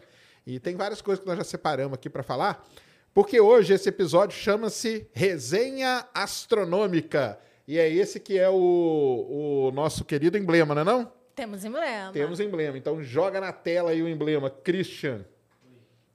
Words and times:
E 0.47 0.61
tem 0.61 0.77
várias 0.77 1.01
coisas 1.01 1.21
que 1.21 1.27
nós 1.27 1.37
já 1.37 1.43
separamos 1.43 1.95
aqui 1.95 2.09
para 2.09 2.23
falar, 2.23 2.65
porque 3.13 3.39
hoje 3.39 3.73
esse 3.73 3.89
episódio 3.89 4.37
chama-se 4.37 5.09
Resenha 5.11 6.07
Astronômica. 6.13 7.37
E 7.67 7.77
é 7.77 7.89
esse 7.89 8.19
que 8.19 8.37
é 8.37 8.49
o, 8.49 9.67
o 9.69 9.71
nosso 9.71 10.03
querido 10.03 10.37
emblema, 10.37 10.75
não 10.75 10.81
é 10.81 10.85
não? 10.85 11.11
Temos 11.35 11.65
emblema. 11.65 12.11
Temos 12.11 12.39
emblema. 12.39 12.77
Então 12.77 13.01
joga 13.01 13.39
na 13.39 13.51
tela 13.51 13.91
aí 13.91 14.01
o 14.01 14.07
emblema. 14.07 14.49
Christian. 14.49 15.25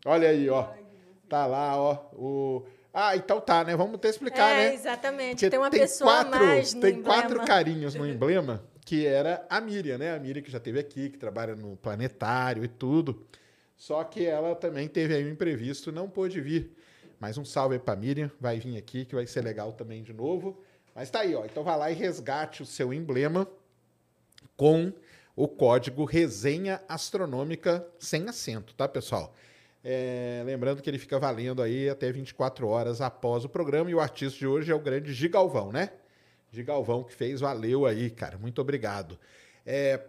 Olha 0.04 0.28
aí, 0.28 0.48
ó. 0.48 0.68
Tá 1.28 1.46
lá, 1.46 1.76
ó. 1.76 1.94
O... 2.14 2.66
Ah, 2.92 3.16
então 3.16 3.40
tá, 3.40 3.64
né? 3.64 3.76
Vamos 3.76 3.96
até 3.96 4.08
explicar, 4.08 4.50
é, 4.50 4.68
né? 4.68 4.74
exatamente. 4.74 5.36
Porque 5.36 5.50
tem 5.50 5.58
uma 5.58 5.70
pessoa 5.70 6.24
quatro, 6.24 6.46
mais 6.46 6.74
no 6.74 6.80
Tem 6.80 6.94
emblema. 6.94 7.14
quatro 7.14 7.40
carinhos 7.44 7.94
no 7.94 8.06
emblema, 8.06 8.62
que 8.84 9.06
era 9.06 9.44
a 9.48 9.60
Miriam, 9.60 9.98
né? 9.98 10.14
A 10.14 10.18
Miriam 10.18 10.42
que 10.42 10.50
já 10.50 10.58
esteve 10.58 10.78
aqui, 10.78 11.10
que 11.10 11.18
trabalha 11.18 11.54
no 11.54 11.76
planetário 11.76 12.64
e 12.64 12.68
tudo. 12.68 13.26
Só 13.76 14.02
que 14.04 14.24
ela 14.24 14.54
também 14.54 14.88
teve 14.88 15.14
aí 15.14 15.24
um 15.24 15.30
imprevisto, 15.30 15.92
não 15.92 16.08
pôde 16.08 16.40
vir. 16.40 16.74
Mas 17.20 17.36
um 17.36 17.44
salve 17.44 17.74
aí 17.74 17.80
pra 17.80 17.96
Miriam, 17.96 18.30
vai 18.40 18.58
vir 18.58 18.76
aqui, 18.76 19.04
que 19.04 19.14
vai 19.14 19.26
ser 19.26 19.42
legal 19.42 19.72
também 19.72 20.02
de 20.02 20.12
novo. 20.12 20.62
Mas 20.98 21.10
tá 21.10 21.20
aí, 21.20 21.32
ó. 21.32 21.44
Então 21.44 21.62
vai 21.62 21.78
lá 21.78 21.92
e 21.92 21.94
resgate 21.94 22.60
o 22.60 22.66
seu 22.66 22.92
emblema 22.92 23.46
com 24.56 24.92
o 25.36 25.46
código 25.46 26.04
Resenha 26.04 26.82
Astronômica 26.88 27.86
sem 28.00 28.28
acento, 28.28 28.74
tá, 28.74 28.88
pessoal? 28.88 29.32
É, 29.84 30.42
lembrando 30.44 30.82
que 30.82 30.90
ele 30.90 30.98
fica 30.98 31.16
valendo 31.16 31.62
aí 31.62 31.88
até 31.88 32.10
24 32.10 32.66
horas 32.66 33.00
após 33.00 33.44
o 33.44 33.48
programa. 33.48 33.88
E 33.88 33.94
o 33.94 34.00
artista 34.00 34.40
de 34.40 34.46
hoje 34.48 34.72
é 34.72 34.74
o 34.74 34.80
grande 34.80 35.12
Gigalvão, 35.14 35.70
né? 35.70 35.92
Gigalvão 36.50 37.04
que 37.04 37.14
fez, 37.14 37.38
valeu 37.38 37.86
aí, 37.86 38.10
cara. 38.10 38.36
Muito 38.36 38.60
obrigado. 38.60 39.16
É, 39.64 40.00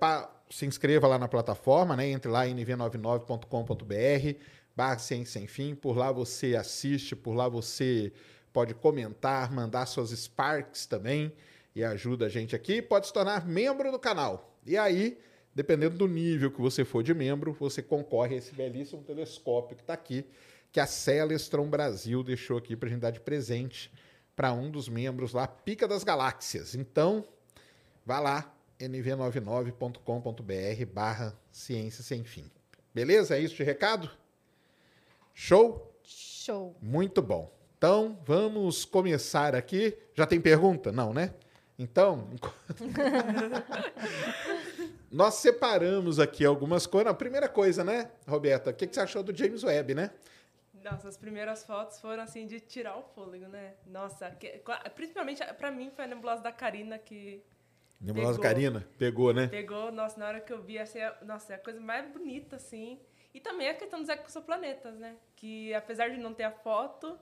se 0.49 0.65
inscreva 0.65 1.05
lá 1.05 1.19
na 1.19 1.27
plataforma, 1.27 1.95
né? 1.95 2.07
Entre 2.07 2.31
lá 2.31 2.47
em 2.47 2.55
nv99.com.br, 2.55 4.39
barra 4.75 4.97
Ciência 4.97 5.39
Sem 5.39 5.45
Fim. 5.45 5.75
Por 5.75 5.95
lá 5.95 6.11
você 6.11 6.55
assiste, 6.55 7.15
por 7.15 7.35
lá 7.35 7.47
você 7.47 8.11
pode 8.51 8.73
comentar, 8.73 9.51
mandar 9.51 9.85
suas 9.85 10.11
Sparks 10.11 10.85
também 10.85 11.33
e 11.75 11.83
ajuda 11.83 12.25
a 12.25 12.29
gente 12.29 12.55
aqui. 12.55 12.81
Pode 12.81 13.07
se 13.07 13.13
tornar 13.13 13.47
membro 13.47 13.91
do 13.91 13.99
canal. 13.99 14.57
E 14.65 14.77
aí, 14.77 15.19
dependendo 15.53 15.97
do 15.97 16.07
nível 16.07 16.51
que 16.51 16.61
você 16.61 16.85
for 16.85 17.03
de 17.03 17.13
membro, 17.13 17.53
você 17.53 17.81
concorre 17.81 18.35
a 18.35 18.37
esse 18.37 18.53
belíssimo 18.53 19.03
telescópio 19.03 19.75
que 19.75 19.83
está 19.83 19.93
aqui, 19.93 20.25
que 20.71 20.79
a 20.79 20.85
Celestron 20.85 21.67
Brasil 21.69 22.23
deixou 22.23 22.57
aqui 22.57 22.75
para 22.75 22.87
a 22.87 22.91
gente 22.91 23.01
dar 23.01 23.11
de 23.11 23.19
presente 23.19 23.91
para 24.35 24.53
um 24.53 24.71
dos 24.71 24.87
membros 24.87 25.33
lá, 25.33 25.47
Pica 25.47 25.87
das 25.87 26.03
Galáxias. 26.03 26.75
Então, 26.75 27.25
vá 28.05 28.19
lá, 28.19 28.55
nv99.com.br 28.79 30.93
barra 30.93 31.35
ciência 31.51 32.03
sem 32.03 32.23
fim. 32.23 32.49
Beleza? 32.93 33.35
É 33.35 33.39
isso 33.39 33.55
de 33.55 33.63
recado? 33.63 34.09
Show? 35.33 35.91
Show. 36.03 36.75
Muito 36.81 37.21
bom. 37.21 37.58
Então, 37.79 38.19
vamos 38.25 38.83
começar 38.83 39.55
aqui. 39.55 39.97
Já 40.13 40.27
tem 40.27 40.41
pergunta? 40.41 40.91
Não, 40.91 41.13
né? 41.13 41.33
Então, 41.79 42.29
nós 45.09 45.35
separamos 45.35 46.19
aqui 46.19 46.43
algumas 46.43 46.85
coisas. 46.85 47.09
A 47.09 47.13
primeira 47.15 47.47
coisa, 47.47 47.81
né, 47.81 48.11
Roberta? 48.27 48.71
O 48.71 48.73
que 48.73 48.85
que 48.85 48.93
você 48.93 48.99
achou 48.99 49.23
do 49.23 49.33
James 49.33 49.63
Webb, 49.63 49.95
né? 49.95 50.11
Nossa, 50.83 51.07
as 51.07 51.15
primeiras 51.15 51.63
fotos 51.63 52.01
foram 52.01 52.21
assim 52.23 52.45
de 52.45 52.59
tirar 52.59 52.97
o 52.97 53.03
fôlego, 53.15 53.47
né? 53.47 53.75
Nossa, 53.87 54.29
que- 54.31 54.61
principalmente 54.93 55.41
pra 55.53 55.71
mim 55.71 55.89
foi 55.95 56.03
a 56.03 56.07
nebulosa 56.09 56.43
da 56.43 56.51
Karina 56.51 56.97
que 56.97 57.41
Nebulosa 58.01 58.39
Pegou. 58.39 58.43
Karina, 58.43 58.87
pegou, 58.97 59.33
né? 59.33 59.47
pegou, 59.47 59.89
nossa, 59.89 60.19
na 60.19 60.27
hora 60.27 60.41
que 60.41 60.51
eu 60.51 60.61
vi, 60.61 60.77
assim, 60.77 60.99
é- 60.99 61.15
nossa, 61.21 61.53
é 61.53 61.55
a 61.55 61.59
coisa 61.59 61.79
mais 61.79 62.05
bonita, 62.11 62.57
assim. 62.57 62.99
E 63.33 63.39
também 63.39 63.69
a 63.69 63.73
questão 63.73 64.01
dos 64.01 64.09
exoplanetas, 64.09 64.95
né? 64.95 65.15
Que 65.37 65.73
apesar 65.73 66.09
de 66.09 66.17
não 66.17 66.33
ter 66.33 66.43
a 66.43 66.51
foto, 66.51 67.17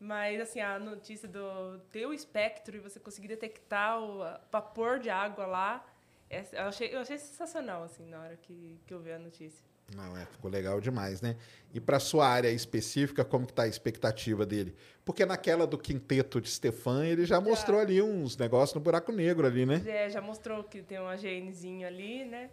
mas 0.00 0.40
assim, 0.40 0.60
a 0.60 0.78
notícia 0.78 1.28
do 1.28 1.78
ter 1.92 2.06
o 2.06 2.12
espectro 2.12 2.74
e 2.74 2.80
você 2.80 2.98
conseguir 2.98 3.28
detectar 3.28 4.00
o 4.00 4.24
vapor 4.50 4.98
de 4.98 5.10
água 5.10 5.46
lá, 5.46 5.86
eu 6.30 6.62
achei, 6.62 6.94
eu 6.94 7.00
achei 7.00 7.18
sensacional, 7.18 7.84
assim, 7.84 8.06
na 8.06 8.20
hora 8.20 8.36
que, 8.36 8.80
que 8.86 8.94
eu 8.94 9.00
vi 9.00 9.12
a 9.12 9.18
notícia. 9.18 9.68
Não, 9.94 10.16
é, 10.16 10.24
ficou 10.24 10.50
legal 10.50 10.80
demais, 10.80 11.20
né? 11.20 11.36
E 11.74 11.80
para 11.80 11.98
sua 11.98 12.28
área 12.28 12.48
específica, 12.48 13.24
como 13.24 13.46
que 13.46 13.52
tá 13.52 13.64
a 13.64 13.68
expectativa 13.68 14.46
dele? 14.46 14.74
Porque 15.04 15.26
naquela 15.26 15.66
do 15.66 15.76
quinteto 15.76 16.40
de 16.40 16.48
Stefan, 16.48 17.04
ele 17.04 17.26
já 17.26 17.40
mostrou 17.40 17.80
ali 17.80 18.00
uns 18.00 18.36
negócios 18.36 18.74
no 18.74 18.80
buraco 18.80 19.10
negro 19.10 19.46
ali, 19.46 19.66
né? 19.66 19.82
É, 19.84 20.08
já 20.08 20.20
mostrou 20.20 20.62
que 20.62 20.82
tem 20.82 21.00
um 21.00 21.08
AGNzinho 21.08 21.86
ali, 21.86 22.24
né? 22.24 22.50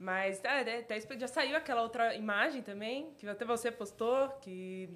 Mas 0.00 0.40
né, 0.40 0.82
espe- 0.96 1.18
já 1.18 1.28
saiu 1.28 1.54
aquela 1.58 1.82
outra 1.82 2.14
imagem 2.14 2.62
também, 2.62 3.12
que 3.18 3.28
até 3.28 3.44
você 3.44 3.70
postou, 3.70 4.30
que 4.40 4.88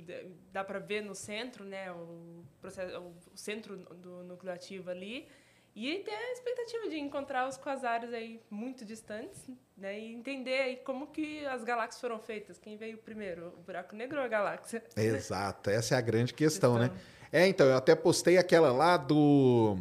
dá 0.51 0.65
para 0.65 0.79
ver 0.79 1.03
no 1.03 1.15
centro, 1.15 1.63
né? 1.63 1.93
O, 1.93 2.43
processo, 2.59 2.99
o 2.99 3.37
centro 3.37 3.77
do 3.77 4.25
núcleo 4.25 4.51
ativo 4.51 4.89
ali. 4.89 5.29
E 5.77 5.99
tem 5.99 6.15
a 6.15 6.33
expectativa 6.33 6.89
de 6.89 6.99
encontrar 6.99 7.47
os 7.47 7.59
quasares 7.59 8.15
aí 8.15 8.41
muito 8.49 8.83
distantes, 8.83 9.45
né? 9.77 9.99
E 10.01 10.15
entender 10.15 10.59
aí 10.63 10.77
como 10.77 11.09
que 11.09 11.45
as 11.45 11.63
galáxias 11.65 12.01
foram 12.01 12.19
feitas. 12.19 12.59
Quem 12.59 12.79
veio 12.79 12.97
primeiro, 12.97 13.49
o 13.59 13.61
buraco 13.61 13.95
negro 13.95 14.19
ou 14.21 14.25
a 14.25 14.29
galáxia? 14.29 14.83
Exato, 14.97 15.69
essa 15.69 15.97
é 15.97 15.99
a 15.99 16.01
grande 16.01 16.33
questão, 16.33 16.79
né? 16.79 16.89
Questão. 16.89 17.05
É, 17.31 17.47
então, 17.47 17.67
eu 17.67 17.77
até 17.77 17.95
postei 17.95 18.39
aquela 18.39 18.73
lá 18.73 18.97
do 18.97 19.77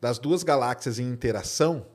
das 0.00 0.18
duas 0.18 0.42
galáxias 0.42 0.98
em 0.98 1.04
interação, 1.10 1.86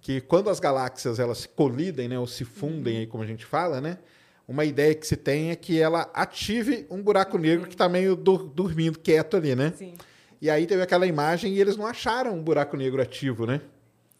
que 0.00 0.20
quando 0.20 0.50
as 0.50 0.60
galáxias 0.60 1.18
elas 1.18 1.38
se 1.38 1.48
colidem, 1.48 2.08
né, 2.08 2.18
ou 2.18 2.26
se 2.26 2.44
fundem, 2.44 2.98
aí, 2.98 3.06
como 3.06 3.22
a 3.22 3.26
gente 3.26 3.44
fala, 3.44 3.80
né? 3.80 3.98
Uma 4.46 4.64
ideia 4.64 4.94
que 4.94 5.06
se 5.06 5.16
tem 5.16 5.50
é 5.50 5.56
que 5.56 5.80
ela 5.80 6.10
ative 6.12 6.86
um 6.90 7.02
buraco 7.02 7.38
negro 7.38 7.66
que 7.68 7.74
está 7.74 7.88
meio 7.88 8.16
dur- 8.16 8.48
dormindo 8.48 8.98
quieto 8.98 9.36
ali, 9.36 9.54
né? 9.54 9.72
Sim. 9.76 9.94
E 10.40 10.50
aí 10.50 10.66
teve 10.66 10.82
aquela 10.82 11.06
imagem 11.06 11.54
e 11.54 11.60
eles 11.60 11.76
não 11.76 11.86
acharam 11.86 12.34
um 12.34 12.42
buraco 12.42 12.76
negro 12.76 13.00
ativo, 13.00 13.46
né? 13.46 13.60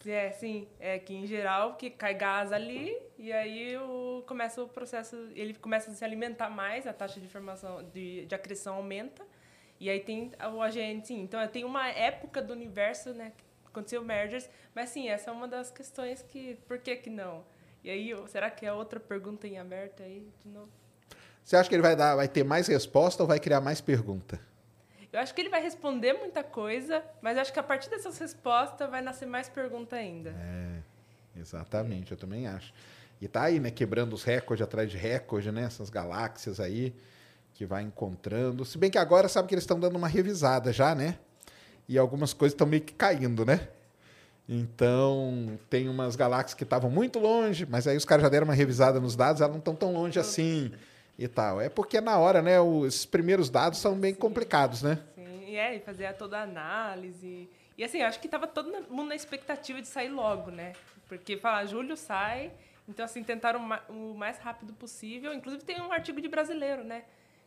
É, 0.07 0.31
sim. 0.31 0.69
É 0.79 0.99
que 0.99 1.15
em 1.15 1.27
geral 1.27 1.75
que 1.77 1.91
cai 1.91 2.15
gás 2.15 2.53
ali 2.53 2.97
e 3.19 3.33
aí 3.33 3.77
o, 3.77 4.23
começa 4.27 4.63
o 4.63 4.69
processo, 4.69 5.17
ele 5.35 5.53
começa 5.55 5.91
a 5.91 5.95
se 5.95 6.05
alimentar 6.05 6.49
mais, 6.49 6.87
a 6.87 6.93
taxa 6.93 7.21
de 7.21 7.27
formação 7.27 7.83
de, 7.93 8.25
de 8.27 8.35
acreção 8.35 8.77
aumenta. 8.77 9.23
E 9.81 9.89
aí 9.91 10.01
tem 10.01 10.31
o 10.55 10.63
AGN, 10.63 11.03
sim. 11.05 11.21
Então 11.23 11.45
tem 11.49 11.65
uma 11.65 11.89
época 11.89 12.41
do 12.41 12.53
universo, 12.53 13.13
né, 13.13 13.33
aconteceu 13.71 14.05
mergers, 14.05 14.49
mas 14.75 14.91
sim, 14.91 15.09
essa 15.09 15.31
é 15.31 15.33
uma 15.33 15.49
das 15.49 15.71
questões 15.71 16.23
que 16.23 16.57
por 16.67 16.79
que 16.79 16.97
que 16.97 17.11
não? 17.11 17.45
E 17.83 17.91
aí, 17.91 18.15
será 18.29 18.51
que 18.51 18.67
é 18.67 18.73
outra 18.73 19.01
pergunta 19.01 19.47
em 19.47 19.59
aberto 19.59 20.03
aí 20.03 20.29
de 20.45 20.49
novo? 20.49 20.69
Você 21.43 21.57
acha 21.57 21.69
que 21.69 21.75
ele 21.75 21.83
vai 21.83 21.97
dar, 21.97 22.15
vai 22.15 22.29
ter 22.29 22.45
mais 22.45 22.67
resposta 22.67 23.23
ou 23.23 23.27
vai 23.27 23.41
criar 23.41 23.61
mais 23.61 23.81
pergunta? 23.81 24.39
Eu 25.13 25.19
acho 25.19 25.35
que 25.35 25.41
ele 25.41 25.49
vai 25.49 25.61
responder 25.61 26.13
muita 26.13 26.45
coisa, 26.45 27.03
mas 27.21 27.37
acho 27.37 27.53
que 27.53 27.59
a 27.59 27.63
partir 27.63 27.91
dessas 27.91 28.17
respostas 28.19 28.89
vai 28.89 29.03
nascer 29.03 29.27
mais 29.27 29.49
pergunta 29.49 29.97
ainda. 29.97 30.31
É, 30.39 31.41
exatamente, 31.41 32.13
eu 32.13 32.19
também 32.19 32.47
acho. 32.47 32.73
E 33.21 33.27
tá 33.27 33.43
aí, 33.43 33.59
né? 33.59 33.71
Quebrando 33.71 34.13
os 34.13 34.23
recordes 34.23 34.63
atrás 34.65 34.91
de 34.91 34.97
recorde, 34.97 35.51
né? 35.51 35.63
Essas 35.65 35.91
galáxias 35.91 36.61
aí 36.61 36.95
que 37.55 37.67
vai 37.67 37.83
encontrando. 37.83 38.65
Se 38.65 38.79
bem 38.79 38.91
que 38.91 38.99
agora 38.99 39.29
sabe 39.29 39.49
que 39.49 39.55
eles 39.55 39.65
estão 39.65 39.81
dando 39.81 39.97
uma 39.97 40.09
revisada 40.09 40.73
já, 40.73 40.95
né? 40.95 41.19
E 41.91 41.99
algumas 41.99 42.33
coisas 42.33 42.55
estão 42.55 42.69
meio 42.69 42.85
que 42.85 42.93
caindo, 42.93 43.45
né? 43.45 43.67
Então, 44.49 45.59
tem 45.69 45.89
umas 45.89 46.15
galáxias 46.15 46.55
que 46.55 46.63
estavam 46.63 46.89
muito 46.89 47.19
longe, 47.19 47.67
mas 47.69 47.89
aí 47.89 47.97
os 47.97 48.05
caras 48.05 48.23
já 48.23 48.29
deram 48.29 48.45
uma 48.45 48.55
revisada 48.55 49.01
nos 49.01 49.17
dados, 49.17 49.43
elas 49.43 49.51
não 49.51 49.59
estão 49.59 49.75
tão 49.75 49.93
longe 49.93 50.17
assim 50.17 50.73
e 51.19 51.27
tal. 51.27 51.61
É 51.61 51.69
porque 51.69 52.01
na 52.01 52.17
hora, 52.17 52.41
né, 52.41 52.61
os 52.61 53.05
primeiros 53.05 53.51
dados 53.51 53.81
são 53.81 53.99
bem 53.99 54.15
complicados, 54.15 54.83
né? 54.83 55.01
Sim, 55.17 55.49
e 55.49 55.57
é, 55.57 55.75
e 55.75 55.81
fazer 55.81 56.13
toda 56.13 56.39
a 56.39 56.43
análise. 56.45 57.51
E 57.77 57.83
assim, 57.83 58.03
acho 58.03 58.21
que 58.21 58.29
tava 58.29 58.47
todo 58.47 58.71
mundo 58.89 59.09
na 59.09 59.17
expectativa 59.17 59.83
de 59.83 59.89
sair 59.89 60.11
logo, 60.11 60.53
né? 60.53 60.75
Porque 61.09 61.37
falar, 61.39 61.67
julho 61.67 61.97
sai, 61.97 62.53
então 62.89 63.05
assim, 63.05 63.25
tentaram 63.25 63.69
o 63.89 64.15
mais 64.15 64.39
rápido 64.39 64.73
possível. 64.75 65.35
Inclusive 65.35 65.65
tem 65.65 65.81
um 65.81 65.91
artigo 65.91 66.21
de 66.21 66.29
brasileiro, 66.29 66.85
né? 66.85 67.03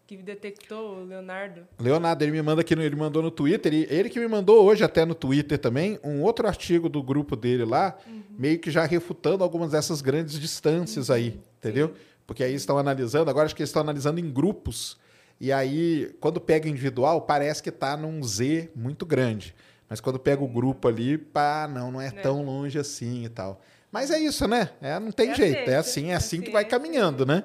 Que 0.05 0.17
detectou 0.17 0.97
o 0.97 1.05
Leonardo. 1.05 1.61
Leonardo, 1.79 2.23
ele 2.23 2.31
me 2.31 2.41
manda 2.41 2.61
aqui, 2.61 2.75
no, 2.75 2.81
ele 2.81 2.95
mandou 2.95 3.23
no 3.23 3.31
Twitter, 3.31 3.73
ele, 3.73 3.87
ele, 3.89 4.09
que 4.09 4.19
me 4.19 4.27
mandou 4.27 4.63
hoje 4.63 4.83
até 4.83 5.05
no 5.05 5.15
Twitter 5.15 5.57
também, 5.57 5.99
um 6.03 6.21
outro 6.21 6.47
artigo 6.47 6.89
do 6.89 7.01
grupo 7.01 7.35
dele 7.35 7.63
lá, 7.63 7.95
uhum. 8.05 8.21
meio 8.37 8.59
que 8.59 8.69
já 8.69 8.85
refutando 8.85 9.43
algumas 9.43 9.71
dessas 9.71 10.01
grandes 10.01 10.39
distâncias 10.39 11.09
uhum. 11.09 11.15
aí, 11.15 11.39
entendeu? 11.57 11.87
Sim. 11.87 11.93
Porque 12.27 12.43
aí 12.43 12.53
estão 12.53 12.77
analisando, 12.77 13.29
agora 13.29 13.45
acho 13.45 13.55
que 13.55 13.61
eles 13.61 13.69
estão 13.69 13.81
analisando 13.81 14.19
em 14.19 14.29
grupos, 14.29 14.97
e 15.39 15.51
aí, 15.51 16.15
quando 16.19 16.39
pega 16.39 16.69
individual, 16.69 17.21
parece 17.21 17.61
que 17.61 17.69
está 17.69 17.97
num 17.97 18.23
Z 18.23 18.71
muito 18.75 19.05
grande. 19.05 19.53
Mas 19.89 19.99
quando 19.99 20.17
pega 20.17 20.43
o 20.43 20.47
grupo 20.47 20.87
ali, 20.87 21.17
pá, 21.17 21.69
não, 21.71 21.91
não 21.91 22.01
é, 22.01 22.07
é. 22.07 22.11
tão 22.11 22.43
longe 22.43 22.79
assim 22.79 23.25
e 23.25 23.29
tal. 23.29 23.61
Mas 23.91 24.09
é 24.09 24.19
isso, 24.19 24.47
né? 24.47 24.69
É, 24.81 24.97
não 24.99 25.11
tem 25.11 25.31
é 25.31 25.35
jeito. 25.35 25.69
É 25.69 25.75
assim, 25.75 26.11
é 26.11 26.15
assim 26.15 26.41
que 26.41 26.49
vai 26.49 26.65
caminhando, 26.65 27.25
né? 27.25 27.43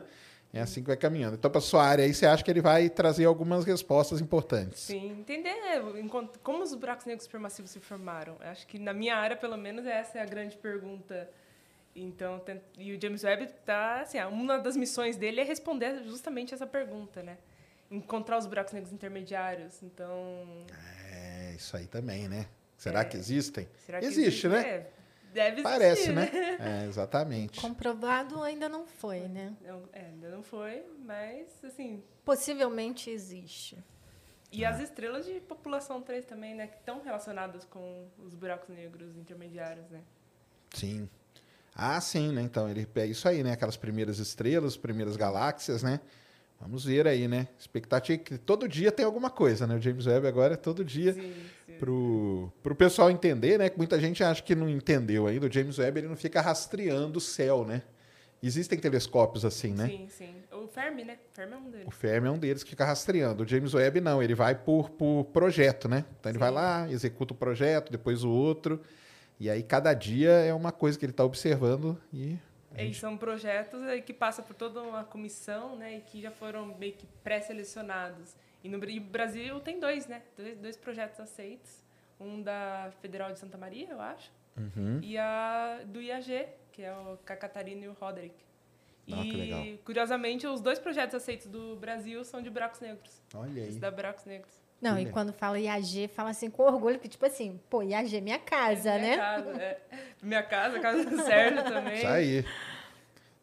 É 0.52 0.60
assim 0.60 0.80
que 0.80 0.86
vai 0.86 0.96
caminhando. 0.96 1.34
Então, 1.36 1.50
para 1.50 1.60
sua 1.60 1.84
área 1.84 2.04
aí, 2.04 2.14
você 2.14 2.24
acha 2.24 2.42
que 2.42 2.50
ele 2.50 2.62
vai 2.62 2.88
trazer 2.88 3.26
algumas 3.26 3.64
respostas 3.64 4.20
importantes? 4.20 4.80
Sim, 4.80 5.20
entender 5.20 5.54
como 6.42 6.62
os 6.62 6.74
buracos 6.74 7.04
negros 7.04 7.24
supermassivos 7.24 7.70
se 7.70 7.80
formaram. 7.80 8.36
Acho 8.40 8.66
que 8.66 8.78
na 8.78 8.94
minha 8.94 9.14
área, 9.16 9.36
pelo 9.36 9.58
menos, 9.58 9.84
essa 9.84 10.18
é 10.18 10.22
a 10.22 10.24
grande 10.24 10.56
pergunta. 10.56 11.28
Então, 11.94 12.40
e 12.78 12.94
o 12.94 13.00
James 13.00 13.24
Webb 13.24 13.48
tá, 13.66 14.00
assim, 14.00 14.18
uma 14.24 14.58
das 14.58 14.76
missões 14.76 15.16
dele 15.16 15.40
é 15.40 15.44
responder 15.44 16.02
justamente 16.04 16.54
essa 16.54 16.66
pergunta, 16.66 17.22
né? 17.22 17.36
Encontrar 17.90 18.38
os 18.38 18.46
buracos 18.46 18.72
negros 18.72 18.92
intermediários. 18.92 19.82
Então, 19.82 20.64
é, 21.12 21.54
isso 21.56 21.76
aí 21.76 21.86
também, 21.86 22.28
né? 22.28 22.46
Será 22.76 23.00
é, 23.00 23.04
que 23.04 23.16
existem? 23.16 23.68
Será 23.84 23.98
que 23.98 24.06
existe, 24.06 24.46
existe 24.46 24.48
né? 24.48 24.60
É. 24.60 24.97
Deve 25.32 25.62
Parece, 25.62 26.10
existir, 26.10 26.14
né? 26.14 26.30
É, 26.60 26.86
exatamente. 26.86 27.60
Comprovado 27.60 28.42
ainda 28.42 28.68
não 28.68 28.86
foi, 28.86 29.20
né? 29.28 29.54
Não, 29.62 29.82
é, 29.92 30.06
ainda 30.06 30.28
não 30.30 30.42
foi, 30.42 30.82
mas 31.04 31.46
assim. 31.64 32.02
Possivelmente 32.24 33.10
existe. 33.10 33.76
E 34.50 34.64
as 34.64 34.80
estrelas 34.80 35.26
de 35.26 35.40
população 35.40 36.00
3 36.00 36.24
também, 36.24 36.54
né? 36.54 36.66
Que 36.66 36.76
estão 36.76 37.02
relacionadas 37.02 37.64
com 37.64 38.08
os 38.18 38.34
buracos 38.34 38.68
negros 38.74 39.16
intermediários, 39.16 39.88
né? 39.90 40.00
Sim. 40.72 41.08
Ah, 41.74 42.00
sim, 42.00 42.32
né? 42.32 42.42
Então, 42.42 42.68
ele 42.68 42.88
é 42.96 43.06
isso 43.06 43.28
aí, 43.28 43.42
né? 43.44 43.52
Aquelas 43.52 43.76
primeiras 43.76 44.18
estrelas, 44.18 44.76
primeiras 44.76 45.16
galáxias, 45.16 45.82
né? 45.82 46.00
Vamos 46.60 46.84
ver 46.84 47.06
aí, 47.06 47.28
né? 47.28 47.48
Expectativa 47.58 48.20
é 48.20 48.24
que 48.24 48.36
todo 48.36 48.68
dia 48.68 48.90
tem 48.90 49.04
alguma 49.06 49.30
coisa, 49.30 49.66
né? 49.66 49.76
O 49.76 49.80
James 49.80 50.06
Webb 50.06 50.26
agora 50.26 50.54
é 50.54 50.56
todo 50.56 50.84
dia. 50.84 51.16
Pro, 51.78 52.52
pro 52.62 52.74
pessoal 52.74 53.10
entender, 53.10 53.58
né? 53.58 53.68
Que 53.68 53.78
muita 53.78 54.00
gente 54.00 54.24
acha 54.24 54.42
que 54.42 54.54
não 54.54 54.68
entendeu 54.68 55.28
ainda. 55.28 55.46
O 55.46 55.52
James 55.52 55.78
Webb 55.78 56.00
ele 56.00 56.08
não 56.08 56.16
fica 56.16 56.40
rastreando 56.40 57.18
o 57.18 57.20
céu, 57.20 57.64
né? 57.64 57.82
Existem 58.42 58.78
telescópios 58.78 59.44
assim, 59.44 59.72
né? 59.72 59.86
Sim, 59.86 60.08
sim. 60.08 60.34
O 60.52 60.66
Fermi, 60.68 61.04
né? 61.04 61.18
O 61.30 61.34
Fermi 61.34 61.52
é 61.52 61.56
um 61.56 61.70
deles. 61.70 61.86
O 61.86 61.90
Fermi 61.90 62.28
é 62.28 62.30
um 62.30 62.38
deles 62.38 62.62
que 62.64 62.70
fica 62.70 62.84
rastreando. 62.84 63.44
O 63.44 63.46
James 63.46 63.74
Webb 63.74 64.00
não, 64.00 64.22
ele 64.22 64.34
vai 64.34 64.54
por, 64.54 64.90
por 64.90 65.24
projeto, 65.32 65.88
né? 65.88 66.04
Então 66.18 66.30
ele 66.30 66.38
sim. 66.38 66.40
vai 66.40 66.50
lá, 66.50 66.88
executa 66.90 67.34
o 67.34 67.36
projeto, 67.36 67.90
depois 67.90 68.24
o 68.24 68.30
outro. 68.30 68.80
E 69.40 69.48
aí 69.48 69.62
cada 69.62 69.94
dia 69.94 70.30
é 70.30 70.52
uma 70.52 70.72
coisa 70.72 70.98
que 70.98 71.04
ele 71.04 71.12
está 71.12 71.24
observando 71.24 71.96
e 72.12 72.36
e 72.84 72.94
são 72.94 73.16
projetos 73.16 73.80
que 74.04 74.12
passam 74.12 74.44
por 74.44 74.54
toda 74.54 74.82
uma 74.82 75.04
comissão, 75.04 75.76
né, 75.76 75.96
e 75.96 76.00
que 76.00 76.20
já 76.20 76.30
foram 76.30 76.66
meio 76.66 76.92
que 76.92 77.06
pré-selecionados. 77.22 78.36
E 78.62 78.68
no 78.68 78.82
e 78.88 79.00
Brasil 79.00 79.60
tem 79.60 79.78
dois, 79.78 80.06
né? 80.06 80.22
Dois, 80.36 80.58
dois 80.58 80.76
projetos 80.76 81.20
aceitos. 81.20 81.82
Um 82.20 82.42
da 82.42 82.90
Federal 83.00 83.32
de 83.32 83.38
Santa 83.38 83.56
Maria, 83.56 83.88
eu 83.90 84.00
acho. 84.00 84.32
Uhum. 84.56 85.00
E 85.02 85.16
a 85.16 85.80
do 85.84 86.02
IAG, 86.02 86.48
que 86.72 86.82
é 86.82 86.92
o 86.92 87.16
Catarina 87.18 87.84
e 87.84 87.88
o 87.88 87.92
Roderick. 87.92 88.34
Ah, 89.10 89.24
e, 89.24 89.78
curiosamente, 89.84 90.46
os 90.46 90.60
dois 90.60 90.78
projetos 90.78 91.14
aceitos 91.14 91.46
do 91.46 91.76
Brasil 91.76 92.22
são 92.24 92.42
de 92.42 92.50
buracos 92.50 92.80
negros. 92.80 93.22
Olha 93.34 93.62
aí. 93.62 93.68
Esse 93.68 93.78
da 93.78 93.90
buracos 93.90 94.24
negros. 94.24 94.52
Não, 94.80 94.96
e 94.98 95.06
quando 95.06 95.32
fala 95.32 95.58
IAG, 95.58 96.08
fala 96.14 96.30
assim 96.30 96.48
com 96.48 96.62
orgulho, 96.62 97.00
que 97.00 97.08
tipo 97.08 97.26
assim, 97.26 97.58
pô, 97.68 97.82
IAG 97.82 98.16
é 98.16 98.20
minha 98.20 98.38
casa, 98.38 98.90
é 98.90 98.98
minha 98.98 99.10
né? 99.10 99.16
Casa, 99.16 99.50
é. 99.50 99.80
Minha 100.22 100.42
casa, 100.42 100.78
casa 100.78 101.04
do 101.04 101.22
Sérgio 101.22 101.64
também. 101.64 101.98
Isso 101.98 102.06
aí. 102.06 102.44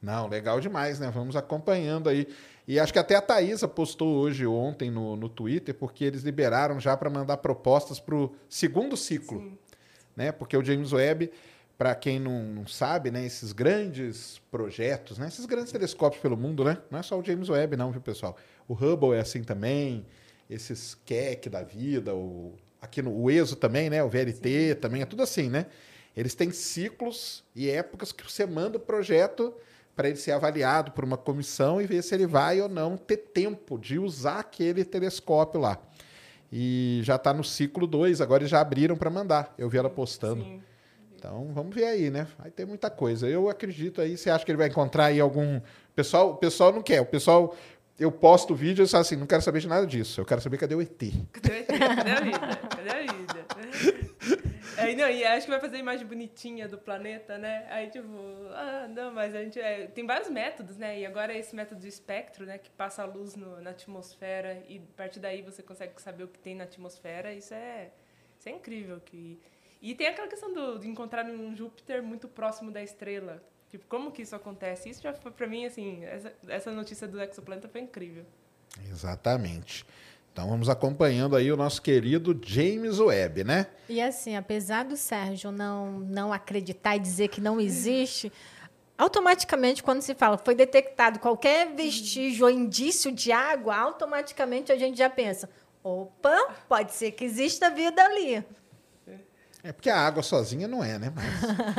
Não, 0.01 0.27
legal 0.27 0.61
demais, 0.61 0.99
né? 0.99 1.11
Vamos 1.13 1.35
acompanhando 1.35 2.07
aí. 2.07 2.27
E 2.67 2.79
acho 2.79 2.93
que 2.93 2.99
até 2.99 3.15
a 3.15 3.21
Thaisa 3.21 3.67
postou 3.67 4.15
hoje, 4.15 4.45
ontem, 4.47 4.89
no, 4.89 5.15
no 5.15 5.27
Twitter, 5.27 5.75
porque 5.75 6.05
eles 6.05 6.23
liberaram 6.23 6.79
já 6.79 6.95
para 6.95 7.09
mandar 7.09 7.37
propostas 7.37 7.99
para 7.99 8.15
o 8.15 8.33
segundo 8.47 8.95
ciclo. 8.95 9.39
Sim. 9.39 9.57
Né? 10.15 10.31
Porque 10.31 10.55
o 10.55 10.63
James 10.63 10.93
Webb, 10.93 11.31
para 11.77 11.93
quem 11.93 12.19
não, 12.19 12.43
não, 12.43 12.67
sabe, 12.67 13.11
né? 13.11 13.25
esses 13.25 13.51
grandes 13.51 14.41
projetos, 14.49 15.17
né? 15.17 15.27
esses 15.27 15.45
grandes 15.45 15.71
telescópios 15.71 16.21
pelo 16.21 16.37
mundo, 16.37 16.63
né? 16.63 16.77
não 16.89 16.99
é 16.99 17.03
só 17.03 17.19
o 17.19 17.23
James 17.23 17.49
Webb, 17.49 17.75
não, 17.75 17.91
viu, 17.91 18.01
pessoal? 18.01 18.37
O 18.67 18.73
Hubble 18.73 19.13
é 19.13 19.19
assim 19.19 19.43
também, 19.43 20.05
esses 20.49 20.95
Keck 21.05 21.49
da 21.49 21.63
vida, 21.63 22.13
o, 22.13 22.53
aqui 22.81 23.01
no 23.01 23.11
o 23.15 23.29
ESO 23.29 23.55
também, 23.55 23.89
né? 23.89 24.03
o 24.03 24.09
VLT 24.09 24.73
Sim. 24.73 24.75
também, 24.79 25.01
é 25.01 25.05
tudo 25.05 25.23
assim, 25.23 25.49
né? 25.49 25.65
Eles 26.15 26.33
têm 26.33 26.51
ciclos 26.51 27.43
e 27.55 27.69
épocas 27.69 28.11
que 28.11 28.23
você 28.23 28.45
manda 28.45 28.77
o 28.77 28.79
projeto 28.79 29.53
para 29.95 30.07
ele 30.07 30.17
ser 30.17 30.31
avaliado 30.31 30.91
por 30.91 31.03
uma 31.03 31.17
comissão 31.17 31.81
e 31.81 31.85
ver 31.85 32.01
se 32.03 32.13
ele 32.13 32.27
vai 32.27 32.61
ou 32.61 32.69
não 32.69 32.97
ter 32.97 33.17
tempo 33.17 33.77
de 33.77 33.97
usar 33.97 34.39
aquele 34.39 34.83
telescópio 34.83 35.59
lá. 35.59 35.79
E 36.51 37.01
já 37.03 37.15
está 37.15 37.33
no 37.33 37.43
ciclo 37.43 37.87
2, 37.87 38.21
agora 38.21 38.43
eles 38.43 38.51
já 38.51 38.61
abriram 38.61 38.95
para 38.95 39.09
mandar. 39.09 39.53
Eu 39.57 39.69
vi 39.69 39.77
ela 39.77 39.89
postando. 39.89 40.43
Sim. 40.43 40.61
Então, 41.17 41.51
vamos 41.53 41.73
ver 41.73 41.85
aí, 41.85 42.09
né? 42.09 42.27
Vai 42.37 42.51
ter 42.51 42.65
muita 42.65 42.89
coisa. 42.89 43.27
Eu 43.27 43.49
acredito 43.49 43.99
aí, 43.99 44.15
você 44.15 44.29
acha 44.29 44.45
que 44.45 44.51
ele 44.51 44.57
vai 44.57 44.67
encontrar 44.67 45.05
aí 45.05 45.19
algum. 45.19 45.57
O 45.57 45.61
pessoal, 45.95 46.31
o 46.31 46.35
pessoal 46.35 46.71
não 46.71 46.83
quer. 46.83 47.01
O 47.01 47.05
pessoal, 47.05 47.55
eu 47.97 48.11
posto 48.11 48.53
o 48.53 48.55
vídeo 48.55 48.83
e 48.83 48.87
falo 48.87 49.01
assim, 49.01 49.15
não 49.15 49.27
quero 49.27 49.41
saber 49.41 49.59
de 49.59 49.67
nada 49.67 49.87
disso. 49.87 50.21
Eu 50.21 50.25
quero 50.25 50.41
saber 50.41 50.57
cadê 50.57 50.75
o 50.75 50.81
ET. 50.81 50.89
Cadê 51.31 51.49
o 51.49 51.55
ET? 51.55 51.67
Cadê 51.67 52.11
a 52.11 52.21
vida? 52.21 52.39
Cadê 52.69 52.89
a 52.89 53.13
vida? 53.13 53.45
É, 54.77 54.93
não, 54.93 55.09
e 55.09 55.23
acho 55.23 55.45
que 55.45 55.51
vai 55.51 55.59
fazer 55.59 55.77
a 55.77 55.79
imagem 55.79 56.05
bonitinha 56.05 56.67
do 56.67 56.77
planeta, 56.77 57.37
né? 57.37 57.65
Aí, 57.69 57.89
tipo, 57.89 58.07
ah, 58.51 58.87
não, 58.89 59.11
mas 59.13 59.33
a 59.33 59.41
gente. 59.41 59.59
É, 59.59 59.87
tem 59.87 60.05
vários 60.05 60.29
métodos, 60.29 60.75
né? 60.75 60.99
E 60.99 61.05
agora 61.05 61.33
esse 61.33 61.55
método 61.55 61.79
do 61.79 61.87
espectro, 61.87 62.45
né? 62.45 62.57
Que 62.57 62.69
passa 62.71 63.03
a 63.03 63.05
luz 63.05 63.35
no, 63.35 63.61
na 63.61 63.69
atmosfera 63.69 64.61
e 64.67 64.79
a 64.79 64.97
partir 64.97 65.19
daí 65.19 65.41
você 65.41 65.63
consegue 65.63 65.99
saber 66.01 66.25
o 66.25 66.27
que 66.27 66.39
tem 66.39 66.55
na 66.55 66.65
atmosfera. 66.65 67.33
Isso 67.33 67.53
é, 67.53 67.91
isso 68.37 68.49
é 68.49 68.51
incrível. 68.51 68.99
Que... 68.99 69.39
E 69.81 69.95
tem 69.95 70.07
aquela 70.07 70.27
questão 70.27 70.51
do, 70.51 70.77
de 70.77 70.89
encontrar 70.89 71.25
um 71.25 71.55
Júpiter 71.55 72.03
muito 72.03 72.27
próximo 72.27 72.69
da 72.69 72.83
estrela. 72.83 73.41
Tipo, 73.75 73.87
como 73.89 74.09
que 74.09 74.21
isso 74.21 74.33
acontece? 74.33 74.89
Isso 74.89 75.03
já 75.03 75.13
foi, 75.13 75.33
pra 75.33 75.45
mim, 75.45 75.65
assim, 75.65 76.05
essa, 76.05 76.33
essa 76.47 76.71
notícia 76.71 77.05
do 77.05 77.21
exoplaneta 77.21 77.67
foi 77.67 77.81
incrível. 77.81 78.23
Exatamente. 78.89 79.85
Então 80.31 80.47
vamos 80.47 80.69
acompanhando 80.69 81.35
aí 81.35 81.51
o 81.51 81.57
nosso 81.57 81.81
querido 81.81 82.39
James 82.41 82.99
Webb, 82.99 83.43
né? 83.43 83.67
E 83.89 84.01
assim, 84.01 84.37
apesar 84.37 84.85
do 84.85 84.95
Sérgio 84.95 85.51
não, 85.51 85.99
não 85.99 86.31
acreditar 86.31 86.95
e 86.95 86.99
dizer 86.99 87.27
que 87.27 87.41
não 87.41 87.59
existe, 87.59 88.31
automaticamente 88.97 89.83
quando 89.83 90.01
se 90.01 90.15
fala 90.15 90.37
foi 90.37 90.55
detectado 90.55 91.19
qualquer 91.19 91.75
vestígio 91.75 92.45
ou 92.45 92.49
indício 92.49 93.11
de 93.11 93.33
água, 93.33 93.75
automaticamente 93.75 94.71
a 94.71 94.77
gente 94.77 94.97
já 94.97 95.09
pensa, 95.09 95.49
opa, 95.83 96.55
pode 96.69 96.93
ser 96.93 97.11
que 97.11 97.25
exista 97.25 97.69
vida 97.69 98.01
ali. 98.01 98.41
É 99.65 99.71
porque 99.71 99.89
a 99.89 99.97
água 99.97 100.21
sozinha 100.21 100.67
não 100.67 100.83
é, 100.83 100.99
né? 100.99 101.11
Mas... 101.15 101.25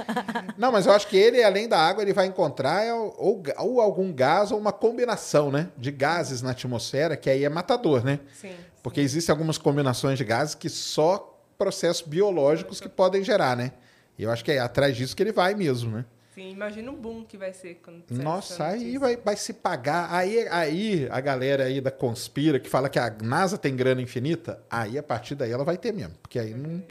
não, 0.59 0.73
mas 0.73 0.87
eu 0.87 0.93
acho 0.93 1.07
que 1.07 1.17
ele, 1.17 1.41
além 1.45 1.69
da 1.69 1.79
água, 1.79 2.03
ele 2.03 2.13
vai 2.13 2.27
encontrar 2.27 2.85
é 2.85 2.93
ou, 2.93 3.45
ou, 3.59 3.81
algum 3.81 4.13
gás 4.13 4.51
ou 4.51 4.59
uma 4.59 4.73
combinação, 4.73 5.53
né? 5.53 5.69
De 5.79 5.93
gases 5.93 6.43
na 6.43 6.51
atmosfera, 6.51 7.17
que 7.17 7.31
aí 7.31 7.45
é 7.45 7.49
matador, 7.49 8.05
né? 8.05 8.19
Sim. 8.35 8.57
Porque 8.83 9.01
existem 9.01 9.33
algumas 9.33 9.57
combinações 9.57 10.19
de 10.19 10.25
gases 10.25 10.57
que 10.57 10.69
só 10.69 11.41
processos 11.57 12.05
biológicos 12.05 12.81
que 12.81 12.89
podem 12.89 13.23
gerar, 13.23 13.57
né? 13.57 13.71
E 14.19 14.25
eu 14.25 14.33
acho 14.33 14.45
que 14.45 14.51
é 14.51 14.59
atrás 14.59 14.97
disso 14.97 15.15
que 15.15 15.23
ele 15.23 15.33
vai 15.33 15.55
mesmo, 15.55 15.99
né? 15.99 16.05
Sim, 16.35 16.51
imagina 16.51 16.91
o 16.91 16.97
boom 16.97 17.25
que 17.25 17.39
vai 17.39 17.53
ser 17.53 17.81
quando 17.85 18.03
Nossa, 18.11 18.67
aí 18.67 18.99
vai, 18.99 19.17
vai 19.17 19.37
se 19.37 19.53
pagar. 19.53 20.13
Aí, 20.13 20.47
aí 20.49 21.09
a 21.09 21.21
galera 21.21 21.65
aí 21.65 21.81
da 21.81 21.93
conspira 21.93 22.59
que 22.59 22.69
fala 22.69 22.89
que 22.89 22.99
a 22.99 23.15
NASA 23.23 23.57
tem 23.57 23.77
grana 23.77 24.03
infinita, 24.03 24.61
aí 24.69 24.99
a 24.99 25.03
partir 25.05 25.37
daí 25.37 25.53
ela 25.53 25.65
vai 25.65 25.79
ter 25.79 25.93
mesmo. 25.93 26.15
Porque 26.21 26.39
aí 26.41 26.53
não 26.53 26.83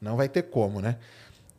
não 0.00 0.16
vai 0.16 0.28
ter 0.28 0.42
como, 0.44 0.80
né? 0.80 0.98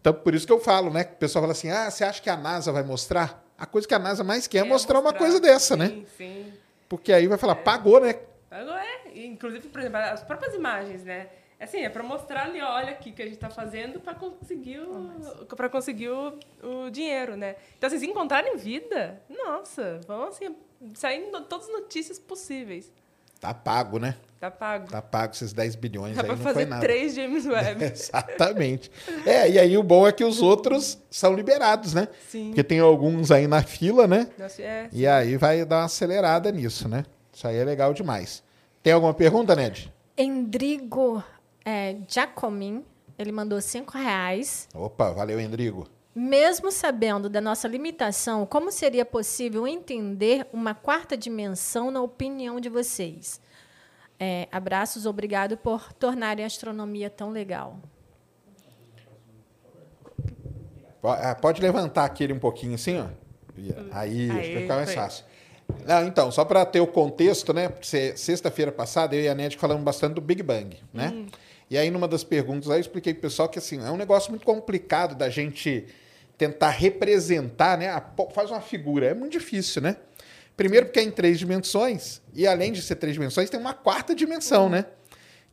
Então, 0.02 0.14
por 0.14 0.36
isso 0.36 0.46
que 0.46 0.54
eu 0.54 0.60
falo, 0.60 0.92
né? 0.92 1.02
O 1.02 1.16
pessoal 1.18 1.42
fala 1.44 1.52
assim: 1.54 1.70
ah, 1.72 1.90
você 1.90 2.04
acha 2.04 2.22
que 2.22 2.30
a 2.30 2.38
NASA 2.38 2.72
vai 2.72 2.84
mostrar? 2.84 3.44
A 3.58 3.66
coisa 3.66 3.88
que 3.88 3.94
a 3.94 4.00
NASA 4.00 4.24
mais 4.24 4.48
quer 4.48 4.60
é, 4.60 4.62
É, 4.62 4.64
mostrar, 4.64 4.98
uma 5.00 5.04
mostrar. 5.04 5.20
coisa 5.20 5.40
dessa, 5.40 5.76
né? 5.76 5.88
Sim, 5.88 6.06
sim. 6.18 6.54
Porque 6.88 7.12
aí 7.12 7.26
vai 7.28 7.38
falar, 7.38 7.56
pagou, 7.56 8.00
né? 8.00 8.16
Agora 8.52 8.84
é, 8.86 9.26
inclusive, 9.26 9.68
por 9.70 9.80
exemplo, 9.80 9.98
as 9.98 10.24
próprias 10.24 10.54
imagens, 10.54 11.04
né? 11.04 11.30
Assim, 11.60 11.80
é 11.80 11.90
para 11.90 12.04
mostrar 12.04 12.44
ali, 12.44 12.62
olha 12.62 12.92
aqui 12.92 13.12
que 13.14 13.22
a 13.22 13.26
gente 13.26 13.36
está 13.36 13.50
fazendo 13.50 14.00
para 14.02 14.14
conseguir 14.14 14.80
o 14.82 15.46
para 15.56 15.70
conseguir 15.70 16.10
o, 16.10 16.38
o 16.62 16.90
dinheiro, 16.92 17.36
né? 17.38 17.56
Então, 17.78 17.88
assim, 17.88 17.98
se 17.98 18.06
encontrarem 18.06 18.58
vida, 18.58 19.22
nossa, 19.30 20.00
vão 20.06 20.26
assim, 20.28 20.54
saindo 20.94 21.42
todas 21.46 21.68
as 21.68 21.74
notícias 21.74 22.20
possíveis. 22.20 22.92
Tá 23.40 23.54
pago, 23.54 24.00
né? 24.00 24.16
Tá 24.40 24.52
pago. 24.52 24.88
Tá 24.90 25.02
pago 25.02 25.34
esses 25.34 25.54
10 25.54 25.76
bilhões 25.76 26.16
Dá 26.16 26.22
aí, 26.22 26.28
para 26.28 26.36
não 26.36 26.44
foi 26.44 26.54
fazer 26.54 26.66
nada. 26.66 26.82
três 26.82 27.16
James 27.16 27.46
Webb. 27.48 27.84
Exatamente. 27.84 28.92
É, 29.26 29.50
e 29.50 29.58
aí 29.60 29.78
o 29.78 29.84
bom 29.84 30.08
é 30.08 30.12
que 30.12 30.24
os 30.24 30.42
outros 30.42 30.98
são 31.10 31.34
liberados, 31.34 31.94
né? 31.94 32.08
Sim. 32.30 32.48
Porque 32.48 32.64
tem 32.64 32.80
alguns 32.80 33.32
aí 33.32 33.48
na 33.48 33.64
fila, 33.64 34.08
né? 34.08 34.28
Nossa, 34.38 34.62
é, 34.62 34.90
E 34.92 35.08
aí 35.08 35.38
vai 35.38 35.64
dar 35.66 35.78
uma 35.80 35.86
acelerada 35.86 36.52
nisso, 36.52 36.88
né? 36.88 37.06
Isso 37.34 37.48
aí 37.48 37.58
é 37.58 37.64
legal 37.64 37.94
demais. 37.94 38.44
Tem 38.84 38.94
alguma 38.94 39.14
pergunta, 39.14 39.56
Ned? 39.56 39.92
Endrigo 40.18 41.24
é, 41.66 41.96
Giacomin, 42.08 42.84
ele 43.18 43.32
mandou 43.32 43.60
cinco 43.62 43.98
reais. 43.98 44.68
Opa, 44.74 45.12
valeu, 45.12 45.40
Endrigo. 45.40 45.88
Mesmo 46.16 46.72
sabendo 46.72 47.28
da 47.28 47.42
nossa 47.42 47.68
limitação, 47.68 48.46
como 48.46 48.72
seria 48.72 49.04
possível 49.04 49.68
entender 49.68 50.48
uma 50.54 50.74
quarta 50.74 51.18
dimensão 51.18 51.92
na 51.92 52.02
opinião 52.02 52.58
de 52.58 52.70
vocês? 52.70 53.42
É, 54.18 54.48
abraços, 54.50 55.06
obrigado 55.06 55.58
por 55.58 55.92
tornarem 55.92 56.46
a 56.46 56.48
astronomia 56.48 57.10
tão 57.10 57.32
legal. 57.32 57.82
Ah, 61.04 61.36
Pode 61.36 61.62
levantar 61.62 62.06
aquele 62.06 62.32
um 62.32 62.40
pouquinho 62.40 62.76
assim, 62.76 62.98
ó. 62.98 63.08
Aí, 63.92 64.32
acho 64.32 64.42
que 64.42 64.54
vai 64.54 64.62
ficar 64.62 64.76
mais 64.76 64.94
foi. 64.94 64.96
fácil. 64.96 65.26
Não, 65.86 66.08
então, 66.08 66.32
só 66.32 66.46
para 66.46 66.66
ter 66.66 66.80
o 66.80 66.88
contexto, 66.88 67.52
né? 67.52 67.70
Sexta-feira 68.16 68.72
passada, 68.72 69.16
eu 69.16 69.22
e 69.22 69.28
a 69.28 69.36
Ned 69.36 69.58
falamos 69.58 69.84
bastante 69.84 70.14
do 70.14 70.22
Big 70.22 70.42
Bang, 70.42 70.78
né? 70.94 71.26
E 71.70 71.78
aí, 71.78 71.92
numa 71.92 72.08
das 72.08 72.24
perguntas 72.24 72.70
aí, 72.70 72.78
eu 72.78 72.82
expliquei 72.82 73.14
pro 73.14 73.24
pessoal 73.24 73.50
que, 73.50 73.60
assim, 73.60 73.86
é 73.86 73.92
um 73.92 73.98
negócio 73.98 74.30
muito 74.32 74.46
complicado 74.46 75.14
da 75.14 75.30
gente 75.30 75.86
tentar 76.38 76.70
representar, 76.70 77.78
né? 77.78 77.90
a 77.90 78.04
faz 78.34 78.52
uma 78.52 78.62
figura, 78.62 79.08
é 79.08 79.14
muito 79.14 79.34
difícil, 79.34 79.82
né? 79.82 79.98
Primeiro 80.56 80.86
porque 80.86 81.00
é 81.00 81.04
em 81.04 81.12
três 81.12 81.38
dimensões, 81.38 82.22
e 82.34 82.48
além 82.48 82.72
de 82.72 82.82
ser 82.82 82.96
três 82.96 83.14
dimensões, 83.14 83.50
tem 83.50 83.60
uma 83.60 83.74
quarta 83.74 84.16
dimensão, 84.16 84.70
né? 84.70 84.86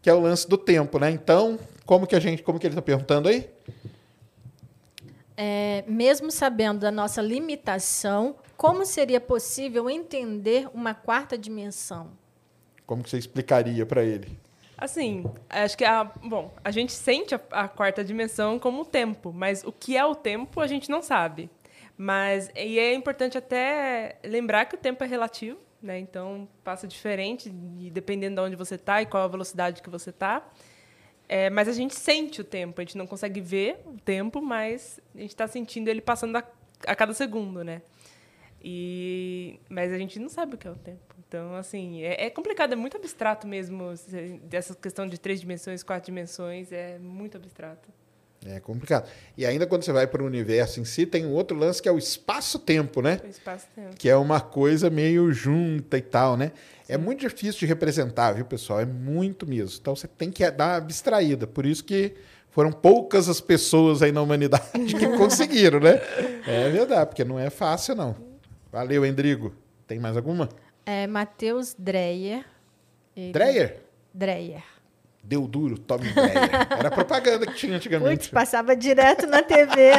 Que 0.00 0.08
é 0.08 0.14
o 0.14 0.20
lance 0.20 0.48
do 0.48 0.56
tempo, 0.56 0.98
né? 0.98 1.10
Então, 1.10 1.58
como 1.84 2.06
que 2.06 2.14
a 2.14 2.20
gente, 2.20 2.42
como 2.42 2.58
que 2.58 2.66
ele 2.66 2.72
está 2.72 2.82
perguntando 2.82 3.28
aí? 3.28 3.48
É, 5.36 5.84
mesmo 5.88 6.30
sabendo 6.30 6.80
da 6.80 6.90
nossa 6.90 7.20
limitação, 7.20 8.36
como 8.56 8.84
seria 8.86 9.20
possível 9.20 9.90
entender 9.90 10.68
uma 10.72 10.94
quarta 10.94 11.36
dimensão? 11.36 12.10
Como 12.86 13.02
que 13.02 13.10
você 13.10 13.18
explicaria 13.18 13.84
para 13.84 14.04
ele? 14.04 14.38
Assim, 14.82 15.24
acho 15.48 15.78
que 15.78 15.84
a, 15.84 16.02
bom, 16.02 16.52
a 16.64 16.72
gente 16.72 16.90
sente 16.90 17.36
a, 17.36 17.40
a 17.52 17.68
quarta 17.68 18.02
dimensão 18.02 18.58
como 18.58 18.82
o 18.82 18.84
tempo, 18.84 19.32
mas 19.32 19.62
o 19.62 19.70
que 19.70 19.96
é 19.96 20.04
o 20.04 20.12
tempo 20.12 20.60
a 20.60 20.66
gente 20.66 20.90
não 20.90 21.00
sabe. 21.00 21.48
Mas 21.96 22.50
e 22.56 22.80
é 22.80 22.92
importante 22.92 23.38
até 23.38 24.16
lembrar 24.24 24.64
que 24.64 24.74
o 24.74 24.78
tempo 24.78 25.04
é 25.04 25.06
relativo, 25.06 25.60
né? 25.80 26.00
Então 26.00 26.48
passa 26.64 26.88
diferente 26.88 27.48
dependendo 27.48 28.34
de 28.34 28.40
onde 28.40 28.56
você 28.56 28.74
está 28.74 29.00
e 29.00 29.06
qual 29.06 29.22
a 29.22 29.28
velocidade 29.28 29.80
que 29.80 29.88
você 29.88 30.10
está. 30.10 30.44
É, 31.28 31.48
mas 31.48 31.68
a 31.68 31.72
gente 31.72 31.94
sente 31.94 32.40
o 32.40 32.44
tempo, 32.44 32.80
a 32.80 32.84
gente 32.84 32.98
não 32.98 33.06
consegue 33.06 33.40
ver 33.40 33.80
o 33.86 34.00
tempo, 34.00 34.42
mas 34.42 35.00
a 35.14 35.18
gente 35.18 35.30
está 35.30 35.46
sentindo 35.46 35.86
ele 35.86 36.00
passando 36.00 36.34
a, 36.34 36.44
a 36.88 36.96
cada 36.96 37.14
segundo, 37.14 37.62
né? 37.62 37.82
E, 38.60 39.60
mas 39.68 39.92
a 39.92 39.98
gente 39.98 40.18
não 40.18 40.28
sabe 40.28 40.56
o 40.56 40.58
que 40.58 40.66
é 40.66 40.72
o 40.72 40.74
tempo. 40.74 41.21
Então, 41.32 41.56
assim, 41.56 42.02
é, 42.02 42.26
é 42.26 42.30
complicado, 42.30 42.74
é 42.74 42.76
muito 42.76 42.94
abstrato 42.94 43.46
mesmo. 43.46 43.94
Dessa 44.44 44.74
questão 44.74 45.06
de 45.06 45.18
três 45.18 45.40
dimensões, 45.40 45.82
quatro 45.82 46.04
dimensões, 46.04 46.70
é 46.70 46.98
muito 46.98 47.38
abstrato. 47.38 47.88
É 48.44 48.60
complicado. 48.60 49.08
E 49.34 49.46
ainda 49.46 49.66
quando 49.66 49.82
você 49.82 49.92
vai 49.92 50.06
para 50.06 50.22
o 50.22 50.26
universo 50.26 50.78
em 50.78 50.84
si, 50.84 51.06
tem 51.06 51.24
um 51.24 51.32
outro 51.32 51.56
lance 51.56 51.80
que 51.80 51.88
é 51.88 51.92
o 51.92 51.96
espaço-tempo, 51.96 53.00
né? 53.00 53.18
O 53.24 53.28
espaço-tempo. 53.28 53.96
Que 53.96 54.10
é 54.10 54.16
uma 54.16 54.42
coisa 54.42 54.90
meio 54.90 55.32
junta 55.32 55.96
e 55.96 56.02
tal, 56.02 56.36
né? 56.36 56.52
É 56.86 56.98
muito 56.98 57.20
difícil 57.20 57.60
de 57.60 57.66
representar, 57.66 58.32
viu, 58.32 58.44
pessoal? 58.44 58.80
É 58.80 58.84
muito 58.84 59.46
mesmo. 59.46 59.78
Então 59.80 59.96
você 59.96 60.06
tem 60.06 60.30
que 60.30 60.50
dar 60.50 60.72
uma 60.72 60.76
abstraída. 60.76 61.46
Por 61.46 61.64
isso 61.64 61.82
que 61.82 62.12
foram 62.50 62.70
poucas 62.70 63.26
as 63.26 63.40
pessoas 63.40 64.02
aí 64.02 64.12
na 64.12 64.20
humanidade 64.20 64.64
que 64.98 65.08
conseguiram, 65.16 65.80
né? 65.80 65.98
É 66.46 66.68
verdade, 66.68 67.06
porque 67.06 67.24
não 67.24 67.38
é 67.38 67.48
fácil, 67.48 67.94
não. 67.94 68.14
Valeu, 68.70 69.06
Endrigo. 69.06 69.54
Tem 69.86 69.98
mais 69.98 70.16
alguma? 70.16 70.48
É, 70.84 71.06
Matheus 71.06 71.74
Dreyer. 71.78 72.44
Ele- 73.16 73.32
Dreyer? 73.32 73.82
Dreyer. 74.12 74.64
Deu 75.22 75.46
duro, 75.46 75.78
tome 75.78 76.10
Dreyer. 76.12 76.50
Era 76.78 76.88
a 76.88 76.90
propaganda 76.90 77.46
que 77.46 77.54
tinha 77.54 77.74
Putz, 77.74 77.86
antigamente. 77.86 78.28
passava 78.30 78.74
direto 78.74 79.26
na 79.26 79.42
TV. 79.42 79.92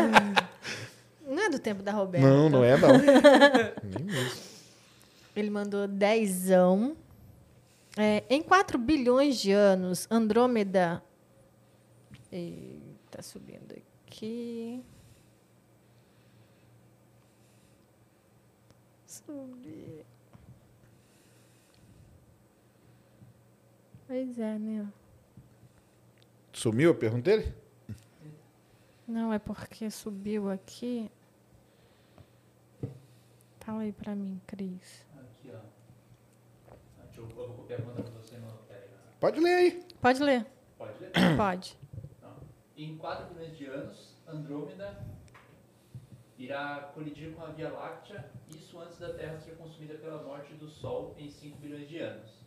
não 1.25 1.43
é 1.43 1.49
do 1.49 1.59
tempo 1.59 1.81
da 1.81 1.91
Roberta. 1.93 2.27
Não, 2.27 2.49
não 2.49 2.63
é 2.63 2.75
não. 2.77 2.89
Nem 3.83 4.03
mesmo. 4.03 4.41
Ele 5.35 5.49
mandou 5.49 5.87
dezão. 5.87 6.95
É, 7.97 8.23
em 8.29 8.41
4 8.41 8.77
bilhões 8.77 9.37
de 9.39 9.51
anos, 9.51 10.07
Andrômeda. 10.11 11.01
Está 12.31 13.21
subindo 13.21 13.75
aqui. 14.07 14.83
Subir. 19.05 20.05
Pois 24.13 24.37
é, 24.37 24.59
né? 24.59 24.87
Sumiu 26.51 26.91
a 26.91 26.93
pergunta 26.93 27.31
dele? 27.31 27.51
Não, 29.07 29.33
é 29.33 29.39
porque 29.39 29.89
subiu 29.89 30.51
aqui. 30.51 31.09
Fala 33.61 33.81
aí 33.81 33.91
pra 33.91 34.13
mim, 34.13 34.39
Cris. 34.45 35.03
Aqui, 35.17 35.51
ó. 35.51 36.75
Eu, 37.17 37.25
vou 37.29 37.55
copiar 37.55 37.83
mandar 37.83 38.03
pra 38.03 38.11
você 38.11 38.37
no. 38.37 38.51
Pera 38.67 38.81
aí. 38.83 39.17
Pode 39.19 39.39
ler 39.39 39.53
aí. 39.55 39.83
Pode 39.99 40.21
ler? 40.21 40.45
Pode 40.77 40.99
ler? 40.99 41.11
Pode. 41.35 41.79
Não. 42.21 42.35
Em 42.77 42.95
4 42.95 43.33
bilhões 43.33 43.57
de 43.57 43.65
anos, 43.65 44.15
Andrômeda 44.27 45.03
irá 46.37 46.91
colidir 46.93 47.33
com 47.33 47.41
a 47.41 47.49
Via 47.49 47.71
Láctea, 47.71 48.29
isso 48.55 48.79
antes 48.79 48.99
da 48.99 49.11
Terra 49.11 49.39
ser 49.39 49.57
consumida 49.57 49.95
pela 49.95 50.21
morte 50.21 50.53
do 50.53 50.69
Sol 50.69 51.15
em 51.17 51.27
5 51.27 51.57
bilhões 51.57 51.89
de 51.89 51.97
anos. 51.97 52.42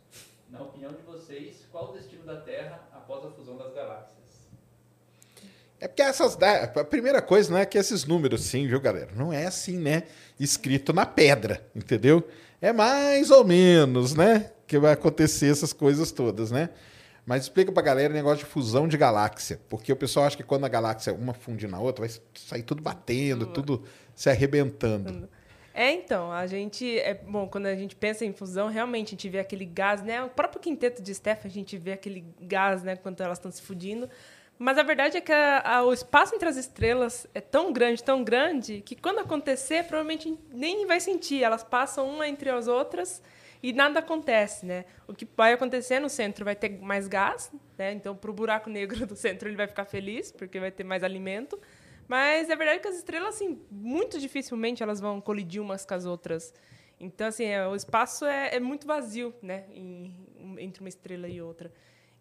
Na 0.49 0.61
opinião 0.61 0.91
de 0.93 1.01
vocês, 1.03 1.65
qual 1.71 1.89
o 1.89 1.93
destino 1.93 2.23
da 2.25 2.37
Terra 2.41 2.87
após 2.93 3.25
a 3.25 3.31
fusão 3.31 3.57
das 3.57 3.73
galáxias? 3.73 4.17
É 5.79 5.87
porque 5.87 6.01
essas. 6.01 6.35
da- 6.35 6.63
A 6.63 6.83
primeira 6.83 7.21
coisa 7.21 7.51
não 7.51 7.57
é 7.57 7.65
que 7.65 7.77
esses 7.77 8.05
números, 8.05 8.41
sim, 8.41 8.65
viu, 8.67 8.79
galera? 8.79 9.09
Não 9.15 9.31
é 9.31 9.45
assim, 9.45 9.77
né? 9.77 10.03
Escrito 10.39 10.91
na 10.93 11.05
pedra, 11.05 11.65
entendeu? 11.75 12.27
É 12.61 12.73
mais 12.73 13.29
ou 13.29 13.43
menos, 13.45 14.15
né? 14.15 14.51
Que 14.65 14.79
vai 14.79 14.93
acontecer 14.93 15.51
essas 15.51 15.73
coisas 15.73 16.11
todas, 16.11 16.49
né? 16.49 16.69
Mas 17.25 17.43
explica 17.43 17.71
pra 17.71 17.83
galera 17.83 18.11
o 18.11 18.15
negócio 18.15 18.39
de 18.39 18.45
fusão 18.45 18.87
de 18.87 18.97
galáxia. 18.97 19.59
Porque 19.69 19.91
o 19.91 19.95
pessoal 19.97 20.25
acha 20.25 20.37
que 20.37 20.43
quando 20.43 20.63
a 20.65 20.69
galáxia 20.69 21.13
uma 21.13 21.33
funde 21.33 21.67
na 21.67 21.79
outra, 21.79 22.07
vai 22.07 22.15
sair 22.35 22.63
tudo 22.63 22.81
batendo, 22.81 23.45
tudo 23.47 23.83
se 24.15 24.29
arrebentando. 24.29 25.29
É, 25.79 25.91
então, 25.91 26.31
a 26.31 26.47
gente. 26.47 26.97
É, 26.99 27.13
bom, 27.13 27.47
quando 27.47 27.67
a 27.67 27.75
gente 27.75 27.95
pensa 27.95 28.25
em 28.25 28.33
fusão, 28.33 28.67
realmente 28.67 29.09
a 29.09 29.11
gente 29.11 29.29
vê 29.29 29.37
aquele 29.37 29.63
gás, 29.63 30.01
né? 30.01 30.23
O 30.23 30.29
próprio 30.29 30.59
quinteto 30.59 31.03
de 31.03 31.13
Steph, 31.13 31.45
a 31.45 31.49
gente 31.49 31.77
vê 31.77 31.91
aquele 31.93 32.25
gás, 32.41 32.81
né? 32.81 32.95
Quando 32.95 33.21
elas 33.21 33.37
estão 33.37 33.51
se 33.51 33.61
fundindo. 33.61 34.09
Mas 34.57 34.79
a 34.79 34.81
verdade 34.83 35.17
é 35.17 35.21
que 35.21 35.31
a- 35.31 35.61
a- 35.63 35.83
o 35.83 35.93
espaço 35.93 36.33
entre 36.33 36.49
as 36.49 36.57
estrelas 36.57 37.27
é 37.31 37.39
tão 37.39 37.71
grande, 37.71 38.03
tão 38.03 38.23
grande, 38.23 38.81
que 38.81 38.95
quando 38.95 39.19
acontecer, 39.19 39.83
provavelmente 39.83 40.35
nem 40.51 40.87
vai 40.87 40.99
sentir. 40.99 41.43
Elas 41.43 41.63
passam 41.63 42.09
uma 42.09 42.27
entre 42.27 42.49
as 42.49 42.67
outras 42.67 43.21
e 43.61 43.71
nada 43.71 43.99
acontece, 43.99 44.65
né? 44.65 44.85
O 45.07 45.13
que 45.13 45.27
vai 45.37 45.53
acontecer 45.53 45.99
no 45.99 46.09
centro 46.09 46.43
vai 46.43 46.55
ter 46.55 46.69
mais 46.81 47.07
gás, 47.07 47.51
né? 47.77 47.91
Então, 47.91 48.15
para 48.15 48.31
o 48.31 48.33
buraco 48.33 48.67
negro 48.67 48.97
do 49.05 49.15
centro, 49.15 49.47
ele 49.47 49.55
vai 49.55 49.67
ficar 49.67 49.85
feliz, 49.85 50.31
porque 50.31 50.59
vai 50.59 50.71
ter 50.71 50.83
mais 50.83 51.03
alimento. 51.03 51.59
Mas 52.07 52.49
é 52.49 52.55
verdade 52.55 52.79
que 52.81 52.87
as 52.87 52.95
estrelas, 52.95 53.35
assim, 53.35 53.61
muito 53.69 54.19
dificilmente 54.19 54.81
elas 54.81 54.99
vão 54.99 55.19
colidir 55.19 55.61
umas 55.61 55.85
com 55.85 55.93
as 55.93 56.05
outras. 56.05 56.53
Então, 56.99 57.27
assim, 57.27 57.45
é, 57.45 57.67
o 57.67 57.75
espaço 57.75 58.25
é, 58.25 58.55
é 58.55 58.59
muito 58.59 58.87
vazio, 58.87 59.33
né? 59.41 59.65
em- 59.73 60.15
entre 60.59 60.79
uma 60.81 60.89
estrela 60.89 61.27
e 61.27 61.41
outra. 61.41 61.71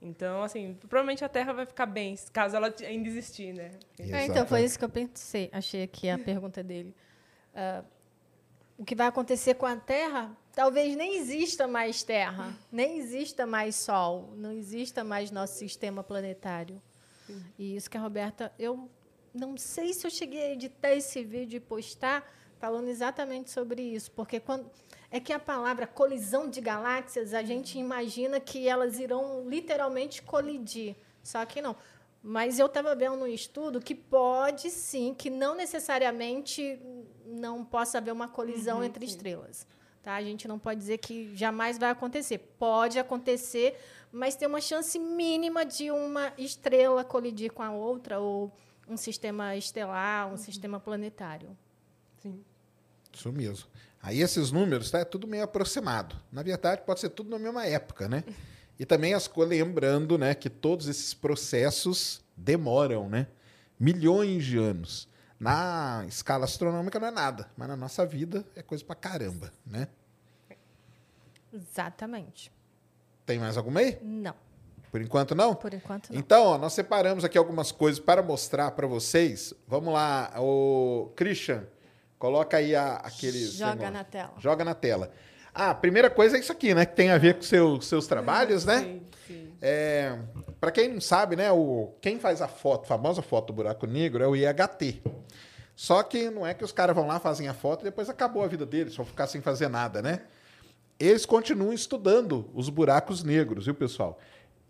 Então, 0.03 0.43
assim, 0.43 0.75
provavelmente 0.89 1.25
a 1.25 1.29
Terra 1.29 1.53
vai 1.55 1.65
ficar 1.65 1.87
bem, 1.87 2.15
caso 2.33 2.55
ela 2.57 2.73
ainda 2.87 3.09
existir, 3.09 3.55
né? 3.55 3.71
É, 3.99 4.25
então, 4.27 4.47
foi 4.47 4.63
isso 4.65 4.79
que 4.79 4.85
eu 4.85 4.89
pensei. 4.91 5.49
Achei 5.53 5.83
aqui 5.83 6.11
a 6.11 6.19
pergunta 6.19 6.63
dele. 6.63 6.95
Ah, 7.55 7.83
o 8.77 8.85
que 8.85 8.95
vai 8.95 9.07
acontecer 9.07 9.55
com 9.55 9.65
a 9.65 9.75
Terra? 9.77 10.37
Talvez 10.55 10.95
nem 10.97 11.17
exista 11.17 11.67
mais 11.67 12.03
Terra, 12.03 12.55
nem 12.71 12.99
exista 12.99 13.47
mais 13.47 13.75
Sol, 13.77 14.35
não 14.37 14.53
exista 14.53 15.03
mais 15.03 15.31
nosso 15.31 15.55
sistema 15.55 16.03
planetário. 16.05 16.83
E 17.59 17.75
isso 17.75 17.89
que 17.91 17.97
a 17.97 18.01
Roberta, 18.01 18.53
eu 18.59 18.91
não 19.37 19.57
sei 19.57 19.93
se 19.93 20.07
eu 20.07 20.11
cheguei 20.11 20.43
a 20.43 20.53
editar 20.53 20.93
esse 20.93 21.23
vídeo 21.23 21.59
e 21.59 21.61
postar, 21.61 22.27
falando 22.59 22.89
exatamente 22.89 23.51
sobre 23.51 23.83
isso, 23.83 24.11
porque 24.13 24.41
quando 24.41 24.71
é 25.11 25.21
que 25.21 25.33
a 25.33 25.39
palavra 25.39 25.87
colisão 25.87 26.49
de 26.49 26.61
galáxias, 26.61 27.35
a 27.35 27.43
gente 27.43 27.79
imagina 27.79 28.41
que 28.41 28.67
elas 28.67 28.99
irão 28.99 29.49
literalmente 29.49 30.23
colidir, 30.23 30.97
só 31.23 31.45
que 31.45 31.61
não. 31.63 31.77
Mas 32.23 32.59
eu 32.59 32.67
estava 32.67 32.95
vendo 32.95 33.23
um 33.23 33.27
estudo 33.27 33.81
que 33.81 33.95
pode 33.95 34.69
sim, 34.71 35.15
que 35.15 35.31
não 35.31 35.55
necessariamente 35.55 36.81
não 37.25 37.65
possa 37.65 37.99
haver 37.99 38.13
uma 38.13 38.27
colisão 38.27 38.79
Uhum, 38.79 38.85
entre 38.85 39.07
sim. 39.07 39.13
estrelas. 39.15 39.67
Tá? 40.03 40.15
A 40.15 40.23
gente 40.23 40.49
não 40.49 40.59
pode 40.59 40.81
dizer 40.81 40.99
que 40.99 41.35
jamais 41.37 41.79
vai 41.79 41.91
acontecer. 41.91 42.39
Pode 42.59 42.99
acontecer, 42.99 43.79
mas 44.11 44.35
tem 44.35 44.49
uma 44.49 44.61
chance 44.61 44.99
mínima 44.99 45.65
de 45.65 45.91
uma 45.91 46.33
estrela 46.39 47.05
colidir 47.05 47.53
com 47.53 47.63
a 47.63 47.71
outra, 47.71 48.19
ou 48.19 48.51
um 48.89 48.97
sistema 48.97 49.57
estelar, 49.57 50.27
um 50.29 50.33
Uhum. 50.33 50.37
sistema 50.37 50.81
planetário. 50.81 51.57
Sim. 52.23 52.43
Isso 53.13 53.33
mesmo. 53.33 53.67
Aí 54.03 54.21
esses 54.21 54.53
números, 54.53 54.91
tá? 54.91 54.99
É 55.01 55.05
tudo 55.05 55.27
meio 55.27 55.43
aproximado. 55.45 56.15
Na 56.31 56.43
verdade, 56.43 56.83
pode 56.83 57.01
ser 57.01 57.11
tudo 57.11 57.31
na 57.31 57.39
mesma 57.39 57.67
época, 57.67 58.09
né? 58.09 58.23
E 58.79 58.85
também 58.85 59.15
as 59.15 59.27
coisas, 59.27 59.57
lembrando, 59.59 60.19
né, 60.19 60.35
que 60.35 60.51
todos 60.51 60.87
esses 60.87 61.15
processos 61.15 62.23
demoram, 62.37 63.09
né? 63.09 63.27
Milhões 63.81 64.45
de 64.45 64.59
anos. 64.59 65.09
Na 65.41 66.05
escala 66.09 66.45
astronômica 66.45 66.99
não 67.01 67.09
é 67.09 67.11
nada, 67.11 67.51
mas 67.57 67.69
na 67.69 67.77
nossa 67.77 68.07
vida 68.07 68.45
é 68.55 68.63
coisa 68.63 68.85
pra 68.85 68.95
caramba, 68.95 69.53
né? 69.67 69.89
Exatamente. 71.53 72.53
Tem 73.25 73.39
mais 73.39 73.57
alguma 73.57 73.81
aí? 73.81 73.99
Não, 74.03 74.35
Por 74.91 75.01
enquanto 75.01 75.35
não? 75.35 75.55
por 75.55 75.75
enquanto 75.75 76.11
não. 76.11 76.19
Então, 76.19 76.45
ó, 76.45 76.59
nós 76.59 76.73
separamos 76.73 77.25
aqui 77.25 77.37
algumas 77.37 77.71
coisas 77.73 78.01
para 78.01 78.23
mostrar 78.23 78.71
para 78.71 78.87
vocês. 78.87 79.53
Vamos 79.67 79.93
lá, 79.93 80.33
o 80.39 81.13
Christian, 81.17 81.65
coloca 82.19 82.57
aí 82.57 82.75
a, 82.75 82.97
aqueles 82.97 83.53
Joga 83.53 83.75
negócio. 83.75 83.93
na 83.93 84.05
tela. 84.05 84.33
Joga 84.39 84.65
na 84.65 84.75
tela. 84.75 85.13
Ah, 85.55 85.71
a 85.71 85.75
primeira 85.75 86.11
coisa 86.11 86.37
é 86.37 86.41
isso 86.41 86.53
aqui, 86.53 86.75
né? 86.75 86.85
Que 86.85 86.95
tem 86.95 87.11
a 87.11 87.19
ver 87.19 87.35
com 87.35 87.43
seu, 87.43 87.81
seus 87.81 88.07
trabalhos, 88.07 88.65
né? 88.65 88.81
Sim, 88.81 89.03
sim. 89.27 89.53
É, 89.61 90.19
para 90.61 90.71
quem 90.71 90.93
não 90.93 91.01
sabe, 91.01 91.35
né? 91.35 91.51
O, 91.51 91.95
quem 92.01 92.19
faz 92.19 92.43
a 92.43 92.49
foto, 92.49 92.85
a 92.85 92.87
famosa 92.87 93.23
foto 93.23 93.49
do 93.49 93.53
buraco 93.55 93.87
negro 93.87 94.23
é 94.23 94.27
o 94.27 94.37
IHT. 94.37 95.03
Só 95.75 96.03
que 96.03 96.31
não 96.31 96.47
é 96.47 96.55
que 96.55 96.65
os 96.65 96.73
caras 96.73 96.95
vão 96.95 97.07
lá, 97.07 97.19
fazem 97.21 97.49
a 97.49 97.55
foto 97.55 97.83
e 97.83 97.85
depois 97.85 98.09
acabou 98.09 98.43
a 98.43 98.47
vida 98.47 98.65
deles, 98.65 98.97
vão 98.97 99.05
ficar 99.05 99.27
sem 99.27 99.41
fazer 99.43 99.69
nada, 99.69 100.01
né? 100.01 100.23
Eles 100.99 101.27
continuam 101.27 101.73
estudando 101.73 102.51
os 102.55 102.71
buracos 102.71 103.23
negros, 103.23 103.67
viu, 103.67 103.75
pessoal? 103.75 104.19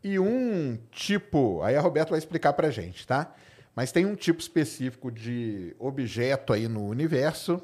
E 0.03 0.19
um 0.19 0.79
tipo, 0.91 1.63
aí 1.63 1.75
a 1.77 1.81
Roberta 1.81 2.11
vai 2.11 2.19
explicar 2.19 2.53
pra 2.53 2.71
gente, 2.71 3.07
tá? 3.07 3.33
Mas 3.75 3.93
tem 3.93 4.07
um 4.07 4.15
tipo 4.15 4.41
específico 4.41 5.11
de 5.11 5.75
objeto 5.79 6.53
aí 6.53 6.69
no 6.69 6.87
universo, 6.87 7.61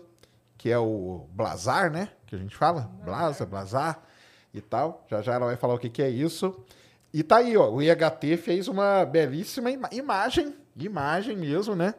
que 0.59 0.71
é 0.71 0.79
o 0.79 1.27
blazar, 1.33 1.91
né? 1.91 2.09
Que 2.27 2.35
a 2.35 2.39
gente 2.39 2.57
fala, 2.57 2.91
blasa, 3.05 3.47
blazar 3.47 4.03
e 4.53 4.61
tal. 4.61 5.07
Já 5.11 5.23
já 5.23 5.35
ela 5.35 5.47
vai 5.47 5.57
falar 5.57 5.75
o 5.75 5.79
que, 5.79 5.89
que 5.89 6.03
é 6.03 6.11
isso. 6.11 6.55
E 7.15 7.23
tá 7.23 7.37
aí, 7.39 7.57
ó, 7.57 7.71
o 7.71 7.81
IHT 7.83 8.37
fez 8.39 8.69
uma 8.69 9.05
belíssima 9.05 9.71
ima- 9.71 9.89
imagem, 9.93 10.55
imagem 10.77 11.37
mesmo, 11.37 11.75
né? 11.77 11.95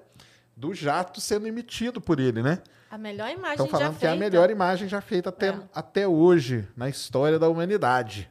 Do 0.55 0.73
jato 0.73 1.19
sendo 1.21 1.47
emitido 1.47 1.99
por 2.01 2.19
ele, 2.19 2.41
né? 2.43 2.59
A 2.91 2.97
melhor 2.97 3.29
imagem 3.31 3.53
Estão 3.53 3.67
falando 3.67 3.93
já 3.93 3.99
que 3.99 4.05
é 4.05 4.09
a 4.09 4.15
melhor 4.15 4.49
imagem 4.51 4.87
já 4.87 5.01
feita 5.01 5.29
até, 5.29 5.47
É. 5.49 5.59
até 5.73 6.07
hoje 6.07 6.67
na 6.77 6.87
história 6.89 7.39
da 7.39 7.49
humanidade. 7.49 8.29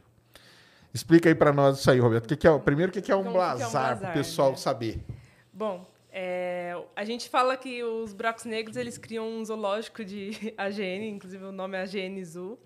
Explica 0.93 1.27
aí 1.29 1.35
para 1.35 1.51
nós 1.51 1.79
isso 1.79 1.89
aí, 1.89 1.99
Roberto. 1.99 2.25
O 2.25 2.27
que, 2.27 2.35
que 2.37 2.47
é, 2.47 2.51
o- 2.51 2.59
primeiro, 2.59 2.89
o 2.91 2.93
que, 2.93 3.01
que 3.01 3.11
é 3.11 3.15
um 3.15 3.21
Então, 3.21 3.33
blazar, 3.33 3.99
para 3.99 4.09
o 4.11 4.13
pessoal 4.13 4.51
né? 4.51 4.57
saber? 4.57 5.03
Bom, 5.51 5.85
é, 6.11 6.79
a 6.95 7.03
gente 7.03 7.27
fala 7.29 7.57
que 7.57 7.83
os 7.83 8.13
buracos 8.13 8.45
negros 8.45 8.77
eles 8.77 8.97
criam 8.97 9.27
um 9.27 9.43
zoológico 9.43 10.05
de 10.05 10.31
AGN, 10.57 11.09
inclusive 11.09 11.43
o 11.45 11.51
nome 11.51 11.77
é 11.77 11.81
AGN 11.81 12.23
Zoo, 12.23 12.59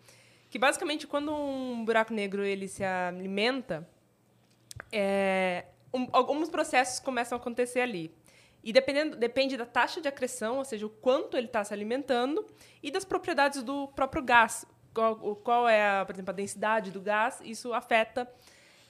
que 0.50 0.60
basicamente 0.60 1.08
quando 1.08 1.34
um 1.34 1.86
buraco 1.86 2.13
negro 2.13 2.44
ele 2.44 2.68
se 2.68 2.84
alimenta, 2.84 3.88
é, 4.92 5.66
um- 5.94 6.08
alguns 6.12 6.50
processos 6.50 7.00
começam 7.00 7.38
a 7.38 7.42
acontecer 7.42 7.80
ali. 7.82 8.12
E 8.63 8.74
dependendo, 8.74 9.16
depende 9.16 9.56
da 9.56 9.66
taxa 9.66 10.02
de 10.02 10.08
acreção, 10.10 10.58
ou 10.58 10.66
seja, 10.66 10.86
o 10.86 10.90
quanto 10.90 11.38
ele 11.38 11.48
está 11.48 11.63
se 11.63 11.74
alimentando, 11.74 12.46
e 12.84 12.92
das 12.92 13.06
propriedades 13.06 13.63
do 13.63 13.88
próprio 13.90 14.22
gás. 14.22 14.66
Qual, 14.97 15.36
qual 15.36 15.69
é, 15.69 15.99
a, 15.99 16.05
por 16.05 16.15
exemplo, 16.15 16.31
a 16.31 16.36
densidade 16.36 16.89
do 16.89 16.99
gás, 16.99 17.39
isso 17.43 17.71
afeta 17.71 18.27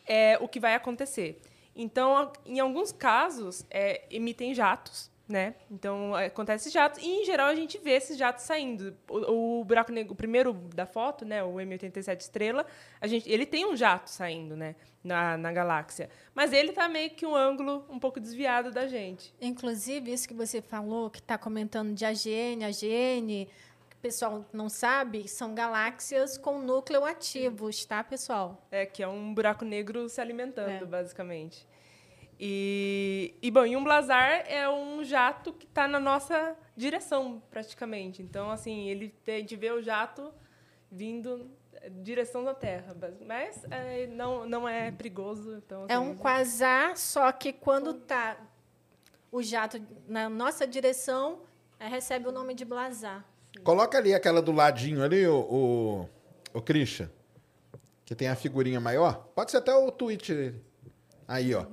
é, 0.05 0.37
o 0.39 0.47
que 0.47 0.57
vai 0.57 0.73
acontecer. 0.73 1.41
Então, 1.75 2.31
em 2.45 2.61
alguns 2.61 2.93
casos, 2.93 3.65
é, 3.69 4.05
emitem 4.09 4.53
jatos, 4.53 5.11
né? 5.27 5.55
Então, 5.69 6.17
é, 6.17 6.27
acontece 6.27 6.69
jatos, 6.69 7.03
e 7.03 7.05
em 7.05 7.25
geral 7.25 7.47
a 7.47 7.55
gente 7.55 7.77
vê 7.77 7.91
esses 7.91 8.17
jatos 8.17 8.45
saindo. 8.45 8.95
O, 9.09 9.59
o 9.59 9.65
buraco 9.65 9.91
negro, 9.91 10.13
o 10.13 10.15
primeiro 10.15 10.53
da 10.53 10.85
foto, 10.85 11.25
né, 11.25 11.43
o 11.43 11.55
M87 11.55 12.21
estrela, 12.21 12.65
a 13.01 13.07
gente, 13.07 13.29
ele 13.29 13.45
tem 13.45 13.65
um 13.65 13.75
jato 13.75 14.09
saindo, 14.09 14.55
né, 14.55 14.75
na, 15.03 15.35
na 15.35 15.51
galáxia. 15.51 16.09
Mas 16.33 16.53
ele 16.53 16.71
tá 16.71 16.87
meio 16.87 17.09
que 17.09 17.25
um 17.25 17.35
ângulo 17.35 17.85
um 17.89 17.99
pouco 17.99 18.17
desviado 18.17 18.71
da 18.71 18.87
gente. 18.87 19.35
Inclusive, 19.41 20.13
isso 20.13 20.25
que 20.25 20.33
você 20.33 20.61
falou, 20.61 21.09
que 21.09 21.19
está 21.19 21.37
comentando 21.37 21.93
de 21.93 22.05
AGN, 22.05 22.63
AGN, 22.63 23.49
o 23.97 23.99
pessoal 23.99 24.45
não 24.53 24.69
sabe, 24.69 25.27
são 25.27 25.55
galáxias 25.55 26.37
com 26.37 26.59
núcleo 26.59 27.03
ativos, 27.03 27.83
tá, 27.83 28.03
pessoal? 28.03 28.65
É, 28.69 28.85
que 28.85 29.01
é 29.01 29.07
um 29.07 29.33
buraco 29.33 29.65
negro 29.65 30.07
se 30.07 30.21
alimentando, 30.21 30.69
É. 30.69 30.85
basicamente. 30.85 31.67
E, 32.39 33.33
e, 33.41 33.49
bom, 33.49 33.65
e 33.65 33.75
um 33.75 33.83
blazar 33.83 34.43
é 34.47 34.69
um 34.69 35.03
jato 35.03 35.51
que 35.51 35.65
está 35.65 35.87
na 35.87 35.99
nossa 35.99 36.55
direção, 36.75 37.41
praticamente. 37.49 38.21
Então, 38.21 38.51
assim, 38.51 38.87
ele 38.87 39.13
a 39.27 39.31
gente 39.31 39.55
vê 39.55 39.71
o 39.71 39.81
jato 39.81 40.31
vindo 40.91 41.49
em 41.83 42.03
direção 42.03 42.43
da 42.43 42.53
Terra. 42.53 42.95
Mas 43.25 43.65
é, 43.71 44.05
não, 44.05 44.47
não 44.47 44.69
é 44.69 44.91
perigoso. 44.91 45.55
Então, 45.55 45.87
É 45.89 45.95
assim, 45.95 46.05
um 46.05 46.15
quasar, 46.15 46.95
só 46.95 47.31
que 47.31 47.51
quando 47.51 47.95
tá 47.95 48.37
o 49.31 49.41
jato 49.41 49.81
na 50.07 50.29
nossa 50.29 50.67
direção, 50.67 51.41
é, 51.79 51.87
recebe 51.87 52.27
o 52.27 52.31
nome 52.31 52.53
de 52.53 52.63
blazar. 52.63 53.25
Coloca 53.63 53.97
ali 53.97 54.13
aquela 54.13 54.41
do 54.41 54.51
ladinho 54.51 55.03
ali, 55.03 55.25
o, 55.27 55.39
o, 55.39 56.09
o 56.53 56.61
Christian, 56.61 57.09
que 58.05 58.15
tem 58.15 58.27
a 58.27 58.35
figurinha 58.35 58.79
maior. 58.79 59.29
Pode 59.35 59.51
ser 59.51 59.57
até 59.57 59.73
o 59.73 59.91
tweet 59.91 60.33
dele. 60.33 60.63
Aí, 61.27 61.53
ó. 61.53 61.65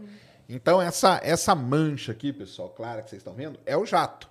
Então, 0.48 0.80
essa, 0.80 1.20
essa 1.22 1.54
mancha 1.54 2.12
aqui, 2.12 2.32
pessoal, 2.32 2.68
clara 2.70 3.02
que 3.02 3.10
vocês 3.10 3.20
estão 3.20 3.34
vendo, 3.34 3.58
é 3.64 3.76
o 3.76 3.86
jato. 3.86 4.28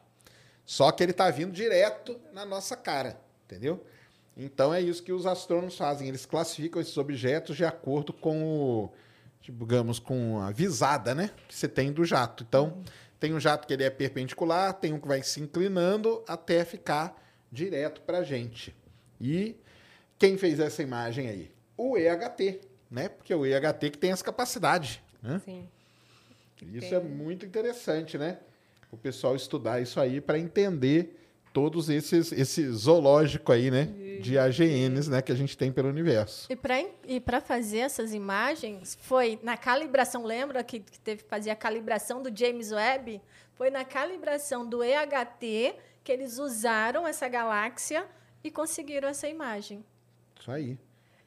Só 0.65 0.91
que 0.91 1.03
ele 1.03 1.11
está 1.11 1.29
vindo 1.29 1.51
direto 1.51 2.19
na 2.31 2.45
nossa 2.45 2.75
cara, 2.75 3.19
entendeu? 3.45 3.83
Então, 4.35 4.73
é 4.73 4.81
isso 4.81 5.03
que 5.03 5.11
os 5.11 5.25
astrônomos 5.25 5.77
fazem. 5.77 6.07
Eles 6.07 6.25
classificam 6.25 6.81
esses 6.81 6.97
objetos 6.97 7.55
de 7.55 7.65
acordo 7.65 8.13
com 8.13 8.43
o, 8.43 8.91
digamos, 9.41 9.99
com 9.99 10.39
a 10.39 10.51
visada, 10.51 11.13
né? 11.13 11.31
Que 11.47 11.55
você 11.55 11.67
tem 11.67 11.91
do 11.91 12.05
jato. 12.05 12.43
Então, 12.47 12.83
tem 13.19 13.33
um 13.33 13.39
jato 13.39 13.67
que 13.67 13.73
ele 13.73 13.83
é 13.83 13.89
perpendicular, 13.89 14.73
tem 14.73 14.93
um 14.93 14.99
que 14.99 15.07
vai 15.07 15.21
se 15.23 15.39
inclinando 15.39 16.23
até 16.27 16.65
ficar 16.65 17.21
direto 17.53 18.01
para 18.01 18.17
a 18.17 18.23
gente. 18.23 18.75
E 19.21 19.55
quem 20.17 20.37
fez 20.37 20.59
essa 20.59 20.81
imagem 20.81 21.29
aí? 21.29 21.51
O 21.77 21.95
EHT, 21.97 22.59
né? 22.89 23.07
Porque 23.09 23.33
o 23.33 23.45
EHT 23.45 23.91
que 23.91 23.97
tem 23.97 24.11
essa 24.11 24.23
capacidade, 24.23 25.01
né? 25.21 25.39
Sim. 25.45 25.69
Que 26.57 26.65
Isso 26.65 26.89
tem- 26.89 26.97
é 26.97 26.99
muito 26.99 27.45
interessante, 27.45 28.17
né? 28.17 28.39
O 28.91 28.97
pessoal 28.97 29.35
estudar 29.35 29.81
isso 29.81 29.99
aí 29.99 30.19
para 30.19 30.37
entender 30.39 31.19
todos 31.51 31.89
esses 31.89 32.31
esse 32.31 32.67
zoológico 32.71 33.51
aí, 33.51 33.69
né? 33.69 33.85
De 34.21 34.37
AGNs, 34.37 35.09
né? 35.09 35.21
Que 35.21 35.31
a 35.31 35.35
gente 35.35 35.55
tem 35.57 35.71
pelo 35.71 35.89
universo. 35.89 36.47
E 36.51 36.55
para 36.55 36.83
e 37.07 37.19
para 37.19 37.39
fazer 37.41 37.79
essas 37.79 38.13
imagens, 38.13 38.97
foi 39.01 39.39
na 39.43 39.57
calibração, 39.57 40.23
lembra 40.25 40.63
que, 40.63 40.79
que 40.79 40.99
teve 40.99 41.23
que 41.23 41.29
fazer 41.29 41.49
a 41.51 41.55
calibração 41.55 42.21
do 42.23 42.35
James 42.35 42.71
Webb? 42.71 43.21
Foi 43.55 43.69
na 43.69 43.83
calibração 43.85 44.67
do 44.67 44.83
EHT 44.83 45.75
que 46.03 46.11
eles 46.11 46.37
usaram 46.37 47.07
essa 47.07 47.27
galáxia 47.27 48.05
e 48.43 48.51
conseguiram 48.51 49.07
essa 49.07 49.27
imagem. 49.27 49.83
Isso 50.39 50.51
aí. 50.51 50.77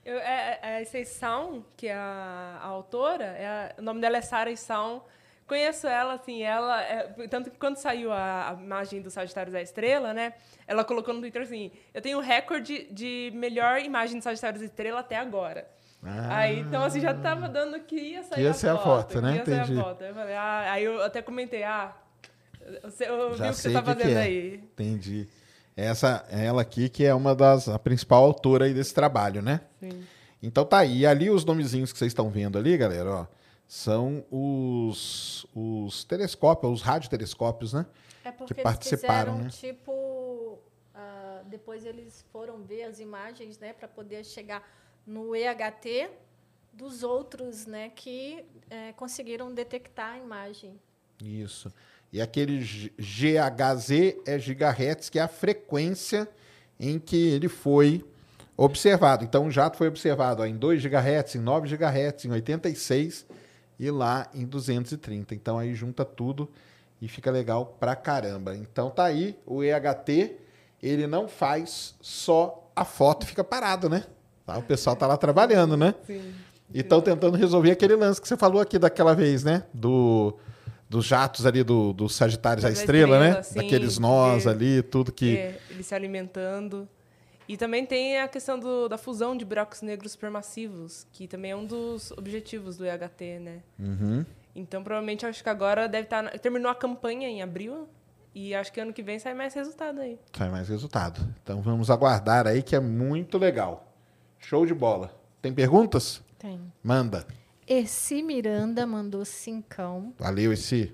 Eu, 0.05 0.19
é, 0.19 0.59
é, 0.63 0.83
essa 0.83 0.99
Issaum, 0.99 1.65
que 1.77 1.89
é 1.89 1.95
a, 1.95 2.59
a 2.63 2.67
autora, 2.67 3.25
é 3.25 3.47
a- 3.47 3.75
o 3.79 3.83
nome 3.83 4.01
dela 4.01 4.17
é 4.19 4.21
Sarah 4.21 4.51
Issaum. 4.51 5.01
Conheço 5.47 5.87
ela, 5.87 6.15
assim, 6.15 6.43
ela... 6.43 6.83
é, 6.83 7.05
tanto 7.29 7.51
que 7.51 7.57
quando 7.59 7.77
saiu 7.77 8.13
a, 8.13 8.51
a 8.51 8.55
imagem 8.55 9.01
do 9.01 9.11
Sagitário 9.11 9.53
da 9.53 9.61
Estrela, 9.63 10.13
né? 10.13 10.35
Ela 10.67 10.85
colocou 10.85 11.15
no 11.15 11.21
Twitter 11.21 11.43
assim, 11.43 11.71
eu 11.95 12.03
tenho 12.03 12.19
o 12.19 12.21
recorde 12.21 12.87
de 12.93 13.33
melhor 13.35 13.81
imagem 13.81 14.19
do 14.19 14.23
Sagitário 14.23 14.59
da 14.59 14.65
Estrela 14.65 15.01
até 15.01 15.17
agora. 15.17 15.69
Ah, 16.05 16.37
Aí, 16.39 16.61
então, 16.61 16.85
assim, 16.85 17.01
já 17.01 17.15
tava 17.15 17.49
dando 17.49 17.81
que 17.81 17.97
ia 17.97 18.23
sair 18.23 18.35
Que 18.37 18.43
ia 18.43 18.51
a 18.51 18.55
ser 18.55 18.69
a 18.69 18.77
foto. 18.77 19.15
foto, 19.15 19.21
né? 19.23 19.39
Entendi. 19.39 19.79
a 19.81 19.83
foto. 19.83 20.05
Eu 20.05 20.15
falei, 20.15 20.35
ah, 20.37 20.73
aí 20.73 20.85
eu 20.85 21.03
até 21.03 21.21
comentei, 21.23 21.63
ah, 21.65 21.93
eu, 23.01 23.33
vi 23.33 23.39
Já 23.39 23.51
o 23.51 23.55
que 23.55 23.57
você 23.57 23.73
tá 23.73 23.81
o 23.81 23.83
que 23.83 23.95
que 23.95 24.03
fazendo 24.03 24.17
é. 24.17 24.23
aí. 24.23 24.55
Entendi. 24.57 25.29
Essa 25.77 26.27
é 26.31 26.47
ela 26.47 26.63
aqui 26.63 26.89
que 26.89 27.05
é 27.05 27.15
uma 27.15 27.35
das 27.35 27.69
a 27.69 27.79
principal 27.79 28.25
autora 28.25 28.65
aí 28.65 28.75
desse 28.75 28.95
trabalho, 28.95 29.43
né? 29.43 29.61
Sim. 29.79 30.05
Então 30.43 30.65
tá 30.65 30.79
aí. 30.79 31.01
E 31.01 31.07
ali 31.07 31.31
os 31.31 31.45
nomezinhos 31.45 31.93
que 31.93 31.99
vocês 31.99 32.11
estão 32.11 32.31
vendo 32.31 32.57
ali, 32.57 32.77
galera, 32.77 33.11
ó, 33.11 33.27
são 33.69 34.25
os, 34.31 35.47
os 35.55 36.05
telescópios, 36.05 36.73
os 36.73 36.83
radiotelescópios, 36.83 37.73
né? 37.73 37.87
É 38.25 38.33
porque 38.33 38.55
participaram, 38.55 39.35
eles 39.35 39.45
né? 39.45 39.51
fizeram, 39.51 39.75
tipo, 39.77 40.59
ah, 40.95 41.43
depois 41.47 41.85
eles 41.85 42.25
foram 42.33 42.63
ver 42.63 42.85
as 42.85 42.99
imagens, 42.99 43.59
né, 43.59 43.73
para 43.73 43.87
poder 43.87 44.25
chegar 44.25 44.63
no 45.07 45.35
EHT 45.35 46.11
dos 46.73 47.03
outros, 47.03 47.67
né, 47.67 47.91
que 47.91 48.45
eh, 48.69 48.93
conseguiram 48.95 49.53
detectar 49.55 50.15
a 50.15 50.19
imagem. 50.19 50.79
Isso. 51.23 51.73
E 52.13 52.21
aquele 52.21 52.59
GHZ 52.99 54.17
é 54.27 54.39
gigahertz, 54.39 55.09
que 55.09 55.19
é 55.19 55.23
a 55.23 55.29
frequência 55.29 56.29
em 56.79 56.99
que 56.99 57.17
ele 57.17 57.49
foi 57.49 58.05
observado. 58.57 59.25
Então, 59.25 59.47
o 59.47 59.51
jato 59.51 59.77
foi 59.77 59.89
observado 59.89 60.43
ó, 60.43 60.47
em 60.47 60.57
2 60.57 60.83
GHz, 60.83 61.35
em 61.35 61.41
9 61.41 61.69
GHz, 61.69 62.25
em 62.25 62.31
86 62.33 63.27
e 63.79 63.91
lá 63.91 64.29
em 64.35 64.47
230. 64.47 65.35
Então, 65.35 65.59
aí 65.59 65.75
junta 65.75 66.05
tudo 66.05 66.49
e 67.01 67.09
fica 67.09 67.31
legal 67.31 67.77
pra 67.79 67.95
caramba. 67.95 68.57
Então, 68.57 68.91
tá 68.91 69.05
aí 69.05 69.39
o 69.45 69.63
EHT, 69.63 70.37
ele 70.83 71.07
não 71.07 71.29
faz 71.29 71.95
só 72.01 72.71
a 72.75 72.85
foto, 72.85 73.27
fica 73.27 73.45
parado, 73.45 73.89
né? 73.89 74.05
Tá? 74.47 74.59
O 74.59 74.63
pessoal 74.63 74.97
tá 74.97 75.07
lá 75.07 75.17
trabalhando, 75.17 75.77
né? 75.77 75.95
Sim. 76.07 76.33
E 76.73 76.81
estão 76.81 77.01
tentando 77.01 77.37
resolver 77.37 77.71
aquele 77.71 77.95
lance 77.95 78.21
que 78.21 78.27
você 78.27 78.37
falou 78.37 78.61
aqui 78.61 78.79
daquela 78.79 79.15
vez, 79.15 79.45
né? 79.45 79.65
Do, 79.73 80.37
dos 80.89 81.05
jatos 81.07 81.45
ali 81.47 81.63
do, 81.63 81.93
do 81.93 82.09
Sagitários 82.09 82.65
à 82.65 82.69
Da 82.69 82.73
Estrela, 82.73 83.19
né? 83.19 83.27
estrela, 83.27 83.43
sim, 83.43 83.55
Daqueles 83.57 83.99
nós 83.99 84.47
ali, 84.47 84.83
tudo 84.83 85.13
que. 85.13 85.37
É, 85.37 85.59
ele 85.71 85.83
se 85.83 85.95
alimentando. 85.95 86.89
E 87.49 87.57
também 87.57 87.87
tem 87.87 88.19
a 88.21 88.27
questão 88.27 88.59
do- 88.59 88.89
da 88.89 88.99
fusão 88.99 89.37
de 89.37 89.45
buracos 89.45 89.81
negros 89.81 90.13
supermassivos, 90.13 91.07
que 91.13 91.29
também 91.29 91.53
é 91.53 91.57
um 91.57 91.65
dos 91.65 92.11
objetivos 92.13 92.77
do 92.77 92.85
EHT, 92.85 93.39
né? 93.41 93.61
Uhum. 93.79 94.25
Então, 94.55 94.83
provavelmente, 94.83 95.25
acho 95.25 95.43
que 95.45 95.49
agora 95.49 95.87
deve 95.89 96.05
estar... 96.05 96.29
Terminou 96.41 96.71
a 96.71 96.75
campanha 96.75 97.29
em 97.29 97.43
abril, 97.43 97.89
e 98.35 98.53
acho 98.55 98.73
que 98.73 98.81
ano 98.81 98.93
que 98.93 99.03
vem 99.03 99.19
sai 99.21 99.33
mais 99.33 99.55
resultado 99.55 100.01
aí. 100.01 100.19
Sai 100.37 100.49
mais 100.51 100.69
resultado. 100.69 101.21
Então 101.43 101.63
vamos 101.63 101.89
aguardar 101.91 102.47
aí, 102.49 102.63
que 102.63 102.75
é 102.75 102.81
muito 102.81 103.39
legal. 103.39 103.93
Show 104.41 104.67
de 104.67 104.75
bola. 104.75 105.15
Tem 105.41 105.53
perguntas? 105.53 106.21
Tem. 106.39 106.61
Manda. 106.83 107.27
Erci 107.67 108.23
Miranda 108.23 108.87
mandou 108.87 109.25
cincão. 109.25 110.15
Valeu, 110.19 110.53
esse. 110.53 110.93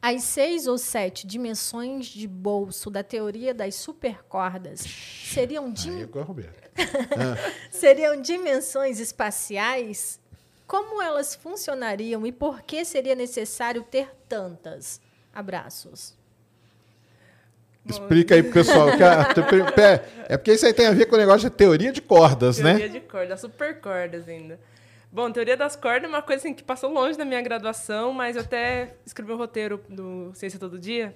As 0.00 0.22
seis 0.22 0.66
ou 0.66 0.78
sete 0.78 1.26
dimensões 1.26 2.06
de 2.06 2.26
bolso 2.28 2.88
da 2.88 3.02
teoria 3.02 3.52
das 3.52 3.74
supercordas 3.74 4.80
seriam, 5.24 5.70
dim- 5.72 6.04
Roberto. 6.04 6.70
seriam 7.70 8.20
dimensões 8.20 9.00
espaciais? 9.00 10.20
Como 10.68 11.02
elas 11.02 11.34
funcionariam 11.34 12.26
e 12.26 12.30
por 12.32 12.62
que 12.62 12.84
seria 12.84 13.14
necessário 13.14 13.82
ter 13.82 14.10
tantas? 14.28 15.00
Abraços. 15.34 16.16
Explica 17.84 18.34
aí 18.34 18.42
pro 18.42 18.52
pessoal. 18.52 18.88
é 20.28 20.36
porque 20.36 20.52
isso 20.52 20.66
aí 20.66 20.74
tem 20.74 20.86
a 20.86 20.92
ver 20.92 21.06
com 21.06 21.16
o 21.16 21.18
negócio 21.18 21.48
de 21.48 21.56
teoria 21.56 21.90
de 21.90 22.02
cordas, 22.02 22.58
Teoria 22.58 22.86
né? 22.86 22.88
de 22.88 23.00
cordas, 23.00 23.40
super 23.40 23.80
cordas 23.80 24.28
ainda. 24.28 24.60
Bom, 25.10 25.30
teoria 25.32 25.56
das 25.56 25.74
cordas 25.74 26.04
é 26.04 26.08
uma 26.08 26.20
coisa 26.22 26.42
assim, 26.42 26.54
que 26.54 26.62
passou 26.62 26.90
longe 26.92 27.16
da 27.16 27.24
minha 27.24 27.40
graduação, 27.40 28.12
mas 28.12 28.36
eu 28.36 28.42
até 28.42 28.94
escrevi 29.06 29.32
um 29.32 29.36
roteiro 29.36 29.82
do 29.88 30.32
Ciência 30.34 30.58
Todo 30.60 30.78
Dia 30.78 31.14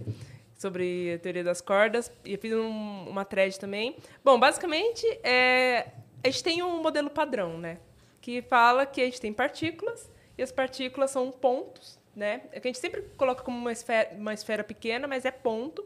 sobre 0.57 1.15
a 1.15 1.19
teoria 1.19 1.45
das 1.45 1.61
cordas 1.61 2.11
e 2.25 2.37
fiz 2.39 2.53
um- 2.55 3.05
uma 3.09 3.25
thread 3.25 3.59
também. 3.61 3.97
Bom, 4.25 4.39
basicamente, 4.41 5.07
é, 5.23 5.89
a 6.25 6.31
gente 6.31 6.43
tem 6.43 6.63
um 6.63 6.81
modelo 6.83 7.11
padrão, 7.11 7.59
né? 7.59 7.79
Que 8.21 8.41
fala 8.41 8.87
que 8.87 9.01
a 9.01 9.05
gente 9.05 9.21
tem 9.21 9.33
partículas 9.33 10.11
e 10.39 10.43
as 10.43 10.51
partículas 10.51 11.11
são 11.11 11.31
pontos, 11.31 11.99
né? 12.17 12.43
É 12.53 12.61
que 12.61 12.69
a 12.69 12.71
gente 12.71 12.79
sempre 12.81 13.03
coloca 13.17 13.43
como 13.43 13.59
uma 13.59 13.73
esfera, 13.73 14.15
uma 14.17 14.33
esfera 14.33 14.65
pequena, 14.65 15.07
mas 15.07 15.27
é 15.27 15.31
ponto. 15.31 15.85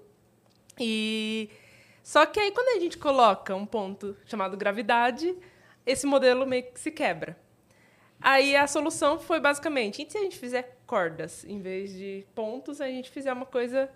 E 0.79 1.51
só 2.05 2.25
que 2.25 2.39
aí 2.39 2.53
quando 2.53 2.77
a 2.77 2.81
gente 2.81 2.99
coloca 2.99 3.53
um 3.57 3.67
ponto 3.67 4.17
chamado 4.27 4.57
gravidade, 4.57 5.35
esse 5.85 6.07
modelo 6.07 6.47
meio 6.47 6.65
que 6.71 6.79
se 6.79 6.93
quebra. 6.93 7.37
Aí 8.29 8.57
a 8.57 8.67
solução 8.67 9.21
foi 9.21 9.39
basicamente, 9.39 10.03
e 10.03 10.11
se 10.11 10.19
a 10.19 10.21
gente 10.21 10.37
fizer 10.37 10.79
cordas 10.85 11.45
em 11.45 11.61
vez 11.61 11.93
de 11.93 12.27
pontos, 12.35 12.81
a 12.81 12.89
gente 12.89 13.09
fizer 13.09 13.33
uma 13.33 13.47
coisa 13.47 13.89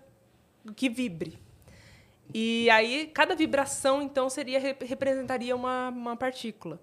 que 0.73 0.87
vibre. 0.89 1.37
E 2.33 2.69
aí 2.69 3.07
cada 3.13 3.35
vibração 3.35 4.01
então 4.01 4.29
seria 4.29 4.57
rep- 4.57 4.83
representaria 4.85 5.53
uma, 5.53 5.89
uma 5.89 6.15
partícula. 6.15 6.79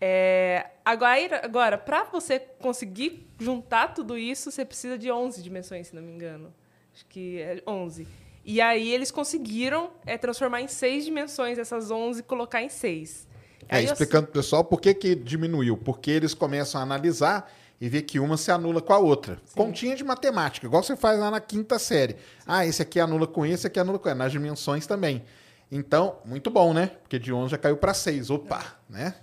É, 0.00 0.70
agora, 0.84 1.44
agora 1.44 1.78
para 1.78 2.02
você 2.02 2.40
conseguir 2.40 3.28
juntar 3.38 3.94
tudo 3.94 4.18
isso, 4.18 4.50
você 4.50 4.64
precisa 4.64 4.98
de 4.98 5.12
11 5.12 5.40
dimensões, 5.40 5.86
se 5.86 5.94
não 5.94 6.02
me 6.02 6.10
engano. 6.10 6.52
Acho 6.92 7.06
que 7.06 7.40
é 7.40 7.62
11. 7.68 8.08
E 8.44 8.60
aí 8.60 8.92
eles 8.92 9.12
conseguiram 9.12 9.92
é, 10.04 10.18
transformar 10.18 10.60
em 10.60 10.66
seis 10.66 11.04
dimensões 11.04 11.56
essas 11.56 11.88
11 11.88 12.18
e 12.18 12.22
colocar 12.24 12.60
em 12.60 12.68
seis. 12.68 13.27
É, 13.68 13.80
eu- 13.80 13.84
explicando 13.84 14.26
pro 14.26 14.40
pessoal 14.40 14.64
por 14.64 14.80
que, 14.80 14.94
que 14.94 15.14
diminuiu. 15.14 15.76
Porque 15.76 16.10
eles 16.10 16.34
começam 16.34 16.80
a 16.80 16.84
analisar 16.84 17.50
e 17.80 17.88
ver 17.88 18.02
que 18.02 18.18
uma 18.18 18.36
se 18.36 18.50
anula 18.50 18.80
com 18.82 18.92
a 18.92 18.98
outra. 18.98 19.38
Continha 19.54 19.94
de 19.94 20.02
matemática, 20.02 20.66
igual 20.66 20.82
você 20.82 20.96
faz 20.96 21.18
lá 21.20 21.30
na 21.30 21.40
quinta 21.40 21.78
série. 21.78 22.16
Ah, 22.46 22.66
esse 22.66 22.82
aqui 22.82 22.98
anula 22.98 23.26
com 23.26 23.44
esse, 23.46 23.54
esse 23.54 23.66
aqui 23.68 23.78
anula 23.78 23.98
com 23.98 24.08
esse. 24.08 24.18
Nas 24.18 24.32
dimensões 24.32 24.86
também. 24.86 25.24
Então, 25.70 26.16
muito 26.24 26.50
bom, 26.50 26.72
né? 26.72 26.92
Porque 27.02 27.18
de 27.18 27.32
11 27.32 27.50
já 27.52 27.58
caiu 27.58 27.76
para 27.76 27.92
6. 27.94 28.30
Opa, 28.30 28.64
né? 28.88 29.14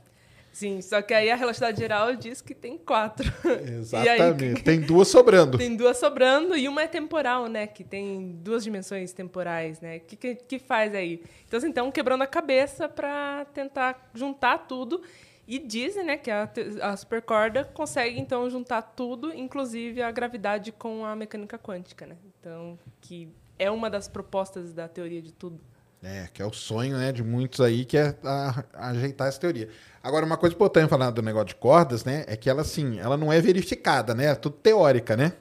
Sim, 0.56 0.82
só 0.82 1.02
que 1.02 1.14
aí 1.14 1.30
a 1.30 1.36
relatividade 1.36 1.78
geral 1.78 2.16
diz 2.16 2.40
que 2.40 2.56
tem 2.56 2.78
quatro. 2.78 3.30
E 3.46 4.08
aí, 4.08 4.22
Exatamente. 4.22 4.64
Tem 4.64 4.80
duas 4.80 5.10
sobrando. 5.10 5.58
tem 5.58 5.76
duas 5.76 5.98
sobrando 5.98 6.56
e 6.56 6.70
uma 6.70 6.84
é 6.84 6.88
temporal, 6.88 7.48
né? 7.48 7.68
Que 7.68 7.84
tem 7.84 8.32
duas 8.42 8.64
dimensões 8.64 9.12
temporais, 9.12 9.82
né? 9.82 9.98
O 9.98 10.00
que, 10.00 10.16
que, 10.16 10.36
que 10.36 10.58
faz 10.58 10.96
aí? 10.96 11.22
Então, 11.46 11.58
assim, 11.58 11.68
estão 11.68 11.92
quebrando 11.92 12.22
a 12.22 12.28
cabeça 12.28 12.88
para 12.88 13.44
tentar 13.54 14.10
juntar 14.14 14.60
tudo. 14.60 15.02
E 15.46 15.60
dizem, 15.60 16.06
né, 16.06 16.16
que 16.16 16.32
a, 16.32 16.50
a 16.82 16.96
supercorda 16.96 17.66
consegue, 17.66 18.18
então, 18.18 18.50
juntar 18.50 18.82
tudo, 18.82 19.34
inclusive 19.34 20.02
a 20.02 20.10
gravidade 20.10 20.72
com 20.72 21.04
a 21.04 21.18
mecânica 21.18 21.60
quântica, 21.60 22.06
né? 22.06 22.16
Então, 22.40 22.80
que 23.02 23.28
é 23.60 23.70
uma 23.70 23.90
das 23.90 24.08
propostas 24.08 24.72
da 24.72 24.88
teoria 24.88 25.22
de 25.22 25.34
tudo. 25.34 25.60
É, 26.08 26.28
que 26.32 26.40
é 26.40 26.46
o 26.46 26.54
sonho 26.54 26.96
né, 26.96 27.12
de 27.12 27.24
muitos 27.24 27.60
aí, 27.62 27.84
que 27.84 27.98
é 27.98 28.16
a- 28.24 28.64
ajeitar 28.92 29.28
essa 29.28 29.40
teoria. 29.40 29.68
Agora, 30.04 30.24
uma 30.24 30.38
coisa 30.38 30.54
importante 30.54 30.88
falar 30.88 31.10
do 31.10 31.24
negócio 31.24 31.48
de 31.48 31.56
cordas, 31.56 32.06
né? 32.06 32.24
É 32.28 32.36
que 32.38 32.48
ela, 32.48 32.62
assim, 32.62 33.00
ela 33.00 33.18
não 33.18 33.34
é 33.34 33.42
verificada, 33.42 34.14
né? 34.14 34.26
É 34.28 34.36
tudo 34.36 34.56
teórica, 34.58 35.18
né? 35.18 35.34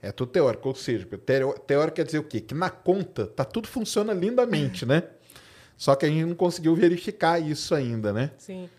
É 0.00 0.12
tudo 0.12 0.30
teórico, 0.30 0.68
ou 0.68 0.74
seja, 0.76 1.04
teórico 1.66 1.96
quer 1.96 2.04
dizer 2.04 2.20
o 2.20 2.22
quê? 2.22 2.40
Que 2.40 2.54
na 2.54 2.70
conta 2.70 3.26
tá 3.26 3.44
tudo 3.44 3.66
funciona 3.66 4.12
lindamente, 4.12 4.86
né? 4.86 5.02
Só 5.76 5.96
que 5.96 6.06
a 6.06 6.08
gente 6.08 6.24
não 6.26 6.36
conseguiu 6.36 6.76
verificar 6.76 7.40
isso 7.40 7.74
ainda, 7.74 8.12
né? 8.12 8.30
Sim. 8.38 8.70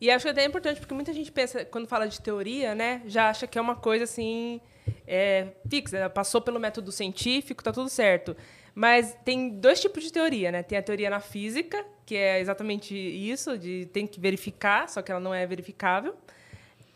E 0.00 0.10
acho 0.10 0.24
que 0.24 0.30
até 0.30 0.42
é 0.42 0.46
importante, 0.46 0.80
porque 0.80 0.94
muita 0.94 1.12
gente 1.12 1.30
pensa, 1.30 1.62
quando 1.66 1.86
fala 1.86 2.08
de 2.08 2.18
teoria, 2.20 2.74
né, 2.74 3.02
já 3.06 3.28
acha 3.28 3.46
que 3.46 3.58
é 3.58 3.60
uma 3.60 3.76
coisa 3.76 4.04
assim, 4.04 4.60
é, 5.06 5.48
fixa, 5.68 6.08
passou 6.10 6.40
pelo 6.40 6.58
método 6.58 6.90
científico, 6.90 7.62
tá 7.62 7.72
tudo 7.72 7.88
certo. 7.90 8.34
Mas 8.74 9.16
tem 9.24 9.50
dois 9.50 9.80
tipos 9.80 10.02
de 10.02 10.12
teoria, 10.12 10.50
né? 10.50 10.62
Tem 10.62 10.76
a 10.76 10.82
teoria 10.82 11.08
na 11.08 11.20
física, 11.20 11.84
que 12.04 12.16
é 12.16 12.40
exatamente 12.40 12.94
isso, 12.94 13.56
de 13.56 13.86
tem 13.92 14.06
que 14.06 14.18
verificar, 14.18 14.88
só 14.88 15.00
que 15.00 15.12
ela 15.12 15.20
não 15.20 15.32
é 15.32 15.46
verificável. 15.46 16.14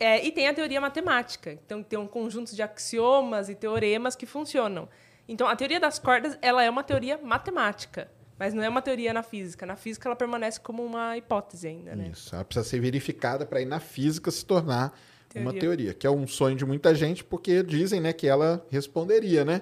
É, 0.01 0.25
e 0.25 0.33
tem 0.33 0.49
a 0.49 0.55
teoria 0.55 0.81
matemática. 0.81 1.53
Então, 1.53 1.83
tem 1.83 1.99
um 1.99 2.07
conjunto 2.07 2.55
de 2.55 2.63
axiomas 2.63 3.49
e 3.49 3.55
teoremas 3.55 4.15
que 4.17 4.27
funcionam. 4.27 4.89
Então, 5.29 5.47
a 5.47 5.55
teoria 5.55 5.79
das 5.79 5.99
cordas 5.99 6.39
ela 6.41 6.63
é 6.63 6.71
uma 6.71 6.83
teoria 6.83 7.19
matemática, 7.23 8.09
mas 8.39 8.55
não 8.55 8.63
é 8.63 8.69
uma 8.69 8.81
teoria 8.81 9.13
na 9.13 9.23
física. 9.23 9.67
Na 9.67 9.77
física, 9.77 10.09
ela 10.09 10.17
permanece 10.17 10.59
como 10.61 10.85
uma 10.85 11.17
hipótese 11.17 11.69
ainda, 11.69 11.95
né? 11.95 12.11
Isso. 12.13 12.35
Ela 12.35 12.45
precisa 12.45 12.69
ser 12.69 12.81
verificada 12.81 13.45
para 13.45 13.61
ir 13.61 13.67
na 13.67 13.81
física 13.81 14.31
se 14.31 14.45
tornar 14.45 14.99
uma 15.35 15.53
Teoria. 15.53 15.61
teoria, 15.61 15.95
que 15.95 16.07
é 16.07 16.11
um 16.11 16.27
sonho 16.27 16.57
de 16.57 16.65
muita 16.65 16.95
gente, 16.95 17.23
porque 17.23 17.63
dizem, 17.63 18.01
né, 18.01 18.13
que 18.13 18.27
ela 18.27 18.65
responderia, 18.71 19.45
né? 19.45 19.61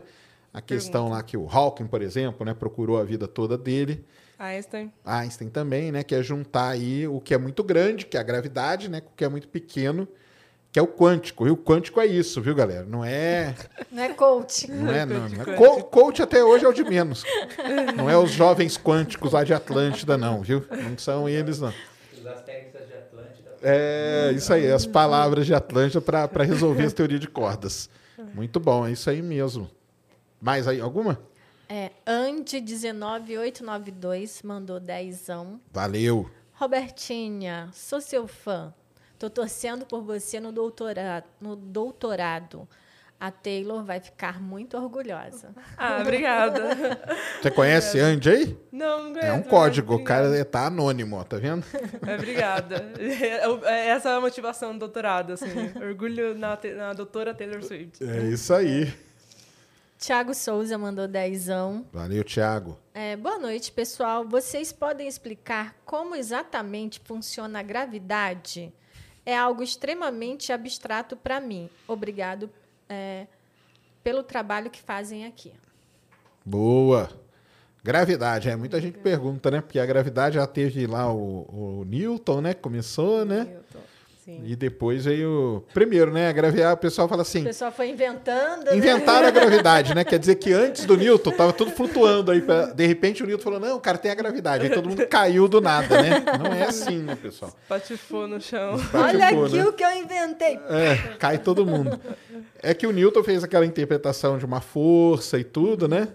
A 0.56 0.60
questão 0.62 1.10
lá 1.10 1.22
que 1.22 1.36
o 1.36 1.46
Hawking, 1.46 1.86
por 1.86 2.00
exemplo, 2.00 2.46
né, 2.46 2.54
procurou 2.54 2.98
a 2.98 3.04
vida 3.04 3.28
toda 3.28 3.58
dele. 3.58 4.02
Einstein. 4.38 4.90
Einstein 5.04 5.50
também, 5.50 5.92
né? 5.92 6.02
Que 6.02 6.14
é 6.14 6.22
juntar 6.22 6.68
aí 6.70 7.06
o 7.06 7.20
que 7.20 7.34
é 7.34 7.38
muito 7.38 7.62
grande, 7.62 8.06
que 8.06 8.16
é 8.16 8.20
a 8.20 8.22
gravidade, 8.22 8.88
né? 8.90 9.02
Com 9.02 9.10
o 9.10 9.12
que 9.14 9.22
é 9.24 9.28
muito 9.28 9.48
pequeno, 9.48 10.08
que 10.72 10.78
é 10.78 10.82
o 10.82 10.86
quântico. 10.86 11.46
E 11.46 11.50
o 11.50 11.56
quântico 11.58 12.00
é 12.00 12.06
isso, 12.06 12.40
viu, 12.40 12.54
galera? 12.54 12.84
Não 12.86 13.04
é. 13.04 13.54
Não 13.92 14.02
é 14.02 14.08
coach? 14.14 14.70
Não 14.70 14.90
é, 14.90 15.04
não. 15.04 15.28
não 15.28 15.42
é. 15.42 15.56
Co- 15.56 15.84
coach 15.84 16.22
até 16.22 16.42
hoje 16.42 16.64
é 16.64 16.68
o 16.68 16.72
de 16.72 16.84
menos. 16.84 17.22
Não 17.94 18.08
é 18.08 18.16
os 18.16 18.30
jovens 18.30 18.78
quânticos 18.78 19.32
lá 19.32 19.44
de 19.44 19.52
Atlântida, 19.52 20.16
não, 20.16 20.40
viu? 20.42 20.64
Não 20.70 20.96
são 20.98 21.28
eles, 21.28 21.60
não. 21.60 21.72
Técnicas 22.44 22.86
de 22.88 22.94
Atlântida. 22.94 23.50
É 23.62 24.32
isso 24.34 24.52
aí, 24.54 24.70
as 24.72 24.86
palavras 24.86 25.44
de 25.46 25.54
Atlântida 25.54 26.00
para 26.00 26.44
resolver 26.44 26.84
as 26.84 26.92
teorias 26.94 27.20
de 27.20 27.28
cordas. 27.28 27.88
Muito 28.34 28.58
bom, 28.58 28.86
é 28.86 28.92
isso 28.92 29.08
aí 29.10 29.20
mesmo. 29.22 29.70
Mais 30.40 30.68
aí, 30.68 30.80
alguma? 30.80 31.18
É, 31.68 31.90
Ande19892 32.06 34.44
mandou 34.44 34.78
dezão. 34.78 35.60
Valeu. 35.72 36.30
Robertinha, 36.54 37.68
sou 37.72 38.00
seu 38.00 38.26
fã. 38.26 38.72
Tô 39.18 39.30
torcendo 39.30 39.86
por 39.86 40.02
você 40.02 40.38
no 40.38 40.52
doutorado. 40.52 41.24
No 41.40 41.56
doutorado. 41.56 42.68
A 43.18 43.30
Taylor 43.30 43.82
vai 43.82 43.98
ficar 43.98 44.42
muito 44.42 44.76
orgulhosa. 44.76 45.54
Ah, 45.78 45.98
obrigada. 46.00 46.62
Você 47.40 47.50
conhece 47.50 47.98
Andy 47.98 48.28
aí? 48.30 48.54
Não, 48.72 49.08
não 49.10 49.20
É 49.20 49.32
um 49.32 49.42
código, 49.42 49.94
o 49.94 50.04
cara 50.04 50.44
tá 50.44 50.66
anônimo, 50.66 51.16
ó, 51.16 51.24
tá 51.24 51.38
vendo? 51.38 51.64
É, 52.06 52.14
obrigada. 52.14 52.92
É 52.98 53.88
Essa 53.88 54.10
é 54.10 54.16
a 54.16 54.20
motivação 54.20 54.74
do 54.74 54.80
doutorado, 54.80 55.32
assim. 55.32 55.72
Orgulho 55.76 56.36
na, 56.36 56.58
na 56.76 56.92
doutora 56.92 57.32
Taylor 57.34 57.62
Swift. 57.62 58.04
É 58.04 58.22
isso 58.24 58.52
aí. 58.54 58.92
Tiago 59.98 60.34
Souza 60.34 60.76
mandou 60.76 61.08
dezão. 61.08 61.86
Valeu, 61.92 62.22
Thiago. 62.22 62.78
É, 62.92 63.16
boa 63.16 63.38
noite, 63.38 63.72
pessoal. 63.72 64.26
Vocês 64.26 64.70
podem 64.72 65.08
explicar 65.08 65.74
como 65.84 66.14
exatamente 66.14 67.00
funciona 67.04 67.60
a 67.60 67.62
gravidade? 67.62 68.72
É 69.24 69.36
algo 69.36 69.62
extremamente 69.62 70.52
abstrato 70.52 71.16
para 71.16 71.40
mim. 71.40 71.70
Obrigado 71.88 72.50
é, 72.88 73.26
pelo 74.04 74.22
trabalho 74.22 74.70
que 74.70 74.80
fazem 74.80 75.24
aqui. 75.24 75.52
Boa. 76.44 77.10
Gravidade, 77.82 78.48
é, 78.48 78.56
muita 78.56 78.80
gente 78.80 78.98
pergunta, 78.98 79.50
né? 79.50 79.60
Porque 79.60 79.78
a 79.78 79.86
gravidade 79.86 80.34
já 80.34 80.46
teve 80.46 80.86
lá 80.86 81.12
o, 81.12 81.80
o 81.80 81.84
Newton, 81.84 82.40
né? 82.40 82.54
Começou, 82.54 83.24
né? 83.24 83.44
Newton, 83.44 83.80
Sim. 84.26 84.42
E 84.44 84.56
depois 84.56 85.04
veio. 85.04 85.62
Primeiro, 85.72 86.10
né? 86.12 86.28
A 86.28 86.32
gravidade, 86.32 86.74
o 86.74 86.76
pessoal 86.78 87.08
fala 87.08 87.20
O 87.20 87.22
assim. 87.22 87.44
pessoal 87.44 87.70
foi 87.70 87.88
inventando. 87.90 88.64
né? 88.64 88.76
Inventaram 88.76 89.28
a 89.28 89.30
gravidade, 89.32 89.94
né? 89.94 90.02
Quer 90.02 90.18
dizer 90.18 90.34
que 90.34 90.52
antes 90.52 90.84
do 90.84 90.96
Newton 90.96 91.30
tava 91.30 91.52
tudo 91.52 91.70
flutuando 91.70 92.32
aí. 92.32 92.42
pra- 92.42 92.66
De 92.72 92.84
repente 92.84 93.22
o 93.22 93.26
Newton 93.26 93.44
falou: 93.44 93.60
não, 93.60 93.78
cara, 93.78 93.96
tem 93.96 94.10
a 94.10 94.16
gravidade. 94.16 94.64
Aí 94.64 94.70
todo 94.70 94.88
mundo 94.88 95.06
caiu 95.06 95.46
do 95.46 95.60
nada, 95.60 96.02
né? 96.02 96.24
Não 96.42 96.52
é 96.52 96.64
assim, 96.64 96.98
né, 96.98 97.14
pessoal? 97.14 97.54
Patifou 97.68 98.26
no 98.26 98.40
chão. 98.40 98.72
Olha 98.92 99.18
Patifou, 99.20 99.44
aqui 99.46 99.56
né? 99.58 99.64
o 99.64 99.72
que 99.72 99.84
eu 99.84 99.92
inventei. 99.92 100.58
É, 100.68 100.96
cai 101.20 101.38
todo 101.38 101.64
mundo. 101.64 101.96
É 102.60 102.74
que 102.74 102.84
o 102.84 102.90
Newton 102.90 103.22
fez 103.22 103.44
aquela 103.44 103.64
interpretação 103.64 104.38
de 104.38 104.44
uma 104.44 104.60
força 104.60 105.38
e 105.38 105.44
tudo, 105.44 105.86
né? 105.86 106.08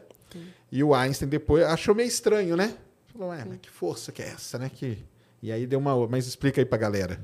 E 0.70 0.84
o 0.84 0.94
Einstein 0.94 1.30
depois 1.30 1.64
achou 1.64 1.96
meio 1.96 2.08
estranho, 2.10 2.58
né? 2.58 2.74
Falou, 3.14 3.30
ué, 3.30 3.46
mas 3.48 3.58
que 3.62 3.70
força 3.70 4.12
que 4.12 4.22
é 4.22 4.28
essa, 4.28 4.58
né? 4.60 4.70
Que... 4.74 4.98
E 5.42 5.50
aí 5.50 5.66
deu 5.66 5.80
uma. 5.80 6.08
Mas 6.08 6.28
explica 6.28 6.60
aí 6.60 6.66
pra 6.66 6.78
galera. 6.78 7.20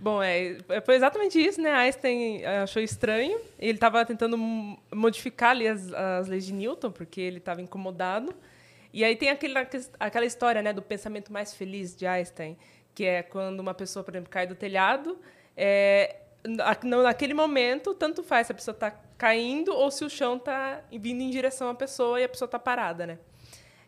Bom, 0.00 0.22
é, 0.22 0.58
foi 0.84 0.96
exatamente 0.96 1.38
isso, 1.42 1.60
né? 1.62 1.70
Einstein 1.72 2.42
eh, 2.42 2.58
achou 2.58 2.82
estranho. 2.82 3.40
Ele 3.58 3.76
estava 3.76 4.04
tentando 4.04 4.36
mo- 4.36 4.78
modificar 4.92 5.50
ali 5.50 5.66
as, 5.66 5.92
as 5.92 6.28
leis 6.28 6.44
de 6.44 6.52
Newton, 6.52 6.90
porque 6.90 7.20
ele 7.20 7.38
estava 7.38 7.62
incomodado. 7.62 8.34
E 8.92 9.02
aí 9.04 9.16
tem 9.16 9.30
aquele, 9.30 9.54
aquela 9.98 10.26
história 10.26 10.62
né, 10.62 10.72
do 10.72 10.82
pensamento 10.82 11.32
mais 11.32 11.54
feliz 11.54 11.96
de 11.96 12.06
Einstein, 12.06 12.56
que 12.94 13.04
é 13.04 13.22
quando 13.22 13.60
uma 13.60 13.72
pessoa, 13.74 14.04
por 14.04 14.12
exemplo, 14.14 14.30
cai 14.30 14.46
do 14.46 14.54
telhado. 14.54 15.18
É, 15.56 16.16
naquele 17.02 17.32
momento, 17.34 17.94
tanto 17.94 18.22
faz 18.22 18.46
se 18.48 18.52
a 18.52 18.54
pessoa 18.54 18.74
está 18.74 18.90
caindo 19.16 19.72
ou 19.74 19.90
se 19.90 20.04
o 20.04 20.10
chão 20.10 20.36
está 20.36 20.82
vindo 20.92 21.22
em 21.22 21.30
direção 21.30 21.68
à 21.70 21.74
pessoa 21.74 22.20
e 22.20 22.24
a 22.24 22.28
pessoa 22.28 22.46
está 22.46 22.58
parada, 22.58 23.06
né? 23.06 23.18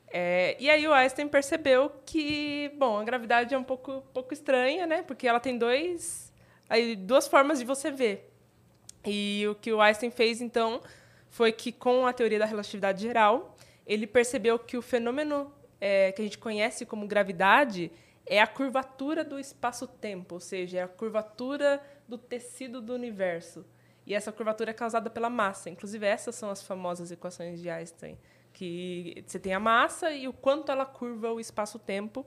É, 0.09 0.57
e 0.59 0.71
aí 0.71 0.87
o 0.87 0.92
Einstein 0.92 1.29
percebeu 1.29 1.90
que, 2.05 2.71
bom, 2.77 2.99
a 2.99 3.05
gravidade 3.05 3.55
é 3.55 3.59
um 3.59 3.64
pouco, 3.64 4.03
pouco 4.12 4.33
estranha, 4.33 4.87
né? 4.87 5.03
Porque 5.03 5.27
ela 5.27 5.40
tem 5.40 5.59
dois, 5.59 6.33
aí, 6.69 6.97
duas 6.97 7.27
formas 7.27 7.59
de 7.59 7.64
você 7.64 7.90
ver. 7.90 8.33
E 9.05 9.47
o 9.49 9.55
que 9.55 9.73
o 9.73 9.81
Einstein 9.81 10.11
fez, 10.11 10.40
então, 10.40 10.81
foi 11.29 11.53
que 11.53 11.73
com 11.73 12.07
a 12.07 12.12
teoria 12.12 12.38
da 12.38 12.47
relatividade 12.47 13.03
geral, 13.03 13.57
ele 13.87 14.07
percebeu 14.07 14.59
que 14.59 14.77
o 14.77 14.83
fenômeno 14.83 15.53
é, 15.81 16.12
que 16.12 16.23
a 16.23 16.25
gente 16.25 16.38
conhece 16.38 16.87
como 16.87 17.07
gravidade 17.07 17.92
é 18.25 18.40
a 18.40 18.47
curvatura 18.47 19.23
do 19.23 19.38
espaço-tempo, 19.38 20.35
ou 20.35 20.40
seja, 20.40 20.79
é 20.79 20.83
a 20.83 20.88
curvatura 20.88 21.81
do 22.09 22.19
tecido 22.19 22.81
do 22.81 22.92
universo. 22.92 23.64
E 24.05 24.14
essa 24.14 24.33
curvatura 24.33 24.71
é 24.71 24.75
causada 24.75 25.11
pela 25.11 25.29
massa. 25.29 25.69
Inclusive, 25.71 26.07
essas 26.07 26.35
são 26.35 26.51
as 26.51 26.62
famosas 26.62 27.11
equações 27.11 27.61
de 27.61 27.69
Einstein, 27.69 28.19
que 28.57 29.23
você 29.27 29.38
tem 29.38 29.53
a 29.53 29.61
massa 29.61 30.11
e 30.11 30.27
o 30.27 30.33
quanto 30.33 30.73
ela 30.73 30.87
curva 30.87 31.31
o 31.31 31.38
espaço-tempo. 31.38 32.27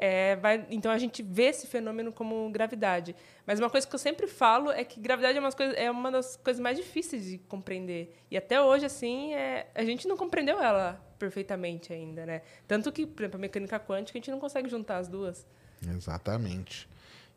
É, 0.00 0.34
vai, 0.34 0.66
então 0.68 0.90
a 0.90 0.98
gente 0.98 1.22
vê 1.22 1.44
esse 1.44 1.68
fenômeno 1.68 2.12
como 2.12 2.50
gravidade. 2.50 3.14
Mas 3.46 3.60
uma 3.60 3.70
coisa 3.70 3.86
que 3.86 3.94
eu 3.94 3.98
sempre 3.98 4.26
falo 4.26 4.72
é 4.72 4.82
que 4.82 4.98
gravidade 4.98 5.38
é, 5.38 5.40
umas 5.40 5.54
coisas, 5.54 5.76
é 5.78 5.88
uma 5.88 6.10
das 6.10 6.34
coisas 6.36 6.60
mais 6.60 6.76
difíceis 6.76 7.26
de 7.26 7.38
compreender. 7.38 8.12
E 8.28 8.36
até 8.36 8.60
hoje, 8.60 8.84
assim, 8.84 9.32
é, 9.32 9.68
a 9.76 9.84
gente 9.84 10.08
não 10.08 10.16
compreendeu 10.16 10.60
ela 10.60 11.00
perfeitamente 11.20 11.92
ainda, 11.92 12.26
né? 12.26 12.42
Tanto 12.66 12.90
que, 12.90 13.06
por 13.06 13.22
exemplo, 13.22 13.36
a 13.36 13.40
mecânica 13.40 13.78
quântica, 13.78 14.18
a 14.18 14.20
gente 14.20 14.32
não 14.32 14.40
consegue 14.40 14.68
juntar 14.68 14.96
as 14.96 15.06
duas. 15.06 15.46
Exatamente. 15.88 16.88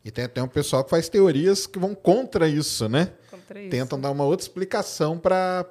E 0.04 0.10
tem 0.10 0.24
até 0.24 0.42
um 0.42 0.48
pessoal 0.48 0.82
que 0.82 0.90
faz 0.90 1.08
teorias 1.08 1.68
que 1.68 1.78
vão 1.78 1.94
contra 1.94 2.48
isso, 2.48 2.88
né? 2.88 3.12
Contra 3.30 3.60
isso. 3.60 3.70
Tentam 3.70 4.00
dar 4.00 4.10
uma 4.10 4.24
outra 4.24 4.42
explicação 4.42 5.16
para 5.16 5.64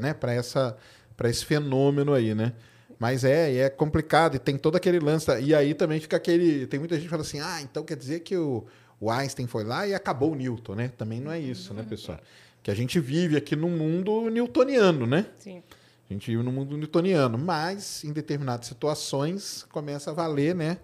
né, 0.00 0.14
pra 0.14 0.32
essa 0.32 0.76
para 1.20 1.28
esse 1.28 1.44
fenômeno 1.44 2.14
aí, 2.14 2.34
né? 2.34 2.54
Mas 2.98 3.24
é, 3.24 3.54
é 3.56 3.68
complicado 3.68 4.36
e 4.36 4.38
tem 4.38 4.56
todo 4.56 4.76
aquele 4.76 4.98
lance. 4.98 5.30
E 5.42 5.54
aí 5.54 5.74
também 5.74 6.00
fica 6.00 6.16
aquele. 6.16 6.66
Tem 6.66 6.80
muita 6.80 6.94
gente 6.94 7.04
que 7.04 7.10
fala 7.10 7.20
assim: 7.20 7.38
ah, 7.40 7.60
então 7.60 7.84
quer 7.84 7.94
dizer 7.94 8.20
que 8.20 8.34
o, 8.38 8.64
o 8.98 9.10
Einstein 9.10 9.46
foi 9.46 9.62
lá 9.62 9.86
e 9.86 9.94
acabou 9.94 10.32
o 10.32 10.34
Newton, 10.34 10.74
né? 10.74 10.88
Também 10.96 11.20
não 11.20 11.30
é 11.30 11.38
isso, 11.38 11.74
né, 11.74 11.84
pessoal? 11.86 12.18
Que 12.62 12.70
a 12.70 12.74
gente 12.74 12.98
vive 12.98 13.36
aqui 13.36 13.54
num 13.54 13.68
mundo 13.68 14.30
newtoniano, 14.30 15.06
né? 15.06 15.26
Sim. 15.38 15.62
A 16.08 16.12
gente 16.14 16.30
vive 16.30 16.42
num 16.42 16.52
mundo 16.52 16.74
newtoniano, 16.74 17.36
mas 17.36 18.02
em 18.02 18.14
determinadas 18.14 18.66
situações 18.66 19.66
começa 19.70 20.12
a 20.12 20.14
valer, 20.14 20.54
né? 20.54 20.78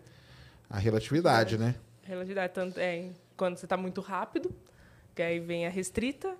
A 0.68 0.78
relatividade, 0.78 1.56
né? 1.56 1.76
Relatividade, 2.02 2.52
tanto 2.52 2.78
é 2.78 3.08
quando 3.38 3.56
você 3.56 3.64
está 3.64 3.78
muito 3.78 4.02
rápido, 4.02 4.54
que 5.14 5.22
aí 5.22 5.40
vem 5.40 5.66
a 5.66 5.70
restrita, 5.70 6.36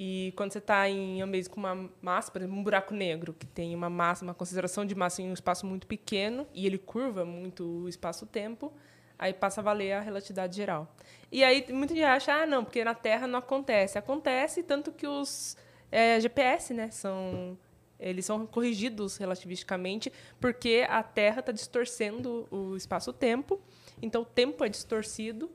e 0.00 0.32
quando 0.36 0.52
você 0.52 0.58
está 0.58 0.88
em 0.88 1.20
ambientes 1.20 1.48
com 1.48 1.58
uma 1.58 1.90
massa, 2.00 2.30
por 2.30 2.40
exemplo, 2.40 2.56
um 2.56 2.62
buraco 2.62 2.94
negro, 2.94 3.34
que 3.36 3.44
tem 3.44 3.74
uma 3.74 3.90
massa, 3.90 4.22
uma 4.24 4.32
concentração 4.32 4.86
de 4.86 4.94
massa 4.94 5.22
em 5.22 5.28
um 5.28 5.32
espaço 5.32 5.66
muito 5.66 5.88
pequeno, 5.88 6.46
e 6.54 6.66
ele 6.66 6.78
curva 6.78 7.24
muito 7.24 7.64
o 7.64 7.88
espaço-tempo, 7.88 8.72
aí 9.18 9.34
passa 9.34 9.60
a 9.60 9.64
valer 9.64 9.94
a 9.94 10.00
relatividade 10.00 10.54
geral. 10.54 10.94
E 11.32 11.42
aí 11.42 11.66
muita 11.72 11.96
gente 11.96 12.04
acha, 12.04 12.32
ah, 12.32 12.46
não, 12.46 12.62
porque 12.62 12.84
na 12.84 12.94
Terra 12.94 13.26
não 13.26 13.40
acontece. 13.40 13.98
Acontece, 13.98 14.62
tanto 14.62 14.92
que 14.92 15.04
os 15.04 15.56
é, 15.90 16.20
GPS, 16.20 16.72
né, 16.72 16.92
são 16.92 17.58
eles 17.98 18.24
são 18.24 18.46
corrigidos 18.46 19.16
relativisticamente 19.16 20.12
porque 20.40 20.86
a 20.88 21.02
Terra 21.02 21.40
está 21.40 21.50
distorcendo 21.50 22.46
o 22.52 22.76
espaço-tempo, 22.76 23.60
então 24.00 24.22
o 24.22 24.24
tempo 24.24 24.64
é 24.64 24.68
distorcido 24.68 25.50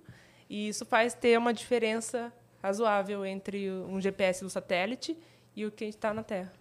e 0.49 0.67
isso 0.67 0.85
faz 0.85 1.13
ter 1.13 1.37
uma 1.37 1.53
diferença 1.53 2.33
razoável 2.63 3.25
entre 3.25 3.69
um 3.69 3.99
GPS 3.99 4.41
do 4.41 4.49
satélite 4.49 5.17
e 5.53 5.65
o 5.65 5.71
que 5.71 5.83
está 5.83 6.13
na 6.13 6.23
Terra. 6.23 6.51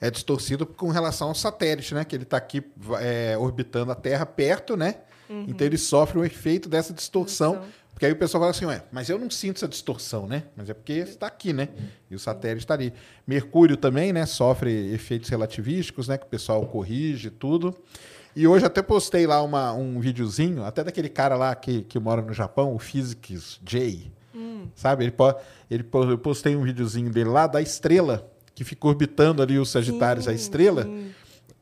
É 0.00 0.10
distorcido 0.10 0.64
com 0.64 0.88
relação 0.88 1.28
ao 1.28 1.34
satélite, 1.34 1.94
né? 1.94 2.04
Que 2.06 2.16
ele 2.16 2.22
está 2.22 2.38
aqui 2.38 2.62
é, 2.98 3.36
orbitando 3.36 3.92
a 3.92 3.94
Terra 3.94 4.24
perto, 4.24 4.76
né? 4.78 4.96
Então 5.46 5.64
ele 5.64 5.78
sofre 5.78 6.18
o 6.18 6.24
efeito 6.24 6.68
dessa 6.68 6.92
distorção. 6.92 7.52
Distorção. 7.52 7.80
Porque 7.92 8.06
aí 8.06 8.12
o 8.12 8.16
pessoal 8.16 8.40
fala 8.40 8.50
assim, 8.50 8.64
ué, 8.64 8.82
mas 8.90 9.10
eu 9.10 9.18
não 9.18 9.28
sinto 9.28 9.58
essa 9.58 9.68
distorção, 9.68 10.26
né? 10.26 10.44
Mas 10.56 10.70
é 10.70 10.74
porque 10.74 10.94
está 10.94 11.26
aqui, 11.26 11.52
né? 11.52 11.68
E 12.10 12.14
o 12.14 12.18
satélite 12.18 12.64
está 12.64 12.72
ali. 12.72 12.94
Mercúrio 13.26 13.76
também, 13.76 14.10
né? 14.10 14.24
Sofre 14.24 14.92
efeitos 14.92 15.28
relativísticos, 15.28 16.08
né? 16.08 16.16
Que 16.16 16.24
o 16.24 16.28
pessoal 16.28 16.66
corrige 16.66 17.28
tudo. 17.28 17.76
E 18.34 18.46
hoje 18.46 18.64
até 18.64 18.80
postei 18.80 19.26
lá 19.26 19.42
uma, 19.42 19.72
um 19.74 20.00
videozinho, 20.00 20.64
até 20.64 20.82
daquele 20.82 21.10
cara 21.10 21.36
lá 21.36 21.54
que, 21.54 21.82
que 21.82 21.98
mora 21.98 22.22
no 22.22 22.32
Japão, 22.32 22.74
o 22.74 22.78
Physics 22.78 23.60
J. 23.62 24.10
Sabe? 24.74 25.04
Ele, 25.04 25.14
ele, 25.70 25.86
eu 25.92 26.18
postei 26.18 26.56
um 26.56 26.62
videozinho 26.62 27.10
dele 27.10 27.28
lá 27.30 27.46
da 27.46 27.60
estrela, 27.60 28.32
que 28.54 28.64
fica 28.64 28.86
orbitando 28.86 29.42
ali 29.42 29.58
os 29.58 29.68
Sagitários, 29.70 30.28
a 30.28 30.32
estrela, 30.32 30.86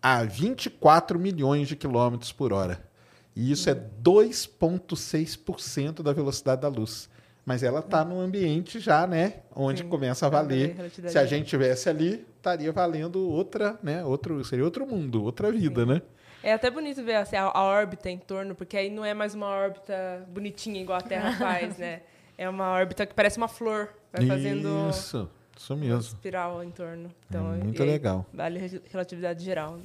a 0.02 0.22
24 0.24 1.18
milhões 1.18 1.68
de 1.68 1.76
quilômetros 1.76 2.32
por 2.32 2.52
hora. 2.52 2.86
E 3.34 3.50
isso 3.52 3.70
é 3.70 3.74
2,6% 3.74 6.02
da 6.02 6.12
velocidade 6.12 6.60
da 6.62 6.68
luz. 6.68 7.08
Mas 7.46 7.62
ela 7.62 7.78
está 7.80 8.04
no 8.04 8.20
ambiente 8.20 8.78
já, 8.78 9.06
né? 9.06 9.36
Onde 9.54 9.82
Sim, 9.82 9.88
começa 9.88 10.26
a 10.26 10.28
valer 10.28 10.74
relatividade 10.74 11.12
Se 11.12 11.18
a 11.18 11.24
gente 11.24 11.46
tivesse 11.46 11.88
ali, 11.88 12.26
estaria 12.36 12.70
valendo 12.72 13.26
outra, 13.26 13.78
né? 13.82 14.04
Outro, 14.04 14.44
seria 14.44 14.64
outro 14.64 14.86
mundo, 14.86 15.24
outra 15.24 15.50
vida, 15.50 15.86
né? 15.86 16.02
É 16.42 16.52
até 16.52 16.70
bonito 16.70 17.02
ver 17.02 17.16
assim, 17.16 17.36
a, 17.36 17.44
a 17.44 17.62
órbita 17.62 18.10
em 18.10 18.18
torno, 18.18 18.54
porque 18.54 18.76
aí 18.76 18.90
não 18.90 19.04
é 19.04 19.14
mais 19.14 19.34
uma 19.34 19.46
órbita 19.46 20.26
bonitinha 20.28 20.80
igual 20.80 20.98
a 20.98 21.00
Terra 21.00 21.32
faz, 21.38 21.78
né? 21.78 22.02
É 22.38 22.48
uma 22.48 22.70
órbita 22.70 23.04
que 23.04 23.12
parece 23.14 23.36
uma 23.36 23.48
flor, 23.48 23.88
vai 24.12 24.24
fazendo 24.26 24.68
Isso, 24.90 25.28
isso 25.56 25.74
uma 25.74 25.80
mesmo. 25.80 25.98
espiral 26.00 26.62
em 26.62 26.70
torno. 26.70 27.10
Então, 27.28 27.52
É 27.52 27.58
muito 27.58 27.82
legal. 27.82 28.24
Vale 28.32 28.60
re- 28.60 28.82
relatividade 28.90 29.44
geral. 29.44 29.78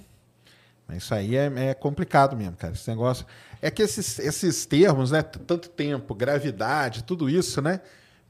Mas 0.88 0.98
Isso 1.04 1.16
aí 1.16 1.36
é, 1.36 1.52
é 1.70 1.74
complicado 1.74 2.36
mesmo, 2.38 2.56
cara. 2.56 2.74
Esse 2.74 2.90
negócio. 2.90 3.26
É 3.62 3.72
que 3.72 3.82
esses, 3.82 4.20
esses 4.20 4.66
termos, 4.68 5.10
né? 5.12 5.24
Tanto 5.24 5.68
tempo, 5.70 6.14
gravidade, 6.14 7.04
tudo 7.04 7.28
isso, 7.30 7.62
né? 7.62 7.82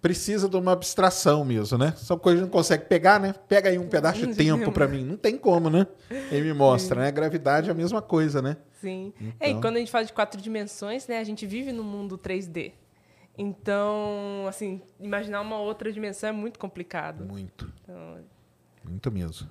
Precisa 0.01 0.47
de 0.49 0.55
uma 0.57 0.71
abstração 0.73 1.43
mesmo, 1.43 1.77
né? 1.77 1.93
São 1.97 2.17
coisas 2.17 2.41
que 2.41 2.45
não 2.45 2.51
consegue 2.51 2.85
pegar, 2.85 3.19
né? 3.19 3.33
Pega 3.47 3.69
aí 3.69 3.77
um 3.79 3.87
pedaço 3.87 4.25
de 4.25 4.35
tempo 4.35 4.71
para 4.71 4.87
mim. 4.87 5.03
Não 5.03 5.17
tem 5.17 5.37
como, 5.37 5.69
né? 5.69 5.87
Ele 6.31 6.47
me 6.47 6.53
mostra, 6.53 7.01
né? 7.01 7.11
Gravidade 7.11 7.69
é 7.69 7.71
a 7.71 7.75
mesma 7.75 8.01
coisa, 8.01 8.41
né? 8.41 8.55
Sim. 8.79 9.13
É, 9.39 9.47
e 9.47 9.49
Então. 9.51 9.61
quando 9.61 9.77
a 9.77 9.79
gente 9.79 9.91
fala 9.91 10.05
de 10.05 10.13
quatro 10.13 10.39
dimensões, 10.41 11.07
né, 11.07 11.19
a 11.19 11.23
gente 11.23 11.45
vive 11.45 11.71
no 11.71 11.83
mundo 11.83 12.17
3D. 12.17 12.73
Então, 13.37 14.45
assim, 14.47 14.81
imaginar 14.99 15.41
uma 15.41 15.57
outra 15.59 15.91
dimensão 15.91 16.29
é 16.29 16.31
muito 16.31 16.59
complicado. 16.59 17.25
Muito. 17.25 17.71
Então, 17.83 18.19
Muito 18.83 19.11
mesmo. 19.11 19.49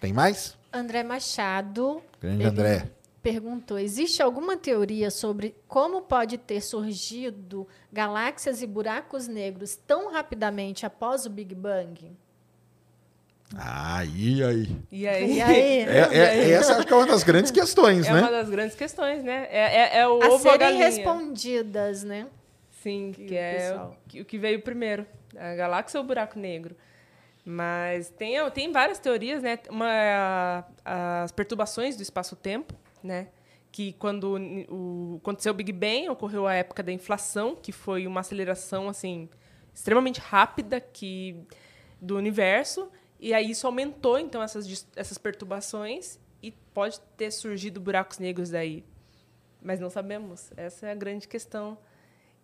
Tem 0.00 0.12
mais? 0.12 0.56
André 0.72 1.02
Machado 1.02 2.02
Grande 2.20 2.42
Ele- 2.42 2.48
André. 2.50 2.90
perguntou: 3.22 3.78
existe 3.78 4.22
alguma 4.22 4.56
teoria 4.56 5.10
sobre 5.10 5.54
como 5.66 6.02
pode 6.02 6.36
ter 6.38 6.60
surgido 6.60 7.66
galáxias 7.92 8.60
e 8.62 8.66
buracos 8.66 9.26
negros 9.26 9.74
tão 9.74 10.12
rapidamente 10.12 10.84
após 10.84 11.24
o 11.24 11.30
Big 11.30 11.54
Bang? 11.54 12.12
Aí, 13.56 14.42
aí. 14.44 14.76
e 14.92 15.08
aí? 15.08 15.32
E 15.36 15.42
aí? 15.42 15.78
É, 15.88 16.18
é- 16.18 16.50
essa 16.50 16.76
acho 16.76 16.86
que 16.86 16.92
é 16.92 16.96
uma 16.96 17.06
das 17.06 17.22
grandes 17.22 17.50
questões, 17.50 18.06
É 18.06 18.12
né? 18.12 18.20
uma 18.20 18.30
das 18.30 18.50
grandes 18.50 18.76
questões, 18.76 19.24
né? 19.24 19.48
É, 19.50 19.96
é, 19.96 19.98
é 20.00 20.06
o 20.08 20.22
A 20.22 20.26
ovo 20.28 20.48
a 20.48 20.52
serem 20.52 20.76
respondidas, 20.76 22.04
né? 22.04 22.26
Sim, 22.82 23.12
que 23.12 23.26
que, 23.26 23.36
é 23.36 23.74
o 23.74 24.08
que, 24.08 24.20
o 24.20 24.24
que 24.24 24.38
veio 24.38 24.62
primeiro, 24.62 25.06
a 25.36 25.54
galáxia 25.54 25.98
ou 25.98 26.04
o 26.04 26.06
buraco 26.06 26.38
negro. 26.38 26.76
Mas 27.44 28.10
tem, 28.10 28.34
tem 28.50 28.70
várias 28.70 28.98
teorias, 28.98 29.42
né? 29.42 29.58
Uma, 29.70 30.64
as 30.84 31.32
perturbações 31.32 31.96
do 31.96 32.02
espaço-tempo, 32.02 32.74
né? 33.02 33.28
Que 33.72 33.94
quando 33.94 34.36
o, 34.68 35.18
aconteceu 35.20 35.52
o 35.52 35.54
Big 35.54 35.72
Bang, 35.72 36.08
ocorreu 36.10 36.46
a 36.46 36.54
época 36.54 36.82
da 36.82 36.92
inflação, 36.92 37.56
que 37.56 37.72
foi 37.72 38.06
uma 38.06 38.20
aceleração 38.20 38.88
assim 38.88 39.28
extremamente 39.74 40.20
rápida 40.20 40.80
que 40.80 41.42
do 42.00 42.16
universo, 42.16 42.90
e 43.18 43.32
aí 43.32 43.50
isso 43.50 43.66
aumentou 43.66 44.18
então 44.18 44.42
essas, 44.42 44.86
essas 44.94 45.18
perturbações 45.18 46.18
e 46.42 46.50
pode 46.50 47.00
ter 47.16 47.30
surgido 47.30 47.80
buracos 47.80 48.18
negros 48.18 48.50
daí. 48.50 48.84
Mas 49.60 49.80
não 49.80 49.90
sabemos. 49.90 50.52
Essa 50.56 50.86
é 50.88 50.92
a 50.92 50.94
grande 50.94 51.26
questão. 51.26 51.78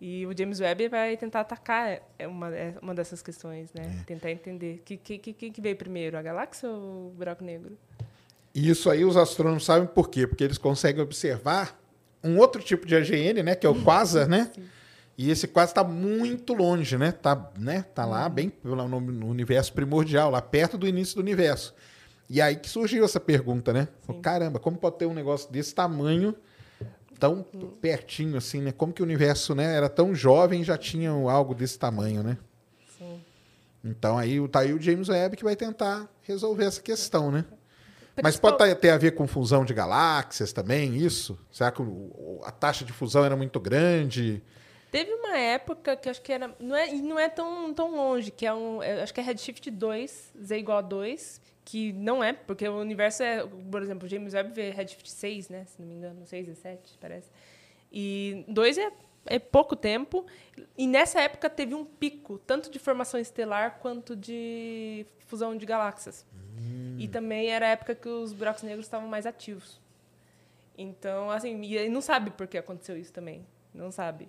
E 0.06 0.26
o 0.26 0.36
James 0.36 0.60
Webb 0.60 0.88
vai 0.88 1.16
tentar 1.16 1.40
atacar 1.40 1.98
é 2.18 2.28
uma, 2.28 2.54
é 2.54 2.74
uma 2.82 2.94
dessas 2.94 3.22
questões, 3.22 3.72
né? 3.72 4.04
Tentar 4.06 4.30
entender. 4.30 4.74
O 4.74 4.82
que, 4.82 4.98
que, 4.98 5.32
que, 5.32 5.50
que 5.50 5.60
veio 5.62 5.76
primeiro, 5.76 6.18
a 6.18 6.20
galáxia 6.20 6.68
ou 6.68 7.06
o 7.06 7.14
buraco 7.16 7.42
negro? 7.42 7.72
E 8.54 8.68
isso 8.68 8.90
aí 8.90 9.02
os 9.02 9.16
astrônomos 9.16 9.64
sabem 9.64 9.88
por 9.88 10.10
quê? 10.10 10.26
Porque 10.26 10.44
eles 10.44 10.58
conseguem 10.58 11.02
observar 11.02 11.80
um 12.22 12.36
outro 12.36 12.62
tipo 12.62 12.86
de 12.86 12.94
AGN, 12.94 13.42
né? 13.42 13.54
Que 13.54 13.66
é 13.66 13.70
o 13.70 13.82
quasar, 13.82 14.28
né? 14.28 14.50
E 15.16 15.30
esse 15.30 15.46
quasar 15.46 15.70
está 15.70 15.84
muito 15.84 16.52
longe, 16.52 16.98
né? 16.98 17.12
Tá, 17.12 17.50
né? 17.56 17.84
tá 17.94 18.04
lá 18.04 18.28
bem 18.28 18.52
no, 18.64 18.74
no 19.00 19.28
universo 19.28 19.72
primordial, 19.72 20.28
lá 20.28 20.42
perto 20.42 20.76
do 20.76 20.88
início 20.88 21.14
do 21.14 21.20
universo. 21.20 21.72
E 22.28 22.42
aí 22.42 22.56
que 22.56 22.68
surgiu 22.68 23.04
essa 23.04 23.20
pergunta, 23.20 23.72
né? 23.72 23.86
Falou, 24.02 24.20
Caramba, 24.20 24.58
como 24.58 24.76
pode 24.76 24.98
ter 24.98 25.06
um 25.06 25.14
negócio 25.14 25.50
desse 25.52 25.72
tamanho 25.72 26.34
tão 27.18 27.42
pertinho 27.80 28.36
assim, 28.36 28.60
né? 28.60 28.72
Como 28.72 28.92
que 28.92 29.02
o 29.02 29.04
universo 29.04 29.54
né, 29.54 29.74
era 29.76 29.88
tão 29.88 30.14
jovem 30.14 30.60
e 30.62 30.64
já 30.64 30.76
tinha 30.76 31.10
algo 31.10 31.54
desse 31.54 31.78
tamanho, 31.78 32.22
né? 32.22 32.38
Sim. 32.98 33.20
Então 33.84 34.16
aí 34.18 34.46
tá 34.48 34.60
aí 34.60 34.72
o 34.72 34.80
James 34.80 35.08
Webb 35.08 35.36
que 35.36 35.44
vai 35.44 35.56
tentar 35.56 36.08
resolver 36.22 36.64
essa 36.64 36.80
questão, 36.80 37.30
né? 37.30 37.44
Mas 38.22 38.36
pode 38.36 38.58
tá- 38.58 38.74
ter 38.74 38.90
a 38.90 38.98
ver 38.98 39.12
com 39.12 39.26
fusão 39.26 39.64
de 39.64 39.74
galáxias 39.74 40.52
também, 40.52 40.96
isso? 40.96 41.38
Será 41.50 41.72
que 41.72 41.82
a 42.44 42.50
taxa 42.52 42.84
de 42.84 42.92
fusão 42.92 43.24
era 43.24 43.36
muito 43.36 43.58
grande? 43.58 44.42
Teve 44.92 45.12
uma 45.12 45.36
época 45.36 45.96
que 45.96 46.08
acho 46.08 46.22
que 46.22 46.32
era. 46.32 46.54
Não 46.60 46.76
é, 46.76 46.94
e 46.94 47.02
não 47.02 47.18
é 47.18 47.28
tão, 47.28 47.74
tão 47.74 47.96
longe, 47.96 48.30
que 48.30 48.46
é 48.46 48.54
um. 48.54 48.80
acho 49.02 49.12
que 49.12 49.18
é 49.18 49.24
Redshift 49.24 49.68
2, 49.68 50.32
Z 50.40 50.56
igual 50.56 50.78
a 50.78 50.82
2, 50.82 51.40
que 51.64 51.92
não 51.92 52.22
é, 52.22 52.32
porque 52.32 52.68
o 52.68 52.78
universo 52.78 53.22
é. 53.22 53.46
Por 53.46 53.82
exemplo, 53.82 54.08
James 54.08 54.34
Webb 54.34 54.52
vê 54.52 54.70
Redshift 54.70 55.10
6, 55.10 55.48
né? 55.48 55.64
Se 55.66 55.80
não 55.80 55.88
me 55.88 55.94
engano, 55.94 56.26
6 56.26 56.48
e 56.48 56.54
7, 56.54 56.98
parece. 57.00 57.30
E 57.90 58.44
2 58.48 58.78
é, 58.78 58.92
é 59.26 59.38
pouco 59.38 59.74
tempo. 59.74 60.26
E 60.76 60.86
nessa 60.86 61.20
época 61.20 61.48
teve 61.48 61.74
um 61.74 61.84
pico, 61.84 62.38
tanto 62.38 62.70
de 62.70 62.78
formação 62.78 63.18
estelar 63.18 63.78
quanto 63.80 64.14
de 64.14 65.06
fusão 65.26 65.56
de 65.56 65.64
galáxias. 65.64 66.26
E 66.98 67.08
também 67.08 67.48
era 67.48 67.66
a 67.66 67.70
época 67.70 67.94
que 67.94 68.08
os 68.08 68.32
buracos 68.32 68.62
negros 68.62 68.86
estavam 68.86 69.08
mais 69.08 69.26
ativos. 69.26 69.80
Então, 70.76 71.30
assim, 71.30 71.60
e 71.62 71.88
não 71.88 72.00
sabe 72.00 72.30
por 72.30 72.46
que 72.46 72.58
aconteceu 72.58 72.96
isso 72.96 73.12
também. 73.12 73.46
Não 73.72 73.90
sabe. 73.90 74.28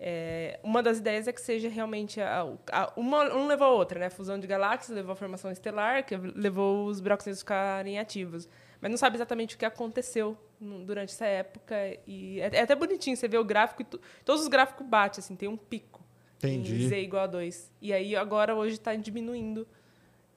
É, 0.00 0.60
uma 0.62 0.80
das 0.82 0.98
ideias 0.98 1.26
é 1.26 1.32
que 1.32 1.40
seja 1.40 1.68
realmente 1.68 2.20
a, 2.20 2.42
a- 2.70 2.92
uma 2.96 3.24
um 3.34 3.48
levou 3.48 3.66
a 3.66 3.70
outra, 3.72 3.98
né? 3.98 4.06
A 4.06 4.10
fusão 4.10 4.38
de 4.38 4.46
galáxias 4.46 4.94
levou 4.96 5.12
a 5.12 5.16
formação 5.16 5.50
estelar, 5.50 6.04
que 6.06 6.16
levou 6.16 6.86
os 6.86 7.00
buracos 7.00 7.26
negros 7.26 7.40
ficarem 7.40 7.98
ativos. 7.98 8.48
Mas 8.80 8.90
não 8.92 8.96
sabe 8.98 9.16
exatamente 9.16 9.56
o 9.56 9.58
que 9.58 9.64
aconteceu 9.64 10.38
durante 10.86 11.10
essa 11.12 11.26
época. 11.26 11.74
E 12.06 12.40
é, 12.40 12.48
é 12.52 12.60
até 12.62 12.76
bonitinho 12.76 13.16
você 13.16 13.26
vê 13.26 13.38
o 13.38 13.44
gráfico, 13.44 13.82
tu- 13.82 14.00
todos 14.24 14.42
os 14.42 14.48
gráficos 14.48 14.86
batem, 14.86 15.18
assim, 15.20 15.34
tem 15.34 15.48
um 15.48 15.56
pico 15.56 16.00
Entendi. 16.36 16.84
em 16.84 16.88
Z 16.88 17.00
igual 17.00 17.24
a 17.24 17.26
2. 17.26 17.72
E 17.82 17.92
aí 17.92 18.14
agora 18.14 18.54
hoje 18.54 18.74
está 18.74 18.94
diminuindo. 18.94 19.66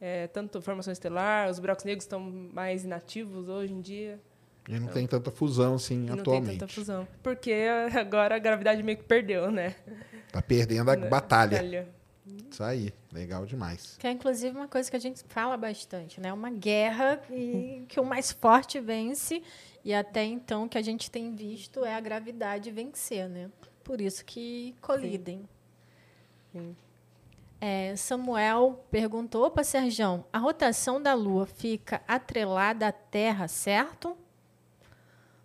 É, 0.03 0.25
tanto 0.25 0.57
a 0.57 0.61
formação 0.63 0.91
estelar, 0.91 1.47
os 1.51 1.59
buracos 1.59 1.85
negros 1.85 2.05
estão 2.05 2.19
mais 2.19 2.83
inativos 2.83 3.47
hoje 3.47 3.71
em 3.71 3.79
dia. 3.81 4.19
E 4.67 4.79
não 4.79 4.87
tem 4.87 5.07
tanta 5.07 5.31
fusão 5.31 5.75
assim 5.75 5.97
não 5.97 6.15
atualmente. 6.15 6.49
tem 6.49 6.59
tanta 6.59 6.73
fusão. 6.73 7.07
Porque 7.23 7.53
agora 7.99 8.35
a 8.35 8.39
gravidade 8.39 8.83
meio 8.83 8.97
que 8.97 9.03
perdeu, 9.03 9.51
né? 9.51 9.75
Tá 10.31 10.41
perdendo 10.41 10.89
a 10.91 10.95
batalha. 10.95 11.57
Batalha. 11.57 11.89
Isso 12.49 12.63
aí, 12.63 12.93
legal 13.11 13.45
demais. 13.45 13.95
Que 13.97 14.07
é 14.07 14.11
inclusive 14.11 14.55
uma 14.55 14.67
coisa 14.67 14.89
que 14.89 14.95
a 14.95 14.99
gente 14.99 15.23
fala 15.27 15.57
bastante, 15.57 16.21
né? 16.21 16.31
Uma 16.31 16.49
guerra 16.49 17.21
e 17.29 17.83
que 17.89 17.99
o 17.99 18.05
mais 18.05 18.31
forte 18.31 18.79
vence. 18.79 19.41
E 19.83 19.93
até 19.93 20.23
então 20.23 20.65
o 20.65 20.69
que 20.69 20.77
a 20.77 20.81
gente 20.81 21.09
tem 21.09 21.33
visto 21.35 21.83
é 21.83 21.95
a 21.95 21.99
gravidade 21.99 22.69
vencer, 22.71 23.27
né? 23.27 23.49
Por 23.83 23.99
isso 23.99 24.23
que 24.23 24.75
colidem. 24.79 25.47
Sim. 26.51 26.75
É, 27.59 27.95
Samuel 27.95 28.85
perguntou 28.91 29.49
para 29.49 29.63
Serjão: 29.63 30.25
a 30.31 30.37
rotação 30.37 31.01
da 31.01 31.13
Lua 31.13 31.45
fica 31.45 32.01
atrelada 32.07 32.87
à 32.87 32.91
Terra, 32.91 33.47
certo? 33.47 34.17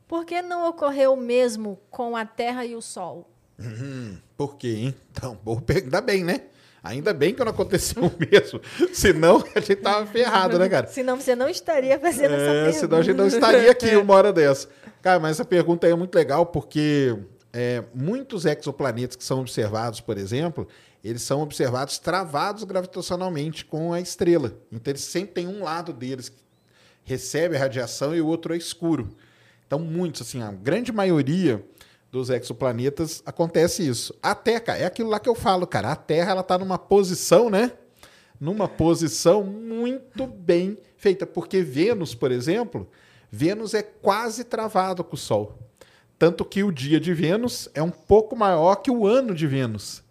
Por 0.09 0.25
que 0.25 0.41
não 0.43 0.69
ocorreu 0.69 1.15
o 1.15 1.17
mesmo 1.17 1.79
com 1.91 2.17
a 2.17 2.25
Terra 2.25 2.65
e 2.65 2.75
o 2.77 2.83
Sol? 2.83 3.29
Hum, 3.59 4.17
por 4.37 4.57
quê, 4.57 4.69
hein? 4.69 4.95
Então, 5.11 5.39
boa 5.43 5.61
pergunta. 5.61 5.87
ainda 5.97 6.01
bem, 6.01 6.23
né? 6.25 6.43
Ainda 6.83 7.13
bem 7.13 7.35
que 7.35 7.43
não 7.43 7.51
aconteceu 7.51 8.05
o 8.05 8.13
mesmo. 8.19 8.61
Senão 8.95 9.43
a 9.55 9.61
gente 9.61 9.77
tava 9.77 10.07
ferrado, 10.07 10.57
né, 10.59 10.69
cara? 10.69 10.87
Senão 10.87 11.17
você 11.21 11.35
não 11.35 11.49
estaria 11.49 11.99
fazendo 11.99 12.35
essa 12.35 12.45
É, 12.45 12.53
pergunta. 12.65 12.79
senão 12.79 12.99
a 12.99 13.03
gente 13.03 13.17
não 13.17 13.27
estaria 13.27 13.71
aqui 13.71 13.97
uma 13.97 14.15
hora 14.15 14.33
dessa. 14.33 14.69
Cara, 15.03 15.19
mas 15.19 15.33
essa 15.33 15.45
pergunta 15.45 15.87
aí 15.87 15.93
é 15.93 15.97
muito 15.97 16.15
legal 16.15 16.47
porque 16.47 17.17
é, 17.53 17.83
muitos 17.93 18.45
exoplanetas 18.45 19.17
que 19.17 19.25
são 19.25 19.41
observados, 19.41 20.01
por 20.01 20.17
exemplo, 20.17 20.69
eles 21.03 21.23
são 21.23 21.41
observados 21.43 21.99
travados 21.99 22.63
gravitacionalmente 22.63 23.65
com 23.65 23.93
a 23.93 24.01
estrela. 24.01 24.53
Então 24.71 24.93
eles 24.93 25.03
sempre 25.03 25.33
tem 25.35 25.49
um 25.49 25.65
lado 25.65 25.93
deles 25.93 26.29
que 26.29 26.37
recebe 27.03 27.57
a 27.57 27.61
radiação 27.61 28.15
e 28.15 28.21
o 28.21 28.27
outro 28.29 28.55
é 28.55 28.57
escuro. 28.57 29.09
Então 29.67 29.79
muitos, 29.79 30.23
assim, 30.23 30.43
a 30.43 30.53
grande 30.53 30.93
maioria 30.93 31.65
dos 32.11 32.31
exoplanetas 32.31 33.23
acontece 33.27 33.87
isso. 33.87 34.15
A 34.23 34.35
Terra, 34.35 34.61
cara, 34.61 34.79
é 34.79 34.85
aquilo 34.87 35.11
lá 35.11 35.19
que 35.19 35.29
eu 35.29 35.35
falo, 35.35 35.67
cara. 35.67 35.93
A 35.93 35.97
Terra 35.97 36.31
ela 36.31 36.43
tá 36.43 36.57
numa 36.57 36.79
posição, 36.79 37.51
né? 37.51 37.73
Numa 38.41 38.69
posição 38.69 39.43
muito 39.45 40.27
bem 40.27 40.79
feita, 40.97 41.27
porque 41.27 41.63
Vênus, 41.63 42.15
por 42.15 42.31
exemplo, 42.31 42.89
Vênus 43.31 43.75
é 43.75 43.83
quase 43.83 44.45
travado 44.45 45.03
com 45.03 45.15
o 45.15 45.19
Sol. 45.19 45.59
Tanto 46.19 46.45
que 46.45 46.63
o 46.63 46.73
dia 46.73 46.99
de 46.99 47.13
Vênus 47.13 47.69
é 47.75 47.83
um 47.83 47.91
pouco 47.91 48.35
maior 48.37 48.77
que 48.77 48.91
o 48.91 49.07
ano 49.07 49.35
de 49.35 49.47
Vênus. 49.47 50.03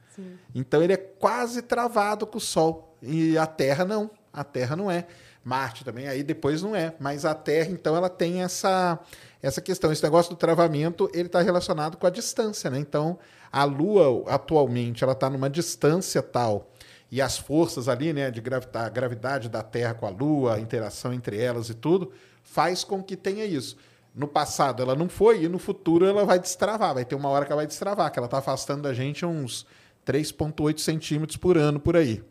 Então 0.54 0.82
ele 0.82 0.94
é 0.94 0.98
quase 0.98 1.62
travado 1.62 2.26
com 2.26 2.38
o 2.38 2.42
Sol. 2.42 2.98
E 3.02 3.38
a 3.38 3.46
Terra 3.46 3.84
não. 3.84 4.10
A 4.32 4.44
Terra 4.44 4.76
não 4.76 4.90
é. 4.90 5.06
Marte 5.44 5.86
também, 5.86 6.08
aí 6.08 6.24
depois 6.24 6.64
não 6.64 6.76
é. 6.76 6.96
Mas 7.00 7.24
a 7.24 7.36
Terra, 7.36 7.70
então, 7.70 7.96
ela 7.96 8.10
tem 8.10 8.42
essa, 8.42 9.00
essa 9.46 9.62
questão. 9.62 9.92
Esse 9.92 10.02
negócio 10.02 10.32
do 10.32 10.36
travamento, 10.36 11.10
ele 11.14 11.28
está 11.28 11.40
relacionado 11.40 11.98
com 11.98 12.08
a 12.08 12.10
distância, 12.10 12.68
né? 12.70 12.80
Então, 12.80 13.20
a 13.52 13.64
Lua, 13.64 14.24
atualmente, 14.28 15.04
ela 15.04 15.14
está 15.14 15.30
numa 15.30 15.50
distância 15.50 16.22
tal. 16.24 16.72
E 17.12 17.22
as 17.22 17.38
forças 17.38 17.88
ali, 17.88 18.12
né, 18.12 18.32
de 18.32 18.42
gravidade, 18.42 18.88
a 18.88 18.90
gravidade 18.90 19.48
da 19.48 19.62
Terra 19.62 19.94
com 19.94 20.08
a 20.08 20.10
Lua, 20.10 20.56
a 20.56 20.60
interação 20.60 21.14
entre 21.14 21.40
elas 21.40 21.70
e 21.70 21.76
tudo, 21.76 22.12
faz 22.44 22.84
com 22.84 23.04
que 23.04 23.16
tenha 23.16 23.46
isso. 23.46 23.78
No 24.16 24.28
passado 24.28 24.82
ela 24.82 24.96
não 24.96 25.08
foi 25.08 25.44
e 25.44 25.48
no 25.48 25.60
futuro 25.60 26.06
ela 26.06 26.26
vai 26.26 26.40
destravar. 26.40 26.96
Vai 26.96 27.06
ter 27.06 27.14
uma 27.14 27.30
hora 27.30 27.46
que 27.46 27.52
ela 27.52 27.60
vai 27.60 27.68
destravar, 27.68 28.12
que 28.12 28.18
ela 28.18 28.26
está 28.26 28.40
afastando 28.40 28.82
da 28.82 28.94
gente 28.94 29.24
uns 29.26 29.68
3,8 30.08 30.80
centímetros 30.80 31.38
por 31.38 31.56
ano 31.56 31.80
por 31.80 31.96
aí. 31.96 32.24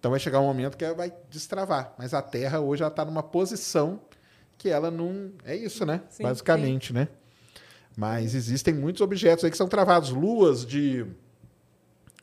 Então 0.00 0.10
vai 0.10 0.20
chegar 0.20 0.40
um 0.40 0.46
momento 0.46 0.78
que 0.78 0.84
ela 0.84 0.94
vai 0.94 1.12
destravar. 1.28 1.92
Mas 1.98 2.14
a 2.14 2.22
Terra 2.22 2.60
hoje 2.60 2.82
ela 2.82 2.90
está 2.90 3.04
numa 3.04 3.22
posição 3.22 4.00
que 4.58 4.68
ela 4.68 4.90
não. 4.90 5.32
É 5.44 5.56
isso, 5.56 5.84
né? 5.84 6.02
Sim, 6.08 6.22
Basicamente, 6.22 6.92
né? 6.92 7.08
Mas 7.96 8.34
existem 8.34 8.74
muitos 8.74 9.00
objetos 9.00 9.44
aí 9.44 9.50
que 9.50 9.56
são 9.56 9.68
travados. 9.68 10.10
Luas 10.10 10.66
de, 10.66 11.06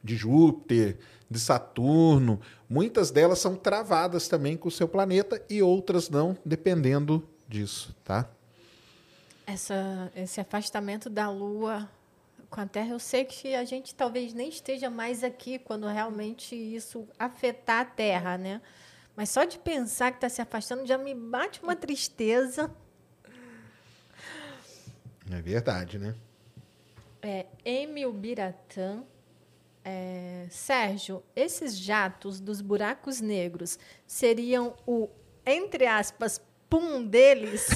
de 0.04 0.16
Júpiter, 0.16 0.98
de 1.30 1.40
Saturno. 1.40 2.42
Muitas 2.70 3.10
delas 3.10 3.40
são 3.40 3.56
travadas 3.56 4.28
também 4.28 4.58
com 4.58 4.68
o 4.68 4.72
seu 4.72 4.88
planeta 4.88 5.42
e 5.50 5.62
outras 5.62 6.10
não, 6.10 6.38
dependendo 6.46 7.28
disso, 7.48 7.96
tá? 8.04 8.30
Essa, 9.48 10.12
esse 10.16 10.40
afastamento 10.40 11.10
da 11.10 11.30
Lua 11.30 11.90
com 12.50 12.60
a 12.60 12.66
Terra. 12.66 12.90
Eu 12.90 13.00
sei 13.00 13.24
que 13.24 13.56
a 13.56 13.64
gente 13.64 13.96
talvez 13.96 14.34
nem 14.34 14.50
esteja 14.50 14.90
mais 14.90 15.24
aqui 15.24 15.58
quando 15.58 15.88
realmente 15.88 16.54
isso 16.54 17.08
afetar 17.18 17.80
a 17.80 17.86
Terra, 17.86 18.38
né? 18.38 18.62
Mas 19.16 19.30
só 19.30 19.44
de 19.44 19.60
pensar 19.60 20.12
que 20.12 20.18
está 20.18 20.30
se 20.30 20.42
afastando 20.42 20.86
já 20.86 20.98
me 20.98 21.14
bate 21.14 21.62
uma 21.62 21.76
tristeza. 21.76 22.72
É 25.32 25.42
verdade, 25.42 25.98
né? 25.98 26.16
É, 27.22 27.46
Emil 27.64 28.12
Biratã. 28.12 29.04
É, 29.84 30.46
Sérgio, 30.50 31.24
esses 31.36 31.76
jatos 31.76 32.40
dos 32.40 32.62
buracos 32.62 33.20
negros 33.20 33.80
seriam 34.06 34.76
o, 34.86 35.10
entre 35.44 35.88
aspas, 35.88 36.40
pum 36.70 37.04
deles? 37.04 37.68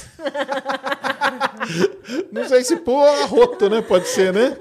Não 2.32 2.48
sei 2.48 2.64
se 2.64 2.78
pô 2.78 3.04
arroto, 3.04 3.70
né? 3.70 3.82
Pode 3.82 4.08
ser, 4.08 4.32
né? 4.32 4.56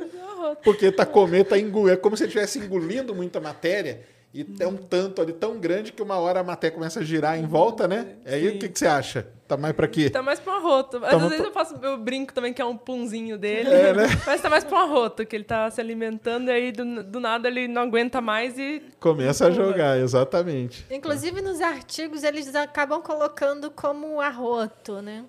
Porque 0.63 0.91
tá 0.91 1.05
comendo, 1.05 1.51
tá 1.51 1.59
engolindo. 1.59 1.93
É 1.93 1.97
como 1.97 2.17
se 2.17 2.25
estivesse 2.25 2.59
engolindo 2.59 3.15
muita 3.15 3.41
matéria 3.41 4.07
e 4.35 4.43
tem 4.43 4.67
um 4.67 4.77
tanto 4.77 5.23
ali 5.23 5.33
tão 5.33 5.59
grande 5.61 5.93
que 5.93 6.03
uma 6.03 6.17
hora 6.19 6.41
a 6.41 6.43
matéria 6.45 6.75
começa 6.75 6.99
a 6.99 7.05
girar 7.05 7.39
em 7.39 7.47
volta, 7.47 7.87
né? 7.87 8.17
É 8.25 8.35
aí 8.35 8.49
o 8.49 8.59
que, 8.59 8.69
que 8.69 8.77
você 8.77 8.87
acha? 8.87 9.29
Tá 9.47 9.57
mais 9.57 9.75
pra 9.77 9.87
quê? 9.87 10.11
Tá 10.11 10.23
mais 10.23 10.41
pra 10.41 10.55
um 10.55 10.57
arroto. 10.57 10.97
Às 10.97 11.03
Tá 11.03 11.17
vezes 11.19 11.29
mais 11.31 11.41
eu 11.45 11.53
faço 11.53 11.75
eu 11.81 11.97
brinco 11.99 12.33
também 12.35 12.53
que 12.53 12.61
é 12.61 12.65
um 12.65 12.77
punzinho 12.77 13.39
dele. 13.39 13.69
É, 13.69 13.93
né? 13.93 14.07
Mas 14.27 14.41
tá 14.41 14.51
mais 14.51 14.65
pra 14.65 14.77
um 14.77 14.81
arroto, 14.81 15.25
que 15.25 15.37
ele 15.37 15.45
tá 15.45 15.71
se 15.71 15.81
alimentando 15.81 16.49
e 16.49 16.53
aí 16.53 16.73
do, 16.73 17.05
do 17.05 17.21
nada 17.21 17.47
ele 17.47 17.69
não 17.69 17.83
aguenta 17.83 18.21
mais 18.21 18.59
e. 18.59 18.83
Começa 18.99 19.47
a 19.47 19.51
jogar, 19.53 19.99
exatamente. 19.99 20.85
Inclusive 20.91 21.41
nos 21.41 21.61
artigos 21.61 22.25
eles 22.25 22.53
acabam 22.57 23.01
colocando 23.03 23.71
como 23.71 24.21
arroto, 24.21 25.01
né? 25.01 25.25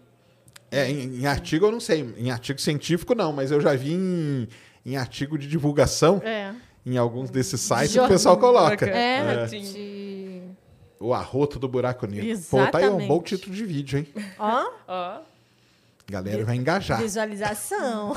É, 0.71 0.89
em, 0.89 1.19
em 1.21 1.25
artigo 1.27 1.67
eu 1.67 1.71
não 1.71 1.79
sei, 1.79 2.13
em 2.17 2.31
artigo 2.31 2.59
científico 2.59 3.13
não, 3.13 3.31
mas 3.31 3.51
eu 3.51 3.61
já 3.61 3.75
vi 3.75 3.93
em, 3.93 4.47
em 4.85 4.97
artigo 4.97 5.37
de 5.37 5.47
divulgação, 5.47 6.21
É. 6.23 6.53
em 6.85 6.97
alguns 6.97 7.29
desses 7.29 7.59
sites, 7.61 7.93
Jor- 7.93 8.05
o 8.05 8.07
pessoal 8.07 8.37
coloca. 8.37 8.85
É, 8.85 9.43
É. 9.43 9.45
de... 9.45 10.41
O 10.99 11.13
arroto 11.13 11.59
do 11.59 11.67
buraco 11.67 12.05
negro. 12.07 12.41
Pô, 12.49 12.65
tá 12.67 12.77
aí 12.79 12.85
um 12.87 12.91
bom 12.91 12.97
Exatamente. 13.03 13.23
título 13.25 13.55
de 13.55 13.65
vídeo, 13.65 13.99
hein? 13.99 14.07
Ó, 14.39 14.71
Ó. 14.87 15.19
Galera 16.07 16.45
vai 16.45 16.55
engajar. 16.55 16.99
visualização. 17.01 18.13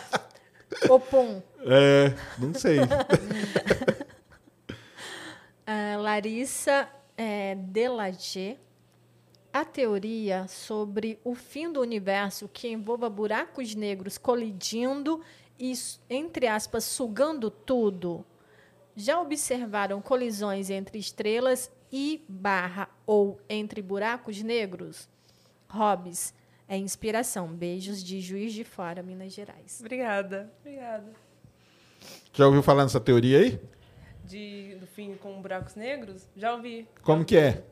o 0.90 0.98
pum. 1.00 1.40
É, 1.66 2.12
não 2.38 2.52
sei. 2.54 2.78
Ah, 5.66 5.96
Larissa 5.98 6.88
é, 7.16 7.54
Delagé. 7.54 8.58
A 9.52 9.64
teoria 9.64 10.46
sobre 10.48 11.18
o 11.24 11.34
fim 11.34 11.72
do 11.72 11.80
universo 11.80 12.50
que 12.52 12.68
envolva 12.68 13.08
buracos 13.08 13.74
negros 13.74 14.18
colidindo 14.18 15.20
e, 15.58 15.72
entre 16.08 16.46
aspas, 16.46 16.84
sugando 16.84 17.50
tudo. 17.50 18.24
Já 18.96 19.20
observaram 19.20 20.00
colisões 20.00 20.70
entre 20.70 20.98
estrelas 20.98 21.70
e 21.92 22.24
barra 22.28 22.88
ou 23.06 23.40
entre 23.48 23.82
buracos 23.82 24.42
negros? 24.42 25.08
Hobbes, 25.68 26.32
é 26.68 26.76
inspiração. 26.76 27.48
Beijos 27.48 28.02
de 28.02 28.20
Juiz 28.20 28.52
de 28.52 28.64
Fora, 28.64 29.02
Minas 29.02 29.32
Gerais. 29.32 29.78
Obrigada. 29.80 30.52
Obrigada. 30.60 31.12
Já 32.32 32.46
ouviu 32.46 32.62
falar 32.62 32.84
nessa 32.84 33.00
teoria 33.00 33.38
aí? 33.40 33.60
De, 34.24 34.76
do 34.76 34.86
fim 34.86 35.14
com 35.16 35.40
buracos 35.42 35.74
negros? 35.74 36.26
Já 36.36 36.54
ouvi. 36.54 36.88
Como 37.02 37.24
que 37.24 37.36
é? 37.36 37.62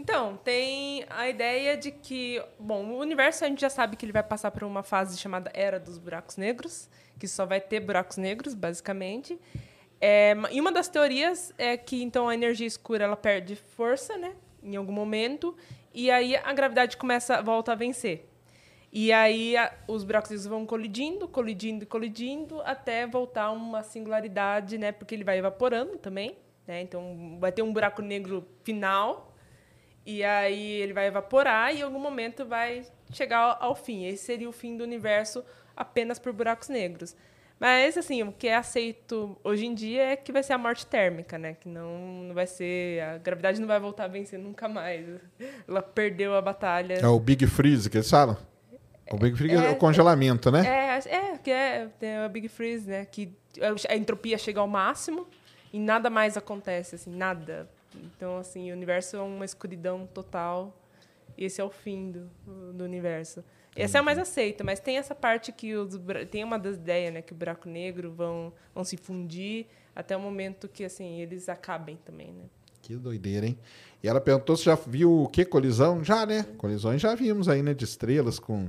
Então, 0.00 0.38
tem 0.42 1.04
a 1.10 1.28
ideia 1.28 1.76
de 1.76 1.90
que, 1.90 2.42
bom, 2.58 2.86
o 2.86 2.98
universo 3.00 3.44
a 3.44 3.48
gente 3.48 3.60
já 3.60 3.68
sabe 3.68 3.96
que 3.96 4.04
ele 4.06 4.12
vai 4.12 4.22
passar 4.22 4.50
por 4.50 4.64
uma 4.64 4.82
fase 4.82 5.18
chamada 5.18 5.50
Era 5.52 5.78
dos 5.78 5.98
Buracos 5.98 6.38
Negros, 6.38 6.88
que 7.18 7.28
só 7.28 7.44
vai 7.44 7.60
ter 7.60 7.80
buracos 7.80 8.16
negros, 8.16 8.54
basicamente. 8.54 9.38
É, 10.00 10.34
e 10.50 10.58
uma 10.58 10.72
das 10.72 10.88
teorias 10.88 11.52
é 11.58 11.76
que, 11.76 12.02
então, 12.02 12.30
a 12.30 12.34
energia 12.34 12.66
escura 12.66 13.04
ela 13.04 13.14
perde 13.16 13.56
força, 13.56 14.16
né, 14.16 14.32
em 14.62 14.74
algum 14.74 14.92
momento, 14.92 15.54
e 15.92 16.10
aí 16.10 16.34
a 16.34 16.52
gravidade 16.54 16.96
começa, 16.96 17.42
volta 17.42 17.72
a 17.72 17.74
vencer. 17.74 18.26
E 18.90 19.12
aí 19.12 19.54
a- 19.54 19.70
os 19.86 20.02
buracos 20.02 20.30
negros 20.30 20.46
vão 20.46 20.64
colidindo, 20.64 21.28
colidindo, 21.28 21.84
colidindo, 21.86 22.62
até 22.62 23.06
voltar 23.06 23.50
uma 23.50 23.82
singularidade, 23.82 24.78
né? 24.78 24.92
Porque 24.92 25.14
ele 25.14 25.24
vai 25.24 25.38
evaporando 25.38 25.98
também, 25.98 26.36
né? 26.66 26.80
Então 26.80 27.36
vai 27.38 27.52
ter 27.52 27.60
um 27.62 27.72
buraco 27.72 28.02
negro 28.02 28.48
final, 28.64 29.29
e 30.04 30.24
aí 30.24 30.80
ele 30.80 30.92
vai 30.92 31.06
evaporar 31.06 31.74
e 31.74 31.80
em 31.80 31.82
algum 31.82 31.98
momento 31.98 32.44
vai 32.44 32.82
chegar 33.12 33.58
ao, 33.60 33.74
fim. 33.74 34.06
Esse 34.06 34.24
seria 34.24 34.48
o 34.48 34.52
fim 34.52 34.76
do 34.76 34.84
universo 34.84 35.44
apenas 35.76 36.18
por 36.18 36.32
buracos 36.32 36.68
negros. 36.68 37.14
Mas, 37.58 37.98
assim, 37.98 38.22
o 38.22 38.32
que 38.32 38.48
é 38.48 38.56
aceito 38.56 39.36
hoje 39.44 39.66
em 39.66 39.74
dia 39.74 40.02
é 40.12 40.16
que 40.16 40.32
vai 40.32 40.42
ser 40.42 40.54
a 40.54 40.58
morte 40.58 40.86
térmica, 40.86 41.36
né? 41.36 41.54
Que 41.60 41.68
não, 41.68 42.24
não 42.24 42.34
vai 42.34 42.46
ser... 42.46 43.02
A 43.02 43.18
gravidade 43.18 43.60
não 43.60 43.68
vai 43.68 43.78
voltar 43.78 44.04
a 44.04 44.08
vencer 44.08 44.38
nunca 44.38 44.66
mais. 44.66 45.06
Ela 45.68 45.82
perdeu 45.82 46.34
a 46.34 46.40
batalha. 46.40 46.94
É 46.94 47.06
o 47.06 47.20
Big 47.20 47.46
Freeze 47.46 47.90
que 47.90 47.98
eles 47.98 48.08
falam? 48.08 48.34
O 49.12 49.18
Big 49.18 49.36
Freeze 49.36 49.56
é, 49.56 49.66
É, 49.66 49.70
o 49.72 49.76
congelamento, 49.76 50.50
né? 50.50 50.66
É, 50.66 51.14
é, 51.14 51.38
que 51.38 51.50
é 51.50 51.88
tem 51.98 52.16
a 52.16 52.28
Big 52.28 52.48
Freeze, 52.48 52.88
né? 52.88 53.04
Que 53.04 53.30
a 53.88 53.94
entropia 53.94 54.38
chega 54.38 54.60
ao 54.60 54.68
máximo 54.68 55.26
e 55.70 55.78
nada 55.78 56.08
mais 56.08 56.38
acontece, 56.38 56.94
assim, 56.94 57.14
nada. 57.14 57.68
Então, 57.96 58.38
assim, 58.38 58.70
o 58.70 58.74
universo 58.74 59.16
é 59.16 59.20
uma 59.20 59.44
escuridão 59.44 60.06
total. 60.12 60.76
E 61.36 61.44
esse 61.44 61.60
é 61.60 61.64
o 61.64 61.70
fim 61.70 62.10
do, 62.10 62.72
do 62.72 62.84
universo. 62.84 63.42
Essa 63.74 63.98
é 63.98 64.00
a 64.00 64.02
mais 64.02 64.18
aceita, 64.18 64.64
mas 64.64 64.80
tem 64.80 64.98
essa 64.98 65.14
parte 65.14 65.52
que 65.52 65.74
os, 65.74 65.98
tem 66.30 66.42
uma 66.44 66.58
das 66.58 66.76
ideias, 66.76 67.14
né, 67.14 67.22
que 67.22 67.32
o 67.32 67.36
buraco 67.36 67.68
negro 67.68 68.10
vão, 68.10 68.52
vão 68.74 68.82
se 68.84 68.96
fundir 68.96 69.66
até 69.94 70.16
o 70.16 70.20
momento 70.20 70.68
que 70.68 70.84
assim 70.84 71.20
eles 71.20 71.48
acabem 71.48 71.96
também, 72.04 72.32
né? 72.32 72.44
Que 72.82 72.96
doideira, 72.96 73.46
hein? 73.46 73.56
E 74.02 74.08
ela 74.08 74.20
perguntou 74.20 74.56
se 74.56 74.64
já 74.64 74.74
viu 74.74 75.22
o 75.22 75.28
que? 75.28 75.44
Colisão? 75.44 76.02
Já, 76.02 76.26
né? 76.26 76.44
Colisões 76.58 77.00
já 77.00 77.14
vimos 77.14 77.48
aí, 77.48 77.62
né? 77.62 77.72
De 77.72 77.84
estrelas 77.84 78.38
com. 78.38 78.68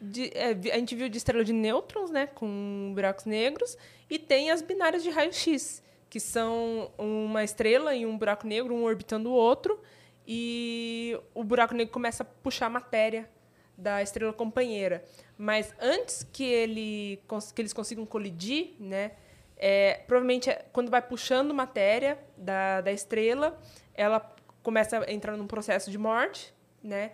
De- 0.00 0.30
é, 0.34 0.52
a 0.72 0.78
gente 0.78 0.94
viu 0.94 1.08
de 1.08 1.18
estrela 1.18 1.44
de 1.44 1.52
nêutrons, 1.52 2.10
né, 2.10 2.26
com 2.26 2.92
buracos 2.94 3.26
negros, 3.26 3.76
e 4.08 4.18
tem 4.18 4.50
as 4.50 4.62
binárias 4.62 5.02
de 5.02 5.10
raio-x, 5.10 5.82
que 6.10 6.18
são 6.20 6.90
uma 6.98 7.44
estrela 7.44 7.94
e 7.94 8.04
um 8.04 8.18
buraco 8.18 8.46
negro, 8.46 8.74
um 8.74 8.82
orbitando 8.82 9.30
o 9.30 9.32
outro, 9.32 9.80
e 10.26 11.18
o 11.34 11.42
buraco 11.44 11.72
negro 11.72 11.92
começa 11.92 12.24
a 12.24 12.26
puxar 12.26 12.66
a 12.66 12.70
matéria 12.70 13.30
da 13.78 14.02
estrela 14.02 14.32
companheira. 14.32 15.02
Mas 15.38 15.72
antes 15.80 16.26
que, 16.32 16.44
ele, 16.44 17.22
que 17.54 17.62
eles 17.62 17.72
consigam 17.72 18.04
colidir, 18.04 18.74
né, 18.78 19.12
é, 19.56 20.02
provavelmente 20.06 20.50
é- 20.50 20.64
quando 20.72 20.90
vai 20.90 21.00
puxando 21.00 21.54
matéria 21.54 22.18
da, 22.36 22.80
da 22.80 22.92
estrela, 22.92 23.58
ela 23.94 24.20
começa 24.62 24.98
a 24.98 25.12
entrar 25.12 25.36
num 25.36 25.46
processo 25.46 25.90
de 25.90 25.98
morte, 25.98 26.52
né? 26.82 27.12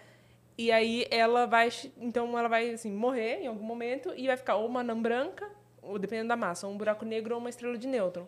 E 0.59 0.73
aí 0.73 1.07
ela 1.11 1.47
vai, 1.47 1.69
então 1.99 2.37
ela 2.39 2.49
vai 2.49 2.71
assim 2.71 2.91
morrer 2.91 3.43
em 3.43 3.47
algum 3.47 3.65
momento 3.65 4.13
e 4.17 4.27
vai 4.27 4.37
ficar 4.37 4.57
ou 4.57 4.67
uma 4.67 4.81
anã 4.81 5.01
branca, 5.01 5.49
ou 5.83 5.99
dependendo 5.99 6.29
da 6.29 6.37
massa, 6.37 6.67
ou 6.67 6.73
um 6.73 6.79
buraco 6.79 7.05
negro 7.05 7.35
ou 7.35 7.41
uma 7.41 7.51
estrela 7.51 7.77
de 7.77 7.87
nêutron. 7.87 8.27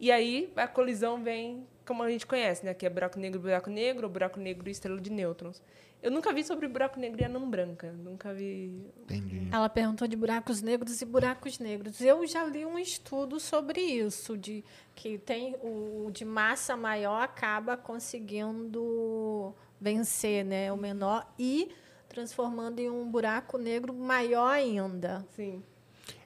E 0.00 0.12
aí 0.12 0.52
a 0.56 0.66
colisão 0.68 1.22
vem 1.22 1.66
como 1.84 2.02
a 2.02 2.10
gente 2.10 2.26
conhece, 2.26 2.64
né, 2.66 2.74
que 2.74 2.84
é 2.84 2.90
buraco 2.90 3.18
negro, 3.18 3.40
buraco 3.40 3.70
negro, 3.70 4.06
ou 4.06 4.12
buraco 4.12 4.38
negro 4.38 4.68
e 4.68 4.72
estrela 4.72 5.00
de 5.00 5.10
nêutrons. 5.10 5.62
Eu 6.00 6.10
nunca 6.10 6.32
vi 6.32 6.44
sobre 6.44 6.68
buraco 6.68 7.00
negro 7.00 7.20
e 7.20 7.24
anã 7.24 7.40
branca, 7.40 7.90
nunca 7.90 8.32
vi. 8.32 8.86
Entendi. 9.02 9.48
Ela 9.50 9.68
perguntou 9.68 10.06
de 10.06 10.16
buracos 10.16 10.62
negros 10.62 11.00
e 11.00 11.04
buracos 11.04 11.58
negros. 11.58 12.00
Eu 12.00 12.24
já 12.26 12.44
li 12.44 12.64
um 12.64 12.78
estudo 12.78 13.40
sobre 13.40 13.80
isso, 13.80 14.36
de 14.36 14.62
que 14.94 15.18
tem 15.18 15.56
o 15.62 16.10
de 16.12 16.24
massa 16.24 16.76
maior 16.76 17.20
acaba 17.22 17.76
conseguindo 17.76 19.54
vencer, 19.80 20.44
né, 20.44 20.70
o 20.70 20.76
menor 20.76 21.26
e 21.38 21.70
transformando 22.08 22.78
em 22.78 22.90
um 22.90 23.10
buraco 23.10 23.58
negro 23.58 23.92
maior 23.92 24.50
ainda. 24.50 25.26
Sim. 25.34 25.62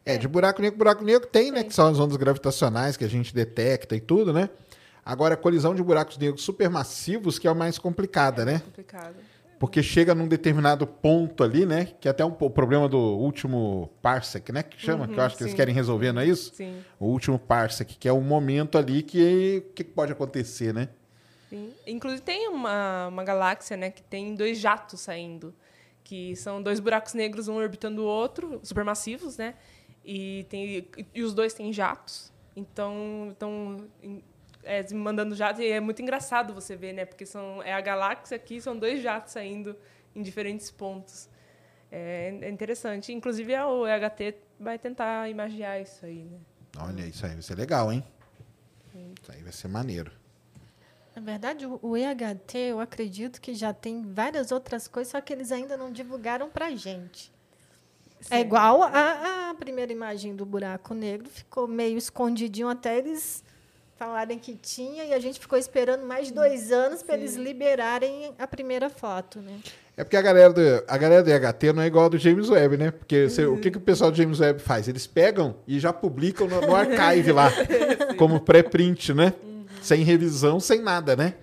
É, 0.05 0.19
de 0.19 0.27
buraco 0.27 0.61
negro, 0.61 0.79
buraco 0.79 1.05
negro 1.05 1.29
tem, 1.29 1.51
né? 1.53 1.63
Que 1.63 1.73
são 1.73 1.87
as 1.87 1.99
ondas 1.99 2.17
gravitacionais 2.17 2.97
que 2.97 3.05
a 3.05 3.09
gente 3.09 3.35
detecta 3.35 3.95
e 3.95 4.01
tudo, 4.01 4.33
né? 4.33 4.49
Agora, 5.05 5.35
a 5.35 5.37
colisão 5.37 5.75
de 5.75 5.83
buracos 5.83 6.19
negros 6.19 6.43
supermassivos 6.43 7.39
que 7.39 7.47
é 7.47 7.51
o 7.51 7.57
mais 7.57 7.79
complicada, 7.79 8.45
né? 8.45 8.61
Complicado. 8.61 9.17
Porque 9.59 9.81
chega 9.81 10.13
num 10.13 10.27
determinado 10.27 10.87
ponto 10.87 11.45
ali, 11.45 11.65
né? 11.65 11.89
Que 12.01 12.09
é 12.09 12.11
até 12.11 12.25
um, 12.25 12.35
o 12.41 12.51
problema 12.51 12.89
do 12.89 12.99
último 12.99 13.91
parsec, 14.03 14.51
né? 14.51 14.65
Que 14.65 14.81
chama, 14.81 15.07
que 15.07 15.15
eu 15.15 15.23
acho 15.23 15.37
que 15.37 15.45
eles 15.45 15.53
sim. 15.53 15.57
querem 15.57 15.73
resolver, 15.73 16.13
não 16.13 16.21
é 16.21 16.27
isso? 16.27 16.53
Sim. 16.53 16.83
O 16.99 17.07
último 17.07 17.39
parsec, 17.39 17.97
que 17.97 18.09
é 18.09 18.13
o 18.13 18.21
momento 18.21 18.77
ali 18.77 19.03
que 19.03 19.65
o 19.69 19.73
que 19.73 19.85
pode 19.85 20.11
acontecer, 20.11 20.75
né? 20.75 20.89
Sim. 21.49 21.73
Inclusive 21.87 22.23
tem 22.23 22.49
uma, 22.49 23.09
uma 23.09 23.23
galáxia, 23.23 23.77
né, 23.77 23.91
que 23.91 24.03
tem 24.03 24.35
dois 24.35 24.59
jatos 24.59 25.01
saindo, 25.01 25.55
que 26.03 26.35
são 26.35 26.63
dois 26.63 26.81
buracos 26.81 27.15
negros, 27.15 27.47
um 27.47 27.55
orbitando 27.55 28.03
o 28.03 28.07
outro, 28.07 28.59
supermassivos, 28.65 29.37
né? 29.37 29.55
E, 30.05 30.45
tem, 30.49 30.89
e 31.15 31.23
os 31.23 31.33
dois 31.35 31.55
têm 31.55 31.73
jatos. 31.73 32.33
Então, 32.57 33.29
estão 33.31 33.89
é, 34.63 34.83
mandando 34.95 35.35
jatos. 35.35 35.61
E 35.63 35.69
é 35.69 35.81
muito 35.81 36.03
engraçado 36.03 36.53
você 36.53 36.75
ver, 36.77 36.93
né? 36.93 37.05
Porque 37.05 37.25
são, 37.25 37.63
é 37.63 37.73
a 37.73 37.81
galáxia 37.81 38.37
aqui, 38.37 38.61
são 38.61 38.77
dois 38.77 39.03
jatos 39.03 39.33
saindo 39.33 39.77
em 40.15 40.23
diferentes 40.23 40.71
pontos. 40.71 41.29
É, 41.91 42.39
é 42.43 42.51
interessante. 42.51 43.13
Inclusive, 43.13 43.55
a- 43.55 43.67
o 43.69 43.87
EHT 43.87 44.35
vai 44.59 44.79
tentar 44.79 45.29
imagiar 45.29 45.81
isso 45.81 46.05
aí, 46.05 46.25
né? 46.25 46.39
Olha, 46.79 47.03
isso 47.07 47.25
aí 47.27 47.33
vai 47.33 47.43
ser 47.43 47.55
legal, 47.57 47.93
hein? 47.93 48.03
Isso 49.23 49.31
aí 49.33 49.43
vai 49.43 49.53
ser 49.53 49.69
maneiro. 49.69 50.11
Na 51.15 51.21
verdade, 51.21 51.67
o 51.67 51.79
o 51.83 51.97
EHT, 51.97 52.57
eu 52.59 52.81
acredito 52.81 53.41
que 53.41 53.55
já 53.55 53.73
tem 53.75 54.03
várias 54.03 54.51
outras 54.51 54.89
coisas, 54.89 55.11
só 55.13 55.21
que 55.21 55.33
eles 55.33 55.53
ainda 55.53 55.77
não 55.77 55.93
divulgaram 55.93 56.49
para 56.51 56.75
gente. 56.75 57.31
É 58.31 58.37
Sim. 58.37 58.41
igual 58.43 58.83
a, 58.83 59.51
a 59.51 59.55
primeira 59.55 59.93
imagem 59.93 60.35
do 60.35 60.45
buraco 60.47 60.95
negro, 60.95 61.29
ficou 61.29 61.67
meio 61.67 61.97
escondidinho 61.99 62.69
até 62.69 62.99
eles 62.99 63.43
falarem 63.99 64.39
que 64.39 64.55
tinha, 64.57 65.05
e 65.05 65.15
a 65.15 65.21
gente 65.21 65.39
ficou 65.39 65.57
esperando 65.59 66.05
mais 66.05 66.31
dois 66.33 66.73
anos 66.73 67.03
para 67.05 67.15
eles 67.17 67.37
liberarem 67.37 68.33
a 68.39 68.47
primeira 68.49 68.91
foto, 68.91 69.39
né? 69.41 69.59
É 69.97 70.03
porque 70.03 70.17
a 70.17 70.23
galera, 70.23 70.53
do, 70.53 70.61
a 70.89 70.97
galera 70.99 71.23
do 71.23 71.31
EHT 71.31 71.73
não 71.75 71.83
é 71.83 71.87
igual 71.87 72.07
a 72.07 72.09
do 72.09 72.19
James 72.19 72.49
Webb, 72.49 72.77
né? 72.79 72.91
Porque 72.91 73.29
você- 73.29 73.45
o 73.47 73.59
que, 73.59 73.71
que 73.71 73.77
o 73.77 73.81
pessoal 73.81 74.11
do 74.11 74.17
James 74.17 74.41
Webb 74.41 74.61
faz? 74.61 74.89
Eles 74.89 75.07
pegam 75.07 75.55
e 75.69 75.79
já 75.79 75.93
publicam 75.93 76.49
no, 76.49 76.61
no 76.63 76.75
archive 76.75 77.31
lá, 77.31 77.53
como 78.17 78.41
pré-print, 78.41 79.13
né? 79.15 79.35
Sem 79.83 80.03
revisão, 80.03 80.59
sem 80.59 80.81
nada, 80.81 81.15
né? 81.15 81.35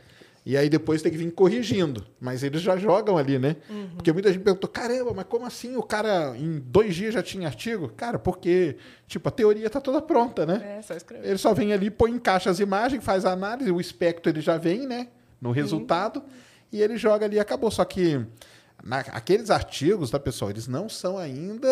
E 0.46 0.58
aí 0.58 0.70
depois 0.70 1.02
tem 1.02 1.12
que 1.12 1.18
vir 1.18 1.32
corrigindo. 1.32 2.06
Mas 2.20 2.44
eles 2.44 2.62
já 2.62 2.76
jogam 2.78 3.18
ali, 3.18 3.38
né? 3.38 3.58
Porque 3.96 4.12
muita 4.12 4.32
gente 4.32 4.42
perguntou: 4.42 4.70
caramba, 4.70 5.14
mas 5.14 5.26
como 5.26 5.46
assim 5.46 5.76
o 5.76 5.84
cara 5.84 6.36
em 6.38 6.60
dois 6.60 6.96
dias 6.96 7.14
já 7.14 7.22
tinha 7.22 7.48
artigo? 7.48 7.90
Cara, 7.90 8.18
porque, 8.18 8.78
tipo, 9.08 9.28
a 9.28 9.32
teoria 9.32 9.70
tá 9.70 9.80
toda 9.82 10.02
pronta, 10.02 10.46
né? 10.46 10.78
É, 10.80 10.82
só 10.82 10.94
escrever. 10.96 11.28
Ele 11.28 11.38
só 11.38 11.54
vem 11.54 11.74
ali, 11.74 11.92
põe, 11.92 12.12
encaixa 12.12 12.50
as 12.50 12.60
imagens, 12.60 13.04
faz 13.04 13.26
a 13.26 13.32
análise, 13.34 13.72
o 13.72 13.80
espectro 13.82 14.32
ele 14.32 14.42
já 14.42 14.58
vem, 14.58 14.88
né? 14.88 15.10
No 15.42 15.52
resultado, 15.52 16.24
e 16.72 16.82
ele 16.82 16.98
joga 16.98 17.26
ali 17.26 17.36
e 17.36 17.40
acabou. 17.40 17.70
Só 17.70 17.84
que 17.86 18.20
na- 18.84 19.00
aqueles 19.00 19.50
artigos, 19.50 20.10
tá, 20.10 20.20
pessoal, 20.20 20.50
eles 20.52 20.68
não 20.68 20.88
são 20.90 21.18
ainda, 21.18 21.68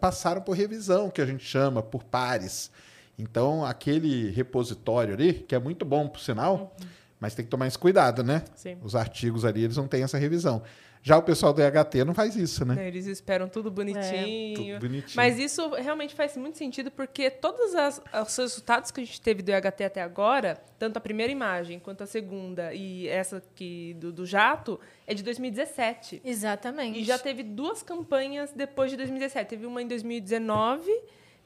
passaram 0.00 0.40
por 0.42 0.52
revisão, 0.56 1.10
que 1.10 1.20
a 1.20 1.26
gente 1.26 1.44
chama, 1.44 1.82
por 1.82 2.04
pares. 2.04 2.70
Então, 3.18 3.64
aquele 3.64 4.30
repositório 4.30 5.14
ali, 5.14 5.34
que 5.34 5.54
é 5.54 5.58
muito 5.58 5.84
bom, 5.84 6.08
por 6.08 6.20
sinal, 6.20 6.74
mas 7.20 7.34
tem 7.34 7.44
que 7.44 7.50
tomar 7.50 7.66
esse 7.66 7.78
cuidado, 7.78 8.24
né? 8.24 8.42
Sim. 8.56 8.78
Os 8.82 8.96
artigos 8.96 9.44
ali, 9.44 9.62
eles 9.64 9.76
não 9.76 9.86
têm 9.86 10.02
essa 10.02 10.18
revisão. 10.18 10.62
Já 11.02 11.16
o 11.16 11.22
pessoal 11.22 11.54
do 11.54 11.62
EHT 11.62 12.04
não 12.04 12.12
faz 12.12 12.36
isso, 12.36 12.62
né? 12.62 12.86
Eles 12.86 13.06
esperam 13.06 13.48
tudo 13.48 13.70
bonitinho. 13.70 14.54
Tudo 14.54 14.80
bonitinho. 14.80 15.16
Mas 15.16 15.38
isso 15.38 15.70
realmente 15.70 16.14
faz 16.14 16.36
muito 16.36 16.58
sentido, 16.58 16.90
porque 16.90 17.30
todos 17.30 17.74
as- 17.74 18.02
os 18.22 18.36
resultados 18.36 18.90
que 18.90 19.00
a 19.00 19.04
gente 19.04 19.18
teve 19.18 19.42
do 19.42 19.48
EHT 19.50 19.82
até 19.84 20.02
agora, 20.02 20.62
tanto 20.78 20.98
a 20.98 21.00
primeira 21.00 21.32
imagem 21.32 21.78
quanto 21.78 22.02
a 22.02 22.06
segunda 22.06 22.74
e 22.74 23.08
essa 23.08 23.42
que 23.54 23.94
do, 23.94 24.12
do 24.12 24.26
jato, 24.26 24.78
é 25.06 25.14
de 25.14 25.22
2017. 25.22 26.20
Exatamente. 26.22 26.98
E 27.00 27.04
já 27.04 27.18
teve 27.18 27.42
duas 27.42 27.82
campanhas 27.82 28.52
depois 28.52 28.90
de 28.90 28.98
2017. 28.98 29.48
Teve 29.48 29.64
uma 29.64 29.80
em 29.80 29.88
2019, 29.88 30.90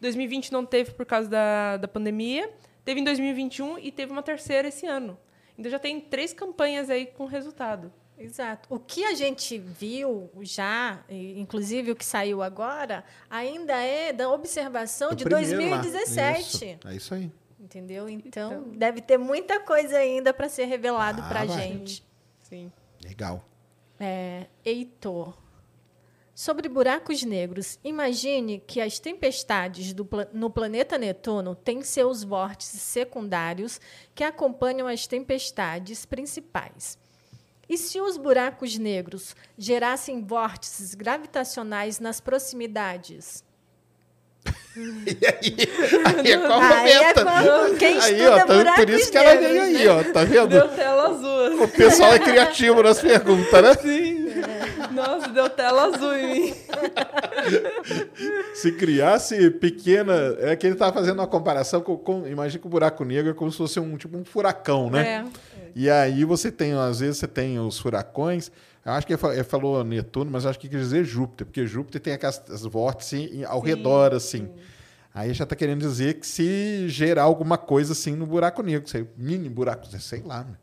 2020 0.01 0.51
não 0.53 0.67
teve 0.67 0.91
por 0.91 1.07
causa 1.07 1.29
da, 1.29 1.77
da 1.77 1.87
pandemia, 1.87 2.51
teve 2.85 3.01
em 3.01 3.05
2021 3.05 3.79
e 3.79 3.93
teve 3.93 4.11
uma 4.11 4.23
terceira 4.23 4.67
esse 4.67 4.85
ano. 4.85 5.17
Então 5.59 5.71
já 5.71 5.79
tem 5.79 6.01
três 6.01 6.33
campanhas 6.33 6.91
aí 6.91 7.07
com 7.07 7.27
resultado. 7.27 7.93
Exato. 8.17 8.73
O 8.73 8.79
que 8.79 9.05
a 9.05 9.15
gente 9.15 9.59
viu 9.59 10.31
já, 10.43 11.03
inclusive 11.09 11.91
o 11.91 11.97
que 11.97 12.05
saiu 12.05 12.43
agora, 12.43 13.05
ainda 13.29 13.73
é 13.75 14.13
da 14.13 14.29
observação 14.31 15.11
O 15.11 15.15
de 15.15 15.25
primeiro 15.25 15.71
lá. 15.71 15.79
2017. 15.81 16.41
Isso, 16.79 16.89
é 16.89 16.95
isso 16.95 17.15
aí. 17.15 17.33
Entendeu? 17.59 18.09
Então, 18.09 18.53
Então. 18.53 18.73
deve 18.77 19.01
ter 19.01 19.19
muita 19.19 19.59
coisa 19.59 19.97
ainda 19.97 20.33
para 20.33 20.49
ser 20.49 20.67
revelado 20.67 21.23
Ah, 21.23 21.29
para 21.29 21.41
a 21.41 21.47
gente. 21.47 22.05
Sim. 22.43 22.71
Legal. 23.03 23.45
É, 23.99 24.47
Heitor. 24.65 25.37
Sobre 26.35 26.69
buracos 26.69 27.23
negros, 27.23 27.79
imagine 27.85 28.61
que 28.67 28.81
as 28.81 28.99
tempestades 28.99 29.93
pla- 29.93 30.27
no 30.33 30.51
planeta 30.51 30.99
Netuno 30.99 31.55
têm 31.55 31.83
seus 31.83 32.25
vórtices 32.25 32.81
secundários 32.83 33.81
que 34.15 34.25
acompanham 34.25 34.89
as 34.89 35.07
tempestades 35.07 36.05
principais. 36.05 36.99
E 37.69 37.79
se 37.79 38.01
os 38.01 38.17
buracos 38.17 38.77
negros 38.77 39.37
gerassem 39.57 40.23
vórtices 40.25 40.95
gravitacionais 40.95 42.01
nas 42.01 42.21
proximidades? 42.21 43.45
E 44.77 45.25
aí, 45.25 45.57
aí 46.05 46.33
é 46.33 46.39
qual 46.39 46.61
Aí 46.61 46.91
é 46.91 47.15
quando 47.15 47.79
quem 47.79 47.97
Aí, 48.01 48.15
estuda 48.21 48.35
ó, 48.43 48.65
tá- 48.65 48.75
por 48.75 48.91
isso 48.91 49.09
que 49.13 49.17
ela 49.17 49.37
veio 49.41 49.63
aí, 49.63 49.73
né? 49.73 49.89
ó, 49.89 50.03
tá 50.13 50.25
vendo? 50.25 50.49
Deu 50.49 50.69
tela 50.69 51.09
azul. 51.11 51.63
O 51.63 51.69
pessoal 51.69 52.13
é 52.13 52.19
criativo 52.19 52.83
nas 52.83 53.01
perguntas, 53.01 53.63
né? 53.63 53.75
Sim. 53.75 54.24
Nossa, 54.95 55.29
deu 55.29 55.49
tela 55.51 55.85
azul 55.95 56.15
em 56.17 56.33
mim. 56.33 56.55
Se 58.55 58.73
criasse 58.73 59.51
pequena. 59.51 60.13
É 60.39 60.57
que 60.57 60.67
ele 60.67 60.77
tava 60.77 60.93
fazendo 60.93 61.19
uma 61.19 61.27
comparação 61.27 61.81
com. 61.81 61.97
com 61.97 62.27
imagina 62.27 62.61
que 62.61 62.67
o 62.67 62.71
buraco 62.71 63.05
negro 63.05 63.31
é 63.31 63.35
como 63.35 63.51
se 63.51 63.59
fosse 63.59 63.79
um 63.81 63.97
tipo 63.97 64.17
um 64.17 64.25
furacão, 64.25 64.91
né? 64.91 65.27
É. 65.27 65.69
E 65.75 65.91
aí 65.91 66.25
você 66.25 66.51
tem, 66.53 66.73
às 66.73 67.01
vezes 67.01 67.19
você 67.19 67.27
tem 67.27 67.59
os 67.59 67.79
furacões. 67.79 68.51
Eu 68.85 68.93
acho 68.93 69.07
que 69.07 69.13
ele 69.15 69.19
fa- 69.21 69.33
ele 69.35 69.45
falou 69.45 69.83
Netuno, 69.83 70.31
mas 70.31 70.45
acho 70.47 70.59
que 70.59 70.69
quer 70.69 70.77
dizer 70.79 71.05
Júpiter, 71.05 71.47
porque 71.47 71.67
Júpiter 71.67 72.01
tem 72.01 72.13
aquelas 72.13 72.41
as 72.51 72.63
vórtices 72.63 73.33
em- 73.33 73.45
ao 73.45 73.61
Sim, 73.63 73.67
redor, 73.69 74.15
assim. 74.15 74.49
Aí 75.13 75.33
já 75.33 75.47
tá 75.47 75.57
querendo 75.57 75.81
dizer 75.81 76.15
que 76.15 76.27
se 76.27 76.89
gerar 76.89 77.23
alguma 77.23 77.57
coisa 77.57 77.93
assim 77.93 78.15
no 78.15 78.27
buraco 78.27 78.63
negro, 78.63 78.89
sei, 78.89 79.09
mini 79.17 79.49
buraco, 79.49 79.87
sei 79.99 80.23
lá. 80.25 80.41
né? 80.45 80.55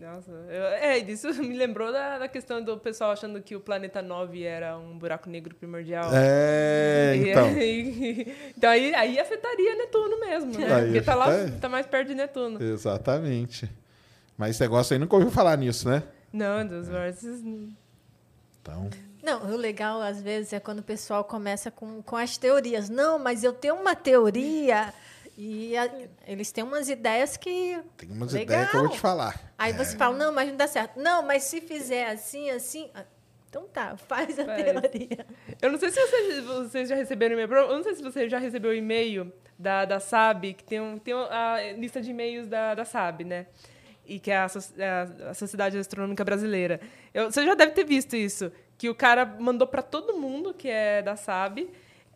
Nossa, 0.00 0.30
eu- 0.30 0.64
é, 0.64 0.98
isso 0.98 1.28
me 1.42 1.54
lembrou 1.56 1.92
da, 1.92 2.18
da 2.18 2.28
questão 2.28 2.62
do 2.62 2.78
pessoal 2.78 3.10
achando 3.10 3.40
que 3.42 3.54
o 3.54 3.60
planeta 3.60 4.00
9 4.00 4.42
era 4.44 4.78
um 4.78 4.96
buraco 4.98 5.28
negro 5.28 5.54
primordial. 5.54 6.10
É, 6.14 7.14
E 7.20 7.30
então. 7.30 7.44
aí- 7.46 8.36
então 8.56 8.70
aí, 8.70 8.94
aí 8.94 9.18
afetaria 9.18 9.76
Netuno 9.76 10.18
mesmo, 10.20 10.58
né? 10.58 10.72
Aí 10.74 10.84
Porque 10.86 11.02
tá 11.02 11.14
lá, 11.14 11.26
tá 11.60 11.68
mais 11.68 11.86
perto 11.86 12.08
de 12.08 12.14
Netuno. 12.14 12.62
Exatamente. 12.62 13.70
Mas 14.38 14.50
esse 14.52 14.62
negócio 14.62 14.94
aí 14.94 14.98
nunca 14.98 15.14
ouviu 15.16 15.30
falar 15.30 15.56
nisso, 15.58 15.86
né? 15.88 16.02
Não, 16.32 16.66
dos 16.66 16.88
vórtices. 16.88 17.42
Então. 18.62 18.88
Não, 19.22 19.52
o 19.52 19.56
legal, 19.56 20.00
às 20.00 20.22
vezes, 20.22 20.54
é 20.54 20.60
quando 20.60 20.78
o 20.78 20.82
pessoal 20.82 21.22
começa 21.24 21.70
com, 21.70 22.00
com 22.02 22.16
as 22.16 22.38
teorias. 22.38 22.88
Não, 22.88 23.18
mas 23.18 23.44
eu 23.44 23.52
tenho 23.52 23.74
uma 23.74 23.94
teoria. 23.94 24.94
E 25.36 25.76
a- 25.76 25.90
eles 26.26 26.52
têm 26.52 26.62
umas 26.64 26.88
ideias 26.88 27.36
que. 27.36 27.78
Tem 27.96 28.10
umas 28.10 28.32
Legal. 28.32 28.56
ideias 28.58 28.70
que 28.70 28.76
eu 28.76 28.80
vou 28.82 28.90
te 28.90 28.98
falar. 28.98 29.52
Aí 29.56 29.72
É. 29.72 29.76
você 29.76 29.96
fala, 29.96 30.16
não, 30.16 30.32
mas 30.32 30.48
não 30.48 30.56
dá 30.56 30.66
certo. 30.66 30.98
Não, 31.00 31.22
mas 31.22 31.44
se 31.44 31.60
fizer 31.60 32.08
assim, 32.10 32.50
assim. 32.50 32.90
ah, 32.94 33.04
Então 33.48 33.64
tá, 33.72 33.96
faz 34.08 34.38
a 34.38 34.44
Faz. 34.44 34.62
teoria. 34.62 35.26
Eu 35.60 35.72
não 35.72 35.78
sei 35.78 35.90
se 35.90 36.00
vocês, 36.00 36.44
vocês 36.44 36.88
já 36.88 36.94
receberam 36.94 37.34
e-mail. 37.38 37.52
Eu 37.62 37.76
não 37.76 37.82
sei 37.82 37.94
se 37.94 38.02
você 38.02 38.28
já 38.28 38.38
recebeu 38.38 38.70
o 38.70 38.74
e-mail 38.74 39.32
da, 39.58 39.84
da 39.84 39.98
SAB, 39.98 40.54
que 40.54 40.62
tem, 40.64 40.80
um, 40.80 40.98
tem 40.98 41.14
a 41.14 41.72
lista 41.76 42.00
de 42.00 42.10
e-mails 42.10 42.46
da, 42.46 42.74
da 42.74 42.84
SAB, 42.84 43.24
né? 43.24 43.46
E 44.06 44.18
que 44.18 44.30
é 44.30 44.36
a, 44.36 44.46
a- 44.46 45.30
a 45.30 45.34
Sociedade 45.34 45.78
Astronômica 45.78 46.24
Brasileira. 46.24 46.80
Eu- 47.14 47.30
você 47.30 47.44
já 47.44 47.54
deve 47.54 47.72
ter 47.72 47.84
visto 47.84 48.14
isso. 48.16 48.52
Que 48.78 48.88
o 48.88 48.94
cara 48.94 49.24
mandou 49.26 49.66
para 49.66 49.82
todo 49.82 50.16
mundo 50.16 50.54
que 50.54 50.68
é 50.68 51.02
da 51.02 51.16
SAB, 51.16 51.68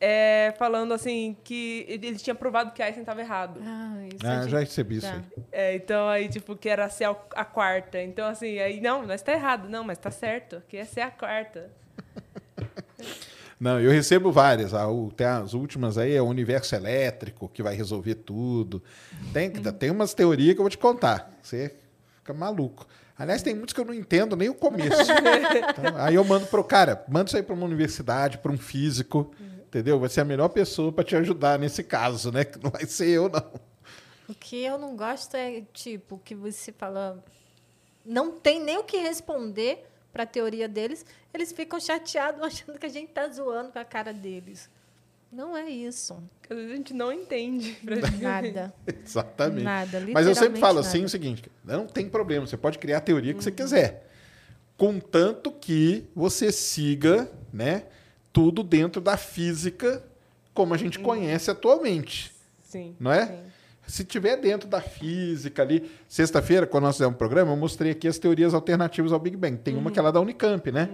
é, 0.07 0.55
falando 0.59 0.93
assim 0.93 1.37
que 1.43 1.85
ele 1.89 2.15
tinha 2.17 2.35
provado 2.35 2.73
que 2.73 2.83
Einstein 2.83 3.03
estava 3.03 3.21
errado. 3.21 3.61
Ah, 3.65 3.97
isso 4.13 4.27
Ah, 4.27 4.31
a 4.41 4.49
já 4.49 4.59
gente- 4.61 4.69
recebi 4.69 4.97
isso 4.99 5.07
tá. 5.07 5.15
aí. 5.15 5.23
É, 5.51 5.75
então 5.77 6.09
aí, 6.09 6.29
tipo, 6.29 6.55
que 6.57 6.69
era 6.69 6.89
ser 6.91 7.05
a, 7.05 7.45
quarta. 7.45 8.03
Então, 8.03 8.27
assim, 8.27 8.59
aí, 8.59 8.81
não, 8.81 9.07
mas 9.07 9.23
tá 9.23 9.33
errado. 9.33 9.69
Não, 9.69 9.83
mas 9.83 9.97
tá 9.99 10.11
certo, 10.11 10.63
que 10.69 10.77
é 10.77 10.85
ser 10.85 11.01
a 11.01 11.11
quarta. 11.11 11.71
Não, 13.59 13.81
eu 13.81 13.91
recebo 13.91 14.31
várias. 14.33 14.75
Ah, 14.75 14.89
o- 14.89 15.11
tem 15.11 15.27
as 15.27 15.55
últimas 15.55 15.97
aí 15.97 16.15
é 16.15 16.21
o 16.21 16.27
universo 16.27 16.75
elétrico, 16.75 17.49
que 17.49 17.63
vai 17.63 17.75
resolver 17.75 18.17
tudo. 18.17 18.83
Tem, 19.33 19.51
tem 19.51 19.91
umas 19.91 20.13
teorias 20.13 20.55
que 20.55 20.61
eu 20.61 20.65
vou 20.65 20.71
te 20.71 20.77
contar. 20.79 21.31
Você 21.41 21.75
fica 22.19 22.35
maluco. 22.35 22.87
Aliás, 23.17 23.43
tem 23.43 23.55
muitos 23.55 23.73
que 23.73 23.81
eu 23.81 23.85
não 23.85 23.95
entendo 23.95 24.35
nem 24.37 24.49
o 24.49 24.55
começo. 24.55 24.91
Então, 25.79 25.97
aí 25.99 26.17
eu 26.17 26.25
mando 26.25 26.47
pro 26.47 26.65
cara, 26.65 27.05
manda 27.09 27.27
isso 27.29 27.37
aí 27.37 27.43
para 27.43 27.55
uma 27.55 27.65
universidade, 27.65 28.39
para 28.39 28.51
um 28.51 28.59
físico, 28.59 29.33
entendeu? 29.75 29.99
Vai 29.99 30.09
ser 30.09 30.21
a 30.21 30.25
melhor 30.25 30.49
pessoa 30.49 30.93
para 30.93 31.03
te 31.03 31.17
ajudar 31.17 31.59
nesse 31.59 31.83
caso, 31.83 32.31
né? 32.31 32.45
Que 32.45 32.63
não 32.63 32.71
vai 32.71 32.87
ser 32.87 33.09
eu, 33.09 33.29
não. 33.29 33.61
O 34.29 34.35
que 34.35 34.65
eu 34.65 34.79
não 34.79 34.97
gosto 34.97 35.35
é, 35.35 35.63
tipo, 35.73 36.21
que 36.25 36.35
você 36.35 36.71
fala. 36.71 37.23
Não 38.07 38.33
tem 38.33 38.63
nem 38.63 38.79
o 38.79 38.85
que 38.85 38.99
responder 38.99 39.85
para 40.13 40.23
a 40.23 40.27
teoria 40.27 40.69
deles. 40.69 41.05
Eles 41.33 41.53
ficam 41.53 41.81
chateados 41.81 42.41
achando 42.45 42.79
que 42.79 42.87
a 42.87 42.91
gente 42.91 43.09
tá 43.09 43.29
zoando 43.29 43.73
com 43.73 43.79
a 43.79 43.85
cara 43.85 44.13
deles. 44.13 44.71
Não 45.33 45.57
é 45.57 45.69
isso. 45.69 46.23
Porque 46.39 46.53
às 46.53 46.59
vezes 46.59 46.73
a 46.73 46.77
gente 46.77 46.95
não 46.95 47.13
entende. 47.13 47.77
Nada. 48.23 48.73
Exatamente. 48.87 49.65
Nada. 49.65 50.01
Mas 50.13 50.29
eu 50.29 50.35
sempre 50.35 50.61
falo 50.61 50.77
nada. 50.77 50.87
assim 50.87 51.05
o 51.05 51.09
seguinte: 51.09 51.51
não 51.65 51.87
tem 51.87 52.09
problema, 52.09 52.47
você 52.47 52.57
pode 52.57 52.79
criar 52.79 52.99
a 52.99 53.01
teoria 53.01 53.35
que 53.35 53.43
você 53.43 53.51
quiser. 53.51 54.09
Contanto 54.77 55.51
que 55.51 56.09
você 56.15 56.53
siga 56.53 57.29
né, 57.53 57.85
tudo 58.35 58.63
dentro 58.65 59.01
da 59.01 59.17
física 59.17 60.03
como 60.53 60.75
a 60.75 60.77
gente 60.77 60.99
conhece 60.99 61.51
atualmente. 61.51 62.33
Sim. 62.63 62.95
Não 63.01 63.11
é? 63.13 63.27
sim. 63.27 63.39
Se 63.87 64.05
tiver 64.05 64.37
dentro 64.37 64.69
da 64.69 64.81
física 64.81 65.63
ali. 65.63 65.91
Sexta-feira, 66.09 66.67
quando 66.67 66.85
nós 66.85 66.97
fizemos 66.97 67.15
um 67.15 67.19
programa, 67.19 67.53
eu 67.53 67.57
mostrei 67.57 67.93
aqui 67.93 68.09
as 68.09 68.19
teorias 68.19 68.55
alternativas 68.55 69.13
ao 69.13 69.19
Big 69.19 69.37
Bang. 69.37 69.59
Tem 69.59 69.77
uma 69.77 69.91
que 69.91 69.99
é 69.99 70.03
lá 70.03 70.11
da 70.11 70.21
Unicamp, 70.21 70.71
né? 70.73 70.89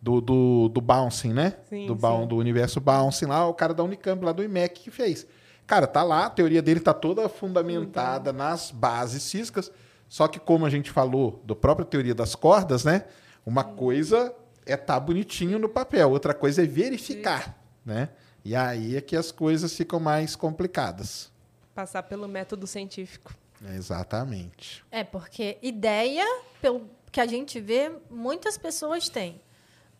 do, 0.00 0.20
do, 0.20 0.68
do 0.68 0.80
Bouncing, 0.80 1.32
né? 1.32 1.54
Sim, 1.68 1.86
do, 1.86 1.94
Boun- 1.94 2.22
sim. 2.22 2.28
do 2.28 2.36
universo 2.36 2.80
Bouncing 2.80 3.26
lá, 3.26 3.46
o 3.46 3.54
cara 3.54 3.72
da 3.72 3.84
Unicamp, 3.84 4.24
lá 4.24 4.32
do 4.32 4.42
IMEC, 4.42 4.80
que 4.80 4.90
fez. 4.90 5.24
Cara, 5.64 5.86
tá 5.86 6.02
lá, 6.02 6.26
a 6.26 6.30
teoria 6.30 6.60
dele 6.60 6.80
tá 6.80 6.92
toda 6.92 7.28
fundamentada 7.28 8.32
nas 8.32 8.72
bases 8.72 9.30
físicas, 9.30 9.70
só 10.08 10.26
que 10.26 10.40
como 10.40 10.66
a 10.66 10.70
gente 10.70 10.90
falou 10.90 11.40
do 11.44 11.54
própria 11.54 11.86
teoria 11.86 12.14
das 12.14 12.34
cordas, 12.34 12.82
né? 12.84 13.04
Uma 13.46 13.62
coisa 13.62 14.34
é 14.66 14.76
tá 14.76 14.98
bonitinho 14.98 15.58
no 15.58 15.68
papel, 15.68 16.10
outra 16.10 16.34
coisa 16.34 16.62
é 16.62 16.66
verificar, 16.66 17.58
né? 17.84 18.08
E 18.44 18.56
aí 18.56 18.96
é 18.96 19.00
que 19.00 19.16
as 19.16 19.30
coisas 19.30 19.74
ficam 19.74 20.00
mais 20.00 20.34
complicadas. 20.34 21.30
Passar 21.74 22.02
pelo 22.02 22.26
método 22.26 22.66
científico. 22.66 23.34
Exatamente. 23.76 24.84
É, 24.90 25.04
porque 25.04 25.58
ideia, 25.62 26.24
pelo 26.60 26.90
que 27.10 27.20
a 27.20 27.26
gente 27.26 27.60
vê, 27.60 27.92
muitas 28.10 28.58
pessoas 28.58 29.08
têm. 29.08 29.40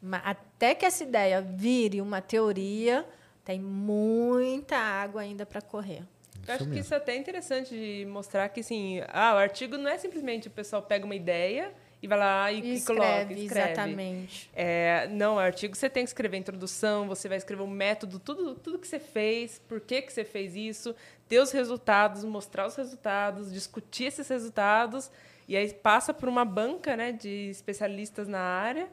Mas 0.00 0.22
até 0.24 0.74
que 0.74 0.84
essa 0.84 1.04
ideia 1.04 1.40
vire 1.40 2.00
uma 2.00 2.20
teoria, 2.20 3.06
tem 3.44 3.60
muita 3.60 4.76
água 4.76 5.20
ainda 5.20 5.46
para 5.46 5.62
correr. 5.62 6.02
Eu 6.46 6.54
acho 6.54 6.64
que 6.64 6.70
mesmo. 6.70 6.80
isso 6.80 6.94
é 6.94 6.96
até 6.96 7.16
interessante 7.16 7.70
de 7.70 8.04
mostrar 8.06 8.48
que, 8.48 8.60
assim, 8.60 9.00
ah, 9.08 9.34
o 9.34 9.38
artigo 9.38 9.76
não 9.76 9.88
é 9.88 9.96
simplesmente 9.96 10.48
o 10.48 10.50
pessoal 10.50 10.82
pega 10.82 11.04
uma 11.04 11.14
ideia 11.14 11.72
e 12.02 12.08
vai 12.08 12.18
lá 12.18 12.52
e, 12.52 12.60
E 12.60 12.74
e 12.74 12.80
coloca, 12.80 13.04
escreve, 13.06 13.34
escreve. 13.44 13.70
exatamente. 13.72 14.50
É, 14.52 15.06
não, 15.08 15.36
o 15.36 15.38
artigo 15.38 15.76
você 15.76 15.88
tem 15.88 16.02
que 16.02 16.10
escrever 16.10 16.36
a 16.36 16.40
introdução, 16.40 17.06
você 17.06 17.28
vai 17.28 17.38
escrever 17.38 17.62
o 17.62 17.68
método, 17.68 18.18
tudo, 18.18 18.56
tudo 18.56 18.78
que 18.78 18.88
você 18.88 18.98
fez, 18.98 19.60
por 19.68 19.80
que, 19.80 20.02
que 20.02 20.12
você 20.12 20.24
fez 20.24 20.56
isso, 20.56 20.94
ter 21.28 21.38
os 21.38 21.52
resultados, 21.52 22.24
mostrar 22.24 22.66
os 22.66 22.74
resultados, 22.74 23.52
discutir 23.52 24.04
esses 24.04 24.28
resultados, 24.28 25.10
e 25.46 25.56
aí 25.56 25.72
passa 25.72 26.12
por 26.12 26.28
uma 26.28 26.44
banca 26.44 26.96
né, 26.96 27.12
de 27.12 27.48
especialistas 27.50 28.26
na 28.26 28.40
área, 28.40 28.88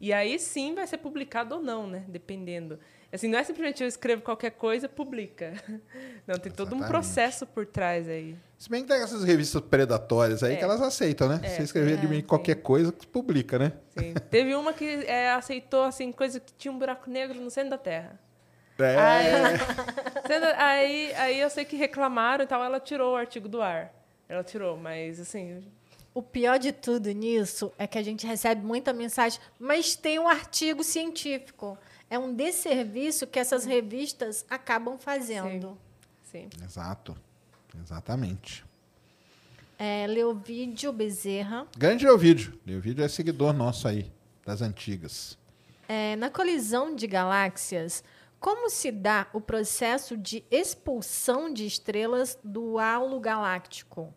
e 0.00 0.12
aí 0.12 0.38
sim 0.38 0.74
vai 0.74 0.86
ser 0.86 0.98
publicado 0.98 1.56
ou 1.56 1.62
não, 1.62 1.86
né? 1.86 2.04
Dependendo. 2.08 2.78
Assim, 3.12 3.28
não 3.28 3.38
é 3.38 3.44
simplesmente 3.44 3.80
eu 3.80 3.86
escrevo 3.86 4.22
qualquer 4.22 4.50
coisa, 4.50 4.88
publica. 4.88 5.54
Não, 6.26 6.36
tem 6.36 6.50
todo 6.50 6.74
um 6.74 6.80
processo 6.82 7.46
por 7.46 7.64
trás 7.64 8.08
aí. 8.08 8.34
Se 8.64 8.70
bem 8.70 8.80
que 8.80 8.88
tem 8.88 9.02
essas 9.02 9.22
revistas 9.24 9.60
predatórias 9.60 10.42
aí 10.42 10.54
É. 10.54 10.56
que 10.56 10.64
elas 10.64 10.80
aceitam, 10.80 11.28
né? 11.28 11.38
É. 11.42 11.48
Você 11.50 11.64
escrever 11.64 11.98
de 11.98 12.06
É, 12.06 12.08
mim 12.08 12.16
sim. 12.16 12.22
qualquer 12.22 12.54
coisa, 12.62 12.90
publica, 12.90 13.58
né? 13.58 13.72
Sim. 13.90 14.14
Teve 14.30 14.54
uma 14.54 14.72
que 14.72 14.86
é, 15.06 15.32
aceitou 15.32 15.82
assim, 15.82 16.10
coisa 16.10 16.40
que 16.40 16.50
tinha 16.54 16.72
um 16.72 16.78
buraco 16.78 17.10
negro 17.10 17.38
no 17.38 17.50
centro 17.50 17.68
da 17.68 17.76
Terra. 17.76 18.18
É. 18.78 18.96
Aí, 18.96 19.24
sendo- 20.26 20.46
aí, 20.56 21.14
aí 21.16 21.40
eu 21.40 21.50
sei 21.50 21.66
que 21.66 21.76
reclamaram 21.76 22.42
e 22.42 22.46
tal, 22.46 22.64
ela 22.64 22.80
tirou 22.80 23.12
o 23.12 23.16
artigo 23.16 23.50
do 23.50 23.60
ar. 23.60 23.92
Ela 24.30 24.42
tirou, 24.42 24.78
mas 24.78 25.20
assim. 25.20 25.62
O 26.14 26.22
pior 26.22 26.58
de 26.58 26.72
tudo 26.72 27.10
nisso 27.12 27.70
é 27.76 27.86
que 27.86 27.98
a 27.98 28.02
gente 28.02 28.26
recebe 28.26 28.64
muita 28.64 28.94
mensagem, 28.94 29.38
mas 29.58 29.94
tem 29.94 30.18
um 30.18 30.26
artigo 30.26 30.82
científico. 30.82 31.76
É 32.08 32.18
um 32.18 32.32
desserviço 32.34 33.26
que 33.26 33.38
essas 33.38 33.66
revistas 33.66 34.46
acabam 34.48 34.96
fazendo. 34.96 35.76
Sim. 36.32 36.48
Exato. 36.64 37.14
Exatamente. 37.82 38.64
É, 39.78 40.06
Leovídio 40.06 40.92
Bezerra. 40.92 41.66
Grande 41.76 42.04
Leovídio. 42.04 42.58
Leovídio 42.64 43.04
é 43.04 43.08
seguidor 43.08 43.52
nosso 43.52 43.88
aí, 43.88 44.10
das 44.44 44.62
antigas. 44.62 45.36
É, 45.88 46.16
na 46.16 46.30
colisão 46.30 46.94
de 46.94 47.06
galáxias, 47.06 48.02
como 48.40 48.70
se 48.70 48.90
dá 48.90 49.26
o 49.32 49.40
processo 49.40 50.16
de 50.16 50.44
expulsão 50.50 51.52
de 51.52 51.66
estrelas 51.66 52.38
do 52.42 52.78
halo 52.78 53.18
galáctico? 53.20 54.12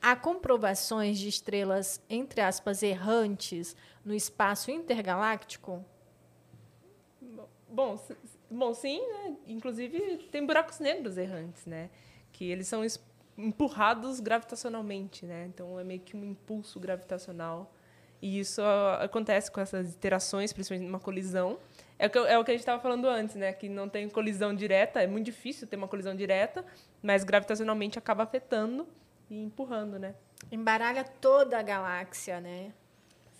Há 0.00 0.14
comprovações 0.14 1.18
de 1.18 1.28
estrelas, 1.28 2.00
entre 2.08 2.40
aspas, 2.40 2.82
errantes 2.82 3.74
no 4.04 4.14
espaço 4.14 4.70
intergaláctico? 4.70 5.84
Bom, 7.68 8.00
bom, 8.48 8.74
sim, 8.74 9.00
né? 9.00 9.36
Inclusive 9.46 10.28
tem 10.30 10.46
buracos 10.46 10.78
negros 10.78 11.18
errantes, 11.18 11.66
né? 11.66 11.90
Que 12.32 12.50
eles 12.50 12.68
são 12.68 12.82
empurrados 13.36 14.20
gravitacionalmente, 14.20 15.24
né? 15.26 15.46
Então 15.46 15.78
é 15.78 15.84
meio 15.84 16.00
que 16.00 16.16
um 16.16 16.24
impulso 16.24 16.78
gravitacional. 16.80 17.72
E 18.20 18.40
isso 18.40 18.60
ó, 18.62 18.94
acontece 19.02 19.50
com 19.50 19.60
essas 19.60 19.94
interações, 19.94 20.52
principalmente 20.52 20.86
numa 20.86 20.98
colisão. 20.98 21.58
É 21.98 22.06
o 22.06 22.10
que, 22.10 22.18
eu- 22.18 22.26
é 22.26 22.38
o 22.38 22.44
que 22.44 22.50
a 22.50 22.54
gente 22.54 22.60
estava 22.62 22.80
falando 22.82 23.06
antes, 23.08 23.36
né? 23.36 23.52
Que 23.52 23.68
não 23.68 23.88
tem 23.88 24.08
colisão 24.08 24.54
direta, 24.54 25.00
é 25.02 25.06
muito 25.06 25.26
difícil 25.26 25.66
ter 25.68 25.76
uma 25.76 25.86
colisão 25.88 26.14
direta, 26.16 26.64
mas 27.02 27.22
gravitacionalmente 27.24 27.98
acaba 27.98 28.24
afetando 28.24 28.86
e 29.30 29.40
empurrando, 29.42 29.98
né? 29.98 30.14
Embaralha 30.50 31.04
toda 31.04 31.58
a 31.58 31.62
galáxia, 31.62 32.40
né? 32.40 32.72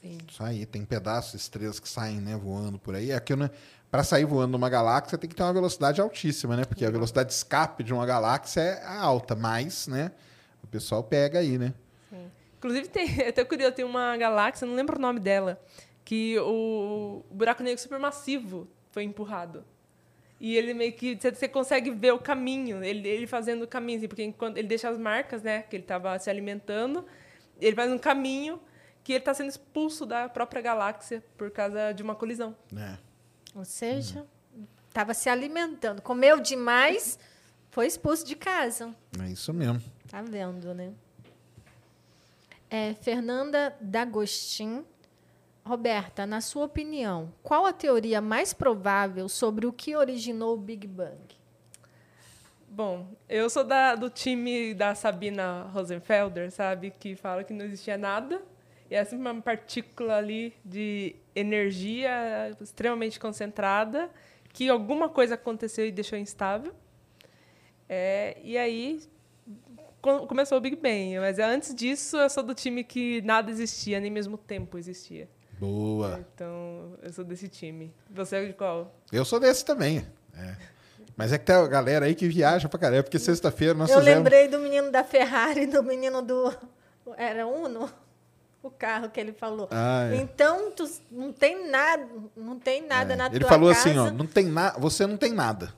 Sim. 0.01 0.18
Isso 0.28 0.43
aí, 0.45 0.64
tem 0.64 0.84
pedaços, 0.84 1.34
estrelas 1.41 1.80
que 1.80 1.89
saem 1.89 2.20
né, 2.20 2.36
voando 2.36 2.78
por 2.78 2.95
aí. 2.95 3.11
Aqui, 3.12 3.34
né, 3.34 3.51
para 3.91 4.05
sair 4.05 4.24
voando 4.24 4.53
numa 4.53 4.68
galáxia, 4.68 5.16
tem 5.16 5.28
que 5.28 5.34
ter 5.34 5.43
uma 5.43 5.53
velocidade 5.53 6.01
altíssima, 6.01 6.57
né? 6.57 6.64
Porque 6.64 6.84
a 6.84 6.91
velocidade 6.91 7.28
de 7.28 7.34
escape 7.34 7.82
de 7.82 7.93
uma 7.93 8.05
galáxia 8.05 8.61
é 8.61 8.86
alta, 8.86 9.34
mas, 9.34 9.86
né? 9.86 10.12
O 10.62 10.66
pessoal 10.66 11.03
pega 11.03 11.39
aí, 11.39 11.57
né? 11.57 11.72
Inclusive, 12.59 12.89
tem, 12.89 13.09
até 13.26 13.45
curioso, 13.45 13.72
tem 13.72 13.84
uma 13.84 14.16
galáxia, 14.16 14.66
não 14.66 14.74
lembro 14.74 14.99
o 14.99 15.01
nome 15.01 15.20
dela, 15.20 15.61
que 16.05 16.39
o, 16.41 17.24
buraco 17.30 17.62
negro 17.62 17.80
supermassivo 17.80 18.68
foi 18.91 19.05
empurrado. 19.05 19.64
E 20.41 20.57
ele 20.57 20.74
meio 20.74 20.93
que. 20.93 21.16
Você, 21.16 21.32
você 21.32 21.49
consegue 21.49 21.91
ver 21.91 22.12
o 22.12 22.18
caminho, 22.18 22.82
ele, 22.84 23.09
ele 23.09 23.26
fazendo 23.26 23.62
o 23.62 23.66
caminho, 23.66 23.99
assim, 23.99 24.09
porque 24.09 24.22
enquanto 24.22 24.57
ele 24.57 24.68
deixa 24.68 24.89
as 24.89 24.99
marcas, 24.99 25.43
né? 25.43 25.62
Que 25.62 25.76
ele 25.76 25.84
estava 25.84 26.16
se 26.18 26.30
alimentando, 26.30 27.05
ele 27.61 27.74
faz 27.74 27.91
um 27.91 27.99
caminho 27.99 28.61
que 29.03 29.12
ele 29.12 29.18
está 29.20 29.34
sendo 29.34 29.49
expulso 29.49 30.07
da 30.07 30.28
própria 30.28 30.62
galáxia 30.62 31.24
por 31.36 31.51
causa 31.51 31.93
de 31.93 32.03
uma 32.03 32.14
colisão. 32.14 32.55
É. 32.76 33.07
Ou 33.55 33.64
seja, 33.64 34.26
estava 34.88 35.14
se 35.14 35.28
alimentando. 35.28 36.03
Comeu 36.03 36.40
demais, 36.40 37.18
foi 37.70 37.86
expulso 37.86 38.24
de 38.24 38.36
casa. 38.36 38.94
É 39.22 39.30
isso 39.30 39.53
mesmo. 39.53 39.82
Tá 40.09 40.22
vendo, 40.22 40.74
né? 40.74 40.92
É, 42.70 42.94
Fernanda 42.94 43.76
D'Agostin. 43.80 44.84
Roberta, 45.64 46.24
na 46.24 46.40
sua 46.40 46.64
opinião, 46.64 47.30
qual 47.42 47.66
a 47.66 47.74
teoria 47.74 48.22
mais 48.22 48.55
provável 48.55 49.28
sobre 49.28 49.66
o 49.66 49.72
que 49.72 49.94
originou 49.94 50.55
o 50.55 50.57
Big 50.57 50.86
Bang? 50.86 51.18
Bom, 52.70 53.07
eu 53.28 53.51
sou 53.51 53.64
da, 53.64 53.94
do 53.94 54.09
time 54.09 54.72
da 54.72 54.94
Sabina 54.94 55.64
Rosenfelder, 55.74 56.51
sabe? 56.51 56.90
Que 56.90 57.14
fala 57.14 57.44
que 57.44 57.53
não 57.53 57.66
existia 57.66 57.99
nada. 57.99 58.40
E 58.91 58.95
é 58.95 59.05
sempre 59.05 59.28
uma 59.30 59.41
partícula 59.43 60.16
ali 60.16 60.55
de 60.64 61.14
energia 61.34 62.51
extremamente 62.61 63.20
concentrada, 63.20 64.11
que 64.53 64.68
alguma 64.68 65.09
coisa 65.09 65.34
aconteceu 65.34 65.86
e 65.86 65.93
deixou 65.93 66.18
instável. 66.18 66.72
É, 67.89 68.36
e 68.43 68.57
aí 68.57 69.01
co- 70.01 70.26
começou 70.26 70.59
o 70.59 70.61
Big 70.61 70.76
Bang. 70.76 71.18
Mas 71.20 71.39
antes 71.39 71.74
disso, 71.74 72.16
eu 72.16 72.30
sou 72.30 72.43
do 72.43 72.55
time 72.55 72.82
que 72.84 73.20
nada 73.22 73.51
existia, 73.51 74.01
nem 74.01 74.11
mesmo 74.11 74.36
tempo 74.39 74.78
existia. 74.78 75.28
Boa. 75.59 76.24
Então, 76.34 76.97
eu 77.03 77.12
sou 77.12 77.24
desse 77.24 77.49
time. 77.49 77.93
Você 78.11 78.36
é 78.36 78.45
de 78.47 78.53
qual? 78.53 78.95
Eu 79.12 79.24
sou 79.24 79.39
desse 79.41 79.64
também. 79.64 80.07
é. 80.36 80.57
Mas 81.16 81.32
é 81.32 81.39
que 81.39 81.45
tem 81.45 81.57
a 81.57 81.66
galera 81.66 82.07
aí 82.07 82.14
que 82.14 82.28
viaja 82.28 82.68
pra 82.68 82.78
caramba, 82.78 83.03
porque 83.03 83.18
sexta-feira 83.18 83.74
nós 83.74 83.91
Eu 83.91 83.99
fizemos... 83.99 84.18
lembrei 84.18 84.47
do 84.47 84.61
menino 84.61 84.89
da 84.93 85.03
Ferrari, 85.03 85.66
do 85.66 85.82
menino 85.82 86.22
do. 86.22 86.57
Era 87.16 87.45
Uno? 87.45 87.91
O 88.62 88.70
carro 88.70 89.09
que 89.09 89.20
ele 89.20 89.32
falou. 89.32 89.68
Ah, 89.70 90.11
é. 90.12 90.16
Então, 90.16 90.70
tu 90.72 90.84
não 91.11 91.32
tem 91.32 91.70
nada, 91.70 92.06
não 92.36 92.59
tem 92.59 92.86
nada 92.86 93.14
É. 93.14 93.16
na 93.16 93.26
Ele 93.26 93.40
tua 93.40 93.48
falou 93.48 93.72
casa. 93.72 93.88
assim, 93.88 93.98
ó, 93.98 94.11
não 94.11 94.26
tem 94.26 94.46
na... 94.46 94.72
você 94.78 95.06
não 95.06 95.16
tem 95.16 95.32
nada. 95.32 95.72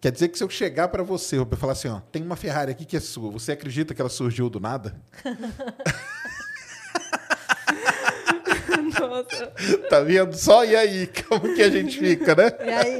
Quer 0.00 0.12
dizer 0.12 0.28
que 0.28 0.36
se 0.36 0.44
eu 0.44 0.50
chegar 0.50 0.88
pra 0.88 1.02
você, 1.02 1.38
eu 1.38 1.46
falar 1.56 1.72
assim, 1.72 1.88
ó, 1.88 2.00
tem 2.12 2.22
uma 2.22 2.36
Ferrari 2.36 2.70
aqui 2.72 2.84
que 2.84 2.94
é 2.96 3.00
sua, 3.00 3.30
você 3.30 3.52
acredita 3.52 3.94
que 3.94 4.00
ela 4.02 4.10
surgiu 4.10 4.50
do 4.50 4.60
nada? 4.60 4.94
Nossa. 9.00 9.46
Tá 9.88 10.00
vendo 10.00 10.34
só? 10.36 10.64
E 10.64 10.76
aí, 10.76 11.06
como 11.28 11.54
que 11.54 11.62
a 11.62 11.70
gente 11.70 11.98
fica, 11.98 12.34
né? 12.34 12.50
E 12.60 12.70
aí? 12.70 12.98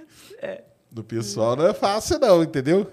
Do 0.90 1.04
pessoal 1.04 1.54
não 1.56 1.66
é 1.66 1.74
fácil 1.74 2.18
não, 2.18 2.42
entendeu? 2.42 2.90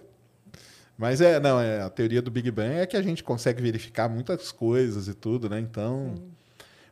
Mas 1.04 1.20
é, 1.20 1.38
não, 1.38 1.60
é, 1.60 1.82
a 1.82 1.89
teoria 1.89 2.22
do 2.22 2.32
Big 2.32 2.49
Bang 2.49 2.76
é 2.76 2.86
que 2.86 2.95
a 2.95 3.01
gente 3.01 3.22
consegue 3.26 3.62
verificar 3.62 4.08
muitas 4.08 4.54
coisas 4.54 5.10
e 5.10 5.14
tudo, 5.14 5.49
né? 5.49 5.60
Então, 5.60 6.16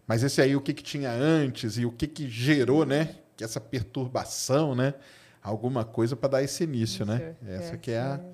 mas 0.05 0.21
esse 0.21 0.41
aí 0.41 0.53
o 0.53 0.59
que 0.59 0.73
que 0.73 0.83
tinha 0.83 1.09
antes 1.09 1.77
e 1.77 1.85
o 1.85 1.91
que 1.93 2.05
que 2.07 2.27
gerou, 2.29 2.85
né? 2.85 3.15
Que 3.37 3.43
essa 3.45 3.61
perturbação, 3.61 4.75
né? 4.75 4.95
Alguma 5.41 5.85
coisa 5.85 6.13
para 6.13 6.27
dar 6.27 6.43
esse 6.43 6.61
início, 6.65 7.05
né? 7.05 7.35
Isso, 7.41 7.51
Essa 7.53 7.73
é, 7.75 7.77
que 7.77 7.91
é 7.91 7.99
a 8.01 8.17
sim. 8.17 8.25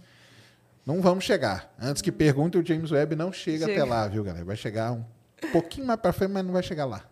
Não 0.84 1.00
vamos 1.00 1.26
chegar. 1.26 1.72
Antes 1.80 2.02
que 2.02 2.12
pergunte, 2.12 2.58
o 2.58 2.66
James 2.66 2.90
Webb 2.92 3.16
não 3.16 3.32
chega, 3.32 3.68
Chega. 3.68 3.84
até 3.84 3.88
lá, 3.88 4.08
viu, 4.08 4.24
galera? 4.24 4.44
Vai 4.44 4.56
chegar 4.56 4.94
um 4.94 5.06
pouquinho 5.52 5.86
mais 5.86 6.00
para 6.00 6.12
frente, 6.12 6.32
mas 6.32 6.44
não 6.44 6.54
vai 6.54 6.64
chegar 6.64 6.86
lá. 6.86 7.06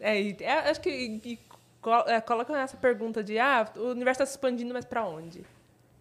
É, 0.00 0.18
e- 0.18 0.36
é, 0.40 0.70
acho 0.70 0.80
que 0.80 0.88
e, 0.88 1.38
co- 1.82 2.08
é, 2.08 2.22
colocam 2.22 2.56
essa 2.56 2.78
pergunta 2.78 3.22
de 3.22 3.38
ah, 3.38 3.70
o 3.76 3.90
universo 3.90 4.22
está 4.22 4.24
se 4.24 4.32
expandindo, 4.32 4.72
mas 4.72 4.86
para 4.86 5.06
onde? 5.06 5.44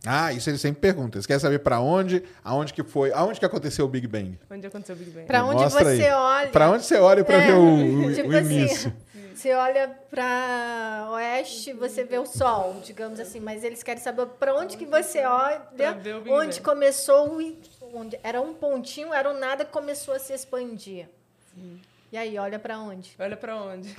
Ah, 0.05 0.31
isso 0.31 0.49
eles 0.49 0.61
sempre 0.61 0.79
perguntam. 0.79 1.17
Eles 1.17 1.25
querem 1.25 1.39
saber 1.41 1.59
pra 1.59 1.79
onde, 1.81 2.23
aonde 2.43 2.73
que 2.73 2.83
foi, 2.83 3.11
aonde 3.11 3.37
que 3.39 3.45
aconteceu 3.45 3.83
o 3.85 3.87
Big 3.89 4.07
Bang. 4.07 4.39
Onde 4.49 4.65
aconteceu 4.65 4.95
o 4.95 4.97
Big 4.99 5.11
Bang? 5.11 5.25
Pra 5.25 5.43
onde 5.43 5.61
Mostra 5.63 5.83
você 5.83 6.05
aí. 6.05 6.11
olha. 6.13 6.47
Pra 6.49 6.69
onde 6.71 6.85
você 6.85 6.95
olha 6.97 7.23
pra 7.25 7.35
É, 7.35 7.47
ver 7.47 7.53
o, 7.53 8.05
o- 8.07 8.13
tipo 8.15 8.29
o 8.29 8.37
assim, 8.37 8.45
início? 8.59 8.93
Você 9.35 9.53
olha 9.53 9.89
para 10.09 11.07
oeste, 11.11 11.71
você 11.73 12.03
vê 12.03 12.17
o 12.17 12.25
sol, 12.25 12.81
digamos 12.83 13.19
assim, 13.21 13.39
mas 13.39 13.63
eles 13.63 13.81
querem 13.83 14.01
saber 14.01 14.25
para 14.25 14.53
onde 14.53 14.75
que 14.77 14.85
você 14.85 15.19
olha, 15.25 15.61
onde 16.29 16.59
começou 16.61 17.41
onde 17.93 18.19
era 18.21 18.41
um 18.41 18.53
pontinho, 18.53 19.13
era 19.13 19.29
um 19.29 19.37
nada 19.39 19.63
que 19.65 19.71
começou 19.71 20.13
a 20.13 20.19
se 20.19 20.33
expandir. 20.33 21.07
E 22.11 22.17
aí, 22.17 22.37
olha 22.39 22.57
para 22.57 22.79
onde? 22.79 23.11
Olha 23.19 23.37
pra 23.37 23.55
onde? 23.61 23.89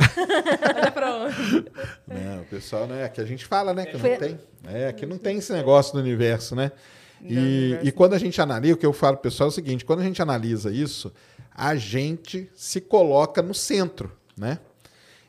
Olha 0.77 0.91
pra 0.91 1.17
onde? 1.17 1.65
Não, 2.09 2.43
o 2.43 2.45
pessoal, 2.47 2.87
né? 2.87 3.09
Que 3.09 3.21
a 3.21 3.25
gente 3.25 3.47
fala, 3.47 3.73
né? 3.73 3.87
Que 3.87 3.99
Foi- 3.99 4.11
não 4.11 4.19
tem. 4.19 4.39
É, 4.67 4.93
que 4.93 5.07
não 5.07 5.17
tem 5.17 5.39
esse 5.39 5.53
negócio 5.53 5.93
do 5.93 6.01
universo, 6.01 6.57
né? 6.57 6.73
Não, 7.21 7.31
E, 7.31 7.79
e 7.85 7.93
quando 7.93 8.15
a 8.15 8.19
gente 8.19 8.41
analisa, 8.41 8.75
o 8.75 8.77
que 8.77 8.85
eu 8.87 8.93
falo 8.93 9.17
pro 9.17 9.31
pessoal 9.31 9.49
é 9.49 9.51
o 9.51 9.55
seguinte: 9.55 9.85
quando 9.85 10.01
a 10.01 10.05
gente 10.05 10.21
analisa 10.21 10.73
isso, 10.73 11.13
a 11.55 11.77
gente 11.77 12.51
se 12.55 12.81
coloca 12.81 13.41
no 13.43 13.55
centro, 13.55 14.11
né? 14.37 14.59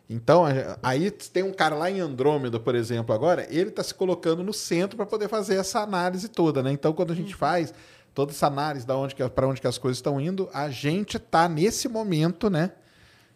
Então, 0.10 0.44
aí 0.84 1.10
tem 1.10 1.42
um 1.44 1.54
cara 1.54 1.74
lá 1.76 1.90
em 1.90 2.00
Andrômeda, 2.02 2.60
por 2.60 2.76
exemplo, 2.76 3.16
agora, 3.16 3.48
ele 3.50 3.70
está 3.70 3.82
se 3.82 3.94
colocando 3.94 4.44
no 4.44 4.52
centro 4.52 4.98
para 4.98 5.06
poder 5.06 5.30
fazer 5.30 5.56
essa 5.56 5.80
análise 5.80 6.28
toda, 6.28 6.62
né? 6.62 6.72
Então, 6.72 6.92
quando 6.92 7.12
a 7.14 7.16
gente 7.16 7.34
faz 7.34 7.74
toda 8.14 8.32
essa 8.32 8.48
análise 8.48 8.86
da 8.86 8.96
onde 8.98 9.16
para 9.16 9.48
onde 9.48 9.62
que 9.62 9.68
as 9.68 9.78
coisas 9.78 9.98
estão 9.98 10.20
indo, 10.20 10.50
a 10.54 10.70
gente 10.70 11.18
está 11.18 11.48
nesse 11.48 11.88
momento, 11.88 12.50
né? 12.50 12.72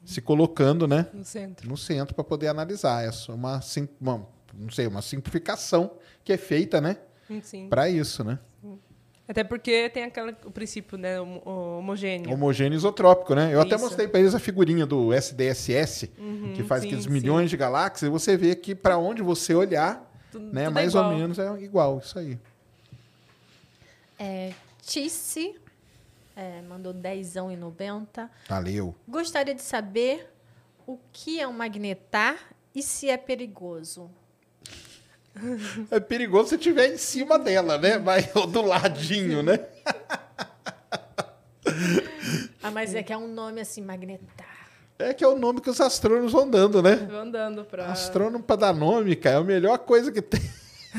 Se 0.03 0.21
colocando, 0.21 0.87
né? 0.87 1.07
No 1.13 1.25
centro. 1.25 1.67
no 1.67 1.75
centro 1.77 2.13
para 2.13 2.23
poder 2.23 2.47
analisar. 2.47 3.03
É 3.03 3.11
só 3.11 3.33
uma, 3.33 3.59
sim- 3.61 3.89
uma, 3.99 4.27
não 4.53 4.69
sei, 4.69 4.85
uma 4.85 5.01
simplificação 5.01 5.91
que 6.23 6.31
é 6.33 6.37
feita, 6.37 6.79
né, 6.79 6.97
Sim. 7.41 7.67
para 7.69 7.89
isso, 7.89 8.23
né? 8.23 8.37
Até 9.27 9.43
porque 9.43 9.89
tem 9.89 10.03
aquela, 10.03 10.37
o 10.45 10.51
princípio, 10.51 10.99
né? 10.99 11.19
homo- 11.19 11.41
homogêneo. 11.79 12.31
Homogêneo 12.31 12.75
isotrópico, 12.77 13.33
né? 13.33 13.51
Eu 13.51 13.59
até 13.59 13.73
Isso. 13.75 13.83
mostrei 13.83 14.07
para 14.07 14.19
eles 14.19 14.35
a 14.35 14.39
figurinha 14.39 14.85
do 14.85 15.11
SDSS, 15.11 16.11
Uhum, 16.19 16.53
que 16.55 16.63
faz 16.63 16.81
sim, 16.83 16.89
aqueles 16.89 17.05
sim. 17.05 17.09
milhões 17.09 17.49
de 17.49 17.57
galáxias, 17.57 18.07
e 18.07 18.11
você 18.11 18.37
vê 18.37 18.55
que 18.55 18.75
para 18.75 18.99
onde 18.99 19.23
você 19.23 19.55
olhar, 19.55 20.11
Tudo- 20.31 20.53
né, 20.53 20.65
tudo 20.65 20.69
é 20.69 20.69
mais 20.69 20.93
igual. 20.93 21.09
ou 21.11 21.17
menos 21.17 21.39
é 21.39 21.59
igual 21.63 21.97
isso 21.97 22.19
aí. 22.19 22.37
É, 24.19 24.53
Tice 24.85 25.55
é, 26.35 26.61
mandou 26.61 26.93
10 26.93 27.35
e 27.35 27.55
90. 27.55 28.29
Valeu. 28.49 28.93
Gostaria 29.07 29.55
de 29.55 29.61
saber 29.61 30.29
o 30.85 30.99
que 31.11 31.39
é 31.39 31.47
um 31.47 31.53
magnetar 31.53 32.37
e 32.73 32.83
se 32.83 33.09
é 33.09 33.17
perigoso. 33.17 34.11
É 35.89 35.99
perigoso 35.99 36.49
se 36.49 36.55
estiver 36.55 36.93
em 36.93 36.97
cima 36.97 37.39
dela, 37.39 37.77
né? 37.77 37.97
Mas 37.97 38.29
ou 38.35 38.45
do 38.45 38.61
ladinho, 38.61 39.41
né? 39.41 39.59
Ah, 42.61 42.71
mas 42.71 42.93
é 42.93 43.01
que 43.01 43.11
é 43.11 43.17
um 43.17 43.27
nome 43.27 43.61
assim, 43.61 43.81
magnetar. 43.81 44.69
É 44.99 45.13
que 45.13 45.23
é 45.23 45.27
o 45.27 45.37
nome 45.37 45.61
que 45.61 45.69
os 45.69 45.81
astrônomos 45.81 46.31
vão 46.31 46.49
dando, 46.49 46.81
né? 46.81 46.95
Tô 46.95 47.15
andando 47.15 47.65
pra. 47.65 47.87
Astrônomo 47.87 48.43
para 48.43 48.55
dar 48.57 48.73
nome, 48.73 49.15
cara, 49.15 49.37
é 49.37 49.39
a 49.39 49.43
melhor 49.43 49.77
coisa 49.79 50.11
que 50.11 50.21
tem. 50.21 50.41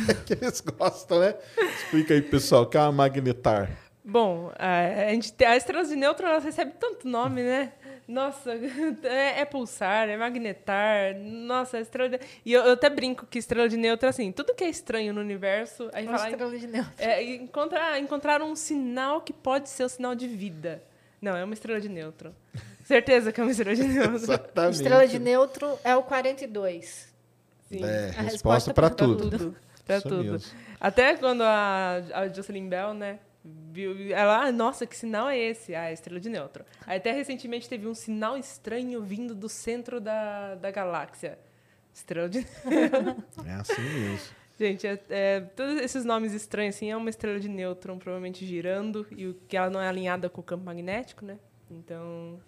que 0.27 0.33
eles 0.35 0.61
gostam, 0.61 1.21
né? 1.21 1.35
Explica 1.77 2.15
aí, 2.15 2.23
pessoal, 2.23 2.63
o 2.63 2.67
que 2.67 2.77
é 2.77 2.81
uma 2.81 2.93
magnetar. 2.93 3.71
Bom, 4.05 4.53
a, 4.57 5.07
a 5.09 5.11
gente 5.11 5.33
tem, 5.33 5.49
a 5.49 5.57
estrela 5.57 5.85
de 5.85 5.97
nêutron 5.97 6.29
ela 6.29 6.39
recebe 6.39 6.73
tanto 6.79 7.09
nome, 7.09 7.43
né? 7.43 7.73
Nossa, 8.07 8.53
é, 9.03 9.41
é 9.41 9.45
pulsar, 9.45 10.09
é 10.09 10.17
magnetar. 10.17 11.17
Nossa, 11.19 11.79
a 11.79 11.81
estrela 11.81 12.11
de... 12.11 12.21
E 12.45 12.53
eu, 12.53 12.63
eu 12.63 12.73
até 12.75 12.89
brinco 12.89 13.27
que 13.27 13.37
estrela 13.37 13.69
de 13.69 13.77
nêutron, 13.77 14.09
assim, 14.09 14.31
tudo 14.31 14.55
que 14.55 14.63
é 14.63 14.69
estranho 14.69 15.13
no 15.13 15.21
universo, 15.21 15.91
a 15.93 15.99
gente 16.01 16.11
Uma 16.11 16.19
fala, 16.19 16.31
estrela 16.31 16.57
de 16.57 16.67
nêutron. 16.69 16.93
é, 16.99 17.23
encontrar, 17.35 17.99
encontrar 17.99 18.43
um 18.43 18.55
sinal 18.55 19.21
que 19.23 19.33
pode 19.33 19.69
ser 19.69 19.83
o 19.83 19.89
sinal 19.89 20.15
de 20.15 20.29
vida. 20.29 20.83
Não, 21.21 21.37
é 21.37 21.43
uma 21.43 21.55
estrela 21.55 21.81
de 21.81 21.89
nêutron. 21.89 22.31
Certeza 22.85 23.33
que 23.33 23.41
é 23.41 23.43
uma 23.43 23.51
estrela 23.51 23.75
de 23.75 23.83
nêutron. 23.83 24.15
Exatamente. 24.15 24.75
Estrela 24.77 25.07
de 25.09 25.19
nêutron 25.19 25.77
é 25.83 25.97
o 25.97 26.05
42. 26.05 27.13
Sim. 27.69 27.83
É, 27.85 28.11
A 28.17 28.23
resposta 28.23 28.23
resposta 28.23 28.75
para 28.75 28.87
pra 28.91 28.97
tudo. 28.97 29.31
tudo. 29.31 29.57
Pra 29.87 29.99
Isso 29.99 30.09
tudo. 30.09 30.33
mesmo. 30.33 30.59
Até 30.81 31.17
quando 31.17 31.43
a, 31.43 32.03
a 32.13 32.29
Jocelyn 32.29 32.69
Bell, 32.69 32.93
né? 32.93 33.21
Viu, 33.73 34.13
ela, 34.13 34.47
ah, 34.47 34.53
nossa, 34.53 34.85
que 34.85 34.97
sinal 34.97 35.29
é 35.29 35.39
esse? 35.39 35.75
Ah, 35.75 35.89
é 35.89 35.93
estrela 35.93 36.19
de 36.19 36.29
nêutron. 36.29 36.65
Aí 36.85 36.99
até 36.99 37.13
recentemente 37.13 37.69
teve 37.69 37.87
um 37.87 37.95
sinal 37.95 38.37
estranho 38.37 39.01
vindo 39.03 39.35
do 39.35 39.49
centro 39.49 40.01
da, 40.01 40.57
da 40.57 40.73
galáxia. 40.73 41.39
Estrela 41.95 42.29
de 42.29 42.41
É 43.47 43.53
assim 43.53 43.83
mesmo. 43.83 44.35
Gente, 44.59 44.87
é, 44.87 45.01
é, 45.11 45.41
todos 45.41 45.81
esses 45.81 46.05
nomes 46.05 46.33
estranhos, 46.33 46.75
assim, 46.75 46.91
é 46.91 46.97
uma 46.97 47.11
estrela 47.11 47.39
de 47.39 47.49
nêutron 47.49 47.99
provavelmente 47.99 48.45
girando 48.45 49.07
e 49.11 49.29
o 49.29 49.35
que 49.47 49.57
ela 49.57 49.71
não 49.71 49.81
é 49.81 49.87
alinhada 49.87 50.29
com 50.29 50.41
o 50.41 50.45
campo 50.45 50.65
magnético, 50.65 51.25
né? 51.25 51.39
Então, 51.71 52.41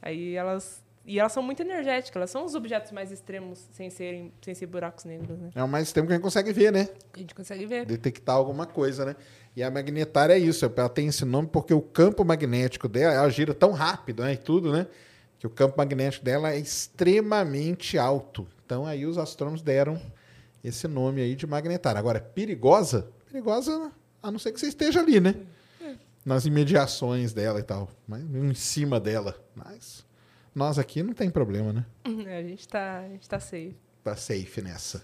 aí 0.00 0.34
elas... 0.34 0.85
E 1.06 1.20
elas 1.20 1.30
são 1.30 1.42
muito 1.42 1.62
energéticas, 1.62 2.16
elas 2.16 2.30
são 2.30 2.44
os 2.44 2.56
objetos 2.56 2.90
mais 2.90 3.12
extremos 3.12 3.68
sem 3.70 3.88
serem 3.88 4.32
sem 4.42 4.54
ser 4.54 4.66
buracos 4.66 5.04
negros, 5.04 5.38
né? 5.38 5.50
É 5.54 5.62
o 5.62 5.68
mais 5.68 5.92
tempo 5.92 6.08
que 6.08 6.12
a 6.12 6.16
gente 6.16 6.24
consegue 6.24 6.52
ver, 6.52 6.72
né? 6.72 6.88
A 7.14 7.18
gente 7.18 7.32
consegue 7.32 7.64
ver. 7.64 7.86
Detectar 7.86 8.34
alguma 8.34 8.66
coisa, 8.66 9.04
né? 9.04 9.16
E 9.54 9.62
a 9.62 9.70
magnetar 9.70 10.32
é 10.32 10.38
isso. 10.38 10.64
Ela 10.64 10.88
tem 10.88 11.06
esse 11.06 11.24
nome 11.24 11.46
porque 11.46 11.72
o 11.72 11.80
campo 11.80 12.24
magnético 12.24 12.88
dela, 12.88 13.14
ela 13.14 13.30
gira 13.30 13.54
tão 13.54 13.70
rápido, 13.70 14.24
né? 14.24 14.32
E 14.32 14.36
tudo, 14.36 14.72
né? 14.72 14.88
Que 15.38 15.46
o 15.46 15.50
campo 15.50 15.76
magnético 15.78 16.24
dela 16.24 16.50
é 16.50 16.58
extremamente 16.58 17.96
alto. 17.96 18.48
Então 18.64 18.84
aí 18.84 19.06
os 19.06 19.16
astrônomos 19.16 19.62
deram 19.62 20.02
esse 20.64 20.88
nome 20.88 21.20
aí 21.22 21.36
de 21.36 21.46
magnetar. 21.46 21.96
Agora, 21.96 22.20
perigosa? 22.20 23.08
Perigosa, 23.30 23.92
a 24.20 24.30
não 24.32 24.40
ser 24.40 24.50
que 24.50 24.58
você 24.58 24.66
esteja 24.66 24.98
ali, 24.98 25.20
né? 25.20 25.36
Nas 26.24 26.46
imediações 26.46 27.32
dela 27.32 27.60
e 27.60 27.62
tal. 27.62 27.88
Mas 28.08 28.22
em 28.22 28.54
cima 28.54 28.98
dela. 28.98 29.36
Mas 29.54 30.04
nós 30.56 30.78
aqui 30.78 31.02
não 31.02 31.12
tem 31.12 31.28
problema, 31.30 31.70
né? 31.72 31.84
A 32.04 32.42
gente 32.42 32.66
tá, 32.66 33.00
a 33.00 33.08
gente 33.08 33.28
tá 33.28 33.38
safe. 33.38 33.76
Tá 34.02 34.16
safe 34.16 34.62
nessa. 34.62 35.02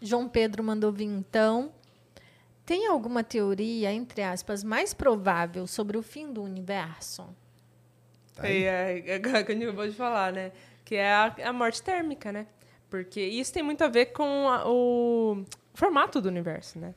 João 0.00 0.28
Pedro 0.28 0.62
mandou 0.62 0.92
vir 0.92 1.06
então. 1.06 1.72
Tem 2.66 2.86
alguma 2.86 3.24
teoria, 3.24 3.90
entre 3.92 4.22
aspas, 4.22 4.62
mais 4.62 4.92
provável 4.92 5.66
sobre 5.66 5.96
o 5.96 6.02
fim 6.02 6.30
do 6.32 6.42
universo? 6.42 7.26
Tá 8.34 8.42
aí. 8.46 8.64
É, 8.64 8.98
é, 9.06 9.14
é, 9.16 9.42
que 9.42 9.52
gente 9.52 9.64
acabou 9.64 9.88
de 9.88 9.94
falar, 9.94 10.32
né? 10.32 10.52
Que 10.84 10.96
é 10.96 11.10
a, 11.12 11.34
a 11.46 11.52
morte 11.52 11.82
térmica, 11.82 12.30
né? 12.30 12.46
Porque 12.90 13.20
isso 13.20 13.52
tem 13.52 13.62
muito 13.62 13.82
a 13.82 13.88
ver 13.88 14.06
com 14.06 14.48
a- 14.48 14.68
o 14.68 15.44
formato 15.74 16.20
do 16.20 16.28
universo, 16.28 16.78
né? 16.78 16.94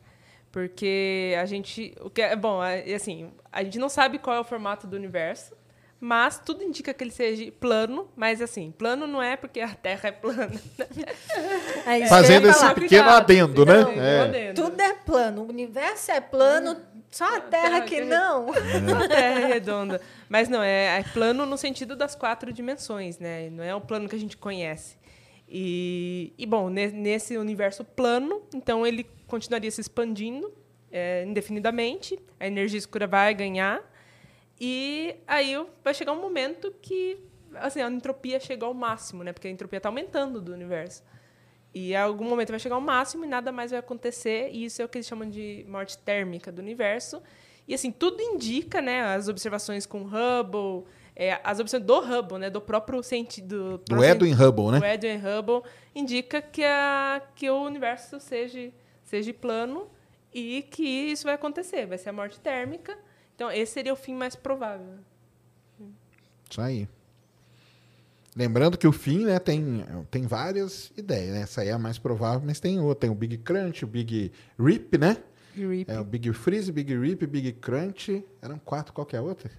Porque 0.51 1.33
a 1.39 1.45
gente. 1.45 1.95
O 2.01 2.09
que 2.09 2.21
é, 2.21 2.35
bom, 2.35 2.61
é, 2.61 2.93
assim, 2.93 3.31
a 3.51 3.63
gente 3.63 3.79
não 3.79 3.87
sabe 3.89 4.19
qual 4.19 4.35
é 4.35 4.39
o 4.39 4.43
formato 4.43 4.85
do 4.85 4.95
universo, 4.97 5.55
mas 6.03 6.39
tudo 6.39 6.63
indica 6.63 6.93
que 6.93 7.03
ele 7.03 7.11
seja 7.11 7.51
plano, 7.59 8.09
mas 8.15 8.41
assim, 8.41 8.71
plano 8.71 9.05
não 9.05 9.21
é 9.21 9.37
porque 9.37 9.61
a 9.61 9.69
Terra 9.75 10.09
é 10.09 10.11
plana. 10.11 10.51
É 11.85 11.99
isso 11.99 12.09
Fazendo 12.09 12.47
esse 12.49 12.59
falar. 12.59 12.73
pequeno 12.75 12.89
Cuidado, 13.03 13.17
adendo, 13.21 13.65
né? 13.65 13.83
cuidado, 13.85 14.05
É. 14.05 14.19
adendo. 14.21 14.61
Tudo 14.63 14.81
é 14.81 14.93
plano. 14.93 15.41
O 15.43 15.49
universo 15.49 16.11
é 16.11 16.21
plano, 16.21 16.77
só 17.09 17.25
a 17.25 17.39
Terra 17.39 17.69
Terra 17.69 17.81
que 17.81 17.95
que- 17.95 18.01
não. 18.05 18.49
A 19.03 19.07
Terra 19.07 19.39
é 19.41 19.45
redonda. 19.47 20.01
Mas 20.29 20.47
não, 20.49 20.61
é, 20.61 20.99
é 20.99 21.03
plano 21.13 21.45
no 21.45 21.57
sentido 21.57 21.95
das 21.95 22.15
quatro 22.15 22.51
dimensões, 22.53 23.17
né? 23.19 23.49
Não 23.49 23.63
é 23.63 23.73
o 23.75 23.81
plano 23.81 24.07
que 24.09 24.15
a 24.15 24.19
gente 24.19 24.37
conhece. 24.37 24.95
E, 25.49 26.33
e 26.37 26.45
bom, 26.45 26.69
ne- 26.69 26.91
nesse 26.91 27.37
universo 27.37 27.83
plano, 27.83 28.41
então 28.53 28.85
ele 28.87 29.05
continuaria 29.27 29.69
se 29.71 29.81
expandindo 29.81 30.51
é, 30.91 31.23
indefinidamente, 31.25 32.17
a 32.39 32.45
energia 32.47 32.77
escura 32.77 33.07
vai 33.07 33.33
ganhar, 33.33 33.81
e 34.63 35.15
aí 35.25 35.55
vai 35.83 35.91
chegar 35.91 36.11
um 36.11 36.21
momento 36.21 36.71
que 36.79 37.17
assim, 37.55 37.81
a 37.81 37.89
entropia 37.89 38.39
chega 38.39 38.63
ao 38.63 38.75
máximo, 38.75 39.23
né? 39.23 39.33
Porque 39.33 39.47
a 39.47 39.51
entropia 39.51 39.77
está 39.77 39.89
aumentando 39.89 40.39
do 40.39 40.53
universo. 40.53 41.03
E 41.73 41.93
em 41.93 41.95
algum 41.95 42.25
momento 42.25 42.49
vai 42.49 42.59
chegar 42.59 42.75
ao 42.75 42.81
máximo 42.81 43.25
e 43.25 43.27
nada 43.27 43.51
mais 43.51 43.71
vai 43.71 43.79
acontecer, 43.79 44.49
e 44.51 44.65
isso 44.65 44.79
é 44.81 44.85
o 44.85 44.89
que 44.89 44.99
eles 44.99 45.07
chamam 45.07 45.27
de 45.27 45.65
morte 45.67 45.97
térmica 45.97 46.51
do 46.51 46.59
universo. 46.59 47.23
E 47.67 47.73
assim, 47.73 47.91
tudo 47.91 48.21
indica, 48.21 48.81
né, 48.81 49.01
as 49.15 49.27
observações 49.27 49.87
com 49.87 50.03
Hubble, 50.03 50.85
é, 51.15 51.39
as 51.43 51.59
observações 51.59 51.83
do 51.83 51.99
Hubble, 51.99 52.37
né, 52.37 52.49
do 52.49 52.61
próprio 52.61 53.01
cientista 53.01 53.47
do, 53.47 53.77
Do 53.79 54.03
Edwin 54.03 54.33
Hubble, 54.33 54.71
né? 54.71 54.79
o 54.79 54.85
Edwin 54.85 55.17
Hubble 55.17 55.63
indica 55.95 56.41
que, 56.41 56.63
a, 56.63 57.21
que 57.33 57.49
o 57.49 57.63
universo 57.63 58.19
seja, 58.19 58.71
seja 59.03 59.33
plano 59.33 59.89
e 60.33 60.63
que 60.63 60.83
isso 60.83 61.23
vai 61.23 61.33
acontecer, 61.33 61.87
vai 61.87 61.97
ser 61.97 62.09
a 62.09 62.13
morte 62.13 62.39
térmica. 62.39 62.97
Então, 63.41 63.51
esse 63.51 63.73
seria 63.73 63.91
o 63.91 63.95
fim 63.95 64.13
mais 64.13 64.35
provável. 64.35 64.99
Isso 66.47 66.61
aí. 66.61 66.87
Lembrando 68.35 68.77
que 68.77 68.85
o 68.85 68.91
fim, 68.91 69.25
né, 69.25 69.39
tem, 69.39 69.83
tem 70.11 70.27
várias 70.27 70.91
ideias, 70.95 71.33
né? 71.33 71.41
Essa 71.41 71.61
aí 71.61 71.69
é 71.69 71.71
a 71.71 71.79
mais 71.79 71.97
provável, 71.97 72.43
mas 72.45 72.59
tem 72.59 72.79
outra. 72.79 73.01
Tem 73.01 73.09
o 73.09 73.15
Big 73.15 73.39
Crunch, 73.39 73.83
o 73.83 73.87
Big 73.87 74.31
Rip, 74.59 74.95
né? 74.95 75.17
Rip. 75.55 75.89
É 75.89 75.99
o 75.99 76.03
Big 76.03 76.31
Freeze, 76.33 76.71
Big 76.71 76.95
Rip, 76.95 77.25
Big 77.25 77.53
Crunch. 77.53 78.23
Eram 78.43 78.59
quatro, 78.59 78.93
qual 78.93 79.07
que 79.07 79.15
é 79.15 79.19
a 79.19 79.23
outra? 79.23 79.49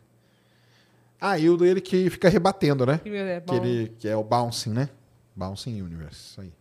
Ah, 1.21 1.37
e 1.37 1.51
o 1.51 1.57
dele 1.57 1.81
que 1.81 2.09
fica 2.09 2.29
rebatendo, 2.29 2.87
né? 2.87 3.01
É 3.05 3.41
Que, 3.41 3.55
ele, 3.57 3.93
que 3.99 4.07
é 4.07 4.15
o 4.15 4.23
Bouncing, 4.23 4.71
né? 4.71 4.91
Bouncing 5.35 5.83
Universe, 5.83 6.21
isso 6.31 6.41
aí. 6.41 6.53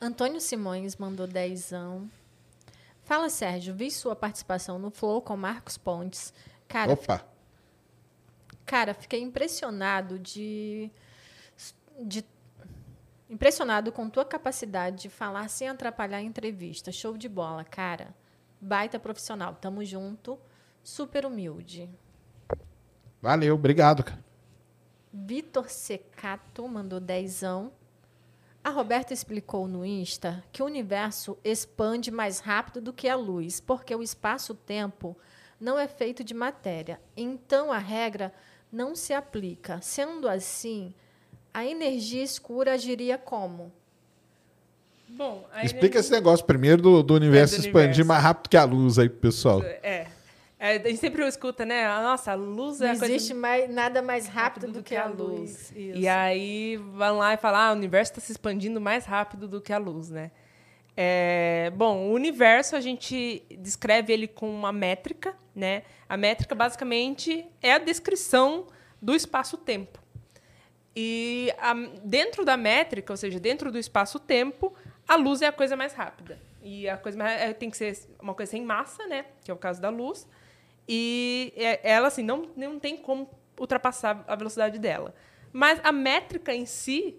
Antônio 0.00 0.40
Simões 0.40 0.96
mandou 0.96 1.26
dezão. 1.26 2.10
Fala, 3.02 3.28
Sérgio. 3.28 3.74
Vi 3.74 3.90
sua 3.90 4.16
participação 4.16 4.78
no 4.78 4.90
Flow 4.90 5.20
com 5.20 5.36
Marcos 5.36 5.76
Pontes. 5.76 6.32
Cara, 6.68 6.92
Opa. 6.92 7.24
Cara, 8.64 8.94
fiquei 8.94 9.20
impressionado 9.20 10.18
de, 10.18 10.90
de 12.00 12.24
impressionado 13.28 13.90
com 13.90 14.08
tua 14.08 14.24
capacidade 14.24 15.02
de 15.02 15.08
falar 15.08 15.48
sem 15.48 15.68
atrapalhar 15.68 16.18
a 16.18 16.22
entrevista. 16.22 16.92
Show 16.92 17.16
de 17.16 17.28
bola, 17.28 17.64
cara. 17.64 18.14
Baita 18.60 18.98
profissional. 18.98 19.54
Tamo 19.54 19.84
junto. 19.84 20.38
Super 20.82 21.26
humilde. 21.26 21.90
Valeu, 23.20 23.54
obrigado, 23.54 24.04
cara. 24.04 24.24
Vitor 25.12 25.68
Secato 25.68 26.66
mandou 26.66 26.98
dezão. 26.98 27.72
A 28.64 28.70
Roberta 28.70 29.12
explicou 29.12 29.66
no 29.66 29.84
Insta 29.84 30.42
que 30.52 30.62
o 30.62 30.66
universo 30.66 31.36
expande 31.42 32.10
mais 32.10 32.38
rápido 32.38 32.80
do 32.80 32.92
que 32.92 33.08
a 33.08 33.16
luz, 33.16 33.58
porque 33.60 33.94
o 33.94 34.02
espaço-tempo 34.02 35.16
não 35.60 35.78
é 35.78 35.88
feito 35.88 36.22
de 36.22 36.32
matéria. 36.32 37.00
Então 37.16 37.72
a 37.72 37.78
regra 37.78 38.32
não 38.70 38.94
se 38.94 39.12
aplica. 39.12 39.80
Sendo 39.80 40.28
assim, 40.28 40.94
a 41.52 41.64
energia 41.66 42.22
escura 42.22 42.74
agiria 42.74 43.18
como? 43.18 43.72
Bom, 45.08 45.44
a 45.52 45.64
Explica 45.64 45.86
energia- 45.86 46.00
esse 46.00 46.10
negócio 46.12 46.46
primeiro 46.46 46.80
do, 46.80 47.02
do 47.02 47.14
universo 47.14 47.54
É, 47.56 47.58
do 47.58 47.60
expandir 47.66 47.86
universo. 47.88 48.08
mais 48.08 48.22
rápido 48.22 48.48
que 48.48 48.56
a 48.56 48.64
luz 48.64 48.98
aí 48.98 49.08
pro 49.08 49.18
pessoal. 49.18 49.60
É. 49.62 50.06
É, 50.64 50.76
A 50.76 50.88
gente 50.88 50.98
sempre 50.98 51.26
escuta, 51.26 51.66
né? 51.66 51.88
Nossa, 51.88 52.30
a 52.30 52.34
luz 52.36 52.80
é 52.80 52.86
Não 52.86 52.94
a 52.94 52.98
coisa 52.98 53.14
existe 53.16 53.34
mais, 53.34 53.68
nada 53.68 54.00
mais 54.00 54.28
rápido 54.28 54.68
do, 54.70 54.80
que 54.80 54.94
a 54.94 55.06
luz. 55.06 55.72
E 55.74 56.06
aí 56.06 56.76
vão 56.76 57.18
lá 57.18 57.34
e 57.34 57.36
falam, 57.36 57.60
ah, 57.60 57.70
o 57.72 57.74
universo 57.74 58.12
está 58.12 58.20
se 58.20 58.30
expandindo 58.30 58.80
mais 58.80 59.04
rápido 59.04 59.48
do 59.48 59.60
que 59.60 59.72
a 59.72 59.78
luz, 59.78 60.08
né? 60.08 60.30
É, 60.96 61.72
bom, 61.74 62.10
o 62.10 62.12
universo 62.12 62.76
a 62.76 62.80
gente 62.80 63.42
descreve 63.58 64.12
ele 64.12 64.28
com 64.28 64.48
uma 64.48 64.70
métrica, 64.70 65.34
né? 65.52 65.82
A 66.08 66.16
métrica 66.16 66.54
basicamente 66.54 67.44
é 67.60 67.72
a 67.72 67.78
descrição 67.78 68.68
do 69.00 69.16
espaço-tempo. 69.16 69.98
E 70.94 71.52
a- 71.58 71.74
dentro 72.04 72.44
da 72.44 72.56
métrica, 72.56 73.12
ou 73.12 73.16
seja, 73.16 73.40
dentro 73.40 73.72
do 73.72 73.78
espaço-tempo, 73.80 74.72
a 75.08 75.16
luz 75.16 75.42
é 75.42 75.46
a 75.46 75.52
coisa 75.52 75.74
mais 75.74 75.92
rápida. 75.92 76.38
E 76.62 76.88
a 76.88 76.96
coisa 76.96 77.18
mais, 77.18 77.40
é, 77.40 77.52
tem 77.52 77.68
que 77.68 77.76
ser 77.76 77.98
uma 78.20 78.32
coisa 78.34 78.50
sem 78.52 78.62
massa, 78.62 79.04
né? 79.08 79.24
Que 79.42 79.50
é 79.50 79.54
o 79.54 79.56
caso 79.56 79.80
da 79.80 79.88
luz. 79.88 80.24
E 80.88 81.52
é- 81.56 81.80
ela, 81.82 82.08
assim, 82.08 82.22
não, 82.22 82.50
não 82.56 82.78
tem 82.78 82.96
como 82.96 83.28
ultrapassar 83.58 84.24
a 84.26 84.34
velocidade 84.36 84.78
dela. 84.78 85.14
Mas 85.52 85.80
a 85.84 85.92
métrica 85.92 86.54
em 86.54 86.66
si 86.66 87.16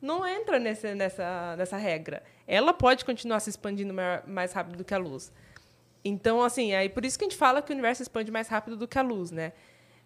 não 0.00 0.26
entra 0.26 0.58
nesse, 0.58 0.94
nessa, 0.94 1.56
nessa 1.56 1.76
regra. 1.76 2.22
Ela 2.46 2.72
pode 2.72 3.04
continuar 3.04 3.40
se 3.40 3.50
expandindo 3.50 3.92
maior- 3.92 4.22
mais 4.26 4.52
rápido 4.52 4.76
do 4.78 4.84
que 4.84 4.94
a 4.94 4.98
luz. 4.98 5.32
Então, 6.04 6.42
assim, 6.42 6.72
aí 6.74 6.88
por 6.88 7.04
isso 7.04 7.18
que 7.18 7.24
a 7.24 7.28
gente 7.28 7.36
fala 7.36 7.60
que 7.60 7.70
o 7.70 7.74
universo 7.74 8.02
expande 8.02 8.30
mais 8.30 8.48
rápido 8.48 8.76
do 8.76 8.88
que 8.88 8.98
a 8.98 9.02
luz, 9.02 9.30
né? 9.30 9.52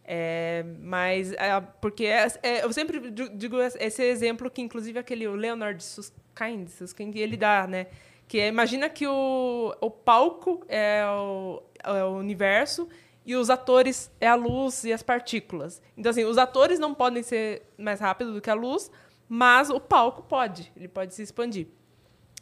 É, 0.07 0.65
mas, 0.81 1.33
é, 1.33 1.61
porque 1.81 2.05
é- 2.05 2.27
é, 2.43 2.65
eu 2.65 2.73
sempre 2.73 3.11
di- 3.11 3.29
digo 3.31 3.57
esse 3.61 4.03
exemplo 4.03 4.51
que, 4.51 4.61
inclusive, 4.61 4.99
aquele 4.99 5.27
o 5.27 5.35
Leonard 5.35 5.83
Susskind, 5.83 6.69
Susskind 6.69 7.15
ele 7.17 7.37
dá, 7.37 7.67
né? 7.67 7.87
Que 8.27 8.41
é, 8.41 8.49
imagina 8.49 8.89
que 8.89 9.07
o, 9.07 9.75
o 9.81 9.91
palco 9.91 10.65
é 10.69 11.05
o, 11.07 11.63
é 11.83 12.05
o 12.05 12.17
universo 12.17 12.89
e 13.25 13.35
os 13.37 13.49
atores 13.49 14.11
é 14.21 14.27
a 14.27 14.35
luz 14.35 14.85
e 14.85 14.93
as 14.93 15.03
partículas. 15.03 15.81
Então, 15.97 16.11
assim, 16.11 16.25
os 16.25 16.39
atores 16.39 16.79
não 16.79 16.95
podem 16.95 17.23
ser 17.23 17.63
mais 17.79 18.01
rápidos 18.01 18.35
do 18.35 18.41
que 18.41 18.51
a 18.51 18.55
luz, 18.55 18.91
mas 19.29 19.71
o 19.71 19.81
palco 19.81 20.23
pode, 20.23 20.73
ele 20.77 20.89
pode 20.89 21.15
se 21.15 21.23
expandir. 21.23 21.69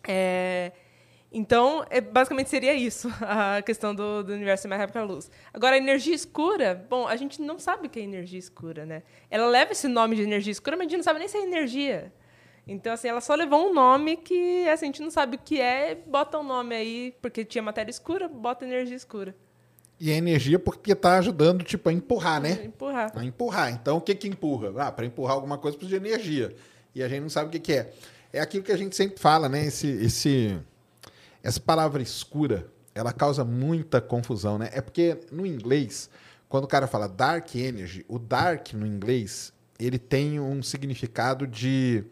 É, 0.06 0.72
então, 1.30 1.84
é, 1.88 2.00
basicamente 2.00 2.50
seria 2.50 2.74
isso, 2.74 3.08
a 3.22 3.62
questão 3.62 3.94
do, 3.94 4.22
do 4.22 4.32
universo 4.32 4.62
ser 4.62 4.68
mais 4.68 4.80
rápido 4.80 4.92
que 4.92 4.98
a 4.98 5.04
luz. 5.04 5.30
Agora, 5.52 5.76
a 5.76 5.78
energia 5.78 6.14
escura, 6.14 6.86
bom, 6.90 7.06
a 7.06 7.16
gente 7.16 7.40
não 7.40 7.58
sabe 7.58 7.86
o 7.86 7.90
que 7.90 8.00
é 8.00 8.02
energia 8.02 8.38
escura, 8.38 8.84
né? 8.84 9.02
Ela 9.30 9.46
leva 9.46 9.72
esse 9.72 9.88
nome 9.88 10.16
de 10.16 10.22
energia 10.22 10.50
escura, 10.50 10.76
mas 10.76 10.86
a 10.86 10.90
gente 10.90 10.98
não 10.98 11.04
sabe 11.04 11.20
nem 11.20 11.28
se 11.28 11.38
é 11.38 11.42
energia. 11.42 12.12
Então, 12.66 12.92
assim, 12.92 13.08
ela 13.08 13.20
só 13.20 13.34
levou 13.34 13.70
um 13.70 13.74
nome 13.74 14.16
que 14.16 14.68
assim, 14.68 14.86
a 14.86 14.88
gente 14.88 15.02
não 15.02 15.10
sabe 15.10 15.36
o 15.36 15.38
que 15.38 15.60
é, 15.60 15.94
bota 16.06 16.38
um 16.38 16.44
nome 16.44 16.74
aí, 16.74 17.14
porque 17.20 17.44
tinha 17.44 17.62
matéria 17.62 17.90
escura, 17.90 18.28
bota 18.28 18.64
energia 18.64 18.96
escura. 18.96 19.34
E 19.98 20.10
a 20.10 20.16
energia 20.16 20.58
porque 20.58 20.94
tá 20.94 21.18
ajudando, 21.18 21.62
tipo, 21.62 21.88
a 21.88 21.92
empurrar, 21.92 22.40
né? 22.40 22.64
Empurrar. 22.64 23.12
A 23.14 23.24
empurrar. 23.24 23.72
Então, 23.72 23.98
o 23.98 24.00
que 24.00 24.14
que 24.14 24.26
empurra? 24.26 24.72
Ah, 24.76 24.90
para 24.90 25.06
empurrar 25.06 25.34
alguma 25.34 25.58
coisa 25.58 25.76
precisa 25.76 26.00
de 26.00 26.08
energia. 26.08 26.54
E 26.94 27.02
a 27.02 27.08
gente 27.08 27.20
não 27.22 27.28
sabe 27.28 27.48
o 27.48 27.50
que 27.52 27.60
que 27.60 27.72
é. 27.72 27.92
É 28.32 28.40
aquilo 28.40 28.64
que 28.64 28.72
a 28.72 28.76
gente 28.76 28.96
sempre 28.96 29.20
fala, 29.20 29.48
né? 29.48 29.64
Esse, 29.64 29.86
esse, 29.86 30.58
essa 31.42 31.60
palavra 31.60 32.02
escura, 32.02 32.66
ela 32.94 33.12
causa 33.12 33.44
muita 33.44 34.00
confusão, 34.00 34.58
né? 34.58 34.70
É 34.72 34.80
porque 34.80 35.18
no 35.30 35.46
inglês, 35.46 36.10
quando 36.48 36.64
o 36.64 36.68
cara 36.68 36.86
fala 36.86 37.06
dark 37.06 37.54
energy, 37.54 38.04
o 38.08 38.18
dark 38.18 38.72
no 38.72 38.86
inglês, 38.86 39.52
ele 39.78 39.98
tem 39.98 40.40
um 40.40 40.62
significado 40.62 41.46
de 41.46 42.04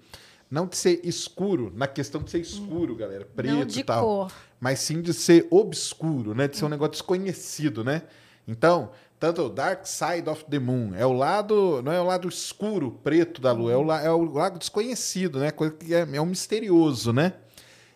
não 0.50 0.66
de 0.66 0.76
ser 0.76 1.00
escuro, 1.04 1.72
na 1.74 1.86
questão 1.86 2.22
de 2.22 2.30
ser 2.30 2.40
escuro, 2.40 2.96
galera, 2.96 3.24
preto 3.36 3.56
e 3.78 3.84
tal 3.84 4.04
cor. 4.04 4.32
mas 4.58 4.80
sim 4.80 5.00
de 5.00 5.14
ser 5.14 5.46
obscuro, 5.50 6.34
né? 6.34 6.48
De 6.48 6.56
ser 6.56 6.64
um 6.64 6.68
negócio 6.68 6.92
desconhecido, 6.92 7.84
né? 7.84 8.02
Então, 8.48 8.90
tanto 9.18 9.42
o 9.42 9.48
Dark 9.48 9.86
Side 9.86 10.28
of 10.28 10.44
the 10.46 10.58
Moon 10.58 10.92
é 10.96 11.06
o 11.06 11.12
lado, 11.12 11.80
não 11.84 11.92
é 11.92 12.00
o 12.00 12.04
lado 12.04 12.26
escuro, 12.28 12.98
preto 13.04 13.40
da 13.40 13.52
lua, 13.52 13.70
é 13.72 13.76
o, 13.76 13.82
la- 13.82 14.02
é 14.02 14.10
o 14.10 14.24
lado 14.32 14.58
desconhecido, 14.58 15.38
né? 15.38 15.50
Coisa 15.52 15.72
que 15.74 15.94
é, 15.94 16.00
é 16.14 16.20
um 16.20 16.26
misterioso, 16.26 17.12
né? 17.12 17.34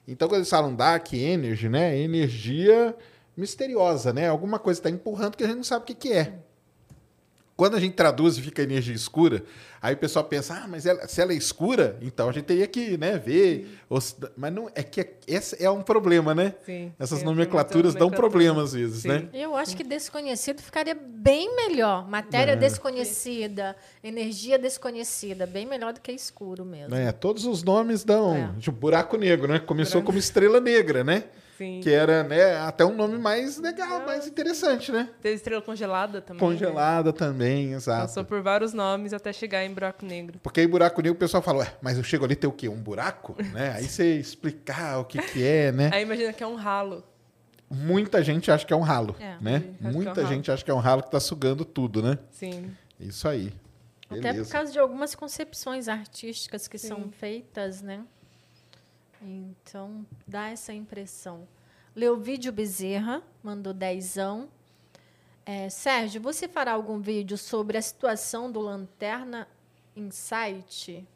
Então, 0.07 0.29
quando 0.29 0.41
eles 0.41 0.51
falam 0.51 0.75
Dark 0.77 1.13
Energy, 1.13 1.69
né? 1.69 1.99
Energia 1.99 2.95
misteriosa, 3.37 4.13
né? 4.13 4.29
Alguma 4.29 4.59
coisa 4.59 4.79
está 4.79 4.91
empurrando 4.91 5.37
que 5.37 5.43
a 5.43 5.47
gente 5.47 5.57
não 5.57 5.65
sabe 5.65 5.83
o 5.83 5.87
que, 5.87 5.95
que 5.95 6.13
é. 6.13 6.39
Quando 7.57 7.77
a 7.77 7.81
gente 7.81 7.95
traduz 7.95 8.37
e 8.37 8.43
fica 8.43 8.63
energia 8.63 8.93
escura, 8.95 9.45
aí 9.81 9.95
o 9.95 9.97
pessoal 9.97 10.25
pensa, 10.25 10.55
ah, 10.65 10.67
mas 10.67 10.87
ela- 10.87 11.07
se 11.07 11.21
ela 11.21 11.33
é 11.33 11.37
escura, 11.37 11.97
então 12.03 12.29
a 12.29 12.33
gente 12.33 12.47
teria 12.47 12.67
que 12.67 12.99
né, 12.99 13.17
ver. 13.17 13.79
Os- 13.89 14.17
mas 14.37 14.53
não, 14.53 14.69
é 14.75 14.83
que 14.83 15.07
esse 15.29 15.63
é 15.65 15.71
um 15.71 15.81
problema, 15.81 16.35
né? 16.35 16.55
Sim. 16.67 16.93
Essas 16.99 17.21
Sim, 17.21 17.25
nomenclaturas 17.27 17.95
dão 17.95 18.11
problema 18.11 18.61
às 18.65 18.73
vezes, 18.73 19.03
Sim. 19.03 19.09
né? 19.09 19.29
Eu 19.33 19.55
acho 19.55 19.77
que 19.77 19.85
desconhecido 19.85 20.61
ficaria 20.61 20.97
bem 20.97 21.55
melhor. 21.55 22.09
Matéria 22.09 22.57
desconhecida, 22.57 23.77
energia 24.03 24.59
desconhecida, 24.59 25.47
bem 25.47 25.65
melhor 25.65 25.93
do 25.93 26.01
que 26.01 26.11
escuro 26.11 26.65
mesmo. 26.65 26.95
É, 26.95 27.13
todos 27.13 27.47
os 27.47 27.63
nomes 27.63 28.03
dão. 28.05 28.35
É. 28.57 28.61
Tipo, 28.61 28.77
buraco 28.77 29.17
negro, 29.17 29.47
né? 29.47 29.61
Começou 29.61 30.01
Buraco- 30.01 30.07
como 30.07 30.19
estrela 30.19 30.61
negra, 30.61 31.05
né? 31.05 31.25
Sim. 31.57 31.81
Que 31.83 31.91
era, 31.91 32.23
né, 32.25 32.57
até 32.59 32.85
um 32.85 32.95
nome 32.95 33.17
mais 33.19 33.59
legal, 33.59 34.05
mais 34.05 34.27
interessante, 34.27 34.91
né? 34.91 35.09
Teve 35.21 35.37
estrela 35.37 35.63
congelada 35.63 36.21
também. 36.21 36.43
né? 36.43 36.49
Congelada 36.55 37.13
também, 37.13 37.73
exato. 37.73 38.03
Passou 38.09 38.25
por 38.25 38.43
vários 38.43 38.73
nomes 38.73 39.13
até 39.13 39.33
chegar 39.33 39.65
em 39.65 39.73
buraco 39.73 40.05
negro. 40.05 40.39
Porque 40.43 40.61
aí 40.61 40.67
buraco 40.67 41.01
negro 41.01 41.17
o 41.17 41.19
pessoal 41.19 41.43
fala, 41.43 41.61
ué, 41.61 41.73
mas 41.81 41.97
eu 41.97 42.03
chego 42.05 42.25
ali 42.25 42.35
tem 42.37 42.49
o 42.49 42.53
quê? 42.53 42.69
Um 42.69 42.81
buraco? 42.83 43.37
né? 43.53 43.73
Aí 43.77 43.85
você 43.89 44.17
explicar 44.17 44.99
o 44.99 45.05
que 45.05 45.21
que 45.23 45.45
é, 45.47 45.71
né? 45.71 45.91
Aí 45.93 46.03
imagina 46.03 46.33
que 46.33 46.43
é 46.43 46.47
um 46.47 46.57
ralo. 46.57 47.05
Muita 47.71 48.23
gente 48.23 48.51
acha 48.51 48.65
que 48.65 48.73
é 48.73 48.77
um 48.77 48.83
ralo, 48.83 49.17
É, 49.19 49.37
né? 49.41 49.61
que 49.79 49.87
é 49.87 49.89
um 49.89 49.93
Muita 49.93 50.23
ralo. 50.23 50.27
gente 50.35 50.51
acha 50.51 50.65
que 50.65 50.71
é 50.71 50.75
um 50.75 50.79
ralo 50.79 51.03
que 51.03 51.11
tá 51.11 51.19
sugando 51.19 51.65
tudo, 51.65 52.03
né? 52.03 52.19
Sim. 52.31 52.71
Isso 53.01 53.27
aí. 53.27 53.53
Até 54.09 54.21
por 54.21 54.33
Beleza. 54.33 54.53
causa 54.53 54.71
de 54.71 54.79
algumas 54.79 55.15
concepções 55.15 55.89
artísticas 55.89 56.69
que 56.69 56.79
são 56.79 56.99
Sim. 57.05 57.11
feitas, 57.11 57.81
né? 57.83 58.03
Então, 59.25 60.05
dá 60.27 60.51
essa 60.51 60.73
impressão. 60.73 61.49
Leovídio 61.97 62.53
Bezerra 62.53 63.23
mandou 63.43 63.73
dezão. 63.73 64.49
É, 65.47 65.69
Sérgio, 65.71 66.21
você 66.21 66.47
fará 66.47 66.73
algum 66.73 67.01
vídeo 67.01 67.39
sobre 67.39 67.79
a 67.79 67.83
situação 67.83 68.51
do 68.51 68.61
Lanterna 68.61 69.49
Insight? 69.97 71.07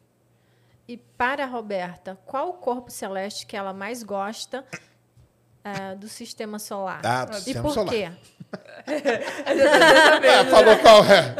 E 0.87 0.97
para 0.97 1.43
a 1.43 1.47
Roberta, 1.47 2.17
qual 2.25 2.49
o 2.49 2.53
corpo 2.53 2.89
celeste 2.89 3.45
que 3.45 3.55
ela 3.55 3.73
mais 3.73 4.01
gosta 4.01 4.65
é, 5.63 5.93
do 5.95 6.07
sistema 6.07 6.57
solar? 6.57 7.01
Ah, 7.05 7.25
do 7.25 7.37
e 7.37 7.41
sistema 7.41 7.61
por 7.61 7.73
solar. 7.73 7.93
quê? 7.93 8.11
É, 8.91 10.43
falou 10.45 10.77
qual 10.77 11.03
é. 11.05 11.35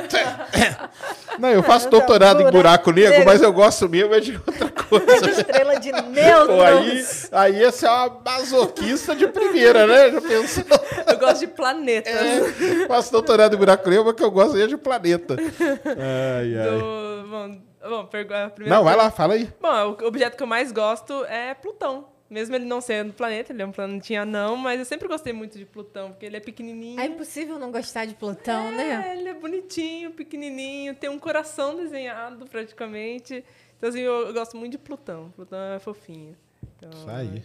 Não, 1.37 1.49
eu 1.49 1.63
faço 1.63 1.89
doutorado 1.89 2.41
em 2.41 2.51
Buraco 2.51 2.91
negro, 2.91 3.23
mas 3.25 3.41
eu 3.41 3.53
gosto 3.53 3.87
mesmo 3.87 4.13
é 4.13 4.19
de 4.19 4.35
outra 4.35 4.69
coisa. 4.89 5.29
Estrela 5.29 5.79
de 5.79 5.91
nêutrons. 5.91 7.29
aí, 7.31 7.55
aí 7.55 7.63
essa 7.63 7.87
é 7.87 7.89
uma 7.89 8.21
masoquista 8.25 9.15
de 9.15 9.27
primeira, 9.27 9.87
né? 9.87 10.11
Já 10.11 10.21
pensou? 10.21 10.63
Eu 11.07 11.17
gosto 11.17 11.39
de 11.39 11.47
planetas. 11.47 12.13
É, 12.13 12.87
faço 12.87 13.11
doutorado 13.11 13.55
em 13.55 13.57
buraco 13.57 13.89
negro, 13.89 14.05
mas 14.05 14.15
que 14.15 14.23
eu 14.23 14.31
gosto 14.31 14.57
é 14.57 14.67
de 14.67 14.77
planeta. 14.77 15.37
Ai, 15.37 16.57
ai. 16.57 16.69
Do, 16.69 17.27
bom, 17.29 17.61
bom, 17.89 17.99
a 18.01 18.05
primeira 18.05 18.75
Não, 18.75 18.83
vai 18.83 18.95
lá, 18.95 19.09
fala 19.09 19.35
aí. 19.35 19.49
Bom, 19.61 19.97
o 20.01 20.07
objeto 20.07 20.35
que 20.35 20.43
eu 20.43 20.47
mais 20.47 20.71
gosto 20.71 21.25
é 21.25 21.53
Plutão. 21.53 22.18
Mesmo 22.29 22.55
ele 22.55 22.65
não 22.65 22.79
sendo 22.79 23.11
planeta, 23.11 23.51
ele 23.51 23.61
é 23.61 23.65
um 23.65 23.71
planetinha 23.71 24.23
não, 24.23 24.55
mas 24.55 24.77
eu 24.79 24.85
sempre 24.85 25.07
gostei 25.07 25.33
muito 25.33 25.57
de 25.57 25.65
Plutão, 25.65 26.11
porque 26.11 26.25
ele 26.27 26.37
é 26.37 26.39
pequenininho. 26.39 26.99
É 26.99 27.05
impossível 27.05 27.57
não 27.57 27.71
gostar 27.71 28.05
de 28.05 28.13
Plutão, 28.13 28.71
né? 28.71 29.07
É, 29.07 29.17
ele 29.17 29.29
é 29.29 29.33
bonitinho, 29.33 30.11
pequenininho, 30.11 30.93
tem 30.93 31.09
um 31.09 31.17
coração 31.17 31.75
desenhado 31.75 32.45
praticamente. 32.45 33.43
Então, 33.77 33.89
assim, 33.89 33.99
eu, 34.01 34.27
eu 34.27 34.33
gosto 34.33 34.55
muito 34.57 34.73
de 34.73 34.77
Plutão. 34.77 35.31
Plutão 35.35 35.57
é 35.73 35.79
fofinho. 35.79 36.35
Então, 36.77 36.91
Isso 36.91 37.09
aí. 37.09 37.43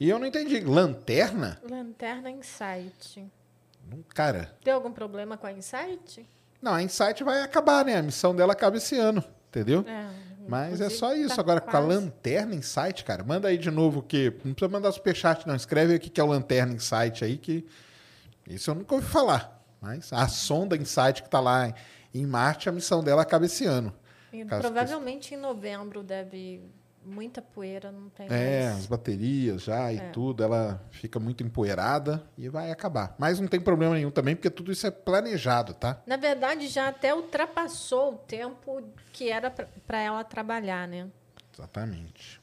E 0.00 0.08
eu 0.08 0.18
não 0.18 0.26
entendi. 0.26 0.58
Lanterna? 0.60 1.60
Lanterna 1.62 2.28
Insight. 2.28 3.24
Não, 3.88 4.02
Cara, 4.14 4.52
Tem 4.64 4.72
algum 4.72 4.90
problema 4.90 5.36
com 5.36 5.46
a 5.46 5.52
Insight? 5.52 6.26
não, 6.60 6.74
a 6.74 6.82
Insight 6.82 7.22
vai 7.22 7.40
acabar, 7.42 7.84
né? 7.84 7.98
A 7.98 8.02
missão 8.02 8.34
dela 8.34 8.52
acaba 8.52 8.76
esse 8.78 8.96
ano, 8.96 9.22
entendeu? 9.48 9.84
É, 9.86 10.08
Mas 10.48 10.80
é 10.80 10.88
só 10.90 11.14
isso. 11.14 11.34
tá 11.36 11.40
Agora, 11.40 11.60
com 11.60 11.68
a 11.68 11.72
quase. 11.72 11.86
Lanterna 11.88 12.54
Insight, 12.54 13.04
cara, 13.04 13.22
manda 13.24 13.48
aí 13.48 13.58
de 13.58 13.70
novo 13.70 14.00
o 14.00 14.02
que. 14.02 14.30
Não 14.44 14.52
precisa 14.54 14.68
mandar 14.68 14.92
superchat, 14.92 15.46
não. 15.46 15.54
Escreve 15.54 15.92
aí 15.92 15.98
o 15.98 16.00
que 16.00 16.10
que 16.10 16.20
é 16.20 16.24
o 16.24 16.26
Lanterna 16.28 16.72
Insight 16.74 17.24
aí, 17.24 17.36
que. 17.38 17.66
Isso 18.48 18.70
eu 18.70 18.74
nunca 18.74 18.94
ouvi 18.94 19.06
falar. 19.06 19.62
Mas 19.80 20.12
a 20.12 20.28
sonda 20.28 20.76
Insight 20.76 21.22
que 21.22 21.28
tá 21.30 21.40
lá 21.40 21.72
em- 22.14 22.26
Marte, 22.26 22.68
a 22.68 22.72
missão 22.72 23.02
dela 23.02 23.22
acaba 23.22 23.46
esse 23.46 23.64
ano. 23.64 23.92
E 24.32 24.44
provavelmente 24.44 25.34
em 25.34 25.36
novembro 25.36 26.02
deve 26.02 26.62
muita 27.04 27.42
poeira, 27.42 27.90
não 27.92 28.08
tem 28.10 28.26
É, 28.30 28.66
mais. 28.70 28.78
as 28.80 28.86
baterias 28.86 29.62
já 29.62 29.92
e 29.92 29.98
É. 29.98 30.10
tudo, 30.10 30.42
ela 30.42 30.82
fica 30.90 31.18
muito 31.18 31.42
empoeirada 31.42 32.24
e 32.38 32.48
vai 32.48 32.70
acabar. 32.70 33.14
Mas 33.18 33.38
não 33.40 33.48
tem 33.48 33.60
problema 33.60 33.94
nenhum 33.94 34.10
também, 34.10 34.34
porque 34.36 34.50
tudo 34.50 34.70
isso 34.72 34.86
é 34.86 34.90
planejado, 34.90 35.74
tá? 35.74 36.00
Na 36.06 36.16
verdade, 36.16 36.68
já 36.68 36.88
até 36.88 37.14
ultrapassou 37.14 38.14
o 38.14 38.18
tempo 38.18 38.82
que 39.12 39.28
era 39.30 39.50
para 39.50 40.00
ela 40.00 40.22
trabalhar, 40.24 40.86
né? 40.88 41.08
Exatamente. 41.52 42.40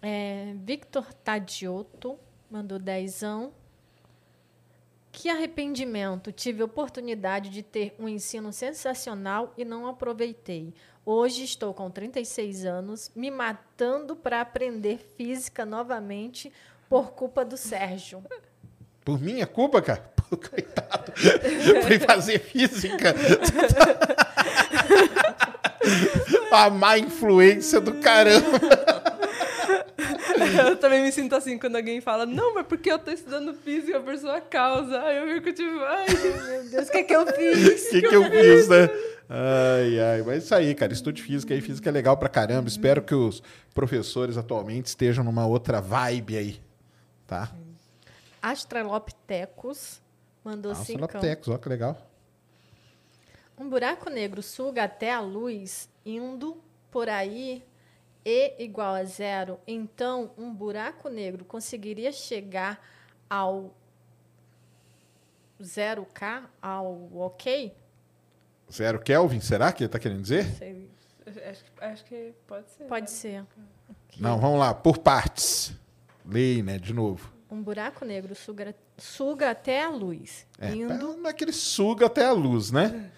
É, 0.00 0.54
Victor 0.64 1.12
Tadioto 1.12 2.18
mandou 2.50 2.78
dezão. 2.78 3.52
Que 5.10 5.28
arrependimento! 5.28 6.30
Tive 6.30 6.62
oportunidade 6.62 7.48
de 7.50 7.62
ter 7.62 7.94
um 7.98 8.08
ensino 8.08 8.52
sensacional 8.52 9.52
e 9.56 9.64
não 9.64 9.86
aproveitei. 9.88 10.72
Hoje 11.10 11.42
estou 11.42 11.72
com 11.72 11.88
36 11.88 12.66
anos, 12.66 13.10
me 13.16 13.30
matando 13.30 14.14
para 14.14 14.42
aprender 14.42 14.98
física 15.16 15.64
novamente 15.64 16.52
por 16.86 17.12
culpa 17.12 17.46
do 17.46 17.56
Sérgio. 17.56 18.22
Por 19.06 19.18
minha 19.18 19.46
culpa, 19.46 19.80
cara? 19.80 20.00
Pô, 20.28 20.36
coitado. 20.36 21.10
Fui 21.86 21.98
fazer 21.98 22.40
física. 22.40 23.14
a 26.52 26.68
má 26.68 26.98
influência 26.98 27.80
do 27.80 27.94
caramba. 27.94 28.60
Eu 30.62 30.76
também 30.76 31.02
me 31.02 31.10
sinto 31.10 31.34
assim 31.34 31.58
quando 31.58 31.76
alguém 31.76 32.02
fala, 32.02 32.26
não, 32.26 32.52
mas 32.52 32.66
porque 32.66 32.92
eu 32.92 32.98
tô 32.98 33.10
estudando 33.10 33.54
física 33.54 33.98
por 33.98 34.14
sua 34.18 34.42
causa. 34.42 35.02
Aí 35.04 35.16
eu 35.16 35.26
fico 35.36 35.54
tipo, 35.54 35.80
ai, 35.84 36.06
Meu 36.06 36.64
Deus, 36.64 36.88
o 36.88 36.92
que, 36.92 36.98
é 36.98 37.02
que 37.02 37.16
eu 37.16 37.26
fiz? 37.26 37.86
O 37.86 37.90
que, 37.92 38.02
que 38.02 38.14
eu 38.14 38.30
fiz, 38.30 38.68
né? 38.68 38.90
Ai, 39.28 40.00
ai. 40.00 40.22
Mas 40.22 40.34
é 40.34 40.38
isso 40.38 40.54
aí, 40.54 40.74
cara. 40.74 40.92
Estude 40.92 41.22
física 41.22 41.52
aí. 41.52 41.60
Física 41.60 41.88
é 41.90 41.92
legal 41.92 42.16
pra 42.16 42.28
caramba. 42.28 42.68
Espero 42.68 43.02
que 43.02 43.14
os 43.14 43.42
professores 43.74 44.36
atualmente 44.36 44.86
estejam 44.86 45.22
numa 45.22 45.46
outra 45.46 45.80
vibe 45.80 46.36
aí. 46.36 46.60
Tá? 47.26 47.52
Astralopithecus 48.40 50.00
mandou 50.44 50.72
Nossa, 50.72 50.84
cincão. 50.84 51.02
Laptecos, 51.02 51.48
ó 51.48 51.58
que 51.58 51.68
legal. 51.68 51.96
Um 53.58 53.68
buraco 53.68 54.08
negro 54.08 54.42
suga 54.42 54.84
até 54.84 55.12
a 55.12 55.20
luz, 55.20 55.90
indo 56.06 56.62
por 56.90 57.08
aí 57.08 57.64
E 58.24 58.54
igual 58.62 58.94
a 58.94 59.04
zero, 59.04 59.58
então 59.66 60.30
um 60.38 60.52
buraco 60.54 61.08
negro 61.08 61.44
conseguiria 61.44 62.12
chegar 62.12 62.80
ao 63.28 63.74
0K, 65.60 66.44
ao 66.62 67.08
ok? 67.16 67.74
Zero 68.72 68.98
Kelvin, 69.00 69.40
será 69.40 69.72
que 69.72 69.82
ele 69.84 69.88
tá 69.88 69.98
querendo 69.98 70.22
dizer? 70.22 70.44
Sei. 70.56 70.88
Acho, 71.26 71.64
que- 71.64 71.84
acho 71.84 72.04
que 72.04 72.32
pode 72.46 72.70
ser. 72.70 72.84
Pode 72.84 73.02
né? 73.02 73.06
ser. 73.08 73.44
Não, 74.18 74.38
vamos 74.38 74.58
lá, 74.58 74.72
por 74.74 74.98
partes. 74.98 75.72
Lei, 76.26 76.62
né, 76.62 76.78
de 76.78 76.92
novo. 76.92 77.32
Um 77.50 77.62
buraco 77.62 78.04
negro 78.04 78.34
suga, 78.34 78.74
suga 78.98 79.50
até 79.50 79.82
a 79.84 79.88
luz, 79.90 80.46
É, 80.60 80.70
indo 80.70 81.16
não 81.16 81.28
é 81.28 81.32
que 81.32 81.44
ele 81.44 81.52
suga 81.52 82.06
até 82.06 82.26
a 82.26 82.32
luz, 82.32 82.70
né? 82.70 83.10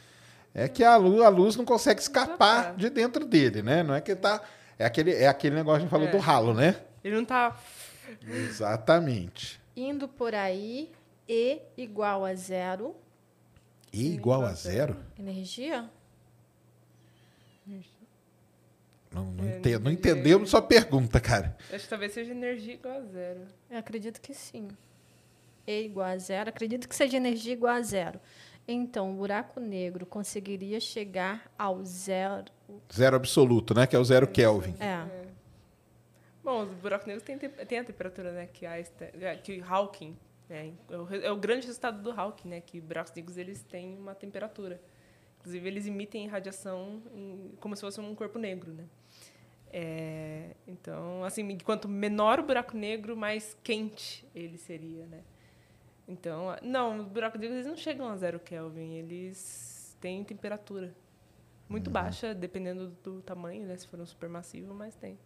É 0.54 0.68
que 0.68 0.82
a 0.84 0.96
luz, 0.96 1.20
a 1.22 1.28
luz 1.28 1.56
não 1.56 1.64
consegue 1.64 2.00
escapar 2.00 2.28
Escapar. 2.60 2.76
de 2.76 2.90
dentro 2.90 3.24
dele, 3.24 3.62
né? 3.62 3.82
Não 3.82 3.94
é 3.94 4.00
que 4.00 4.12
ele 4.12 4.20
tá. 4.20 4.40
É 4.78 4.84
aquele, 4.84 5.12
é 5.12 5.26
aquele 5.28 5.54
negócio 5.56 5.78
que 5.80 5.82
a 5.82 5.86
gente 5.86 5.90
falou 5.90 6.08
É. 6.08 6.10
do 6.12 6.18
ralo, 6.18 6.54
né? 6.54 6.76
Ele 7.02 7.16
não 7.16 7.24
tá. 7.24 7.56
Exatamente. 8.28 9.60
indo 9.76 10.06
por 10.08 10.34
aí, 10.34 10.90
E 11.28 11.62
igual 11.76 12.24
a 12.24 12.34
zero, 12.34 12.96
E 13.92 14.14
igual 14.14 14.42
a 14.44 14.52
zero? 14.52 14.96
energia? 15.18 15.88
Não, 19.12 19.24
não, 19.32 19.44
É, 19.44 19.58
entendo, 19.58 19.84
não 19.84 19.90
entendemos 19.90 20.50
sua 20.50 20.62
pergunta, 20.62 21.20
cara. 21.20 21.56
Acho 21.72 21.84
que 21.84 21.88
talvez 21.90 22.12
seja 22.12 22.30
energia 22.30 22.74
igual 22.74 22.94
a 22.98 23.00
zero. 23.02 23.40
Eu 23.68 23.78
acredito 23.78 24.20
que 24.20 24.32
sim. 24.32 24.68
E 25.66 25.82
igual 25.82 26.06
a 26.06 26.16
zero. 26.18 26.48
Acredito 26.48 26.88
que 26.88 26.94
seja 26.94 27.16
energia 27.16 27.52
igual 27.52 27.74
a 27.74 27.82
zero. 27.82 28.20
Então, 28.68 29.10
o 29.10 29.14
buraco 29.14 29.58
negro 29.58 30.06
conseguiria 30.06 30.78
chegar 30.78 31.50
ao 31.58 31.84
zero. 31.84 32.44
Zero 32.92 33.16
absoluto, 33.16 33.74
né? 33.74 33.84
Que 33.86 33.96
é 33.96 33.98
o 33.98 34.04
zero 34.04 34.28
Kelvin. 34.28 34.76
É. 34.78 35.04
Bom, 36.44 36.62
os 36.62 36.72
buracos 36.74 37.06
negros 37.06 37.24
têm, 37.24 37.36
tem- 37.36 37.50
tem 37.50 37.78
a 37.80 37.84
temperatura, 37.84 38.30
né? 38.32 38.46
Que, 38.52 38.64
Einstein, 38.64 39.10
é, 39.20 39.36
que 39.36 39.60
Hawking. 39.60 40.16
É, 40.50 40.72
o, 40.96 41.04
re- 41.04 41.24
é 41.24 41.30
o 41.30 41.36
grande 41.36 41.66
resultado 41.66 42.02
do 42.02 42.10
Hawking, 42.10 42.48
né? 42.48 42.60
Que 42.60 42.80
buracos 42.80 43.12
negros 43.14 43.36
eles 43.36 43.62
têm 43.62 43.96
uma 43.96 44.14
temperatura. 44.14 44.80
Inclusive, 45.38 45.66
eles 45.68 45.86
emitem 45.86 46.26
radiação 46.26 47.02
em- 47.14 47.54
como 47.60 47.74
se 47.76 47.80
fosse 47.80 48.00
um 48.00 48.14
corpo 48.14 48.38
negro, 48.38 48.72
né? 48.72 48.84
É, 49.72 50.56
então, 50.66 51.22
assim, 51.24 51.56
quanto 51.58 51.88
menor 51.88 52.40
o 52.40 52.42
buraco 52.42 52.76
negro, 52.76 53.16
mais 53.16 53.56
quente 53.62 54.26
ele 54.34 54.58
seria, 54.58 55.06
né? 55.06 55.22
Então, 56.08 56.56
não, 56.60 56.98
os 56.98 57.06
buracos 57.06 57.40
negros 57.40 57.56
eles 57.58 57.66
não 57.68 57.76
chegam 57.76 58.08
a 58.08 58.16
zero 58.16 58.40
Kelvin, 58.40 58.94
eles 58.94 59.96
têm 60.00 60.24
temperatura 60.24 60.92
muito 61.68 61.88
baixa, 61.88 62.34
dependendo 62.34 62.88
do 63.04 63.22
tamanho, 63.22 63.64
né? 63.64 63.76
Se 63.76 63.86
for 63.86 64.00
um 64.00 64.06
supermassivo, 64.06 64.74
mas 64.74 64.96
tem. 64.96 65.16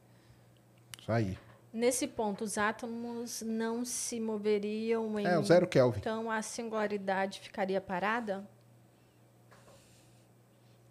Isso 1.00 1.10
aí. 1.10 1.38
Nesse 1.74 2.06
ponto, 2.06 2.44
os 2.44 2.56
átomos 2.56 3.42
não 3.42 3.84
se 3.84 4.20
moveriam 4.20 5.18
em. 5.18 5.26
É, 5.26 5.36
o 5.36 5.42
zero 5.42 5.66
Kelvin. 5.66 5.98
Então, 5.98 6.30
a 6.30 6.40
singularidade 6.40 7.40
ficaria 7.40 7.80
parada? 7.80 8.48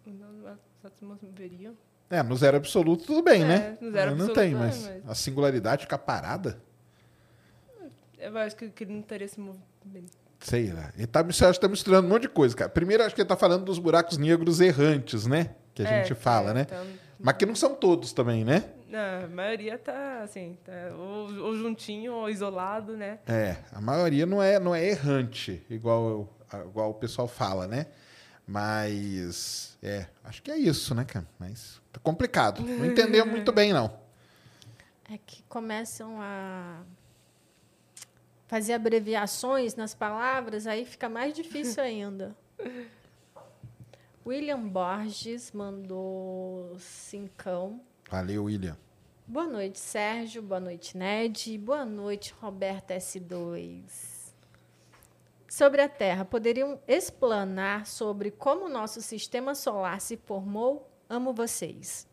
Não, 0.06 0.52
Os 0.52 0.84
átomos 0.84 1.18
veriam. 1.22 1.74
É, 2.10 2.22
no 2.22 2.36
zero 2.36 2.58
absoluto 2.58 3.06
tudo 3.06 3.22
bem, 3.22 3.42
É, 3.44 3.46
né? 3.46 3.78
no 3.80 3.90
zero 3.90 4.10
não 4.10 4.26
absoluto, 4.26 4.34
tem, 4.34 4.52
é, 4.52 4.56
mas, 4.58 4.82
mas- 4.86 5.08
a 5.08 5.14
singularidade 5.14 5.82
fica 5.84 5.96
parada? 5.96 6.60
Eu 8.18 8.36
acho 8.36 8.54
que, 8.54 8.68
que 8.68 8.84
ele 8.84 8.92
não 8.92 9.02
teria 9.02 9.24
esse 9.24 9.40
movimento. 9.40 10.12
Sei 10.40 10.70
lá. 10.70 10.92
Ele 10.98 11.06
tá, 11.06 11.20
acho 11.20 11.52
que 11.54 11.60
tá 11.60 11.68
misturando 11.68 12.06
um 12.06 12.10
monte 12.10 12.22
de 12.22 12.28
coisa, 12.28 12.54
cara. 12.54 12.68
Primeiro, 12.68 13.02
acho 13.02 13.14
que 13.14 13.22
ele 13.22 13.28
tá 13.28 13.36
falando 13.36 13.64
dos 13.64 13.78
buracos 13.78 14.18
negros 14.18 14.60
errantes, 14.60 15.26
né? 15.26 15.54
Que 15.74 15.82
a 15.82 15.86
gente 15.86 16.14
fala, 16.14 16.52
né? 16.52 16.62
Então, 16.62 16.86
Mas 17.18 17.36
que 17.38 17.46
não 17.46 17.54
são 17.54 17.74
todos 17.74 18.12
também, 18.12 18.44
né? 18.44 18.68
Não, 18.94 19.24
a 19.24 19.28
maioria 19.28 19.76
tá 19.76 20.22
assim, 20.22 20.56
tá, 20.64 20.72
ou, 20.96 21.46
ou 21.46 21.56
juntinho 21.56 22.12
ou 22.12 22.30
isolado, 22.30 22.96
né? 22.96 23.18
É, 23.26 23.56
a 23.72 23.80
maioria 23.80 24.24
não 24.24 24.40
é, 24.40 24.60
não 24.60 24.72
é 24.72 24.86
errante, 24.86 25.60
igual, 25.68 26.28
igual 26.66 26.90
o 26.90 26.94
pessoal 26.94 27.26
fala, 27.26 27.66
né? 27.66 27.86
Mas, 28.46 29.76
é, 29.82 30.06
acho 30.22 30.40
que 30.42 30.50
é 30.50 30.56
isso, 30.56 30.94
né, 30.94 31.04
cara? 31.04 31.26
Mas 31.40 31.80
tá 31.92 31.98
complicado. 31.98 32.62
Não 32.62 32.84
entendemos 32.86 33.32
muito 33.32 33.50
bem, 33.50 33.72
não. 33.72 33.92
É 35.10 35.18
que 35.18 35.42
começam 35.48 36.20
a 36.20 36.82
fazer 38.46 38.74
abreviações 38.74 39.74
nas 39.74 39.92
palavras, 39.92 40.68
aí 40.68 40.84
fica 40.84 41.08
mais 41.08 41.34
difícil 41.34 41.82
ainda. 41.84 42.36
William 44.24 44.68
Borges 44.68 45.50
mandou 45.50 46.76
cincão. 46.78 47.80
Valeu, 48.14 48.44
William. 48.44 48.76
Boa 49.26 49.48
noite, 49.48 49.80
Sérgio. 49.80 50.40
Boa 50.40 50.60
noite, 50.60 50.96
Ned. 50.96 51.58
Boa 51.58 51.84
noite, 51.84 52.32
Roberta 52.40 52.94
S2. 52.94 53.82
Sobre 55.48 55.82
a 55.82 55.88
Terra, 55.88 56.24
poderiam 56.24 56.78
explanar 56.86 57.88
sobre 57.88 58.30
como 58.30 58.66
o 58.66 58.68
nosso 58.68 59.02
sistema 59.02 59.52
solar 59.56 60.00
se 60.00 60.16
formou? 60.16 60.88
Amo 61.10 61.32
vocês. 61.32 62.06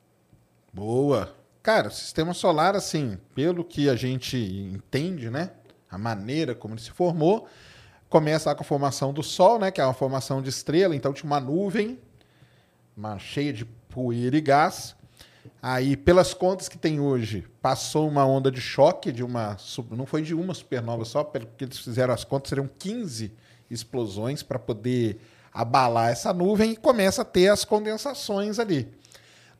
Boa. 0.74 1.36
Cara, 1.62 1.90
o 1.90 1.92
sistema 1.92 2.34
solar, 2.34 2.76
assim, 2.76 3.20
pelo 3.36 3.64
que 3.64 3.88
a 3.88 3.96
gente 3.96 4.38
entende, 4.38 5.30
né? 5.30 5.52
A 5.88 6.00
maneira 6.00 6.56
como 6.56 6.74
ele 6.74 6.82
se 6.82 6.90
formou, 6.90 7.48
começa 8.10 8.56
com 8.56 8.64
a 8.64 8.66
formação 8.66 9.14
do 9.14 9.22
Sol, 9.22 9.60
né? 9.60 9.70
Que 9.70 9.80
é 9.80 9.86
uma 9.86 9.94
formação 9.94 10.42
de 10.42 10.50
estrela, 10.50 10.96
então 10.96 11.14
tinha 11.14 11.28
uma 11.28 11.40
nuvem, 11.40 12.00
uma 12.98 13.20
cheia 13.20 13.54
de 13.54 13.66
poeira 13.66 14.36
e 14.36 14.42
gás. 14.42 15.00
Aí, 15.62 15.96
pelas 15.96 16.34
contas 16.34 16.68
que 16.68 16.78
tem 16.78 17.00
hoje, 17.00 17.46
passou 17.62 18.08
uma 18.08 18.26
onda 18.26 18.50
de 18.50 18.60
choque 18.60 19.12
de 19.12 19.24
uma. 19.24 19.56
Não 19.92 20.08
foi 20.08 20.24
de 20.24 20.34
uma 20.34 20.56
supernova 20.56 21.06
só, 21.06 21.24
pelo 21.24 21.46
que 21.56 21.66
eles 21.66 21.78
fizeram 21.78 22.14
as 22.14 22.24
contas, 22.24 22.50
seriam 22.50 22.68
15 22.80 23.32
explosões 23.70 24.42
para 24.42 24.58
poder 24.58 25.22
abalar 25.54 26.10
essa 26.10 26.34
nuvem 26.34 26.72
e 26.72 26.76
começa 26.76 27.22
a 27.22 27.26
ter 27.26 27.50
as 27.50 27.64
condensações 27.64 28.58
ali. 28.58 28.92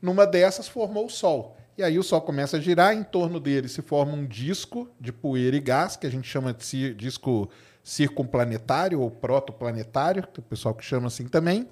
Numa 0.00 0.26
dessas 0.26 0.66
formou 0.66 1.06
o 1.06 1.10
Sol. 1.10 1.56
E 1.78 1.84
aí 1.84 1.98
o 1.98 2.02
Sol 2.02 2.20
começa 2.20 2.56
a 2.56 2.60
girar, 2.60 2.94
em 2.94 3.04
torno 3.04 3.38
dele 3.38 3.68
se 3.68 3.80
forma 3.80 4.12
um 4.12 4.26
disco 4.26 4.90
de 5.00 5.12
poeira 5.12 5.56
e 5.56 5.60
gás, 5.60 5.96
que 5.96 6.06
a 6.06 6.10
gente 6.10 6.28
chama 6.28 6.52
de 6.52 6.94
disco 6.94 7.48
circunplanetário 7.82 9.00
ou 9.00 9.10
protoplanetário, 9.10 10.22
tem 10.26 10.42
o 10.42 10.48
pessoal 10.48 10.74
que 10.74 10.84
chama 10.84 11.06
assim 11.06 11.28
também. 11.28 11.68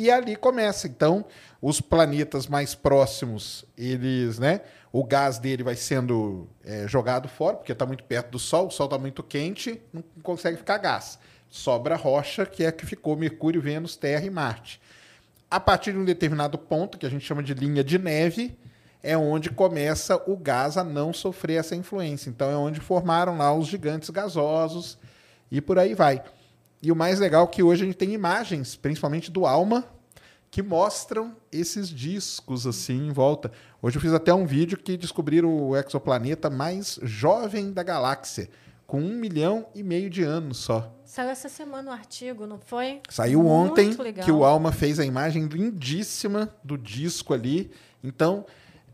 E 0.00 0.10
ali 0.10 0.34
começa. 0.34 0.86
Então, 0.86 1.26
os 1.60 1.78
planetas 1.78 2.46
mais 2.46 2.74
próximos, 2.74 3.66
eles, 3.76 4.38
né? 4.38 4.62
O 4.90 5.04
gás 5.04 5.38
dele 5.38 5.62
vai 5.62 5.76
sendo 5.76 6.48
é, 6.64 6.88
jogado 6.88 7.28
fora, 7.28 7.58
porque 7.58 7.72
está 7.72 7.84
muito 7.84 8.04
perto 8.04 8.30
do 8.30 8.38
Sol, 8.38 8.68
o 8.68 8.70
Sol 8.70 8.86
está 8.86 8.96
muito 8.96 9.22
quente, 9.22 9.78
não 9.92 10.02
consegue 10.22 10.56
ficar 10.56 10.78
gás. 10.78 11.18
Sobra 11.50 11.96
rocha, 11.96 12.46
que 12.46 12.64
é 12.64 12.68
a 12.68 12.72
que 12.72 12.86
ficou 12.86 13.14
Mercúrio, 13.14 13.60
Vênus, 13.60 13.94
Terra 13.94 14.24
e 14.24 14.30
Marte. 14.30 14.80
A 15.50 15.60
partir 15.60 15.92
de 15.92 15.98
um 15.98 16.04
determinado 16.06 16.56
ponto, 16.56 16.96
que 16.96 17.04
a 17.04 17.10
gente 17.10 17.26
chama 17.26 17.42
de 17.42 17.52
linha 17.52 17.84
de 17.84 17.98
neve, 17.98 18.56
é 19.02 19.18
onde 19.18 19.50
começa 19.50 20.16
o 20.26 20.34
gás 20.34 20.78
a 20.78 20.82
não 20.82 21.12
sofrer 21.12 21.58
essa 21.58 21.76
influência. 21.76 22.30
Então 22.30 22.50
é 22.50 22.56
onde 22.56 22.80
formaram 22.80 23.36
lá 23.36 23.52
os 23.52 23.66
gigantes 23.66 24.08
gasosos 24.08 24.96
e 25.50 25.60
por 25.60 25.78
aí 25.78 25.94
vai. 25.94 26.24
E 26.82 26.90
o 26.90 26.96
mais 26.96 27.20
legal 27.20 27.44
é 27.44 27.46
que 27.46 27.62
hoje 27.62 27.82
a 27.82 27.86
gente 27.86 27.96
tem 27.96 28.12
imagens, 28.14 28.74
principalmente 28.74 29.30
do 29.30 29.44
ALMA, 29.44 29.84
que 30.50 30.62
mostram 30.62 31.36
esses 31.52 31.88
discos 31.88 32.66
assim 32.66 33.08
em 33.08 33.12
volta. 33.12 33.52
Hoje 33.82 33.96
eu 33.96 34.00
fiz 34.00 34.12
até 34.12 34.32
um 34.32 34.46
vídeo 34.46 34.78
que 34.78 34.96
descobriram 34.96 35.54
o 35.54 35.76
exoplaneta 35.76 36.48
mais 36.48 36.98
jovem 37.02 37.70
da 37.70 37.82
galáxia, 37.82 38.48
com 38.86 39.00
um 39.00 39.14
milhão 39.14 39.66
e 39.74 39.82
meio 39.82 40.08
de 40.08 40.22
anos 40.22 40.56
só. 40.58 40.92
Saiu 41.04 41.28
essa 41.28 41.48
semana 41.48 41.90
o 41.90 41.92
um 41.92 41.96
artigo, 41.96 42.46
não 42.46 42.58
foi? 42.58 43.00
Saiu 43.08 43.42
Muito 43.42 43.72
ontem 43.72 43.90
legal. 43.94 44.24
que 44.24 44.32
o 44.32 44.42
Alma 44.42 44.72
fez 44.72 44.98
a 44.98 45.04
imagem 45.04 45.46
lindíssima 45.46 46.52
do 46.64 46.78
disco 46.78 47.34
ali. 47.34 47.70
Então, 48.02 48.46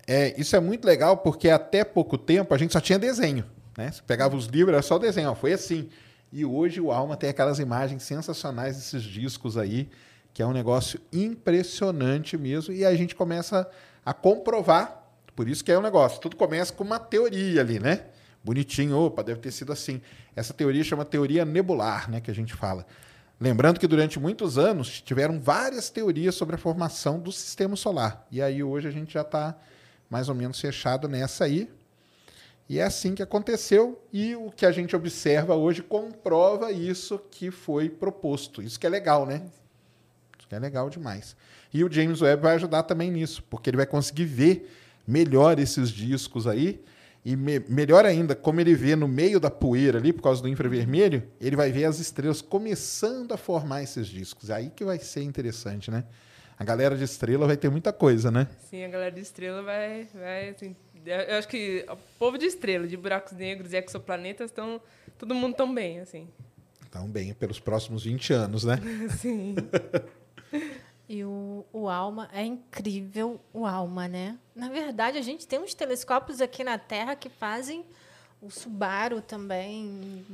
é, 0.07 0.39
isso 0.41 0.57
é 0.57 0.61
muito 0.61 0.85
legal 0.85 1.19
porque 1.19 1.49
até 1.49 1.85
pouco 1.85 2.19
tempo 2.19 2.53
a 2.53 2.59
gente 2.59 2.73
só 2.73 2.81
tinha 2.81 2.99
desenho. 2.99 3.45
Né? 3.79 3.93
Você 3.93 4.03
pegava 4.03 4.35
os 4.35 4.47
livros, 4.47 4.75
era 4.75 4.83
só 4.83 4.99
desenho. 4.99 5.31
Ó, 5.31 5.35
foi 5.35 5.53
assim. 5.53 5.89
E 6.37 6.45
hoje 6.45 6.83
o 6.83 6.93
Alma 6.93 7.17
tem 7.17 7.31
aquelas 7.31 7.59
imagens 7.59 8.03
sensacionais 8.03 8.77
desses 8.77 9.03
discos 9.03 9.57
aí, 9.57 9.89
que 10.35 10.43
é 10.43 10.47
um 10.47 10.53
negócio 10.53 11.01
impressionante 11.11 12.37
mesmo. 12.37 12.75
E 12.75 12.85
a 12.85 12.95
gente 12.95 13.15
começa 13.15 13.67
a 14.05 14.13
comprovar. 14.13 15.03
Por 15.35 15.49
isso 15.49 15.65
que 15.65 15.73
é 15.73 15.79
um 15.79 15.81
negócio. 15.81 16.21
Tudo 16.21 16.37
começa 16.37 16.75
com 16.75 16.85
uma 16.85 16.99
teoria 16.99 17.63
ali, 17.63 17.81
né? 17.81 18.05
Bonitinho, 18.45 18.99
opa, 18.99 19.25
deve 19.25 19.41
ter 19.41 19.51
sido 19.51 19.73
assim. 19.73 19.99
Essa 20.37 20.53
teoria 20.53 20.85
chama 20.85 21.07
teoria 21.07 21.43
nebular, 21.43 22.07
né? 22.11 22.21
Que 22.21 22.31
a 22.31 22.35
gente 22.35 22.53
fala. 22.53 22.85
Lembrando 23.41 23.81
que 23.81 23.87
durante 23.87 24.21
muitos 24.21 24.59
anos 24.59 25.01
tiveram 25.01 25.41
várias 25.41 25.89
teorias 25.89 26.35
sobre 26.35 26.57
a 26.57 26.59
formação 26.59 27.19
do 27.19 27.33
sistema 27.33 27.77
solar. 27.77 28.27
E 28.31 28.43
aí 28.43 28.63
hoje 28.63 28.87
a 28.87 28.91
gente 28.91 29.15
já 29.15 29.23
está 29.23 29.57
mais 30.11 30.29
ou 30.29 30.35
menos 30.35 30.61
fechado 30.61 31.09
nessa 31.09 31.45
aí. 31.45 31.71
E 32.69 32.81
é 32.81 32.83
assim 32.83 33.15
que 33.15 33.23
aconteceu, 33.23 34.01
e 34.13 34.35
o 34.35 34.51
que 34.51 34.67
a 34.67 34.73
gente 34.73 34.97
observa 34.97 35.55
hoje 35.55 35.83
comprova 35.83 36.73
isso 36.73 37.21
que 37.31 37.51
foi 37.51 37.89
proposto. 37.89 38.61
Isso 38.61 38.79
que 38.79 38.87
é 38.87 38.91
legal, 38.91 39.25
né? 39.25 39.43
Isso 40.37 40.49
que 40.49 40.55
é 40.55 40.59
legal 40.59 40.91
demais. 40.91 41.37
E 41.73 41.85
o 41.85 41.93
James 41.93 42.21
Webb 42.21 42.43
vai 42.43 42.57
ajudar 42.57 42.83
também 42.83 43.11
nisso, 43.11 43.43
porque 43.49 43.71
ele 43.71 43.77
vai 43.77 43.87
conseguir 43.87 44.25
ver 44.25 44.71
melhor 45.07 45.59
esses 45.61 45.91
discos 45.91 46.47
aí. 46.47 46.83
E 47.25 47.35
me 47.35 47.59
melhor 47.69 48.05
ainda, 48.05 48.37
como 48.37 48.61
ele 48.61 48.75
vê 48.75 48.95
no 48.95 49.09
meio 49.09 49.41
da 49.41 49.51
poeira 49.51 49.99
ali, 49.99 50.13
por 50.13 50.23
causa 50.23 50.41
do 50.41 50.49
infravermelho, 50.49 51.25
ele 51.41 51.57
vai 51.57 51.73
ver 51.73 51.85
as 51.85 51.99
estrelas 51.99 52.41
começando 52.41 53.33
a 53.33 53.37
formar 53.37 53.83
esses 53.83 54.07
discos. 54.07 54.49
É 54.49 54.55
aí 54.55 54.71
que 54.71 54.85
vai 54.85 54.99
ser 54.99 55.23
interessante, 55.23 55.91
né? 55.91 56.05
A 56.59 56.65
galera 56.65 56.97
de 56.97 57.05
estrela 57.05 57.47
vai 57.47 57.57
ter 57.57 57.69
muita 57.69 57.93
coisa, 57.93 58.31
né? 58.31 58.47
Sim, 58.71 58.85
a 58.85 58.89
galera 58.89 59.11
de 59.11 59.21
estrela 59.21 59.63
vai, 59.63 60.09
vai 60.15 60.51
assim, 60.51 60.75
eu 61.07 61.39
acho 61.39 61.49
que 61.49 61.85
o 61.89 61.97
povo 62.19 62.39
de 62.39 62.47
estrela, 62.47 62.87
de 62.87 62.97
buracos 62.97 63.33
negros 63.33 63.73
e 63.73 63.77
exoplanetas 63.77 64.51
estão. 64.51 64.81
Todo 65.19 65.35
mundo 65.35 65.55
tão 65.55 65.73
bem, 65.73 66.01
assim. 66.01 66.29
Estão 66.83 67.09
bem 67.09 67.33
pelos 67.35 67.59
próximos 67.59 68.05
20 68.05 68.33
anos, 68.33 68.65
né? 68.65 68.81
Sim. 69.19 69.55
E 71.09 71.23
o, 71.23 71.65
o 71.73 71.89
ALMA 71.89 72.29
é 72.33 72.45
incrível, 72.45 73.41
o 73.53 73.65
ALMA, 73.65 74.09
né? 74.09 74.37
Na 74.57 74.69
verdade, 74.69 75.17
a 75.17 75.23
gente 75.23 75.47
tem 75.47 75.61
uns 75.61 75.73
telescópios 75.73 76.41
aqui 76.41 76.65
na 76.65 76.79
Terra 76.79 77.15
que 77.15 77.29
fazem 77.29 77.85
o 78.43 78.51
Subaru 78.51 79.21
também. 79.21 80.27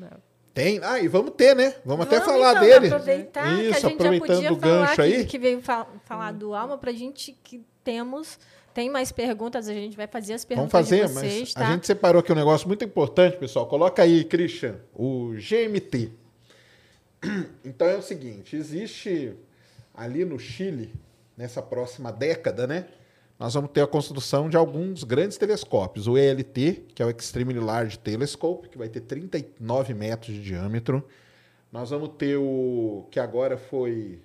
Tem? 0.54 0.80
Ah, 0.82 0.98
e 0.98 1.08
vamos 1.08 1.32
ter, 1.32 1.54
né? 1.54 1.74
Vamos, 1.84 2.06
vamos 2.06 2.06
até 2.06 2.20
falar 2.22 2.52
então, 2.52 2.62
dele. 2.62 2.86
Aproveitar 2.86 3.52
Isso, 3.52 3.68
que 3.68 3.74
a 3.74 3.80
gente 3.80 3.92
aproveitando 3.94 4.42
já 4.42 4.48
podia 4.48 4.52
o 4.52 4.56
gancho 4.56 4.96
falar 4.96 5.08
aí. 5.08 5.16
Que, 5.18 5.24
que 5.24 5.38
veio 5.38 5.60
fa 5.60 5.86
falar 6.06 6.32
do 6.32 6.54
ALMA 6.54 6.78
para 6.78 6.90
a 6.90 6.94
gente 6.94 7.32
que 7.44 7.62
temos 7.84 8.38
tem 8.72 8.90
mais 8.90 9.12
perguntas, 9.12 9.68
a 9.68 9.74
gente 9.74 9.96
vai 9.96 10.06
fazer 10.06 10.34
as 10.34 10.44
perguntas 10.44 10.72
Vamos 10.72 10.88
fazer, 10.88 11.08
vocês, 11.08 11.40
mas 11.40 11.54
tá? 11.54 11.68
a 11.68 11.72
gente 11.72 11.86
separou 11.86 12.20
aqui 12.20 12.32
um 12.32 12.36
negócio 12.36 12.66
muito 12.66 12.84
importante, 12.84 13.36
pessoal. 13.36 13.66
Coloca 13.66 14.02
aí, 14.02 14.24
Christian, 14.24 14.76
o 14.94 15.32
GMT. 15.34 16.10
Então 17.64 17.86
é 17.86 17.96
o 17.96 18.02
seguinte, 18.02 18.56
existe 18.56 19.34
ali 19.94 20.24
no 20.24 20.40
Chile, 20.40 20.92
nessa 21.36 21.62
próxima 21.62 22.10
década, 22.10 22.66
né? 22.66 22.86
Nós 23.38 23.54
vamos 23.54 23.70
ter 23.70 23.80
a 23.80 23.86
construção 23.86 24.48
de 24.48 24.56
alguns 24.56 25.04
grandes 25.04 25.36
telescópios. 25.36 26.08
O 26.08 26.18
ELT, 26.18 26.84
que 26.94 27.02
é 27.02 27.06
o 27.06 27.10
Extremely 27.10 27.60
Large 27.60 27.98
Telescope, 27.98 28.68
que 28.68 28.76
vai 28.78 28.88
ter 28.88 29.00
39 29.00 29.94
metros 29.94 30.34
de 30.34 30.42
diâmetro. 30.42 31.06
Nós 31.70 31.90
vamos 31.90 32.10
ter 32.18 32.36
o 32.36 33.06
que 33.10 33.20
agora 33.20 33.56
foi 33.56 34.20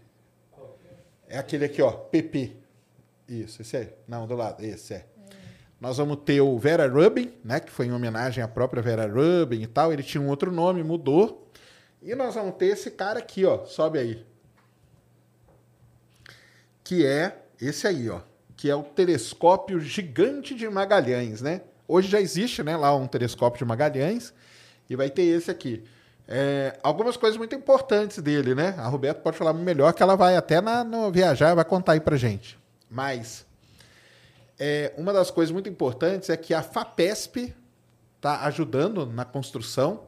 é 1.29 1.37
aquele 1.37 1.65
aqui, 1.65 1.81
ó, 1.81 1.91
PP, 1.91 2.55
isso, 3.27 3.61
esse 3.61 3.77
é. 3.77 3.97
Não, 4.07 4.25
do 4.25 4.35
lado, 4.35 4.63
esse 4.63 4.93
é. 4.93 5.05
Nós 5.79 5.97
vamos 5.97 6.17
ter 6.25 6.41
o 6.41 6.57
Vera 6.57 6.87
Rubin, 6.87 7.31
né, 7.43 7.59
que 7.59 7.71
foi 7.71 7.85
em 7.85 7.91
homenagem 7.91 8.43
à 8.43 8.47
própria 8.47 8.81
Vera 8.81 9.05
Rubin 9.05 9.61
e 9.61 9.67
tal. 9.67 9.93
Ele 9.93 10.01
tinha 10.01 10.21
um 10.21 10.27
outro 10.27 10.51
nome, 10.51 10.81
mudou. 10.83 11.51
E 12.01 12.15
nós 12.15 12.35
vamos 12.35 12.55
ter 12.55 12.67
esse 12.67 12.91
cara 12.91 13.19
aqui, 13.19 13.45
ó, 13.45 13.65
sobe 13.65 13.99
aí. 13.99 14.25
Que 16.83 17.05
é 17.05 17.43
esse 17.61 17.85
aí, 17.85 18.09
ó, 18.09 18.21
que 18.55 18.69
é 18.69 18.75
o 18.75 18.83
telescópio 18.83 19.79
gigante 19.79 20.55
de 20.55 20.67
Magalhães, 20.69 21.41
né? 21.41 21.61
Hoje 21.87 22.07
já 22.07 22.19
existe, 22.19 22.63
né, 22.63 22.75
lá 22.75 22.95
um 22.95 23.07
telescópio 23.07 23.59
de 23.59 23.65
Magalhães 23.65 24.33
e 24.89 24.95
vai 24.95 25.09
ter 25.09 25.23
esse 25.23 25.51
aqui. 25.51 25.83
É, 26.27 26.77
algumas 26.83 27.15
coisas 27.15 27.37
muito 27.37 27.55
importantes 27.55 28.19
dele, 28.19 28.53
né? 28.53 28.75
A 28.77 28.87
Roberto 28.87 29.21
pode 29.21 29.37
falar 29.37 29.53
melhor 29.53 29.93
que 29.93 30.03
ela 30.03 30.15
vai 30.15 30.35
até 30.35 30.59
na, 30.59 30.83
no 30.83 31.11
viajar, 31.11 31.55
vai 31.55 31.63
contar 31.63 31.93
aí 31.93 31.99
pra 31.99 32.17
gente. 32.17 32.57
Mas 32.89 33.45
é, 34.59 34.93
uma 34.97 35.13
das 35.13 35.29
coisas 35.29 35.51
muito 35.51 35.69
importantes 35.69 36.29
é 36.29 36.37
que 36.37 36.53
a 36.53 36.63
FAPESP 36.63 37.53
está 38.15 38.45
ajudando 38.45 39.05
na 39.05 39.23
construção. 39.23 40.07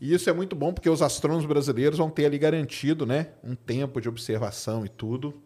E 0.00 0.12
isso 0.12 0.28
é 0.28 0.32
muito 0.32 0.56
bom 0.56 0.72
porque 0.72 0.90
os 0.90 1.02
astrônomos 1.02 1.46
brasileiros 1.46 1.98
vão 1.98 2.10
ter 2.10 2.26
ali 2.26 2.38
garantido 2.38 3.06
né, 3.06 3.28
um 3.44 3.54
tempo 3.54 4.00
de 4.00 4.08
observação 4.08 4.84
e 4.84 4.88
tudo. 4.88 5.40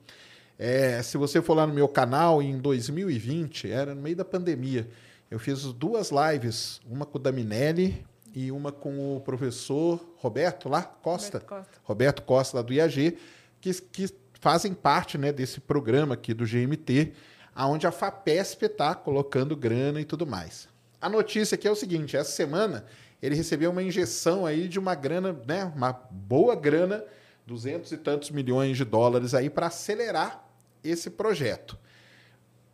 É, 0.59 1.03
se 1.03 1.19
você 1.19 1.43
for 1.43 1.55
lá 1.55 1.67
no 1.67 1.75
meu 1.75 1.87
canal, 1.87 2.41
em 2.41 2.57
2020, 2.59 3.71
era 3.71 3.95
no 3.95 4.01
meio 4.01 4.17
da 4.17 4.25
pandemia, 4.25 4.89
eu 5.31 5.39
fiz 5.39 5.65
duas 5.73 6.11
lives, 6.11 6.81
uma 6.89 7.05
com 7.05 7.19
o 7.19 7.21
Daminelli 7.21 8.07
e 8.33 8.51
uma 8.51 8.73
com 8.73 9.17
o 9.17 9.21
professor 9.21 10.01
Roberto 10.17 10.69
lá, 10.69 10.83
Costa. 10.83 11.39
Roberto 11.39 11.49
Costa, 11.49 11.81
Roberto 11.83 12.23
Costa 12.23 12.57
lá 12.57 12.63
do 12.63 12.73
IAG, 12.73 13.19
que, 13.61 13.75
que 13.75 14.09
fazem 14.47 14.73
parte 14.73 15.19
né, 15.19 15.33
desse 15.33 15.59
programa 15.59 16.15
aqui 16.15 16.33
do 16.33 16.45
GMT, 16.45 17.15
aonde 17.53 17.85
a 17.85 17.91
FAPESP 17.91 18.67
está 18.67 18.95
colocando 18.95 19.57
grana 19.57 20.01
e 20.01 20.05
tudo 20.05 20.25
mais. 20.25 20.69
A 21.01 21.09
notícia 21.09 21.57
aqui 21.57 21.67
é 21.67 21.71
o 21.71 21.75
seguinte: 21.75 22.17
essa 22.17 22.31
semana 22.31 22.85
ele 23.21 23.35
recebeu 23.35 23.73
uma 23.73 23.83
injeção 23.83 24.47
aí 24.47 24.69
de 24.69 24.79
uma 24.79 24.95
grana, 24.95 25.33
né, 25.49 25.65
uma 25.75 25.93
boa 25.93 26.55
grana, 26.55 27.03
duzentos 27.45 27.91
e 27.91 27.97
tantos 27.97 28.31
milhões 28.31 28.77
de 28.77 28.85
dólares 28.85 29.35
aí 29.35 29.51
para 29.51 29.67
acelerar 29.67 30.49
esse 30.85 31.11
projeto. 31.11 31.77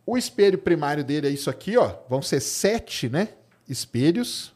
O 0.05 0.15
espelho 0.15 0.59
primário 0.59 1.03
dele 1.03 1.25
é 1.25 1.31
isso 1.31 1.49
aqui, 1.49 1.75
ó. 1.75 1.95
Vão 2.07 2.21
ser 2.21 2.39
sete, 2.39 3.09
né, 3.09 3.29
espelhos, 3.67 4.53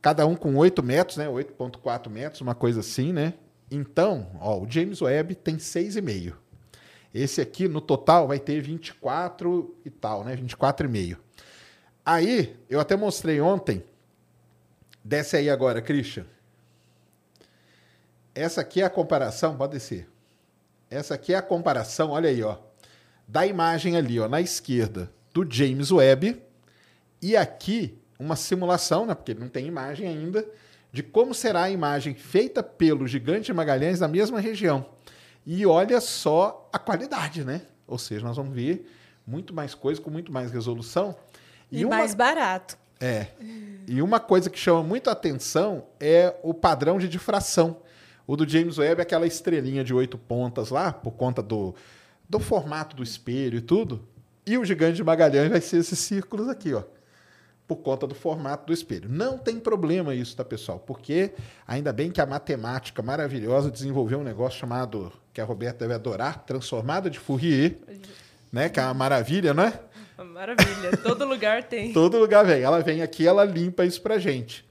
cada 0.00 0.24
um 0.24 0.36
com 0.36 0.54
8 0.54 0.84
metros, 0.84 1.16
né, 1.16 1.26
8.4 1.26 2.08
metros, 2.08 2.40
uma 2.40 2.54
coisa 2.54 2.78
assim, 2.78 3.12
né, 3.12 3.34
então, 3.70 4.30
ó, 4.40 4.58
o 4.58 4.70
James 4.70 5.02
Webb 5.02 5.34
tem 5.34 5.56
6,5. 5.56 6.34
Esse 7.12 7.40
aqui, 7.40 7.68
no 7.68 7.80
total, 7.80 8.28
vai 8.28 8.38
ter 8.38 8.60
24 8.60 9.76
e 9.84 9.90
tal, 9.90 10.24
né? 10.24 10.36
24,5. 10.36 11.18
Aí, 12.04 12.56
eu 12.68 12.80
até 12.80 12.96
mostrei 12.96 13.40
ontem. 13.40 13.84
Desce 15.04 15.36
aí 15.36 15.50
agora, 15.50 15.82
Christian. 15.82 16.26
Essa 18.34 18.60
aqui 18.60 18.80
é 18.80 18.84
a 18.84 18.90
comparação, 18.90 19.56
pode 19.56 19.72
descer. 19.72 20.08
Essa 20.90 21.14
aqui 21.14 21.34
é 21.34 21.36
a 21.36 21.42
comparação, 21.42 22.10
olha 22.10 22.30
aí, 22.30 22.42
ó. 22.42 22.56
Da 23.26 23.46
imagem 23.46 23.96
ali, 23.96 24.18
ó, 24.18 24.28
na 24.28 24.40
esquerda, 24.40 25.10
do 25.34 25.46
James 25.50 25.90
Webb. 25.90 26.42
E 27.20 27.36
aqui, 27.36 27.98
uma 28.18 28.36
simulação, 28.36 29.04
né? 29.04 29.14
Porque 29.14 29.34
não 29.34 29.48
tem 29.48 29.66
imagem 29.66 30.06
ainda 30.06 30.46
de 30.92 31.02
como 31.02 31.34
será 31.34 31.64
a 31.64 31.70
imagem 31.70 32.14
feita 32.14 32.62
pelo 32.62 33.06
gigante 33.06 33.52
Magalhães 33.52 34.00
na 34.00 34.08
mesma 34.08 34.40
região. 34.40 34.86
E 35.46 35.64
olha 35.66 36.00
só 36.00 36.68
a 36.72 36.78
qualidade, 36.78 37.44
né? 37.44 37.62
Ou 37.86 37.98
seja, 37.98 38.26
nós 38.26 38.36
vamos 38.36 38.54
ver 38.54 38.90
muito 39.26 39.54
mais 39.54 39.74
coisa 39.74 40.00
com 40.00 40.10
muito 40.10 40.32
mais 40.32 40.50
resolução. 40.50 41.14
E, 41.70 41.84
uma- 41.84 41.96
mais 41.98 42.14
barato. 42.14 42.76
É. 43.00 43.28
E 43.86 44.02
uma 44.02 44.18
coisa 44.18 44.50
que 44.50 44.58
chama 44.58 44.82
muito 44.82 45.08
a 45.08 45.12
atenção 45.12 45.84
é 46.00 46.34
o 46.42 46.52
padrão 46.52 46.98
de 46.98 47.08
difração. 47.08 47.76
O 48.26 48.36
do 48.36 48.46
James 48.46 48.76
Webb 48.76 49.00
é 49.00 49.02
aquela 49.02 49.26
estrelinha 49.26 49.82
de 49.84 49.94
oito 49.94 50.18
pontas 50.18 50.70
lá, 50.70 50.92
por 50.92 51.12
conta 51.12 51.42
do, 51.42 51.74
do 52.28 52.38
formato 52.40 52.94
do 52.96 53.02
espelho 53.02 53.58
e 53.58 53.60
tudo. 53.62 54.06
E 54.44 54.58
o 54.58 54.64
gigante 54.64 54.96
de 54.96 55.04
Magalhães 55.04 55.48
vai 55.50 55.60
ser 55.60 55.78
esses 55.78 55.98
círculos 55.98 56.48
aqui, 56.48 56.74
ó. 56.74 56.82
Por 57.68 57.76
conta 57.76 58.06
do 58.06 58.14
formato 58.14 58.66
do 58.66 58.72
espelho. 58.72 59.08
Não 59.10 59.36
tem 59.38 59.60
problema 59.60 60.14
isso, 60.14 60.34
tá, 60.34 60.44
pessoal? 60.44 60.78
Porque 60.78 61.32
ainda 61.66 61.92
bem 61.92 62.10
que 62.10 62.20
a 62.20 62.26
matemática 62.26 63.02
maravilhosa 63.02 63.70
desenvolveu 63.70 64.20
um 64.20 64.24
negócio 64.24 64.58
chamado, 64.58 65.12
que 65.34 65.40
a 65.40 65.44
Roberta 65.44 65.80
deve 65.80 65.92
adorar, 65.92 66.44
transformada 66.44 67.10
de 67.10 67.18
Fourier, 67.18 67.76
né? 68.50 68.70
Que 68.70 68.80
é 68.80 68.82
uma 68.82 68.94
maravilha, 68.94 69.52
não 69.52 69.64
é? 69.64 69.80
Maravilha. 70.24 70.96
Todo 71.02 71.24
lugar 71.26 71.62
tem. 71.64 71.92
Todo 71.94 72.18
lugar 72.18 72.44
vem. 72.44 72.62
Ela 72.62 72.80
vem 72.80 73.02
aqui, 73.02 73.26
ela 73.26 73.44
limpa 73.44 73.84
isso 73.84 74.00
pra 74.00 74.18
gente. 74.18 74.66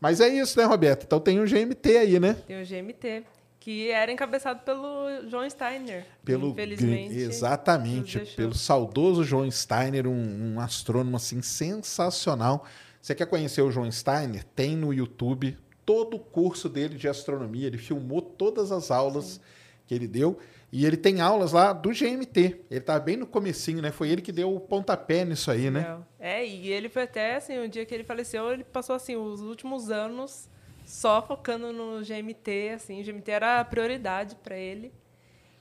Mas 0.00 0.20
é 0.20 0.28
isso, 0.28 0.58
né, 0.58 0.64
Roberta? 0.64 1.04
Então 1.04 1.20
tem 1.20 1.40
um 1.40 1.44
GMT 1.44 1.96
aí, 1.98 2.20
né? 2.20 2.36
Tem 2.46 2.62
o 2.62 2.64
GMT, 2.64 3.24
que 3.60 3.90
era 3.90 4.10
encabeçado 4.10 4.60
pelo 4.60 5.28
John 5.28 5.48
Steiner. 5.48 6.06
Pelo 6.24 6.48
Infelizmente. 6.48 7.14
exatamente, 7.14 8.18
pelo 8.34 8.54
saudoso 8.54 9.22
João 9.22 9.48
Steiner, 9.50 10.06
um, 10.06 10.54
um 10.54 10.60
astrônomo 10.60 11.18
assim 11.18 11.42
sensacional. 11.42 12.64
Você 13.02 13.14
quer 13.14 13.26
conhecer 13.26 13.60
o 13.60 13.70
João 13.70 13.92
Steiner? 13.92 14.44
Tem 14.56 14.74
no 14.74 14.94
YouTube 14.94 15.56
todo 15.84 16.16
o 16.16 16.18
curso 16.18 16.70
dele 16.70 16.96
de 16.96 17.06
astronomia. 17.06 17.66
Ele 17.66 17.76
filmou 17.76 18.22
todas 18.22 18.72
as 18.72 18.90
aulas 18.90 19.38
que 19.86 19.94
ele 19.94 20.08
deu 20.08 20.38
e 20.72 20.86
ele 20.86 20.96
tem 20.96 21.20
aulas 21.20 21.52
lá 21.52 21.74
do 21.74 21.90
GMT. 21.90 22.62
Ele 22.70 22.80
tá 22.80 22.98
bem 22.98 23.18
no 23.18 23.26
comecinho, 23.26 23.82
né? 23.82 23.90
Foi 23.90 24.08
ele 24.08 24.22
que 24.22 24.32
deu 24.32 24.54
o 24.54 24.60
pontapé 24.60 25.22
nisso 25.22 25.50
aí, 25.50 25.70
né? 25.70 25.98
É, 26.18 26.46
e 26.46 26.72
ele 26.72 26.88
foi 26.88 27.02
até 27.02 27.36
assim, 27.36 27.58
o 27.58 27.68
dia 27.68 27.84
que 27.84 27.94
ele 27.94 28.04
faleceu, 28.04 28.52
ele 28.52 28.64
passou 28.64 28.96
assim 28.96 29.16
os 29.16 29.42
últimos 29.42 29.90
anos 29.90 30.48
só 30.90 31.22
focando 31.22 31.72
no 31.72 32.02
GMT, 32.02 32.70
assim, 32.74 33.00
o 33.00 33.04
GMT 33.04 33.30
era 33.30 33.60
a 33.60 33.64
prioridade 33.64 34.34
para 34.34 34.56
ele. 34.56 34.92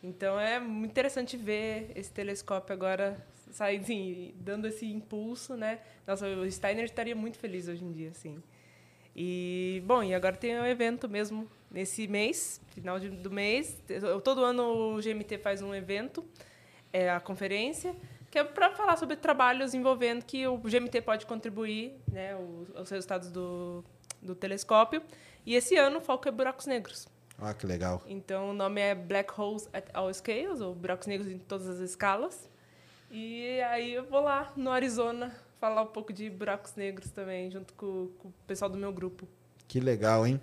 Então 0.02 0.40
é 0.40 0.60
muito 0.60 0.90
interessante 0.90 1.38
ver 1.38 1.92
esse 1.96 2.12
telescópio 2.12 2.74
agora 2.74 3.24
sair, 3.52 3.80
assim, 3.80 4.34
dando 4.38 4.68
esse 4.68 4.88
impulso, 4.88 5.56
né? 5.56 5.80
Nossa, 6.08 6.28
o 6.28 6.50
Steiner 6.52 6.84
estaria 6.86 7.16
muito 7.16 7.38
feliz 7.38 7.68
hoje 7.68 7.84
em 7.84 7.92
dia, 7.92 8.10
assim. 8.10 8.42
E, 9.16 9.84
bom, 9.86 10.02
e 10.04 10.16
agora 10.16 10.36
tem 10.36 10.58
o 10.60 10.66
evento 10.66 11.08
mesmo 11.08 11.48
nesse 11.70 12.08
mês, 12.08 12.60
final 12.70 13.00
de- 13.00 13.10
do 13.10 13.30
mês. 13.30 13.80
Todo 14.24 14.44
ano 14.44 14.96
o 14.96 15.02
GMT 15.02 15.38
faz 15.38 15.62
um 15.62 15.76
evento, 15.76 16.26
é 16.92 17.10
a 17.10 17.20
conferência, 17.20 17.96
que 18.32 18.40
é 18.40 18.44
para 18.44 18.72
falar 18.72 18.98
sobre 18.98 19.16
trabalhos 19.16 19.74
envolvendo 19.76 20.24
que 20.26 20.48
o 20.48 20.58
GMT 20.58 21.02
pode 21.02 21.26
contribuir, 21.28 21.94
né, 22.12 22.36
os, 22.36 22.70
os 22.70 22.90
resultados 22.90 23.30
do, 23.32 23.84
do 24.22 24.36
telescópio. 24.36 25.02
E 25.46 25.56
esse 25.56 25.76
ano 25.76 25.98
o 26.00 26.02
foco 26.02 26.28
é 26.28 26.32
buracos 26.32 26.66
negros. 26.66 27.08
Olha 27.42 27.54
que 27.54 27.66
legal. 27.66 28.04
Então 28.08 28.50
o 28.50 28.54
nome 28.54 28.82
é 28.82 28.94
Black 28.94 29.32
Holes 29.40 29.70
at 29.74 29.86
All 29.94 30.14
Scales, 30.14 30.62
ou 30.62 30.76
buracos 30.76 31.08
negros 31.08 31.30
em 31.32 31.38
todas 31.38 31.68
as 31.68 31.80
escalas. 31.80 32.50
E 33.10 33.60
aí 33.62 33.94
eu 33.94 34.04
vou 34.04 34.22
lá 34.22 34.52
no 34.56 34.70
Arizona 34.70 35.34
falar 35.60 35.82
um 35.82 35.88
pouco 35.88 36.14
de 36.14 36.30
buracos 36.30 36.76
negros 36.76 37.10
também, 37.12 37.50
junto 37.50 37.74
com, 37.74 38.10
com 38.20 38.28
o 38.28 38.34
pessoal 38.46 38.70
do 38.70 38.78
meu 38.78 38.92
grupo. 38.92 39.28
Que 39.68 39.80
legal, 39.80 40.26
hein? 40.28 40.40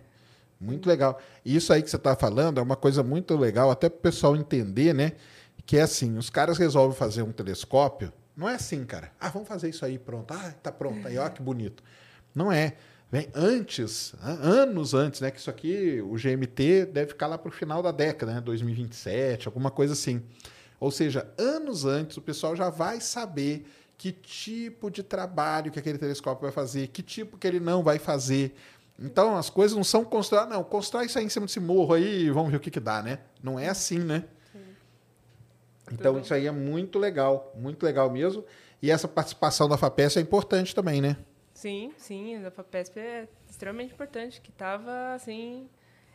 Muito 0.59 0.89
legal. 0.89 1.21
E 1.45 1.55
isso 1.55 1.73
aí 1.73 1.83
que 1.83 1.91
você 1.91 1.97
está 1.97 2.17
falando 2.17 2.59
é 2.59 2.63
uma 2.63 2.77
coisa 2.77 3.03
muito 3.03 3.37
legal, 3.37 3.71
até 3.71 3.89
para 3.89 3.99
o 3.99 4.01
pessoal 4.01 4.35
entender, 4.35 4.95
né? 4.95 5.13
Que 5.65 5.79
é 5.79 5.83
assim, 5.83 6.17
os 6.17 6.31
caras 6.31 6.59
resolvem 6.59 6.97
fazer 6.97 7.23
um 7.23 7.33
telescópio. 7.33 8.13
Não 8.37 8.49
é 8.49 8.55
assim, 8.55 8.85
cara. 8.85 9.13
Ah, 9.21 9.29
vamos 9.29 9.49
fazer 9.49 9.69
isso 9.69 9.85
aí, 9.85 9.99
pronto. 9.99 10.33
Ah, 10.33 10.55
tá 10.63 10.71
pronto. 10.71 11.07
Aí, 11.09 11.19
ó, 11.19 11.29
que 11.29 11.43
bonito. 11.43 11.83
Não 12.35 12.53
é. 12.53 12.77
Vem 13.17 13.31
antes, 13.35 14.13
an- 14.23 14.39
anos 14.43 14.93
antes, 14.93 15.23
né? 15.23 15.31
Que 15.31 15.39
isso 15.39 15.49
aqui, 15.49 16.03
o 16.03 16.19
GMT 16.19 16.85
deve 16.85 17.07
ficar 17.09 17.27
lá 17.27 17.39
para 17.39 17.49
o 17.49 17.53
final 17.53 17.83
da 17.83 17.91
década, 17.91 18.35
né? 18.35 18.41
2027, 18.43 19.49
alguma 19.49 19.71
coisa 19.71 19.95
assim. 19.95 20.23
Ou 20.79 20.91
seja, 20.91 21.27
anos 21.39 21.87
antes, 21.87 22.19
o 22.19 22.21
pessoal 22.21 22.55
já 22.55 22.69
vai 22.69 23.01
saber 23.01 23.67
que 23.97 24.13
tipo 24.13 24.91
de 24.91 25.03
trabalho 25.03 25.73
que 25.73 25.79
aquele 25.79 25.97
telescópio 25.97 26.43
vai 26.43 26.53
fazer, 26.53 26.89
que 26.89 27.03
tipo 27.03 27.39
que 27.39 27.47
ele 27.47 27.59
não 27.59 27.83
vai 27.83 27.99
fazer. 27.99 28.55
Então, 28.99 29.35
as 29.35 29.49
coisas 29.49 29.75
não 29.75 29.85
são 29.85 30.05
construir, 30.05 30.47
não, 30.47 30.63
constrói 30.63 31.07
isso 31.07 31.19
aí 31.19 31.25
em 31.25 31.31
cima 31.31 31.47
desse 31.47 31.59
morro 31.59 31.95
aí 31.95 32.25
e 32.25 32.31
vamos 32.31 32.51
ver 32.51 32.59
o 32.59 32.61
que, 32.61 32.71
que 32.71 32.81
dá, 32.81 33.03
né? 33.03 33.21
Não 33.43 33.59
é 33.59 33.71
assim, 33.71 33.99
né? 33.99 34.25
Então, 35.91 36.13
Tudo. 36.13 36.25
isso 36.25 36.35
aí 36.35 36.47
é 36.47 36.53
muito 36.53 36.99
legal, 36.99 37.51
muito 37.57 37.83
legal 37.83 38.11
mesmo. 38.11 38.45
E 38.83 38.91
essa 38.91 39.09
participação 39.09 39.67
da 39.67 39.79
FAPES 39.79 40.19
é 40.19 40.21
importante 40.21 40.75
também, 40.75 41.01
né? 41.01 41.17
Sim, 41.57 41.95
sim, 41.97 42.37
a 42.45 42.51
FAPESP 42.51 43.01
é 43.01 43.27
extremamente 43.49 43.95
importante, 43.95 44.43
que 44.43 44.51
estava 44.51 45.15
assim, 45.15 45.71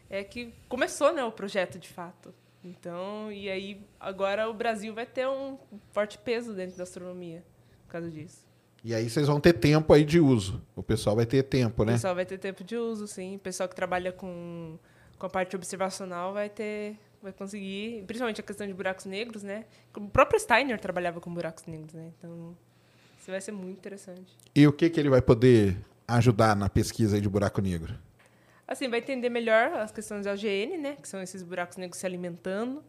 é 0.07 0.23
que 0.23 0.53
começou, 0.69 1.11
né, 1.11 1.23
o 1.23 1.31
projeto 1.31 1.80
de 1.80 1.89
fato. 1.89 2.31
Então, 2.63 3.31
e 3.31 3.49
aí 3.49 3.84
agora 3.99 4.47
o 4.47 4.53
Brasil 4.53 4.93
vai 4.93 5.07
ter 5.07 5.27
um 5.27 5.57
forte 5.91 6.19
peso 6.19 6.53
dentro 6.53 6.77
da 6.77 6.84
astronomia 6.84 7.43
por 7.88 7.93
causa 7.93 8.11
disso. 8.11 8.45
E 8.84 8.93
aí 8.93 9.09
vocês 9.09 9.26
vão 9.26 9.39
ter 9.39 9.53
tempo 9.53 9.91
aí 9.91 10.05
de 10.05 10.19
uso. 10.19 10.61
O 10.76 10.84
pessoal 10.84 11.15
vai 11.15 11.26
ter 11.26 11.41
tempo, 11.41 11.81
O 11.81 11.85
né? 11.85 11.93
pessoal 11.93 12.13
vai 12.13 12.26
ter 12.26 12.38
tempo 12.38 12.63
de 12.63 12.77
uso, 12.77 13.07
sim. 13.07 13.38
O 13.38 13.39
pessoal 13.39 13.68
que 13.68 13.76
trabalha 13.76 14.11
com, 14.11 14.77
com 15.18 15.26
a 15.26 15.30
parte 15.30 15.55
observacional 15.55 16.34
vai 16.34 16.49
ter 16.49 16.99
vai 17.19 17.34
conseguir, 17.34 18.03
principalmente 18.05 18.41
a 18.41 18.43
questão 18.43 18.68
de 18.68 18.73
buracos 18.76 19.05
negros, 19.05 19.41
né? 19.41 19.65
O 19.95 20.07
próprio 20.07 20.39
Steiner 20.39 20.80
trabalhava 20.80 21.19
com 21.19 21.34
buracos 21.34 21.65
negros, 21.65 21.93
né? 21.95 22.11
Então, 22.18 22.55
isso 23.22 23.30
vai 23.30 23.39
ser 23.39 23.52
muito 23.52 23.77
interessante. 23.77 24.35
E 24.56 24.65
o 24.65 24.73
que, 24.73 24.89
que 24.89 24.99
ele 24.99 25.10
vai 25.10 25.22
poder 25.22 25.77
ajudar 26.07 26.56
na 26.56 26.68
pesquisa 26.68 27.22
de 27.22 27.30
buraco 27.30 27.61
negro? 27.61 27.93
Assim, 28.68 28.89
vai 28.89 28.98
entender 28.98 29.30
melhor 29.30 29.73
as 29.73 29.91
questões 29.91 30.26
da 30.26 30.31
AGN, 30.31 30.77
né? 30.80 30.98
Que 30.99 31.07
são 31.07 31.22
esses 31.22 31.43
buracos 31.43 31.77
negros 31.77 31.99
se 31.99 32.06
alimentando. 32.07 32.84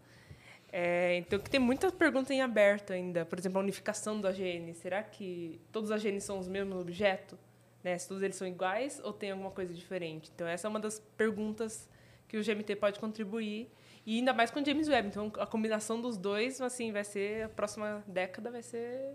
É, 0.73 1.17
então, 1.19 1.39
que 1.39 1.51
tem 1.51 1.61
muitas 1.61 1.93
perguntas 1.93 2.31
em 2.31 2.41
aberto 2.41 2.95
ainda. 2.95 3.27
Por 3.27 3.39
exemplo, 3.39 3.59
a 3.59 3.63
unificação 3.63 4.19
do 4.19 4.27
AGN. 4.27 4.73
Será 4.73 5.03
que 5.03 5.61
todos 5.71 5.91
os 5.91 5.97
AGN 5.97 6.19
são 6.19 6.39
os 6.39 6.49
mesmos 6.49 6.81
objetos? 6.81 7.39
Né? 7.85 7.99
Se 7.99 8.09
todos 8.09 8.23
eles 8.23 8.37
são 8.37 8.49
iguais 8.49 9.03
ou 9.05 9.13
tem 9.13 9.33
alguma 9.33 9.51
coisa 9.51 9.75
diferente? 9.75 10.33
Então, 10.35 10.47
essa 10.47 10.67
é 10.67 10.71
uma 10.71 10.81
das 10.81 10.99
perguntas 11.15 11.91
que 12.27 12.39
o 12.39 12.43
GMT 12.43 12.77
pode 12.77 12.99
contribuir. 12.99 13.71
E 14.07 14.17
ainda 14.17 14.33
mais 14.33 14.51
com 14.51 14.61
o 14.61 14.65
James 14.65 14.89
Webb. 14.89 15.09
Então, 15.09 15.31
a 15.39 15.47
combinação 15.47 16.01
dos 16.01 16.17
dois, 16.17 16.59
assim, 16.63 16.91
vai 16.91 17.05
ser... 17.05 17.45
A 17.45 17.49
próxima 17.51 18.03
década 18.07 18.51
vai 18.51 18.63
ser, 18.63 19.15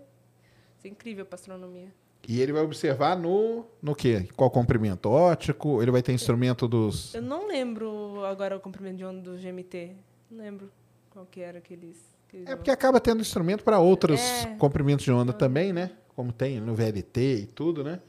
vai 0.78 0.82
ser 0.82 0.88
incrível 0.88 1.26
para 1.26 1.34
astronomia. 1.36 1.92
E 2.26 2.40
ele 2.40 2.52
vai 2.52 2.62
observar 2.62 3.16
no, 3.16 3.64
no 3.82 3.94
quê? 3.94 4.28
Qual 4.36 4.50
comprimento 4.50 5.08
óptico? 5.08 5.80
Ele 5.82 5.90
vai 5.90 6.02
ter 6.02 6.12
instrumento 6.12 6.68
dos... 6.68 7.14
Eu 7.14 7.22
não 7.22 7.46
lembro 7.48 8.24
agora 8.24 8.56
o 8.56 8.60
comprimento 8.60 8.96
de 8.96 9.04
onda 9.04 9.20
do 9.30 9.36
GMT. 9.38 9.92
Não 10.30 10.44
lembro 10.44 10.70
qual 11.10 11.24
que 11.26 11.40
era 11.40 11.58
aqueles. 11.58 11.96
aqueles 12.26 12.48
É 12.48 12.54
porque 12.56 12.70
acaba 12.70 13.00
tendo 13.00 13.20
instrumento 13.20 13.64
para 13.64 13.78
outros 13.78 14.20
É. 14.20 14.54
comprimentos 14.56 15.04
de 15.04 15.12
onda 15.12 15.32
também, 15.32 15.72
né? 15.72 15.92
Como 16.14 16.32
tem 16.32 16.60
no 16.60 16.74
VLT 16.74 17.20
e 17.42 17.46
tudo, 17.46 17.82
né? 17.82 18.00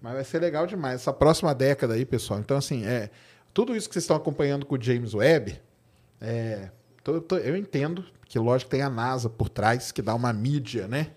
Mas 0.00 0.12
vai 0.14 0.24
ser 0.24 0.40
legal 0.40 0.66
demais. 0.66 0.96
Essa 0.96 1.12
próxima 1.12 1.54
década 1.54 1.94
aí, 1.94 2.04
pessoal. 2.04 2.40
Então, 2.40 2.56
assim, 2.58 2.84
é, 2.84 3.08
tudo 3.54 3.74
isso 3.74 3.88
que 3.88 3.94
vocês 3.94 4.02
estão 4.04 4.16
acompanhando 4.16 4.66
com 4.66 4.74
o 4.74 4.82
James 4.82 5.14
Webb, 5.14 5.58
é, 6.20 6.70
tô- 7.02 7.20
tô- 7.20 7.38
eu 7.38 7.56
entendo 7.56 8.04
que, 8.26 8.38
lógico, 8.38 8.70
tem 8.70 8.82
a 8.82 8.90
NASA 8.90 9.30
por 9.30 9.48
trás, 9.48 9.90
que 9.92 10.02
dá 10.02 10.14
uma 10.14 10.32
mídia, 10.32 10.86
né? 10.86 11.12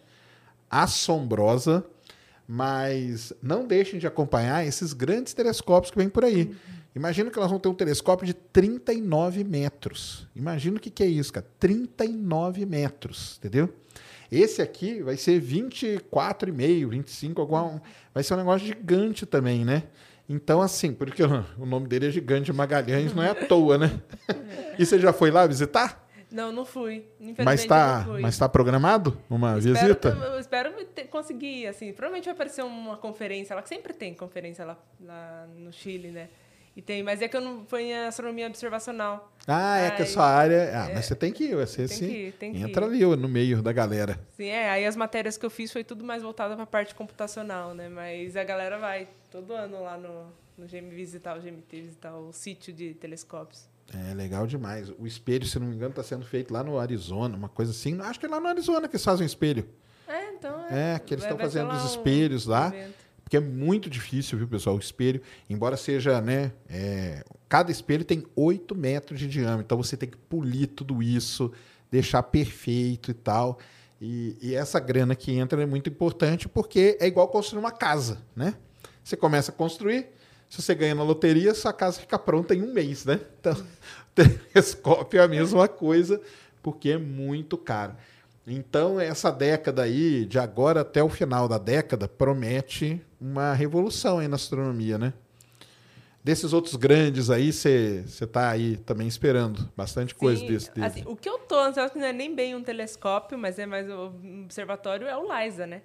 Assombrosa. 0.69 1.85
Mas 2.48 3.34
não 3.41 3.68
deixem 3.68 3.99
de 3.99 4.07
acompanhar 4.07 4.65
esses 4.65 4.94
grandes 4.94 5.34
telescópios 5.34 5.91
que 5.91 5.98
vêm 5.98 6.07
por 6.07 6.23
aí. 6.23 6.56
Imagina 6.95 7.30
que 7.30 7.38
nós 7.38 7.48
vamos 7.48 7.61
ter 7.61 7.69
um 7.69 7.76
telescópio 7.76 8.26
de 8.26 8.34
39 8.34 9.44
metros. 9.44 10.27
Imagina 10.35 10.77
o 10.77 10.80
que, 10.80 10.89
que 10.89 11.03
é 11.03 11.07
isso, 11.07 11.31
cara. 11.31 11.45
39 11.60 12.65
metros, 12.65 13.35
entendeu? 13.38 13.72
Esse 14.31 14.61
aqui 14.61 15.02
vai 15.03 15.15
ser 15.15 15.41
24,5, 15.41 16.89
25, 16.89 17.41
alguma, 17.41 17.81
vai 18.14 18.23
ser 18.23 18.34
um 18.34 18.38
negócio 18.38 18.65
gigante 18.65 19.26
também, 19.26 19.64
né? 19.64 19.84
Então, 20.27 20.61
assim, 20.61 20.91
porque 20.91 21.23
o 21.23 21.45
o 21.57 21.65
nome 21.65 21.88
dele 21.88 22.07
é 22.07 22.11
Gigante 22.11 22.52
Magalhães, 22.52 23.14
não 23.14 23.23
é 23.23 23.30
à 23.30 23.35
toa, 23.35 23.77
né? 23.77 24.02
E 24.77 24.85
você 24.85 24.99
já 24.99 25.11
foi 25.11 25.31
lá 25.31 25.48
visitar? 25.48 26.07
Não, 26.32 26.52
não 26.52 26.66
fui. 26.66 27.06
Mas 27.44 27.62
está 27.62 27.99
não 27.99 28.06
fui. 28.06 28.22
mas 28.22 28.38
tá 28.38 28.49
programado 28.49 29.18
uma 29.30 29.58
Espero 29.58 29.76
visita? 29.80 30.10
Eu 30.10 30.40
espero 30.40 30.86
ter- 30.88 31.06
conseguir, 31.08 31.68
assim. 31.68 31.94
Provavelmente 31.94 32.26
vai 32.26 32.34
aparecer 32.34 32.64
uma 32.64 32.98
conferência 32.98 33.56
lá, 33.56 33.62
que 33.62 33.70
sempre 33.70 33.94
tem 33.94 34.14
conferência 34.14 34.66
lá, 34.66 34.78
lá 35.02 35.48
no 35.56 35.72
Chile, 35.72 36.10
né? 36.12 36.28
E 36.76 36.82
tem, 36.82 37.02
mas 37.02 37.24
é 37.24 37.28
que 37.28 37.36
eu 37.36 37.41
não 37.41 37.66
fui 37.66 37.84
em 37.86 37.95
astronomia 38.06 38.45
observacional. 38.45 39.32
Ah, 39.48 39.80
é 39.80 39.90
que 39.91 40.04
a 40.04 40.06
sua 40.06 40.26
área. 40.28 40.70
Ah, 40.78 40.91
mas 40.94 41.06
você 41.08 41.16
tem 41.16 41.32
que 41.32 41.45
ir, 41.45 41.56
você 41.56 41.88
Tem 41.88 41.88
se 41.88 42.06
que 42.08 42.12
ir, 42.28 42.32
tem 42.34 42.54
que 42.54 42.60
entra 42.62 42.86
ir. 42.86 43.04
ali 43.06 43.16
no 43.16 43.28
meio 43.28 43.64
da 43.64 43.72
galera. 43.74 44.20
Sim, 44.36 44.45
é. 44.49 44.70
Aí 44.70 44.86
as 44.86 44.95
matérias 44.95 45.38
que 45.38 45.45
eu 45.45 45.49
fiz 45.49 45.72
foi 45.74 45.84
tudo 45.84 46.04
mais 46.04 46.22
voltada 46.22 46.54
para 46.54 46.66
a 46.66 46.68
parte 46.68 46.94
computacional, 46.94 47.74
né? 47.74 47.90
Mas 47.90 48.38
a 48.38 48.44
galera 48.44 48.78
vai 48.78 49.08
todo 49.32 49.54
ano 49.54 49.82
lá 49.82 49.98
no, 49.98 50.26
no 50.56 50.68
GM 50.68 50.90
visitar 50.90 51.36
o 51.36 51.41
GMT, 51.41 51.82
visitar 51.82 52.16
o 52.16 52.32
sítio 52.32 52.72
de 52.72 52.94
telescópios. 52.94 53.66
É 53.94 54.14
legal 54.14 54.46
demais. 54.46 54.90
O 54.98 55.08
espelho, 55.08 55.46
se 55.46 55.58
não 55.60 55.68
me 55.68 55.76
engano, 55.76 55.92
está 55.92 56.04
sendo 56.04 56.26
feito 56.26 56.54
lá 56.54 56.64
no 56.64 56.78
Arizona, 56.78 57.38
uma 57.38 57.50
coisa 57.50 57.72
assim. 57.72 58.00
Acho 58.02 58.20
que 58.20 58.26
é 58.26 58.30
lá 58.30 58.40
no 58.40 58.48
Arizona 58.48 58.88
que 58.88 58.96
eles 58.96 59.04
fazem 59.04 59.26
o 59.26 59.28
espelho. 59.28 59.68
É, 60.08 60.30
então. 60.32 60.66
É, 60.70 61.00
que 61.00 61.14
eles 61.14 61.24
estão 61.24 61.38
fazendo 61.38 61.72
os 61.72 61.84
um 61.84 61.86
espelhos 61.86 62.46
lá. 62.46 62.68
evento. 62.68 63.08
Porque 63.24 63.36
é 63.36 63.42
muito 63.42 63.90
difícil, 63.90 64.38
viu, 64.38 64.48
pessoal? 64.48 64.78
O 64.78 64.80
espelho, 64.80 65.22
embora 65.50 65.76
seja, 65.76 66.22
né? 66.22 66.54
é, 66.70 67.26
cada 67.50 67.70
espelho 67.70 68.06
tem 68.06 68.26
8 68.34 68.74
metros 68.74 69.20
de 69.20 69.28
diâmetro. 69.28 69.64
Então 69.66 69.78
você 69.78 69.98
tem 69.98 70.08
que 70.08 70.16
polir 70.16 70.68
tudo 70.68 71.04
isso, 71.04 71.52
deixar 71.92 72.24
perfeito 72.24 73.12
e 73.12 73.14
tal. 73.14 73.60
E, 74.00 74.38
e 74.42 74.56
essa 74.56 74.80
grana 74.80 75.14
que 75.14 75.34
entra 75.34 75.62
é 75.62 75.66
muito 75.66 75.90
importante 75.90 76.48
porque 76.48 76.98
é 77.02 77.08
igual 77.08 77.28
construir 77.28 77.60
uma 77.60 77.72
casa, 77.72 78.20
né? 78.34 78.56
Você 79.04 79.18
começa 79.18 79.52
a 79.52 79.54
construir, 79.54 80.08
se 80.49 80.61
você 80.61 80.74
ganha 80.74 80.95
na 80.95 81.03
loteria, 81.03 81.53
sua 81.53 81.74
casa 81.74 81.99
fica 81.99 82.18
pronta 82.18 82.56
em 82.56 82.61
um 82.61 82.74
mês, 82.74 83.06
né? 83.06 83.19
Então, 83.40 83.53
o 83.53 83.65
telescópio 84.15 85.19
é 85.19 85.24
a 85.24 85.28
mesma 85.28 85.68
coisa, 85.68 86.22
porque 86.64 86.91
é 86.91 86.98
muito 86.98 87.57
caro. 87.57 87.95
Então, 88.45 88.98
essa 88.98 89.30
década 89.30 89.84
aí, 89.84 90.26
de 90.26 90.40
agora 90.40 90.82
até 90.82 91.03
o 91.03 91.10
final 91.10 91.49
da 91.49 91.57
década, 91.57 92.07
promete 92.07 93.02
uma 93.19 93.53
revolução 93.53 94.19
aí 94.19 94.28
na 94.28 94.36
astronomia, 94.36 94.98
né? 94.98 95.14
Desses 96.24 96.53
outros 96.53 96.76
grandes 96.76 97.30
aí, 97.30 97.52
você 97.52 98.03
está 98.07 98.49
aí 98.49 98.78
também 98.78 99.07
esperando 99.07 99.69
bastante 99.76 100.15
coisa 100.15 100.45
desse 100.45 100.74
dele. 100.74 100.86
assim, 100.86 101.03
o 101.06 101.15
que 101.15 101.28
eu 101.28 101.40
tô 101.40 101.56
que 101.90 101.98
não 101.98 102.06
é 102.06 102.14
nem 102.14 102.34
bem 102.34 102.56
um 102.56 102.64
telescópio, 102.64 103.38
mas 103.38 103.60
é 103.60 103.65
mais 103.65 103.90
um 103.90 104.44
observatório, 104.44 105.07
é 105.07 105.18
o 105.18 105.24
LISA, 105.24 105.68
né? 105.68 105.82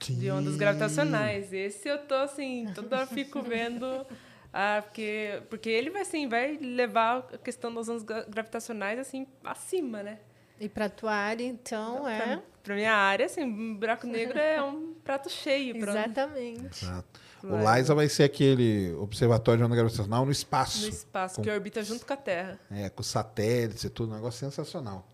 De 0.00 0.30
ondas 0.30 0.56
gravitacionais. 0.56 1.52
Esse 1.52 1.88
eu 1.88 1.98
tô 1.98 2.14
assim, 2.14 2.66
toda 2.74 2.96
hora 2.98 3.06
fico 3.06 3.42
vendo. 3.42 4.06
Ah, 4.52 4.82
porque, 4.82 5.42
porque 5.48 5.68
ele 5.68 5.90
vai 5.90 6.02
assim, 6.02 6.28
vai 6.28 6.56
levar 6.56 7.28
a 7.32 7.38
questão 7.38 7.72
das 7.72 7.88
ondas 7.88 8.02
gra- 8.02 8.24
gravitacionais 8.28 8.98
assim 8.98 9.26
acima, 9.44 10.02
né? 10.02 10.18
E 10.58 10.68
para 10.68 10.88
tua 10.88 11.12
área, 11.12 11.44
então, 11.44 12.06
é. 12.08 12.18
Pra, 12.18 12.42
pra 12.64 12.74
minha 12.74 12.92
área, 12.92 13.26
assim, 13.26 13.42
um 13.44 13.74
buraco 13.76 14.06
negro 14.06 14.38
é 14.38 14.60
um 14.62 14.92
prato 15.04 15.30
cheio. 15.30 15.78
Pra, 15.78 15.92
Exatamente. 15.92 16.84
Exato. 16.84 17.20
O. 17.42 17.56
LISA 17.56 17.94
vai 17.94 18.06
ser 18.08 18.24
aquele 18.24 18.92
observatório 18.98 19.58
de 19.60 19.64
onda 19.64 19.74
gravitacional 19.74 20.26
no 20.26 20.32
espaço. 20.32 20.82
no 20.82 20.88
espaço, 20.88 21.36
Com- 21.36 21.42
que 21.42 21.50
orbita 21.50 21.82
junto 21.82 22.04
com 22.04 22.12
a 22.12 22.16
Terra. 22.16 22.58
É, 22.70 22.90
com 22.90 23.02
satélites 23.02 23.84
e 23.84 23.88
tudo, 23.90 24.12
um 24.12 24.16
negócio 24.16 24.40
sensacional. 24.40 25.06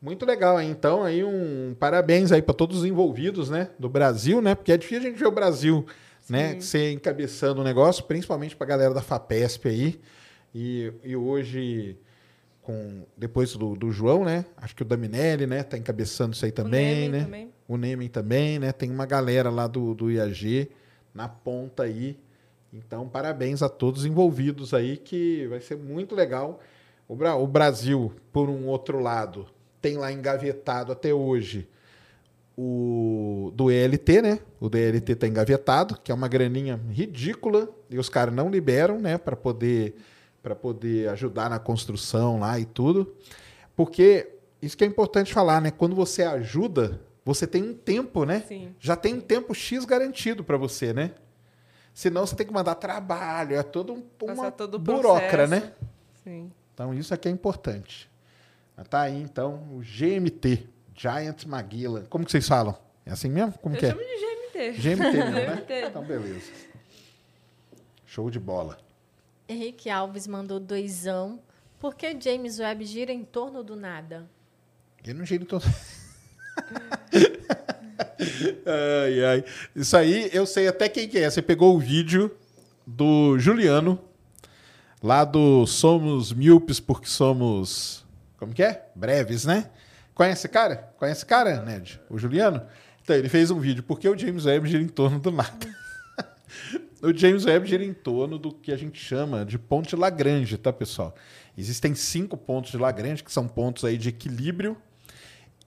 Muito 0.00 0.24
legal, 0.24 0.56
aí. 0.56 0.68
então, 0.70 1.02
aí 1.02 1.24
um 1.24 1.74
parabéns 1.78 2.30
aí 2.30 2.40
para 2.40 2.54
todos 2.54 2.78
os 2.78 2.84
envolvidos, 2.84 3.50
né, 3.50 3.70
do 3.78 3.88
Brasil, 3.88 4.40
né, 4.40 4.54
porque 4.54 4.70
é 4.72 4.76
difícil 4.76 5.08
a 5.08 5.10
gente 5.10 5.18
ver 5.18 5.26
o 5.26 5.32
Brasil, 5.32 5.84
né, 6.28 6.54
Sim. 6.54 6.60
ser 6.60 6.92
encabeçando 6.92 7.60
o 7.60 7.64
negócio, 7.64 8.04
principalmente 8.04 8.54
para 8.54 8.64
a 8.64 8.68
galera 8.68 8.94
da 8.94 9.02
Fapesp 9.02 9.66
aí, 9.66 10.00
e, 10.54 10.92
e 11.02 11.16
hoje 11.16 11.96
com 12.62 13.02
depois 13.16 13.56
do, 13.56 13.74
do 13.74 13.90
João, 13.90 14.24
né, 14.24 14.44
acho 14.56 14.76
que 14.76 14.82
o 14.82 14.84
Daminelli, 14.84 15.46
né, 15.46 15.62
tá 15.64 15.76
encabeçando 15.76 16.34
isso 16.34 16.44
aí 16.44 16.52
também, 16.52 17.08
o 17.08 17.12
né, 17.12 17.24
também. 17.24 17.50
o 17.66 17.76
Nemen 17.76 18.08
também, 18.08 18.58
né, 18.58 18.70
tem 18.72 18.90
uma 18.90 19.06
galera 19.06 19.50
lá 19.50 19.66
do, 19.66 19.94
do 19.94 20.10
IAG 20.12 20.70
na 21.12 21.28
ponta 21.28 21.82
aí, 21.82 22.16
então, 22.72 23.08
parabéns 23.08 23.62
a 23.62 23.68
todos 23.68 24.02
os 24.02 24.06
envolvidos 24.06 24.74
aí, 24.74 24.98
que 24.98 25.46
vai 25.48 25.58
ser 25.58 25.76
muito 25.78 26.14
legal. 26.14 26.60
O, 27.08 27.16
Bra- 27.16 27.34
o 27.34 27.46
Brasil, 27.46 28.12
por 28.30 28.50
um 28.50 28.66
outro 28.66 29.00
lado, 29.00 29.46
tem 29.80 29.96
lá 29.96 30.12
engavetado 30.12 30.92
até 30.92 31.12
hoje 31.12 31.68
o 32.60 33.52
do 33.54 33.70
ELT, 33.70 34.20
né? 34.20 34.40
O 34.58 34.68
DLT 34.68 35.12
está 35.12 35.28
engavetado, 35.28 35.96
que 36.02 36.10
é 36.10 36.14
uma 36.14 36.26
graninha 36.26 36.80
ridícula, 36.90 37.68
e 37.88 37.96
os 37.96 38.08
caras 38.08 38.34
não 38.34 38.50
liberam, 38.50 38.98
né, 38.98 39.16
para 39.16 39.36
poder 39.36 39.94
para 40.42 40.56
poder 40.56 41.08
ajudar 41.10 41.50
na 41.50 41.58
construção 41.58 42.40
lá 42.40 42.58
e 42.58 42.64
tudo. 42.64 43.14
Porque 43.76 44.28
isso 44.60 44.76
que 44.76 44.82
é 44.82 44.86
importante 44.86 45.32
falar, 45.32 45.60
né? 45.60 45.70
Quando 45.70 45.94
você 45.94 46.22
ajuda, 46.22 47.00
você 47.24 47.46
tem 47.46 47.62
um 47.62 47.74
tempo, 47.74 48.24
né? 48.24 48.42
Sim. 48.48 48.74
já 48.80 48.96
tem 48.96 49.14
um 49.14 49.20
tempo 49.20 49.54
X 49.54 49.84
garantido 49.84 50.42
para 50.42 50.56
você, 50.56 50.92
né? 50.92 51.12
Senão 51.94 52.26
você 52.26 52.34
tem 52.34 52.46
que 52.46 52.52
mandar 52.52 52.74
trabalho, 52.76 53.56
é 53.56 53.62
todo 53.62 53.92
um, 53.92 54.02
uma 54.22 54.50
todo 54.50 54.78
burocra, 54.78 55.46
né? 55.46 55.72
Sim. 56.24 56.50
Então 56.74 56.92
isso 56.94 57.14
aqui 57.14 57.28
é 57.28 57.30
importante. 57.30 58.07
Tá 58.84 59.02
aí 59.02 59.20
então 59.20 59.54
o 59.72 59.80
GMT, 59.80 60.66
Giant 60.94 61.44
Magellan. 61.46 62.04
Como 62.04 62.24
que 62.24 62.30
vocês 62.30 62.46
falam? 62.46 62.76
É 63.04 63.12
assim 63.12 63.28
mesmo? 63.28 63.52
Como 63.58 63.74
Eu 63.74 63.78
que 63.80 63.86
é? 63.86 63.90
chamo 63.90 64.00
de 64.02 64.06
GMT. 64.06 64.80
GMT 64.80 65.12
mesmo, 65.16 65.30
né? 65.32 65.46
GMT. 65.56 65.72
Então 65.86 66.04
beleza. 66.04 66.52
Show 68.06 68.30
de 68.30 68.38
bola. 68.38 68.78
Henrique 69.48 69.88
Alves 69.90 70.26
mandou 70.26 70.60
doisão. 70.60 71.40
Por 71.78 71.94
que 71.94 72.18
James 72.20 72.58
Webb 72.58 72.84
gira 72.84 73.12
em 73.12 73.24
torno 73.24 73.62
do 73.62 73.76
nada? 73.76 74.28
Ele 75.04 75.18
não 75.18 75.24
gira 75.24 75.44
todo. 75.44 75.64
ai, 78.66 79.24
ai. 79.24 79.44
Isso 79.74 79.96
aí, 79.96 80.28
eu 80.32 80.46
sei 80.46 80.68
até 80.68 80.88
quem 80.88 81.08
que 81.08 81.18
é. 81.18 81.30
Você 81.30 81.40
pegou 81.40 81.74
o 81.74 81.78
vídeo 81.78 82.36
do 82.86 83.38
Juliano, 83.38 83.98
lá 85.02 85.24
do 85.24 85.66
Somos 85.66 86.32
Míopes 86.32 86.80
porque 86.80 87.06
somos. 87.06 88.04
Como 88.38 88.54
que 88.54 88.62
é? 88.62 88.88
Breves, 88.94 89.44
né? 89.44 89.70
Conhece 90.14 90.40
esse 90.40 90.48
cara? 90.48 90.76
Conhece 90.96 91.18
esse 91.18 91.26
cara, 91.26 91.62
Ned? 91.62 92.00
O 92.08 92.18
Juliano? 92.18 92.62
Então, 93.02 93.16
ele 93.16 93.28
fez 93.28 93.50
um 93.50 93.58
vídeo. 93.58 93.82
Por 93.82 93.98
que 93.98 94.08
o 94.08 94.16
James 94.16 94.46
Webb 94.46 94.68
gira 94.68 94.82
em 94.82 94.88
torno 94.88 95.18
do 95.18 95.30
nada? 95.30 95.66
o 97.02 97.12
James 97.12 97.44
Webb 97.44 97.68
gira 97.68 97.84
em 97.84 97.92
torno 97.92 98.38
do 98.38 98.52
que 98.52 98.72
a 98.72 98.76
gente 98.76 98.98
chama 98.98 99.44
de 99.44 99.58
ponto 99.58 99.88
de 99.88 99.96
Lagrange, 99.96 100.56
tá, 100.56 100.72
pessoal? 100.72 101.14
Existem 101.56 101.94
cinco 101.94 102.36
pontos 102.36 102.70
de 102.70 102.78
Lagrange, 102.78 103.24
que 103.24 103.32
são 103.32 103.48
pontos 103.48 103.84
aí 103.84 103.98
de 103.98 104.10
equilíbrio, 104.10 104.76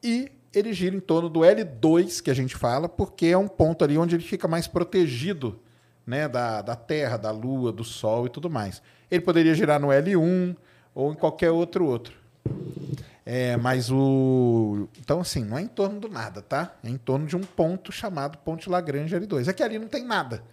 e 0.04 0.32
ele 0.54 0.74
gira 0.74 0.96
em 0.96 1.00
torno 1.00 1.30
do 1.30 1.42
L2, 1.42 2.22
que 2.22 2.30
a 2.30 2.34
gente 2.34 2.56
fala, 2.56 2.88
porque 2.88 3.28
é 3.28 3.38
um 3.38 3.48
ponto 3.48 3.84
ali 3.84 3.98
onde 3.98 4.16
ele 4.16 4.24
fica 4.24 4.48
mais 4.48 4.68
protegido 4.68 5.60
né, 6.06 6.28
da, 6.28 6.62
da 6.62 6.76
Terra, 6.76 7.18
da 7.18 7.32
Lua, 7.32 7.72
do 7.72 7.84
Sol 7.84 8.26
e 8.26 8.30
tudo 8.30 8.50
mais. 8.50 8.82
Ele 9.10 9.22
poderia 9.22 9.54
girar 9.54 9.80
no 9.80 9.88
L1 9.88 10.56
ou 10.94 11.12
em 11.12 11.16
qualquer 11.16 11.52
outro 11.52 11.86
outro. 11.86 12.21
É, 13.26 13.56
mas 13.56 13.92
o. 13.92 14.90
Então, 15.00 15.22
assim, 15.22 15.44
não 15.44 15.58
é 15.58 15.62
em 15.62 15.68
torno 15.68 16.00
do 16.00 16.10
nada, 16.10 16.42
tá? 16.42 16.74
É 16.84 16.90
em 16.90 16.98
torno 16.98 17.28
de 17.28 17.36
um 17.36 17.42
ponto 17.42 17.92
chamado 17.92 18.38
ponto 18.40 18.64
de 18.64 18.70
Lagrange 18.70 19.16
L2. 19.16 19.48
É 19.48 19.54
que 19.54 19.64
ali 19.64 19.78
não 19.78 19.88
tem 19.88 20.04
nada. 20.04 20.44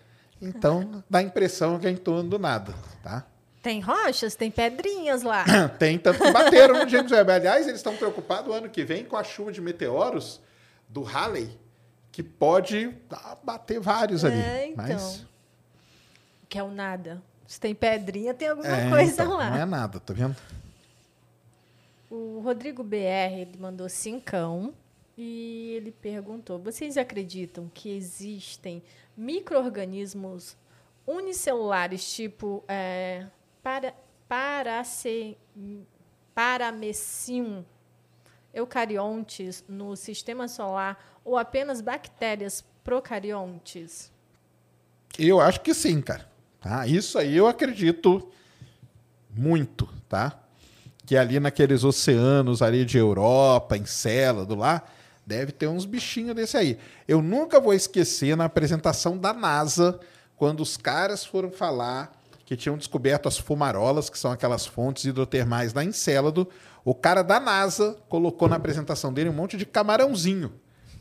Então, 0.41 1.03
dá 1.09 1.19
a 1.19 1.23
impressão 1.23 1.79
que 1.79 1.87
é 1.87 1.91
em 1.91 1.97
torno 1.97 2.29
do 2.29 2.39
nada, 2.39 2.75
tá? 3.03 3.25
Tem 3.63 3.81
rochas, 3.81 4.35
tem 4.35 4.51
pedrinhas 4.51 5.23
lá. 5.23 5.45
Tem, 5.79 5.99
tanto 5.99 6.23
que 6.23 6.31
bateram 6.31 6.79
no 6.79 6.89
James 6.89 7.11
Webb. 7.11 7.33
Aliás, 7.33 7.67
eles 7.67 7.81
estão 7.81 7.97
preocupados 7.97 8.49
o 8.49 8.55
ano 8.55 8.69
que 8.69 8.85
vem 8.85 9.05
com 9.05 9.17
a 9.17 9.25
chuva 9.25 9.51
de 9.51 9.61
meteoros 9.61 10.41
do 10.89 11.03
Halley, 11.03 11.51
que 12.13 12.23
pode 12.23 12.95
ah, 13.11 13.37
bater 13.43 13.81
vários 13.81 14.25
ali. 14.25 14.41
É, 14.41 14.69
então. 14.69 14.87
Mas, 14.87 15.27
Que 16.49 16.59
é 16.59 16.63
o 16.63 16.71
nada. 16.71 17.21
Se 17.49 17.59
tem 17.59 17.75
pedrinha, 17.75 18.33
tem 18.33 18.49
alguma 18.49 18.69
é, 18.69 18.89
coisa 18.89 19.13
então, 19.13 19.37
lá. 19.37 19.51
não 19.51 19.57
é 19.57 19.65
nada, 19.65 19.99
tá 19.99 20.15
vendo? 20.15 20.37
O 22.11 22.41
Rodrigo 22.41 22.83
BR 22.83 23.41
ele 23.41 23.59
mandou 23.59 23.89
cincão 23.89 24.73
e 25.17 25.75
ele 25.77 25.93
perguntou: 25.93 26.59
vocês 26.59 26.97
acreditam 26.97 27.71
que 27.73 27.91
existem 27.91 28.83
micro-organismos 29.17 30.57
unicelulares 31.07 32.11
tipo 32.15 32.65
é, 32.69 33.27
para, 33.63 33.95
paramecium 36.35 37.65
eucariontes 38.55 39.65
no 39.69 39.97
sistema 39.97 40.49
solar 40.49 41.21
ou 41.25 41.37
apenas 41.37 41.81
bactérias 41.81 42.65
procariontes? 42.83 44.13
Eu 45.19 45.41
acho 45.41 45.61
que 45.61 45.75
sim, 45.75 46.01
cara. 46.01 46.27
Tá? 46.61 46.87
Isso 46.87 47.19
aí 47.19 47.37
eu 47.37 47.47
acredito 47.47 48.31
muito, 49.31 49.87
tá? 50.09 50.48
Que 51.09 51.17
ali 51.17 51.41
naqueles 51.41 51.85
oceanos 51.85 52.61
ali 52.61 52.85
de 52.85 52.99
Europa, 52.99 53.79
Encélado 53.79 54.55
lá, 54.55 54.83
deve 55.25 55.53
ter 55.53 55.67
uns 55.67 55.87
bichinhos 55.87 56.37
desse 56.37 56.55
aí. 56.55 56.79
Eu 57.09 57.23
nunca 57.23 57.59
vou 57.59 57.73
esquecer 57.73 58.37
na 58.37 58.45
apresentação 58.45 59.17
da 59.17 59.33
NASA, 59.33 59.99
quando 60.37 60.61
os 60.61 60.77
caras 60.77 61.25
foram 61.25 61.51
falar 61.51 62.13
que 62.45 62.55
tinham 62.55 62.77
descoberto 62.77 63.27
as 63.27 63.39
fumarolas, 63.39 64.11
que 64.11 64.19
são 64.19 64.31
aquelas 64.31 64.67
fontes 64.67 65.07
hidrotermais 65.07 65.73
lá 65.73 65.83
em 65.83 65.89
Encélado, 65.89 66.47
o 66.85 66.95
cara 66.95 67.23
da 67.23 67.41
NASA 67.41 67.97
colocou 68.11 68.47
na 68.47 68.57
apresentação 68.57 69.11
dele 69.11 69.31
um 69.31 69.33
monte 69.33 69.57
de 69.57 69.65
camarãozinho 69.65 70.53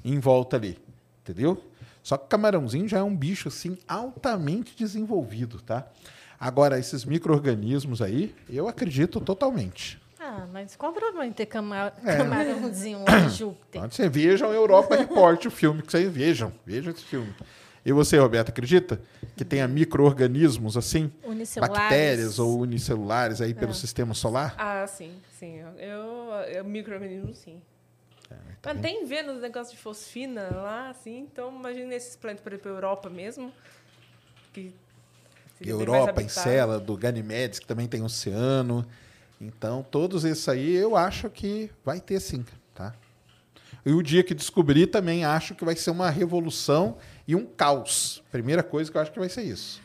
em 0.06 0.22
volta 0.22 0.56
ali, 0.56 0.80
entendeu? 1.22 1.62
Só 2.02 2.16
que 2.16 2.30
camarãozinho 2.30 2.88
já 2.88 3.00
é 3.00 3.04
um 3.04 3.14
bicho 3.14 3.50
assim 3.50 3.78
altamente 3.86 4.74
desenvolvido, 4.74 5.62
tá? 5.62 5.86
Agora 6.40 6.78
esses 6.78 7.04
micro-organismos 7.04 8.02
aí, 8.02 8.36
eu 8.50 8.68
acredito 8.68 9.20
totalmente. 9.20 10.00
Ah, 10.20 10.46
mas 10.52 10.76
qual 10.76 10.92
o 10.92 10.96
problema 10.96 11.28
de 11.28 11.34
ter 11.34 11.46
cama 11.46 11.94
É. 12.06 12.18
camarãozinho 12.18 13.04
lá 13.08 13.20
em 13.26 13.30
Júpiter? 13.30 13.82
Então, 13.82 13.90
você 13.92 14.10
vejam 14.10 14.52
Europa 14.52 14.96
Report, 14.96 15.46
o 15.46 15.52
filme 15.52 15.82
que 15.82 15.92
vocês 15.92 16.12
vejam. 16.12 16.52
Vejam 16.66 16.92
esse 16.92 17.04
filme. 17.04 17.34
E 17.86 17.92
você, 17.94 18.18
Roberto, 18.18 18.50
acredita 18.50 19.00
que 19.36 19.46
tenha 19.46 19.68
micro-organismos 19.68 20.76
assim? 20.76 21.12
Unicelulares. 21.24 21.78
Bactérias 21.80 22.40
ou 22.40 22.60
unicelulares 22.60 23.40
aí 23.40 23.54
pelo 23.54 23.74
sistema 23.74 24.14
solar? 24.14 24.56
Ah, 24.58 24.86
sim, 24.86 25.14
sim. 25.40 25.60
Eu, 25.78 26.34
eu 26.52 26.66
microorganismo, 26.66 27.34
sim. 27.34 27.62
tá 28.62 28.74
Mas 28.74 28.82
tem 28.82 29.06
Vênus 29.06 29.40
negócio 29.42 29.74
de 29.74 29.82
fosfina 29.82 30.50
lá, 30.50 30.90
assim, 30.90 31.20
então 31.20 31.56
imagina 31.56 31.96
esses 31.96 32.16
planetas, 32.18 32.44
por 32.44 32.52
exemplo, 32.52 32.72
Europa 32.72 33.10
mesmo. 33.10 33.54
Que 34.52 34.74
Europa. 35.62 36.22
Encélado, 36.22 36.96
Ganymedes, 36.98 37.60
que 37.60 37.66
também 37.66 37.88
tem 37.88 38.04
oceano. 38.04 38.86
Então, 39.40 39.86
todos 39.90 40.26
esses 40.26 40.48
aí 40.50 40.76
eu 40.76 40.96
acho 40.96 41.30
que 41.30 41.70
vai 41.86 42.00
ter 42.00 42.20
sim, 42.20 42.46
tá? 42.74 42.94
E 43.86 43.92
o 43.92 44.02
dia 44.02 44.24
que 44.24 44.34
descobrir 44.34 44.88
também 44.88 45.24
acho 45.24 45.56
que 45.56 45.64
vai 45.64 45.76
ser 45.76 45.92
uma 45.92 46.10
revolução 46.10 46.98
e 47.28 47.36
um 47.36 47.46
caos. 47.46 48.24
Primeira 48.32 48.64
coisa 48.64 48.92
que 48.92 48.98
eu 48.98 49.02
acho 49.02 49.12
que 49.12 49.20
vai 49.20 49.30
ser 49.30 49.44
isso. 49.44 49.82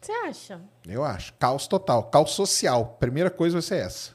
Você 0.00 0.12
acha? 0.12 0.60
Eu 0.86 1.02
acho. 1.02 1.32
Caos 1.34 1.66
total. 1.66 2.04
Caos 2.04 2.32
social. 2.32 2.96
Primeira 3.00 3.30
coisa 3.30 3.54
vai 3.54 3.62
ser 3.62 3.76
essa. 3.76 4.12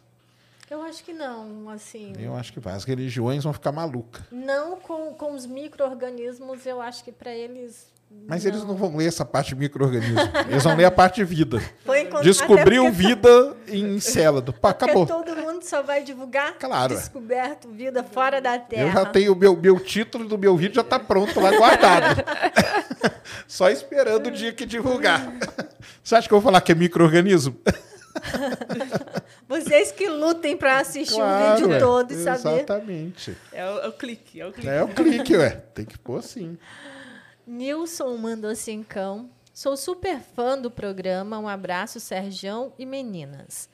Eu 0.69 0.83
acho 0.83 1.03
que 1.03 1.11
não, 1.11 1.67
assim. 1.69 2.13
Eu 2.19 2.35
acho 2.35 2.53
que 2.53 2.59
vai. 2.59 2.75
As 2.75 2.83
religiões 2.83 3.43
vão 3.43 3.51
ficar 3.51 3.71
malucas. 3.71 4.21
Não 4.31 4.79
com, 4.79 5.15
com 5.15 5.33
os 5.33 5.47
micro-organismos, 5.47 6.63
eu 6.67 6.79
acho 6.79 7.03
que 7.03 7.11
para 7.11 7.33
eles. 7.33 7.91
Mas 8.27 8.45
eles 8.45 8.63
não 8.63 8.75
vão 8.75 8.95
ler 8.95 9.07
essa 9.07 9.25
parte 9.25 9.49
de 9.49 9.55
micro-organismo. 9.55 10.19
Eles 10.49 10.63
vão 10.63 10.75
ler 10.75 10.85
a 10.85 10.91
parte 10.91 11.15
de 11.15 11.23
vida. 11.23 11.59
Descobriu 12.21 12.91
vida 12.91 13.55
em 13.67 13.95
Encélado. 13.97 14.53
Pá, 14.53 14.71
Porque 14.71 14.85
acabou. 14.85 15.05
todo 15.07 15.35
mundo 15.35 15.63
só 15.63 15.81
vai 15.81 16.03
divulgar 16.03 16.53
Claro, 16.59 16.95
descoberto 16.95 17.69
vida 17.69 18.03
fora 18.03 18.39
da 18.39 18.57
Terra. 18.59 18.83
Eu 18.83 18.91
já 18.91 19.05
tenho 19.05 19.33
o 19.33 19.35
meu, 19.35 19.55
meu 19.55 19.79
título 19.79 20.27
do 20.27 20.37
meu 20.37 20.55
vídeo 20.55 20.75
já 20.75 20.81
está 20.81 20.99
pronto 20.99 21.39
lá 21.39 21.51
guardado. 21.57 22.23
Só 23.47 23.69
esperando 23.69 24.27
o 24.27 24.31
dia 24.31 24.53
que 24.53 24.65
divulgar. 24.65 25.31
Você 26.03 26.15
acha 26.15 26.27
que 26.27 26.33
eu 26.33 26.39
vou 26.39 26.51
falar 26.51 26.61
que 26.61 26.71
é 26.71 26.75
micro-organismo? 26.75 27.55
Vocês 29.47 29.91
que 29.91 30.07
lutem 30.07 30.55
para 30.55 30.77
assistir 30.79 31.13
o 31.15 31.17
Claro, 31.17 31.55
vídeo 31.61 31.73
é. 31.73 31.79
todo 31.79 32.11
e 32.11 32.23
saber. 32.23 32.55
Exatamente. 32.57 33.37
É 33.51 33.65
o, 33.65 33.79
é 33.79 33.87
o 33.87 33.91
clique, 33.93 34.39
é 34.41 34.45
o 34.45 34.51
clique. 34.51 34.69
É 34.69 34.83
o 34.83 34.87
clique, 34.87 35.35
ué. 35.37 35.49
Tem 35.73 35.85
que 35.85 35.97
pôr 35.97 36.21
sim. 36.21 36.57
Nilson 37.49 38.15
mandou 38.15 38.55
cincão. 38.55 39.27
Sou 39.51 39.75
super 39.75 40.19
fã 40.19 40.55
do 40.55 40.69
programa. 40.69 41.39
Um 41.39 41.47
abraço, 41.47 41.99
Serjão 41.99 42.71
e 42.77 42.85
meninas. 42.85 43.67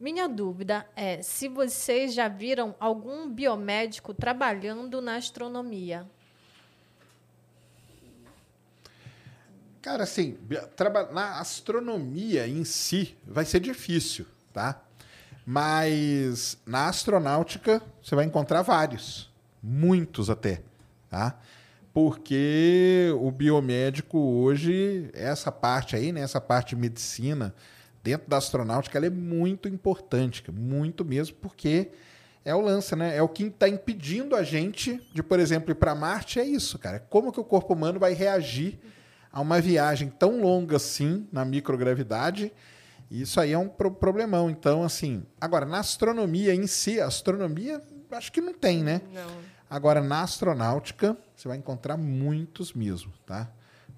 Minha 0.00 0.26
dúvida 0.26 0.86
é 0.96 1.20
se 1.20 1.46
vocês 1.46 2.14
já 2.14 2.28
viram 2.28 2.74
algum 2.80 3.28
biomédico 3.28 4.14
trabalhando 4.14 5.02
na 5.02 5.16
astronomia. 5.16 6.08
Cara, 9.82 10.04
assim, 10.04 10.38
na 11.12 11.40
astronomia 11.40 12.48
em 12.48 12.64
si 12.64 13.14
vai 13.26 13.44
ser 13.44 13.60
difícil, 13.60 14.24
tá? 14.50 14.82
Mas 15.44 16.56
na 16.64 16.88
astronáutica 16.88 17.82
você 18.02 18.14
vai 18.14 18.24
encontrar 18.24 18.62
vários, 18.62 19.30
muitos 19.62 20.30
até, 20.30 20.62
tá? 21.10 21.38
Porque 21.94 23.08
o 23.20 23.30
biomédico 23.30 24.18
hoje, 24.18 25.08
essa 25.14 25.52
parte 25.52 25.94
aí, 25.94 26.10
né, 26.10 26.22
essa 26.22 26.40
parte 26.40 26.70
de 26.74 26.76
medicina 26.82 27.54
dentro 28.02 28.28
da 28.28 28.36
astronáutica, 28.36 28.98
ela 28.98 29.06
é 29.06 29.10
muito 29.10 29.68
importante, 29.68 30.42
muito 30.50 31.04
mesmo, 31.04 31.36
porque 31.40 31.92
é 32.44 32.52
o 32.52 32.60
lance, 32.60 32.96
né? 32.96 33.16
É 33.16 33.22
o 33.22 33.28
que 33.28 33.44
está 33.44 33.68
impedindo 33.68 34.34
a 34.34 34.42
gente 34.42 35.00
de, 35.14 35.22
por 35.22 35.38
exemplo, 35.38 35.70
ir 35.70 35.76
para 35.76 35.94
Marte, 35.94 36.40
é 36.40 36.44
isso, 36.44 36.78
cara. 36.80 36.98
Como 36.98 37.32
que 37.32 37.38
o 37.40 37.44
corpo 37.44 37.72
humano 37.72 37.98
vai 38.00 38.12
reagir 38.12 38.78
a 39.32 39.40
uma 39.40 39.60
viagem 39.60 40.08
tão 40.08 40.40
longa 40.42 40.76
assim, 40.76 41.26
na 41.32 41.44
microgravidade. 41.44 42.52
Isso 43.10 43.40
aí 43.40 43.52
é 43.52 43.58
um 43.58 43.68
pro- 43.68 43.90
problemão. 43.92 44.50
Então, 44.50 44.82
assim, 44.82 45.22
agora, 45.40 45.64
na 45.64 45.78
astronomia 45.78 46.52
em 46.54 46.66
si, 46.66 47.00
a 47.00 47.06
astronomia, 47.06 47.80
acho 48.10 48.32
que 48.32 48.40
não 48.40 48.52
tem, 48.52 48.82
né? 48.82 49.00
Não. 49.12 49.54
Agora, 49.70 50.02
na 50.02 50.22
astronáutica, 50.22 51.16
você 51.34 51.48
vai 51.48 51.56
encontrar 51.56 51.96
muitos 51.96 52.72
mesmo, 52.72 53.12
tá? 53.26 53.50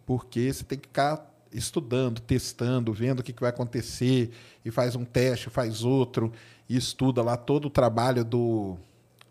Porque 0.05 0.53
você 0.53 0.65
tem 0.65 0.79
que 0.79 0.89
ficar 0.89 1.33
estudando, 1.53 2.21
testando, 2.21 2.93
vendo 2.93 3.21
o 3.21 3.23
que, 3.23 3.33
que 3.33 3.41
vai 3.41 3.51
acontecer, 3.51 4.31
e 4.65 4.71
faz 4.71 4.95
um 4.97 5.05
teste, 5.05 5.49
faz 5.49 5.85
outro, 5.85 6.33
e 6.69 6.77
estuda 6.77 7.23
lá 7.23 7.37
todo 7.37 7.67
o 7.67 7.71
trabalho 7.71 8.25
do, 8.25 8.77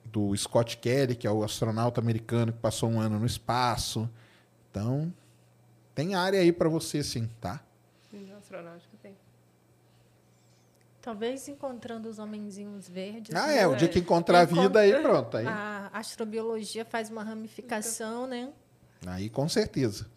do 0.06 0.36
Scott 0.36 0.78
Kelly, 0.78 1.16
que 1.16 1.28
é 1.28 1.32
o 1.32 1.44
astronauta 1.44 2.00
americano 2.02 2.54
que 2.54 2.60
passou 2.60 2.90
um 2.90 3.00
ano 3.00 3.20
no 3.20 3.26
espaço. 3.26 4.10
Então, 4.72 5.14
tem 5.94 6.16
área 6.16 6.40
aí 6.40 6.52
para 6.52 6.70
você 6.70 7.04
sim, 7.04 7.30
tá? 7.40 7.62
Astronáutica. 8.46 8.95
Talvez 11.06 11.48
encontrando 11.48 12.10
os 12.10 12.18
homenzinhos 12.18 12.90
verdes. 12.90 13.36
Ah, 13.36 13.46
né? 13.46 13.60
é, 13.60 13.68
o 13.68 13.76
dia 13.76 13.88
que 13.88 14.00
encontrar 14.00 14.40
a 14.40 14.46
vida 14.46 14.80
aí, 14.80 14.92
pronto. 15.04 15.38
Aí, 15.38 15.46
A 15.46 15.92
astrobiologia 15.94 16.84
faz 16.84 17.12
uma 17.12 17.24
ramificação, 17.24 18.26
né? 18.26 18.50
aí 19.06 19.30
com 19.30 19.48
certeza. 19.48 20.08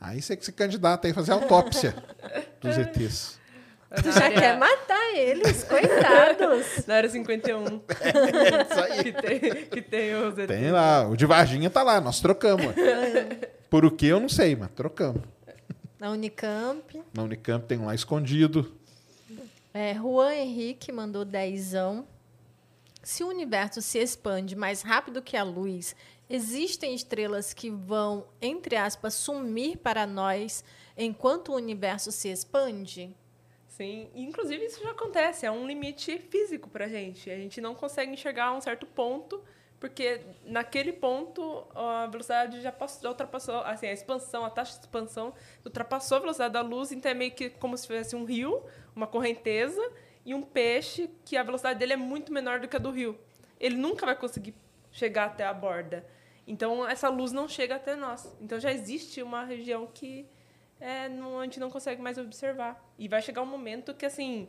Aí 0.00 0.22
você 0.22 0.34
que 0.34 0.42
se 0.42 0.50
candidata 0.50 1.06
aí 1.06 1.10
a 1.10 1.14
fazer 1.14 1.32
autópsia 1.32 1.94
dos 2.62 2.78
ETs. 2.78 3.38
Tu 4.02 4.10
já 4.10 4.30
quer 4.30 4.56
matar 4.58 5.14
eles, 5.14 5.64
coitados. 5.64 6.82
Na 6.88 6.94
área 6.94 7.10
51. 7.10 7.64
Isso 7.68 8.80
aí. 8.80 9.04
que, 9.04 9.12
tem, 9.12 9.66
que 9.66 9.82
tem 9.82 10.14
os 10.14 10.38
ETs. 10.38 10.46
Tem 10.46 10.70
lá, 10.70 11.06
o 11.10 11.14
de 11.14 11.26
Varginha 11.26 11.68
tá 11.68 11.82
lá, 11.82 12.00
nós 12.00 12.22
trocamos. 12.22 12.74
Por 13.68 13.84
o 13.84 13.90
que 13.90 14.06
eu 14.06 14.18
não 14.18 14.30
sei, 14.30 14.56
mas 14.56 14.70
trocamos. 14.70 15.20
Na 16.00 16.08
Unicamp. 16.10 17.02
Na 17.12 17.22
Unicamp 17.22 17.66
tem 17.66 17.78
um 17.78 17.84
lá 17.84 17.94
escondido. 17.94 18.80
É, 19.74 19.94
Juan 19.94 20.34
Henrique 20.34 20.92
mandou 20.92 21.24
dezão. 21.24 22.06
Se 23.02 23.24
o 23.24 23.28
universo 23.28 23.80
se 23.80 23.98
expande 23.98 24.54
mais 24.54 24.82
rápido 24.82 25.22
que 25.22 25.36
a 25.36 25.42
luz, 25.42 25.96
existem 26.28 26.94
estrelas 26.94 27.54
que 27.54 27.70
vão, 27.70 28.26
entre 28.40 28.76
aspas, 28.76 29.14
sumir 29.14 29.78
para 29.78 30.06
nós 30.06 30.62
enquanto 30.96 31.50
o 31.50 31.56
universo 31.56 32.12
se 32.12 32.28
expande? 32.28 33.16
Sim, 33.66 34.10
inclusive 34.14 34.64
isso 34.64 34.82
já 34.82 34.90
acontece, 34.90 35.46
é 35.46 35.50
um 35.50 35.66
limite 35.66 36.18
físico 36.18 36.68
pra 36.68 36.86
gente. 36.86 37.30
A 37.30 37.36
gente 37.36 37.60
não 37.60 37.74
consegue 37.74 38.12
enxergar 38.12 38.52
um 38.52 38.60
certo 38.60 38.86
ponto, 38.86 39.42
porque 39.82 40.20
naquele 40.44 40.92
ponto 40.92 41.66
a 41.74 42.06
velocidade 42.06 42.60
já, 42.60 42.70
passou, 42.70 43.10
ultrapassou, 43.10 43.56
assim, 43.62 43.88
a 43.88 43.92
expansão, 43.92 44.44
a 44.44 44.48
taxa 44.48 44.74
de 44.74 44.84
expansão 44.84 45.34
ultrapassou 45.64 46.18
a 46.18 46.20
velocidade 46.20 46.54
da 46.54 46.60
luz, 46.60 46.92
então 46.92 47.10
é 47.10 47.14
meio 47.14 47.32
que 47.32 47.50
como 47.50 47.76
se 47.76 47.88
fosse 47.88 48.14
um 48.14 48.24
rio, 48.24 48.62
uma 48.94 49.08
correnteza, 49.08 49.82
e 50.24 50.34
um 50.34 50.40
peixe 50.40 51.10
que 51.24 51.36
a 51.36 51.42
velocidade 51.42 51.80
dele 51.80 51.94
é 51.94 51.96
muito 51.96 52.32
menor 52.32 52.60
do 52.60 52.68
que 52.68 52.76
a 52.76 52.78
do 52.78 52.92
rio. 52.92 53.18
Ele 53.58 53.74
nunca 53.74 54.06
vai 54.06 54.14
conseguir 54.14 54.54
chegar 54.92 55.24
até 55.24 55.44
a 55.44 55.52
borda. 55.52 56.06
Então 56.46 56.86
essa 56.86 57.08
luz 57.08 57.32
não 57.32 57.48
chega 57.48 57.74
até 57.74 57.96
nós. 57.96 58.32
Então 58.40 58.60
já 58.60 58.70
existe 58.70 59.20
uma 59.20 59.42
região 59.42 59.88
que 59.92 60.28
é, 60.78 61.08
não, 61.08 61.40
a 61.40 61.42
gente 61.42 61.58
não 61.58 61.70
consegue 61.70 62.00
mais 62.00 62.18
observar. 62.18 62.80
E 62.96 63.08
vai 63.08 63.20
chegar 63.20 63.42
um 63.42 63.46
momento 63.46 63.92
que, 63.94 64.06
assim, 64.06 64.48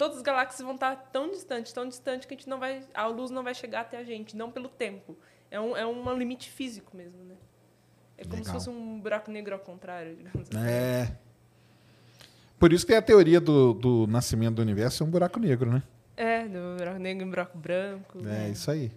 todas 0.00 0.16
as 0.16 0.22
galáxias 0.22 0.62
vão 0.62 0.76
estar 0.76 0.96
tão 1.12 1.30
distantes, 1.30 1.74
tão 1.74 1.86
distantes, 1.86 2.26
que 2.26 2.32
a 2.32 2.36
gente 2.38 2.48
não 2.48 2.58
vai, 2.58 2.82
a 2.94 3.06
luz 3.06 3.30
não 3.30 3.42
vai 3.44 3.54
chegar 3.54 3.82
até 3.82 3.98
a 3.98 4.02
gente, 4.02 4.34
não 4.34 4.50
pelo 4.50 4.70
tempo. 4.70 5.14
É 5.50 5.60
um, 5.60 5.76
é 5.76 5.86
um 5.86 6.16
limite 6.16 6.50
físico 6.50 6.96
mesmo, 6.96 7.22
né? 7.22 7.34
É 8.16 8.22
como 8.22 8.36
se 8.36 8.40
Legal. 8.40 8.54
fosse 8.54 8.70
um 8.70 8.98
buraco 8.98 9.30
negro 9.30 9.52
ao 9.52 9.60
contrário, 9.60 10.16
digamos 10.16 10.48
assim. 10.48 10.66
É. 10.66 11.14
Por 12.58 12.72
isso 12.72 12.86
que 12.86 12.92
tem 12.92 12.96
a 12.96 13.02
teoria 13.02 13.42
do, 13.42 13.74
do 13.74 14.06
nascimento 14.06 14.54
do 14.54 14.62
universo 14.62 15.02
é 15.02 15.06
um 15.06 15.10
buraco 15.10 15.38
negro, 15.38 15.70
né? 15.70 15.82
É, 16.16 16.48
do 16.48 16.78
buraco 16.78 16.98
negro 16.98 17.26
em 17.26 17.28
buraco 17.28 17.58
branco. 17.58 18.26
É 18.26 18.48
isso 18.48 18.70
aí. 18.70 18.90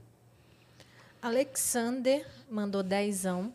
Alexander 1.21 2.25
mandou 2.49 2.81
dezão. 2.81 3.53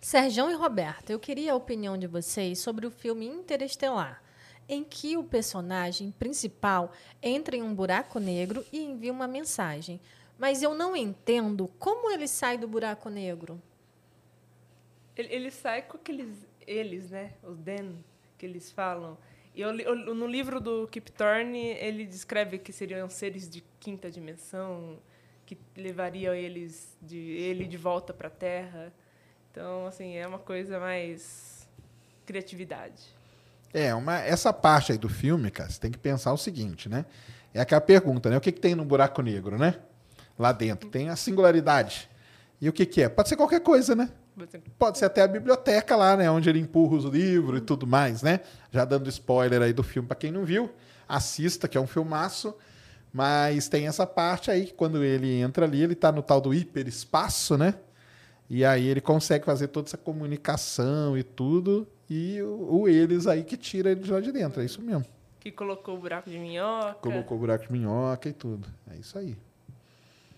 Serjão 0.00 0.50
e 0.50 0.54
Roberta, 0.54 1.12
eu 1.12 1.20
queria 1.20 1.52
a 1.52 1.56
opinião 1.56 1.96
de 1.96 2.08
vocês 2.08 2.58
sobre 2.58 2.86
o 2.86 2.90
filme 2.90 3.24
Interestelar, 3.24 4.20
em 4.68 4.82
que 4.84 5.16
o 5.16 5.24
personagem 5.24 6.10
principal 6.12 6.92
entra 7.22 7.56
em 7.56 7.62
um 7.62 7.74
buraco 7.74 8.18
negro 8.18 8.64
e 8.72 8.82
envia 8.82 9.12
uma 9.12 9.28
mensagem. 9.28 10.00
Mas 10.38 10.62
eu 10.62 10.74
não 10.74 10.94
entendo 10.96 11.68
como 11.78 12.10
ele 12.10 12.28
sai 12.28 12.58
do 12.58 12.68
buraco 12.68 13.08
negro. 13.08 13.60
Ele, 15.16 15.32
ele 15.32 15.50
sai 15.50 15.82
com 15.82 15.96
aqueles. 15.96 16.46
Eles, 16.66 17.10
né? 17.10 17.32
Os 17.42 17.58
Den, 17.58 18.04
que 18.36 18.44
eles 18.46 18.70
falam. 18.70 19.16
E 19.54 19.60
eu, 19.60 19.74
eu- 19.80 20.14
no 20.14 20.26
livro 20.26 20.60
do 20.60 20.86
Kip 20.88 21.10
Thorne, 21.12 21.68
ele 21.78 22.04
descreve 22.04 22.58
que 22.58 22.72
seriam 22.72 23.08
seres 23.08 23.48
de 23.48 23.64
quinta 23.80 24.10
dimensão, 24.10 24.98
que 25.46 25.56
levariam 25.76 26.34
eles 26.34 26.96
de, 27.00 27.16
ele 27.18 27.64
de 27.66 27.76
volta 27.76 28.12
para 28.12 28.28
a 28.28 28.30
Terra. 28.30 28.92
Então, 29.50 29.86
assim, 29.86 30.16
é 30.16 30.26
uma 30.26 30.38
coisa 30.38 30.78
mais. 30.78 31.68
criatividade. 32.26 33.15
É, 33.76 33.94
uma, 33.94 34.18
essa 34.20 34.54
parte 34.54 34.92
aí 34.92 34.96
do 34.96 35.06
filme, 35.06 35.50
cara, 35.50 35.68
você 35.68 35.78
tem 35.78 35.90
que 35.90 35.98
pensar 35.98 36.32
o 36.32 36.38
seguinte, 36.38 36.88
né? 36.88 37.04
É 37.52 37.60
aquela 37.60 37.80
pergunta, 37.80 38.30
né? 38.30 38.38
O 38.38 38.40
que, 38.40 38.50
que 38.50 38.58
tem 38.58 38.74
no 38.74 38.86
buraco 38.86 39.20
negro, 39.20 39.58
né? 39.58 39.74
Lá 40.38 40.50
dentro. 40.50 40.88
Tem 40.88 41.10
a 41.10 41.16
singularidade. 41.16 42.08
E 42.58 42.70
o 42.70 42.72
que, 42.72 42.86
que 42.86 43.02
é? 43.02 43.08
Pode 43.10 43.28
ser 43.28 43.36
qualquer 43.36 43.60
coisa, 43.60 43.94
né? 43.94 44.08
Pode 44.78 44.96
ser 44.96 45.04
até 45.04 45.20
a 45.20 45.28
biblioteca 45.28 45.94
lá, 45.94 46.16
né? 46.16 46.30
Onde 46.30 46.48
ele 46.48 46.58
empurra 46.58 46.96
os 46.96 47.04
livros 47.04 47.58
e 47.58 47.60
tudo 47.60 47.86
mais, 47.86 48.22
né? 48.22 48.40
Já 48.70 48.86
dando 48.86 49.10
spoiler 49.10 49.60
aí 49.60 49.74
do 49.74 49.82
filme 49.82 50.08
para 50.08 50.16
quem 50.16 50.32
não 50.32 50.46
viu, 50.46 50.70
assista, 51.06 51.68
que 51.68 51.76
é 51.76 51.80
um 51.80 51.86
filmaço. 51.86 52.54
Mas 53.12 53.68
tem 53.68 53.86
essa 53.86 54.06
parte 54.06 54.50
aí 54.50 54.64
que 54.64 54.72
quando 54.72 55.04
ele 55.04 55.34
entra 55.34 55.66
ali, 55.66 55.82
ele 55.82 55.92
está 55.92 56.10
no 56.10 56.22
tal 56.22 56.40
do 56.40 56.54
hiperespaço, 56.54 57.58
né? 57.58 57.74
E 58.48 58.64
aí 58.64 58.86
ele 58.86 59.02
consegue 59.02 59.44
fazer 59.44 59.68
toda 59.68 59.86
essa 59.86 59.98
comunicação 59.98 61.16
e 61.18 61.22
tudo. 61.22 61.86
E 62.08 62.40
o, 62.42 62.82
o 62.82 62.88
eles 62.88 63.26
aí 63.26 63.42
que 63.42 63.56
tira 63.56 63.90
ele 63.90 64.00
de 64.00 64.10
lá 64.12 64.20
de 64.20 64.30
dentro. 64.32 64.62
É 64.62 64.64
isso 64.64 64.80
mesmo. 64.80 65.04
Que 65.40 65.50
colocou 65.50 65.96
o 65.96 65.98
buraco 65.98 66.30
de 66.30 66.38
minhoca. 66.38 66.94
Colocou 67.00 67.36
o 67.36 67.40
buraco 67.40 67.66
de 67.66 67.72
minhoca 67.72 68.28
e 68.28 68.32
tudo. 68.32 68.68
É 68.92 68.96
isso 68.96 69.18
aí. 69.18 69.36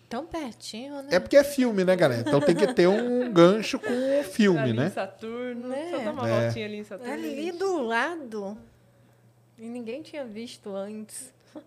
Tão 0.08 0.24
pertinho, 0.26 1.02
né? 1.02 1.08
É 1.10 1.20
porque 1.20 1.36
é 1.36 1.44
filme, 1.44 1.84
né, 1.84 1.94
galera? 1.94 2.22
Então 2.26 2.40
tem 2.40 2.54
que 2.56 2.72
ter 2.72 2.88
um 2.88 3.30
gancho 3.40 3.78
com 3.78 4.20
o 4.20 4.24
filme, 4.24 4.58
ali 4.58 4.72
né? 4.72 4.86
em 4.86 4.90
Saturno. 4.90 5.70
É. 5.72 5.90
Só 5.90 5.98
dá 5.98 6.12
uma 6.12 6.28
É. 6.28 6.42
voltinha 6.44 6.64
ali 6.66 6.76
em 6.78 6.84
Saturno. 6.84 7.12
Ali 7.12 7.52
do 7.52 7.82
lado. 7.82 8.56
E 9.58 9.66
ninguém 9.66 10.00
tinha 10.02 10.24
visto 10.24 10.74
antes. 10.74 11.30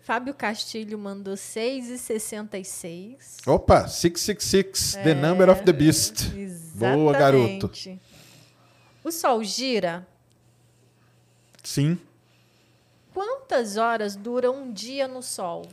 Fábio 0.00 0.32
Castilho 0.32 0.98
mandou 0.98 1.34
6,66. 1.34 3.46
Opa, 3.46 3.86
666, 3.86 4.94
The 5.02 5.14
Number 5.14 5.50
of 5.50 5.62
the 5.62 5.72
Beast. 5.72 6.30
Boa, 6.74 7.12
garoto. 7.12 7.70
O 9.04 9.10
Sol 9.10 9.42
gira. 9.42 10.06
Sim. 11.62 11.98
Quantas 13.12 13.76
horas 13.76 14.16
dura 14.16 14.50
um 14.50 14.72
dia 14.72 15.06
no 15.06 15.22
Sol? 15.22 15.66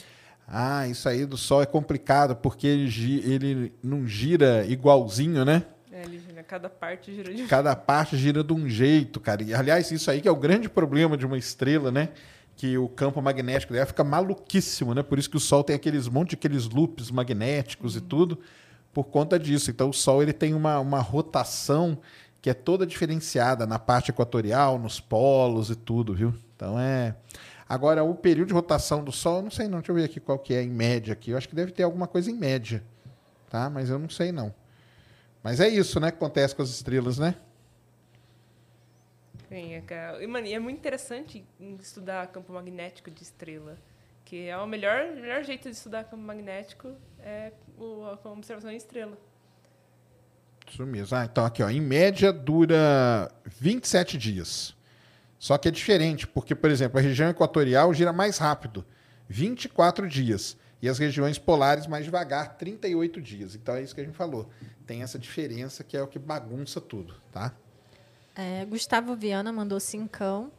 Ah, 0.48 0.88
isso 0.88 1.08
aí 1.08 1.26
do 1.26 1.38
Sol 1.38 1.62
é 1.62 1.66
complicado, 1.66 2.36
porque 2.36 2.66
ele, 2.66 3.32
ele 3.32 3.74
não 3.84 4.08
gira 4.08 4.66
igualzinho, 4.66 5.46
né? 5.46 5.64
É, 5.92 6.04
ele 6.04 6.20
gira, 6.20 6.44
cada 6.44 6.70
parte 6.70 7.14
gira 7.14 7.34
de 7.34 7.44
Cada 7.46 7.76
parte 7.76 8.18
gira 8.18 8.44
de 8.44 8.52
um 8.52 8.68
jeito, 8.68 9.20
cara. 9.20 9.44
E, 9.44 9.54
aliás, 9.54 9.92
isso 9.92 10.10
aí 10.10 10.22
que 10.22 10.28
é 10.28 10.32
o 10.32 10.36
grande 10.36 10.68
problema 10.68 11.16
de 11.16 11.26
uma 11.26 11.38
estrela, 11.38 11.92
né? 11.92 12.10
Que 12.56 12.78
o 12.78 12.90
campo 12.90 13.22
magnético 13.22 13.74
dela 13.74 13.86
fica 13.86 14.04
maluquíssimo, 14.04 14.96
né? 14.96 15.04
Por 15.04 15.20
isso 15.20 15.30
que 15.30 15.38
o 15.38 15.40
Sol 15.40 15.64
tem 15.64 15.76
aqueles 15.76 16.08
monte 16.08 16.30
de 16.32 16.36
aqueles 16.36 16.68
loops 16.68 17.12
magnéticos 17.12 17.96
e 17.96 18.02
tudo, 18.02 18.40
por 18.92 19.06
conta 19.06 19.38
disso. 19.38 19.70
Então 19.70 19.90
o 19.90 19.94
Sol 19.94 20.24
ele 20.24 20.34
tem 20.34 20.54
uma, 20.54 20.80
uma 20.80 21.00
rotação 21.00 21.98
que 22.42 22.50
é 22.50 22.54
toda 22.54 22.86
diferenciada 22.86 23.66
na 23.68 23.78
parte 23.78 24.12
equatorial, 24.12 24.80
nos 24.80 25.00
polos 25.00 25.70
e 25.70 25.76
tudo, 25.76 26.14
viu? 26.14 26.34
Então 26.56 26.80
é. 26.80 27.16
Agora, 27.68 28.04
o 28.04 28.16
período 28.16 28.48
de 28.48 28.54
rotação 28.54 29.04
do 29.04 29.12
Sol, 29.12 29.38
eu 29.38 29.44
não 29.44 29.52
sei 29.52 29.68
não. 29.68 29.80
Deixa 29.80 29.92
eu 29.92 29.96
ver 29.96 30.06
aqui 30.06 30.20
qual 30.20 30.40
que 30.40 30.54
é 30.54 30.64
em 30.64 30.70
média 30.70 31.14
aqui. 31.14 31.32
Eu 31.32 31.38
acho 31.38 31.48
que 31.48 31.56
deve 31.56 31.72
ter 31.72 31.84
alguma 31.84 32.08
coisa 32.08 32.32
em 32.32 32.34
média, 32.36 32.84
tá? 33.50 33.70
Mas 33.70 33.90
eu 33.90 34.00
não 34.00 34.10
sei 34.10 34.32
não. 34.32 34.54
Mas 35.44 35.60
é 35.60 35.68
isso, 35.70 36.00
né, 36.00 36.10
que 36.12 36.18
acontece 36.18 36.56
com 36.56 36.62
as 36.62 36.70
estrelas, 36.70 37.18
né? 37.20 37.36
Sim, 39.48 39.74
é, 39.74 39.82
que 39.82 39.94
é- 39.94 40.24
e, 40.24 40.28
mano, 40.28 40.48
é 40.48 40.60
muito 40.60 40.78
interessante 40.78 41.46
estudar 41.80 42.28
campo 42.28 42.54
magnético 42.54 43.10
de 43.10 43.24
estrela. 43.24 43.78
Que 44.26 44.48
é 44.48 44.58
o 44.58 44.68
melhor, 44.68 45.16
melhor 45.16 45.44
jeito 45.44 45.70
de 45.70 45.76
estudar 45.76 46.04
campo 46.04 46.22
magnético 46.24 46.94
é 47.20 47.52
a 47.80 48.30
observação 48.30 48.72
em 48.72 48.78
estrela. 48.78 49.18
Isso 50.70 50.86
mesmo. 50.86 51.18
Ah, 51.18 51.26
então 51.26 51.46
aqui, 51.46 51.64
ó, 51.64 51.70
em 51.70 51.82
média 51.82 52.32
dura 52.32 53.32
27 53.60 54.18
dias. 54.18 54.76
Só 55.38 55.58
que 55.58 55.68
é 55.68 55.72
diferente, 55.72 56.28
porque, 56.28 56.54
por 56.54 56.70
exemplo, 56.70 57.00
a 57.00 57.02
região 57.02 57.30
equatorial 57.30 57.94
gira 57.94 58.12
mais 58.12 58.38
rápido, 58.38 58.86
24 59.28 60.08
dias. 60.08 60.58
E 60.82 60.88
as 60.88 60.98
regiões 60.98 61.38
polares 61.38 61.88
mais 61.88 62.06
devagar, 62.06 62.58
38 62.58 63.22
dias. 63.22 63.56
Então 63.56 63.76
é 63.76 63.82
isso 63.82 63.94
que 63.94 64.02
a 64.02 64.04
gente 64.04 64.16
falou. 64.16 64.50
Tem 64.86 65.02
essa 65.02 65.20
diferença 65.20 65.84
que 65.84 65.98
é 65.98 66.02
o 66.02 66.08
que 66.08 66.18
bagunça 66.18 66.80
tudo, 66.80 67.16
tá? 67.32 67.54
É, 68.36 68.64
Gustavo 68.66 69.16
Viana 69.16 69.52
mandou 69.52 69.80
cincão. 69.80 70.52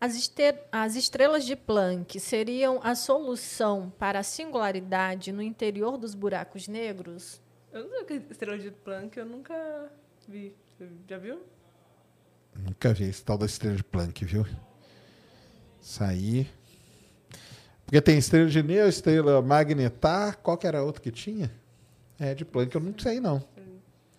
As, 0.00 0.32
as 0.72 0.96
estrelas 0.96 1.44
de 1.44 1.54
Planck 1.54 2.18
seriam 2.18 2.80
a 2.82 2.94
solução 2.94 3.92
para 3.98 4.20
a 4.20 4.22
singularidade 4.24 5.30
no 5.30 5.42
interior 5.42 5.98
dos 5.98 6.14
buracos 6.14 6.66
negros? 6.66 7.40
Eu 7.72 7.84
não 7.84 7.90
sei 7.90 8.00
o 8.00 8.04
que 8.04 8.12
é 8.14 8.22
estrela 8.30 8.58
de 8.58 8.70
Planck, 8.70 9.18
eu 9.18 9.26
nunca 9.26 9.90
vi. 10.26 10.54
Você 10.76 10.88
já 11.08 11.18
viu? 11.18 11.40
Nunca 12.56 12.92
vi 12.92 13.04
esse 13.04 13.24
tal 13.24 13.38
da 13.38 13.46
estrela 13.46 13.76
de 13.76 13.84
Planck, 13.84 14.24
viu? 14.24 14.44
Isso 15.80 16.02
aí. 16.02 16.48
Porque 17.84 18.00
tem 18.00 18.18
estrela 18.18 18.48
de 18.48 18.62
Neo, 18.62 18.88
estrela 18.88 19.40
magnetar. 19.40 20.38
Qual 20.38 20.58
que 20.58 20.66
era 20.66 20.78
a 20.78 20.82
outra 20.82 21.00
que 21.00 21.10
tinha? 21.10 21.50
É, 22.18 22.34
de 22.34 22.44
Planck 22.44 22.74
eu 22.74 22.80
não 22.80 22.94
sei, 22.98 23.20
não. 23.20 23.42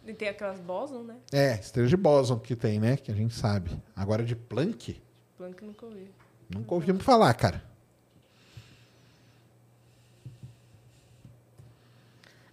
E 0.06 0.14
tem 0.14 0.30
aquelas 0.30 0.60
bóson, 0.60 1.04
né? 1.04 1.16
É, 1.32 1.54
estrela 1.60 1.88
de 1.88 1.96
Boson 1.96 2.40
que 2.40 2.56
tem, 2.56 2.80
né? 2.80 2.98
Que 2.98 3.12
a 3.12 3.16
gente 3.16 3.34
sabe. 3.34 3.72
Agora 3.96 4.24
de 4.24 4.36
Planck, 4.36 5.02
Planck 5.38 5.64
nunca 5.64 5.86
ouvi. 5.86 6.12
nunca 6.50 6.74
ouvimos 6.74 7.04
falar, 7.04 7.34
cara. 7.34 7.64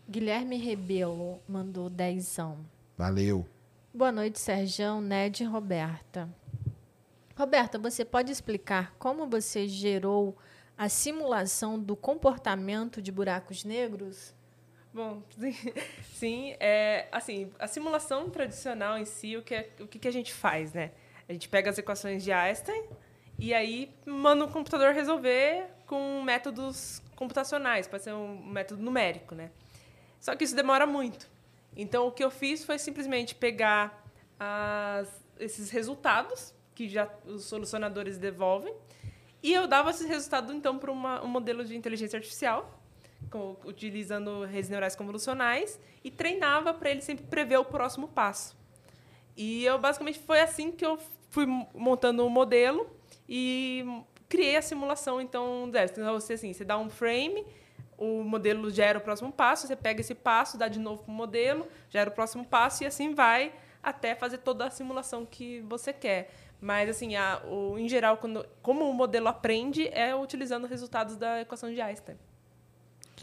Guilherme 0.08 0.56
Rebelo 0.56 1.40
mandou 1.46 1.90
dezão. 1.90 2.58
Valeu. 2.96 3.46
Boa 3.92 4.10
noite, 4.12 4.38
Serjão, 4.38 5.00
Ned 5.00 5.42
e 5.42 5.46
Roberta. 5.46 6.28
Roberta, 7.36 7.78
você 7.78 8.04
pode 8.04 8.32
explicar 8.32 8.94
como 8.98 9.26
você 9.28 9.68
gerou 9.68 10.36
a 10.76 10.88
simulação 10.88 11.78
do 11.78 11.94
comportamento 11.94 13.02
de 13.02 13.12
buracos 13.12 13.64
negros? 13.64 14.34
Bom, 14.92 15.22
sim, 15.38 15.54
sim, 16.14 16.56
é, 16.58 17.06
assim, 17.12 17.50
a 17.58 17.66
simulação 17.66 18.30
tradicional 18.30 18.96
em 18.98 19.04
si, 19.04 19.36
o 19.36 19.42
que, 19.42 19.54
é- 19.54 19.70
o 19.80 19.86
que, 19.86 19.98
que 19.98 20.08
a 20.08 20.12
gente 20.12 20.32
faz, 20.32 20.72
né? 20.72 20.92
A 21.28 21.32
gente 21.32 21.48
pega 21.48 21.68
as 21.70 21.76
equações 21.76 22.24
de 22.24 22.32
Einstein 22.32 22.84
e 23.38 23.52
aí 23.52 23.94
manda 24.06 24.44
o 24.44 24.50
computador 24.50 24.94
resolver 24.94 25.66
com 25.86 26.22
métodos 26.22 27.02
computacionais, 27.14 27.86
pode 27.86 28.04
ser 28.04 28.14
um 28.14 28.42
método 28.46 28.82
numérico, 28.82 29.34
né? 29.34 29.50
Só 30.20 30.34
que 30.36 30.44
isso 30.44 30.54
demora 30.56 30.86
muito. 30.86 31.28
Então, 31.76 32.06
o 32.06 32.12
que 32.12 32.22
eu 32.24 32.30
fiz 32.30 32.64
foi 32.64 32.78
simplesmente 32.78 33.34
pegar 33.34 34.04
as- 34.38 35.24
esses 35.38 35.70
resultados 35.70 36.54
que 36.74 36.88
já 36.88 37.08
os 37.24 37.44
solucionadores 37.44 38.18
devolvem 38.18 38.74
e 39.42 39.52
eu 39.52 39.66
dava 39.66 39.90
esses 39.90 40.06
resultados, 40.08 40.54
então, 40.54 40.78
para 40.78 40.90
um 40.90 41.28
modelo 41.28 41.64
de 41.64 41.76
inteligência 41.76 42.16
artificial, 42.16 42.80
com- 43.30 43.56
utilizando 43.64 44.44
redes 44.44 44.68
neurais 44.68 44.96
convolucionais, 44.96 45.78
e 46.02 46.10
treinava 46.10 46.72
para 46.74 46.90
ele 46.90 47.00
sempre 47.02 47.24
prever 47.26 47.56
o 47.58 47.64
próximo 47.64 48.08
passo. 48.08 48.56
E 49.36 49.64
eu, 49.64 49.78
basicamente, 49.78 50.18
foi 50.18 50.40
assim 50.40 50.72
que 50.72 50.84
eu 50.84 50.98
fui 51.30 51.46
montando 51.74 52.24
o 52.26 52.30
modelo 52.30 52.90
e 53.28 53.84
criei 54.28 54.56
a 54.56 54.62
simulação, 54.62 55.20
então, 55.20 55.68
dessa. 55.70 56.00
Então, 56.00 56.14
você, 56.14 56.32
assim, 56.32 56.52
você 56.52 56.64
dá 56.64 56.76
um 56.78 56.90
frame, 56.90 57.44
o 57.98 58.22
modelo 58.22 58.70
gera 58.70 58.98
o 58.98 59.00
próximo 59.00 59.30
passo, 59.32 59.66
você 59.66 59.76
pega 59.76 60.00
esse 60.00 60.14
passo, 60.14 60.56
dá 60.56 60.68
de 60.68 60.78
novo 60.78 61.02
para 61.02 61.10
o 61.12 61.14
modelo, 61.14 61.66
gera 61.90 62.08
o 62.08 62.12
próximo 62.12 62.44
passo 62.46 62.84
e 62.84 62.86
assim 62.86 63.12
vai 63.14 63.52
até 63.82 64.14
fazer 64.14 64.38
toda 64.38 64.66
a 64.66 64.70
simulação 64.70 65.26
que 65.26 65.60
você 65.68 65.92
quer. 65.92 66.30
Mas, 66.60 66.88
assim, 66.88 67.14
a, 67.16 67.40
o, 67.46 67.78
em 67.78 67.88
geral, 67.88 68.16
quando, 68.16 68.44
como 68.62 68.88
o 68.88 68.92
modelo 68.94 69.28
aprende, 69.28 69.88
é 69.88 70.14
utilizando 70.16 70.66
resultados 70.66 71.16
da 71.16 71.40
equação 71.40 71.70
de 71.72 71.80
Einstein, 71.80 72.16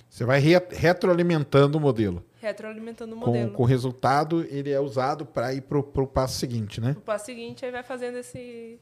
Você 0.09 0.23
vai 0.23 0.39
re- 0.39 0.61
retroalimentando 0.71 1.77
o 1.77 1.81
modelo. 1.81 2.23
retroalimentando 2.41 3.13
o 3.15 3.19
Com, 3.19 3.25
modelo. 3.25 3.51
com 3.51 3.63
o 3.63 3.65
resultado, 3.65 4.45
ele 4.49 4.71
é 4.71 4.79
usado 4.79 5.25
para 5.25 5.53
ir 5.53 5.61
para 5.61 5.77
o 5.77 6.07
passo 6.07 6.37
seguinte, 6.37 6.79
né? 6.79 6.95
O 6.97 7.01
passo 7.01 7.25
seguinte, 7.25 7.65
aí 7.65 7.71
vai 7.71 7.83
fazendo 7.83 8.17
esse, 8.17 8.79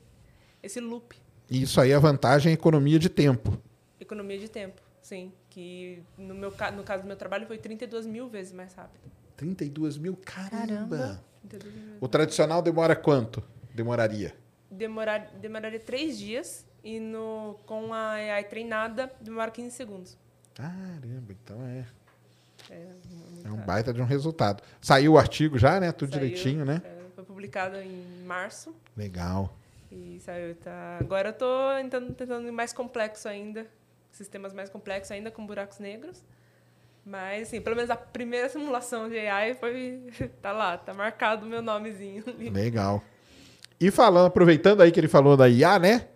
esse 0.61 0.79
loop. 0.79 1.15
E 1.49 1.63
isso 1.63 1.81
aí, 1.81 1.91
a 1.91 1.99
vantagem 1.99 2.51
é 2.51 2.53
a 2.53 2.53
economia 2.53 2.99
de 2.99 3.09
tempo. 3.09 3.57
Economia 3.99 4.37
de 4.37 4.49
tempo, 4.49 4.81
sim. 5.01 5.31
Que 5.53 6.01
no, 6.17 6.33
meu, 6.33 6.51
no 6.75 6.83
caso 6.83 7.03
do 7.03 7.07
meu 7.07 7.15
trabalho 7.15 7.45
foi 7.45 7.59
32 7.59 8.07
mil 8.07 8.27
vezes 8.27 8.51
mais 8.51 8.73
rápido. 8.73 9.01
32 9.37 9.97
mil, 9.97 10.15
caramba. 10.17 10.97
Caramba. 10.97 11.23
32 11.47 11.75
mil. 11.75 11.97
O 12.01 12.07
tradicional 12.07 12.61
demora 12.61 12.95
quanto? 12.95 13.43
Demoraria? 13.73 14.35
Demorar, 14.71 15.31
demoraria 15.39 15.79
três 15.79 16.17
dias 16.17 16.65
e 16.83 16.99
no, 16.99 17.59
com 17.67 17.93
a 17.93 18.13
AI 18.13 18.43
treinada 18.45 19.11
demora 19.21 19.51
15 19.51 19.71
segundos. 19.75 20.17
Caramba, 20.55 21.31
então 21.31 21.61
é, 21.67 21.85
É, 22.71 22.87
muito 23.11 23.47
é 23.47 23.51
um 23.51 23.57
baita 23.57 23.93
de 23.93 24.01
um 24.01 24.05
resultado. 24.05 24.63
Saiu 24.81 25.13
o 25.13 25.17
artigo 25.19 25.59
já, 25.59 25.79
né? 25.79 25.91
Tudo 25.91 26.13
Saiu, 26.13 26.21
direitinho, 26.27 26.65
né? 26.65 26.81
é, 26.83 27.03
foi 27.13 27.23
publicado 27.23 27.77
em 27.77 28.23
março 28.25 28.73
Legal. 28.97 29.55
e 29.91 30.19
saiu. 30.19 30.55
Tá. 30.55 30.97
Agora 30.99 31.29
eu 31.29 31.33
tô 31.33 31.45
tentando, 31.77 32.13
tentando 32.13 32.47
ir 32.47 32.51
mais 32.51 32.73
complexo 32.73 33.27
ainda, 33.27 33.67
sistemas 34.13 34.53
mais 34.53 34.69
complexos 34.69 35.11
ainda 35.11 35.29
com 35.29 35.45
buracos 35.45 35.79
negros. 35.79 36.23
Mas, 37.05 37.49
assim, 37.49 37.59
pelo 37.59 37.75
menos 37.75 37.91
a 37.91 37.97
primeira 37.97 38.47
simulação 38.47 39.09
de 39.09 39.19
AI 39.19 39.55
foi. 39.55 40.03
tá 40.41 40.51
lá, 40.53 40.77
tá 40.77 40.93
marcado 40.93 41.45
o 41.45 41.49
meu 41.49 41.61
nomezinho. 41.61 42.23
Legal. 42.51 43.03
E 43.79 43.91
falando, 43.91 44.27
aproveitando 44.27 44.81
aí 44.81 44.91
que 44.91 44.99
ele 44.99 45.09
falou 45.09 45.35
da 45.35 45.49
IA, 45.49 45.77
né? 45.77 46.07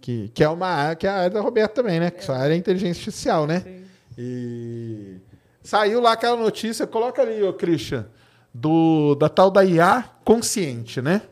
Que, 0.00 0.28
que 0.28 0.44
é 0.44 0.48
uma 0.48 0.66
área, 0.66 0.96
que 0.96 1.06
é 1.06 1.10
a 1.10 1.14
área 1.14 1.30
da 1.30 1.40
Roberta 1.40 1.76
também, 1.76 1.98
né? 1.98 2.10
Que 2.10 2.22
sua 2.22 2.36
área 2.36 2.52
é 2.52 2.56
inteligência 2.56 3.00
artificial, 3.00 3.46
né? 3.46 3.60
Sim. 3.60 3.84
E 4.18 5.16
saiu 5.62 6.00
lá 6.00 6.12
aquela 6.12 6.36
notícia, 6.36 6.86
coloca 6.86 7.22
ali, 7.22 7.42
ô 7.42 7.54
Christian, 7.54 8.06
do, 8.52 9.14
da 9.14 9.30
tal 9.30 9.50
da 9.50 9.64
IA 9.64 10.04
consciente, 10.22 11.00
né? 11.00 11.22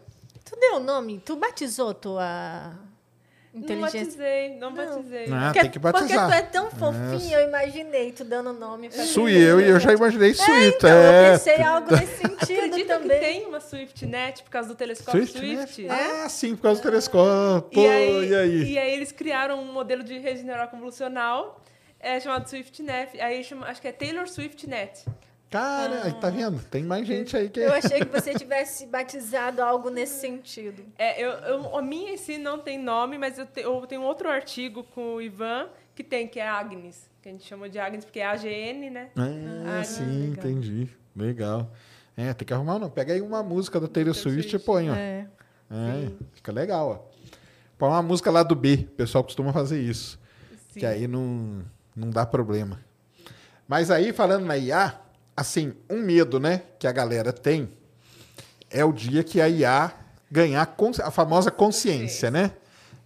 Tu 0.43 0.59
deu 0.59 0.77
o 0.77 0.81
nome? 0.81 1.21
Tu 1.25 1.37
batizou 1.37 1.93
tua. 1.93 2.73
Não 3.55 3.61
Inteligência. 3.61 4.01
batizei, 4.01 4.49
não, 4.59 4.71
Não. 4.71 4.77
batizei. 4.95 5.27
Porque- 5.29 5.61
tem 5.61 5.71
que 5.71 5.79
batizar. 5.79 6.27
Porque 6.27 6.33
tu 6.33 6.33
é 6.39 6.43
tão 6.43 6.71
fofinho, 6.71 7.35
eu 7.39 7.49
imaginei 7.49 8.11
tu 8.11 8.25
dando 8.25 8.51
nome 8.55 8.89
pra 8.89 9.05
Sui 9.05 9.37
eu 9.37 9.61
e 9.61 9.69
eu 9.69 9.79
já 9.79 9.93
imaginei 9.93 10.33
Suíta. 10.33 10.77
Então, 10.79 10.89
eu 10.89 11.13
é. 11.13 11.33
pensei 11.33 11.63
algo 11.63 11.95
nesse 11.95 12.17
sentido 12.17 12.59
Acredita 12.65 12.99
também. 12.99 13.19
que 13.21 13.25
tem 13.27 13.47
uma 13.47 13.61
SwiftNet 13.61 14.43
por 14.43 14.49
causa 14.51 14.69
do 14.69 14.75
telescópio 14.75 15.27
Swift? 15.27 15.87
Ah, 15.91 16.29
sim, 16.31 16.57
por 16.57 16.63
causa 16.63 16.81
do 16.81 16.85
telescópio. 16.85 17.83
E 17.83 17.87
aí, 17.87 18.29
e 18.31 18.35
aí? 18.35 18.73
e 18.73 18.79
aí 18.79 18.95
eles 18.95 19.13
criaram 19.13 19.61
um 19.61 19.71
modelo 19.71 20.03
de 20.03 20.17
rede 20.19 20.43
neural 20.43 20.69
convolucional 20.69 21.61
é, 22.01 22.19
chamado 22.21 22.47
SwiftNet. 22.49 23.21
Aí 23.21 23.45
chama, 23.45 23.67
acho 23.67 23.83
que 23.83 23.89
é 23.89 23.93
Taylor 23.93 24.27
SwiftNet. 24.27 25.05
Cara, 25.53 26.05
aí 26.05 26.13
tá 26.15 26.31
vendo? 26.31 26.61
Tem 26.65 26.83
mais 26.83 27.07
gente 27.07 27.37
aí 27.37 27.49
que. 27.51 27.61
Eu 27.61 27.73
achei 27.75 28.01
que 28.01 28.07
você 28.11 28.35
tivesse 28.35 28.87
batizado 28.87 29.63
algo 29.63 29.91
nesse 29.91 30.19
sentido. 30.21 30.83
É, 30.99 31.23
eu, 31.23 31.31
eu- 31.31 31.77
a 31.77 31.83
minha 31.83 32.13
em 32.13 32.17
si 32.17 32.39
não 32.39 32.59
tem 32.59 32.79
nome, 32.79 33.19
mas 33.19 33.39
eu, 33.39 33.47
te- 33.47 33.61
eu 33.61 33.87
tenho 33.87 34.03
outro 34.03 34.29
artigo 34.31 34.83
com 34.95 35.17
o 35.17 35.23
Ivan 35.23 35.69
que 35.95 36.03
tem, 36.03 36.27
que 36.27 36.41
é 36.41 36.49
Agnes. 36.49 37.09
Que 37.21 37.29
a 37.29 37.33
gente 37.33 37.45
chama 37.47 37.69
de 37.69 37.79
Agnes 37.79 38.05
porque 38.05 38.19
é 38.21 38.27
AGN, 38.27 38.91
né? 38.91 39.11
Ah, 39.17 39.81
Ah, 39.81 39.85
sim, 39.85 40.31
legal. 40.31 40.51
entendi. 40.51 40.89
Legal. 41.15 41.71
É, 42.17 42.33
tem 42.35 42.47
que 42.47 42.53
arrumar, 42.55 42.79
não. 42.79 42.89
Pega 42.91 43.13
aí 43.13 43.21
uma 43.21 43.43
música 43.43 43.79
da 43.79 43.87
Taylor 43.87 44.15
Swift 44.15 44.57
e 44.57 44.59
põe, 44.59 44.91
ó. 44.91 44.95
É. 44.95 45.27
É, 45.71 46.11
fica 46.35 46.51
legal, 46.51 46.89
ó. 47.09 47.13
Põe 47.79 47.89
uma 47.91 48.03
música 48.03 48.31
lá 48.31 48.43
do 48.43 48.55
B. 48.55 48.87
O 48.91 48.95
pessoal 48.97 49.23
costuma 49.23 49.53
fazer 49.53 49.81
isso. 49.81 50.19
Sim. 50.73 50.81
Que 50.81 50.87
aí 50.87 51.07
não, 51.07 51.63
não 51.95 52.11
dá 52.11 52.25
problema. 52.27 52.81
Mas 53.69 53.91
aí, 53.91 54.13
falando 54.13 54.45
na 54.47 54.57
IA, 54.57 54.99
assim, 55.37 55.75
um 55.89 56.01
medo, 56.01 56.39
né, 56.39 56.63
que 56.79 56.87
a 56.87 56.93
galera 56.93 57.33
tem 57.33 57.69
é 58.73 58.85
o 58.85 58.93
dia 58.93 59.23
que 59.23 59.41
a 59.41 59.49
IA 59.49 59.93
ganhar 60.31 60.75
a 61.05 61.11
famosa 61.11 61.51
consciência, 61.51 62.31
né? 62.31 62.53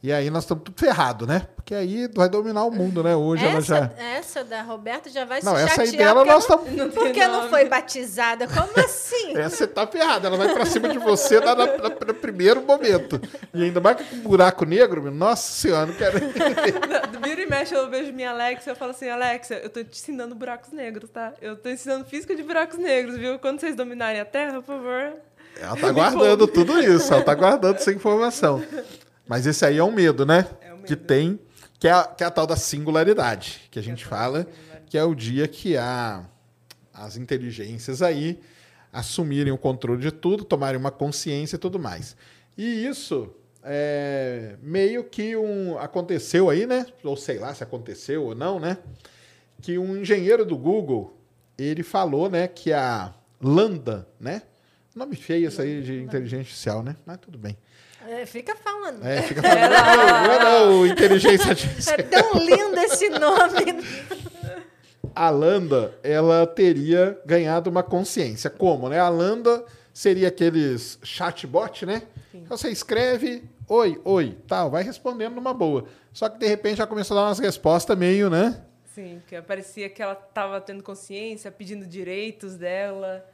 E 0.02 0.12
aí 0.12 0.30
nós 0.30 0.44
estamos 0.44 0.62
tudo 0.62 0.78
ferrado, 0.78 1.26
né? 1.26 1.48
Porque 1.56 1.74
aí 1.74 2.08
vai 2.14 2.28
dominar 2.28 2.62
o 2.64 2.70
mundo, 2.70 3.02
né? 3.02 3.16
Hoje 3.16 3.44
ela 3.44 3.58
Essa, 3.58 3.66
já. 3.96 4.02
essa 4.02 4.44
da 4.44 4.62
Roberta 4.62 5.10
já 5.10 5.24
vai 5.24 5.40
Não, 5.42 5.56
se 5.56 5.62
essa 5.64 5.80
aí 5.82 5.88
chatear 5.88 6.14
dela 6.14 6.20
porque 6.20 6.32
nós 6.32 6.48
não- 6.48 6.56
estamos. 6.56 6.76
Não 6.78 6.90
tem 6.90 7.02
Porque 7.02 7.26
não 7.26 7.48
foi 7.48 7.64
batizada? 7.64 8.46
Como 8.46 8.70
assim? 8.84 9.34
Essa 9.36 9.56
você 9.56 9.66
tá 9.66 9.84
ferrada, 9.86 10.28
ela 10.28 10.36
vai 10.36 10.52
pra 10.52 10.64
cima 10.64 10.88
de 10.90 10.98
você 10.98 11.40
na, 11.40 11.54
na- 11.56 11.66
na- 11.66 11.88
no 11.88 12.14
primeiro 12.14 12.62
momento. 12.62 13.20
E 13.52 13.64
ainda 13.64 13.80
mais 13.80 13.96
com 13.96 14.16
um 14.16 14.20
buraco 14.20 14.64
negro, 14.64 15.02
meu, 15.02 15.10
nossa 15.10 15.50
senhora, 15.50 15.86
não 15.86 15.94
quero. 15.94 16.20
Do 16.20 17.18
Vira 17.26 17.42
e 17.42 17.46
mexe, 17.46 17.74
eu 17.74 17.90
vejo 17.90 18.12
minha 18.12 18.30
Alexa 18.30 18.70
eu 18.70 18.76
falo 18.76 18.92
assim, 18.92 19.08
Alexa, 19.08 19.54
eu 19.54 19.68
tô 19.70 19.82
te 19.82 19.98
ensinando 19.98 20.34
buracos 20.36 20.70
negros, 20.72 21.10
tá? 21.10 21.32
Eu 21.42 21.56
tô 21.56 21.68
ensinando 21.68 22.04
física 22.04 22.36
de 22.36 22.44
buracos 22.44 22.78
negros, 22.78 23.16
viu? 23.16 23.38
Quando 23.40 23.58
vocês 23.58 23.74
dominarem 23.74 24.20
a 24.20 24.24
Terra, 24.24 24.62
por 24.62 24.76
favor. 24.76 25.14
Ela 25.60 25.74
tá 25.80 25.90
guardando 25.90 26.46
tudo 26.46 26.78
isso, 26.78 27.12
ela 27.12 27.24
tá 27.24 27.34
guardando 27.34 27.74
essa 27.76 27.90
informação. 27.90 28.62
Mas 29.26 29.46
esse 29.46 29.64
aí 29.64 29.78
é 29.78 29.84
um 29.84 29.92
medo, 29.92 30.24
né? 30.24 30.46
É 30.60 30.72
o 30.72 30.76
medo. 30.76 30.86
Que 30.86 30.96
tem, 30.96 31.38
que 31.78 31.88
é, 31.88 31.92
a, 31.92 32.04
que 32.04 32.22
é 32.22 32.26
a 32.26 32.30
tal 32.30 32.46
da 32.46 32.56
singularidade, 32.56 33.62
que 33.70 33.78
a 33.78 33.82
gente 33.82 34.04
fala, 34.04 34.46
que 34.86 34.96
é 34.96 35.04
o 35.04 35.14
dia 35.14 35.48
que 35.48 35.76
a, 35.76 36.24
as 36.92 37.16
inteligências 37.16 38.02
aí 38.02 38.40
assumirem 38.92 39.52
o 39.52 39.58
controle 39.58 40.00
de 40.00 40.10
tudo, 40.10 40.44
tomarem 40.44 40.80
uma 40.80 40.90
consciência 40.90 41.56
e 41.56 41.58
tudo 41.58 41.78
mais. 41.78 42.16
E 42.56 42.86
isso 42.86 43.30
é 43.62 44.56
meio 44.62 45.04
que 45.04 45.36
um 45.36 45.76
aconteceu 45.78 46.48
aí, 46.48 46.66
né? 46.66 46.86
Ou 47.02 47.16
sei 47.16 47.38
lá 47.38 47.52
se 47.52 47.62
aconteceu 47.62 48.24
ou 48.24 48.34
não, 48.34 48.58
né? 48.58 48.78
Que 49.60 49.76
um 49.76 49.96
engenheiro 49.96 50.46
do 50.46 50.56
Google, 50.56 51.18
ele 51.58 51.82
falou, 51.82 52.30
né, 52.30 52.46
que 52.46 52.72
a 52.72 53.12
Lambda, 53.42 54.08
né? 54.18 54.42
Nome 54.94 55.14
feio 55.14 55.48
isso 55.48 55.60
aí 55.60 55.82
de 55.82 56.00
inteligência 56.00 56.38
artificial, 56.38 56.82
né? 56.82 56.96
Mas 57.04 57.18
tudo 57.18 57.36
bem. 57.36 57.56
É, 58.08 58.24
fica 58.26 58.54
falando. 58.56 59.04
É, 59.04 59.22
fica 59.22 59.42
falando, 59.42 59.70
não, 59.70 60.38
não, 60.38 60.76
não, 60.76 60.86
inteligência 60.86 61.50
artificial. 61.50 61.96
É 61.98 62.02
tão 62.02 62.38
lindo 62.38 62.78
esse 62.80 63.08
nome. 63.08 63.84
A 65.14 65.30
Lambda, 65.30 65.94
ela 66.02 66.46
teria 66.46 67.18
ganhado 67.24 67.70
uma 67.70 67.82
consciência. 67.82 68.50
Como, 68.50 68.88
né? 68.88 69.00
A 69.00 69.08
Lambda 69.08 69.64
seria 69.92 70.28
aqueles 70.28 70.98
chatbot, 71.02 71.86
né? 71.86 72.02
Você 72.48 72.68
escreve, 72.68 73.42
oi, 73.66 74.00
oi, 74.04 74.36
tal, 74.46 74.70
vai 74.70 74.82
respondendo 74.82 75.34
numa 75.34 75.52
boa. 75.54 75.86
Só 76.12 76.28
que 76.28 76.38
de 76.38 76.46
repente 76.46 76.76
já 76.76 76.86
começou 76.86 77.16
a 77.16 77.20
dar 77.20 77.26
umas 77.28 77.38
respostas 77.38 77.96
meio, 77.96 78.30
né? 78.30 78.62
Sim, 78.94 79.20
que 79.26 79.40
parecia 79.42 79.88
que 79.88 80.02
ela 80.02 80.14
tava 80.14 80.60
tendo 80.60 80.82
consciência, 80.82 81.50
pedindo 81.50 81.86
direitos 81.86 82.54
dela. 82.54 83.26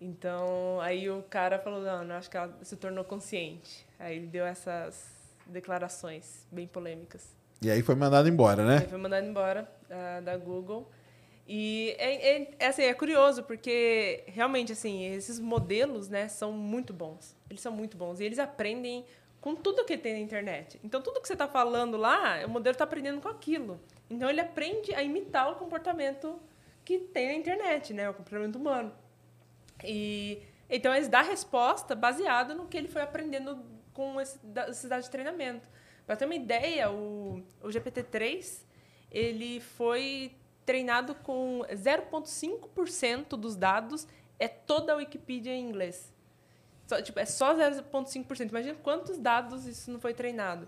Então, 0.00 0.80
aí 0.80 1.10
o 1.10 1.22
cara 1.28 1.58
falou, 1.58 1.80
não, 1.82 2.04
não 2.04 2.14
acho 2.16 2.30
que 2.30 2.36
ela 2.36 2.52
se 2.62 2.76
tornou 2.76 3.04
consciente. 3.04 3.86
Aí 4.02 4.16
ele 4.16 4.26
deu 4.26 4.44
essas 4.44 5.12
declarações 5.46 6.44
bem 6.50 6.66
polêmicas. 6.66 7.34
E 7.62 7.70
aí 7.70 7.82
foi 7.82 7.94
mandado 7.94 8.28
embora, 8.28 8.64
né? 8.66 8.80
foi 8.80 8.98
mandado 8.98 9.24
embora 9.24 9.70
ah, 9.88 10.20
da 10.20 10.36
Google. 10.36 10.90
E 11.46 11.94
é, 11.98 12.36
é- 12.42 12.50
é 12.58 12.66
assim, 12.66 12.82
é 12.82 12.92
curioso, 12.92 13.44
porque 13.44 14.24
realmente 14.26 14.72
assim, 14.72 15.04
esses 15.14 15.38
modelos 15.38 16.08
né, 16.08 16.26
são 16.26 16.50
muito 16.50 16.92
bons. 16.92 17.36
Eles 17.48 17.62
são 17.62 17.72
muito 17.72 17.96
bons. 17.96 18.18
E 18.18 18.24
eles 18.24 18.40
aprendem 18.40 19.04
com 19.40 19.54
tudo 19.54 19.84
que 19.84 19.96
tem 19.96 20.14
na 20.14 20.18
internet. 20.18 20.80
Então, 20.82 21.00
tudo 21.00 21.20
que 21.20 21.26
você 21.26 21.34
está 21.34 21.46
falando 21.46 21.96
lá, 21.96 22.44
o 22.44 22.48
modelo 22.48 22.72
está 22.72 22.84
aprendendo 22.84 23.20
com 23.20 23.28
aquilo. 23.28 23.80
Então, 24.10 24.28
ele 24.28 24.40
aprende 24.40 24.92
a 24.94 25.02
imitar 25.02 25.50
o 25.50 25.56
comportamento 25.56 26.38
que 26.84 26.98
tem 26.98 27.28
na 27.28 27.34
internet, 27.34 27.94
né? 27.94 28.10
O 28.10 28.14
comportamento 28.14 28.56
humano. 28.56 28.92
E 29.84 30.42
então 30.74 30.94
eles 30.94 31.06
dão 31.06 31.22
resposta 31.22 31.94
baseado 31.94 32.54
no 32.54 32.66
que 32.66 32.78
ele 32.78 32.88
foi 32.88 33.02
aprendendo 33.02 33.62
com 33.92 34.20
esse, 34.20 34.38
esses 34.68 34.88
dados 34.88 35.06
de 35.06 35.10
treinamento. 35.10 35.66
Para 36.06 36.16
ter 36.16 36.24
uma 36.24 36.34
ideia, 36.34 36.90
o, 36.90 37.42
o 37.62 37.68
GPT-3 37.68 38.64
ele 39.10 39.60
foi 39.60 40.34
treinado 40.64 41.14
com 41.16 41.62
0,5% 41.70 43.30
dos 43.30 43.56
dados 43.56 44.06
é 44.38 44.48
toda 44.48 44.92
a 44.92 44.96
Wikipedia 44.96 45.52
em 45.52 45.68
inglês. 45.68 46.12
Só, 46.86 47.00
tipo, 47.00 47.18
é 47.18 47.24
só 47.24 47.54
0,5%. 47.54 48.48
Imagina 48.48 48.74
quantos 48.82 49.18
dados 49.18 49.66
isso 49.66 49.90
não 49.90 50.00
foi 50.00 50.12
treinado. 50.12 50.66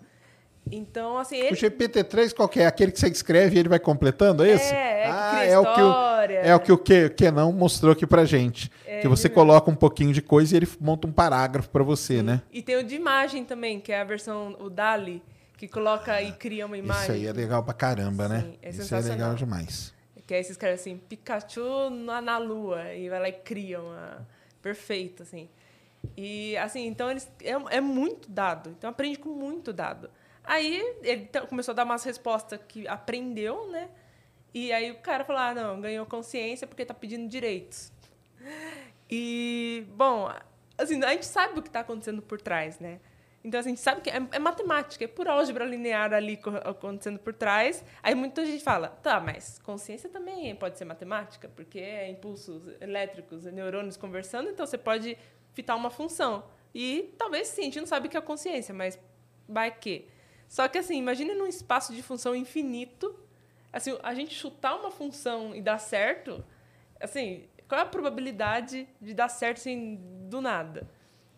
Então, 0.71 1.19
assim, 1.19 1.37
O 1.37 1.45
ele... 1.45 1.57
GPT-3 1.57 2.35
qual 2.35 2.51
é? 2.57 2.67
Aquele 2.67 2.91
que 2.91 2.99
você 2.99 3.09
escreve 3.09 3.57
e 3.57 3.59
ele 3.59 3.69
vai 3.69 3.79
completando, 3.79 4.45
é 4.45 4.51
esse? 4.51 4.73
É, 4.73 5.03
é 5.03 5.11
ah, 5.11 5.45
é 5.45 5.59
o 5.59 5.75
que 5.75 5.81
o, 5.81 5.93
é 6.31 6.55
o 6.55 6.61
que 6.61 6.73
o 6.73 6.79
que, 6.79 7.11
que 7.11 7.31
não 7.31 7.53
mostrou 7.53 7.93
aqui 7.93 8.07
pra 8.07 8.25
gente. 8.25 8.71
É, 8.87 9.01
que 9.01 9.09
você 9.09 9.29
coloca 9.29 9.71
um 9.71 9.75
pouquinho 9.75 10.13
de 10.13 10.23
coisa 10.23 10.55
e 10.55 10.57
ele 10.57 10.69
monta 10.81 11.07
um 11.07 11.13
parágrafo 11.13 11.69
pra 11.69 11.83
você, 11.83 12.23
né? 12.23 12.41
E 12.51 12.63
tem 12.63 12.77
o 12.77 12.85
de 12.85 12.95
imagem 12.95 13.45
também, 13.45 13.79
que 13.79 13.93
é 13.93 14.01
a 14.01 14.05
versão, 14.05 14.57
o 14.59 14.71
DALI, 14.71 15.23
que 15.59 15.69
coloca 15.69 16.21
e 16.23 16.33
cria 16.33 16.65
uma 16.65 16.79
imagem. 16.79 17.03
Isso 17.03 17.13
aí 17.13 17.27
é 17.27 17.33
legal 17.33 17.63
pra 17.63 17.75
caramba, 17.75 18.29
né? 18.29 18.41
Sim, 18.41 18.59
é 18.63 18.71
Isso 18.71 18.95
é 18.95 19.01
legal 19.01 19.35
demais. 19.35 19.93
Que 20.27 20.35
aí 20.35 20.43
você 20.43 20.53
escreve 20.53 20.75
assim, 20.75 20.97
Pikachu 20.97 21.91
na, 21.91 22.23
na 22.23 22.39
lua, 22.39 22.95
e 22.95 23.11
vai 23.11 23.21
lá 23.21 23.29
e 23.29 23.33
cria 23.33 23.81
uma... 23.81 24.27
Perfeito, 24.63 25.23
assim. 25.23 25.51
E, 26.17 26.57
assim, 26.57 26.87
então 26.87 27.11
eles... 27.11 27.31
É, 27.43 27.77
é 27.77 27.81
muito 27.83 28.31
dado. 28.31 28.71
Então 28.71 28.89
aprende 28.89 29.19
com 29.19 29.29
muito 29.29 29.71
dado. 29.71 30.09
Aí 30.45 30.97
ele 31.03 31.29
começou 31.49 31.73
a 31.73 31.75
dar 31.77 31.85
umas 31.85 32.05
respostas 32.05 32.61
que 32.69 32.87
aprendeu, 32.87 33.69
né? 33.71 33.89
E 34.53 34.73
aí 34.73 34.91
o 34.93 34.99
cara 34.99 35.25
falou, 35.25 35.43
ah, 35.43 35.55
não, 35.55 35.81
ganhou 35.81 36.07
consciência 36.07 36.67
porque 36.67 36.85
tá 36.85 36.95
pedindo 36.95 37.27
direitos. 37.29 37.93
E, 39.11 39.87
bom, 39.97 40.31
assim, 40.79 41.03
a 41.03 41.11
gente 41.13 41.27
sabe 41.27 41.59
o 41.59 41.63
que 41.63 41.69
está 41.69 41.81
acontecendo 41.81 42.23
por 42.23 42.41
trás, 42.41 42.79
né? 42.79 43.01
Então, 43.43 43.61
assim, 43.61 43.71
a 43.71 43.73
gente 43.73 43.81
sabe 43.83 44.01
que 44.01 44.09
é, 44.09 44.17
é 44.33 44.39
matemática, 44.39 45.05
é 45.05 45.09
por 45.09 45.29
álgebra 45.29 45.67
linear 45.67 46.15
ali 46.15 46.39
co- 46.39 46.51
acontecendo 46.65 47.19
por 47.19 47.35
trás. 47.35 47.85
Aí 48.03 48.15
muita 48.15 48.45
gente 48.47 48.65
fala, 48.65 48.89
tá, 48.89 49.21
mas 49.21 49.59
consciência 49.59 50.09
também 50.09 50.55
pode 50.57 50.79
ser 50.79 50.87
matemática, 50.87 51.49
porque 51.55 51.79
é 51.79 52.09
impulsos 52.09 52.63
elétricos, 52.81 53.45
é 53.47 53.51
neurônios 53.53 53.99
conversando, 53.99 54.49
então 54.49 54.65
você 54.67 54.79
pode 54.79 55.19
fitar 55.53 55.75
uma 55.77 55.91
função. 55.91 56.45
E 56.75 57.15
talvez 57.19 57.49
sim, 57.49 57.63
a 57.63 57.65
gente 57.65 57.81
não 57.81 57.87
sabe 57.87 58.07
o 58.07 58.11
que 58.11 58.17
é 58.17 58.21
consciência, 58.21 58.75
mas 58.75 58.99
vai 59.47 59.71
que. 59.71 60.09
Só 60.49 60.69
que, 60.69 60.79
assim, 60.79 60.97
imagine 60.97 61.35
num 61.35 61.47
espaço 61.47 61.95
de 61.95 62.03
função 62.03 62.35
infinito, 62.35 63.15
assim, 63.73 63.97
a 64.03 64.15
gente 64.15 64.35
chutar 64.35 64.77
uma 64.77 64.91
função 64.91 65.55
e 65.55 65.61
dar 65.61 65.79
certo, 65.79 66.45
assim, 67.01 67.45
qual 67.69 67.81
é 67.81 67.83
a 67.85 67.87
probabilidade 67.87 68.89
de 69.01 69.15
dar 69.15 69.29
certo 69.29 69.59
assim, 69.59 69.99
do 70.29 70.41
nada? 70.41 70.89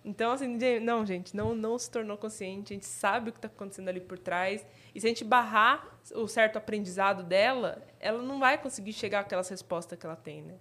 Então, 0.05 0.31
assim, 0.31 0.57
não, 0.81 1.05
gente, 1.05 1.35
não, 1.35 1.53
não 1.53 1.77
se 1.77 1.91
tornou 1.91 2.17
consciente, 2.17 2.73
a 2.73 2.77
gente 2.77 2.87
sabe 2.87 3.31
o 3.31 3.33
que 3.33 3.39
está 3.39 3.49
acontecendo 3.49 3.89
ali 3.89 4.01
por 4.01 4.17
trás. 4.17 4.65
E 4.95 5.01
se 5.01 5.07
a 5.07 5.09
gente 5.09 5.25
barrar 5.25 5.99
o 6.15 6.29
certo 6.29 6.57
aprendizado 6.57 7.25
dela, 7.25 7.85
ela 7.99 8.23
não 8.23 8.39
vai 8.39 8.57
conseguir 8.57 8.93
chegar 8.93 9.21
àquelas 9.21 9.49
respostas 9.49 9.99
que 9.99 10.07
ela 10.07 10.15
tem, 10.15 10.43
né? 10.43 10.55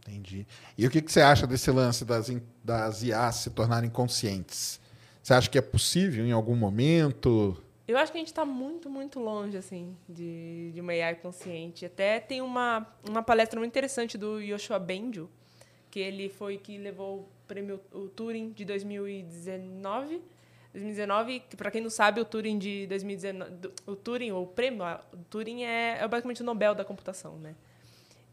Entendi. 0.00 0.46
E 0.78 0.86
o 0.86 0.90
que, 0.90 1.02
que 1.02 1.12
você 1.12 1.20
acha 1.20 1.46
desse 1.46 1.70
lance 1.70 2.06
das, 2.06 2.30
das 2.64 3.02
IAs 3.02 3.36
se 3.36 3.50
tornarem 3.50 3.90
conscientes? 3.90 4.80
Você 5.22 5.34
acha 5.34 5.50
que 5.50 5.58
é 5.58 5.62
possível 5.62 6.24
em 6.24 6.32
algum 6.32 6.56
momento? 6.56 7.62
Eu 7.90 7.98
acho 7.98 8.12
que 8.12 8.18
a 8.18 8.20
gente 8.20 8.28
está 8.28 8.44
muito, 8.44 8.88
muito 8.88 9.18
longe, 9.18 9.56
assim, 9.56 9.96
de, 10.08 10.70
de 10.72 10.80
uma 10.80 10.92
AI 10.92 11.16
consciente. 11.16 11.84
Até 11.84 12.20
tem 12.20 12.40
uma, 12.40 12.86
uma 13.08 13.20
palestra 13.20 13.58
muito 13.58 13.72
interessante 13.72 14.16
do 14.16 14.38
Yoshua 14.38 14.78
Bengio, 14.78 15.28
que 15.90 15.98
ele 15.98 16.28
foi 16.28 16.56
que 16.56 16.78
levou 16.78 17.18
o 17.18 17.28
prêmio 17.48 17.80
o 17.92 18.06
Turing 18.06 18.52
de 18.52 18.64
2019 18.64 20.22
2019, 20.72 21.40
que 21.40 21.56
para 21.56 21.68
quem 21.68 21.80
não 21.80 21.90
sabe, 21.90 22.20
o 22.20 22.24
Turing 22.24 22.56
de 22.56 22.86
2019, 22.86 23.72
o 23.84 23.96
Turing, 23.96 24.30
o 24.30 24.46
prêmio, 24.46 24.84
o 25.12 25.16
Turing 25.28 25.64
é, 25.64 25.98
é 26.00 26.06
basicamente 26.06 26.42
o 26.42 26.44
Nobel 26.44 26.76
da 26.76 26.84
computação, 26.84 27.38
né? 27.38 27.56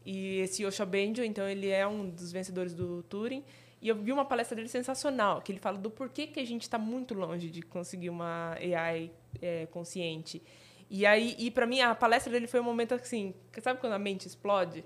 E 0.06 0.38
esse 0.38 0.62
Yoshua 0.62 0.86
Bengio, 0.86 1.24
então 1.24 1.48
ele 1.48 1.68
é 1.68 1.84
um 1.84 2.08
dos 2.08 2.30
vencedores 2.30 2.74
do 2.74 3.02
Turing. 3.02 3.42
E 3.80 3.88
eu 3.88 3.96
vi 3.96 4.12
uma 4.12 4.24
palestra 4.24 4.56
dele 4.56 4.68
sensacional, 4.68 5.40
que 5.40 5.52
ele 5.52 5.60
fala 5.60 5.78
do 5.78 5.90
porquê 5.90 6.26
que 6.26 6.40
a 6.40 6.44
gente 6.44 6.62
está 6.62 6.78
muito 6.78 7.14
longe 7.14 7.48
de 7.48 7.62
conseguir 7.62 8.10
uma 8.10 8.54
AI 8.54 9.10
é, 9.40 9.66
consciente. 9.66 10.42
E 10.90 11.04
aí, 11.04 11.36
e 11.38 11.50
para 11.50 11.66
mim 11.66 11.80
a 11.80 11.94
palestra 11.94 12.32
dele 12.32 12.46
foi 12.46 12.60
um 12.60 12.64
momento 12.64 12.94
assim, 12.94 13.34
sabe 13.60 13.78
quando 13.80 13.92
a 13.92 13.98
mente 13.98 14.26
explode? 14.26 14.84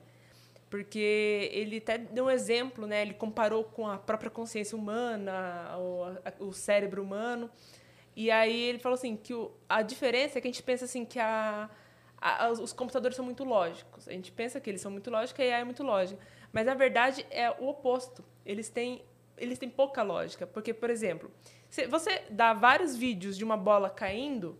Porque 0.68 1.50
ele 1.52 1.78
até 1.78 1.98
deu 1.98 2.24
um 2.24 2.30
exemplo, 2.30 2.86
né? 2.86 3.02
Ele 3.02 3.14
comparou 3.14 3.62
com 3.62 3.86
a 3.86 3.98
própria 3.98 4.30
consciência 4.30 4.76
humana, 4.76 5.76
o, 5.78 6.46
o 6.48 6.52
cérebro 6.52 7.02
humano. 7.02 7.50
E 8.16 8.30
aí 8.30 8.62
ele 8.62 8.78
falou 8.78 8.94
assim 8.94 9.16
que 9.16 9.34
o, 9.34 9.52
a 9.68 9.82
diferença 9.82 10.38
é 10.38 10.40
que 10.40 10.48
a 10.48 10.50
gente 10.50 10.62
pensa 10.62 10.86
assim 10.86 11.04
que 11.04 11.18
a, 11.18 11.68
a, 12.20 12.50
os 12.50 12.72
computadores 12.72 13.16
são 13.16 13.24
muito 13.24 13.44
lógicos. 13.44 14.08
A 14.08 14.12
gente 14.12 14.32
pensa 14.32 14.60
que 14.60 14.70
eles 14.70 14.80
são 14.80 14.90
muito 14.90 15.10
lógicos 15.10 15.44
e 15.44 15.50
a 15.50 15.56
AI 15.56 15.60
é 15.60 15.64
muito 15.64 15.82
lógica. 15.82 16.20
Mas 16.52 16.66
na 16.66 16.74
verdade 16.74 17.26
é 17.30 17.50
o 17.50 17.68
oposto. 17.68 18.24
Eles 18.44 18.68
têm 18.68 19.02
eles 19.38 19.58
têm 19.58 19.68
pouca 19.68 20.02
lógica, 20.02 20.46
porque 20.46 20.72
por 20.72 20.90
exemplo, 20.90 21.30
você 21.88 22.24
dá 22.30 22.52
vários 22.52 22.94
vídeos 22.94 23.36
de 23.36 23.44
uma 23.44 23.56
bola 23.56 23.88
caindo, 23.88 24.58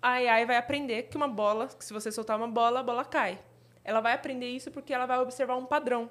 a 0.00 0.12
AI 0.12 0.46
vai 0.46 0.56
aprender 0.56 1.04
que 1.04 1.16
uma 1.16 1.28
bola, 1.28 1.68
que 1.68 1.84
se 1.84 1.92
você 1.92 2.10
soltar 2.10 2.36
uma 2.36 2.48
bola, 2.48 2.80
a 2.80 2.82
bola 2.82 3.04
cai. 3.04 3.38
Ela 3.84 4.00
vai 4.00 4.14
aprender 4.14 4.48
isso 4.48 4.70
porque 4.70 4.94
ela 4.94 5.06
vai 5.06 5.18
observar 5.18 5.56
um 5.56 5.66
padrão. 5.66 6.10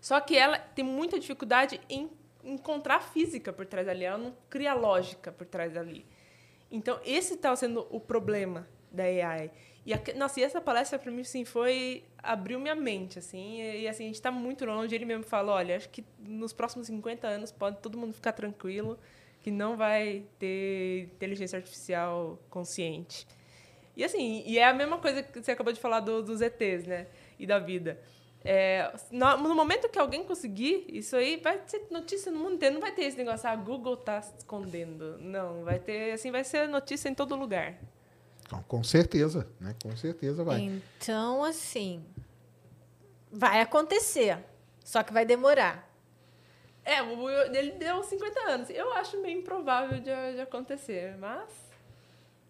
Só 0.00 0.20
que 0.20 0.36
ela 0.36 0.58
tem 0.58 0.84
muita 0.84 1.18
dificuldade 1.18 1.80
em 1.88 2.10
encontrar 2.42 3.00
física 3.00 3.52
por 3.52 3.66
trás 3.66 3.86
dali, 3.86 4.04
ela 4.04 4.18
não 4.18 4.36
cria 4.50 4.74
lógica 4.74 5.32
por 5.32 5.46
trás 5.46 5.72
dali. 5.72 6.06
Então, 6.70 7.00
esse 7.04 7.34
está 7.34 7.54
sendo 7.56 7.86
o 7.90 8.00
problema 8.00 8.68
da 8.90 9.04
AI. 9.04 9.50
E, 9.86 9.92
a, 9.92 10.00
nossa, 10.16 10.40
e 10.40 10.42
essa 10.42 10.60
palestra 10.60 10.98
para 10.98 11.10
mim 11.10 11.20
assim, 11.20 11.44
foi 11.44 12.04
abriu 12.22 12.58
minha 12.58 12.74
mente 12.74 13.18
assim, 13.18 13.60
e, 13.60 13.82
e 13.82 13.88
assim 13.88 14.04
a 14.04 14.06
gente 14.06 14.16
está 14.16 14.30
muito 14.30 14.64
longe. 14.64 14.94
Ele 14.94 15.04
mesmo 15.04 15.24
falou, 15.24 15.54
olha, 15.54 15.76
acho 15.76 15.88
que 15.88 16.04
nos 16.18 16.52
próximos 16.52 16.86
50 16.86 17.26
anos 17.26 17.52
pode 17.52 17.78
todo 17.78 17.98
mundo 17.98 18.14
ficar 18.14 18.32
tranquilo 18.32 18.98
que 19.42 19.50
não 19.50 19.76
vai 19.76 20.24
ter 20.38 21.02
inteligência 21.02 21.58
artificial 21.58 22.38
consciente. 22.48 23.26
E 23.94 24.02
assim, 24.02 24.42
e 24.46 24.58
é 24.58 24.64
a 24.64 24.72
mesma 24.72 24.98
coisa 24.98 25.22
que 25.22 25.42
você 25.42 25.52
acabou 25.52 25.72
de 25.72 25.78
falar 25.78 26.00
do, 26.00 26.22
dos 26.22 26.40
ETs, 26.40 26.86
né? 26.86 27.06
E 27.38 27.46
da 27.46 27.58
vida. 27.58 28.00
É, 28.42 28.92
no, 29.10 29.36
no, 29.38 29.54
momento 29.54 29.88
que 29.88 29.98
alguém 29.98 30.24
conseguir, 30.24 30.86
isso 30.88 31.16
aí 31.16 31.36
vai 31.36 31.60
ser 31.66 31.86
notícia 31.90 32.32
no 32.32 32.38
mundo 32.38 32.54
inteiro. 32.54 32.74
Não 32.74 32.80
vai 32.80 32.92
ter 32.92 33.04
esse 33.04 33.16
negócio, 33.16 33.48
ah, 33.48 33.54
Google 33.54 33.94
está 33.94 34.18
escondendo. 34.18 35.18
Não, 35.18 35.64
vai 35.64 35.78
ter, 35.78 36.12
assim, 36.12 36.30
vai 36.30 36.42
ser 36.42 36.68
notícia 36.68 37.08
em 37.08 37.14
todo 37.14 37.36
lugar. 37.36 37.78
Com 38.62 38.82
certeza, 38.82 39.46
né? 39.60 39.74
Com 39.82 39.96
certeza 39.96 40.44
vai. 40.44 40.60
Então, 40.60 41.42
assim, 41.44 42.04
vai 43.30 43.60
acontecer. 43.60 44.38
Só 44.84 45.02
que 45.02 45.12
vai 45.12 45.24
demorar. 45.24 45.90
É, 46.84 46.98
ele 47.56 47.72
deu 47.72 48.02
50 48.02 48.40
anos. 48.40 48.70
Eu 48.70 48.92
acho 48.92 49.20
meio 49.22 49.38
improvável 49.38 49.98
de, 49.98 50.34
de 50.34 50.40
acontecer, 50.40 51.16
mas. 51.18 51.48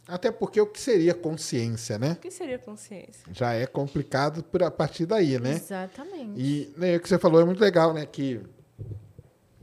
Até 0.06 0.30
porque 0.30 0.60
o 0.60 0.66
que 0.66 0.80
seria 0.80 1.14
consciência, 1.14 1.98
né? 1.98 2.12
O 2.12 2.16
que 2.16 2.30
seria 2.30 2.58
consciência? 2.58 3.22
Já 3.32 3.54
é 3.54 3.66
complicado 3.66 4.42
por 4.42 4.62
a 4.62 4.70
partir 4.70 5.06
daí, 5.06 5.38
né? 5.38 5.52
Exatamente. 5.52 6.32
E 6.36 6.74
né, 6.76 6.96
o 6.96 7.00
que 7.00 7.08
você 7.08 7.18
falou 7.18 7.40
é 7.40 7.44
muito 7.44 7.60
legal, 7.60 7.94
né? 7.94 8.04
Que 8.04 8.40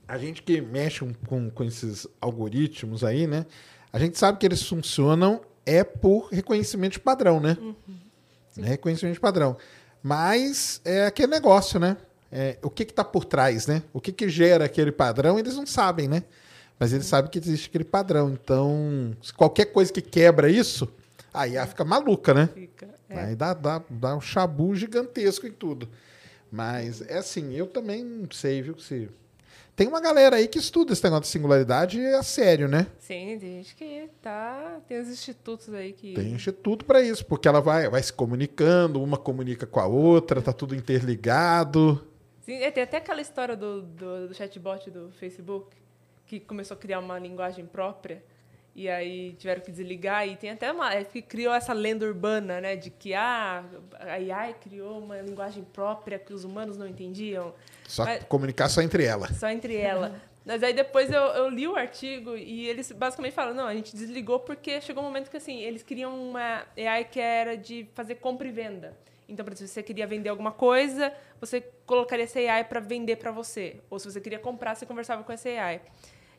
a 0.08 0.18
gente 0.18 0.42
que 0.42 0.60
mexe 0.60 1.06
com, 1.28 1.50
com 1.50 1.64
esses 1.64 2.08
algoritmos 2.20 3.04
aí, 3.04 3.28
né? 3.28 3.46
A 3.94 4.00
gente 4.00 4.18
sabe 4.18 4.40
que 4.40 4.46
eles 4.46 4.64
funcionam 4.68 5.42
é 5.66 5.84
por 5.84 6.28
reconhecimento 6.30 6.94
de 6.94 7.00
padrão, 7.00 7.40
né? 7.40 7.58
Uhum. 7.60 7.76
É 8.58 8.70
reconhecimento 8.70 9.16
de 9.16 9.20
padrão. 9.20 9.58
Mas 10.04 10.82
é 10.84 11.06
aquele 11.06 11.32
negócio, 11.32 11.80
né? 11.80 11.98
é, 12.32 12.58
o 12.62 12.70
que 12.70 12.84
está 12.84 13.04
por 13.04 13.26
trás, 13.26 13.68
né? 13.68 13.84
O 13.92 14.00
que, 14.00 14.12
que 14.12 14.30
gera 14.30 14.66
aquele 14.66 14.92
padrão, 14.92 15.38
eles 15.38 15.56
não 15.56 15.66
sabem, 15.66 16.08
né? 16.08 16.24
Mas 16.80 16.94
eles 16.94 17.06
sabem 17.06 17.30
que 17.30 17.38
existe 17.38 17.68
aquele 17.68 17.84
padrão. 17.84 18.32
Então, 18.32 19.16
qualquer 19.36 19.66
coisa 19.66 19.92
que 19.92 20.02
quebra 20.02 20.50
isso, 20.50 20.88
aí 21.34 21.58
ela 21.58 21.68
fica 21.68 21.84
maluca, 21.84 22.34
né? 22.34 22.50
Fica, 22.54 22.88
é. 23.10 23.20
Aí 23.20 23.36
dá, 23.36 23.54
dá, 23.54 23.82
dá 23.90 24.16
um 24.16 24.22
chabu 24.22 24.74
gigantesco 24.74 25.46
em 25.46 25.52
tudo. 25.52 25.90
Mas 26.50 27.02
é 27.02 27.18
assim, 27.18 27.54
eu 27.54 27.68
também 27.68 28.04
não 28.04 28.32
sei, 28.32 28.62
viu? 28.62 28.80
Se... 28.80 29.10
Tem 29.82 29.88
uma 29.88 30.00
galera 30.00 30.36
aí 30.36 30.48
que 30.48 30.60
estuda 30.60 30.94
esse 30.94 31.04
negócio 31.04 31.24
de 31.24 31.30
singularidade 31.30 32.06
a 32.06 32.22
sério, 32.22 32.68
né? 32.68 32.86
Sim, 33.00 33.36
tem 33.40 33.64
gente 33.64 33.76
que 33.76 34.08
tá. 34.22 34.80
Tem 34.88 35.00
os 35.00 35.10
institutos 35.10 35.74
aí 35.74 35.92
que. 35.92 36.14
Tem 36.14 36.34
instituto 36.34 36.86
para 36.86 37.02
isso, 37.02 37.26
porque 37.26 37.48
ela 37.48 37.60
vai, 37.60 37.90
vai 37.90 38.04
se 38.04 38.14
comunicando, 38.14 39.02
uma 39.02 39.18
comunica 39.18 39.66
com 39.66 39.80
a 39.80 39.88
outra, 39.88 40.40
tá 40.40 40.54
tudo 40.54 40.76
interligado. 40.76 42.08
Sim, 42.42 42.58
é, 42.58 42.70
tem 42.70 42.84
até 42.84 42.98
aquela 42.98 43.22
história 43.22 43.58
do, 43.58 43.82
do, 43.82 44.28
do 44.28 44.36
chatbot 44.36 44.88
do 44.92 45.10
Facebook, 45.14 45.76
que 46.28 46.40
começou 46.40 46.78
a 46.78 46.80
criar 46.80 47.00
uma 47.00 47.18
linguagem 47.18 47.66
própria 47.66 48.24
e 48.76 48.90
aí 48.90 49.34
tiveram 49.34 49.62
que 49.62 49.72
desligar 49.72 50.28
e 50.28 50.36
tem 50.36 50.52
até 50.52 50.72
uma 50.72 50.94
é, 50.94 51.04
que 51.04 51.22
criou 51.22 51.54
essa 51.54 51.74
lenda 51.74 52.06
urbana 52.06 52.62
né 52.62 52.76
de 52.76 52.90
que 52.90 53.14
ah, 53.14 53.64
a 54.00 54.14
AI 54.14 54.56
criou 54.62 55.00
uma 55.00 55.18
linguagem 55.22 55.64
própria 55.64 56.18
que 56.18 56.34
os 56.34 56.44
humanos 56.44 56.78
não 56.78 56.88
entendiam. 56.88 57.54
Só 57.88 58.06
Mas, 58.06 58.24
comunicar 58.24 58.70
só 58.70 58.82
entre 58.82 59.04
ela. 59.04 59.28
Só 59.34 59.50
entre 59.50 59.76
ela. 59.76 60.16
Mas 60.46 60.64
aí 60.64 60.74
depois 60.74 61.12
eu, 61.12 61.22
eu, 61.22 61.50
li 61.50 61.68
o 61.68 61.76
artigo 61.76 62.36
e 62.36 62.68
eles 62.68 62.92
basicamente 62.92 63.34
falam 63.34 63.54
não 63.54 63.68
a 63.68 63.76
gente 63.76 63.96
desligou 63.96 64.40
porque 64.40 64.82
chegou 64.82 65.04
um 65.04 65.06
momento 65.06 65.30
que 65.30 65.38
assim 65.38 65.60
eles 65.60 65.84
queriam 65.84 66.30
uma 66.30 66.66
AI 66.76 67.06
que 67.06 67.20
era 67.20 67.56
de 67.56 67.88
fazer 67.94 68.16
compra 68.16 68.48
e 68.48 68.52
venda. 68.52 68.98
Então, 69.30 69.46
por 69.46 69.54
exemplo, 69.54 69.68
se 69.68 69.74
você 69.76 69.84
queria 69.84 70.06
vender 70.06 70.28
alguma 70.28 70.52
coisa, 70.52 71.14
você 71.40 71.62
colocaria 71.86 72.26
essa 72.26 72.40
AI 72.40 72.66
para 72.66 72.82
vender 72.82 73.16
para 73.16 73.32
você. 73.32 73.78
Ou 73.90 73.98
se 73.98 74.12
você 74.12 74.20
queria 74.20 74.40
comprar, 74.40 74.76
você 74.76 74.86
conversava 74.86 75.24
com 75.24 75.32
essa 75.32 75.48
AI. 75.48 75.82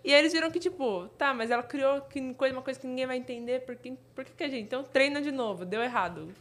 E 0.04 0.12
aí 0.12 0.18
eles 0.18 0.32
viram 0.32 0.50
que, 0.50 0.58
tipo, 0.58 1.08
tá, 1.16 1.32
mas 1.32 1.50
ela 1.50 1.62
criou 1.62 2.02
uma 2.50 2.62
coisa 2.62 2.78
que 2.78 2.86
ninguém 2.86 3.06
vai 3.06 3.16
entender, 3.16 3.60
por 3.60 3.76
que, 3.76 3.92
por 4.14 4.24
que, 4.24 4.32
que 4.32 4.44
a 4.44 4.48
gente? 4.48 4.64
Então 4.64 4.82
treina 4.82 5.22
de 5.22 5.30
novo, 5.30 5.64
deu 5.64 5.82
errado. 5.82 6.34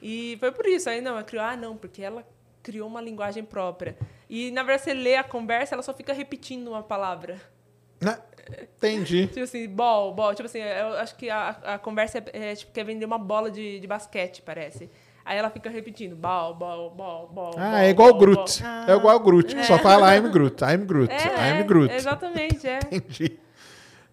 E 0.00 0.36
foi 0.38 0.52
por 0.52 0.66
isso. 0.66 0.88
Aí 0.88 1.00
não, 1.00 1.12
ela 1.12 1.24
criou, 1.24 1.44
ah, 1.44 1.56
não, 1.56 1.76
porque 1.76 2.02
ela 2.02 2.26
criou 2.62 2.88
uma 2.88 3.00
linguagem 3.00 3.44
própria. 3.44 3.96
E 4.28 4.50
na 4.50 4.62
verdade, 4.62 4.84
você 4.84 4.94
lê 4.94 5.16
a 5.16 5.24
conversa, 5.24 5.74
ela 5.74 5.82
só 5.82 5.92
fica 5.92 6.12
repetindo 6.12 6.68
uma 6.68 6.82
palavra. 6.82 7.40
Né? 8.00 8.18
Entendi. 8.76 9.26
tipo 9.28 9.40
assim, 9.40 9.68
bol, 9.68 10.12
bol. 10.12 10.34
Tipo 10.34 10.46
assim, 10.46 10.60
eu 10.60 10.94
acho 10.94 11.16
que 11.16 11.28
a, 11.28 11.48
a 11.64 11.78
conversa 11.78 12.18
é, 12.32 12.52
é 12.52 12.54
tipo, 12.54 12.72
quer 12.72 12.84
vender 12.84 13.04
uma 13.04 13.18
bola 13.18 13.50
de, 13.50 13.80
de 13.80 13.86
basquete, 13.86 14.42
parece. 14.42 14.90
Aí 15.24 15.38
ela 15.38 15.50
fica 15.50 15.70
repetindo, 15.70 16.16
bal, 16.16 16.54
bal, 16.54 16.90
bal, 16.90 17.28
bal. 17.28 17.54
Ah, 17.56 17.84
é 17.84 17.90
igual 17.90 18.10
o 18.10 18.14
Groot. 18.14 18.62
É 18.88 18.94
igual 18.94 19.16
o 19.16 19.20
Groot, 19.20 19.54
que 19.54 19.64
só 19.64 19.78
fala 19.78 20.16
I'm 20.16 20.28
Groot, 20.30 20.62
I'm 20.64 20.84
Groot, 20.84 21.12
é, 21.12 21.50
I'm 21.50 21.66
Groot. 21.66 21.92
exatamente, 21.92 22.66
é. 22.66 22.80
Entendi. 22.90 23.38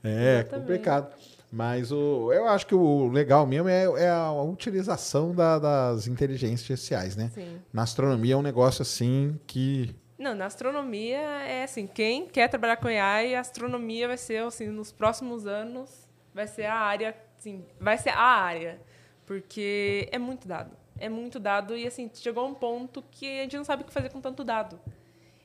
É, 0.04 0.40
exatamente. 0.40 0.50
complicado. 0.50 1.14
Mas 1.52 1.92
o, 1.92 2.32
eu 2.32 2.48
acho 2.48 2.68
que 2.68 2.76
o 2.76 3.08
legal 3.08 3.46
mesmo 3.48 3.68
é, 3.68 3.86
é 4.04 4.10
a 4.10 4.32
utilização 4.32 5.34
da, 5.34 5.58
das 5.58 6.06
inteligências 6.06 6.62
artificiais, 6.70 7.16
né? 7.16 7.32
Sim. 7.34 7.60
Na 7.74 7.82
astronomia 7.82 8.36
é 8.36 8.38
um 8.38 8.42
negócio 8.44 8.84
assim 8.84 9.40
que. 9.48 9.96
Não, 10.18 10.36
na 10.36 10.46
astronomia 10.46 11.18
é 11.18 11.64
assim, 11.64 11.88
quem 11.88 12.28
quer 12.28 12.50
trabalhar 12.50 12.78
com 12.78 12.88
AI, 12.88 13.34
a 13.34 13.40
astronomia 13.40 14.08
vai 14.08 14.18
ser, 14.18 14.44
assim, 14.44 14.68
nos 14.68 14.92
próximos 14.92 15.48
anos, 15.48 16.08
vai 16.36 16.46
ser 16.46 16.66
a 16.66 16.76
área, 16.76 17.16
assim, 17.38 17.66
vai 17.80 17.98
ser 17.98 18.10
a 18.10 18.22
área. 18.22 18.80
Porque 19.26 20.08
é 20.12 20.20
muito 20.20 20.48
dado 20.48 20.72
é 21.00 21.10
muito 21.10 21.40
dado 21.40 21.76
e 21.76 21.88
assim 21.88 22.10
chegou 22.14 22.44
a 22.44 22.48
um 22.48 22.54
ponto 22.54 23.04
que 23.12 23.40
a 23.40 23.44
gente 23.44 23.58
não 23.58 23.64
sabe 23.64 23.84
o 23.84 23.86
que 23.86 23.94
fazer 23.94 24.10
com 24.10 24.22
tanto 24.22 24.44
dado. 24.44 24.80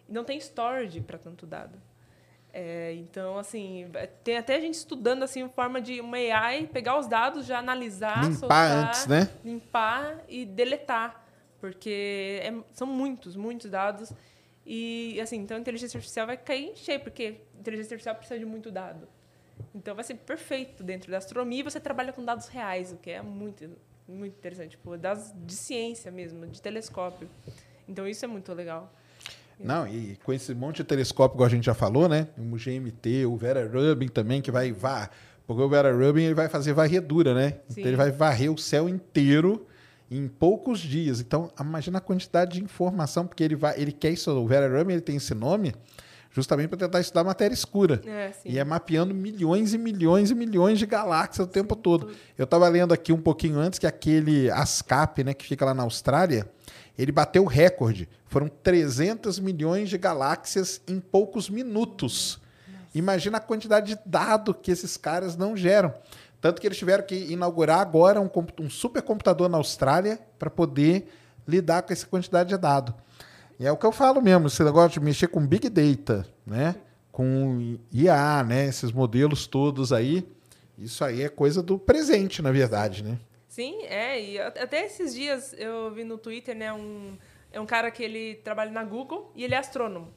E 0.08 0.12
não 0.12 0.24
tem 0.24 0.38
storage 0.38 1.00
para 1.00 1.18
tanto 1.18 1.46
dado. 1.46 1.78
É, 2.52 2.92
então 2.94 3.36
assim 3.36 3.90
tem 4.22 4.36
até 4.36 4.54
a 4.54 4.60
gente 4.60 4.74
estudando 4.74 5.24
assim 5.24 5.48
forma 5.48 5.80
de 5.80 6.00
uma 6.00 6.16
AI 6.16 6.68
pegar 6.68 6.96
os 6.96 7.08
dados 7.08 7.46
já 7.46 7.58
analisar 7.58 8.22
limpar 8.22 8.38
soltar, 8.38 8.70
antes 8.70 9.06
né? 9.08 9.28
limpar 9.44 10.22
e 10.28 10.46
deletar 10.46 11.24
porque 11.60 12.40
é, 12.44 12.54
são 12.72 12.86
muitos 12.86 13.34
muitos 13.34 13.70
dados. 13.70 14.12
E 14.66 15.20
assim 15.20 15.38
então 15.38 15.56
a 15.56 15.60
inteligência 15.60 15.96
artificial 15.96 16.26
vai 16.26 16.36
cair 16.36 16.70
em 16.70 16.76
cheio 16.76 17.00
porque 17.00 17.40
a 17.56 17.58
inteligência 17.58 17.94
artificial 17.94 18.14
precisa 18.14 18.38
de 18.38 18.46
muito 18.46 18.70
dado. 18.70 19.08
Então 19.74 19.94
vai 19.94 20.04
ser 20.04 20.14
perfeito 20.14 20.82
dentro 20.84 21.10
da 21.10 21.18
astronomia 21.18 21.64
você 21.64 21.80
trabalha 21.80 22.12
com 22.12 22.24
dados 22.24 22.48
reais 22.48 22.92
o 22.92 22.96
que 22.96 23.10
é 23.10 23.22
muito 23.22 23.68
muito 24.06 24.36
interessante, 24.36 24.72
tipo, 24.72 24.96
das, 24.96 25.34
de 25.34 25.54
ciência 25.54 26.10
mesmo, 26.10 26.46
de 26.46 26.60
telescópio. 26.60 27.28
Então 27.88 28.06
isso 28.06 28.24
é 28.24 28.28
muito 28.28 28.52
legal. 28.52 28.92
Não, 29.58 29.86
e 29.86 30.16
com 30.24 30.32
esse 30.32 30.54
monte 30.54 30.78
de 30.78 30.84
telescópio, 30.84 31.36
igual 31.36 31.46
a 31.46 31.50
gente 31.50 31.64
já 31.64 31.74
falou, 31.74 32.08
né? 32.08 32.28
O 32.36 32.56
GMT, 32.56 33.26
o 33.26 33.36
Vera 33.36 33.66
Rubin 33.66 34.08
também, 34.08 34.42
que 34.42 34.50
vai 34.50 34.72
vá, 34.72 35.08
porque 35.46 35.62
o 35.62 35.68
Vera 35.68 35.92
Rubin 35.92 36.22
ele 36.22 36.34
vai 36.34 36.48
fazer 36.48 36.72
varredura, 36.72 37.34
né? 37.34 37.58
Sim. 37.68 37.80
Então 37.80 37.86
ele 37.86 37.96
vai 37.96 38.10
varrer 38.10 38.52
o 38.52 38.58
céu 38.58 38.88
inteiro 38.88 39.66
em 40.10 40.26
poucos 40.28 40.80
dias. 40.80 41.20
Então, 41.20 41.50
imagina 41.58 41.98
a 41.98 42.00
quantidade 42.00 42.58
de 42.58 42.64
informação, 42.64 43.26
porque 43.26 43.42
ele 43.42 43.56
vai, 43.56 43.80
ele 43.80 43.92
quer 43.92 44.10
isso, 44.10 44.30
o 44.30 44.46
Vera 44.46 44.68
Rubin, 44.68 44.94
ele 44.94 45.02
tem 45.02 45.16
esse 45.16 45.34
nome 45.34 45.74
justamente 46.34 46.68
para 46.68 46.78
tentar 46.78 47.00
estudar 47.00 47.22
matéria 47.22 47.54
escura. 47.54 48.02
É. 48.04 48.32
E 48.44 48.58
é 48.58 48.64
mapeando 48.64 49.14
milhões 49.14 49.72
e 49.72 49.78
milhões 49.78 50.32
e 50.32 50.34
milhões 50.34 50.80
de 50.80 50.84
galáxias 50.84 51.46
o 51.46 51.50
tempo 51.50 51.76
todo. 51.76 52.10
Eu 52.36 52.42
estava 52.42 52.68
lendo 52.68 52.92
aqui 52.92 53.12
um 53.12 53.20
pouquinho 53.20 53.56
antes 53.58 53.78
que 53.78 53.86
aquele 53.86 54.50
ASCAP, 54.50 55.22
né, 55.22 55.32
que 55.32 55.46
fica 55.46 55.64
lá 55.64 55.72
na 55.72 55.84
Austrália, 55.84 56.50
ele 56.98 57.12
bateu 57.12 57.44
o 57.44 57.46
recorde. 57.46 58.08
Foram 58.26 58.48
300 58.48 59.38
milhões 59.38 59.88
de 59.88 59.96
galáxias 59.96 60.82
em 60.88 60.98
poucos 60.98 61.48
minutos. 61.48 62.40
Imagina 62.92 63.38
a 63.38 63.40
quantidade 63.40 63.94
de 63.94 64.00
dado 64.04 64.52
que 64.52 64.72
esses 64.72 64.96
caras 64.96 65.36
não 65.36 65.56
geram. 65.56 65.94
Tanto 66.40 66.60
que 66.60 66.66
eles 66.66 66.76
tiveram 66.76 67.04
que 67.04 67.14
inaugurar 67.32 67.78
agora 67.78 68.20
um, 68.20 68.28
um 68.60 68.68
supercomputador 68.68 69.48
na 69.48 69.56
Austrália 69.56 70.18
para 70.36 70.50
poder 70.50 71.08
lidar 71.46 71.82
com 71.82 71.92
essa 71.92 72.06
quantidade 72.06 72.48
de 72.48 72.56
dado. 72.56 72.92
E 73.58 73.66
é 73.66 73.72
o 73.72 73.76
que 73.76 73.86
eu 73.86 73.92
falo 73.92 74.20
mesmo, 74.20 74.48
esse 74.48 74.62
negócio 74.64 74.98
de 74.98 75.04
mexer 75.04 75.28
com 75.28 75.46
Big 75.46 75.68
Data, 75.68 76.26
né? 76.46 76.76
Com 77.12 77.78
IA, 77.92 78.42
né? 78.42 78.66
Esses 78.66 78.90
modelos 78.90 79.46
todos 79.46 79.92
aí. 79.92 80.26
Isso 80.76 81.04
aí 81.04 81.22
é 81.22 81.28
coisa 81.28 81.62
do 81.62 81.78
presente, 81.78 82.42
na 82.42 82.50
verdade, 82.50 83.04
né? 83.04 83.18
Sim, 83.48 83.84
é. 83.84 84.20
E 84.20 84.40
até 84.40 84.84
esses 84.84 85.14
dias 85.14 85.54
eu 85.56 85.92
vi 85.92 86.02
no 86.02 86.18
Twitter, 86.18 86.56
né, 86.56 86.72
um, 86.72 87.16
é 87.52 87.60
um 87.60 87.66
cara 87.66 87.88
que 87.88 88.02
ele 88.02 88.34
trabalha 88.36 88.72
na 88.72 88.82
Google 88.82 89.30
e 89.36 89.44
ele 89.44 89.54
é 89.54 89.58
astrônomo. 89.58 90.12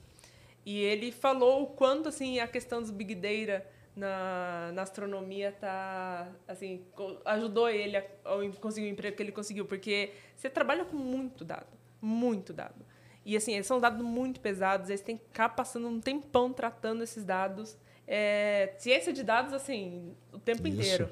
E 0.65 0.79
ele 0.79 1.11
falou 1.11 1.61
o 1.61 1.67
quanto, 1.67 2.09
assim, 2.09 2.39
a 2.39 2.47
questão 2.47 2.81
dos 2.81 2.89
Big 2.89 3.13
Data 3.13 3.63
na, 3.95 4.71
na 4.73 4.81
astronomia 4.81 5.51
tá, 5.51 6.27
assim, 6.47 6.83
ajudou 7.25 7.69
ele 7.69 7.95
a, 7.95 7.99
a 7.99 8.51
conseguir 8.59 8.87
o 8.87 8.89
emprego 8.89 9.15
que 9.15 9.21
ele 9.21 9.31
conseguiu. 9.31 9.65
Porque 9.65 10.13
você 10.35 10.49
trabalha 10.49 10.83
com 10.83 10.97
muito 10.97 11.45
dado, 11.45 11.67
muito 12.01 12.51
dado. 12.51 12.83
E, 13.27 13.35
assim, 13.35 13.61
são 13.61 13.77
dados 13.77 14.01
muito 14.01 14.39
pesados, 14.39 14.89
eles 14.89 15.01
têm 15.01 15.17
que 15.17 15.25
ficar 15.25 15.49
passando 15.49 15.87
um 15.89 15.99
tempão 15.99 16.53
tratando 16.53 17.03
esses 17.03 17.25
dados. 17.25 17.77
É, 18.07 18.73
ciência 18.77 19.11
de 19.11 19.21
dados, 19.21 19.53
assim, 19.53 20.15
o 20.31 20.39
tempo 20.39 20.65
Isso. 20.65 20.77
inteiro. 20.77 21.09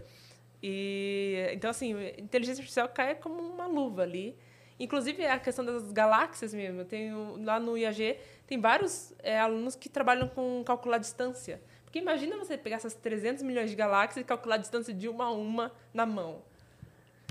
E 0.68 1.50
então 1.54 1.70
assim, 1.70 1.94
inteligência 2.18 2.62
artificial 2.62 2.90
cai 2.90 3.14
como 3.14 3.40
uma 3.40 3.68
luva 3.68 4.02
ali. 4.02 4.36
Inclusive 4.80 5.24
a 5.26 5.38
questão 5.38 5.64
das 5.64 5.92
galáxias 5.92 6.54
mesmo. 6.56 6.82
Eu 6.82 6.86
tenho 6.86 7.44
lá 7.44 7.60
no 7.60 7.78
IAG 7.78 8.18
tem 8.48 8.60
vários 8.60 9.14
é, 9.20 9.40
alunos 9.40 9.76
que 9.76 9.88
trabalham 9.88 10.28
com 10.28 10.64
calcular 10.66 10.98
distância. 10.98 11.62
Porque 11.84 12.00
imagina 12.00 12.36
você 12.38 12.58
pegar 12.58 12.78
essas 12.78 12.96
300 12.96 13.44
milhões 13.44 13.70
de 13.70 13.76
galáxias 13.76 14.24
e 14.24 14.28
calcular 14.28 14.56
a 14.56 14.58
distância 14.58 14.92
de 14.92 15.08
uma 15.08 15.26
a 15.26 15.32
uma 15.32 15.72
na 15.94 16.06
mão. 16.06 16.42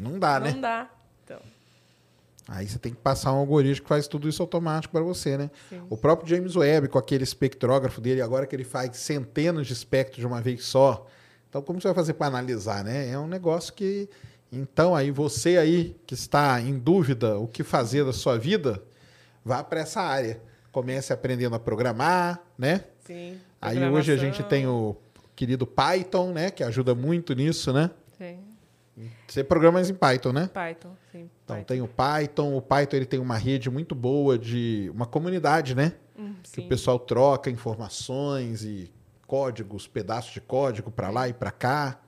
Não 0.00 0.16
dá, 0.18 0.38
né? 0.38 0.52
Não 0.52 0.60
dá. 0.60 0.90
Então, 1.24 1.40
Aí 2.46 2.68
você 2.68 2.78
tem 2.78 2.92
que 2.92 3.00
passar 3.00 3.32
um 3.32 3.36
algoritmo 3.36 3.82
que 3.82 3.88
faz 3.88 4.06
tudo 4.06 4.28
isso 4.28 4.42
automático 4.42 4.92
para 4.92 5.02
você, 5.02 5.38
né? 5.38 5.50
Sim. 5.70 5.82
O 5.88 5.96
próprio 5.96 6.28
James 6.28 6.54
Webb, 6.54 6.88
com 6.88 6.98
aquele 6.98 7.24
espectrógrafo 7.24 8.00
dele, 8.00 8.20
agora 8.20 8.46
que 8.46 8.54
ele 8.54 8.64
faz 8.64 8.96
centenas 8.98 9.66
de 9.66 9.72
espectros 9.72 10.18
de 10.18 10.26
uma 10.26 10.42
vez 10.42 10.64
só. 10.64 11.06
Então, 11.48 11.62
como 11.62 11.80
você 11.80 11.88
vai 11.88 11.94
fazer 11.94 12.14
para 12.14 12.26
analisar, 12.26 12.84
né? 12.84 13.08
É 13.08 13.18
um 13.18 13.26
negócio 13.26 13.72
que. 13.72 14.08
Então, 14.52 14.94
aí 14.94 15.10
você 15.10 15.56
aí 15.56 15.96
que 16.06 16.14
está 16.14 16.60
em 16.60 16.78
dúvida 16.78 17.38
o 17.38 17.48
que 17.48 17.64
fazer 17.64 18.04
da 18.04 18.12
sua 18.12 18.38
vida, 18.38 18.82
vá 19.44 19.64
para 19.64 19.80
essa 19.80 20.00
área. 20.00 20.40
Comece 20.70 21.12
aprendendo 21.12 21.54
a 21.54 21.60
programar, 21.60 22.42
né? 22.58 22.84
sim. 23.06 23.38
Aí 23.60 23.82
hoje 23.88 24.12
a 24.12 24.16
gente 24.16 24.42
tem 24.42 24.66
o 24.66 24.96
querido 25.34 25.66
Python, 25.66 26.32
né? 26.32 26.50
Que 26.50 26.62
ajuda 26.62 26.94
muito 26.94 27.34
nisso, 27.34 27.72
né? 27.72 27.90
Sim. 28.18 28.38
Você 29.26 29.42
programa 29.42 29.80
em 29.80 29.94
Python, 29.94 30.32
né? 30.32 30.48
Python, 30.52 30.94
sim. 31.10 31.28
Então 31.44 31.56
Python. 31.56 31.66
tem 31.66 31.82
o 31.82 31.88
Python, 31.88 32.56
o 32.56 32.62
Python 32.62 32.96
ele 32.96 33.06
tem 33.06 33.18
uma 33.18 33.36
rede 33.36 33.68
muito 33.70 33.94
boa 33.94 34.38
de 34.38 34.90
uma 34.94 35.06
comunidade, 35.06 35.74
né? 35.74 35.94
Hum, 36.16 36.34
Que 36.42 36.48
sim. 36.48 36.66
o 36.66 36.68
pessoal 36.68 36.98
troca 36.98 37.50
informações 37.50 38.62
e 38.64 38.92
códigos, 39.26 39.86
pedaços 39.88 40.32
de 40.32 40.40
código 40.40 40.90
para 40.90 41.10
lá 41.10 41.28
e 41.28 41.32
para 41.32 41.50
cá, 41.50 42.00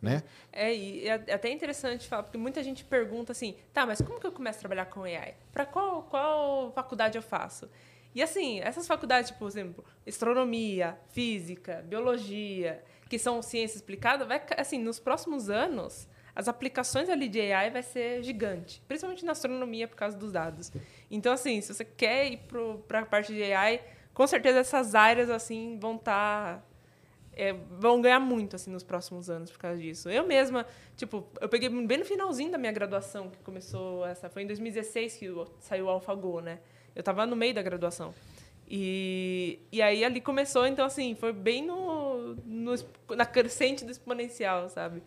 né? 0.00 0.24
É, 0.52 0.74
e 0.74 1.06
é 1.06 1.14
até 1.32 1.48
interessante 1.50 2.08
falar, 2.08 2.24
porque 2.24 2.38
muita 2.38 2.60
gente 2.62 2.84
pergunta 2.84 3.30
assim, 3.30 3.54
tá, 3.72 3.86
mas 3.86 4.00
como 4.00 4.18
que 4.18 4.26
eu 4.26 4.32
começo 4.32 4.58
a 4.58 4.60
trabalhar 4.60 4.86
com 4.86 5.04
AI? 5.04 5.34
Para 5.52 5.64
qual, 5.64 6.02
qual 6.02 6.72
faculdade 6.72 7.16
eu 7.16 7.22
faço? 7.22 7.68
E 8.14 8.20
assim, 8.20 8.60
essas 8.60 8.86
faculdades, 8.86 9.28
tipo, 9.28 9.38
por 9.38 9.48
exemplo, 9.48 9.84
astronomia, 10.06 10.98
física, 11.10 11.84
biologia, 11.88 12.82
que 13.08 13.18
são 13.18 13.40
ciência 13.42 13.76
explicada, 13.76 14.24
vai, 14.24 14.42
assim, 14.56 14.78
nos 14.78 14.98
próximos 14.98 15.48
anos, 15.48 16.08
as 16.34 16.48
aplicações 16.48 17.08
ali 17.08 17.28
de 17.28 17.40
AI 17.40 17.70
vai 17.70 17.82
ser 17.82 18.22
gigante, 18.22 18.82
principalmente 18.88 19.24
na 19.24 19.32
astronomia 19.32 19.86
por 19.86 19.96
causa 19.96 20.16
dos 20.16 20.32
dados. 20.32 20.72
Então, 21.10 21.32
assim, 21.32 21.60
se 21.60 21.74
você 21.74 21.84
quer 21.84 22.32
ir 22.32 22.40
para 22.88 23.00
a 23.00 23.06
parte 23.06 23.34
de 23.34 23.42
AI, 23.52 23.82
com 24.14 24.26
certeza 24.26 24.58
essas 24.58 24.94
áreas 24.94 25.30
assim 25.30 25.78
vão 25.80 25.96
estar 25.96 26.66
é, 27.34 27.52
vão 27.52 28.00
ganhar 28.00 28.20
muito 28.20 28.56
assim 28.56 28.70
nos 28.70 28.82
próximos 28.82 29.30
anos 29.30 29.50
por 29.50 29.58
causa 29.58 29.80
disso. 29.80 30.08
Eu 30.08 30.26
mesma, 30.26 30.66
tipo, 30.96 31.26
eu 31.40 31.48
peguei 31.48 31.68
bem 31.68 31.98
no 31.98 32.04
finalzinho 32.04 32.50
da 32.50 32.58
minha 32.58 32.72
graduação 32.72 33.30
que 33.30 33.38
começou 33.38 34.06
essa, 34.06 34.28
foi 34.28 34.42
em 34.42 34.46
2016 34.46 35.16
que 35.16 35.30
saiu 35.60 35.86
o 35.86 35.88
AlphaGo, 35.88 36.40
né? 36.40 36.58
Eu 36.94 37.02
tava 37.02 37.24
no 37.26 37.34
meio 37.34 37.54
da 37.54 37.62
graduação. 37.62 38.14
E, 38.68 39.58
e 39.70 39.82
aí 39.82 40.04
ali 40.04 40.20
começou, 40.20 40.66
então 40.66 40.84
assim, 40.84 41.14
foi 41.14 41.32
bem 41.32 41.64
no, 41.64 42.34
no 42.46 42.74
na 43.16 43.26
crescente 43.26 43.84
do 43.84 43.90
exponencial, 43.90 44.68
sabe? 44.68 45.02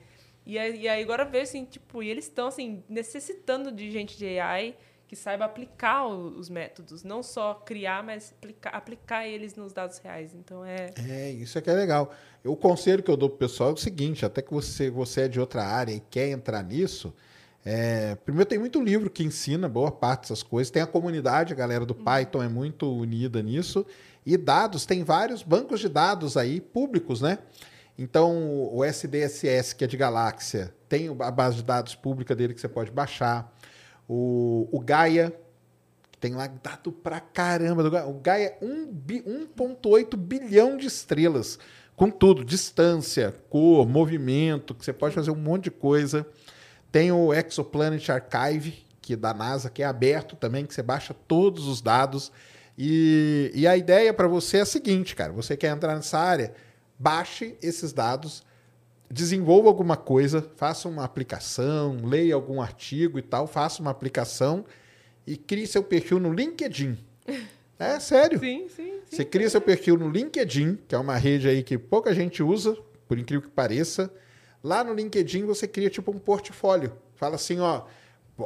E 0.45 0.57
aí, 0.59 0.81
e 0.81 0.87
aí 0.87 1.01
agora 1.03 1.25
vejo 1.25 1.43
assim, 1.43 1.65
tipo, 1.65 2.03
e 2.03 2.09
eles 2.09 2.25
estão 2.25 2.47
assim 2.47 2.83
necessitando 2.87 3.71
de 3.71 3.89
gente 3.89 4.17
de 4.17 4.39
AI 4.39 4.75
que 5.07 5.15
saiba 5.15 5.45
aplicar 5.45 6.07
os 6.07 6.49
métodos, 6.49 7.03
não 7.03 7.21
só 7.21 7.53
criar, 7.53 8.03
mas 8.03 8.33
aplicar, 8.37 8.69
aplicar 8.71 9.27
eles 9.27 9.55
nos 9.55 9.71
dados 9.71 9.99
reais. 9.99 10.33
Então 10.33 10.65
é 10.65 10.91
É, 11.07 11.31
isso 11.31 11.57
é 11.57 11.61
que 11.61 11.69
é 11.69 11.73
legal. 11.73 12.11
O 12.43 12.55
conselho 12.55 13.03
que 13.03 13.11
eu 13.11 13.17
dou 13.17 13.29
pro 13.29 13.37
pessoal 13.37 13.69
é 13.69 13.73
o 13.73 13.77
seguinte, 13.77 14.25
até 14.25 14.41
que 14.41 14.51
você, 14.51 14.89
você 14.89 15.21
é 15.21 15.27
de 15.27 15.39
outra 15.39 15.63
área 15.63 15.93
e 15.93 15.99
quer 15.99 16.29
entrar 16.29 16.63
nisso, 16.63 17.13
é, 17.63 18.15
primeiro 18.15 18.47
tem 18.47 18.59
muito 18.59 18.81
livro 18.81 19.09
que 19.09 19.23
ensina 19.23 19.67
boa 19.67 19.91
parte 19.91 20.21
dessas 20.21 20.43
coisas, 20.43 20.69
tem 20.69 20.81
a 20.81 20.87
comunidade, 20.87 21.53
a 21.53 21.55
galera 21.55 21.85
do 21.85 21.95
Python 21.95 22.43
é 22.43 22.47
muito 22.47 22.91
unida 22.91 23.41
nisso, 23.41 23.85
e 24.25 24.37
dados, 24.37 24.85
tem 24.85 25.03
vários 25.03 25.43
bancos 25.43 25.79
de 25.79 25.89
dados 25.89 26.37
aí 26.37 26.59
públicos, 26.61 27.21
né? 27.21 27.39
Então, 27.97 28.69
o 28.73 28.83
SDSS, 28.83 29.73
que 29.75 29.83
é 29.83 29.87
de 29.87 29.95
galáxia, 29.95 30.73
tem 30.89 31.07
a 31.19 31.31
base 31.31 31.57
de 31.57 31.63
dados 31.63 31.95
pública 31.95 32.35
dele 32.35 32.53
que 32.53 32.59
você 32.59 32.67
pode 32.67 32.91
baixar. 32.91 33.53
O, 34.07 34.67
o 34.71 34.79
Gaia, 34.79 35.33
que 36.11 36.17
tem 36.17 36.33
lá 36.33 36.47
dado 36.47 36.91
pra 36.91 37.19
caramba. 37.21 38.05
O 38.05 38.13
Gaia 38.15 38.57
é 38.61 38.65
1 38.65 38.87
bi- 38.91 39.23
1,8 39.23 40.17
bilhão 40.17 40.75
de 40.75 40.87
estrelas. 40.87 41.57
Com 41.95 42.09
tudo, 42.09 42.43
distância, 42.43 43.33
cor, 43.49 43.87
movimento, 43.87 44.75
que 44.75 44.83
você 44.83 44.91
pode 44.91 45.15
fazer 45.15 45.31
um 45.31 45.35
monte 45.35 45.65
de 45.65 45.71
coisa. 45.71 46.27
Tem 46.91 47.11
o 47.11 47.33
Exoplanet 47.33 48.11
Archive, 48.11 48.85
que 49.01 49.13
é 49.13 49.15
da 49.15 49.33
NASA, 49.33 49.69
que 49.69 49.81
é 49.81 49.85
aberto 49.85 50.35
também, 50.35 50.65
que 50.65 50.73
você 50.73 50.83
baixa 50.83 51.13
todos 51.13 51.65
os 51.67 51.81
dados. 51.81 52.31
E, 52.77 53.49
e 53.55 53.65
a 53.65 53.77
ideia 53.77 54.13
para 54.13 54.27
você 54.27 54.57
é 54.57 54.61
a 54.61 54.65
seguinte, 54.65 55.15
cara: 55.15 55.31
você 55.31 55.55
quer 55.55 55.71
entrar 55.71 55.95
nessa 55.95 56.19
área, 56.19 56.53
baixe 56.97 57.57
esses 57.61 57.93
dados, 57.93 58.43
desenvolva 59.09 59.67
alguma 59.69 59.97
coisa, 59.97 60.41
faça 60.55 60.87
uma 60.87 61.03
aplicação, 61.03 61.97
leia 62.03 62.35
algum 62.35 62.61
artigo 62.61 63.19
e 63.19 63.21
tal, 63.21 63.47
faça 63.47 63.81
uma 63.81 63.91
aplicação 63.91 64.65
e 65.25 65.37
crie 65.37 65.67
seu 65.67 65.83
perfil 65.83 66.19
no 66.19 66.33
LinkedIn. 66.33 66.97
É 67.77 67.99
sério. 67.99 68.39
sim, 68.39 68.69
sim, 68.69 69.01
sim. 69.09 69.17
Você 69.17 69.25
cria 69.25 69.49
seu 69.49 69.59
perfil 69.59 69.97
no 69.97 70.09
LinkedIn, 70.09 70.79
que 70.87 70.95
é 70.95 70.97
uma 70.97 71.17
rede 71.17 71.49
aí 71.49 71.61
que 71.61 71.77
pouca 71.77 72.13
gente 72.13 72.41
usa, 72.41 72.73
por 73.05 73.19
incrível 73.19 73.49
que 73.49 73.53
pareça. 73.53 74.09
Lá 74.63 74.81
no 74.81 74.93
LinkedIn 74.93 75.43
você 75.43 75.67
cria 75.67 75.89
tipo 75.89 76.09
um 76.09 76.17
portfólio. 76.17 76.93
Fala 77.15 77.35
assim, 77.35 77.59
ó, 77.59 77.83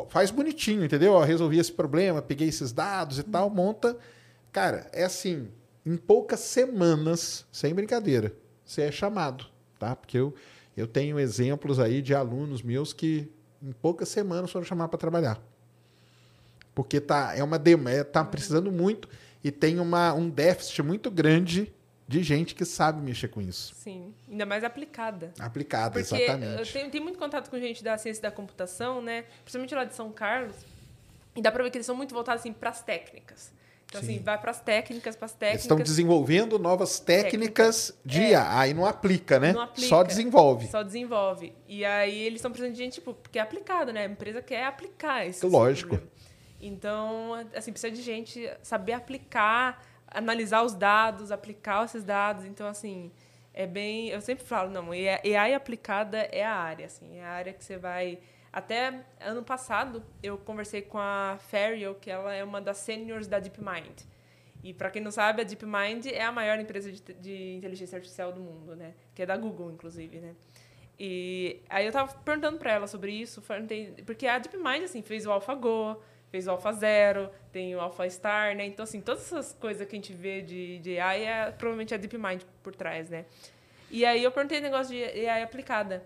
faz 0.10 0.32
bonitinho, 0.32 0.84
entendeu? 0.84 1.14
Ó, 1.14 1.24
resolvi 1.24 1.60
esse 1.60 1.72
problema, 1.72 2.24
peguei 2.24 2.48
esses 2.48 2.72
dados 2.72 3.20
e 3.20 3.24
tal, 3.24 3.52
monta. 3.52 3.96
Cara, 4.52 4.90
é 4.92 5.04
assim, 5.04 5.48
em 5.86 5.98
poucas 5.98 6.40
semanas, 6.42 7.46
sem 7.52 7.74
brincadeira, 7.74 8.34
você 8.66 8.84
é 8.84 8.92
chamado, 8.92 9.46
tá? 9.78 9.96
Porque 9.96 10.18
eu, 10.18 10.34
eu 10.76 10.88
tenho 10.88 11.20
exemplos 11.20 11.80
aí 11.80 12.02
de 12.02 12.14
alunos 12.14 12.62
meus 12.62 12.94
que 12.94 13.32
em 13.62 13.72
poucas 13.72 14.10
semanas 14.10 14.52
foram 14.52 14.66
chamados 14.66 14.92
para 14.92 15.00
trabalhar. 15.00 15.42
Porque 16.76 17.02
tá, 17.02 17.36
é 17.36 17.44
uma 17.44 17.62
é, 17.90 18.04
tá 18.04 18.24
precisando 18.24 18.72
muito 18.72 19.10
e 19.44 19.52
tem 19.52 19.80
uma, 19.80 20.14
um 20.14 20.30
déficit 20.30 20.82
muito 20.82 21.10
grande 21.10 21.74
de 22.08 22.24
gente 22.24 22.56
que 22.56 22.66
sabe 22.66 23.02
mexer 23.02 23.28
com 23.28 23.40
isso. 23.40 23.76
Sim, 23.76 24.14
ainda 24.28 24.46
mais 24.46 24.64
aplicada. 24.64 25.32
Aplicada, 25.38 26.00
Porque 26.00 26.14
eu 26.14 26.18
exatamente. 26.18 26.74
tenho, 26.74 26.90
tenho 26.90 27.04
muito 27.04 27.20
contato 27.20 27.50
com 27.50 27.60
gente 27.60 27.84
da 27.84 27.98
ciência 27.98 28.24
da 28.24 28.32
computação, 28.32 29.02
né? 29.02 29.26
Principalmente 29.44 29.76
lá 29.76 29.84
de 29.84 29.94
São 29.94 30.12
Carlos. 30.12 30.56
E 31.36 31.42
dá 31.42 31.52
pra 31.52 31.64
ver 31.64 31.70
que 31.70 31.78
eles 31.78 31.86
são 31.86 31.96
muito 31.96 32.14
voltados 32.14 32.42
assim, 32.42 32.52
para 32.52 32.72
as 32.72 32.82
técnicas. 32.82 33.52
Então, 33.90 34.02
Sim. 34.02 34.16
assim, 34.16 34.24
vai 34.24 34.38
para 34.38 34.52
as 34.52 34.62
técnicas, 34.62 35.16
para 35.16 35.26
as 35.26 35.32
Eles 35.32 35.40
técnicas. 35.40 35.62
estão 35.64 35.78
desenvolvendo 35.78 36.60
novas 36.60 37.00
técnicas 37.00 37.92
de 38.06 38.22
É. 38.22 38.30
IA. 38.30 38.60
Aí 38.60 38.74
não 38.74 38.86
aplica, 38.86 39.40
né? 39.40 39.52
Não 39.52 39.62
aplica. 39.62 39.88
Só 39.88 40.04
desenvolve. 40.04 40.68
Só 40.68 40.84
desenvolve. 40.84 41.54
E 41.68 41.84
aí 41.84 42.20
eles 42.20 42.38
estão 42.38 42.52
precisando 42.52 42.74
de 42.76 42.78
gente, 42.84 42.94
tipo, 42.94 43.16
porque 43.16 43.40
é 43.40 43.42
aplicado, 43.42 43.92
né? 43.92 44.04
A 44.04 44.10
empresa 44.10 44.42
quer 44.44 44.66
aplicar 44.66 45.26
isso. 45.26 45.48
Lógico. 45.48 46.00
Então, 46.62 47.34
assim, 47.56 47.72
precisa 47.72 47.92
de 47.92 48.02
gente 48.02 48.50
saber 48.62 48.94
aplicar 48.94 49.82
analisar 50.12 50.64
os 50.64 50.74
dados, 50.74 51.32
aplicar 51.32 51.86
esses 51.86 52.04
dados. 52.04 52.46
Então, 52.46 52.68
assim, 52.68 53.12
é 53.54 53.68
bem. 53.68 54.10
Eu 54.10 54.22
sempre 54.22 54.46
falo, 54.46 54.70
não, 54.70 54.92
AI 54.92 55.54
aplicada 55.54 56.18
é 56.32 56.44
a 56.44 56.54
área, 56.56 56.86
assim, 56.86 57.18
é 57.18 57.24
a 57.24 57.30
área 57.30 57.54
que 57.54 57.64
você 57.64 57.78
vai. 57.78 58.20
Até 58.52 59.06
ano 59.20 59.44
passado, 59.44 60.04
eu 60.24 60.38
conversei 60.38 60.82
com 60.82 60.98
a 60.98 61.38
Ferial, 61.50 61.96
que 61.96 62.10
ela 62.10 62.34
é 62.34 62.44
uma 62.44 62.60
das 62.60 62.78
seniors 62.78 63.28
da 63.28 63.40
DeepMind. 63.40 64.04
E 64.64 64.74
para 64.74 64.90
quem 64.90 65.02
não 65.02 65.12
sabe, 65.12 65.42
a 65.42 65.46
DeepMind 65.46 66.08
é 66.08 66.24
a 66.24 66.32
maior 66.32 66.60
empresa 66.60 66.92
de, 66.92 67.02
de, 67.02 67.54
inteligência 67.54 67.96
artificial 67.96 68.32
do 68.32 68.42
mundo, 68.42 68.76
né? 68.76 68.94
Que 69.14 69.22
é 69.22 69.26
da 69.26 69.38
Google, 69.38 69.72
inclusive, 69.72 70.20
né? 70.20 70.36
E 71.00 71.62
aí 71.70 71.86
eu 71.86 71.92
tava 71.92 72.14
perguntando 72.14 72.58
para 72.58 72.72
ela 72.72 72.88
sobre 72.88 73.12
isso, 73.14 73.42
porque 74.06 74.28
a 74.28 74.38
DeepMind 74.38 74.84
assim 74.84 75.02
fez 75.02 75.26
o 75.26 75.32
AlphaGo, 75.32 76.02
fez 76.30 76.46
o 76.46 76.52
AlphaZero, 76.52 77.30
tem 77.54 77.74
o 77.76 77.80
AlphaStar, 77.80 78.56
né? 78.56 78.66
Então 78.66 78.84
assim, 78.84 79.00
todas 79.00 79.32
essas 79.32 79.54
coisas 79.54 79.88
que 79.88 79.96
a 79.96 79.98
gente 79.98 80.12
vê 80.12 80.42
de, 80.42 80.80
de 80.80 81.00
AI 81.00 81.24
é 81.24 81.52
provavelmente 81.52 81.94
a 81.94 81.98
DeepMind 81.98 82.42
por 82.62 82.76
trás, 82.76 83.10
né? 83.10 83.26
E 83.90 84.06
aí 84.06 84.24
eu 84.24 84.32
perguntei 84.32 84.60
negócio 84.60 84.94
de 84.94 85.04
AI 85.28 85.42
aplicada. 85.42 86.04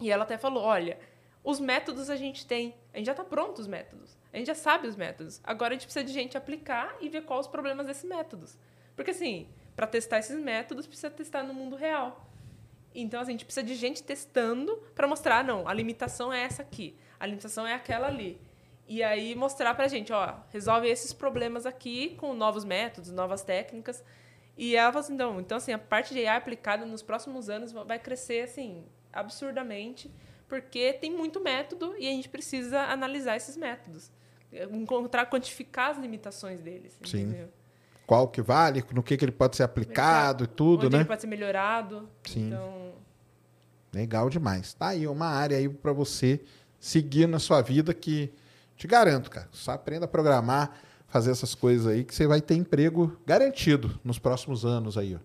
E 0.00 0.10
ela 0.10 0.24
até 0.24 0.36
falou, 0.36 0.64
olha, 0.64 0.98
os 1.44 1.60
métodos 1.60 2.08
a 2.08 2.16
gente 2.16 2.46
tem, 2.46 2.74
a 2.92 2.96
gente 2.96 3.06
já 3.06 3.12
está 3.12 3.22
pronto 3.22 3.58
os 3.60 3.66
métodos. 3.66 4.16
A 4.32 4.38
gente 4.38 4.46
já 4.46 4.54
sabe 4.54 4.88
os 4.88 4.96
métodos. 4.96 5.40
Agora 5.44 5.72
a 5.72 5.74
gente 5.74 5.84
precisa 5.84 6.04
de 6.04 6.12
gente 6.12 6.38
aplicar 6.38 6.96
e 7.00 7.08
ver 7.10 7.22
quais 7.24 7.44
os 7.44 7.52
problemas 7.52 7.86
desses 7.86 8.04
métodos. 8.04 8.58
Porque 8.96 9.10
assim, 9.10 9.46
para 9.76 9.86
testar 9.86 10.18
esses 10.18 10.42
métodos 10.42 10.86
precisa 10.86 11.10
testar 11.10 11.42
no 11.42 11.52
mundo 11.52 11.76
real. 11.76 12.30
Então 12.94 13.20
assim, 13.20 13.30
a 13.30 13.32
gente 13.32 13.44
precisa 13.44 13.64
de 13.64 13.74
gente 13.74 14.02
testando 14.02 14.74
para 14.94 15.06
mostrar, 15.06 15.44
não, 15.44 15.68
a 15.68 15.74
limitação 15.74 16.32
é 16.32 16.42
essa 16.42 16.62
aqui, 16.62 16.96
a 17.20 17.26
limitação 17.26 17.66
é 17.66 17.74
aquela 17.74 18.06
ali. 18.06 18.40
E 18.88 19.02
aí 19.02 19.34
mostrar 19.34 19.74
pra 19.74 19.86
gente, 19.86 20.12
ó, 20.12 20.36
resolve 20.50 20.88
esses 20.88 21.12
problemas 21.12 21.66
aqui 21.66 22.16
com 22.16 22.32
novos 22.32 22.64
métodos, 22.64 23.10
novas 23.10 23.42
técnicas. 23.42 24.02
E 24.56 24.76
ela 24.76 24.92
falou 24.92 25.04
assim, 25.04 25.14
então, 25.14 25.40
então 25.40 25.58
assim, 25.58 25.72
a 25.72 25.78
parte 25.78 26.14
de 26.14 26.26
AI 26.26 26.36
aplicada 26.36 26.86
nos 26.86 27.02
próximos 27.02 27.50
anos 27.50 27.72
vai 27.72 27.98
crescer 27.98 28.44
assim 28.44 28.86
absurdamente, 29.12 30.10
porque 30.48 30.92
tem 30.94 31.12
muito 31.12 31.40
método 31.40 31.94
e 31.98 32.08
a 32.08 32.10
gente 32.10 32.28
precisa 32.28 32.80
analisar 32.82 33.36
esses 33.36 33.56
métodos, 33.56 34.10
encontrar, 34.70 35.26
quantificar 35.26 35.90
as 35.90 35.98
limitações 35.98 36.60
deles. 36.60 36.98
Sim. 37.04 37.22
Entendeu? 37.22 37.48
Qual 38.06 38.28
que 38.28 38.42
vale, 38.42 38.84
no 38.92 39.02
que, 39.02 39.16
que 39.16 39.24
ele 39.24 39.32
pode 39.32 39.56
ser 39.56 39.62
aplicado 39.62 40.44
e 40.44 40.46
tudo, 40.46 40.86
Onde 40.86 40.96
né? 40.96 41.02
ele 41.02 41.08
pode 41.08 41.22
ser 41.22 41.26
melhorado. 41.26 42.08
Sim. 42.22 42.48
Então, 42.48 42.92
Legal 43.94 44.28
demais. 44.28 44.74
Tá 44.74 44.88
aí 44.88 45.06
uma 45.06 45.26
área 45.26 45.56
aí 45.56 45.68
para 45.68 45.92
você 45.92 46.40
seguir 46.80 47.28
na 47.28 47.38
sua 47.38 47.62
vida 47.62 47.94
que 47.94 48.32
te 48.76 48.88
garanto, 48.88 49.30
cara. 49.30 49.48
Só 49.52 49.70
aprenda 49.70 50.04
a 50.04 50.08
programar, 50.08 50.76
fazer 51.06 51.30
essas 51.30 51.54
coisas 51.54 51.86
aí 51.86 52.02
que 52.02 52.12
você 52.12 52.26
vai 52.26 52.40
ter 52.40 52.56
emprego 52.56 53.16
garantido 53.24 53.98
nos 54.02 54.18
próximos 54.18 54.64
anos 54.64 54.98
aí, 54.98 55.14
ó. 55.14 55.18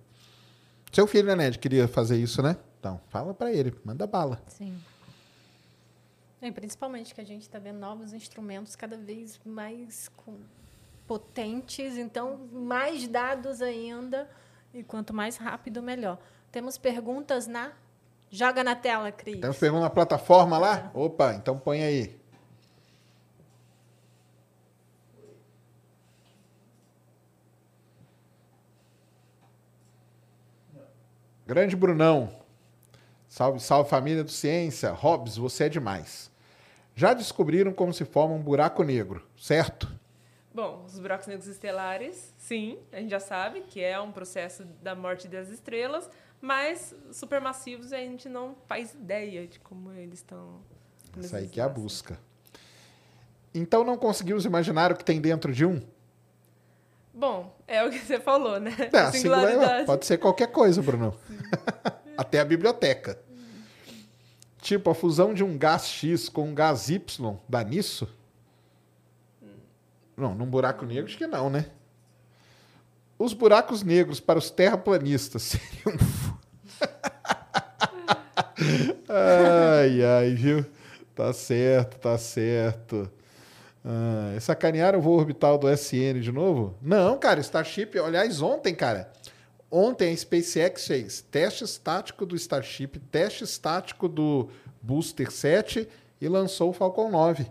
Seu 0.91 1.06
filho, 1.08 1.28
né, 1.28 1.36
Ned, 1.36 1.60
queria 1.60 1.88
fazer 1.88 2.18
isso, 2.18 2.41
né? 2.41 2.58
Então, 2.80 3.00
fala 3.10 3.34
para 3.34 3.52
ele, 3.52 3.74
manda 3.84 4.08
bala. 4.08 4.41
Sim. 4.48 4.76
É, 6.41 6.49
principalmente 6.52 7.14
que 7.14 7.20
a 7.22 7.26
gente 7.26 7.41
está 7.41 7.60
vendo 7.60 7.80
novos 7.80 8.14
instrumentos 8.14 8.76
cada 8.76 8.98
vez 8.98 9.40
mais 9.45 10.07
com- 10.10 10.40
potentes, 11.06 11.98
então 11.98 12.48
mais 12.52 13.07
dados 13.07 13.61
ainda, 13.61 14.30
e 14.74 14.84
quanto 14.84 15.14
mais 15.14 15.36
rápido, 15.38 15.82
melhor. 15.84 16.18
Temos 16.52 16.78
perguntas 16.78 17.45
na. 17.48 17.74
Joga 18.32 18.64
na 18.64 18.76
tela, 18.76 19.11
Cris. 19.11 19.41
Temos 19.41 19.57
pergunta 19.57 19.82
na 19.84 19.90
plataforma 19.90 20.57
lá? 20.57 20.91
Opa, 20.94 21.34
então 21.34 21.57
põe 21.57 21.84
aí. 21.84 22.20
Grande 31.45 31.76
Brunão. 31.76 32.39
Salve, 33.30 33.60
salve 33.60 33.88
família 33.89 34.23
do 34.23 34.31
Ciência. 34.31 34.91
Hobbs, 34.91 35.38
você 35.38 35.65
é 35.65 35.69
demais. 35.69 36.31
Já 36.95 37.14
descobriram 37.14 37.72
como 37.72 37.93
se 37.93 38.03
forma 38.03 38.34
um 38.34 38.41
buraco 38.41 38.84
negro, 38.84 39.23
certo? 39.38 39.88
bom, 40.53 40.84
os 40.85 40.99
buracos 40.99 41.27
negros 41.27 41.47
estelares, 41.47 42.34
sim, 42.38 42.77
a 42.91 42.97
gente 42.97 43.11
já 43.11 43.19
sabe 43.19 43.61
que 43.61 43.81
é 43.81 43.97
um 44.01 44.11
processo 44.11 44.65
da 44.81 44.93
morte 44.93 45.26
das 45.27 45.47
estrelas, 45.47 46.10
mas 46.41 46.93
supermassivos 47.14 47.93
a 47.93 47.97
gente 47.97 48.27
não 48.27 48.56
faz 48.68 48.93
ideia 48.93 49.47
de 49.47 49.57
como 49.60 49.93
eles 49.93 50.19
estão. 50.19 50.60
Isso 51.18 51.34
aí 51.34 51.47
que 51.47 51.61
é 51.61 51.64
a 51.64 51.69
busca. 51.69 52.19
Então 53.53 53.85
não 53.85 53.95
conseguimos 53.95 54.43
imaginar 54.43 54.91
o 54.91 54.95
que 54.97 55.06
tem 55.06 55.22
dentro 55.22 55.53
de 55.53 55.65
um? 55.65 55.81
Bom, 57.14 57.56
é 57.65 57.84
o 57.85 57.89
que 57.89 57.99
você 57.99 58.19
falou, 58.19 58.60
né? 58.60 58.72
É, 58.91 58.97
A 58.97 59.07
a 59.07 59.11
singularidade. 59.11 59.51
singularidade. 59.53 59.85
Pode 59.85 60.06
ser 60.06 60.18
qualquer 60.18 60.47
coisa, 60.51 60.81
Bruno. 60.81 61.15
Até 62.20 62.41
a 62.41 62.44
biblioteca. 62.44 63.18
Tipo, 64.62 64.90
a 64.90 64.94
fusão 64.94 65.34
de 65.34 65.41
um 65.41 65.58
gás 65.58 65.88
X 65.88 66.28
com 66.28 66.50
um 66.50 66.54
gás 66.54 66.90
Y 66.90 67.38
dá 67.48 67.64
nisso? 67.64 68.10
Não, 70.18 70.36
num 70.36 70.46
buraco 70.46 70.86
negro 70.86 71.06
acho 71.06 71.18
que 71.18 71.26
não, 71.26 71.50
né? 71.50 71.68
Os 73.18 73.32
buracos 73.32 73.84
negros 73.84 74.20
para 74.20 74.38
os 74.38 74.52
terraplanistas 74.52 75.44
seriam. 75.56 75.98
ai, 79.08 80.04
ai, 80.04 80.34
viu? 80.36 80.66
Tá 81.16 81.32
certo, 81.32 82.00
tá 82.00 82.18
certo. 82.18 83.10
Ah, 83.86 84.38
sacanearam 84.41 85.00
o 85.00 85.02
voo 85.02 85.18
orbital 85.18 85.58
do 85.58 85.70
SN 85.70 86.20
de 86.20 86.34
novo? 86.34 86.76
Não, 86.82 87.18
cara, 87.18 87.40
Starship, 87.40 87.98
aliás, 87.98 88.41
ontem, 88.41 88.76
cara, 88.76 89.10
ontem 89.72 90.14
a 90.14 90.18
SpaceX 90.18 90.88
fez 90.88 91.22
teste 91.22 91.64
estático 91.64 92.26
do 92.26 92.36
Starship, 92.36 93.00
teste 93.12 93.44
estático 93.44 94.08
do 94.08 94.50
Booster 94.82 95.32
7 95.32 95.88
e 96.22 96.28
lançou 96.28 96.70
o 96.70 96.74
Falcon 96.74 97.10
9. 97.10 97.50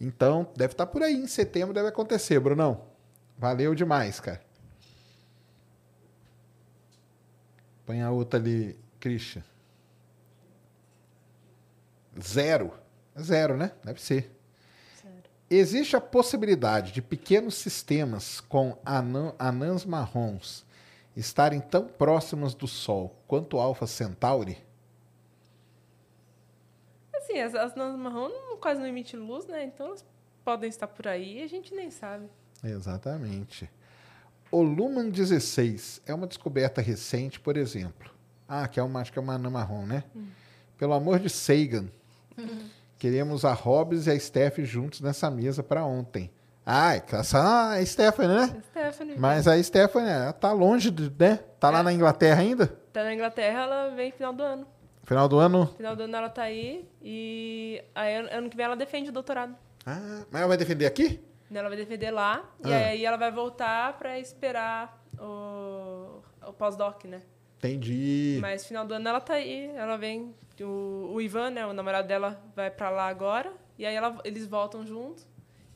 Então, 0.00 0.50
deve 0.56 0.72
estar 0.72 0.86
por 0.86 1.02
aí, 1.02 1.14
em 1.14 1.26
setembro 1.26 1.74
deve 1.74 1.88
acontecer, 1.88 2.40
Brunão. 2.40 2.82
Valeu 3.38 3.74
demais, 3.74 4.18
cara. 4.20 4.40
Põe 7.86 8.02
a 8.02 8.10
outra 8.10 8.38
ali, 8.38 8.78
Christian. 8.98 9.42
Zero. 12.22 12.72
Zero, 13.20 13.56
né? 13.56 13.72
Deve 13.84 14.00
ser. 14.00 14.30
Existe 15.48 15.96
a 15.96 16.00
possibilidade 16.00 16.92
de 16.92 17.02
pequenos 17.02 17.56
sistemas 17.56 18.40
com 18.40 18.78
anã- 18.84 19.34
anãs 19.38 19.84
marrons 19.84 20.64
estarem 21.16 21.60
tão 21.60 21.86
próximos 21.86 22.54
do 22.54 22.66
Sol 22.66 23.16
quanto 23.26 23.58
Alpha 23.58 23.86
Centauri? 23.86 24.58
Assim, 27.14 27.40
as, 27.40 27.54
as 27.54 27.74
nanas 27.74 27.98
marrom 27.98 28.30
quase 28.60 28.80
não 28.80 28.86
emitem 28.86 29.20
luz, 29.20 29.46
né? 29.46 29.64
Então 29.64 29.86
elas 29.86 30.04
podem 30.44 30.68
estar 30.68 30.86
por 30.86 31.06
aí 31.06 31.38
e 31.38 31.42
a 31.42 31.46
gente 31.46 31.74
nem 31.74 31.90
sabe. 31.90 32.28
Exatamente. 32.62 33.70
O 34.50 34.62
Luman 34.62 35.08
16 35.10 36.02
é 36.06 36.14
uma 36.14 36.26
descoberta 36.26 36.80
recente, 36.80 37.38
por 37.38 37.56
exemplo. 37.56 38.10
Ah, 38.48 38.66
que 38.66 38.80
é 38.80 38.82
uma, 38.82 39.00
acho 39.00 39.12
que 39.12 39.18
é 39.18 39.22
uma 39.22 39.34
anã 39.34 39.48
marrom, 39.48 39.86
né? 39.86 40.04
Pelo 40.76 40.92
amor 40.92 41.20
de 41.20 41.30
Sagan. 41.30 41.88
Queremos 42.98 43.44
a 43.44 43.52
Hobbs 43.52 44.06
e 44.06 44.10
a 44.10 44.18
Steph 44.18 44.58
juntos 44.60 45.00
nessa 45.00 45.30
mesa 45.30 45.62
para 45.62 45.84
ontem. 45.84 46.30
Ah, 46.64 46.94
essa 46.94 47.38
é 47.74 47.80
a 47.80 47.86
Stephanie, 47.86 48.34
né? 48.36 48.62
Stephanie. 48.70 49.18
Mas 49.18 49.48
a 49.48 49.60
Stephanie, 49.62 50.08
ela 50.10 50.32
tá 50.32 50.52
longe, 50.52 50.90
de, 50.90 51.10
né? 51.18 51.38
Tá 51.58 51.70
lá 51.70 51.80
É. 51.80 51.82
na 51.82 51.92
Inglaterra 51.92 52.40
ainda? 52.42 52.66
Tá 52.92 53.02
na 53.02 53.14
Inglaterra, 53.14 53.62
ela 53.62 53.88
vem 53.90 54.12
final 54.12 54.32
do 54.32 54.42
ano. 54.42 54.66
Final 55.04 55.28
do 55.28 55.38
ano. 55.38 55.66
Final 55.76 55.96
do 55.96 56.02
ano 56.04 56.16
ela 56.16 56.28
tá 56.28 56.42
aí 56.42 56.88
e 57.02 57.82
aí 57.94 58.14
ano- 58.16 58.48
que 58.48 58.56
vem 58.56 58.64
ela 58.66 58.76
defende 58.76 59.10
o 59.10 59.12
doutorado. 59.12 59.56
Ah, 59.84 60.22
mas 60.30 60.40
ela 60.40 60.48
vai 60.48 60.56
defender 60.56 60.86
aqui? 60.86 61.20
Ela 61.52 61.68
vai 61.68 61.76
defender 61.76 62.10
lá 62.12 62.44
e 62.64 62.72
Ah. 62.72 62.76
aí 62.88 63.04
ela 63.04 63.16
vai 63.16 63.32
voltar 63.32 63.98
pra 63.98 64.18
esperar 64.20 65.02
o, 65.18 66.22
o 66.46 66.52
pós-doc, 66.52 67.04
né? 67.06 67.22
Entendi. 67.58 68.38
Mas 68.40 68.64
final 68.66 68.86
do 68.86 68.94
ano 68.94 69.08
ela 69.08 69.20
tá 69.20 69.34
aí, 69.34 69.70
ela 69.74 69.96
vem, 69.96 70.34
o, 70.60 71.10
o 71.14 71.20
Ivan, 71.20 71.50
né, 71.50 71.66
o 71.66 71.72
namorado 71.72 72.06
dela, 72.06 72.40
vai 72.54 72.70
pra 72.70 72.88
lá 72.90 73.08
agora 73.08 73.52
e 73.78 73.84
aí 73.84 73.94
ela- 73.94 74.16
eles 74.24 74.46
voltam 74.46 74.86
juntos. 74.86 75.26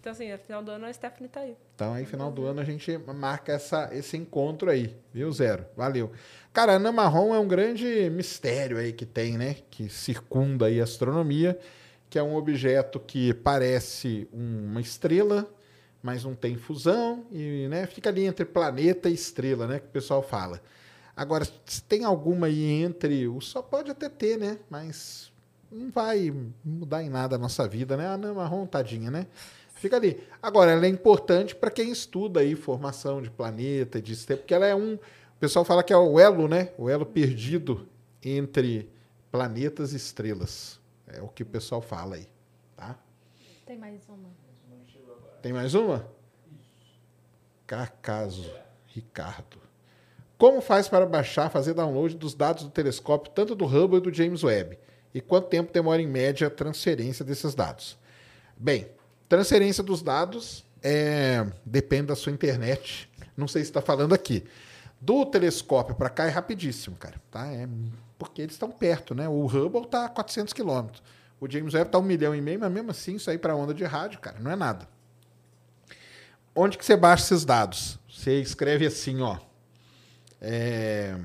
Então 0.04 0.12
assim, 0.12 0.30
no 0.30 0.36
final 0.36 0.62
do 0.62 0.70
ano 0.70 0.84
a 0.84 0.92
Stephanie 0.92 1.30
tá 1.30 1.40
aí. 1.40 1.56
Então 1.74 1.94
aí, 1.94 2.04
final 2.04 2.30
do 2.30 2.44
ano, 2.44 2.60
a 2.60 2.64
gente 2.64 2.98
marca 2.98 3.52
essa, 3.52 3.88
esse 3.90 4.18
encontro 4.18 4.68
aí, 4.68 4.94
viu, 5.14 5.32
Zero? 5.32 5.64
Valeu. 5.74 6.12
Cara, 6.52 6.72
a 6.72 6.76
Ana 6.76 6.92
Marrom 6.92 7.34
é 7.34 7.38
um 7.38 7.48
grande 7.48 8.10
mistério 8.10 8.76
aí 8.76 8.92
que 8.92 9.06
tem, 9.06 9.38
né? 9.38 9.56
Que 9.70 9.88
circunda 9.88 10.66
aí 10.66 10.78
a 10.78 10.84
astronomia, 10.84 11.58
que 12.10 12.18
é 12.18 12.22
um 12.22 12.36
objeto 12.36 13.00
que 13.00 13.32
parece 13.32 14.28
uma 14.30 14.78
estrela, 14.78 15.50
mas 16.02 16.22
não 16.22 16.34
tem 16.34 16.54
fusão, 16.54 17.24
e 17.32 17.66
né, 17.68 17.86
fica 17.86 18.10
ali 18.10 18.26
entre 18.26 18.44
planeta 18.44 19.08
e 19.08 19.14
estrela, 19.14 19.66
né? 19.66 19.78
Que 19.78 19.86
o 19.86 19.90
pessoal 19.90 20.22
fala. 20.22 20.60
Agora, 21.16 21.46
se 21.64 21.82
tem 21.82 22.04
alguma 22.04 22.48
aí 22.48 22.82
entre. 22.82 23.26
O 23.26 23.40
Sol 23.40 23.62
pode 23.62 23.90
até 23.90 24.10
ter, 24.10 24.36
né? 24.36 24.58
Mas 24.68 25.32
não 25.72 25.90
vai 25.90 26.30
mudar 26.62 27.02
em 27.02 27.08
nada 27.08 27.36
a 27.36 27.38
nossa 27.38 27.66
vida, 27.66 27.96
né? 27.96 28.06
A 28.06 28.12
Ana 28.12 28.34
Marrom, 28.34 28.66
tadinha, 28.66 29.10
né? 29.10 29.26
Fica 29.84 29.96
ali. 29.96 30.18
Agora, 30.40 30.70
ela 30.70 30.86
é 30.86 30.88
importante 30.88 31.54
para 31.54 31.70
quem 31.70 31.90
estuda 31.90 32.40
aí 32.40 32.56
formação 32.56 33.20
de 33.20 33.30
planeta, 33.30 34.00
de 34.00 34.16
sistema, 34.16 34.38
porque 34.38 34.54
ela 34.54 34.64
é 34.64 34.74
um. 34.74 34.94
O 34.94 35.38
pessoal 35.38 35.62
fala 35.62 35.82
que 35.82 35.92
é 35.92 35.96
o 35.96 36.18
elo, 36.18 36.48
né? 36.48 36.72
O 36.78 36.88
elo 36.88 37.04
perdido 37.04 37.86
entre 38.24 38.90
planetas 39.30 39.92
e 39.92 39.96
estrelas. 39.96 40.80
É 41.06 41.20
o 41.20 41.28
que 41.28 41.42
o 41.42 41.46
pessoal 41.46 41.82
fala 41.82 42.16
aí, 42.16 42.26
tá? 42.74 42.98
Tem 43.66 43.76
mais 43.76 44.00
uma. 44.08 44.30
Tem 45.42 45.52
mais 45.52 45.74
uma? 45.74 46.08
Cacaso, 47.66 48.50
Ricardo. 48.86 49.58
Como 50.38 50.62
faz 50.62 50.88
para 50.88 51.04
baixar, 51.04 51.50
fazer 51.50 51.74
download 51.74 52.16
dos 52.16 52.34
dados 52.34 52.64
do 52.64 52.70
telescópio, 52.70 53.30
tanto 53.34 53.54
do 53.54 53.66
Hubble 53.66 53.98
e 53.98 54.00
do 54.00 54.14
James 54.14 54.42
Webb? 54.42 54.78
E 55.12 55.20
quanto 55.20 55.48
tempo 55.48 55.70
demora 55.70 56.00
em 56.00 56.08
média 56.08 56.46
a 56.46 56.50
transferência 56.50 57.22
desses 57.22 57.54
dados? 57.54 57.98
Bem, 58.56 58.88
transferência 59.28 59.82
dos 59.82 60.02
dados 60.02 60.64
é, 60.82 61.46
depende 61.64 62.08
da 62.08 62.16
sua 62.16 62.32
internet. 62.32 63.10
Não 63.36 63.48
sei 63.48 63.62
se 63.62 63.70
está 63.70 63.80
falando 63.80 64.14
aqui. 64.14 64.44
Do 65.00 65.24
telescópio 65.26 65.94
para 65.94 66.10
cá 66.10 66.26
é 66.26 66.30
rapidíssimo, 66.30 66.96
cara. 66.96 67.20
Tá? 67.30 67.46
É, 67.46 67.68
porque 68.18 68.42
eles 68.42 68.54
estão 68.54 68.70
perto, 68.70 69.14
né? 69.14 69.28
O 69.28 69.46
Hubble 69.46 69.82
está 69.82 70.06
a 70.06 70.08
400 70.08 70.52
quilômetros. 70.52 71.02
O 71.40 71.50
James 71.50 71.74
Webb 71.74 71.88
está 71.88 71.98
um 71.98 72.02
milhão 72.02 72.34
e 72.34 72.40
meio, 72.40 72.60
mas 72.60 72.70
mesmo 72.70 72.90
assim, 72.90 73.16
isso 73.16 73.30
aí 73.30 73.36
para 73.36 73.56
onda 73.56 73.74
de 73.74 73.84
rádio, 73.84 74.20
cara, 74.20 74.38
não 74.38 74.50
é 74.50 74.56
nada. 74.56 74.88
Onde 76.54 76.78
que 76.78 76.84
você 76.84 76.96
baixa 76.96 77.24
esses 77.24 77.44
dados? 77.44 77.98
Você 78.08 78.40
escreve 78.40 78.86
assim, 78.86 79.20
ó. 79.20 79.38
É, 80.40 81.16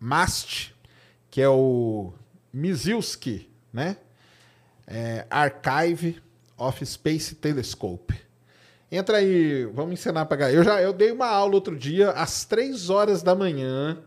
MAST, 0.00 0.74
que 1.30 1.40
é 1.40 1.48
o 1.48 2.12
Misiuski, 2.52 3.50
né? 3.72 3.96
É, 4.86 5.26
Archive 5.28 6.22
of 6.58 6.84
Space 6.84 7.34
Telescope. 7.34 8.14
Entra 8.90 9.18
aí, 9.18 9.66
vamos 9.66 9.92
ensinar 9.92 10.24
para 10.26 10.50
Eu 10.50 10.64
já 10.64 10.80
eu 10.80 10.92
dei 10.92 11.12
uma 11.12 11.26
aula 11.26 11.54
outro 11.54 11.76
dia 11.76 12.10
às 12.10 12.44
três 12.44 12.88
horas 12.88 13.22
da 13.22 13.34
manhã, 13.34 13.98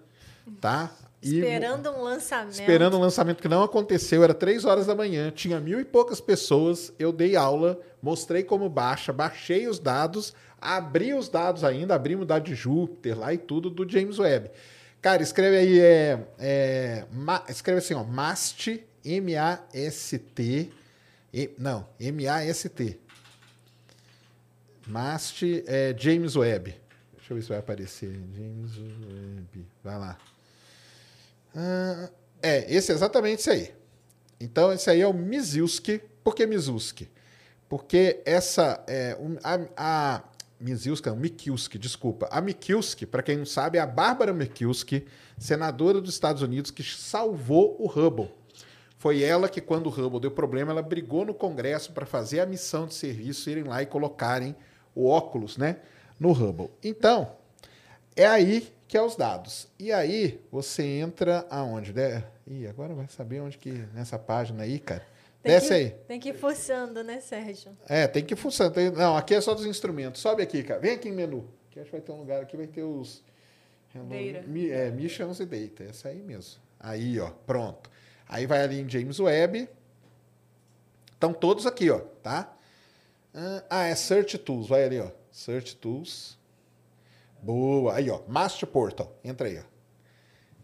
tá? 0.60 0.92
E, 1.22 1.36
esperando 1.36 1.92
um 1.92 2.02
lançamento. 2.02 2.54
Esperando 2.54 2.98
um 2.98 3.00
lançamento 3.00 3.42
que 3.42 3.48
não 3.48 3.62
aconteceu, 3.62 4.24
era 4.24 4.34
três 4.34 4.66
horas 4.66 4.88
da 4.88 4.96
manhã, 4.96 5.30
tinha 5.30 5.60
mil 5.60 5.80
e 5.80 5.86
poucas 5.86 6.20
pessoas. 6.20 6.92
Eu 6.98 7.12
dei 7.12 7.36
aula, 7.36 7.80
mostrei 8.02 8.44
como 8.44 8.68
baixa, 8.68 9.14
baixei 9.14 9.68
os 9.68 9.78
dados, 9.78 10.34
abri 10.60 11.14
os 11.14 11.30
dados 11.30 11.64
ainda, 11.64 11.94
abrimos 11.94 12.24
o 12.24 12.28
dado 12.28 12.44
de 12.44 12.56
Júpiter 12.56 13.18
lá 13.20 13.32
e 13.32 13.38
tudo 13.38 13.70
do 13.70 13.88
James 13.88 14.18
Webb. 14.18 14.50
Cara, 15.00 15.22
escreve 15.22 15.58
aí, 15.58 15.80
é, 15.80 16.20
é 16.40 17.06
ma, 17.12 17.44
escreve 17.50 17.80
assim, 17.80 17.94
ó, 17.94 18.04
MAST, 18.04 18.84
M-A-S-T, 19.06 20.72
não, 21.58 21.88
M-A-S-T. 22.00 23.00
MAST 24.88 25.64
é 25.66 25.96
James 25.98 26.36
Webb. 26.36 26.76
Deixa 27.16 27.34
eu 27.34 27.36
ver 27.36 27.44
se 27.44 27.50
vai 27.50 27.60
aparecer. 27.60 28.12
James 28.36 28.78
Webb, 28.78 29.66
vai 29.84 29.98
lá. 29.98 30.18
Ah, 31.56 32.10
é, 32.42 32.74
esse 32.74 32.92
é 32.92 32.96
exatamente 32.96 33.40
esse 33.40 33.50
aí. 33.50 33.74
Então, 34.40 34.72
esse 34.74 34.90
aí 34.90 35.02
é 35.02 35.08
o 35.08 35.14
Mizuski. 35.14 36.02
Por 36.24 36.36
que 36.36 36.46
Mizuski? 36.46 37.10
Porque 37.70 38.22
essa 38.26 38.84
é 38.88 39.18
a, 39.44 39.60
a 39.78 40.24
Miziuska, 40.60 41.16
Mikulski, 41.16 41.78
desculpa. 41.78 42.28
A 42.32 42.42
Mikulski, 42.42 43.06
para 43.06 43.24
quem 43.24 43.38
não 43.38 43.46
sabe, 43.46 43.78
é 43.78 43.82
a 43.82 43.86
Bárbara 43.86 44.34
Mikulski, 44.34 45.06
senadora 45.38 46.00
dos 46.00 46.14
Estados 46.14 46.42
Unidos, 46.42 46.70
que 46.70 46.84
salvou 46.84 47.76
o 47.80 47.88
Hubble. 47.88 48.30
Foi 49.02 49.24
ela 49.24 49.50
que, 49.50 49.60
quando 49.60 49.88
o 49.88 49.90
Hubble 49.90 50.20
deu 50.20 50.30
problema, 50.30 50.72
ela 50.72 50.84
brigou 50.84 51.26
no 51.26 51.34
Congresso 51.34 51.92
para 51.92 52.06
fazer 52.06 52.40
a 52.40 52.46
missão 52.46 52.86
de 52.86 52.94
serviço, 52.94 53.50
irem 53.50 53.64
lá 53.64 53.82
e 53.82 53.88
colocarem 53.88 54.56
o 54.94 55.08
óculos 55.08 55.58
né, 55.58 55.78
no 56.20 56.32
Hubble. 56.32 56.70
Então, 56.84 57.32
é 58.16 58.28
aí 58.28 58.72
que 58.88 58.96
é 58.96 59.02
os 59.02 59.16
dados. 59.16 59.68
E 59.80 59.92
aí, 59.92 60.40
você 60.52 60.84
entra 60.84 61.48
aonde? 61.50 61.96
Ih, 62.46 62.68
agora 62.68 62.94
vai 62.94 63.08
saber 63.08 63.40
onde 63.40 63.58
que, 63.58 63.72
nessa 63.92 64.20
página 64.20 64.62
aí, 64.62 64.78
cara. 64.78 65.04
Tem 65.42 65.52
Desce 65.52 65.68
que, 65.70 65.74
aí. 65.74 65.90
Tem 66.08 66.20
que 66.20 66.30
ir 66.30 66.36
fuçando, 66.36 67.04
né, 67.04 67.22
Sérgio? 67.22 67.76
É, 67.90 68.06
tem 68.06 68.24
que 68.24 68.36
ir 68.36 68.38
fuçando. 68.38 68.76
Tem, 68.76 68.92
não, 68.92 69.18
aqui 69.18 69.34
é 69.34 69.42
só 69.42 69.56
dos 69.56 69.66
instrumentos. 69.66 70.22
Sobe 70.22 70.44
aqui, 70.44 70.62
cara. 70.62 70.80
Vem 70.80 70.92
aqui 70.92 71.10
em 71.10 71.14
menu. 71.14 71.50
Que 71.72 71.80
acho 71.80 71.90
que 71.90 71.98
vai 71.98 72.02
ter 72.02 72.12
um 72.12 72.20
lugar 72.20 72.44
aqui, 72.44 72.56
vai 72.56 72.68
ter 72.68 72.84
os. 72.84 73.24
Data. 73.96 74.48
Mi, 74.48 74.70
é, 74.70 74.92
missions 74.92 75.40
e 75.40 75.46
data. 75.48 75.86
Essa 75.86 76.10
aí 76.10 76.22
mesmo. 76.22 76.62
Aí, 76.80 77.20
ó, 77.20 77.32
pronto. 77.48 77.90
Aí 78.32 78.48
vai 78.48 78.62
ali 78.62 78.80
em 78.80 78.90
James 78.90 79.20
Webb. 79.20 79.70
Estão 81.12 81.34
todos 81.34 81.68
aqui, 81.68 81.92
ó, 81.92 82.00
tá? 82.24 82.52
Ah, 83.70 83.84
é 83.84 83.94
Search 83.94 84.38
Tools. 84.38 84.70
Vai 84.70 84.86
ali, 84.86 85.00
ó. 85.00 85.10
Search 85.30 85.76
Tools. 85.76 86.40
Boa. 87.42 87.94
Aí, 87.94 88.10
ó. 88.10 88.22
Master 88.30 88.68
Portal. 88.68 89.14
Entra 89.24 89.48
aí, 89.48 89.60
ó. 89.60 89.72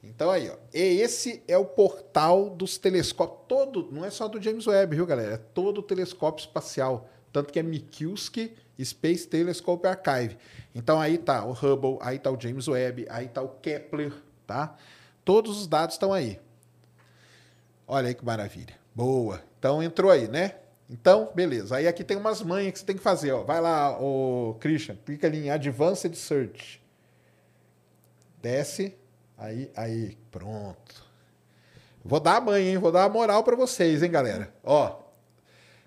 Então 0.01 0.31
aí, 0.31 0.49
ó, 0.49 0.55
esse 0.71 1.43
é 1.47 1.57
o 1.57 1.65
portal 1.65 2.49
dos 2.49 2.77
telescópios, 2.77 3.41
todo, 3.45 3.89
não 3.91 4.05
é 4.05 4.09
só 4.09 4.29
do 4.29 4.41
James 4.41 4.65
Webb, 4.65 4.95
viu, 4.95 5.05
galera? 5.05 5.33
É 5.33 5.37
todo 5.37 5.79
o 5.79 5.83
telescópio 5.83 6.41
espacial, 6.41 7.09
tanto 7.33 7.51
que 7.51 7.59
é 7.59 7.63
Mikulski 7.63 8.55
Space 8.81 9.27
Telescope 9.27 9.85
Archive. 9.85 10.37
Então 10.73 11.01
aí 11.01 11.17
tá 11.17 11.43
o 11.43 11.51
Hubble, 11.51 11.97
aí 11.99 12.19
tá 12.19 12.31
o 12.31 12.39
James 12.39 12.69
Webb, 12.69 13.05
aí 13.09 13.27
tá 13.27 13.41
o 13.41 13.49
Kepler, 13.49 14.13
tá? 14.45 14.77
Todos 15.25 15.59
os 15.59 15.67
dados 15.67 15.95
estão 15.95 16.13
aí. 16.13 16.39
Olha 17.87 18.09
aí 18.09 18.13
que 18.13 18.25
maravilha. 18.25 18.75
Boa. 18.93 19.41
Então 19.57 19.81
entrou 19.81 20.11
aí, 20.11 20.27
né? 20.27 20.55
Então, 20.89 21.31
beleza. 21.33 21.77
Aí 21.77 21.87
aqui 21.87 22.03
tem 22.03 22.17
umas 22.17 22.41
manhas 22.41 22.73
que 22.73 22.79
você 22.79 22.85
tem 22.85 22.95
que 22.95 23.01
fazer, 23.01 23.31
ó. 23.31 23.43
Vai 23.43 23.61
lá, 23.61 23.97
o 23.99 24.55
Christian, 24.59 24.97
clica 25.05 25.27
ali 25.27 25.45
em 25.45 25.49
Advanced 25.49 26.13
Search. 26.15 26.81
Desce 28.41 28.95
Aí, 29.37 29.69
aí, 29.75 30.17
pronto. 30.31 31.05
Vou 32.03 32.19
dar 32.19 32.37
a 32.37 32.41
mãe, 32.41 32.69
hein? 32.69 32.77
Vou 32.77 32.91
dar 32.91 33.03
a 33.03 33.09
moral 33.09 33.43
para 33.43 33.55
vocês, 33.55 34.01
hein, 34.01 34.09
galera? 34.09 34.51
Ó. 34.63 35.03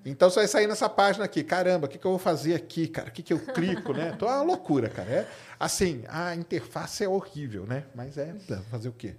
Então 0.05 0.31
você 0.31 0.40
vai 0.40 0.48
sair 0.48 0.66
nessa 0.68 0.89
página 0.89 1.24
aqui. 1.24 1.43
Caramba, 1.43 1.86
o 1.86 1.89
que, 1.90 1.98
que 1.98 2.06
eu 2.06 2.12
vou 2.12 2.18
fazer 2.18 2.55
aqui, 2.55 2.86
cara? 2.86 3.09
O 3.09 3.12
que, 3.12 3.22
que 3.22 3.32
eu 3.32 3.40
clico, 3.40 3.93
né? 3.93 4.12
Tô 4.18 4.27
uma 4.27 4.43
loucura, 4.43 4.89
cara. 4.89 5.10
É, 5.10 5.28
assim, 5.59 6.05
a 6.09 6.35
interface 6.36 7.02
é 7.02 7.09
horrível, 7.09 7.66
né? 7.66 7.85
Mas 7.94 8.16
é 8.16 8.35
fazer 8.70 8.89
o 8.89 8.93
quê? 8.93 9.16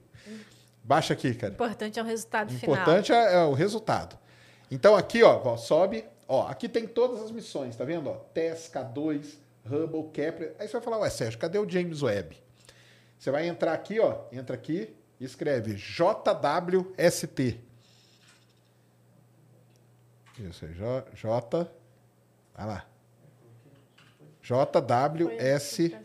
Baixa 0.84 1.14
aqui, 1.14 1.34
cara. 1.34 1.52
O 1.52 1.56
importante 1.56 2.00
é 2.00 2.02
o 2.02 2.06
resultado 2.06 2.52
final. 2.52 2.76
O 2.76 2.80
importante 2.80 3.12
é, 3.12 3.34
é, 3.34 3.44
o 3.46 3.54
resultado. 3.54 4.18
Então 4.70 4.96
aqui, 4.96 5.24
ó, 5.24 5.42
ó, 5.44 5.58
sobe. 5.58 6.06
Ó, 6.28 6.48
aqui 6.48 6.70
tem 6.70 6.88
todas 6.88 7.22
as 7.22 7.32
missões, 7.32 7.76
tá 7.76 7.84
vendo? 7.84 8.10
Ó, 8.10 8.14
TESS, 8.34 8.72
K2, 8.74 9.36
Hubble, 9.66 10.10
Kepler. 10.12 10.56
Aí 10.58 10.68
você 10.68 10.74
vai 10.74 10.82
falar, 10.82 11.00
ué, 11.00 11.10
Sérgio, 11.10 11.40
cadê 11.40 11.60
o 11.60 11.70
James 11.70 12.02
Webb? 12.02 12.42
Você 13.20 13.30
vai 13.30 13.48
entrar 13.48 13.74
aqui, 13.74 14.00
ó, 14.00 14.22
entra 14.32 14.56
aqui 14.56 14.96
e 15.20 15.26
escreve 15.26 15.76
JWST. 15.76 17.60
Isso, 20.40 20.68
J, 20.68 21.06
J, 21.14 21.70
vai 22.56 22.66
lá. 22.66 22.86
JWST. 24.42 26.00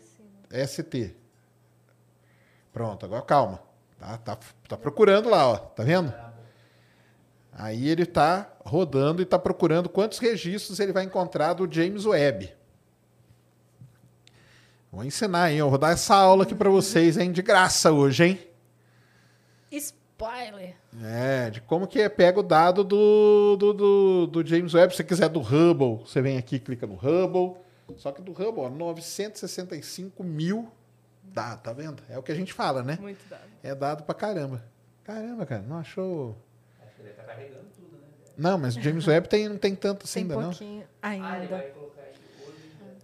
Pronto, 2.71 3.05
agora 3.05 3.23
calma. 3.23 3.66
Tá, 3.99 4.17
tá, 4.17 4.37
tá 4.67 4.77
procurando 4.77 5.29
lá, 5.29 5.47
ó. 5.47 5.57
Tá 5.57 5.83
vendo? 5.83 6.13
Aí 7.51 7.87
ele 7.87 8.05
tá 8.05 8.47
rodando 8.63 9.21
e 9.21 9.25
tá 9.25 9.39
procurando 9.39 9.89
quantos 9.89 10.19
registros 10.19 10.79
ele 10.79 10.93
vai 10.93 11.03
encontrar 11.03 11.53
do 11.53 11.71
James 11.71 12.05
Webb. 12.05 12.53
Vou 14.91 15.03
ensinar, 15.03 15.51
hein? 15.51 15.57
Eu 15.57 15.69
vou 15.69 15.79
dar 15.79 15.91
essa 15.91 16.15
aula 16.15 16.43
aqui 16.43 16.53
para 16.53 16.69
vocês, 16.69 17.17
hein? 17.17 17.31
De 17.31 17.41
graça 17.41 17.91
hoje, 17.91 18.23
hein? 18.23 18.47
Spoiler. 19.71 20.75
É, 21.03 21.49
de 21.49 21.61
como 21.61 21.87
que 21.87 21.99
é, 21.99 22.07
pega 22.07 22.39
o 22.39 22.43
dado 22.43 22.83
do, 22.83 23.57
do, 23.57 23.73
do, 23.73 24.27
do 24.27 24.47
James 24.47 24.73
Webb. 24.73 24.93
Se 24.93 24.97
você 24.97 25.03
quiser 25.03 25.29
do 25.29 25.39
Hubble, 25.39 26.05
você 26.05 26.21
vem 26.21 26.37
aqui 26.37 26.59
clica 26.59 26.85
no 26.85 26.95
Hubble. 26.95 27.57
Só 27.97 28.11
que 28.11 28.21
do 28.21 28.31
Hubble, 28.31 28.65
ó, 28.65 28.69
965 28.69 30.23
mil 30.23 30.71
dados, 31.37 31.63
tá 31.63 31.71
vendo? 31.71 32.01
É 32.09 32.17
o 32.17 32.23
que 32.23 32.31
a 32.31 32.35
gente 32.35 32.51
fala, 32.51 32.81
né? 32.81 32.97
Muito 32.99 33.23
dado. 33.29 33.43
É 33.61 33.75
dado 33.75 34.03
pra 34.03 34.15
caramba. 34.15 34.63
Caramba, 35.03 35.45
cara, 35.45 35.61
não 35.61 35.77
achou... 35.77 36.35
Acho 36.81 36.95
que 36.95 37.01
ele 37.03 37.13
tá 37.13 37.23
carregando 37.23 37.67
tudo, 37.75 37.95
né? 37.95 38.07
Não, 38.35 38.57
mas 38.57 38.75
o 38.75 38.81
James 38.81 39.07
Webb 39.07 39.29
tem, 39.29 39.47
não 39.47 39.57
tem 39.57 39.75
tanto 39.75 40.05
assim 40.05 40.27
tem 40.27 40.35
ainda, 40.35 40.47
pouquinho 40.49 40.79
não. 40.79 40.87
ainda. 41.01 41.27
Ah, 41.27 41.37
ele 41.37 41.47
vai 41.47 41.61
colocar 41.69 42.01
aí 42.01 42.13
hoje. 42.45 42.55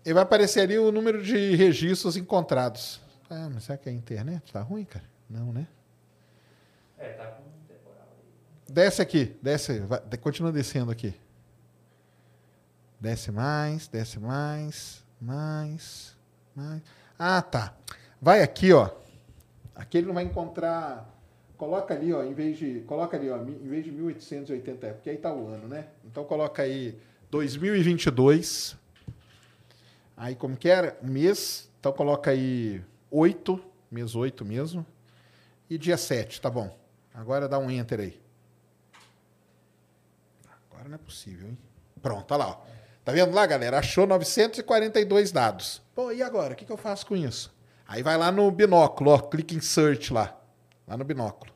E 0.04 0.14
vai 0.14 0.24
aparecer 0.24 0.62
ali 0.62 0.80
o 0.80 0.92
número 0.92 1.22
de 1.22 1.56
registros 1.56 2.18
encontrados. 2.18 3.00
Ah, 3.30 3.50
mas 3.54 3.66
será 3.66 3.78
que 3.78 3.88
a 3.88 3.92
internet 3.92 4.52
tá 4.52 4.62
ruim, 4.62 4.84
cara? 4.84 5.06
Não, 5.30 5.54
né? 5.54 5.68
É, 6.98 7.10
tá 7.14 7.26
com 7.28 7.44
um 7.44 7.68
temporal 7.68 8.08
aí. 8.18 8.74
Desce 8.74 9.02
aqui, 9.02 9.38
desce, 9.42 9.80
vai, 9.82 10.02
continua 10.20 10.52
descendo 10.52 10.92
aqui. 10.92 11.14
Desce 13.00 13.32
mais, 13.32 13.88
desce 13.88 14.20
mais, 14.20 15.04
mais, 15.22 16.18
mais. 16.56 16.82
Ah, 17.20 17.42
tá. 17.42 17.76
Vai 18.24 18.42
aqui, 18.42 18.72
ó. 18.72 18.90
Aqui 19.76 19.98
ele 19.98 20.08
não 20.08 20.14
vai 20.14 20.24
encontrar. 20.24 21.14
Coloca 21.58 21.94
ali, 21.94 22.14
ó, 22.14 22.24
em 22.24 22.34
vez 22.34 22.58
de. 22.58 22.80
Coloca 22.88 23.18
ali, 23.18 23.30
ó, 23.30 23.38
em 23.38 23.68
vez 23.68 23.84
de 23.84 23.92
1880, 23.92 24.88
porque 24.94 25.10
aí 25.10 25.18
tá 25.18 25.34
o 25.34 25.48
ano, 25.48 25.68
né? 25.68 25.88
Então 26.06 26.24
coloca 26.24 26.64
aí 26.64 26.98
2022 27.30 28.82
Aí, 30.16 30.36
como 30.36 30.56
que 30.56 30.70
era? 30.70 30.98
Mês, 31.02 31.70
então 31.80 31.92
coloca 31.92 32.32
aí 32.32 32.82
8, 33.12 33.62
mês 33.92 34.16
8 34.16 34.46
mesmo. 34.46 34.86
E 35.70 35.78
dia 35.78 35.98
7, 35.98 36.40
tá 36.40 36.50
bom. 36.50 36.74
Agora 37.14 37.48
dá 37.48 37.60
um 37.60 37.70
enter 37.70 38.00
aí. 38.00 38.22
Agora 40.72 40.88
não 40.88 40.96
é 40.96 40.98
possível, 40.98 41.50
hein? 41.50 41.58
Pronto, 42.02 42.32
olha 42.34 42.46
lá. 42.46 42.50
Ó. 42.52 42.66
Tá 43.04 43.12
vendo 43.12 43.34
lá, 43.34 43.46
galera? 43.46 43.80
Achou 43.80 44.08
942 44.08 45.32
dados. 45.32 45.82
Pô, 45.94 46.12
e 46.12 46.22
agora? 46.22 46.54
O 46.54 46.56
que, 46.56 46.64
que 46.64 46.72
eu 46.72 46.78
faço 46.78 47.06
com 47.06 47.18
isso? 47.18 47.53
Aí 47.88 48.02
vai 48.02 48.18
lá 48.18 48.32
no 48.32 48.50
binóculo, 48.50 49.12
ó, 49.12 49.20
clica 49.20 49.54
em 49.54 49.62
search 49.62 50.14
lá. 50.14 50.38
Lá 50.88 50.98
no 50.98 51.04
binóculo. 51.04 51.54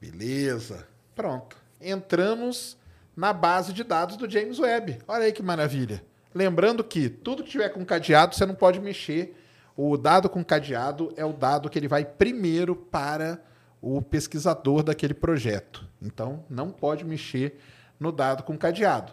Beleza. 0.00 0.86
Pronto. 1.14 1.56
Entramos 1.80 2.76
na 3.16 3.32
base 3.32 3.72
de 3.72 3.82
dados 3.82 4.16
do 4.16 4.28
James 4.28 4.58
Webb. 4.58 4.98
Olha 5.08 5.24
aí 5.24 5.32
que 5.32 5.42
maravilha. 5.42 6.04
Lembrando 6.34 6.84
que 6.84 7.08
tudo 7.08 7.42
que 7.42 7.50
tiver 7.50 7.70
com 7.70 7.84
cadeado, 7.84 8.34
você 8.34 8.44
não 8.44 8.54
pode 8.54 8.78
mexer. 8.78 9.34
O 9.74 9.96
dado 9.96 10.28
com 10.28 10.44
cadeado 10.44 11.12
é 11.16 11.24
o 11.24 11.32
dado 11.32 11.70
que 11.70 11.78
ele 11.78 11.88
vai 11.88 12.04
primeiro 12.04 12.76
para 12.76 13.40
o 13.80 14.02
pesquisador 14.02 14.82
daquele 14.82 15.14
projeto. 15.14 15.86
Então, 16.00 16.44
não 16.48 16.70
pode 16.70 17.04
mexer 17.04 17.58
no 17.98 18.12
dado 18.12 18.42
com 18.42 18.56
cadeado. 18.56 19.12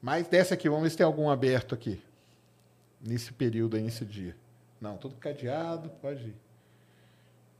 Mas 0.00 0.26
desce 0.28 0.54
aqui, 0.54 0.68
vamos 0.68 0.84
ver 0.84 0.90
se 0.90 0.96
tem 0.96 1.06
algum 1.06 1.30
aberto 1.30 1.74
aqui. 1.74 2.02
Nesse 3.00 3.32
período 3.32 3.76
aí, 3.76 3.82
nesse 3.82 4.04
dia. 4.04 4.36
Não, 4.80 4.96
tudo 4.96 5.16
cadeado, 5.16 5.88
pode 6.00 6.28
ir. 6.28 6.36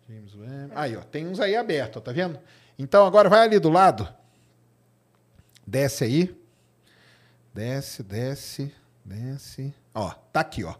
James 0.09 0.35
Webb. 0.35 0.73
Aí, 0.75 0.97
ó, 0.97 1.03
tem 1.03 1.27
uns 1.27 1.39
aí 1.41 1.55
abertos, 1.55 2.03
tá 2.03 2.13
vendo? 2.13 2.39
Então 2.79 3.07
agora 3.07 3.29
vai 3.29 3.41
ali 3.41 3.59
do 3.59 3.69
lado. 3.69 4.09
Desce 5.67 6.05
aí. 6.05 6.37
Desce, 7.53 8.03
desce, 8.03 8.73
desce. 9.05 9.75
Ó, 9.95 10.11
tá 10.33 10.41
aqui, 10.41 10.65
ó. 10.65 10.75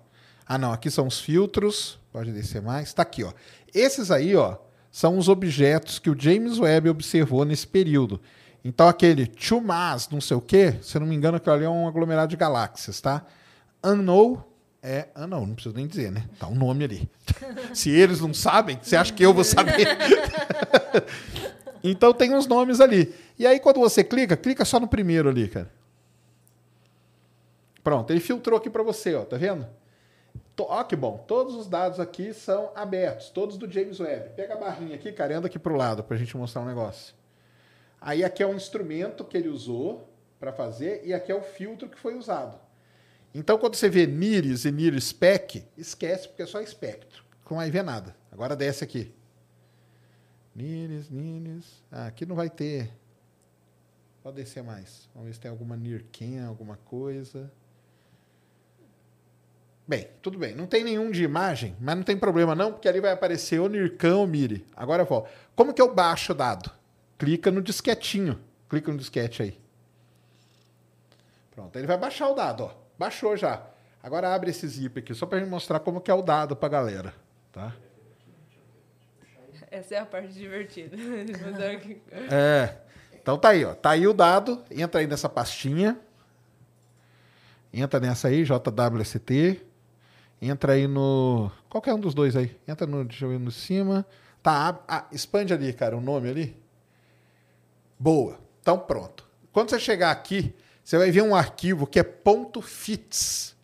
Ah, 0.47 0.57
não, 0.57 0.73
aqui 0.73 0.91
são 0.91 1.07
os 1.07 1.21
filtros. 1.21 1.99
Pode 2.11 2.33
descer 2.33 2.63
mais. 2.63 2.93
Tá 2.95 3.03
aqui, 3.03 3.23
ó. 3.23 3.33
Esses 3.75 4.11
aí, 4.11 4.35
ó, 4.35 4.57
são 4.91 5.19
os 5.19 5.29
objetos 5.29 5.99
que 5.99 6.09
o 6.09 6.19
James 6.19 6.59
Webb 6.59 6.89
observou 6.89 7.45
nesse 7.45 7.67
período. 7.67 8.21
Então 8.65 8.89
aquele 8.89 9.31
Chumas, 9.37 10.09
não 10.09 10.21
sei 10.21 10.37
o 10.37 10.41
quê, 10.41 10.79
se 10.83 10.99
não 10.99 11.07
me 11.07 11.15
engano, 11.15 11.37
aquilo 11.37 11.55
ali 11.55 11.65
é 11.65 11.69
um 11.69 11.87
aglomerado 11.87 12.31
de 12.31 12.37
galáxias, 12.37 13.01
tá? 13.01 13.25
Unknown 13.85 14.43
é. 14.83 15.09
Ah, 15.15 15.27
não, 15.27 15.47
não 15.47 15.55
preciso 15.55 15.75
nem 15.75 15.87
dizer, 15.87 16.11
né? 16.13 16.29
Tá 16.39 16.47
um 16.47 16.55
nome 16.55 16.85
ali. 16.85 17.11
Se 17.75 17.91
eles 17.91 18.21
não 18.21 18.33
sabem, 18.33 18.79
você 18.81 18.97
acha 18.97 19.13
que 19.13 19.25
eu 19.25 19.35
vou 19.35 19.45
saber? 19.45 19.87
então 21.83 22.13
tem 22.13 22.35
uns 22.35 22.47
nomes 22.47 22.81
ali. 22.81 23.15
E 23.39 23.47
aí, 23.47 23.59
quando 23.59 23.81
você 23.81 24.05
clica, 24.05 24.37
clica 24.37 24.65
só 24.65 24.79
no 24.79 24.89
primeiro 24.89 25.29
ali, 25.29 25.49
cara. 25.49 25.71
Pronto, 27.83 28.11
ele 28.13 28.21
filtrou 28.21 28.59
aqui 28.59 28.69
para 28.69 28.83
você, 28.83 29.15
ó, 29.15 29.25
tá 29.25 29.37
vendo? 29.37 29.67
Ó, 30.59 30.85
que 30.85 30.97
bom. 30.97 31.25
Todos 31.27 31.55
os 31.55 31.67
dados 31.69 32.01
aqui 32.01 32.35
são 32.35 32.71
abertos, 32.75 33.31
todos 33.31 33.57
do 33.57 33.71
James 33.71 34.01
Webb. 34.01 34.31
Pega 34.37 34.55
a 34.55 34.57
barrinha 34.57 34.97
aqui, 34.97 35.13
cara, 35.13 35.39
anda 35.39 35.47
aqui 35.47 35.59
pro 35.59 35.77
lado 35.77 36.03
pra 36.03 36.17
gente 36.17 36.37
mostrar 36.37 36.63
um 36.63 36.67
negócio. 36.67 37.15
Aí 38.01 38.25
aqui 38.25 38.43
é 38.43 38.47
o 38.47 38.55
instrumento 38.55 39.25
que 39.25 39.37
ele 39.37 39.49
usou 39.49 40.09
para 40.39 40.53
fazer 40.53 41.03
e 41.05 41.15
aqui 41.15 41.33
é 41.33 41.35
o 41.35 41.43
filtro 41.43 41.89
que 41.89 41.99
foi 41.99 42.17
usado. 42.17 42.59
Então, 43.35 43.59
quando 43.59 43.75
você 43.75 43.89
vê 43.89 44.07
NIRIS 44.07 44.65
e 44.65 44.73
NIRIS 44.73 45.05
SPEC, 45.05 45.65
esquece, 45.77 46.29
porque 46.29 46.43
é 46.43 46.47
só 46.47 46.61
espectro. 46.61 47.25
Não 47.49 47.59
vai 47.59 47.71
ver 47.71 47.83
nada. 47.83 48.15
Agora 48.31 48.57
desce 48.57 48.85
aqui. 48.85 49.15
NIRIS, 50.55 51.11
NIRIS. 51.11 51.83
Ah, 51.91 52.07
aqui 52.07 52.27
não 52.27 52.35
vai 52.35 52.51
ter. 52.51 52.91
Pode 54.23 54.37
descer 54.37 54.63
mais. 54.63 55.09
Vamos 55.15 55.29
ver 55.29 55.35
se 55.35 55.41
tem 55.41 55.51
alguma 55.51 55.77
NIRCAN, 55.77 56.47
alguma 56.47 56.77
coisa. 56.77 57.51
Bem, 59.87 60.09
tudo 60.21 60.39
bem. 60.39 60.55
Não 60.55 60.67
tem 60.67 60.85
nenhum 60.85 61.11
de 61.11 61.23
imagem, 61.23 61.75
mas 61.81 61.97
não 61.97 62.03
tem 62.03 62.17
problema 62.17 62.55
não, 62.55 62.73
porque 62.73 62.89
ali 62.89 63.01
vai 63.01 63.13
aparecer 63.13 63.59
o 63.59 63.69
NIRCAN 63.69 64.17
ou 64.17 64.27
MIRI. 64.27 64.67
Agora 64.77 65.05
vou. 65.05 65.27
Como 65.57 65.73
que 65.73 65.81
eu 65.81 65.95
baixo 65.95 66.33
o 66.33 66.35
dado? 66.35 66.71
Clica 67.17 67.51
no 67.51 67.63
disquetinho. 67.63 68.39
Clica 68.69 68.93
no 68.93 68.99
disquete 68.99 69.43
aí. 69.43 69.59
Pronto, 71.53 71.75
ele 71.77 71.87
vai 71.87 71.97
baixar 71.97 72.29
o 72.29 72.35
dado, 72.35 72.65
ó. 72.65 72.88
Baixou 72.99 73.37
já. 73.37 73.63
Agora 74.03 74.35
abre 74.35 74.51
esse 74.51 74.67
zip 74.67 74.99
aqui, 74.99 75.15
só 75.15 75.27
para 75.27 75.45
mostrar 75.47 75.81
como 75.81 76.01
que 76.01 76.11
é 76.11 76.15
o 76.15 76.23
dado 76.23 76.57
para 76.57 76.67
a 76.67 76.71
galera. 76.71 77.15
Tá? 77.53 77.75
Essa 79.71 79.97
é 79.97 79.99
a 79.99 80.07
parte 80.07 80.33
divertida. 80.33 80.97
é. 82.31 82.77
Então 83.15 83.39
tá 83.39 83.51
aí, 83.51 83.65
ó. 83.65 83.75
Tá 83.75 83.91
aí 83.91 84.07
o 84.07 84.15
dado. 84.15 84.65
Entra 84.71 85.01
aí 85.01 85.07
nessa 85.07 85.29
pastinha. 85.29 85.99
Entra 87.73 88.01
nessa 88.01 88.29
aí, 88.29 88.45
JWST. 88.45 89.61
Entra 90.41 90.73
aí 90.73 90.87
no. 90.87 91.51
Qualquer 91.69 91.93
um 91.93 92.01
dos 92.01 92.15
dois 92.15 92.35
aí. 92.35 92.57
Entra 92.67 92.87
no. 92.87 93.05
Deixa 93.05 93.27
eu 93.27 93.31
ver 93.31 93.39
no 93.39 93.51
cima. 93.51 94.07
Tá, 94.43 94.81
ah, 94.89 95.07
expande 95.13 95.53
ali, 95.53 95.73
cara, 95.73 95.97
o 95.97 96.01
nome 96.01 96.31
ali. 96.31 96.57
Boa. 97.99 98.39
Então 98.61 98.79
pronto. 98.79 99.29
Quando 99.53 99.71
você 99.71 99.79
chegar 99.79 100.11
aqui, 100.11 100.55
você 100.89 100.97
vai 100.97 101.11
ver 101.11 101.21
um 101.21 101.35
arquivo 101.35 101.87
que 101.87 102.01
é 102.01 102.15
.fits. 102.63 103.55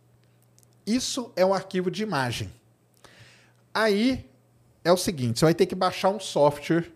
Isso 0.86 1.32
é 1.34 1.46
um 1.46 1.54
arquivo 1.54 1.90
de 1.90 2.02
imagem. 2.02 2.52
Aí 3.72 4.28
é 4.84 4.92
o 4.92 4.96
seguinte, 4.98 5.38
você 5.38 5.46
vai 5.46 5.54
ter 5.54 5.64
que 5.64 5.74
baixar 5.74 6.10
um 6.10 6.20
software 6.20 6.92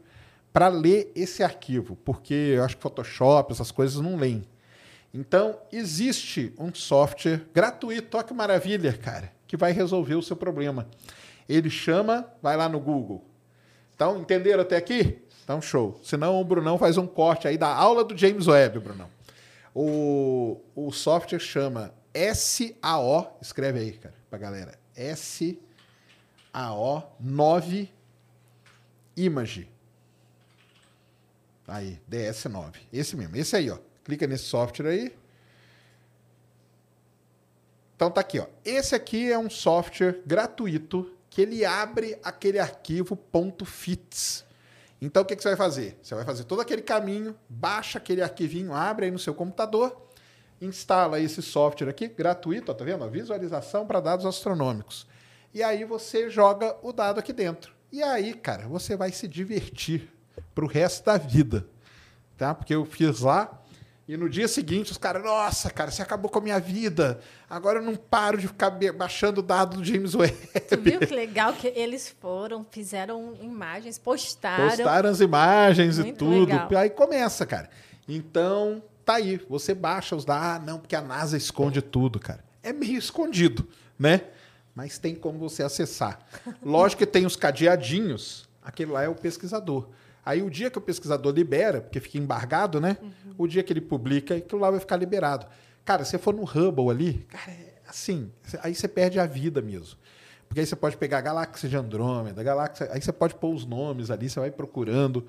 para 0.52 0.68
ler 0.68 1.10
esse 1.16 1.42
arquivo, 1.42 1.96
porque 2.04 2.34
eu 2.34 2.62
acho 2.62 2.76
que 2.76 2.82
Photoshop, 2.82 3.54
essas 3.54 3.70
coisas 3.70 4.02
não 4.02 4.16
leem. 4.16 4.44
Então, 5.14 5.58
existe 5.72 6.52
um 6.58 6.74
software 6.74 7.46
gratuito, 7.54 8.14
olha 8.18 8.26
que 8.26 8.34
maravilha, 8.34 8.92
cara, 8.92 9.32
que 9.46 9.56
vai 9.56 9.72
resolver 9.72 10.16
o 10.16 10.22
seu 10.22 10.36
problema. 10.36 10.86
Ele 11.48 11.70
chama, 11.70 12.30
vai 12.42 12.54
lá 12.54 12.68
no 12.68 12.78
Google. 12.78 13.24
Então, 13.94 14.20
entenderam 14.20 14.60
até 14.60 14.76
aqui? 14.76 15.22
Então, 15.42 15.62
show. 15.62 15.98
Senão 16.04 16.38
o 16.38 16.44
Brunão 16.44 16.76
faz 16.76 16.98
um 16.98 17.06
corte 17.06 17.48
aí 17.48 17.56
da 17.56 17.74
aula 17.74 18.04
do 18.04 18.14
James 18.14 18.46
Webb, 18.46 18.80
Brunão. 18.80 19.17
O, 19.80 20.60
o 20.74 20.90
software 20.90 21.38
chama 21.38 21.94
SAO, 22.34 23.38
escreve 23.40 23.78
aí, 23.78 23.92
cara, 23.92 24.14
pra 24.28 24.36
galera. 24.36 24.76
SAO 25.14 25.56
9 27.20 27.88
Image. 29.16 29.70
Aí, 31.68 32.00
DS9. 32.10 32.74
Esse 32.92 33.14
mesmo, 33.14 33.36
esse 33.36 33.54
aí, 33.54 33.70
ó. 33.70 33.78
Clica 34.02 34.26
nesse 34.26 34.46
software 34.46 34.88
aí. 34.88 35.16
Então 37.94 38.10
tá 38.10 38.20
aqui, 38.20 38.40
ó. 38.40 38.48
Esse 38.64 38.96
aqui 38.96 39.30
é 39.30 39.38
um 39.38 39.48
software 39.48 40.20
gratuito 40.26 41.14
que 41.30 41.40
ele 41.40 41.64
abre 41.64 42.18
aquele 42.24 42.58
arquivo 42.58 43.16
.fits. 43.64 44.44
Então, 45.00 45.22
o 45.22 45.26
que, 45.26 45.36
que 45.36 45.42
você 45.42 45.50
vai 45.50 45.56
fazer? 45.56 45.98
Você 46.02 46.14
vai 46.14 46.24
fazer 46.24 46.44
todo 46.44 46.60
aquele 46.60 46.82
caminho, 46.82 47.36
baixa 47.48 47.98
aquele 47.98 48.20
arquivinho, 48.20 48.72
abre 48.72 49.06
aí 49.06 49.12
no 49.12 49.18
seu 49.18 49.32
computador, 49.32 50.08
instala 50.60 51.20
esse 51.20 51.40
software 51.40 51.88
aqui, 51.88 52.08
gratuito, 52.08 52.72
ó, 52.72 52.74
tá 52.74 52.84
vendo? 52.84 53.08
visualização 53.08 53.86
para 53.86 54.00
dados 54.00 54.26
astronômicos. 54.26 55.06
E 55.54 55.62
aí 55.62 55.84
você 55.84 56.28
joga 56.28 56.76
o 56.82 56.92
dado 56.92 57.20
aqui 57.20 57.32
dentro. 57.32 57.72
E 57.90 58.02
aí, 58.02 58.34
cara, 58.34 58.66
você 58.66 58.96
vai 58.96 59.12
se 59.12 59.26
divertir 59.26 60.12
para 60.54 60.64
o 60.64 60.68
resto 60.68 61.04
da 61.06 61.16
vida. 61.16 61.66
Tá? 62.36 62.54
Porque 62.54 62.74
eu 62.74 62.84
fiz 62.84 63.20
lá, 63.20 63.62
e 64.08 64.16
no 64.16 64.26
dia 64.26 64.48
seguinte, 64.48 64.90
os 64.90 64.96
caras, 64.96 65.22
nossa, 65.22 65.68
cara, 65.68 65.90
você 65.90 66.00
acabou 66.00 66.30
com 66.30 66.38
a 66.38 66.40
minha 66.40 66.58
vida. 66.58 67.20
Agora 67.48 67.78
eu 67.78 67.84
não 67.84 67.94
paro 67.94 68.38
de 68.38 68.48
ficar 68.48 68.70
baixando 68.96 69.40
o 69.40 69.42
dado 69.42 69.76
do 69.76 69.84
James 69.84 70.14
Webb. 70.14 70.34
Tu 70.66 70.80
viu 70.80 71.00
que 71.00 71.14
legal 71.14 71.52
que 71.52 71.66
eles 71.66 72.08
foram, 72.18 72.64
fizeram 72.70 73.36
imagens, 73.38 73.98
postaram. 73.98 74.70
Postaram 74.70 75.10
as 75.10 75.20
imagens 75.20 75.98
Muito 75.98 76.14
e 76.14 76.16
tudo. 76.16 76.52
Legal. 76.52 76.68
Aí 76.78 76.88
começa, 76.88 77.44
cara. 77.44 77.68
Então, 78.08 78.82
tá 79.04 79.16
aí. 79.16 79.38
Você 79.46 79.74
baixa 79.74 80.16
os 80.16 80.24
dados. 80.24 80.42
Ah, 80.42 80.58
não, 80.58 80.78
porque 80.78 80.96
a 80.96 81.02
NASA 81.02 81.36
esconde 81.36 81.82
tudo, 81.82 82.18
cara. 82.18 82.42
É 82.62 82.72
meio 82.72 82.98
escondido, 82.98 83.68
né? 83.98 84.22
Mas 84.74 84.96
tem 84.96 85.14
como 85.14 85.38
você 85.38 85.62
acessar. 85.62 86.18
Lógico 86.62 87.00
que 87.00 87.06
tem 87.06 87.26
os 87.26 87.36
cadeadinhos. 87.36 88.48
Aquele 88.62 88.90
lá 88.90 89.02
é 89.02 89.08
o 89.08 89.14
pesquisador. 89.14 89.86
Aí 90.28 90.42
o 90.42 90.50
dia 90.50 90.68
que 90.68 90.76
o 90.76 90.80
pesquisador 90.82 91.32
libera, 91.32 91.80
porque 91.80 91.98
fica 92.00 92.18
embargado, 92.18 92.78
né? 92.78 92.98
Uhum. 93.00 93.34
O 93.38 93.46
dia 93.46 93.62
que 93.62 93.72
ele 93.72 93.80
publica, 93.80 94.34
aquilo 94.34 94.60
lá 94.60 94.70
vai 94.70 94.78
ficar 94.78 94.96
liberado. 94.98 95.46
Cara, 95.86 96.04
se 96.04 96.10
você 96.10 96.18
for 96.18 96.34
no 96.34 96.42
Hubble 96.44 96.90
ali, 96.90 97.26
cara, 97.30 97.50
é 97.50 97.76
assim, 97.88 98.30
aí 98.62 98.74
você 98.74 98.86
perde 98.86 99.18
a 99.18 99.24
vida 99.24 99.62
mesmo. 99.62 99.98
Porque 100.46 100.60
aí 100.60 100.66
você 100.66 100.76
pode 100.76 100.98
pegar 100.98 101.16
a 101.16 101.20
galáxia 101.22 101.66
de 101.66 101.78
Andrômeda, 101.78 102.42
galáxia, 102.42 102.90
aí 102.92 103.00
você 103.00 103.10
pode 103.10 103.36
pôr 103.36 103.54
os 103.54 103.64
nomes 103.64 104.10
ali, 104.10 104.28
você 104.28 104.38
vai 104.38 104.50
procurando. 104.50 105.24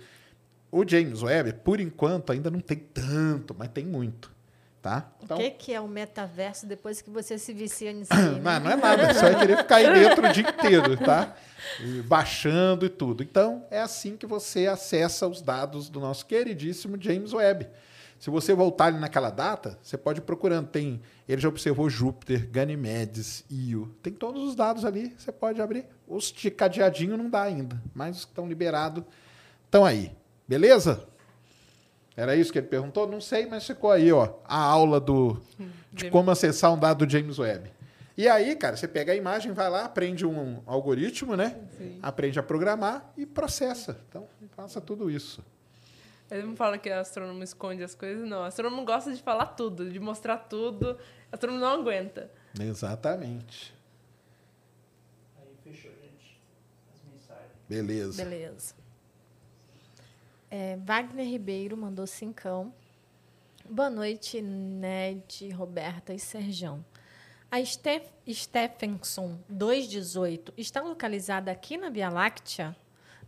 O 0.70 0.86
James 0.86 1.24
Webb, 1.24 1.54
por 1.64 1.80
enquanto, 1.80 2.34
ainda 2.34 2.52
não 2.52 2.60
tem 2.60 2.80
tanto, 2.80 3.56
mas 3.58 3.70
tem 3.70 3.86
muito. 3.86 4.30
Tá? 4.82 5.12
Então, 5.22 5.36
o 5.36 5.40
que, 5.42 5.52
que 5.52 5.74
é 5.74 5.82
o 5.82 5.88
metaverso 5.88 6.66
depois 6.66 7.02
que 7.02 7.10
você 7.10 7.38
se 7.38 7.52
vicia 7.54 7.92
nisso 7.92 8.12
aí? 8.16 8.36
Né? 8.36 8.40
Não, 8.42 8.60
não 8.62 8.72
é 8.72 8.76
nada, 8.78 9.14
você 9.14 9.32
vai 9.32 9.40
querer 9.40 9.58
ficar 9.58 9.76
aí 9.76 9.94
dentro 9.94 10.26
o 10.26 10.32
dia 10.32 10.50
inteiro, 10.50 10.98
tá? 10.98 11.36
E 11.82 12.02
baixando 12.02 12.86
e 12.86 12.90
tudo. 12.90 13.22
Então, 13.22 13.66
é 13.70 13.82
assim 13.82 14.16
que 14.16 14.26
você 14.26 14.68
acessa 14.68 15.28
os 15.28 15.42
dados 15.42 15.90
do 15.90 16.00
nosso 16.00 16.26
queridíssimo 16.26 16.98
James 17.00 17.34
Webb. 17.34 17.68
Se 18.20 18.30
você 18.30 18.54
voltar 18.54 18.86
ali 18.88 19.00
naquela 19.00 19.30
data, 19.30 19.78
você 19.82 19.98
pode 19.98 20.20
ir 20.20 20.24
procurando. 20.24 20.68
Tem, 20.68 21.02
ele 21.28 21.42
já 21.42 21.48
observou 21.48 21.90
Júpiter, 21.90 22.50
Ganymedes, 22.50 23.46
Io. 23.50 23.96
Tem 24.02 24.12
todos 24.12 24.44
os 24.44 24.56
dados 24.56 24.84
ali, 24.84 25.14
você 25.18 25.32
pode 25.32 25.62
abrir. 25.62 25.86
Os 26.08 26.32
de 26.32 26.52
cadeadinho 26.52 27.18
não 27.18 27.30
dá 27.30 27.44
ainda, 27.44 27.82
mas 27.94 28.18
os 28.18 28.26
que 28.26 28.32
estão 28.32 28.48
liberados 28.48 29.04
estão 29.66 29.86
aí. 29.86 30.12
Beleza? 30.48 31.08
Era 32.20 32.36
isso 32.36 32.52
que 32.52 32.58
ele 32.58 32.68
perguntou? 32.68 33.08
Não 33.08 33.22
sei, 33.22 33.46
mas 33.46 33.66
ficou 33.66 33.90
aí, 33.90 34.12
ó, 34.12 34.34
a 34.44 34.58
aula 34.58 35.00
do, 35.00 35.42
de 35.94 36.12
como 36.12 36.30
acessar 36.30 36.74
um 36.74 36.78
dado 36.78 37.06
do 37.06 37.10
James 37.10 37.40
Webb. 37.40 37.72
E 38.18 38.28
aí, 38.28 38.58
cara, 38.58 38.76
você 38.76 38.90
pega 38.90 39.14
a 39.14 39.16
imagem, 39.16 39.54
vai 39.54 39.70
lá, 39.70 39.86
aprende 39.86 40.26
um 40.26 40.62
algoritmo, 40.66 41.38
né? 41.38 41.58
Sim. 41.78 41.98
Aprende 42.04 42.38
a 42.38 42.44
programar 42.44 43.10
e 43.16 43.26
processa. 43.26 44.02
Então, 44.10 44.28
faça 44.54 44.82
tudo 44.82 45.10
isso. 45.10 45.42
Ele 46.30 46.44
não 46.44 46.58
fala 46.58 46.78
que 46.78 46.90
astrônomo 46.90 47.42
esconde 47.42 47.86
as 47.86 47.96
coisas, 47.96 48.28
não. 48.28 48.44
Astrônomo 48.44 48.84
gosta 48.84 49.14
de 49.14 49.24
falar 49.24 49.46
tudo, 49.46 49.90
de 49.90 49.98
mostrar 49.98 50.40
tudo. 50.40 50.98
Astrônomo 51.32 51.62
não 51.62 51.80
aguenta. 51.80 52.30
Exatamente. 52.60 53.74
Aí 55.40 55.56
fechou, 55.64 55.92
gente. 55.92 56.38
As 56.94 57.02
mensagens. 57.10 57.54
Beleza. 57.70 58.22
Beleza. 58.22 58.79
É, 60.50 60.78
Wagner 60.84 61.28
Ribeiro 61.28 61.78
mandou 61.78 62.08
cincão. 62.08 62.74
Boa 63.70 63.90
noite, 63.90 64.42
Ned, 64.42 65.50
Roberta 65.52 66.14
e 66.14 66.20
Serjão. 66.20 66.84
A 67.52 67.64
Steph 67.64 68.08
Stephenson 68.28 69.38
218 69.48 70.54
está 70.58 70.82
localizada 70.82 71.52
aqui 71.52 71.78
na 71.78 71.90
Via 71.90 72.10
Láctea? 72.10 72.76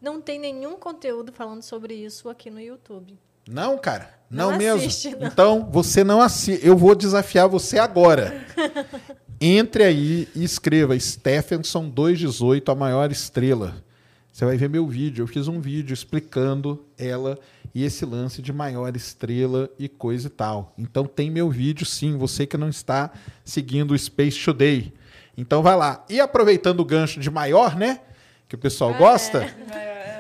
Não 0.01 0.19
tem 0.19 0.39
nenhum 0.39 0.77
conteúdo 0.77 1.31
falando 1.31 1.61
sobre 1.61 1.93
isso 1.93 2.27
aqui 2.27 2.49
no 2.49 2.59
YouTube. 2.59 3.17
Não, 3.47 3.77
cara. 3.77 4.19
Não, 4.29 4.51
Não 4.51 4.57
mesmo. 4.57 4.79
assiste, 4.79 5.15
não. 5.15 5.27
Então, 5.27 5.69
você 5.71 6.03
não 6.03 6.21
assiste. 6.21 6.65
Eu 6.65 6.77
vou 6.77 6.95
desafiar 6.95 7.47
você 7.47 7.77
agora. 7.77 8.45
Entre 9.39 9.83
aí 9.83 10.27
e 10.35 10.43
escreva 10.43 10.97
Stephenson 10.99 11.89
218, 11.89 12.71
a 12.71 12.75
maior 12.75 13.11
estrela. 13.11 13.83
Você 14.31 14.45
vai 14.45 14.55
ver 14.55 14.69
meu 14.69 14.87
vídeo. 14.87 15.23
Eu 15.23 15.27
fiz 15.27 15.47
um 15.47 15.59
vídeo 15.59 15.93
explicando 15.93 16.85
ela 16.97 17.37
e 17.75 17.83
esse 17.83 18.05
lance 18.05 18.41
de 18.41 18.53
maior 18.53 18.95
estrela 18.95 19.69
e 19.77 19.89
coisa 19.89 20.27
e 20.27 20.29
tal. 20.29 20.73
Então 20.77 21.05
tem 21.05 21.29
meu 21.29 21.49
vídeo 21.49 21.85
sim, 21.85 22.17
você 22.17 22.45
que 22.45 22.57
não 22.57 22.69
está 22.69 23.11
seguindo 23.43 23.91
o 23.91 23.99
Space 23.99 24.43
Today. 24.43 24.93
Então 25.37 25.61
vai 25.61 25.75
lá. 25.75 26.05
E 26.09 26.19
aproveitando 26.19 26.79
o 26.79 26.85
gancho 26.85 27.19
de 27.19 27.29
maior, 27.29 27.75
né? 27.75 28.01
Que 28.47 28.55
o 28.55 28.57
pessoal 28.57 28.93
gosta. 28.93 29.47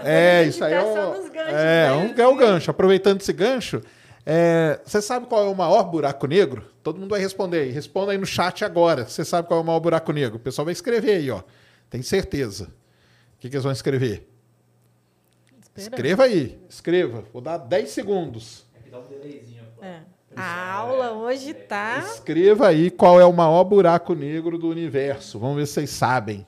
É, 0.03 0.45
isso 0.45 0.63
aí 0.63 0.73
é 0.73 0.81
o, 0.81 0.93
ganchos, 0.93 1.35
é, 1.35 1.89
né? 1.89 1.93
um, 1.93 2.21
é 2.21 2.27
o 2.27 2.35
gancho. 2.35 2.71
Aproveitando 2.71 3.21
esse 3.21 3.31
gancho, 3.31 3.81
é, 4.25 4.79
você 4.83 5.01
sabe 5.01 5.25
qual 5.27 5.45
é 5.45 5.49
o 5.49 5.55
maior 5.55 5.83
buraco 5.83 6.25
negro? 6.27 6.65
Todo 6.81 6.99
mundo 6.99 7.09
vai 7.09 7.19
responder 7.19 7.59
aí. 7.59 7.71
Responda 7.71 8.11
aí 8.11 8.17
no 8.17 8.25
chat 8.25 8.65
agora. 8.65 9.05
Você 9.05 9.23
sabe 9.23 9.47
qual 9.47 9.59
é 9.59 9.63
o 9.63 9.65
maior 9.65 9.79
buraco 9.79 10.11
negro? 10.11 10.37
O 10.37 10.39
pessoal 10.39 10.65
vai 10.65 10.71
escrever 10.71 11.17
aí, 11.17 11.29
ó. 11.29 11.41
Tem 11.89 12.01
certeza. 12.01 12.69
O 13.41 13.41
que, 13.41 13.49
que 13.49 13.55
eles 13.55 13.63
vão 13.63 13.71
escrever? 13.71 14.29
Espera. 15.75 15.95
Escreva 15.95 16.23
aí. 16.25 16.61
Escreva. 16.69 17.25
Vou 17.33 17.41
dar 17.41 17.57
10 17.57 17.89
segundos. 17.89 18.67
É 18.75 18.83
que 18.83 18.91
dá 18.91 18.99
um 18.99 19.07
delayzinho. 19.07 19.63
É. 19.81 20.01
A 20.35 20.71
aula 20.73 21.13
hoje 21.13 21.51
tá. 21.55 21.97
Escreva 22.05 22.67
aí 22.67 22.91
qual 22.91 23.19
é 23.19 23.25
o 23.25 23.33
maior 23.33 23.63
buraco 23.63 24.13
negro 24.13 24.59
do 24.59 24.69
universo. 24.69 25.39
Vamos 25.39 25.55
ver 25.55 25.65
se 25.65 25.73
vocês 25.73 25.89
sabem. 25.89 26.45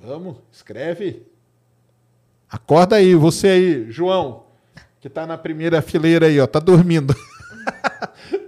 Vamos, 0.00 0.38
escreve. 0.50 1.26
Acorda 2.48 2.96
aí, 2.96 3.14
você 3.14 3.48
aí, 3.48 3.90
João, 3.90 4.46
que 5.02 5.10
tá 5.10 5.26
na 5.26 5.36
primeira 5.36 5.82
fileira 5.82 6.28
aí, 6.28 6.40
ó, 6.40 6.46
tá 6.46 6.60
dormindo. 6.60 7.14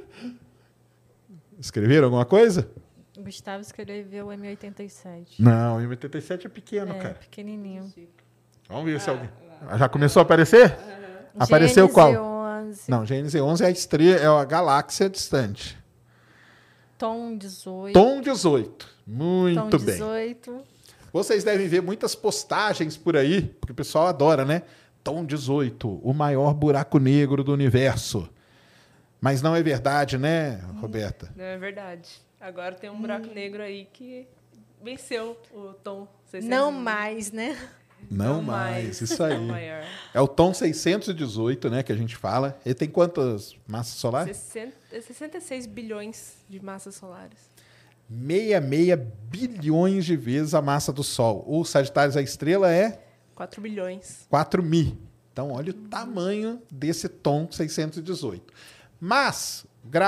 Escreveram 1.60 2.06
alguma 2.06 2.24
coisa? 2.24 2.66
Gustavo 3.24 3.62
escreveu 3.62 4.26
M87. 4.28 5.36
Não, 5.38 5.78
o 5.78 5.80
M87 5.80 6.44
é 6.46 6.48
pequeno, 6.48 6.92
É, 6.92 6.98
cara. 6.98 7.14
pequenininho. 7.14 7.92
Vamos 8.68 8.84
ver 8.84 9.00
se 9.00 9.10
alguém. 9.10 9.28
Já 9.78 9.88
começou 9.88 10.20
a 10.20 10.22
aparecer? 10.22 10.76
Apareceu 11.38 11.86
Gênesis 11.88 11.94
qual? 11.94 12.12
11, 12.14 12.90
Não, 12.90 13.04
Gênesis 13.06 13.40
11 13.40 13.64
é 13.64 13.66
a 13.66 13.70
estrela, 13.70 14.20
é 14.20 14.26
a 14.42 14.44
galáxia 14.44 15.08
distante. 15.08 15.76
Tom 16.96 17.36
18. 17.36 17.92
Tom 17.92 18.20
18. 18.20 18.88
Muito 19.06 19.60
Tom 19.60 19.78
bem. 19.84 19.94
18. 19.96 20.62
Vocês 21.12 21.44
devem 21.44 21.68
ver 21.68 21.80
muitas 21.82 22.14
postagens 22.14 22.96
por 22.96 23.16
aí, 23.16 23.42
porque 23.60 23.72
o 23.72 23.74
pessoal 23.74 24.06
adora, 24.06 24.44
né? 24.44 24.62
Tom 25.02 25.24
18, 25.24 25.88
o 26.02 26.12
maior 26.14 26.54
buraco 26.54 26.98
negro 26.98 27.44
do 27.44 27.52
universo. 27.52 28.28
Mas 29.20 29.40
não 29.42 29.54
é 29.54 29.62
verdade, 29.62 30.18
né, 30.18 30.60
Roberta? 30.80 31.30
Não 31.36 31.44
é 31.44 31.56
verdade. 31.58 32.08
Agora 32.44 32.74
tem 32.74 32.90
um 32.90 33.00
buraco 33.00 33.28
negro 33.28 33.62
aí 33.62 33.88
que 33.90 34.28
venceu 34.82 35.34
o 35.50 35.72
tom 35.72 36.06
600. 36.26 36.46
Não 36.46 36.70
mais, 36.70 37.32
né? 37.32 37.56
Não, 38.10 38.42
mais, 38.42 39.00
isso 39.00 39.14
É 39.24 39.28
o 39.28 39.32
aí. 39.32 39.46
maior. 39.46 39.84
É 40.12 40.20
o 40.20 40.28
Tom 40.28 40.52
618, 40.52 41.70
né, 41.70 41.82
que 41.82 41.90
a 41.90 41.96
gente 41.96 42.14
fala. 42.14 42.60
Ele 42.62 42.74
tem 42.74 42.86
quantas 42.86 43.56
massas 43.66 43.94
solares? 43.94 44.36
60 44.36 45.00
66 45.00 45.66
bilhões 45.66 46.34
de 46.46 46.62
massas 46.62 46.96
solares. 46.96 47.50
66 48.10 48.98
bilhões 49.30 50.04
de 50.04 50.14
vezes 50.14 50.52
a 50.52 50.60
massa 50.60 50.92
do 50.92 51.02
Sol. 51.02 51.46
O 51.48 51.64
Sagitário, 51.64 52.16
a 52.18 52.20
estrela, 52.20 52.70
é 52.70 53.00
4 53.34 53.58
bilhões. 53.62 54.26
4 54.28 54.62
mil. 54.62 54.98
Então, 55.32 55.50
olha 55.50 55.70
o 55.70 55.74
tamanho 55.74 56.60
desse 56.70 57.08
tom 57.08 57.50
618. 57.50 58.52
Mas, 59.00 59.64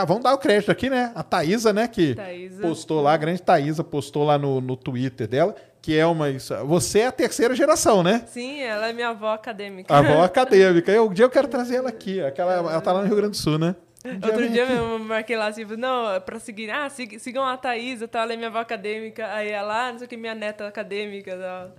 vamos 0.07 0.23
dar 0.23 0.35
o 0.35 0.39
crédito 0.39 0.71
aqui, 0.71 0.89
né? 0.91 1.13
A 1.15 1.23
Thaisa, 1.23 1.73
né? 1.73 1.87
Que 1.89 2.15
Thaisa. 2.15 2.63
postou 2.63 3.01
lá, 3.03 3.13
a 3.15 3.17
grande 3.17 3.43
Thaisa 3.43 3.85
postou 3.85 4.25
lá 4.25 4.39
no, 4.39 4.61
no 4.61 4.77
Twitter 4.77 5.27
dela, 5.29 5.55
que 5.83 5.97
é 5.97 6.05
uma. 6.07 6.27
Você 6.65 7.01
é 7.01 7.07
a 7.07 7.13
terceira 7.13 7.55
geração, 7.55 8.03
né? 8.03 8.25
Sim, 8.27 8.61
ela 8.63 8.89
é 8.89 8.93
minha 8.93 9.11
avó 9.11 9.33
acadêmica. 9.35 9.93
A 9.95 9.99
avó 9.99 10.23
acadêmica. 10.25 10.91
Eu, 10.91 11.09
um 11.09 11.13
dia 11.13 11.25
eu 11.25 11.31
quero 11.31 11.47
trazer 11.49 11.77
ela 11.77 11.89
aqui. 11.89 12.21
Aquela, 12.21 12.53
ela 12.55 12.81
tá 12.81 12.93
lá 12.93 13.01
no 13.03 13.07
Rio 13.07 13.17
Grande 13.17 13.33
do 13.33 13.37
Sul, 13.37 13.59
né? 13.59 13.77
Um 14.05 14.15
Outro 14.25 14.37
vem 14.39 14.53
dia 14.53 14.63
aqui. 14.65 14.73
mesmo 14.73 14.87
eu 14.89 14.99
marquei 15.01 15.37
lá, 15.37 15.53
tipo, 15.53 15.77
não, 15.77 16.13
é 16.13 16.21
pra 16.21 16.39
seguir. 16.39 16.71
Ah, 16.71 16.89
sig- 16.89 17.19
sigam 17.19 17.45
a 17.45 17.57
Thaisa, 17.57 18.07
tá? 18.07 18.21
Ela 18.23 18.35
é 18.35 18.37
minha 18.37 18.49
avó 18.49 18.59
acadêmica. 18.61 19.27
Aí 19.33 19.49
ela, 19.51 19.89
ah, 19.89 19.93
não 19.93 19.99
sei 19.99 20.07
o 20.07 20.09
que, 20.09 20.17
minha 20.17 20.35
neta 20.35 20.67
acadêmica. 20.67 21.37
Tal. 21.37 21.71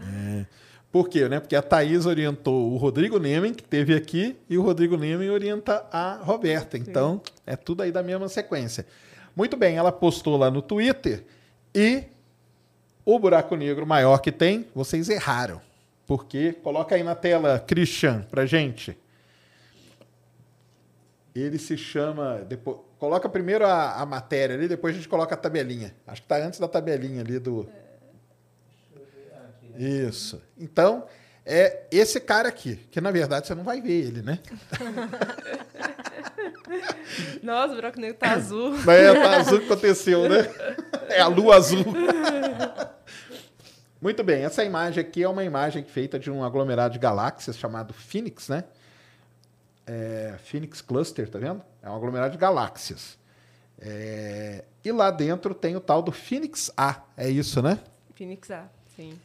Por 0.91 1.09
quê? 1.09 1.27
Né? 1.27 1.39
Porque 1.39 1.55
a 1.55 1.61
Thaís 1.61 2.05
orientou 2.05 2.72
o 2.72 2.77
Rodrigo 2.77 3.19
Nemen, 3.19 3.53
que 3.53 3.64
teve 3.64 3.93
aqui, 3.93 4.38
e 4.49 4.57
o 4.57 4.61
Rodrigo 4.61 4.97
Nemen 4.97 5.30
orienta 5.30 5.85
a 5.91 6.15
Roberta. 6.15 6.77
Então, 6.77 7.22
é 7.45 7.55
tudo 7.55 7.84
aí 7.84 7.91
da 7.91 8.01
mesma 8.01 8.30
sequência. 8.30 8.85
Muito 9.35 9.55
bem, 9.55 9.77
ela 9.77 9.91
postou 9.91 10.38
lá 10.38 10.49
no 10.49 10.61
Twitter 10.61 11.23
e 11.76 12.05
o 13.05 13.19
buraco 13.19 13.55
negro 13.55 13.85
maior 13.85 14.19
que 14.19 14.31
tem, 14.31 14.68
vocês 14.73 15.09
erraram. 15.09 15.61
Porque, 16.07 16.53
coloca 16.53 16.95
aí 16.95 17.03
na 17.03 17.15
tela, 17.15 17.59
Christian, 17.59 18.26
pra 18.31 18.45
gente. 18.45 18.97
Ele 21.35 21.59
se 21.59 21.77
chama. 21.77 22.45
Depois, 22.47 22.77
coloca 22.97 23.30
primeiro 23.30 23.65
a, 23.65 24.01
a 24.01 24.05
matéria 24.05 24.55
ali, 24.55 24.68
depois 24.68 24.95
a 24.95 24.97
gente 24.97 25.07
coloca 25.07 25.35
a 25.35 25.38
tabelinha. 25.38 25.93
Acho 26.07 26.22
que 26.22 26.26
está 26.26 26.38
antes 26.38 26.59
da 26.59 26.68
tabelinha 26.68 27.22
ali 27.22 27.39
do. 27.39 27.69
Isso. 29.78 30.41
Então, 30.58 31.06
é 31.45 31.86
esse 31.91 32.20
cara 32.20 32.49
aqui, 32.49 32.76
que 32.91 32.99
na 32.99 33.12
verdade 33.12 33.48
você 33.48 33.56
não 33.56 33.64
vai 33.64 33.80
ver 33.80 34.06
ele, 34.06 34.22
né? 34.22 34.40
Nossa, 37.41 37.72
o 37.72 37.76
buraco 37.76 37.99
negro 37.99 38.18
tá 38.18 38.34
azul. 38.34 38.76
É, 38.88 39.14
tá 39.14 39.38
azul 39.38 39.60
que 39.60 39.66
aconteceu, 39.66 40.28
né? 40.28 40.48
É 41.10 41.22
a 41.22 41.28
lua 41.28 41.56
azul. 41.56 41.86
Muito 44.02 44.24
bem, 44.24 44.44
essa 44.44 44.64
imagem 44.64 45.02
aqui 45.02 45.24
é 45.24 45.30
uma 45.30 45.44
imagem 45.44 45.84
feita 45.84 46.20
de 46.20 46.30
um 46.30 46.44
aglomerado 46.44 46.94
de 46.94 46.99
galáxias 46.99 47.58
chamado 47.58 47.94
Phoenix, 47.94 48.49
né? 48.49 48.64
É, 49.86 50.36
Phoenix 50.44 50.82
Cluster, 50.82 51.30
tá 51.30 51.40
vendo? 51.40 51.62
É 51.82 51.90
um 51.90 51.95
aglomerado 51.95 52.34
de 52.34 52.38
galáxias. 52.38 53.18
É, 53.80 54.66
e 54.84 54.91
lá 54.91 55.12
dentro 55.12 55.54
tem 55.54 55.76
o 55.76 55.80
tal 55.80 56.02
do 56.02 56.12
Phoenix 56.12 56.72
A, 56.76 57.02
é 57.16 57.30
isso, 57.30 57.62
né? 57.62 57.80
Phoenix 58.14 58.52
A, 58.52 58.66
sim. 58.95 59.18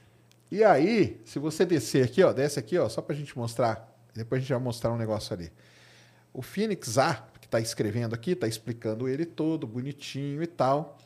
E 0.52 0.62
aí, 0.62 1.18
se 1.24 1.38
você 1.38 1.64
descer 1.64 2.04
aqui, 2.04 2.22
ó, 2.22 2.30
desce 2.30 2.58
aqui, 2.58 2.76
ó, 2.76 2.86
só 2.86 3.00
pra 3.00 3.16
gente 3.16 3.36
mostrar, 3.38 3.90
depois 4.14 4.38
a 4.38 4.42
gente 4.42 4.52
vai 4.52 4.60
mostrar 4.62 4.92
um 4.92 4.98
negócio 4.98 5.32
ali. 5.32 5.50
O 6.30 6.42
Phoenix 6.42 6.98
A, 6.98 7.14
que 7.40 7.46
está 7.46 7.58
escrevendo 7.58 8.14
aqui, 8.14 8.32
está 8.32 8.46
explicando 8.46 9.08
ele 9.08 9.24
todo, 9.24 9.66
bonitinho 9.66 10.42
e 10.42 10.46
tal. 10.46 10.98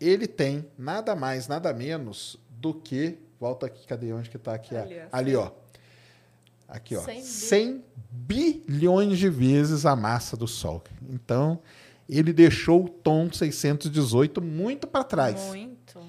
Ele 0.00 0.26
tem 0.26 0.66
nada 0.78 1.14
mais, 1.14 1.46
nada 1.48 1.70
menos 1.74 2.38
do 2.48 2.72
que. 2.72 3.18
Volta 3.38 3.66
aqui, 3.66 3.86
cadê 3.86 4.10
onde 4.10 4.30
que 4.30 4.38
está 4.38 4.54
aqui? 4.54 4.74
a- 4.74 4.80
Ali, 4.82 4.96
ó. 4.98 5.08
Ali, 5.12 5.36
ó. 5.36 5.52
Aqui, 6.66 6.96
ó. 6.96 7.02
100 7.02 7.22
100 7.22 7.84
bilhões 8.10 9.18
de 9.18 9.28
vezes 9.28 9.84
a 9.84 9.94
massa 9.94 10.34
do 10.34 10.46
Sol. 10.48 10.82
Então, 11.10 11.60
ele 12.08 12.32
deixou 12.32 12.86
o 12.86 12.88
tom 12.88 13.30
618 13.30 14.40
muito 14.40 14.86
para 14.86 15.04
trás. 15.04 15.40
Muito. 15.44 16.00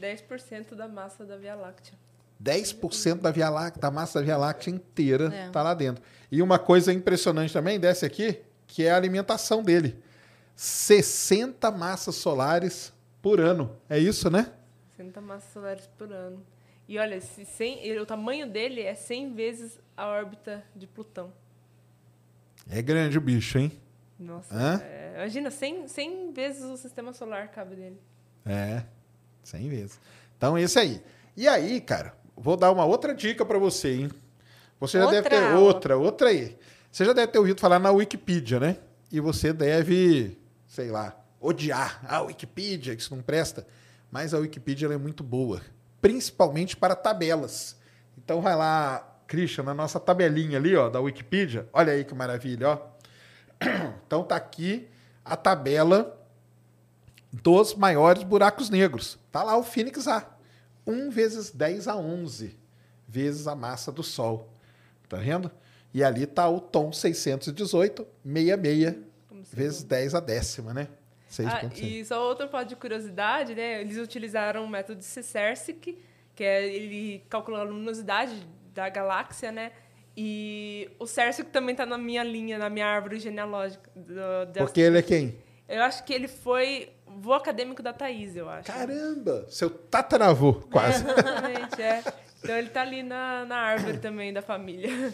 10% 0.00 0.76
da 0.76 0.86
massa 0.86 1.24
da 1.24 1.36
Via 1.36 1.56
Láctea. 1.56 1.98
10% 2.42 3.20
da 3.20 3.30
Via 3.30 3.48
Láctea, 3.50 3.80
da 3.80 3.90
massa 3.90 4.18
da 4.20 4.24
Via 4.24 4.36
Láctea 4.36 4.70
inteira 4.72 5.32
É. 5.34 5.50
tá 5.50 5.62
lá 5.62 5.74
dentro. 5.74 6.02
E 6.30 6.40
uma 6.42 6.58
coisa 6.58 6.92
impressionante 6.92 7.52
também, 7.52 7.78
desce 7.80 8.04
aqui, 8.04 8.40
que 8.66 8.84
é 8.84 8.90
a 8.90 8.96
alimentação 8.96 9.62
dele. 9.62 9.96
60 10.54 11.70
massas 11.70 12.16
solares 12.16 12.92
por 13.22 13.40
ano. 13.40 13.76
É 13.88 13.98
isso, 13.98 14.28
né? 14.30 14.52
60 14.96 15.20
massas 15.20 15.52
solares 15.52 15.86
por 15.96 16.12
ano. 16.12 16.44
E 16.88 16.98
olha, 16.98 17.20
se 17.20 17.44
100, 17.44 17.84
ele- 17.86 18.00
o 18.00 18.06
tamanho 18.06 18.46
dele 18.50 18.82
é 18.82 18.94
100 18.94 19.34
vezes 19.34 19.78
a 19.96 20.06
órbita 20.06 20.64
de 20.74 20.86
Plutão. 20.86 21.32
É 22.70 22.82
grande 22.82 23.16
o 23.18 23.20
bicho, 23.20 23.58
hein? 23.58 23.72
Nossa, 24.18 24.52
Hã? 24.54 24.80
é, 24.82 25.14
imagina, 25.16 25.50
100, 25.50 25.86
100 25.86 26.32
vezes 26.32 26.64
o 26.64 26.76
sistema 26.76 27.12
solar 27.12 27.48
cabe 27.48 27.76
dele. 27.76 28.00
É, 28.44 28.82
100 29.44 29.68
vezes. 29.68 30.00
Então, 30.36 30.58
esse 30.58 30.78
aí. 30.78 31.00
E 31.36 31.46
aí, 31.46 31.80
cara, 31.80 32.14
vou 32.40 32.56
dar 32.56 32.70
uma 32.70 32.84
outra 32.84 33.14
dica 33.14 33.44
pra 33.44 33.58
você, 33.58 33.94
hein? 33.94 34.10
Você 34.80 34.98
já 34.98 35.06
deve 35.06 35.16
Outra 35.18 35.30
ter 35.30 35.44
aula. 35.44 35.58
outra, 35.58 35.96
outra 35.96 36.28
aí. 36.28 36.56
Você 36.90 37.04
já 37.04 37.12
deve 37.12 37.32
ter 37.32 37.38
ouvido 37.38 37.60
falar 37.60 37.78
na 37.78 37.90
Wikipedia, 37.90 38.60
né? 38.60 38.76
E 39.10 39.20
você 39.20 39.52
deve, 39.52 40.38
sei 40.66 40.90
lá, 40.90 41.16
odiar 41.40 42.00
a 42.06 42.20
Wikipedia, 42.22 42.94
que 42.94 43.02
isso 43.02 43.14
não 43.14 43.22
presta. 43.22 43.66
Mas 44.10 44.32
a 44.32 44.38
Wikipedia 44.38 44.88
é 44.88 44.96
muito 44.96 45.22
boa, 45.22 45.60
principalmente 46.00 46.76
para 46.76 46.94
tabelas. 46.94 47.76
Então 48.16 48.40
vai 48.40 48.54
lá, 48.56 49.06
Christian, 49.26 49.64
na 49.64 49.74
nossa 49.74 49.98
tabelinha 50.00 50.56
ali, 50.58 50.74
ó, 50.76 50.88
da 50.88 51.00
Wikipedia. 51.00 51.68
Olha 51.72 51.92
aí 51.92 52.04
que 52.04 52.14
maravilha, 52.14 52.68
ó. 52.70 52.78
Então 54.06 54.22
tá 54.24 54.36
aqui 54.36 54.88
a 55.24 55.36
tabela 55.36 56.18
dos 57.30 57.74
maiores 57.74 58.22
buracos 58.22 58.70
negros. 58.70 59.18
Tá 59.30 59.42
lá 59.42 59.56
o 59.56 59.62
Phoenix 59.62 60.06
A. 60.08 60.26
1 60.88 61.10
vezes 61.10 61.50
10 61.50 61.88
a 61.88 61.96
11 61.96 62.58
vezes 63.06 63.46
a 63.46 63.54
massa 63.54 63.92
do 63.92 64.02
Sol. 64.02 64.52
Tá 65.08 65.16
vendo? 65.16 65.50
E 65.92 66.04
ali 66.04 66.26
tá 66.26 66.48
o 66.48 66.60
tom 66.60 66.92
618, 66.92 68.06
66 68.24 68.96
Como 69.28 69.44
se 69.44 69.56
vezes 69.56 69.82
10 69.82 70.14
a 70.14 70.20
décima, 70.20 70.74
né? 70.74 70.88
Ah, 71.44 71.62
6.6. 71.62 71.82
e 71.82 72.04
só 72.04 72.26
outro 72.26 72.48
ponto 72.48 72.66
de 72.66 72.76
curiosidade, 72.76 73.54
né? 73.54 73.80
Eles 73.80 73.98
utilizaram 73.98 74.64
o 74.64 74.68
método 74.68 75.02
Cicercic, 75.02 75.98
que 76.34 76.44
é 76.44 76.66
ele 76.66 77.22
calculando 77.28 77.64
a 77.64 77.68
luminosidade 77.68 78.46
da 78.74 78.88
galáxia, 78.88 79.52
né? 79.52 79.72
E 80.16 80.90
o 80.98 81.06
Cércico 81.06 81.48
também 81.50 81.76
tá 81.76 81.86
na 81.86 81.96
minha 81.96 82.24
linha, 82.24 82.58
na 82.58 82.68
minha 82.68 82.86
árvore 82.86 83.20
genealógica. 83.20 83.88
Do, 83.94 84.52
Porque 84.54 84.80
ele 84.80 84.98
é 84.98 85.02
quem? 85.02 85.36
Eu 85.68 85.82
acho 85.82 86.04
que 86.04 86.12
ele 86.12 86.28
foi 86.28 86.90
vô 87.06 87.34
acadêmico 87.34 87.82
da 87.82 87.92
Thaís, 87.92 88.34
eu 88.34 88.48
acho. 88.48 88.66
Caramba! 88.66 89.46
Seu 89.48 89.68
tataravô, 89.68 90.54
quase. 90.54 91.04
É, 91.06 91.12
exatamente, 91.12 91.82
é. 91.82 92.04
Então 92.42 92.56
ele 92.56 92.70
tá 92.70 92.82
ali 92.82 93.02
na, 93.02 93.44
na 93.44 93.56
árvore 93.56 93.98
também 93.98 94.32
da 94.32 94.40
família. 94.40 95.12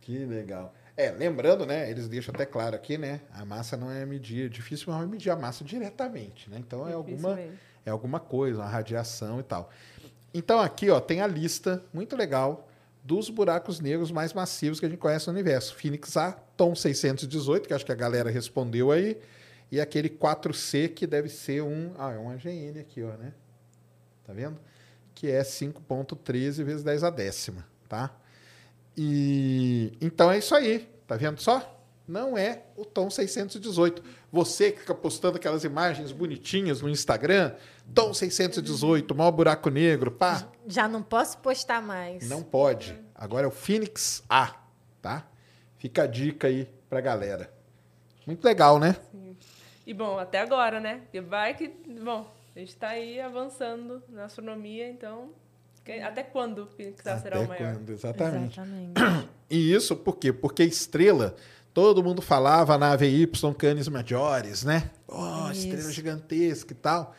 Que 0.00 0.24
legal. 0.24 0.74
É, 0.96 1.10
lembrando, 1.10 1.66
né? 1.66 1.90
Eles 1.90 2.08
deixam 2.08 2.34
até 2.34 2.46
claro 2.46 2.74
aqui, 2.74 2.96
né? 2.96 3.20
A 3.34 3.44
massa 3.44 3.76
não 3.76 3.90
é 3.90 4.06
medir, 4.06 4.48
difícil 4.48 4.92
não 4.92 5.02
é 5.02 5.06
medir 5.06 5.30
a 5.30 5.36
massa 5.36 5.62
diretamente, 5.62 6.48
né? 6.48 6.56
Então 6.58 6.88
é 6.88 6.94
alguma, 6.94 7.38
é 7.84 7.90
alguma 7.90 8.18
coisa, 8.18 8.60
uma 8.60 8.68
radiação 8.68 9.38
e 9.38 9.42
tal. 9.42 9.70
Então 10.32 10.58
aqui, 10.58 10.88
ó, 10.90 10.98
tem 10.98 11.20
a 11.20 11.26
lista 11.26 11.84
muito 11.92 12.16
legal 12.16 12.68
dos 13.04 13.28
buracos 13.28 13.78
negros 13.78 14.10
mais 14.10 14.32
massivos 14.32 14.80
que 14.80 14.86
a 14.86 14.88
gente 14.88 14.98
conhece 14.98 15.26
no 15.26 15.34
universo. 15.34 15.76
Phoenix 15.76 16.16
A, 16.16 16.32
Tom 16.56 16.74
618, 16.74 17.68
que 17.68 17.74
acho 17.74 17.84
que 17.84 17.92
a 17.92 17.96
galera 17.96 18.30
respondeu 18.30 18.90
aí, 18.90 19.18
e 19.70 19.80
aquele 19.80 20.08
4C 20.08 20.92
que 20.94 21.06
deve 21.06 21.28
ser 21.28 21.62
um, 21.62 21.92
ah, 21.98 22.12
é 22.12 22.18
um 22.18 22.30
AGN 22.30 22.78
aqui, 22.80 23.02
ó, 23.02 23.16
né? 23.16 23.32
Tá 24.24 24.32
vendo? 24.32 24.58
Que 25.14 25.30
é 25.30 25.42
5.13 25.42 26.62
vezes 26.64 26.82
10 26.82 27.04
a 27.04 27.10
décima, 27.10 27.66
tá? 27.88 28.14
E 28.96 29.92
então 30.00 30.30
é 30.30 30.38
isso 30.38 30.54
aí, 30.54 30.88
tá 31.06 31.16
vendo 31.16 31.40
só? 31.40 31.72
Não 32.08 32.38
é 32.38 32.62
o 32.76 32.84
tom 32.84 33.10
618. 33.10 34.02
Você 34.30 34.70
que 34.70 34.80
fica 34.80 34.94
postando 34.94 35.36
aquelas 35.36 35.64
imagens 35.64 36.12
bonitinhas 36.12 36.80
no 36.80 36.88
Instagram, 36.88 37.52
tom 37.92 38.14
618, 38.14 39.12
maior 39.14 39.32
buraco 39.32 39.68
negro, 39.70 40.10
pá, 40.12 40.48
Já 40.68 40.86
não 40.86 41.02
posso 41.02 41.38
postar 41.38 41.82
mais. 41.82 42.28
não 42.28 42.42
pode. 42.42 42.96
Agora 43.14 43.44
é 43.44 43.48
o 43.48 43.50
Phoenix 43.50 44.22
A, 44.28 44.54
tá? 45.02 45.26
Fica 45.78 46.04
a 46.04 46.06
dica 46.06 46.46
aí 46.46 46.68
pra 46.88 47.00
galera. 47.00 47.52
Muito 48.24 48.44
legal, 48.44 48.78
né? 48.78 48.96
E 49.86 49.94
bom, 49.94 50.18
até 50.18 50.40
agora, 50.40 50.80
né? 50.80 51.02
E 51.12 51.20
vai 51.20 51.54
que. 51.54 51.68
Bom, 51.68 52.28
a 52.54 52.58
gente 52.58 52.74
tá 52.76 52.88
aí 52.88 53.20
avançando 53.20 54.02
na 54.08 54.24
astronomia, 54.24 54.88
então. 54.88 55.30
que- 55.84 55.92
Até 56.00 56.22
quando 56.24 56.64
o 56.64 56.66
Phoenix 56.66 57.06
A 57.06 57.18
será 57.18 57.36
Até 57.36 57.44
o 57.44 57.48
maior? 57.48 57.74
quando? 57.76 57.90
Exatamente. 57.90 58.58
Exatamente. 58.60 59.28
E 59.48 59.72
isso 59.72 59.94
por 59.94 60.16
quê? 60.16 60.32
Porque 60.32 60.64
estrela, 60.64 61.36
todo 61.72 62.02
mundo 62.02 62.20
falava 62.20 62.76
na 62.76 62.90
AVY 62.90 63.30
Canis 63.56 63.86
Majores, 63.86 64.64
né? 64.64 64.90
Oh, 65.06 65.48
estrela 65.52 65.78
Isso. 65.78 65.92
gigantesca 65.92 66.72
e 66.72 66.74
tal. 66.76 67.14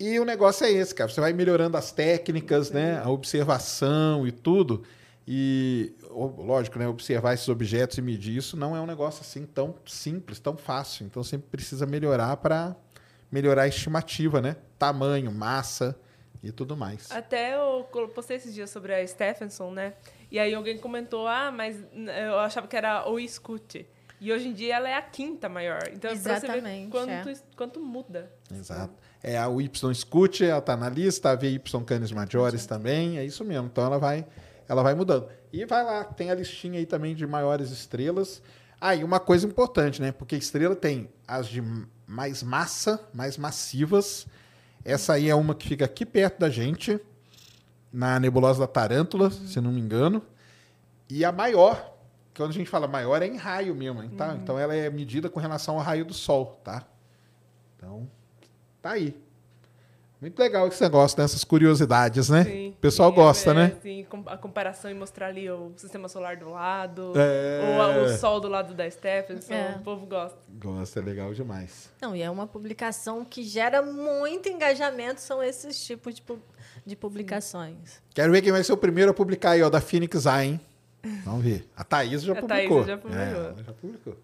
E 0.00 0.18
o 0.18 0.24
negócio 0.24 0.66
é 0.66 0.72
esse, 0.72 0.92
cara. 0.92 1.08
Você 1.08 1.20
vai 1.20 1.32
melhorando 1.32 1.76
as 1.76 1.92
técnicas, 1.92 2.72
né? 2.72 2.98
A 2.98 3.08
observação 3.08 4.26
e 4.26 4.32
tudo. 4.32 4.82
E, 5.28 5.92
lógico, 6.14 6.78
né? 6.78 6.86
Observar 6.86 7.34
esses 7.34 7.48
objetos 7.48 7.98
e 7.98 8.02
medir 8.02 8.36
isso 8.36 8.56
não 8.56 8.76
é 8.76 8.80
um 8.80 8.86
negócio 8.86 9.20
assim 9.22 9.44
tão 9.44 9.74
simples, 9.86 10.38
tão 10.38 10.56
fácil. 10.56 11.06
Então 11.06 11.22
sempre 11.22 11.48
precisa 11.50 11.86
melhorar 11.86 12.36
para 12.36 12.76
melhorar 13.30 13.62
a 13.62 13.68
estimativa, 13.68 14.40
né? 14.40 14.56
Tamanho, 14.78 15.32
massa 15.32 15.98
e 16.42 16.52
tudo 16.52 16.76
mais. 16.76 17.10
Até 17.10 17.54
eu 17.54 17.84
postei 18.14 18.36
esses 18.36 18.54
dias 18.54 18.70
sobre 18.70 18.94
a 18.94 19.06
Stephenson, 19.06 19.70
né? 19.70 19.94
E 20.30 20.38
aí 20.38 20.54
alguém 20.54 20.78
comentou, 20.78 21.26
ah, 21.26 21.50
mas 21.50 21.76
eu 22.26 22.38
achava 22.38 22.66
que 22.66 22.76
era 22.76 23.08
o 23.08 23.18
Scoot. 23.26 23.86
E 24.20 24.32
hoje 24.32 24.48
em 24.48 24.52
dia 24.52 24.76
ela 24.76 24.88
é 24.88 24.94
a 24.94 25.02
quinta 25.02 25.48
maior. 25.48 25.82
Então 25.92 26.10
é 26.10 26.14
pra 26.14 26.22
você 26.22 26.46
ver 26.46 26.46
Exatamente, 26.46 26.90
quanto, 26.90 27.10
é. 27.10 27.34
quanto 27.56 27.80
muda. 27.80 28.30
Exato. 28.50 28.94
É 29.22 29.38
a 29.38 29.48
Y 29.48 29.94
Scoot, 29.94 30.44
ela 30.44 30.60
tá 30.60 30.76
na 30.76 30.88
lista, 30.88 31.30
a 31.30 31.34
VY 31.34 31.60
Canis 31.86 32.12
Majores 32.12 32.66
também, 32.66 33.18
é 33.18 33.24
isso 33.24 33.44
mesmo. 33.44 33.66
Então 33.66 33.84
ela 33.84 33.98
vai, 33.98 34.26
ela 34.68 34.82
vai 34.82 34.94
mudando. 34.94 35.28
E 35.52 35.64
vai 35.64 35.84
lá, 35.84 36.04
tem 36.04 36.30
a 36.30 36.34
listinha 36.34 36.78
aí 36.78 36.86
também 36.86 37.14
de 37.14 37.26
maiores 37.26 37.70
estrelas. 37.70 38.42
Aí 38.80 39.04
uma 39.04 39.20
coisa 39.20 39.46
importante, 39.46 40.00
né? 40.00 40.12
Porque 40.12 40.36
estrela 40.36 40.76
tem 40.76 41.08
as 41.26 41.46
de 41.48 41.62
mais 42.06 42.42
massa, 42.42 43.00
mais 43.12 43.36
massivas. 43.36 44.26
Essa 44.84 45.14
aí 45.14 45.28
é 45.28 45.34
uma 45.34 45.54
que 45.54 45.68
fica 45.68 45.84
aqui 45.84 46.04
perto 46.04 46.38
da 46.40 46.50
gente, 46.50 47.00
na 47.92 48.20
nebulosa 48.20 48.60
da 48.60 48.66
Tarântula, 48.66 49.30
se 49.30 49.60
não 49.60 49.72
me 49.72 49.80
engano. 49.80 50.22
E 51.08 51.24
a 51.24 51.32
maior, 51.32 51.94
quando 52.36 52.50
a 52.50 52.54
gente 52.54 52.68
fala 52.68 52.86
maior 52.86 53.22
é 53.22 53.26
em 53.26 53.36
raio 53.36 53.74
mesmo, 53.74 54.06
tá? 54.10 54.34
Então 54.34 54.58
ela 54.58 54.74
é 54.74 54.90
medida 54.90 55.30
com 55.30 55.40
relação 55.40 55.76
ao 55.76 55.80
raio 55.80 56.04
do 56.04 56.12
Sol, 56.12 56.60
tá? 56.64 56.84
Então, 57.76 58.08
tá 58.82 58.90
aí. 58.90 59.16
Muito 60.20 60.38
legal 60.38 60.66
esse 60.68 60.82
negócio 60.82 61.16
dessas 61.18 61.44
curiosidades, 61.44 62.30
né? 62.30 62.44
Sim. 62.44 62.68
O 62.70 62.80
pessoal 62.80 63.10
Sim, 63.10 63.14
gosta, 63.16 63.50
é, 63.50 63.54
né? 63.54 63.76
Sim, 63.82 64.06
com- 64.08 64.22
a 64.26 64.38
comparação 64.38 64.90
e 64.90 64.94
mostrar 64.94 65.26
ali 65.26 65.50
o 65.50 65.72
sistema 65.76 66.08
solar 66.08 66.36
do 66.38 66.48
lado, 66.50 67.12
É. 67.14 67.60
ou 67.76 67.82
a- 67.82 68.02
o 68.04 68.16
sol 68.16 68.40
do 68.40 68.48
lado 68.48 68.72
da 68.72 68.90
Stephenson. 68.90 69.52
É. 69.52 69.76
O 69.76 69.82
povo 69.82 70.06
gosta. 70.06 70.38
Gosta, 70.48 71.00
é 71.00 71.02
legal 71.02 71.34
demais. 71.34 71.90
Não, 72.00 72.16
e 72.16 72.22
é 72.22 72.30
uma 72.30 72.46
publicação 72.46 73.22
que 73.22 73.42
gera 73.42 73.82
muito 73.82 74.48
engajamento, 74.48 75.20
são 75.20 75.42
esses 75.42 75.84
tipos 75.84 76.14
de, 76.14 76.22
pu- 76.22 76.38
de 76.86 76.96
publicações. 76.96 78.00
Quero 78.14 78.32
ver 78.32 78.40
quem 78.40 78.52
vai 78.52 78.64
ser 78.64 78.72
o 78.72 78.78
primeiro 78.78 79.10
a 79.10 79.14
publicar 79.14 79.50
aí, 79.50 79.62
ó, 79.62 79.68
da 79.68 79.80
Phoenix 79.80 80.26
A, 80.26 80.42
hein? 80.42 80.58
Vamos 81.22 81.44
ver. 81.44 81.68
A 81.76 81.84
Thaís 81.84 82.22
já 82.22 82.32
A 82.32 82.36
publicou. 82.36 82.76
Thaís 82.78 82.86
já 82.86 82.96
publicou. 82.96 83.22
É, 83.22 83.30
ela 83.30 83.62
já 83.62 83.72
publicou. 83.74 84.16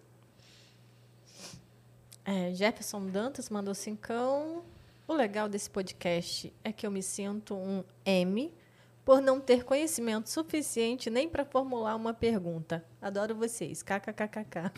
É, 2.25 2.53
Jefferson 2.55 3.05
Dantas 3.07 3.49
mandou 3.51 3.75
cincão. 3.75 4.63
O 5.11 5.13
legal 5.13 5.49
desse 5.49 5.69
podcast 5.69 6.53
é 6.63 6.71
que 6.71 6.87
eu 6.87 6.89
me 6.89 7.03
sinto 7.03 7.53
um 7.53 7.83
M 8.05 8.49
por 9.03 9.19
não 9.19 9.41
ter 9.41 9.65
conhecimento 9.65 10.29
suficiente 10.29 11.09
nem 11.09 11.27
para 11.27 11.43
formular 11.43 11.97
uma 11.97 12.13
pergunta. 12.13 12.81
Adoro 13.01 13.35
vocês. 13.35 13.83
KKKKK. 13.83 14.71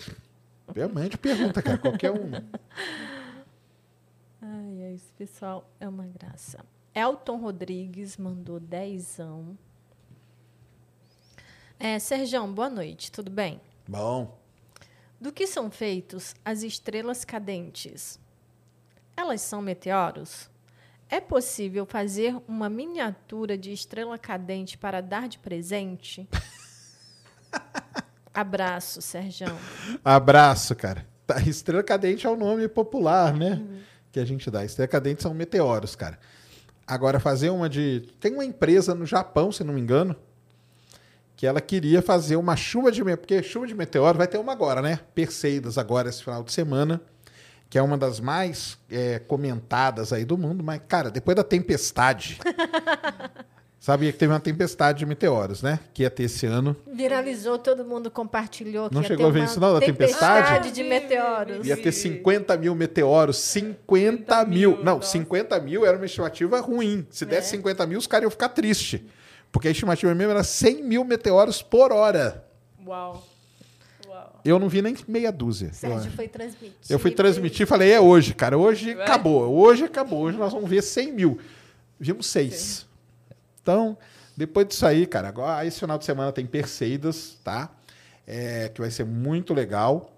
Realmente 0.74 1.20
pergunta, 1.20 1.62
cara. 1.62 1.78
Qualquer 1.78 2.10
um. 2.10 2.32
Ai, 4.42 4.84
ai, 4.84 4.94
esse 4.96 5.14
pessoal 5.14 5.70
é 5.80 5.88
uma 5.88 6.08
graça. 6.08 6.66
Elton 6.96 7.38
Rodrigues 7.38 8.18
mandou 8.18 8.60
dezão. 8.60 9.56
É, 11.80 12.00
Serjão, 12.00 12.52
boa 12.52 12.72
noite, 12.72 13.12
tudo 13.12 13.30
bem? 13.30 13.62
Bom. 13.88 14.36
Do 15.22 15.32
que 15.32 15.46
são 15.46 15.70
feitos 15.70 16.34
as 16.44 16.64
estrelas 16.64 17.24
cadentes? 17.24 18.20
Elas 19.16 19.42
são 19.42 19.62
meteoros? 19.62 20.50
É 21.10 21.20
possível 21.20 21.86
fazer 21.86 22.36
uma 22.48 22.68
miniatura 22.70 23.58
de 23.58 23.72
estrela 23.72 24.18
cadente 24.18 24.78
para 24.78 25.02
dar 25.02 25.28
de 25.28 25.38
presente? 25.38 26.28
Abraço, 28.34 29.02
Serjão. 29.02 29.56
Abraço, 30.04 30.76
cara. 30.76 31.06
Tá, 31.28 31.40
estrela 31.42 31.84
cadente 31.84 32.26
é 32.26 32.30
o 32.30 32.36
nome 32.36 32.68
popular, 32.68 33.34
né? 33.34 33.62
Que 34.12 34.20
a 34.20 34.26
gente 34.26 34.50
dá. 34.50 34.66
Estrela 34.66 34.88
cadente 34.88 35.22
são 35.22 35.34
meteoros, 35.34 35.96
cara. 35.96 36.18
Agora, 36.86 37.20
fazer 37.20 37.52
uma 37.52 37.70
de. 37.70 38.10
Tem 38.20 38.34
uma 38.34 38.44
empresa 38.44 38.96
no 38.96 39.06
Japão, 39.06 39.52
se 39.52 39.64
não 39.64 39.74
me 39.74 39.82
engano, 39.82 40.16
que 41.36 41.46
ela 41.46 41.62
queria 41.62 42.02
fazer 42.02 42.36
uma 42.36 42.56
chuva 42.56 42.92
de. 42.92 43.04
Porque 43.04 43.42
chuva 43.44 43.68
de 43.68 43.76
meteoro 43.76 44.18
vai 44.18 44.28
ter 44.28 44.40
uma 44.40 44.52
agora, 44.52 44.82
né? 44.82 45.00
Perseidas 45.14 45.78
agora, 45.78 46.10
esse 46.10 46.24
final 46.24 46.44
de 46.44 46.52
semana, 46.52 47.00
que 47.74 47.78
é 47.80 47.82
uma 47.82 47.98
das 47.98 48.20
mais 48.20 48.78
é, 48.88 49.18
comentadas 49.18 50.14
aí 50.14 50.24
do 50.24 50.38
mundo. 50.38 50.64
Mas, 50.64 50.80
cara, 50.88 51.10
depois 51.10 51.36
da 51.36 51.44
tempestade. 51.44 52.38
sabia 53.82 54.12
que 54.12 54.18
teve 54.20 54.32
uma 54.32 54.40
tempestade 54.40 55.00
de 55.00 55.08
meteoros, 55.08 55.64
né? 55.64 55.80
Que 55.92 56.04
ia 56.04 56.12
ter 56.12 56.26
esse 56.26 56.46
ano. 56.46 56.76
Viralizou, 56.86 57.58
todo 57.58 57.84
mundo 57.84 58.12
compartilhou. 58.12 58.90
que 58.90 58.94
Não 58.94 59.02
ia 59.02 59.08
chegou 59.08 59.26
ter 59.26 59.40
a 59.40 59.42
ver 59.42 59.50
isso 59.50 59.60
não, 59.60 59.74
da 59.74 59.80
tempestade? 59.80 60.70
de 60.70 60.84
meteoros. 60.84 61.66
Ia 61.66 61.76
ter 61.76 61.92
50 61.92 62.56
mil 62.58 62.76
meteoros. 62.76 63.38
50 63.38 64.46
mil. 64.46 64.74
mil, 64.74 64.84
Não, 64.84 64.98
nossa. 64.98 65.10
50 65.10 65.60
mil 65.62 65.84
era 65.84 65.98
uma 65.98 66.06
estimativa 66.06 66.62
ruim. 66.62 67.08
Se 67.10 67.26
desse 67.26 67.50
50 67.50 67.88
mil, 67.88 67.98
os 67.98 68.06
caras 68.06 68.26
iam 68.26 68.30
ficar 68.30 68.50
tristes. 68.50 69.02
Porque 69.52 69.68
a 69.68 69.72
estimativa 69.72 70.14
mesmo 70.14 70.30
era 70.30 70.44
100 70.44 70.84
mil 70.84 71.04
meteoros 71.04 71.64
por 71.64 71.92
hora. 71.92 72.46
Uau. 72.86 73.33
Eu 74.46 74.60
não 74.60 74.68
vi 74.68 74.82
nem 74.82 74.96
meia 75.08 75.32
dúzia. 75.32 75.68
eu 75.68 75.74
Sérgio 75.74 76.12
foi 76.12 76.28
transmitir. 76.28 76.74
Eu 76.90 77.00
fui 77.00 77.12
transmitir 77.12 77.64
e 77.64 77.66
falei, 77.66 77.92
é 77.92 78.00
hoje, 78.00 78.34
cara. 78.34 78.58
Hoje 78.58 78.94
Vai? 78.94 79.04
acabou. 79.04 79.50
Hoje 79.54 79.86
acabou. 79.86 80.24
Hoje 80.24 80.38
nós 80.38 80.52
vamos 80.52 80.70
ver 80.70 80.82
100 80.82 81.14
mil. 81.14 81.40
Vimos 82.00 82.28
seis. 82.28 82.86
Então, 83.62 83.98
depois 84.36 84.68
disso 84.68 84.86
aí, 84.86 85.06
cara, 85.06 85.30
agora 85.30 85.66
esse 85.66 85.80
final 85.80 85.98
de 85.98 86.04
semana 86.04 86.32
tem 86.32 86.46
Perseidas, 86.46 87.38
tá? 87.44 87.72
É, 88.28 88.70
que 88.70 88.82
vai 88.82 88.92
ser 88.92 89.06
muito 89.06 89.54
legal. 89.54 90.12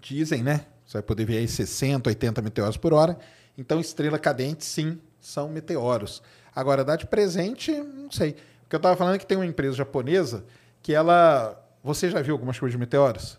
Dizem, 0.00 0.42
né? 0.42 0.66
Você 0.84 0.94
vai 0.94 1.02
poder 1.02 1.24
ver 1.24 1.38
aí 1.38 1.46
60, 1.46 2.10
80 2.10 2.42
meteoros 2.42 2.76
por 2.76 2.92
hora. 2.92 3.16
Então, 3.56 3.78
estrela 3.78 4.18
cadente, 4.18 4.64
sim, 4.64 4.98
são 5.20 5.48
meteoros. 5.48 6.22
Agora, 6.54 6.84
dar 6.84 6.96
de 6.96 7.06
presente, 7.06 7.70
não 7.72 8.10
sei. 8.10 8.36
Porque 8.62 8.76
eu 8.76 8.80
tava 8.80 8.96
falando 8.96 9.18
que 9.18 9.26
tem 9.26 9.38
uma 9.38 9.46
empresa 9.46 9.76
japonesa 9.76 10.44
que 10.82 10.92
ela. 10.94 11.58
Você 11.82 12.10
já 12.10 12.20
viu 12.22 12.34
algumas 12.34 12.58
coisas 12.58 12.72
de 12.72 12.78
meteoros? 12.78 13.38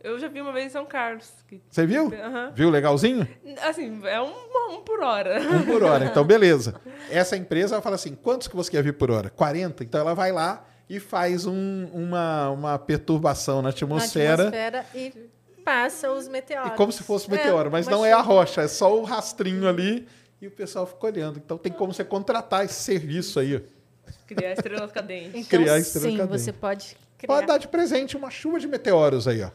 Eu 0.00 0.18
já 0.18 0.28
vi 0.28 0.40
uma 0.40 0.52
vez 0.52 0.66
em 0.66 0.70
São 0.70 0.86
Carlos. 0.86 1.28
que- 1.48 1.60
Você 1.68 1.84
viu? 1.84 2.12
Aham. 2.14 2.52
Viu 2.54 2.70
legalzinho? 2.70 3.26
Assim, 3.62 4.00
é 4.04 4.20
um, 4.22 4.32
um 4.76 4.80
por 4.82 5.00
hora. 5.02 5.40
Um 5.40 5.64
por 5.64 5.82
hora. 5.82 6.04
Então, 6.04 6.22
beleza. 6.24 6.74
Essa 7.10 7.36
empresa 7.36 7.74
ela 7.74 7.82
fala 7.82 7.96
assim: 7.96 8.14
quantos 8.14 8.46
que 8.46 8.54
você 8.54 8.70
quer 8.70 8.82
ver 8.82 8.92
por 8.92 9.10
hora? 9.10 9.28
40? 9.30 9.82
Então 9.82 10.00
ela 10.00 10.14
vai 10.14 10.30
lá 10.30 10.64
e 10.88 11.00
faz 11.00 11.46
um- 11.46 11.86
uma, 11.92 12.50
uma 12.50 12.78
perturbação 12.78 13.56
na 13.56 13.62
na 13.62 13.68
atmosfera. 13.70 14.34
atmosfera 14.44 14.86
e 14.94 15.12
passa 15.64 16.10
os 16.12 16.28
meteoros. 16.28 16.72
E 16.72 16.76
como 16.76 16.92
se 16.92 17.02
fosse 17.02 17.28
meteoro, 17.30 17.70
mas 17.70 17.86
uma 17.88 17.96
não 17.96 18.04
é 18.04 18.12
a 18.12 18.18
chuva. 18.22 18.34
rocha, 18.34 18.60
é 18.62 18.68
só 18.68 18.96
o 18.96 19.02
rastrinho 19.02 19.68
ali 19.68 20.06
e 20.40 20.46
o 20.46 20.50
pessoal 20.50 20.86
fica 20.86 21.06
olhando. 21.06 21.38
Então 21.44 21.58
tem 21.58 21.72
como 21.72 21.92
você 21.92 22.04
contratar 22.04 22.64
esse 22.64 22.74
serviço 22.82 23.40
aí. 23.40 23.62
Criar 24.26 24.52
estrelas 24.52 24.92
cadentes. 24.92 25.34
Então, 25.34 25.58
criar 25.60 25.78
estrela 25.78 26.08
sim, 26.10 26.16
cadente. 26.16 26.38
você 26.40 26.52
pode 26.52 26.96
criar. 27.18 27.34
Pode 27.34 27.46
dar 27.46 27.58
de 27.58 27.68
presente 27.68 28.16
uma 28.16 28.30
chuva 28.30 28.58
de 28.58 28.66
meteoros 28.66 29.28
aí, 29.28 29.42
ó. 29.42 29.50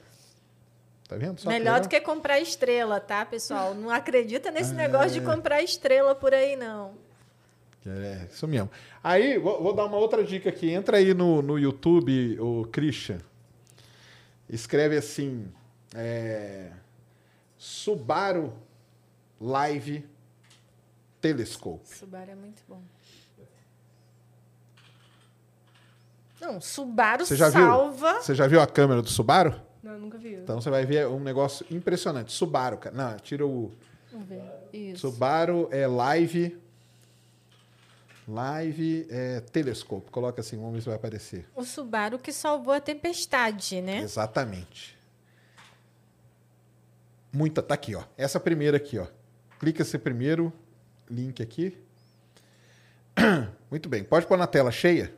Tá 1.08 1.16
vendo? 1.18 1.40
Só 1.40 1.50
Melhor 1.50 1.80
do 1.82 1.90
que 1.90 2.00
comprar 2.02 2.40
estrela, 2.40 3.00
tá, 3.00 3.26
pessoal? 3.26 3.74
Não 3.74 3.90
acredita 3.90 4.52
nesse 4.52 4.72
Ah. 4.72 4.76
negócio 4.76 5.12
de 5.12 5.22
comprar 5.22 5.62
estrela 5.64 6.14
por 6.14 6.34
aí, 6.34 6.56
não. 6.56 6.94
É, 7.86 8.28
isso 8.32 8.48
mesmo. 8.48 8.70
Aí, 9.04 9.38
vou, 9.38 9.62
vou 9.62 9.74
dar 9.74 9.86
uma 9.86 9.98
outra 9.98 10.24
dica 10.24 10.50
aqui. 10.50 10.72
Entra 10.72 10.98
aí 10.98 11.14
no, 11.14 11.42
no 11.42 11.60
YouTube, 11.60 12.40
o 12.40 12.66
Christian. 12.72 13.18
Escreve 14.50 14.96
assim: 14.98 15.52
é, 15.94 16.72
Subaru 17.58 18.54
Live 19.40 20.06
Telescope. 21.20 21.88
Subaru 21.88 22.32
é 22.32 22.36
muito 22.36 22.62
bom. 22.68 22.82
Não, 26.44 26.60
Subaru 26.60 27.26
Você 27.26 27.38
já 27.38 27.50
viu? 27.50 27.62
salva. 27.62 28.22
Você 28.22 28.36
já 28.36 28.46
viu 28.48 28.60
a 28.60 28.68
câmera 28.68 29.02
do 29.02 29.10
Subaru? 29.10 29.56
Não, 29.82 29.98
nunca 29.98 30.18
vi. 30.18 30.34
Então 30.34 30.60
você 30.60 30.70
vai 30.70 30.86
ver 30.86 31.08
um 31.08 31.20
negócio 31.20 31.66
impressionante. 31.72 32.34
Subaru, 32.34 32.78
cara. 32.78 32.94
Não, 32.96 33.18
tira 33.18 33.48
o. 33.48 33.72
Vamos 34.12 34.28
ver. 34.28 34.44
Isso. 34.74 35.10
Subaru 35.10 35.70
é 35.72 35.88
Live. 35.88 36.62
Live 38.28 39.08
é 39.10 39.40
Telescope. 39.40 40.12
Coloca 40.12 40.42
assim, 40.42 40.58
vamos 40.58 40.74
ver 40.74 40.82
se 40.82 40.88
vai 40.88 40.96
aparecer. 40.96 41.46
O 41.56 41.64
Subaru 41.64 42.20
que 42.20 42.34
salvou 42.34 42.74
a 42.74 42.82
tempestade, 42.82 43.82
né? 43.82 44.00
Exatamente. 44.00 44.98
Muita, 47.32 47.64
tá 47.64 47.74
aqui, 47.74 47.96
ó. 47.96 48.04
Essa 48.18 48.40
primeira 48.40 48.78
aqui, 48.78 49.00
ó. 49.00 49.08
Clica 49.60 49.82
esse 49.82 49.98
primeiro 49.98 50.52
link 51.10 51.42
aqui. 51.42 51.78
Muito 53.72 53.88
bem, 53.88 54.04
pode 54.04 54.26
pôr 54.28 54.38
na 54.38 54.46
tela 54.48 54.72
cheia. 54.72 55.14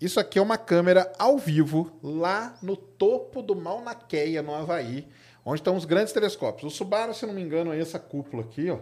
Isso 0.00 0.20
aqui 0.20 0.38
é 0.38 0.42
uma 0.42 0.56
câmera 0.56 1.12
ao 1.18 1.36
vivo 1.38 1.90
lá 2.02 2.56
no 2.62 2.76
topo 2.76 3.42
do 3.42 3.56
Mauna 3.56 3.94
Kea, 3.94 4.42
no 4.42 4.54
Havaí, 4.54 5.08
onde 5.44 5.60
estão 5.60 5.76
os 5.76 5.84
grandes 5.84 6.12
telescópios. 6.12 6.72
O 6.72 6.76
Subaru, 6.76 7.12
se 7.12 7.26
não 7.26 7.34
me 7.34 7.42
engano, 7.42 7.72
é 7.72 7.80
essa 7.80 7.98
cúpula 7.98 8.42
aqui, 8.44 8.70
ó. 8.70 8.78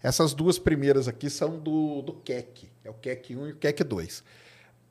Essas 0.00 0.32
duas 0.32 0.58
primeiras 0.58 1.08
aqui 1.08 1.28
são 1.28 1.58
do, 1.58 2.02
do 2.02 2.12
Keck. 2.14 2.68
É 2.84 2.90
o 2.90 2.94
Keck 2.94 3.34
1 3.34 3.48
e 3.48 3.52
o 3.52 3.56
Keck 3.56 3.82
2. 3.82 4.22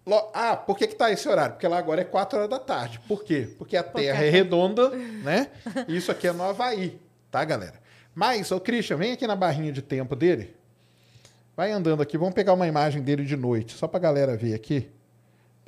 Lo- 0.05 0.31
Ah, 0.33 0.57
por 0.57 0.77
que, 0.77 0.85
que 0.85 0.95
tá 0.95 1.09
esse 1.11 1.29
horário? 1.29 1.53
Porque 1.53 1.67
lá 1.67 1.77
agora 1.77 2.01
é 2.01 2.03
4 2.03 2.37
horas 2.39 2.49
da 2.49 2.59
tarde. 2.59 2.99
Por 3.07 3.23
quê? 3.23 3.55
Porque 3.57 3.77
a 3.77 3.83
Terra 3.83 4.25
é 4.25 4.29
redonda, 4.29 4.89
né? 5.23 5.49
E 5.87 5.95
isso 5.95 6.11
aqui 6.11 6.27
é 6.27 6.33
no 6.33 6.43
Havaí, 6.43 6.99
tá, 7.31 7.43
galera? 7.45 7.75
Mas, 8.13 8.51
ô 8.51 8.59
Christian, 8.59 8.97
vem 8.97 9.13
aqui 9.13 9.25
na 9.25 9.35
barrinha 9.35 9.71
de 9.71 9.81
tempo 9.81 10.13
dele. 10.13 10.53
Vai 11.55 11.71
andando 11.71 12.01
aqui, 12.01 12.17
vamos 12.17 12.33
pegar 12.35 12.51
uma 12.53 12.67
imagem 12.67 13.01
dele 13.01 13.23
de 13.23 13.37
noite, 13.37 13.73
só 13.77 13.87
pra 13.87 13.99
galera 14.01 14.35
ver 14.35 14.53
aqui. 14.53 14.89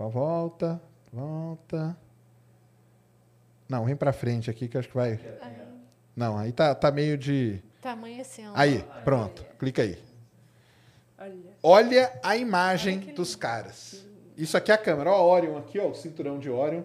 Volta, 0.08 0.82
volta. 1.12 1.98
Não, 3.68 3.86
vem 3.86 3.96
pra 3.96 4.14
frente 4.14 4.50
aqui 4.50 4.68
que 4.68 4.78
acho 4.78 4.88
que 4.88 4.96
vai. 4.96 5.20
Não, 6.16 6.38
aí 6.38 6.52
tá, 6.52 6.74
tá 6.74 6.92
meio 6.92 7.18
de. 7.18 7.62
Tá 7.82 7.92
amanhecendo. 7.92 8.52
Aí, 8.56 8.84
pronto. 9.04 9.46
Clica 9.58 9.82
aí. 9.82 9.98
Olha. 11.18 11.34
Olha 11.62 12.20
a 12.24 12.38
imagem 12.38 13.00
dos 13.14 13.36
caras. 13.36 14.06
Isso 14.38 14.56
aqui 14.56 14.72
é 14.72 14.76
a 14.76 14.78
câmera. 14.78 15.12
Ó, 15.12 15.22
Orion 15.30 15.58
aqui, 15.58 15.78
ó, 15.80 15.90
o 15.90 15.96
cinturão 15.96 16.40
de 16.40 16.50
Orion. 16.50 16.84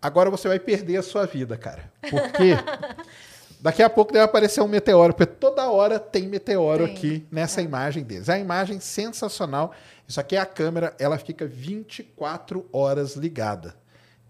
Agora 0.00 0.30
você 0.30 0.48
vai 0.48 0.58
perder 0.58 0.96
a 0.96 1.02
sua 1.02 1.26
vida, 1.26 1.56
cara. 1.56 1.90
Porque 2.00 2.54
daqui 3.60 3.82
a 3.82 3.90
pouco 3.90 4.12
deve 4.12 4.24
aparecer 4.24 4.60
um 4.60 4.68
meteoro, 4.68 5.14
porque 5.14 5.32
toda 5.32 5.70
hora 5.70 5.98
tem 5.98 6.28
meteoro 6.28 6.84
Tem, 6.86 6.94
aqui 6.94 7.26
nessa 7.30 7.60
imagem 7.62 8.02
deles. 8.04 8.28
É 8.28 8.34
a 8.34 8.38
imagem 8.38 8.80
sensacional. 8.80 9.72
Isso 10.06 10.20
aqui 10.20 10.36
é 10.36 10.40
a 10.40 10.46
câmera, 10.46 10.94
ela 10.98 11.18
fica 11.18 11.46
24 11.46 12.68
horas 12.72 13.16
ligada. 13.16 13.74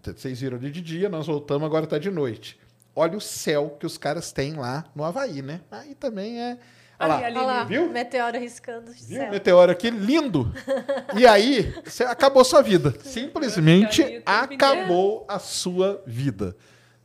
Então, 0.01 0.13
Vocês 0.15 0.39
viram 0.39 0.57
ali 0.57 0.71
de 0.71 0.81
dia, 0.81 1.09
nós 1.09 1.27
voltamos, 1.27 1.65
agora 1.65 1.83
está 1.83 1.97
de 1.97 2.09
noite. 2.09 2.59
Olha 2.95 3.17
o 3.17 3.21
céu 3.21 3.75
que 3.79 3.85
os 3.85 3.97
caras 3.97 4.31
têm 4.31 4.53
lá 4.55 4.85
no 4.95 5.03
Havaí, 5.03 5.41
né? 5.41 5.61
Aí 5.69 5.93
também 5.93 6.41
é. 6.41 6.57
Olha 6.99 7.07
lá. 7.13 7.25
Ali, 7.27 7.35
lá, 7.37 7.63
Viu? 7.63 7.89
meteoro 7.91 8.39
riscando 8.39 8.89
o 8.89 8.93
Viu 8.93 9.17
o 9.17 9.21
céu. 9.21 9.29
meteoro 9.29 9.71
aqui? 9.71 9.91
Lindo! 9.91 10.51
E 11.15 11.27
aí, 11.27 11.75
você 11.85 12.03
acabou 12.03 12.43
sua 12.43 12.63
vida. 12.63 12.95
Simplesmente 13.03 14.23
acabou 14.25 15.23
a 15.27 15.37
sua 15.37 16.01
vida. 16.07 16.55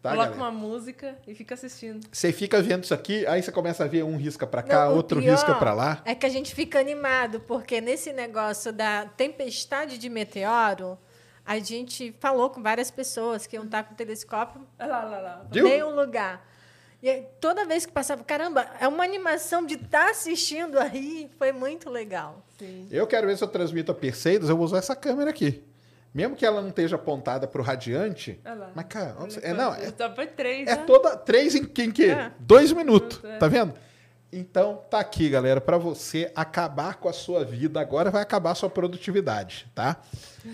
Tá, 0.02 0.10
Coloca 0.10 0.30
galera? 0.30 0.50
uma 0.50 0.50
música 0.50 1.16
e 1.28 1.34
fica 1.34 1.54
assistindo. 1.54 2.04
Você 2.10 2.32
fica 2.32 2.60
vendo 2.60 2.82
isso 2.82 2.92
aqui, 2.92 3.24
aí 3.24 3.40
você 3.40 3.52
começa 3.52 3.84
a 3.84 3.86
ver 3.86 4.02
um 4.02 4.16
risca 4.16 4.44
pra 4.44 4.60
cá, 4.60 4.86
Não, 4.86 4.96
outro 4.96 5.20
risca 5.20 5.54
pra 5.54 5.72
lá. 5.72 6.02
É 6.04 6.12
que 6.12 6.26
a 6.26 6.28
gente 6.28 6.52
fica 6.56 6.80
animado, 6.80 7.38
porque 7.38 7.80
nesse 7.80 8.12
negócio 8.12 8.72
da 8.72 9.06
tempestade 9.16 9.98
de 9.98 10.08
meteoro, 10.08 10.98
a 11.46 11.56
gente 11.60 12.12
falou 12.18 12.50
com 12.50 12.60
várias 12.60 12.90
pessoas 12.90 13.46
que 13.46 13.54
iam 13.54 13.64
estar 13.64 13.84
com 13.84 13.94
o 13.94 13.96
telescópio 13.96 14.66
lá, 14.76 15.04
lá, 15.04 15.20
lá. 15.20 15.46
Nenhum 15.52 15.94
lugar. 15.94 16.48
E 17.00 17.08
aí, 17.08 17.26
toda 17.40 17.64
vez 17.64 17.86
que 17.86 17.92
passava, 17.92 18.24
caramba, 18.24 18.66
é 18.80 18.88
uma 18.88 19.04
animação 19.04 19.64
de 19.64 19.74
estar 19.74 20.10
assistindo 20.10 20.80
aí, 20.80 21.30
foi 21.38 21.52
muito 21.52 21.88
legal. 21.88 22.44
Sim. 22.58 22.88
Eu 22.90 23.06
quero 23.06 23.28
ver 23.28 23.36
se 23.36 23.44
eu 23.44 23.48
transmito 23.48 23.92
a 23.92 23.94
Perseidas, 23.94 24.48
eu 24.48 24.56
vou 24.56 24.64
usar 24.64 24.78
essa 24.78 24.96
câmera 24.96 25.30
aqui. 25.30 25.64
Mesmo 26.14 26.36
que 26.36 26.44
ela 26.44 26.60
não 26.60 26.68
esteja 26.68 26.96
apontada 26.96 27.46
pro 27.46 27.62
radiante, 27.62 28.38
Olha 28.44 28.54
lá. 28.54 28.70
mas, 28.74 28.84
cara, 28.86 29.16
Olha 29.18 29.32
é, 29.42 29.54
não, 29.54 29.74
é, 29.74 29.90
Só 29.96 30.14
foi 30.14 30.26
três, 30.26 30.68
É 30.68 30.76
né? 30.76 30.84
toda. 30.86 31.16
Três 31.16 31.54
em, 31.54 31.62
em 31.62 31.90
quê? 31.90 32.06
É. 32.06 32.30
Dois 32.38 32.70
minutos. 32.72 33.18
É. 33.24 33.38
Tá 33.38 33.48
vendo? 33.48 33.72
Então, 34.30 34.82
tá 34.90 34.98
aqui, 34.98 35.28
galera, 35.28 35.60
para 35.60 35.76
você 35.78 36.30
acabar 36.34 36.94
com 36.96 37.08
a 37.08 37.12
sua 37.12 37.44
vida. 37.44 37.80
Agora 37.80 38.10
vai 38.10 38.22
acabar 38.22 38.52
a 38.52 38.54
sua 38.54 38.68
produtividade, 38.70 39.70
tá? 39.74 39.96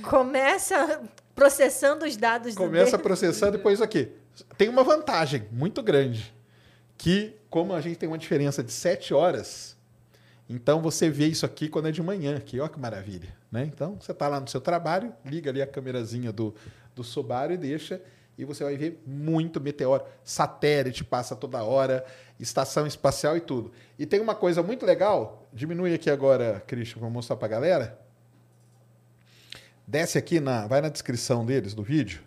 Começa 0.03 1.01
processando 1.35 2.05
os 2.05 2.17
dados 2.17 2.55
do 2.55 2.59
Começa 2.59 2.93
dele. 2.93 3.03
processando 3.05 3.53
depois 3.53 3.81
aqui. 3.81 4.11
Tem 4.57 4.69
uma 4.69 4.83
vantagem 4.83 5.47
muito 5.53 5.83
grande. 5.83 6.35
Que, 6.97 7.37
como 7.49 7.73
a 7.73 7.81
gente 7.81 7.97
tem 7.97 8.09
uma 8.09 8.19
diferença 8.19 8.63
de 8.63 8.73
sete 8.73 9.15
horas, 9.15 9.77
então 10.49 10.83
você 10.83 11.09
vê 11.09 11.27
isso 11.27 11.47
aqui 11.47 11.69
quando 11.69 11.87
é 11.89 11.93
de 11.93 12.03
manhã. 12.03 12.37
Aqui, 12.37 12.59
ó 12.59 12.67
que 12.67 12.79
maravilha. 12.81 13.29
Né? 13.51 13.65
Então, 13.65 13.97
você 13.99 14.13
tá 14.13 14.29
lá 14.29 14.39
no 14.41 14.49
seu 14.49 14.61
trabalho, 14.61 15.13
liga 15.25 15.51
ali 15.51 15.63
a 15.63 15.67
câmerazinha 15.67 16.33
do, 16.33 16.55
do 16.95 17.03
Subaru 17.03 17.55
e 17.55 17.57
deixa. 17.57 18.01
e 18.37 18.45
você 18.45 18.63
vai 18.63 18.77
ver 18.77 19.03
muito 19.07 19.61
meteoro. 19.61 20.05
Satélite 20.23 21.03
passa 21.03 21.35
toda 21.35 21.63
hora, 21.63 22.05
estação 22.39 22.87
espacial 22.87 23.37
e 23.37 23.41
tudo. 23.41 23.73
E 23.99 24.07
tem 24.07 24.21
uma 24.21 24.35
coisa 24.35 24.63
muito 24.63 24.85
legal, 24.85 25.49
diminui 25.53 25.95
aqui 25.95 26.11
agora, 26.11 26.63
Christian, 26.67 27.01
vou 27.01 27.11
mostrar 27.11 27.37
para 27.37 27.47
a 27.47 27.51
galera. 27.51 27.99
Desce 29.87 30.19
aqui, 30.19 30.39
na, 30.39 30.67
vai 30.67 30.83
na 30.83 30.91
descrição 30.91 31.47
deles, 31.47 31.73
do 31.73 31.83
vídeo. 31.83 32.21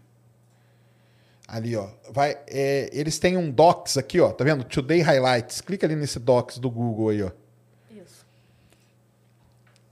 Ali, 1.48 1.76
ó. 1.76 1.90
Vai, 2.10 2.38
é, 2.48 2.90
eles 2.92 3.20
têm 3.20 3.38
um 3.38 3.52
docs 3.52 3.98
aqui, 3.98 4.20
ó. 4.20 4.32
Tá 4.32 4.44
vendo? 4.44 4.64
Today 4.64 5.02
Highlights. 5.02 5.62
Clica 5.62 5.86
ali 5.86 5.96
nesse 5.96 6.18
docs 6.18 6.58
do 6.58 6.72
Google 6.72 7.10
aí, 7.10 7.22
ó. 7.22 7.30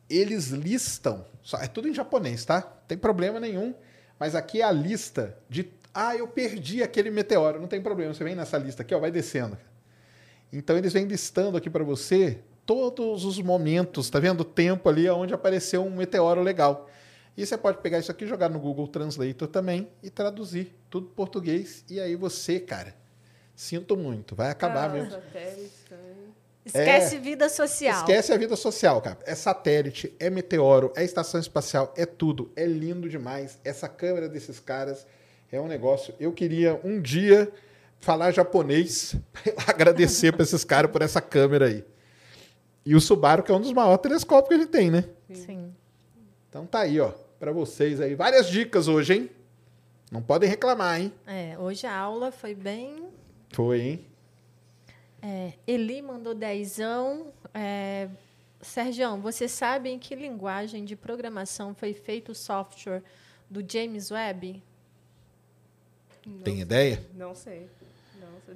Eles 0.10 0.48
listam, 0.50 1.26
só, 1.44 1.58
é 1.60 1.68
tudo 1.68 1.88
em 1.88 1.94
japonês, 1.94 2.44
tá? 2.46 2.62
Não 2.62 2.88
tem 2.88 2.98
problema 2.98 3.40
nenhum. 3.40 3.74
Mas 4.20 4.36
aqui 4.36 4.62
é 4.62 4.66
a 4.66 4.72
lista 4.72 5.38
de. 5.50 5.70
Ah, 5.94 6.16
eu 6.16 6.28
perdi 6.28 6.82
aquele 6.84 7.10
meteoro. 7.12 7.60
Não 7.60 7.68
tem 7.68 7.82
problema. 7.82 8.14
Você 8.14 8.24
vem 8.24 8.36
nessa 8.36 8.58
lista 8.58 8.82
aqui, 8.82 8.94
ó, 8.94 9.00
vai 9.00 9.12
descendo. 9.12 9.58
Então 10.52 10.78
eles 10.78 10.94
vêm 10.94 11.06
listando 11.06 11.58
aqui 11.58 11.70
para 11.70 11.84
você 11.84 12.40
todos 12.66 13.24
os 13.26 13.40
momentos, 13.42 14.10
tá 14.10 14.20
vendo? 14.20 14.42
O 14.42 14.46
tempo 14.46 14.90
ali 14.90 15.10
onde 15.10 15.34
apareceu 15.34 15.84
um 15.86 15.96
meteoro 15.96 16.42
legal. 16.42 16.90
E 17.38 17.46
você 17.46 17.58
pode 17.58 17.78
pegar 17.78 18.00
isso 18.00 18.12
aqui, 18.12 18.26
jogar 18.28 18.50
no 18.50 18.60
Google 18.60 18.88
Translator 18.88 19.48
também 19.48 19.88
e 20.04 20.10
traduzir 20.10 20.76
tudo 20.90 21.08
em 21.08 21.16
português. 21.16 21.86
E 21.90 22.00
aí 22.00 22.16
você, 22.16 22.60
cara, 22.60 22.94
sinto 23.56 23.96
muito, 23.96 24.36
vai 24.36 24.50
acabar 24.50 24.90
Ah, 24.90 24.94
mesmo. 24.94 25.12
também. 25.12 25.70
Esquece 26.70 27.18
vida 27.18 27.50
social. 27.50 28.00
Esquece 28.00 28.34
a 28.34 28.38
vida 28.38 28.56
social, 28.56 29.02
cara. 29.02 29.18
É 29.26 29.36
satélite, 29.36 30.16
é 30.20 30.30
meteoro, 30.30 30.92
é 30.96 31.04
estação 31.04 31.40
espacial, 31.40 31.94
é 31.98 32.06
tudo. 32.06 32.52
É 32.56 32.66
lindo 32.66 33.10
demais. 33.10 33.60
Essa 33.64 33.88
câmera 33.88 34.30
desses 34.30 34.60
caras 34.60 35.06
é 35.52 35.60
um 35.60 35.68
negócio. 35.68 36.14
Eu 36.20 36.32
queria 36.32 36.80
um 36.84 37.02
dia 37.02 37.52
falar 38.00 38.32
japonês 38.32 39.16
pra 39.44 39.66
agradecer 39.74 40.32
para 40.32 40.44
esses 40.44 40.64
caras 40.64 40.92
por 40.92 41.02
essa 41.02 41.22
câmera 41.22 41.66
aí. 41.66 41.84
E 42.86 42.96
o 42.96 43.02
Subaru, 43.02 43.44
que 43.44 43.52
é 43.52 43.56
um 43.56 43.62
dos 43.62 43.74
maiores 43.74 44.02
telescópios 44.02 44.48
que 44.48 44.54
a 44.56 44.58
gente 44.58 44.72
tem, 44.72 44.90
né? 44.90 45.06
Sim. 45.34 45.74
Então 46.50 46.66
tá 46.66 46.80
aí, 46.80 47.00
ó, 47.00 47.12
para 47.40 47.52
vocês 47.52 48.02
aí. 48.02 48.16
Várias 48.16 48.48
dicas 48.48 48.88
hoje, 48.88 49.14
hein? 49.14 49.30
Não 50.12 50.22
podem 50.22 50.50
reclamar, 50.50 51.00
hein? 51.00 51.14
É, 51.28 51.56
hoje 51.60 51.86
a 51.86 51.96
aula 51.96 52.32
foi 52.32 52.56
bem. 52.56 53.10
Foi, 53.52 53.80
hein? 53.82 54.06
É, 55.22 55.54
Eli 55.68 56.02
mandou 56.02 56.34
dezão. 56.34 57.28
É, 57.54 58.08
Sergião, 58.62 59.22
você 59.22 59.48
sabe 59.48 59.90
em 59.90 59.98
que 60.00 60.14
linguagem 60.16 60.84
de 60.86 60.96
programação 60.96 61.74
foi 61.74 61.94
feito 61.94 62.32
o 62.32 62.36
software 62.36 63.02
do 63.50 63.64
James 63.70 64.12
Webb? 64.12 64.62
Não 66.26 66.40
Tem 66.40 66.56
sei. 66.56 66.62
ideia? 66.62 67.06
Não 67.16 67.34
sei. 67.36 67.70
Não 68.20 68.28
sei. 68.46 68.56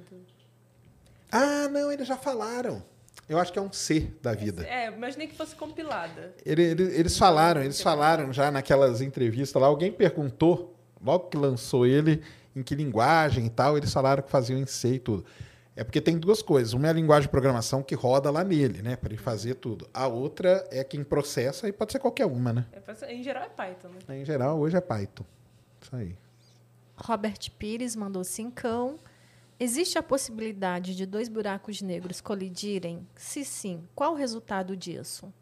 Ah, 1.32 1.68
não, 1.68 1.90
eles 1.90 2.06
já 2.06 2.16
falaram. 2.16 2.82
Eu 3.28 3.38
acho 3.38 3.50
que 3.52 3.58
é 3.58 3.62
um 3.62 3.72
C 3.72 4.10
da 4.22 4.34
vida. 4.34 4.66
É, 4.66 4.88
imaginei 4.88 5.26
que 5.26 5.34
fosse 5.34 5.56
compilada. 5.56 6.34
Ele- 6.44 6.62
ele- 6.62 6.94
eles 6.94 7.16
falaram, 7.16 7.62
eles 7.62 7.80
falaram 7.80 8.32
já 8.32 8.50
naquelas 8.50 9.00
entrevistas 9.00 9.60
lá. 9.60 9.66
Alguém 9.66 9.90
perguntou, 9.90 10.76
logo 11.02 11.28
que 11.30 11.36
lançou 11.38 11.86
ele, 11.86 12.22
em 12.54 12.62
que 12.62 12.74
linguagem 12.74 13.46
e 13.46 13.50
tal. 13.50 13.78
Eles 13.78 13.90
falaram 13.92 14.22
que 14.22 14.30
faziam 14.30 14.58
em 14.60 14.66
C 14.66 14.96
e 14.96 14.98
tudo. 14.98 15.24
É 15.76 15.82
porque 15.82 16.00
tem 16.00 16.18
duas 16.18 16.40
coisas. 16.40 16.72
Uma 16.72 16.86
é 16.86 16.90
a 16.90 16.92
linguagem 16.92 17.22
de 17.22 17.30
programação 17.30 17.82
que 17.82 17.94
roda 17.94 18.30
lá 18.30 18.44
nele, 18.44 18.80
né? 18.80 18.96
Para 18.96 19.12
ele 19.12 19.20
fazer 19.20 19.54
tudo. 19.54 19.88
A 19.92 20.06
outra 20.06 20.66
é 20.70 20.84
quem 20.84 21.02
processa 21.02 21.68
e 21.68 21.72
pode 21.72 21.92
ser 21.92 21.98
qualquer 21.98 22.26
uma, 22.26 22.52
né? 22.52 22.66
É, 22.72 23.12
em 23.12 23.22
geral 23.22 23.42
é 23.44 23.48
Python, 23.48 23.88
né? 23.88 24.20
Em 24.20 24.24
geral, 24.24 24.58
hoje 24.58 24.76
é 24.76 24.80
Python. 24.80 25.24
Isso 25.80 25.96
aí. 25.96 26.16
Robert 26.96 27.50
Pires 27.58 27.96
mandou 27.96 28.22
cincão. 28.22 28.98
Existe 29.58 29.98
a 29.98 30.02
possibilidade 30.02 30.94
de 30.94 31.06
dois 31.06 31.28
buracos 31.28 31.82
negros 31.82 32.20
colidirem? 32.20 33.06
Se 33.16 33.44
sim, 33.44 33.82
qual 33.94 34.12
o 34.12 34.16
resultado 34.16 34.76
disso? 34.76 35.32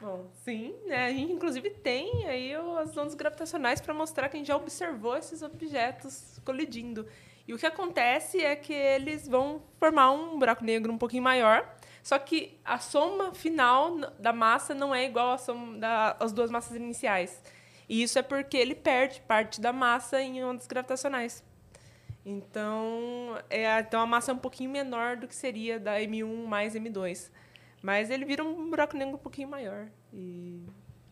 Bom, 0.00 0.26
sim, 0.44 0.74
né? 0.84 1.06
A 1.06 1.10
gente 1.10 1.32
inclusive 1.32 1.70
tem 1.70 2.26
aí 2.26 2.54
as 2.54 2.96
ondas 2.96 3.14
gravitacionais 3.14 3.80
para 3.80 3.94
mostrar 3.94 4.28
que 4.28 4.36
a 4.36 4.38
gente 4.38 4.48
já 4.48 4.56
observou 4.56 5.16
esses 5.16 5.42
objetos 5.42 6.40
colidindo. 6.44 7.06
E 7.46 7.54
o 7.54 7.58
que 7.58 7.66
acontece 7.66 8.42
é 8.42 8.56
que 8.56 8.72
eles 8.72 9.28
vão 9.28 9.62
formar 9.78 10.10
um 10.10 10.38
buraco 10.38 10.64
negro 10.64 10.92
um 10.92 10.98
pouquinho 10.98 11.22
maior, 11.22 11.76
só 12.02 12.18
que 12.18 12.58
a 12.64 12.78
soma 12.78 13.34
final 13.34 13.96
da 14.18 14.32
massa 14.32 14.74
não 14.74 14.94
é 14.94 15.04
igual 15.04 15.32
à 15.32 15.38
soma 15.38 15.78
das 15.78 16.32
duas 16.32 16.50
massas 16.50 16.76
iniciais. 16.76 17.42
E 17.88 18.02
isso 18.02 18.18
é 18.18 18.22
porque 18.22 18.56
ele 18.56 18.74
perde 18.74 19.20
parte 19.22 19.60
da 19.60 19.72
massa 19.72 20.20
em 20.20 20.44
ondas 20.44 20.66
gravitacionais. 20.66 21.44
Então, 22.24 23.38
é, 23.48 23.78
então 23.78 24.00
a 24.00 24.06
massa 24.06 24.32
é 24.32 24.34
um 24.34 24.38
pouquinho 24.38 24.68
menor 24.68 25.16
do 25.16 25.28
que 25.28 25.34
seria 25.34 25.78
da 25.78 26.00
M1 26.00 26.44
mais 26.46 26.74
M2. 26.74 27.30
Mas 27.80 28.10
ele 28.10 28.24
vira 28.24 28.42
um 28.42 28.68
buraco 28.68 28.96
negro 28.96 29.14
um 29.14 29.18
pouquinho 29.18 29.48
maior. 29.48 29.86
E, 30.12 30.60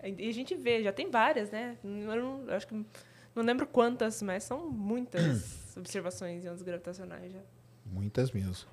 e 0.03 0.29
a 0.29 0.33
gente 0.33 0.57
vê, 0.57 0.83
já 0.83 0.93
tem 0.93 1.09
várias, 1.09 1.51
né? 1.53 1.77
Eu 1.85 2.17
não, 2.17 2.53
acho 2.53 2.67
que 2.67 2.85
não 3.35 3.43
lembro 3.43 3.67
quantas, 3.67 4.23
mas 4.23 4.45
são 4.45 4.71
muitas 4.71 5.75
observações 5.77 6.45
em 6.45 6.49
ondas 6.49 6.63
gravitacionais 6.63 7.33
já. 7.33 7.41
Muitas 7.85 8.31
mesmo. 8.31 8.69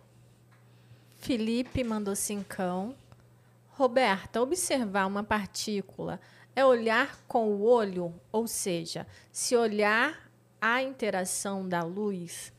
Felipe 1.20 1.84
mandou 1.84 2.16
cincão. 2.16 2.96
Roberta, 3.70 4.42
observar 4.42 5.06
uma 5.06 5.24
partícula 5.24 6.20
é 6.56 6.66
olhar 6.66 7.18
com 7.28 7.48
o 7.48 7.64
olho, 7.64 8.14
ou 8.32 8.48
seja, 8.48 9.08
se 9.32 9.56
olhar 9.56 10.30
a 10.60 10.82
interação 10.82 11.68
da 11.68 11.82
luz, 11.82 12.54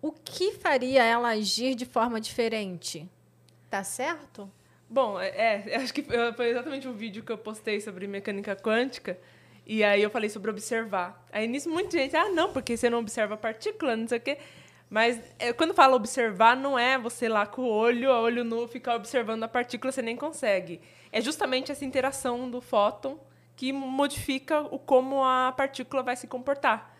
o 0.00 0.12
que 0.12 0.52
faria 0.52 1.02
ela 1.02 1.30
agir 1.30 1.74
de 1.74 1.86
forma 1.86 2.20
diferente? 2.20 3.08
Tá 3.70 3.82
certo? 3.82 4.50
Bom, 4.88 5.18
é, 5.18 5.62
é, 5.70 5.76
acho 5.82 5.94
que 5.94 6.02
foi 6.02 6.32
foi 6.34 6.50
exatamente 6.50 6.86
um 6.86 6.92
vídeo 6.92 7.22
que 7.22 7.32
eu 7.32 7.38
postei 7.38 7.80
sobre 7.80 8.06
mecânica 8.06 8.54
quântica. 8.54 9.18
E 9.66 9.84
aí 9.84 10.02
eu 10.02 10.10
falei 10.10 10.28
sobre 10.28 10.50
observar. 10.50 11.24
Aí 11.32 11.46
nisso 11.46 11.70
muita 11.70 11.96
gente, 11.96 12.16
ah, 12.16 12.28
não, 12.30 12.52
porque 12.52 12.76
você 12.76 12.90
não 12.90 12.98
observa 12.98 13.36
partícula, 13.36 13.96
não 13.96 14.08
sei 14.08 14.18
o 14.18 14.20
quê. 14.20 14.38
Mas 14.90 15.18
é, 15.38 15.52
quando 15.52 15.72
fala 15.72 15.96
observar, 15.96 16.54
não 16.54 16.78
é 16.78 16.98
você 16.98 17.28
lá 17.28 17.46
com 17.46 17.62
o 17.62 17.68
olho, 17.68 18.12
a 18.12 18.20
olho 18.20 18.44
nu, 18.44 18.68
ficar 18.68 18.94
observando 18.94 19.42
a 19.42 19.48
partícula, 19.48 19.90
você 19.90 20.02
nem 20.02 20.16
consegue. 20.16 20.80
É 21.10 21.20
justamente 21.20 21.72
essa 21.72 21.84
interação 21.84 22.50
do 22.50 22.60
fóton 22.60 23.18
que 23.56 23.72
modifica 23.72 24.60
o 24.60 24.78
como 24.78 25.24
a 25.24 25.52
partícula 25.56 26.02
vai 26.02 26.16
se 26.16 26.26
comportar. 26.26 26.94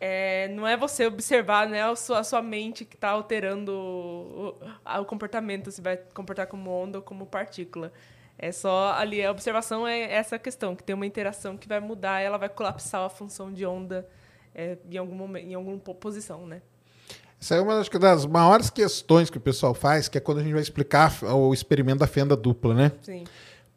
É, 0.00 0.48
não 0.48 0.66
é 0.66 0.76
você 0.76 1.06
observar, 1.06 1.68
né, 1.68 1.82
a 1.82 1.94
sua, 1.94 2.20
a 2.20 2.24
sua 2.24 2.40
mente 2.40 2.84
que 2.84 2.94
está 2.94 3.10
alterando 3.10 3.72
o, 3.72 4.58
o, 4.60 5.00
o 5.00 5.04
comportamento, 5.04 5.70
se 5.70 5.80
vai 5.80 5.96
comportar 6.14 6.46
como 6.46 6.70
onda 6.70 6.98
ou 6.98 7.02
como 7.02 7.26
partícula. 7.26 7.92
É 8.38 8.52
só 8.52 8.92
ali, 8.92 9.24
a 9.24 9.30
observação 9.32 9.86
é 9.86 10.12
essa 10.12 10.38
questão, 10.38 10.76
que 10.76 10.82
tem 10.84 10.94
uma 10.94 11.06
interação 11.06 11.56
que 11.56 11.66
vai 11.66 11.80
mudar, 11.80 12.20
ela 12.20 12.38
vai 12.38 12.48
colapsar 12.48 13.02
a 13.04 13.08
função 13.08 13.52
de 13.52 13.66
onda 13.66 14.06
é, 14.54 14.78
em, 14.88 14.96
algum 14.96 15.14
momento, 15.14 15.44
em 15.46 15.54
alguma 15.54 15.76
po- 15.78 15.94
posição, 15.94 16.46
né? 16.46 16.62
Essa 17.40 17.56
é 17.56 17.60
uma 17.60 17.82
das 17.82 18.26
maiores 18.26 18.70
questões 18.70 19.28
que 19.30 19.38
o 19.38 19.40
pessoal 19.40 19.74
faz, 19.74 20.08
que 20.08 20.18
é 20.18 20.20
quando 20.20 20.38
a 20.38 20.42
gente 20.42 20.52
vai 20.52 20.62
explicar 20.62 21.12
o 21.24 21.52
experimento 21.52 21.98
da 21.98 22.06
fenda 22.06 22.36
dupla, 22.36 22.74
né? 22.74 22.92
Sim. 23.02 23.24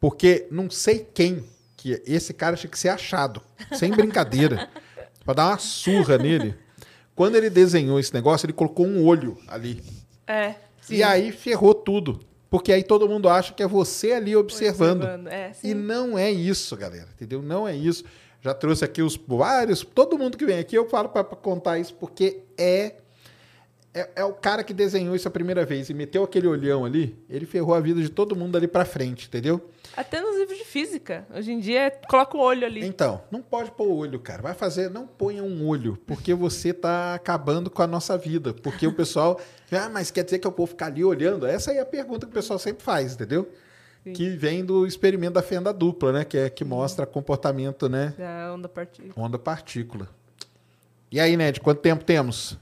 Porque 0.00 0.46
não 0.50 0.68
sei 0.70 1.06
quem 1.12 1.44
que 1.76 2.00
esse 2.06 2.32
cara 2.32 2.56
tinha 2.56 2.70
que 2.70 2.78
ser 2.78 2.88
achado, 2.88 3.42
sem 3.72 3.90
brincadeira, 3.90 4.68
para 5.24 5.34
dar 5.34 5.46
uma 5.48 5.58
surra 5.58 6.18
nele. 6.18 6.56
Quando 7.14 7.36
ele 7.36 7.50
desenhou 7.50 7.98
esse 8.00 8.12
negócio, 8.14 8.46
ele 8.46 8.52
colocou 8.52 8.86
um 8.86 9.04
olho 9.04 9.38
ali. 9.48 9.82
É. 10.26 10.54
Sim. 10.80 10.96
E 10.96 11.02
aí 11.02 11.30
ferrou 11.32 11.74
tudo. 11.74 12.20
Porque 12.52 12.70
aí 12.70 12.82
todo 12.82 13.08
mundo 13.08 13.30
acha 13.30 13.54
que 13.54 13.62
é 13.62 13.66
você 13.66 14.12
ali 14.12 14.36
observando. 14.36 15.04
É, 15.26 15.54
sim. 15.54 15.70
E 15.70 15.74
não 15.74 16.18
é 16.18 16.30
isso, 16.30 16.76
galera. 16.76 17.08
Entendeu? 17.14 17.40
Não 17.40 17.66
é 17.66 17.74
isso. 17.74 18.04
Já 18.42 18.52
trouxe 18.52 18.84
aqui 18.84 19.00
os 19.00 19.16
vários. 19.16 19.80
Todo 19.80 20.18
mundo 20.18 20.36
que 20.36 20.44
vem 20.44 20.58
aqui, 20.58 20.76
eu 20.76 20.86
falo 20.86 21.08
para 21.08 21.24
contar 21.24 21.78
isso, 21.78 21.94
porque 21.94 22.40
é, 22.58 22.96
é. 23.94 24.08
É 24.16 24.24
o 24.24 24.32
cara 24.32 24.64
que 24.64 24.72
desenhou 24.72 25.14
isso 25.14 25.28
a 25.28 25.30
primeira 25.30 25.64
vez 25.64 25.90
e 25.90 25.94
meteu 25.94 26.24
aquele 26.24 26.46
olhão 26.46 26.84
ali, 26.84 27.16
ele 27.28 27.44
ferrou 27.44 27.74
a 27.74 27.80
vida 27.80 28.00
de 28.00 28.08
todo 28.08 28.34
mundo 28.34 28.56
ali 28.56 28.66
pra 28.66 28.84
frente, 28.84 29.26
entendeu? 29.26 29.60
Até 29.96 30.20
nos 30.20 30.38
livros 30.38 30.56
de 30.56 30.64
física. 30.64 31.26
Hoje 31.34 31.52
em 31.52 31.60
dia, 31.60 31.92
coloca 32.08 32.36
o 32.36 32.40
olho 32.40 32.66
ali. 32.66 32.84
Então, 32.84 33.22
não 33.30 33.42
pode 33.42 33.70
pôr 33.72 33.86
o 33.86 33.96
olho, 33.96 34.18
cara. 34.18 34.40
Vai 34.40 34.54
fazer, 34.54 34.88
não 34.90 35.06
ponha 35.06 35.42
um 35.42 35.66
olho, 35.66 35.98
porque 36.06 36.32
você 36.32 36.72
tá 36.72 37.14
acabando 37.14 37.70
com 37.70 37.82
a 37.82 37.86
nossa 37.86 38.16
vida. 38.16 38.54
Porque 38.54 38.86
o 38.86 38.94
pessoal, 38.94 39.38
ah, 39.70 39.88
mas 39.90 40.10
quer 40.10 40.24
dizer 40.24 40.38
que 40.38 40.46
eu 40.46 40.52
vou 40.52 40.66
ficar 40.66 40.86
ali 40.86 41.04
olhando? 41.04 41.46
Essa 41.46 41.72
é 41.72 41.80
a 41.80 41.86
pergunta 41.86 42.26
que 42.26 42.32
o 42.32 42.34
pessoal 42.34 42.58
sempre 42.58 42.82
faz, 42.82 43.14
entendeu? 43.14 43.50
Sim. 44.04 44.12
Que 44.14 44.30
vem 44.30 44.64
do 44.64 44.86
experimento 44.86 45.34
da 45.34 45.42
fenda 45.42 45.72
dupla, 45.72 46.12
né? 46.12 46.24
Que 46.24 46.38
é 46.38 46.50
que 46.50 46.64
mostra 46.64 47.06
comportamento, 47.06 47.88
né? 47.88 48.14
Da 48.18 48.52
onda 48.54 48.68
partícula. 48.68 49.12
Onda 49.16 49.38
partícula. 49.38 50.08
E 51.10 51.20
aí, 51.20 51.36
Ned, 51.36 51.60
quanto 51.60 51.80
tempo 51.80 52.02
temos? 52.04 52.58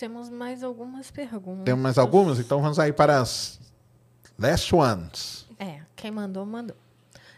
Temos 0.00 0.30
mais 0.30 0.64
algumas 0.64 1.10
perguntas. 1.10 1.66
Temos 1.66 1.82
mais 1.82 1.98
algumas? 1.98 2.38
Então 2.38 2.62
vamos 2.62 2.78
aí 2.78 2.90
para 2.90 3.20
as 3.20 3.60
last 4.38 4.74
ones. 4.74 5.46
É, 5.58 5.82
quem 5.94 6.10
mandou, 6.10 6.46
mandou. 6.46 6.74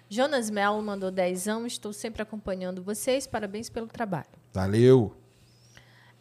Jonas 0.08 0.48
Melo 0.48 0.80
mandou 0.80 1.10
dezão. 1.10 1.66
Estou 1.66 1.92
sempre 1.92 2.22
acompanhando 2.22 2.80
vocês. 2.80 3.26
Parabéns 3.26 3.68
pelo 3.68 3.88
trabalho. 3.88 4.28
Valeu. 4.52 5.12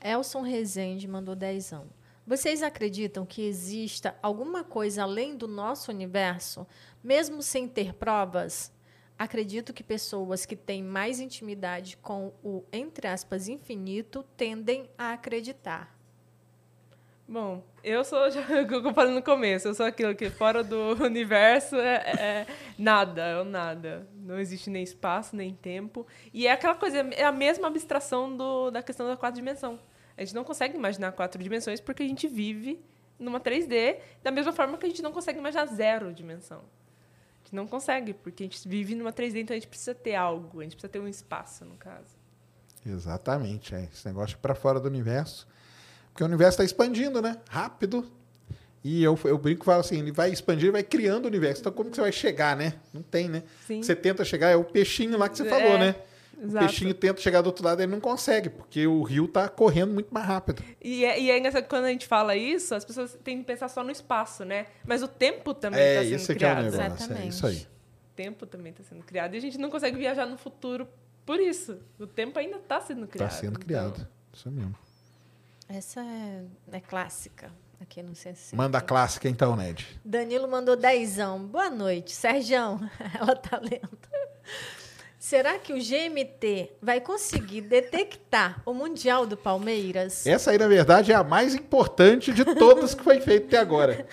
Elson 0.03 0.41
Rezende 0.41 1.07
mandou 1.07 1.35
dezão. 1.35 1.85
Vocês 2.25 2.63
acreditam 2.63 3.23
que 3.23 3.43
exista 3.43 4.15
alguma 4.19 4.63
coisa 4.63 5.03
além 5.03 5.37
do 5.37 5.47
nosso 5.47 5.91
universo, 5.91 6.65
mesmo 7.03 7.43
sem 7.43 7.67
ter 7.67 7.93
provas? 7.93 8.71
Acredito 9.15 9.71
que 9.71 9.83
pessoas 9.83 10.43
que 10.47 10.55
têm 10.55 10.81
mais 10.81 11.19
intimidade 11.19 11.97
com 11.97 12.33
o, 12.43 12.63
entre 12.73 13.07
aspas, 13.07 13.47
infinito 13.47 14.25
tendem 14.35 14.89
a 14.97 15.13
acreditar. 15.13 16.00
Bom, 17.31 17.63
eu 17.81 18.03
sou, 18.03 18.27
já, 18.29 18.41
o 18.41 18.67
que 18.67 18.73
eu 18.75 18.93
falei 18.93 19.15
no 19.15 19.23
começo, 19.23 19.65
eu 19.65 19.73
sou 19.73 19.85
aquilo 19.85 20.13
que 20.13 20.29
fora 20.29 20.61
do 20.61 20.95
universo 21.01 21.77
é, 21.77 21.95
é 21.95 22.47
nada, 22.77 23.21
é 23.21 23.43
nada. 23.45 24.05
Não 24.13 24.37
existe 24.37 24.69
nem 24.69 24.83
espaço, 24.83 25.33
nem 25.33 25.55
tempo. 25.55 26.05
E 26.33 26.45
é 26.45 26.51
aquela 26.51 26.75
coisa, 26.75 26.97
é 26.97 27.23
a 27.23 27.31
mesma 27.31 27.69
abstração 27.69 28.35
do, 28.35 28.69
da 28.69 28.83
questão 28.83 29.07
da 29.07 29.15
quatro 29.15 29.39
dimensão. 29.39 29.79
A 30.17 30.25
gente 30.25 30.35
não 30.35 30.43
consegue 30.43 30.75
imaginar 30.75 31.13
quatro 31.13 31.41
dimensões 31.41 31.79
porque 31.79 32.03
a 32.03 32.05
gente 32.07 32.27
vive 32.27 32.83
numa 33.17 33.39
3D, 33.39 33.99
da 34.21 34.29
mesma 34.29 34.51
forma 34.51 34.77
que 34.77 34.85
a 34.85 34.89
gente 34.89 35.01
não 35.01 35.13
consegue 35.13 35.39
imaginar 35.39 35.67
zero 35.67 36.13
dimensão. 36.13 36.57
A 36.57 37.43
gente 37.45 37.55
não 37.55 37.65
consegue, 37.65 38.13
porque 38.13 38.43
a 38.43 38.45
gente 38.45 38.67
vive 38.67 38.93
numa 38.93 39.13
3D, 39.13 39.37
então 39.37 39.55
a 39.55 39.57
gente 39.57 39.69
precisa 39.69 39.95
ter 39.95 40.15
algo, 40.15 40.59
a 40.59 40.63
gente 40.63 40.73
precisa 40.73 40.91
ter 40.91 40.99
um 40.99 41.07
espaço, 41.07 41.63
no 41.63 41.77
caso. 41.77 42.19
Exatamente, 42.85 43.73
é. 43.73 43.85
Esse 43.85 44.05
negócio 44.05 44.37
para 44.37 44.53
fora 44.53 44.81
do 44.81 44.89
universo 44.89 45.47
porque 46.13 46.23
o 46.23 46.27
universo 46.27 46.61
está 46.61 46.63
expandindo, 46.63 47.21
né? 47.21 47.37
Rápido. 47.49 48.05
E 48.83 49.03
eu, 49.03 49.17
eu 49.25 49.37
brinco 49.37 49.63
e 49.63 49.65
falo 49.65 49.79
assim, 49.81 49.99
ele 49.99 50.11
vai 50.11 50.31
expandir, 50.31 50.71
vai 50.71 50.81
criando 50.83 51.25
o 51.25 51.27
universo. 51.27 51.61
Então, 51.61 51.71
como 51.71 51.89
que 51.91 51.95
você 51.95 52.01
vai 52.01 52.11
chegar, 52.11 52.55
né? 52.57 52.73
Não 52.93 53.03
tem, 53.03 53.29
né? 53.29 53.43
Sim. 53.67 53.83
Você 53.83 53.95
tenta 53.95 54.25
chegar, 54.25 54.49
é 54.49 54.55
o 54.55 54.63
peixinho 54.63 55.17
lá 55.17 55.29
que 55.29 55.37
você 55.37 55.43
É, 55.47 55.49
falou, 55.49 55.77
né? 55.77 55.95
exato. 56.43 56.65
O 56.65 56.67
peixinho 56.67 56.93
tenta 56.95 57.21
chegar 57.21 57.41
do 57.41 57.47
outro 57.47 57.63
lado, 57.63 57.79
ele 57.79 57.91
não 57.91 57.99
consegue, 57.99 58.49
porque 58.49 58.87
o 58.87 59.03
rio 59.03 59.25
está 59.25 59.47
correndo 59.47 59.93
muito 59.93 60.11
mais 60.11 60.25
rápido. 60.25 60.63
E 60.81 61.05
é, 61.05 61.19
e 61.21 61.29
é 61.29 61.37
engraçado 61.37 61.61
que 61.63 61.69
quando 61.69 61.85
a 61.85 61.89
gente 61.89 62.07
fala 62.07 62.35
isso, 62.35 62.73
as 62.73 62.83
pessoas 62.83 63.15
têm 63.23 63.37
que 63.37 63.43
pensar 63.43 63.69
só 63.69 63.83
no 63.83 63.91
espaço, 63.91 64.43
né? 64.43 64.65
Mas 64.83 65.03
o 65.03 65.07
tempo 65.07 65.53
também 65.53 65.79
está 65.79 66.01
é, 66.01 66.03
sendo 66.03 66.15
esse 66.15 66.31
aqui 66.31 66.43
é 66.43 66.47
o 66.47 66.55
criado. 66.55 66.63
negócio. 66.71 66.81
É 66.81 66.87
Exatamente. 66.95 67.27
isso 67.29 67.45
aí. 67.45 67.57
O 67.57 68.13
tempo 68.15 68.45
também 68.47 68.71
está 68.71 68.83
sendo 68.83 69.03
criado. 69.03 69.35
E 69.35 69.37
a 69.37 69.41
gente 69.41 69.59
não 69.59 69.69
consegue 69.69 69.95
viajar 69.95 70.25
no 70.25 70.37
futuro 70.39 70.87
por 71.23 71.39
isso. 71.39 71.77
O 71.99 72.07
tempo 72.07 72.39
ainda 72.39 72.57
está 72.57 72.81
sendo 72.81 73.03
Está 73.03 73.13
criado. 73.13 73.31
sendo 73.31 73.51
Então, 73.51 73.61
criado. 73.63 74.07
Isso 74.33 74.49
mesmo. 74.49 74.75
Essa 75.73 76.01
é, 76.01 76.43
é 76.73 76.79
clássica 76.81 77.49
aqui 77.79 78.03
no 78.03 78.13
CC. 78.13 78.55
Manda 78.55 78.77
a 78.77 78.81
clássica 78.81 79.29
então, 79.29 79.55
Ned. 79.55 79.87
Danilo 80.03 80.47
mandou 80.47 80.75
dezão. 80.75 81.39
Boa 81.45 81.69
noite. 81.69 82.11
Sergião, 82.11 82.79
ela 83.17 83.35
tá 83.35 83.57
lendo. 83.57 83.89
Será 85.17 85.57
que 85.59 85.71
o 85.71 85.77
GMT 85.77 86.71
vai 86.81 86.99
conseguir 86.99 87.61
detectar 87.61 88.61
o 88.65 88.73
Mundial 88.73 89.25
do 89.25 89.37
Palmeiras? 89.37 90.25
Essa 90.27 90.51
aí, 90.51 90.57
na 90.57 90.67
verdade, 90.67 91.11
é 91.11 91.15
a 91.15 91.23
mais 91.23 91.55
importante 91.55 92.33
de 92.33 92.43
todas 92.43 92.93
que 92.93 93.03
foi 93.03 93.21
feita 93.21 93.45
até 93.47 93.57
agora. 93.59 94.05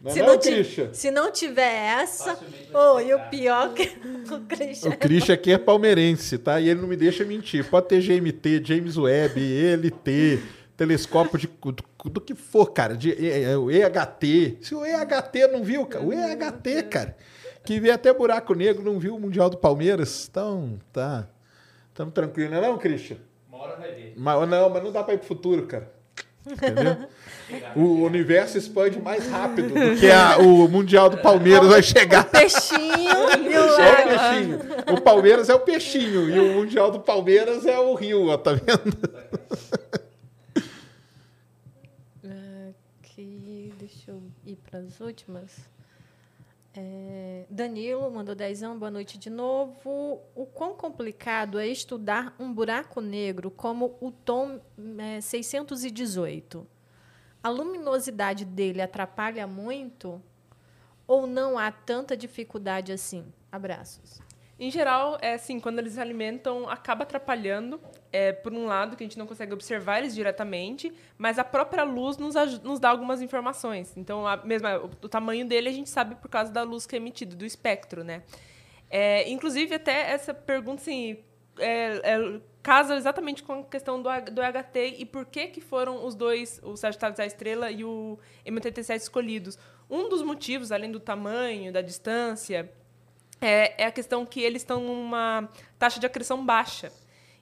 Não 0.00 0.10
é 0.10 0.14
se, 0.14 0.20
não, 0.20 0.26
não 0.28 0.38
ti- 0.38 0.90
se 0.92 1.10
não 1.10 1.32
tiver 1.32 2.00
essa. 2.00 2.38
Oh, 2.72 2.98
e 3.00 3.12
o 3.14 3.20
pior 3.28 3.72
que 3.74 3.82
o 4.32 4.40
Christian. 4.48 4.90
O 4.90 4.96
Christian 4.96 5.34
aqui 5.34 5.52
é 5.52 5.58
palmeirense, 5.58 6.38
tá? 6.38 6.58
E 6.60 6.68
ele 6.68 6.80
não 6.80 6.88
me 6.88 6.96
deixa 6.96 7.24
mentir. 7.24 7.68
Pode 7.68 7.88
ter 7.88 8.00
GMT, 8.00 8.62
James 8.64 8.96
Webb, 8.96 9.40
ELT, 9.40 10.40
telescópio 10.78 11.36
de, 11.38 11.46
do, 11.48 12.10
do 12.10 12.20
que 12.20 12.34
for, 12.36 12.66
cara. 12.72 12.96
De, 12.96 13.12
é, 13.12 13.42
é, 13.50 13.56
o 13.58 13.68
EHT. 13.70 14.58
Se 14.62 14.74
o 14.74 14.86
EHT 14.86 15.48
não 15.52 15.62
viu, 15.64 15.84
cara. 15.84 16.04
O 16.04 16.12
EHT, 16.12 16.84
cara. 16.88 17.16
Que 17.64 17.80
vê 17.80 17.90
até 17.90 18.14
buraco 18.14 18.54
negro, 18.54 18.84
não 18.84 18.98
viu 18.98 19.16
o 19.16 19.20
Mundial 19.20 19.50
do 19.50 19.58
Palmeiras. 19.58 20.28
Então, 20.30 20.78
tá. 20.92 21.28
Estamos 21.88 22.14
tranquilos, 22.14 22.52
não 22.52 22.58
é 22.58 22.62
não, 22.62 22.78
Christian? 22.78 23.16
Uma 23.48 23.58
hora 23.64 23.76
vai 23.76 23.92
ver. 23.92 24.14
Mas, 24.16 24.48
não, 24.48 24.70
mas 24.70 24.84
não 24.84 24.92
dá 24.92 25.02
pra 25.02 25.14
ir 25.14 25.18
pro 25.18 25.26
futuro, 25.26 25.66
cara. 25.66 25.92
Entendeu? 26.46 26.96
O 27.76 28.04
universo 28.04 28.56
expande 28.56 28.98
mais 29.02 29.28
rápido 29.28 29.68
do 29.74 29.96
que 30.00 30.10
a- 30.10 30.38
o 30.38 30.68
Mundial 30.68 31.10
do 31.10 31.18
Palmeiras 31.18 31.68
vai 31.68 31.82
chegar. 31.82 32.24
Peixinho 32.24 32.78
e 33.50 33.58
o 33.58 33.80
É 33.80 33.92
o 33.92 34.08
peixinho. 34.08 34.58
O 34.96 35.00
Palmeiras 35.00 35.48
é 35.50 35.54
o 35.54 35.60
peixinho 35.60 36.30
e 36.30 36.38
o 36.38 36.54
Mundial 36.54 36.90
do 36.90 37.00
Palmeiras 37.00 37.66
é 37.66 37.78
o 37.78 37.92
Rio, 37.94 38.28
ó, 38.28 38.38
tá 38.38 38.52
vendo? 38.52 38.96
Aqui, 43.02 43.72
deixa 43.88 44.10
eu 44.10 44.22
ir 44.44 44.56
para 44.56 44.80
as 44.80 45.00
últimas. 45.00 45.58
É, 46.74 47.46
Danilo 47.48 48.10
mandou 48.10 48.34
dezão, 48.34 48.78
boa 48.78 48.90
noite 48.90 49.16
de 49.18 49.30
novo. 49.30 50.20
O 50.34 50.44
quão 50.44 50.74
complicado 50.74 51.58
é 51.58 51.66
estudar 51.66 52.36
um 52.38 52.52
buraco 52.52 53.00
negro 53.00 53.50
como 53.50 53.96
o 54.00 54.12
tom 54.12 54.60
é, 54.98 55.20
618? 55.22 56.66
A 57.42 57.48
luminosidade 57.48 58.44
dele 58.44 58.82
atrapalha 58.82 59.46
muito 59.46 60.22
ou 61.06 61.26
não 61.26 61.58
há 61.58 61.72
tanta 61.72 62.14
dificuldade 62.14 62.92
assim? 62.92 63.24
Abraços. 63.50 64.20
Em 64.60 64.70
geral, 64.70 65.18
é 65.20 65.34
assim, 65.34 65.60
quando 65.60 65.78
eles 65.78 65.98
alimentam, 65.98 66.68
acaba 66.68 67.04
atrapalhando. 67.04 67.80
É, 68.10 68.32
por 68.32 68.52
um 68.52 68.66
lado, 68.66 68.96
que 68.96 69.04
a 69.04 69.06
gente 69.06 69.18
não 69.18 69.26
consegue 69.26 69.52
observar 69.52 69.98
eles 69.98 70.14
diretamente, 70.14 70.92
mas 71.16 71.38
a 71.38 71.44
própria 71.44 71.84
luz 71.84 72.16
nos, 72.16 72.34
nos 72.62 72.80
dá 72.80 72.88
algumas 72.88 73.22
informações. 73.22 73.96
Então, 73.96 74.26
a 74.26 74.34
o, 74.34 75.04
o 75.04 75.08
tamanho 75.08 75.46
dele 75.46 75.68
a 75.68 75.72
gente 75.72 75.88
sabe 75.88 76.16
por 76.16 76.28
causa 76.28 76.50
da 76.50 76.62
luz 76.62 76.86
que 76.86 76.96
é 76.96 76.98
emitida, 76.98 77.36
do 77.36 77.44
espectro, 77.44 78.02
né? 78.02 78.22
É, 78.90 79.28
inclusive, 79.30 79.74
até 79.74 80.10
essa 80.10 80.32
pergunta, 80.34 80.80
assim, 80.80 81.18
é, 81.58 82.00
é, 82.14 82.40
casa 82.62 82.96
exatamente 82.96 83.42
com 83.42 83.60
a 83.60 83.64
questão 83.64 84.02
do, 84.02 84.08
do 84.32 84.42
HT 84.42 84.96
e 84.98 85.04
por 85.04 85.26
que 85.26 85.48
que 85.48 85.60
foram 85.60 86.04
os 86.04 86.14
dois, 86.14 86.60
o 86.64 86.76
Sagitário 86.76 87.16
da 87.16 87.26
Estrela 87.26 87.70
e 87.70 87.84
o 87.84 88.18
M87 88.46 88.96
escolhidos. 88.96 89.58
Um 89.88 90.08
dos 90.08 90.22
motivos, 90.22 90.72
além 90.72 90.90
do 90.90 91.00
tamanho, 91.00 91.72
da 91.72 91.80
distância, 91.80 92.70
é, 93.40 93.82
é 93.82 93.86
a 93.86 93.92
questão 93.92 94.24
que 94.26 94.40
eles 94.40 94.62
estão 94.62 94.80
numa 94.80 95.48
taxa 95.78 96.00
de 96.00 96.06
acreção 96.06 96.44
baixa. 96.44 96.92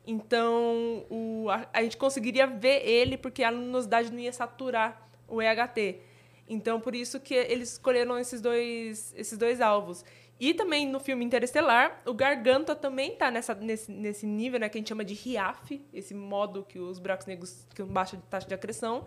Então, 0.07 1.05
o, 1.11 1.47
a, 1.51 1.67
a 1.73 1.83
gente 1.83 1.97
conseguiria 1.97 2.47
ver 2.47 2.87
ele 2.87 3.17
porque 3.17 3.43
a 3.43 3.51
luminosidade 3.51 4.13
não 4.13 4.21
ia 4.21 4.33
saturar 4.33 5.09
o 5.27 5.43
EHT. 5.43 6.01
Então, 6.49 6.81
por 6.81 6.95
isso 6.95 7.19
que 7.19 7.35
eles 7.35 7.73
escolheram 7.73 8.19
esses 8.19 8.41
dois, 8.41 9.13
esses 9.17 9.37
dois 9.37 9.61
alvos. 9.61 10.05
E 10.39 10.53
também 10.53 10.87
no 10.87 11.01
filme 11.01 11.25
Interestelar, 11.25 12.03
o 12.05 12.13
Garganta 12.13 12.77
também 12.77 13.15
está 13.15 13.31
nesse, 13.31 13.91
nesse 13.91 14.27
nível 14.27 14.61
né, 14.61 14.69
que 14.69 14.77
a 14.77 14.81
gente 14.81 14.89
chama 14.89 15.05
de 15.05 15.15
RIAF, 15.15 15.83
esse 15.93 16.15
modo 16.15 16.63
que 16.63 16.79
os 16.79 16.99
buracos 16.99 17.27
negros 17.27 17.67
com 17.75 17.87
baixa 17.87 18.19
taxa 18.29 18.47
de 18.47 18.55
acreção. 18.55 19.05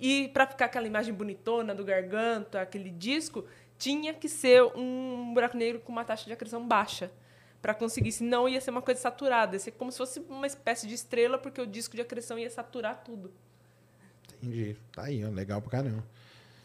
E 0.00 0.28
para 0.28 0.46
ficar 0.46 0.64
aquela 0.64 0.86
imagem 0.86 1.12
bonitona 1.12 1.74
do 1.74 1.84
Garganta, 1.84 2.62
aquele 2.62 2.90
disco, 2.90 3.44
tinha 3.78 4.14
que 4.14 4.28
ser 4.28 4.62
um 4.74 5.32
buraco 5.34 5.56
negro 5.56 5.80
com 5.80 5.92
uma 5.92 6.04
taxa 6.04 6.24
de 6.24 6.32
acreção 6.32 6.66
baixa 6.66 7.12
para 7.60 7.74
conseguir, 7.74 8.10
senão 8.10 8.48
ia 8.48 8.60
ser 8.60 8.70
uma 8.70 8.80
coisa 8.80 8.98
saturada, 8.98 9.54
ia 9.54 9.60
ser 9.60 9.72
como 9.72 9.92
se 9.92 9.98
fosse 9.98 10.20
uma 10.30 10.46
espécie 10.46 10.86
de 10.86 10.94
estrela, 10.94 11.36
porque 11.36 11.60
o 11.60 11.66
disco 11.66 11.94
de 11.94 12.00
acreção 12.00 12.38
ia 12.38 12.48
saturar 12.48 13.02
tudo. 13.04 13.30
Entendi. 14.38 14.76
Tá 14.92 15.04
aí, 15.04 15.22
ó, 15.22 15.28
legal 15.28 15.60
pra 15.60 15.70
caramba. 15.70 16.02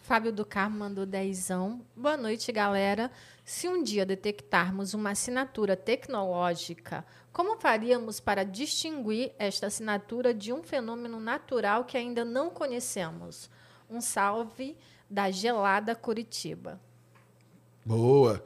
Fábio 0.03 0.31
do 0.31 0.45
Carmo 0.45 0.77
mandou 0.77 1.05
dezão. 1.05 1.81
Boa 1.95 2.15
noite, 2.15 2.51
galera. 2.51 3.11
Se 3.43 3.67
um 3.67 3.83
dia 3.83 4.05
detectarmos 4.05 4.93
uma 4.93 5.09
assinatura 5.09 5.75
tecnológica, 5.75 7.03
como 7.35 7.57
faríamos 7.57 8.21
para 8.21 8.45
distinguir 8.45 9.33
esta 9.37 9.67
assinatura 9.67 10.33
de 10.33 10.53
um 10.53 10.63
fenômeno 10.63 11.19
natural 11.19 11.83
que 11.83 11.97
ainda 11.97 12.23
não 12.23 12.49
conhecemos? 12.49 13.49
Um 13.89 13.99
salve 13.99 14.77
da 15.09 15.29
gelada 15.29 15.93
Curitiba. 15.93 16.79
Boa. 17.85 18.41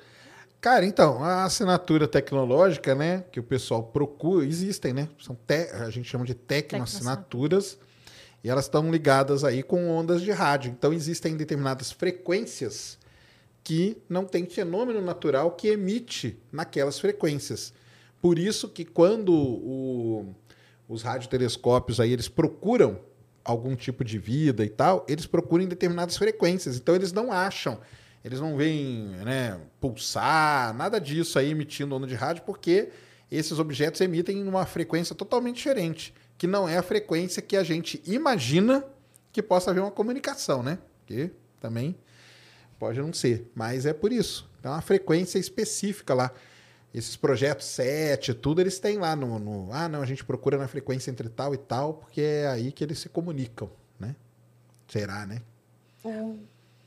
Cara, 0.59 0.87
então, 0.87 1.23
a 1.23 1.43
assinatura 1.43 2.07
tecnológica, 2.07 2.95
né, 2.95 3.23
que 3.31 3.39
o 3.39 3.43
pessoal 3.43 3.83
procura, 3.83 4.43
existem, 4.43 4.91
né? 4.91 5.07
São 5.19 5.35
te- 5.35 5.69
a 5.71 5.91
gente 5.91 6.09
chama 6.09 6.25
de 6.25 6.33
tecnoassinaturas, 6.33 7.77
e 8.43 8.49
elas 8.49 8.65
estão 8.65 8.89
ligadas 8.89 9.43
aí 9.43 9.61
com 9.61 9.87
ondas 9.87 10.23
de 10.23 10.31
rádio. 10.31 10.71
Então, 10.71 10.91
existem 10.91 11.37
determinadas 11.37 11.91
frequências 11.91 12.97
que 13.63 14.01
não 14.09 14.25
tem 14.25 14.47
fenômeno 14.47 14.99
natural 14.99 15.51
que 15.51 15.67
emite 15.67 16.41
naquelas 16.51 16.99
frequências. 16.99 17.71
Por 18.21 18.37
isso 18.37 18.67
que 18.69 18.83
quando 18.85 19.33
o- 19.33 20.35
os 20.87 21.01
radiotelescópios 21.03 21.99
aí 21.99 22.11
eles 22.11 22.27
procuram 22.27 22.99
algum 23.43 23.75
tipo 23.75 24.03
de 24.03 24.17
vida 24.19 24.63
e 24.65 24.69
tal, 24.69 25.05
eles 25.07 25.25
procuram 25.25 25.63
em 25.63 25.67
determinadas 25.67 26.17
frequências. 26.17 26.75
Então 26.77 26.93
eles 26.95 27.11
não 27.13 27.31
acham, 27.31 27.79
eles 28.23 28.39
não 28.39 28.57
veem 28.57 29.07
né, 29.25 29.59
pulsar, 29.79 30.73
nada 30.75 30.99
disso 30.99 31.39
aí 31.39 31.51
emitindo 31.51 31.95
onda 31.95 32.05
de 32.07 32.15
rádio, 32.15 32.43
porque 32.45 32.89
esses 33.31 33.57
objetos 33.59 34.01
emitem 34.01 34.39
em 34.39 34.47
uma 34.47 34.65
frequência 34.65 35.15
totalmente 35.15 35.55
diferente, 35.57 36.13
que 36.37 36.47
não 36.47 36.67
é 36.67 36.77
a 36.77 36.83
frequência 36.83 37.41
que 37.41 37.55
a 37.55 37.63
gente 37.63 38.01
imagina 38.05 38.83
que 39.31 39.41
possa 39.41 39.71
haver 39.71 39.81
uma 39.81 39.91
comunicação, 39.91 40.61
né? 40.63 40.79
Porque 41.05 41.31
também 41.59 41.95
pode 42.77 42.99
não 42.99 43.13
ser, 43.13 43.49
mas 43.55 43.85
é 43.85 43.93
por 43.93 44.11
isso. 44.11 44.49
Então, 44.59 44.71
é 44.71 44.75
uma 44.75 44.81
frequência 44.81 45.37
específica 45.39 46.13
lá. 46.13 46.31
Esses 46.93 47.15
projetos 47.15 47.65
7, 47.67 48.33
tudo, 48.33 48.61
eles 48.61 48.79
têm 48.79 48.97
lá 48.97 49.15
no, 49.15 49.37
no, 49.39 49.69
Ah, 49.73 49.87
não, 49.87 50.01
a 50.01 50.05
gente 50.05 50.23
procura 50.25 50.57
na 50.57 50.67
frequência 50.67 51.11
entre 51.11 51.29
tal 51.29 51.53
e 51.53 51.57
tal, 51.57 51.93
porque 51.95 52.21
é 52.21 52.47
aí 52.47 52.71
que 52.71 52.83
eles 52.83 52.99
se 52.99 53.09
comunicam, 53.09 53.69
né? 53.99 54.15
Será, 54.87 55.25
né? 55.25 55.41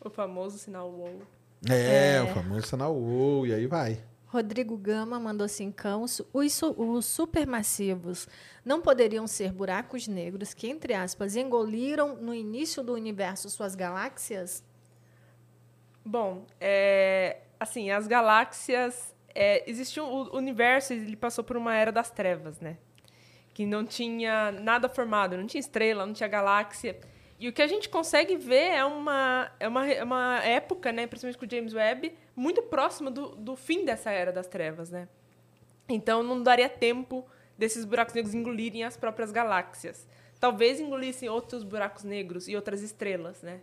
O 0.04 0.10
famoso 0.10 0.58
sinal 0.58 0.90
WOW. 0.90 1.22
É, 1.70 2.16
É. 2.16 2.22
o 2.22 2.26
famoso 2.34 2.66
sinal 2.66 2.92
UOL, 2.96 3.46
e 3.46 3.54
aí 3.54 3.66
vai. 3.66 4.02
Rodrigo 4.26 4.76
Gama 4.78 5.20
mandou 5.20 5.46
cincão. 5.46 6.08
Su- 6.08 6.26
Os, 6.32 6.52
su- 6.54 6.74
os 6.76 7.04
supermassivos 7.06 8.26
não 8.64 8.80
poderiam 8.80 9.26
ser 9.26 9.52
buracos 9.52 10.08
negros 10.08 10.54
que, 10.54 10.66
entre 10.68 10.94
aspas, 10.94 11.36
engoliram 11.36 12.16
no 12.16 12.34
início 12.34 12.82
do 12.82 12.94
universo 12.94 13.48
suas 13.50 13.74
galáxias? 13.76 14.64
Bom, 16.04 16.44
é, 16.60 17.42
assim, 17.60 17.90
as 17.90 18.06
galáxias. 18.06 19.14
É, 19.34 19.64
o 20.00 20.36
universo, 20.36 20.92
ele 20.92 21.16
passou 21.16 21.42
por 21.42 21.56
uma 21.56 21.74
era 21.74 21.90
das 21.90 22.10
trevas, 22.10 22.60
né? 22.60 22.76
Que 23.54 23.66
não 23.66 23.84
tinha 23.84 24.52
nada 24.52 24.88
formado, 24.88 25.36
não 25.36 25.46
tinha 25.46 25.60
estrela, 25.60 26.06
não 26.06 26.12
tinha 26.12 26.28
galáxia. 26.28 26.98
E 27.38 27.48
o 27.48 27.52
que 27.52 27.60
a 27.60 27.66
gente 27.66 27.88
consegue 27.88 28.36
ver 28.36 28.72
é 28.72 28.84
uma, 28.84 29.50
é 29.58 29.66
uma, 29.66 29.86
é 29.86 30.04
uma 30.04 30.40
época, 30.44 30.92
né, 30.92 31.08
principalmente 31.08 31.38
com 31.38 31.44
o 31.44 31.50
James 31.50 31.74
Webb, 31.74 32.16
muito 32.36 32.62
próxima 32.62 33.10
do, 33.10 33.34
do 33.34 33.56
fim 33.56 33.84
dessa 33.84 34.10
era 34.10 34.30
das 34.30 34.46
trevas, 34.46 34.90
né? 34.90 35.08
Então 35.88 36.22
não 36.22 36.42
daria 36.42 36.68
tempo 36.68 37.26
desses 37.58 37.84
buracos 37.84 38.14
negros 38.14 38.34
engolirem 38.34 38.84
as 38.84 38.96
próprias 38.96 39.32
galáxias. 39.32 40.06
Talvez 40.38 40.80
engolissem 40.80 41.28
outros 41.28 41.62
buracos 41.62 42.04
negros 42.04 42.48
e 42.48 42.56
outras 42.56 42.80
estrelas, 42.80 43.42
né? 43.42 43.60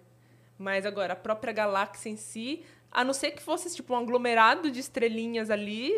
Mas 0.57 0.85
agora, 0.85 1.13
a 1.13 1.15
própria 1.15 1.53
galáxia 1.53 2.09
em 2.09 2.17
si, 2.17 2.65
a 2.91 3.03
não 3.03 3.13
ser 3.13 3.31
que 3.31 3.41
fosse 3.41 3.73
tipo 3.75 3.93
um 3.93 3.97
aglomerado 3.97 4.71
de 4.71 4.79
estrelinhas 4.79 5.49
ali, 5.49 5.91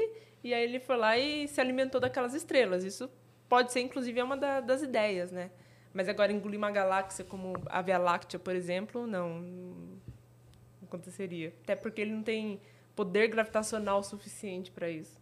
e 0.43 0.53
aí 0.53 0.63
ele 0.63 0.79
foi 0.79 0.97
lá 0.97 1.17
e 1.17 1.47
se 1.47 1.59
alimentou 1.61 1.99
daquelas 2.01 2.33
estrelas. 2.33 2.83
Isso 2.83 3.09
pode 3.47 3.71
ser, 3.71 3.81
inclusive, 3.81 4.19
é 4.19 4.23
uma 4.23 4.37
da- 4.37 4.59
das 4.61 4.81
ideias, 4.81 5.31
né? 5.31 5.51
Mas 5.93 6.07
agora 6.07 6.31
engolir 6.31 6.57
uma 6.57 6.71
galáxia 6.71 7.23
como 7.25 7.53
a 7.65 7.81
Via 7.81 7.97
Láctea, 7.97 8.39
por 8.39 8.55
exemplo, 8.55 9.05
não, 9.05 9.39
não 9.41 10.87
aconteceria. 10.87 11.53
Até 11.63 11.75
porque 11.75 12.01
ele 12.01 12.11
não 12.11 12.23
tem 12.23 12.61
poder 12.95 13.27
gravitacional 13.27 14.01
suficiente 14.03 14.71
para 14.71 14.89
isso. 14.89 15.19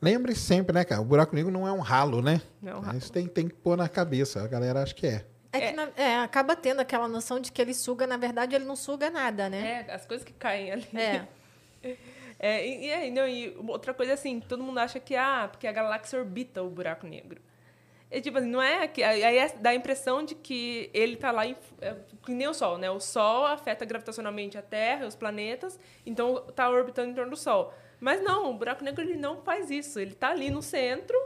Lembre 0.00 0.34
sempre, 0.34 0.72
né, 0.72 0.84
cara? 0.84 1.00
O 1.00 1.04
buraco 1.04 1.34
negro 1.34 1.50
não 1.50 1.66
é 1.66 1.72
um 1.72 1.80
ralo, 1.80 2.22
né? 2.22 2.40
Não 2.62 2.72
é 2.72 2.76
um 2.76 2.80
ralo. 2.80 2.98
Isso 2.98 3.12
tem, 3.12 3.26
tem 3.26 3.48
que 3.48 3.54
pôr 3.54 3.76
na 3.76 3.88
cabeça. 3.88 4.42
A 4.42 4.46
galera 4.46 4.82
acha 4.82 4.94
que 4.94 5.06
é. 5.06 5.24
É 5.52 5.60
que 5.68 5.72
na- 5.72 5.88
é, 5.96 6.16
acaba 6.18 6.54
tendo 6.54 6.80
aquela 6.80 7.08
noção 7.08 7.40
de 7.40 7.50
que 7.50 7.60
ele 7.62 7.72
suga, 7.74 8.06
na 8.06 8.16
verdade, 8.16 8.54
ele 8.54 8.64
não 8.66 8.76
suga 8.76 9.08
nada, 9.10 9.48
né? 9.48 9.86
É, 9.88 9.92
as 9.94 10.04
coisas 10.06 10.24
que 10.24 10.32
caem 10.32 10.72
ali. 10.72 10.88
É. 10.94 11.26
É, 12.40 12.64
e, 12.64 12.86
e 12.86 12.92
aí, 12.92 13.10
não, 13.10 13.26
e 13.26 13.56
outra 13.66 13.92
coisa 13.92 14.12
assim, 14.12 14.38
todo 14.38 14.62
mundo 14.62 14.78
acha 14.78 15.00
que 15.00 15.16
ah, 15.16 15.48
porque 15.50 15.66
a 15.66 15.72
galáxia 15.72 16.20
orbita 16.20 16.62
o 16.62 16.70
buraco 16.70 17.04
negro. 17.04 17.40
É 18.10 18.20
tipo 18.20 18.38
assim, 18.38 18.46
não 18.48 18.62
é 18.62 18.86
que 18.86 19.02
aí 19.02 19.22
é- 19.38 19.48
dá 19.56 19.70
a 19.70 19.74
impressão 19.74 20.22
de 20.24 20.36
que 20.36 20.88
ele 20.94 21.16
tá 21.16 21.32
lá 21.32 21.44
em, 21.44 21.56
é, 21.80 21.96
que 22.24 22.32
nem 22.32 22.46
o 22.46 22.54
Sol, 22.54 22.78
né? 22.78 22.88
O 22.90 23.00
Sol 23.00 23.44
afeta 23.44 23.84
gravitacionalmente 23.84 24.56
a 24.56 24.62
Terra, 24.62 25.04
os 25.08 25.16
planetas, 25.16 25.80
então 26.06 26.36
tá 26.54 26.70
orbitando 26.70 27.10
em 27.10 27.14
torno 27.14 27.32
do 27.32 27.36
Sol. 27.36 27.74
Mas 27.98 28.22
não, 28.22 28.50
o 28.50 28.54
buraco 28.54 28.84
negro 28.84 29.02
ele 29.02 29.16
não 29.16 29.42
faz 29.42 29.68
isso. 29.68 29.98
Ele 29.98 30.14
tá 30.14 30.28
ali 30.30 30.48
no 30.48 30.62
centro 30.62 31.16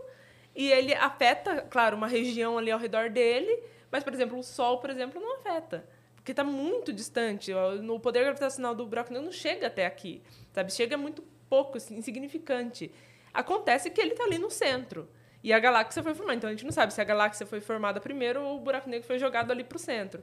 e 0.57 0.73
ele 0.73 0.95
afeta, 0.95 1.61
claro, 1.69 1.95
uma 1.95 2.07
região 2.09 2.57
ali 2.57 2.71
ao 2.71 2.79
redor 2.79 3.11
dele, 3.11 3.63
mas 3.93 4.03
por 4.03 4.13
exemplo, 4.13 4.39
o 4.39 4.43
Sol, 4.43 4.79
por 4.79 4.91
exemplo, 4.91 5.21
não 5.21 5.37
afeta. 5.37 5.87
Porque 6.17 6.33
está 6.33 6.43
muito 6.43 6.93
distante. 6.93 7.53
O 7.53 8.01
poder 8.01 8.23
gravitacional 8.23 8.75
do 8.75 8.87
buraco 8.87 9.13
negro 9.13 9.27
não 9.27 9.33
chega 9.33 9.67
até 9.67 9.85
aqui. 9.85 10.23
Sabe? 10.53 10.73
Chega 10.73 10.97
muito 10.97 11.23
pouco, 11.51 11.77
assim, 11.77 11.97
insignificante. 11.97 12.91
Acontece 13.35 13.91
que 13.91 14.01
ele 14.01 14.13
está 14.13 14.25
ali 14.25 14.39
no 14.39 14.51
centro. 14.51 15.09
E 15.43 15.53
a 15.53 15.59
galáxia 15.59 16.03
foi 16.03 16.15
formada. 16.15 16.37
Então 16.37 16.49
a 16.49 16.53
gente 16.53 16.65
não 16.65 16.73
sabe 16.73 16.95
se 16.95 17.01
a 17.01 17.05
galáxia 17.05 17.45
foi 17.45 17.61
formada 17.61 18.01
primeiro 18.01 18.41
ou 18.41 18.57
o 18.57 18.61
buraco 18.61 18.89
negro 18.89 19.07
foi 19.07 19.19
jogado 19.19 19.51
ali 19.51 19.65
para 19.65 19.77
o 19.77 19.81
centro. 19.81 20.23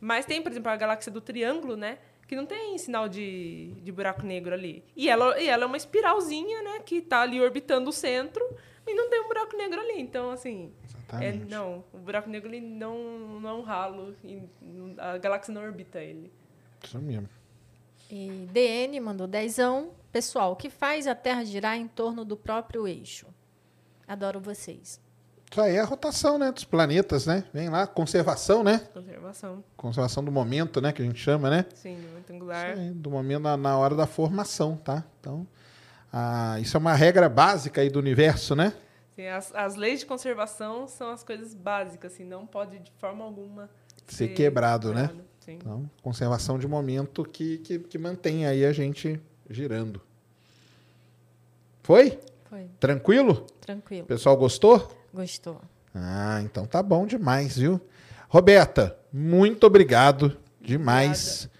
Mas 0.00 0.26
tem, 0.26 0.42
por 0.42 0.50
exemplo, 0.50 0.70
a 0.70 0.76
galáxia 0.76 1.10
do 1.10 1.20
Triângulo, 1.20 1.76
né? 1.76 1.98
Que 2.26 2.34
não 2.36 2.44
tem 2.44 2.76
sinal 2.76 3.08
de, 3.08 3.72
de 3.82 3.92
buraco 3.92 4.26
negro 4.26 4.52
ali. 4.52 4.84
E 4.96 5.08
ela, 5.08 5.40
e 5.40 5.48
ela 5.48 5.62
é 5.62 5.66
uma 5.66 5.76
espiralzinha, 5.76 6.62
né? 6.62 6.80
Que 6.84 6.96
está 6.96 7.22
ali 7.22 7.40
orbitando 7.40 7.90
o 7.90 7.92
centro 7.92 8.44
e 8.86 8.92
não 8.92 9.08
tem 9.08 9.20
um 9.20 9.28
buraco 9.28 9.56
negro 9.56 9.80
ali. 9.80 10.00
Então, 10.00 10.30
assim, 10.30 10.72
é, 11.12 11.28
Exatamente. 11.28 11.50
não, 11.50 11.84
o 11.92 11.98
buraco 11.98 12.28
negro 12.28 12.48
ele 12.48 12.60
não, 12.60 13.40
não 13.40 13.48
é 13.48 13.54
um 13.54 13.62
ralo, 13.62 14.14
e 14.22 14.42
a 14.98 15.16
galáxia 15.18 15.52
não 15.54 15.62
orbita 15.62 16.00
ele. 16.00 16.30
Isso 16.84 16.98
mesmo. 16.98 17.28
E 18.10 18.48
DN 18.52 19.00
mandou 19.00 19.26
dezão. 19.26 19.90
Pessoal, 20.12 20.52
o 20.52 20.56
que 20.56 20.70
faz 20.70 21.06
a 21.06 21.14
Terra 21.14 21.44
girar 21.44 21.76
em 21.76 21.86
torno 21.86 22.24
do 22.24 22.36
próprio 22.36 22.88
eixo? 22.88 23.26
Adoro 24.06 24.40
vocês. 24.40 25.00
Isso 25.50 25.60
aí 25.60 25.76
é 25.76 25.80
a 25.80 25.84
rotação, 25.84 26.38
né? 26.38 26.52
Dos 26.52 26.64
planetas, 26.64 27.26
né? 27.26 27.44
Vem 27.52 27.68
lá, 27.70 27.86
conservação, 27.86 28.62
né? 28.62 28.80
Conservação, 28.92 29.64
Conservação 29.76 30.24
do 30.24 30.30
momento, 30.30 30.80
né? 30.80 30.92
Que 30.92 31.00
a 31.00 31.04
gente 31.04 31.18
chama, 31.18 31.48
né? 31.48 31.64
sim, 31.74 31.96
no 31.96 32.16
retangular. 32.16 32.72
Isso 32.72 32.80
aí, 32.80 32.90
do 32.90 33.10
momento 33.10 33.42
na, 33.42 33.56
na 33.56 33.78
hora 33.78 33.94
da 33.94 34.06
formação, 34.06 34.76
tá? 34.76 35.04
Então, 35.20 35.46
ah, 36.12 36.58
isso 36.60 36.76
é 36.76 36.80
uma 36.80 36.94
regra 36.94 37.28
básica 37.28 37.80
aí 37.80 37.88
do 37.88 37.98
universo, 37.98 38.54
né? 38.54 38.74
Sim, 39.18 39.26
as, 39.26 39.52
as 39.52 39.74
leis 39.74 39.98
de 39.98 40.06
conservação 40.06 40.86
são 40.86 41.10
as 41.10 41.24
coisas 41.24 41.52
básicas, 41.52 42.12
assim, 42.12 42.22
não 42.22 42.46
pode 42.46 42.78
de 42.78 42.92
forma 43.00 43.24
alguma 43.24 43.68
Ser 44.06 44.28
quebrado, 44.28 44.94
né? 44.94 45.08
quebrado, 45.08 45.28
Sim. 45.40 45.52
Então, 45.54 45.90
conservação 46.00 46.56
de 46.56 46.68
momento 46.68 47.24
que, 47.24 47.58
que, 47.58 47.80
que 47.80 47.98
mantém 47.98 48.46
aí 48.46 48.64
a 48.64 48.72
gente 48.72 49.20
girando. 49.50 50.00
Foi? 51.82 52.16
Foi. 52.48 52.70
Tranquilo? 52.78 53.44
Tranquilo. 53.60 54.04
O 54.04 54.06
pessoal 54.06 54.36
gostou? 54.36 54.88
Gostou. 55.12 55.60
Ah, 55.92 56.40
então 56.44 56.64
tá 56.64 56.80
bom 56.80 57.04
demais, 57.04 57.58
viu? 57.58 57.80
Roberta, 58.28 58.96
muito 59.12 59.66
obrigado 59.66 60.36
demais 60.60 61.50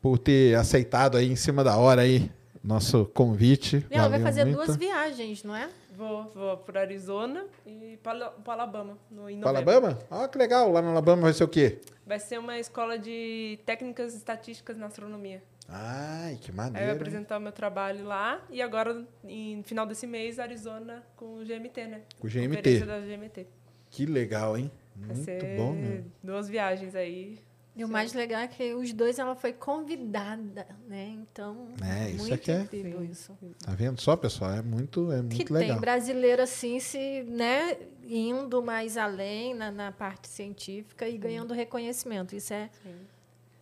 por 0.00 0.16
ter 0.16 0.56
aceitado 0.56 1.18
aí 1.18 1.30
em 1.30 1.36
cima 1.36 1.62
da 1.62 1.76
hora 1.76 2.00
aí 2.00 2.32
nosso 2.64 3.04
convite. 3.06 3.84
Ela 3.90 4.08
vai 4.08 4.22
fazer 4.22 4.44
muito. 4.44 4.64
duas 4.64 4.76
viagens, 4.76 5.42
não 5.42 5.54
é? 5.54 5.68
Vou, 5.94 6.24
vou 6.30 6.56
para 6.56 6.80
Arizona 6.80 7.46
e 7.66 7.98
para 8.02 8.32
Alabama, 8.46 8.96
no, 9.10 9.28
em 9.28 9.36
novembro. 9.36 9.48
Alabama? 9.48 9.98
Ah, 10.10 10.26
que 10.26 10.38
legal. 10.38 10.72
Lá 10.72 10.80
no 10.80 10.88
Alabama 10.88 11.22
vai 11.22 11.32
ser 11.34 11.44
o 11.44 11.48
quê? 11.48 11.80
Vai 12.06 12.18
ser 12.18 12.38
uma 12.38 12.58
escola 12.58 12.98
de 12.98 13.58
técnicas 13.66 14.14
estatísticas 14.14 14.78
na 14.78 14.86
astronomia. 14.86 15.42
Ai, 15.68 16.38
que 16.40 16.50
Aí 16.50 16.56
eu 16.56 16.56
maneiro. 16.56 16.92
apresentar 16.92 17.38
o 17.38 17.40
meu 17.40 17.52
trabalho 17.52 18.04
lá 18.04 18.42
e 18.50 18.60
agora, 18.62 19.06
em 19.24 19.62
final 19.62 19.86
desse 19.86 20.06
mês, 20.06 20.38
Arizona 20.38 21.02
com 21.14 21.40
o 21.40 21.44
GMT, 21.44 21.86
né? 21.86 22.02
Com 22.18 22.26
o 22.26 22.30
GMT. 22.30 22.80
Da 22.80 22.98
GMT. 22.98 23.46
Que 23.90 24.06
legal, 24.06 24.56
hein? 24.56 24.70
Vai 24.96 25.16
Muito 25.16 25.46
bom 25.56 25.72
mesmo. 25.72 26.12
duas 26.22 26.48
viagens 26.48 26.94
aí. 26.94 27.38
E 27.74 27.82
o 27.84 27.88
mais 27.88 28.12
legal 28.12 28.42
é 28.42 28.48
que 28.48 28.74
os 28.74 28.92
dois 28.92 29.18
ela 29.18 29.34
foi 29.34 29.52
convidada, 29.54 30.66
né? 30.86 31.08
Então, 31.14 31.68
É, 31.82 32.10
isso 32.10 32.18
muito 32.18 32.34
é 32.34 32.36
que 32.36 32.50
é- 32.50 32.60
incrível 32.60 32.98
Sim. 33.00 33.10
isso. 33.10 33.38
Tá 33.64 33.72
vendo 33.74 33.98
só, 33.98 34.14
pessoal? 34.14 34.50
É 34.52 34.60
muito, 34.62 35.10
é 35.10 35.16
Que 35.22 35.22
muito 35.36 35.54
legal. 35.54 35.70
tem 35.70 35.80
brasileiro 35.80 36.42
assim, 36.42 36.78
se, 36.80 37.22
né, 37.22 37.78
indo 38.06 38.62
mais 38.62 38.98
além 38.98 39.54
na, 39.54 39.70
na 39.70 39.90
parte 39.90 40.28
científica 40.28 41.08
e 41.08 41.16
ganhando 41.16 41.54
reconhecimento. 41.54 42.36
Isso 42.36 42.52
é 42.52 42.68
Sim. 42.82 42.94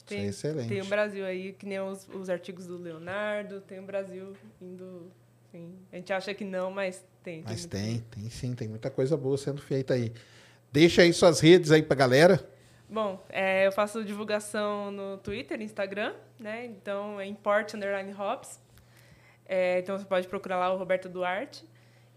Isso 0.07 0.15
é 0.15 0.27
excelente. 0.27 0.69
Tem 0.69 0.83
o 0.83 0.87
Brasil 0.87 1.25
aí, 1.25 1.53
que 1.53 1.65
nem 1.65 1.79
os, 1.79 2.09
os 2.13 2.29
artigos 2.29 2.67
do 2.67 2.77
Leonardo, 2.77 3.61
tem 3.61 3.79
o 3.79 3.83
Brasil 3.85 4.33
indo. 4.61 5.07
Sim. 5.53 5.73
A 5.93 5.97
gente 5.97 6.13
acha 6.13 6.35
que 6.35 6.45
não, 6.45 6.69
mas 6.73 7.01
tem. 7.23 7.43
Mas 7.45 7.61
muito. 7.61 7.69
tem, 7.71 8.01
tem 8.11 8.29
sim, 8.29 8.55
tem 8.55 8.67
muita 8.67 8.91
coisa 8.91 9.17
boa 9.17 9.39
sendo 9.39 9.63
feita 9.63 9.95
aí. 9.95 10.13
Deixa 10.73 11.03
aí 11.03 11.13
suas 11.13 11.39
redes 11.39 11.71
aí 11.71 11.81
pra 11.81 11.95
galera. 11.95 12.45
Bom, 12.91 13.25
é, 13.29 13.67
eu 13.67 13.73
faço 13.73 14.03
divulgação 14.05 14.91
no 14.91 15.17
Twitter, 15.19 15.61
Instagram, 15.63 16.13
né? 16.39 16.65
Então 16.67 17.21
é 17.21 17.27
import 17.27 17.73
underline 17.75 18.13
hops. 18.13 18.61
É, 19.47 19.79
então 19.79 19.97
você 19.97 20.05
pode 20.05 20.27
procurar 20.27 20.59
lá 20.59 20.73
o 20.75 20.77
Roberto 20.77 21.09
Duarte. 21.09 21.65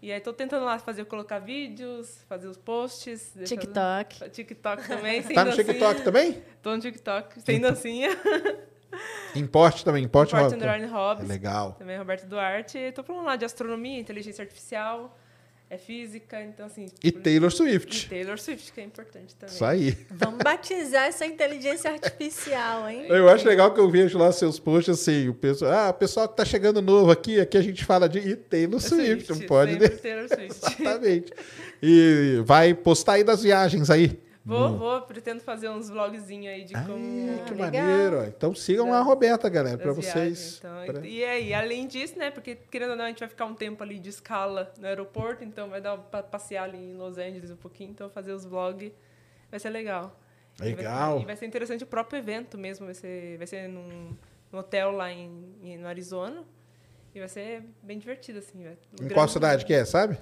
E 0.02 0.12
aí 0.12 0.20
tô 0.20 0.32
tentando 0.32 0.64
lá 0.64 0.78
fazer, 0.78 1.04
colocar 1.06 1.38
vídeos, 1.38 2.22
fazer 2.28 2.48
os 2.48 2.58
posts. 2.58 3.32
deixar- 3.34 3.56
TikTok. 3.56 4.30
TikTok 4.30 4.86
também, 4.88 5.22
sem 5.22 5.34
Tá 5.34 5.44
no 5.44 5.50
dancinha. 5.50 5.64
TikTok 5.66 6.02
também? 6.02 6.42
Tô 6.60 6.74
no 6.74 6.80
TikTok, 6.82 7.40
sem 7.40 7.60
dancinha. 7.60 8.10
Importe 9.34 9.84
também, 9.84 10.04
importe. 10.04 10.34
Import 10.34 10.44
Rob. 10.52 10.54
underline 10.54 10.86
É 11.22 11.26
legal. 11.26 11.72
Também 11.72 11.96
Roberto 11.98 12.26
Duarte. 12.26 12.78
E 12.78 12.92
tô 12.92 13.02
falando 13.02 13.24
lá 13.24 13.36
de 13.36 13.44
astronomia, 13.44 13.98
inteligência 13.98 14.42
artificial, 14.42 15.16
é 15.74 15.78
física, 15.78 16.40
então 16.42 16.66
assim. 16.66 16.86
E 17.02 17.10
por- 17.12 17.22
Taylor 17.22 17.50
e 17.50 17.54
Swift. 17.54 18.08
Taylor 18.08 18.38
Swift, 18.38 18.72
que 18.72 18.80
é 18.80 18.84
importante 18.84 19.34
também. 19.34 19.54
Isso 19.54 19.64
aí. 19.64 19.98
Vamos 20.10 20.38
batizar 20.42 21.06
essa 21.06 21.26
inteligência 21.26 21.90
artificial, 21.90 22.88
hein? 22.88 23.06
Eu 23.10 23.28
acho 23.28 23.46
legal 23.46 23.72
que 23.72 23.80
eu 23.80 23.90
vejo 23.90 24.18
lá 24.18 24.30
seus 24.32 24.58
posts 24.58 25.00
assim, 25.00 25.28
o 25.28 25.34
pessoal, 25.34 25.72
ah, 25.72 25.90
o 25.90 25.94
pessoal 25.94 26.28
que 26.28 26.36
tá 26.36 26.44
chegando 26.44 26.80
novo 26.80 27.10
aqui, 27.10 27.40
aqui 27.40 27.56
a 27.56 27.62
gente 27.62 27.84
fala 27.84 28.08
de 28.08 28.18
e 28.18 28.36
Taylor 28.36 28.80
Swift, 28.80 29.30
não 29.30 29.40
pode? 29.40 29.76
Taylor 29.98 30.28
Swift. 30.28 30.82
Exatamente. 30.82 31.32
E 31.82 32.40
vai 32.44 32.74
postar 32.74 33.14
aí 33.14 33.24
das 33.24 33.42
viagens 33.42 33.90
aí. 33.90 34.18
Vou, 34.44 34.68
No- 34.68 34.78
vou, 34.78 35.00
pretendo 35.02 35.40
fazer 35.40 35.70
uns 35.70 35.88
vlogzinhos 35.88 36.52
aí 36.52 36.64
de 36.64 36.76
Ah, 36.76 36.84
como. 36.84 37.44
que 37.44 37.54
legal. 37.54 37.70
maneiro. 37.86 38.24
Então 38.26 38.54
sigam 38.54 38.92
a 38.92 39.00
Roberta, 39.00 39.48
galera, 39.48 39.78
para 39.78 39.92
vocês. 39.94 40.58
então. 40.58 40.84
pra- 40.84 41.06
E 41.06 41.24
aí, 41.24 41.54
além 41.54 41.86
disso, 41.86 42.18
né? 42.18 42.30
Porque, 42.30 42.54
querendo 42.70 42.90
ou 42.90 42.96
não, 42.96 43.06
a 43.06 43.08
gente 43.08 43.20
vai 43.20 43.28
ficar 43.28 43.46
um 43.46 43.54
tempo 43.54 43.82
ali 43.82 43.98
de 43.98 44.10
escala 44.10 44.70
no 44.78 44.86
aeroporto, 44.86 45.42
então 45.42 45.70
vai 45.70 45.80
dar 45.80 45.96
pra 45.96 46.22
passear 46.22 46.64
ali 46.64 46.76
em 46.76 46.94
Los 46.94 47.16
Angeles 47.16 47.50
um 47.50 47.56
pouquinho, 47.56 47.90
então 47.90 48.10
fazer 48.10 48.32
os 48.32 48.44
vlogs 48.44 48.92
vai 49.50 49.58
ser 49.58 49.70
legal. 49.70 50.20
E 50.56 50.62
vai 50.62 50.74
Legal. 50.74 51.20
E 51.20 51.24
vai 51.24 51.36
ser 51.36 51.46
interessante 51.46 51.82
o 51.82 51.86
próprio 51.86 52.18
evento 52.18 52.58
mesmo, 52.58 52.84
vai 52.84 52.94
ser, 52.94 53.38
vai 53.38 53.46
ser 53.46 53.66
num, 53.66 54.14
num 54.52 54.58
hotel 54.58 54.90
lá 54.92 55.10
em, 55.10 55.54
em- 55.62 55.78
no 55.78 55.88
Arizona. 55.88 56.44
E 57.14 57.18
vai 57.18 57.28
ser 57.28 57.62
bem 57.82 57.96
divertido, 57.98 58.40
assim. 58.40 58.62
vai- 58.62 58.72
Em 58.92 58.96
grande- 58.96 59.14
qual 59.14 59.26
cidade 59.26 59.64
que 59.64 59.72
é, 59.72 59.84
sabe? 59.86 60.18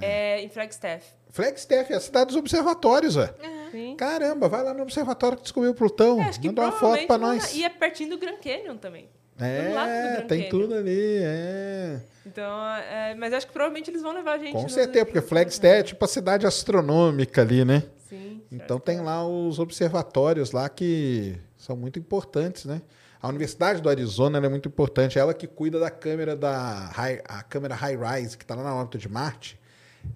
É 0.00 0.40
em 0.42 0.48
Flagstaff. 0.48 1.14
Flagstaff, 1.32 1.92
é 1.92 1.96
a 1.96 2.00
cidade 2.00 2.26
dos 2.28 2.36
observatórios, 2.36 3.16
ó. 3.16 3.26
Sim. 3.72 3.96
Caramba, 3.96 4.48
vai 4.50 4.62
lá 4.62 4.74
no 4.74 4.82
observatório 4.82 5.36
que 5.38 5.44
descobriu 5.44 5.72
o 5.72 5.74
Plutão. 5.74 6.20
É, 6.20 6.24
acho 6.24 6.38
que 6.40 6.46
Manda 6.46 6.60
uma 6.62 6.72
foto 6.72 7.06
pra 7.06 7.16
nós. 7.16 7.54
E 7.54 7.64
é 7.64 7.70
pertinho 7.70 8.10
do 8.10 8.18
Grand 8.18 8.36
Canyon 8.36 8.76
também. 8.76 9.08
do 9.38 9.74
lado 9.74 9.88
do 9.88 9.92
É, 9.94 10.16
Grand 10.18 10.26
tem 10.28 10.38
Canyon. 10.42 10.50
tudo 10.50 10.74
ali, 10.74 11.18
é. 11.22 12.00
Então, 12.26 12.66
é, 12.76 13.14
mas 13.14 13.32
acho 13.32 13.46
que 13.46 13.52
provavelmente 13.52 13.90
eles 13.90 14.02
vão 14.02 14.12
levar 14.12 14.34
a 14.34 14.38
gente. 14.38 14.52
Com 14.52 14.68
certeza, 14.68 15.06
porque 15.06 15.22
Flagstaff 15.22 15.74
é 15.74 15.82
tipo 15.82 16.04
a 16.04 16.08
cidade 16.08 16.46
astronômica 16.46 17.40
ali, 17.40 17.64
né? 17.64 17.82
Sim. 18.10 18.42
Então 18.52 18.78
tem 18.78 19.00
lá 19.00 19.26
os 19.26 19.58
observatórios 19.58 20.52
lá 20.52 20.68
que 20.68 21.34
são 21.56 21.74
muito 21.74 21.98
importantes, 21.98 22.66
né? 22.66 22.82
A 23.22 23.28
Universidade 23.28 23.80
do 23.80 23.88
Arizona 23.88 24.36
ela 24.36 24.46
é 24.46 24.50
muito 24.50 24.68
importante. 24.68 25.18
Ela 25.18 25.32
que 25.32 25.46
cuida 25.46 25.78
da 25.80 25.88
câmera 25.90 26.36
da 26.36 26.90
high, 26.92 27.22
a 27.24 27.42
câmera 27.42 27.74
High 27.74 27.96
Rise 27.96 28.36
que 28.36 28.44
está 28.44 28.54
lá 28.54 28.62
na 28.64 28.74
órbita 28.74 28.98
de 28.98 29.08
Marte. 29.08 29.58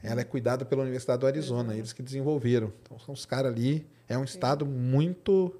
Ela 0.02 0.20
é 0.20 0.24
cuidada 0.24 0.64
pela 0.64 0.82
Universidade 0.82 1.20
do 1.20 1.26
Arizona, 1.26 1.74
eles 1.74 1.92
que 1.92 2.02
desenvolveram. 2.02 2.72
Então 2.82 2.98
são 2.98 3.14
os 3.14 3.26
caras 3.26 3.52
ali. 3.52 3.86
É 4.08 4.16
um 4.16 4.24
estado 4.24 4.64
muito, 4.64 5.54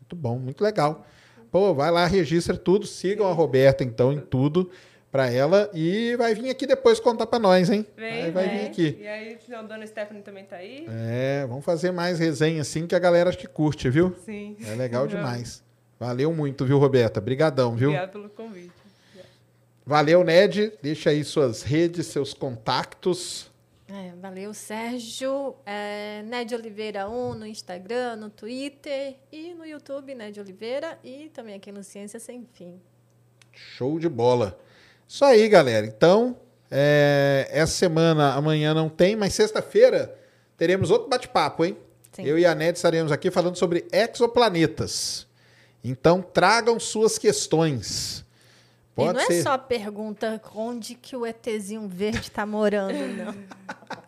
muito 0.00 0.16
bom, 0.16 0.38
muito 0.38 0.62
legal. 0.62 1.06
Pô, 1.50 1.74
vai 1.74 1.90
lá, 1.90 2.06
registra 2.06 2.56
tudo, 2.56 2.86
sigam 2.86 3.26
a 3.28 3.32
Roberta 3.32 3.82
então 3.82 4.12
em 4.12 4.20
tudo 4.20 4.70
para 5.10 5.28
ela 5.30 5.68
e 5.74 6.14
vai 6.16 6.34
vir 6.34 6.48
aqui 6.48 6.66
depois 6.66 7.00
contar 7.00 7.26
para 7.26 7.38
nós, 7.40 7.68
hein? 7.68 7.84
Vem, 7.96 8.24
Aí 8.24 8.30
vai 8.30 8.48
vem. 8.48 8.58
vir 8.58 8.66
aqui. 8.66 8.98
E 9.00 9.08
aí, 9.08 9.38
a 9.52 9.62
dona 9.62 9.86
Stephanie 9.86 10.22
também 10.22 10.44
tá 10.44 10.56
aí. 10.56 10.86
É, 10.88 11.44
vamos 11.48 11.64
fazer 11.64 11.90
mais 11.90 12.20
resenha 12.20 12.60
assim 12.62 12.86
que 12.86 12.94
a 12.94 12.98
galera 12.98 13.28
acho 13.28 13.38
que 13.38 13.48
curte, 13.48 13.90
viu? 13.90 14.14
Sim. 14.24 14.56
É 14.64 14.74
legal 14.76 15.06
demais. 15.08 15.62
Valeu 15.98 16.32
muito, 16.32 16.64
viu, 16.64 16.78
Roberta? 16.78 17.20
Brigadão, 17.20 17.74
viu? 17.74 17.88
Obrigada 17.88 18.12
pelo 18.12 18.30
convite. 18.30 18.70
Valeu, 19.84 20.22
Ned. 20.22 20.72
Deixa 20.80 21.10
aí 21.10 21.24
suas 21.24 21.62
redes, 21.62 22.06
seus 22.06 22.32
contatos. 22.32 23.49
É, 23.92 24.12
valeu, 24.20 24.54
Sérgio. 24.54 25.56
É, 25.66 26.22
Ned 26.22 26.54
Oliveira 26.54 27.08
1 27.08 27.34
no 27.34 27.46
Instagram, 27.46 28.16
no 28.16 28.30
Twitter 28.30 29.16
e 29.32 29.52
no 29.52 29.66
YouTube, 29.66 30.14
Ned 30.14 30.38
Oliveira. 30.38 30.96
E 31.02 31.28
também 31.30 31.56
aqui 31.56 31.72
no 31.72 31.82
Ciência 31.82 32.20
Sem 32.20 32.46
Fim. 32.52 32.80
Show 33.52 33.98
de 33.98 34.08
bola. 34.08 34.56
Isso 35.08 35.24
aí, 35.24 35.48
galera. 35.48 35.84
Então, 35.84 36.38
é, 36.70 37.48
essa 37.50 37.72
semana, 37.72 38.34
amanhã 38.34 38.72
não 38.72 38.88
tem, 38.88 39.16
mas 39.16 39.34
sexta-feira 39.34 40.16
teremos 40.56 40.92
outro 40.92 41.08
bate-papo, 41.08 41.64
hein? 41.64 41.76
Sim. 42.12 42.24
Eu 42.24 42.38
e 42.38 42.46
a 42.46 42.54
Ned 42.54 42.76
estaremos 42.76 43.10
aqui 43.10 43.28
falando 43.28 43.56
sobre 43.56 43.88
exoplanetas. 43.90 45.26
Então, 45.82 46.22
tragam 46.22 46.78
suas 46.78 47.18
questões. 47.18 48.24
E 49.00 49.06
Pode 49.06 49.18
não 49.18 49.26
ser. 49.26 49.38
é 49.38 49.42
só 49.42 49.52
a 49.52 49.58
pergunta 49.58 50.40
onde 50.54 50.94
que 50.94 51.16
o 51.16 51.26
ETzinho 51.26 51.88
verde 51.88 52.20
está 52.20 52.44
morando, 52.44 52.94
não. 53.16 53.34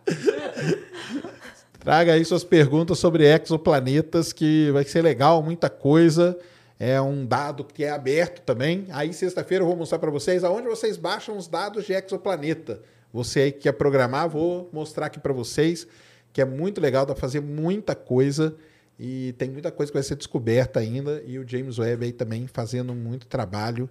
Traga 1.80 2.12
aí 2.12 2.24
suas 2.24 2.44
perguntas 2.44 2.98
sobre 2.98 3.24
exoplanetas, 3.24 4.32
que 4.32 4.70
vai 4.70 4.84
ser 4.84 5.02
legal, 5.02 5.42
muita 5.42 5.68
coisa. 5.68 6.38
É 6.78 7.00
um 7.00 7.26
dado 7.26 7.64
que 7.64 7.84
é 7.84 7.90
aberto 7.90 8.40
também. 8.42 8.86
Aí, 8.90 9.12
sexta-feira, 9.12 9.64
eu 9.64 9.68
vou 9.68 9.76
mostrar 9.76 9.98
para 9.98 10.10
vocês 10.10 10.44
aonde 10.44 10.68
vocês 10.68 10.96
baixam 10.96 11.36
os 11.36 11.48
dados 11.48 11.84
de 11.84 11.92
exoplaneta. 11.92 12.82
Você 13.12 13.40
aí 13.40 13.52
que 13.52 13.60
quer 13.60 13.72
programar, 13.72 14.28
vou 14.28 14.70
mostrar 14.72 15.06
aqui 15.06 15.20
para 15.20 15.32
vocês, 15.32 15.86
que 16.32 16.40
é 16.40 16.44
muito 16.44 16.80
legal, 16.80 17.04
dá 17.04 17.14
pra 17.14 17.20
fazer 17.20 17.40
muita 17.40 17.94
coisa. 17.94 18.54
E 18.98 19.32
tem 19.32 19.50
muita 19.50 19.70
coisa 19.72 19.90
que 19.90 19.96
vai 19.96 20.02
ser 20.02 20.16
descoberta 20.16 20.78
ainda. 20.78 21.22
E 21.26 21.38
o 21.38 21.46
James 21.46 21.78
Webb 21.78 22.04
aí 22.04 22.12
também 22.12 22.46
fazendo 22.46 22.94
muito 22.94 23.26
trabalho 23.26 23.90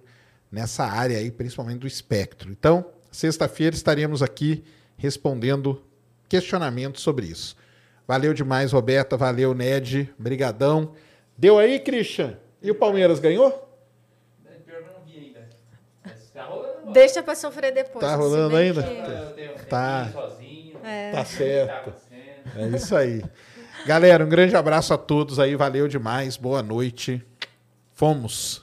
nessa 0.52 0.84
área 0.84 1.16
aí, 1.18 1.30
principalmente 1.30 1.78
do 1.80 1.86
espectro. 1.86 2.50
Então, 2.50 2.84
sexta-feira 3.10 3.74
estaremos 3.74 4.22
aqui 4.22 4.62
respondendo 4.96 5.82
questionamentos 6.28 7.02
sobre 7.02 7.26
isso. 7.26 7.56
Valeu 8.06 8.34
demais, 8.34 8.72
Roberta. 8.72 9.16
Valeu, 9.16 9.54
Ned. 9.54 10.12
Brigadão. 10.18 10.92
Deu 11.38 11.58
aí, 11.58 11.80
Christian? 11.80 12.36
E 12.60 12.70
o 12.70 12.74
Palmeiras 12.74 13.18
ganhou? 13.18 13.50
Pior 14.44 14.56
que 14.64 14.70
eu 14.70 14.82
não 14.92 15.04
vi 15.04 15.18
ainda. 15.18 15.48
Mas 16.04 16.30
tá 16.32 16.44
rolando 16.44 16.78
agora. 16.78 16.92
Deixa 16.92 17.22
para 17.22 17.34
sofrer 17.34 17.72
depois. 17.72 18.04
Tá 18.04 18.14
rolando 18.14 18.54
ainda? 18.56 18.82
que- 18.82 18.88
Eu 18.90 19.30
tenho 19.32 19.52
um 19.52 19.64
Tá. 19.64 20.04
tempinho 20.04 20.22
sozinho. 20.22 20.76
É. 20.84 21.12
Tá 21.12 21.24
certo. 21.24 21.90
Tá. 21.92 22.60
É 22.60 22.68
isso 22.68 22.94
aí. 22.94 23.22
Galera, 23.86 24.24
um 24.24 24.28
grande 24.28 24.54
abraço 24.54 24.92
a 24.92 24.98
todos 24.98 25.38
aí. 25.38 25.56
Valeu 25.56 25.88
demais. 25.88 26.36
Boa 26.36 26.62
noite. 26.62 27.24
Fomos. 27.92 28.62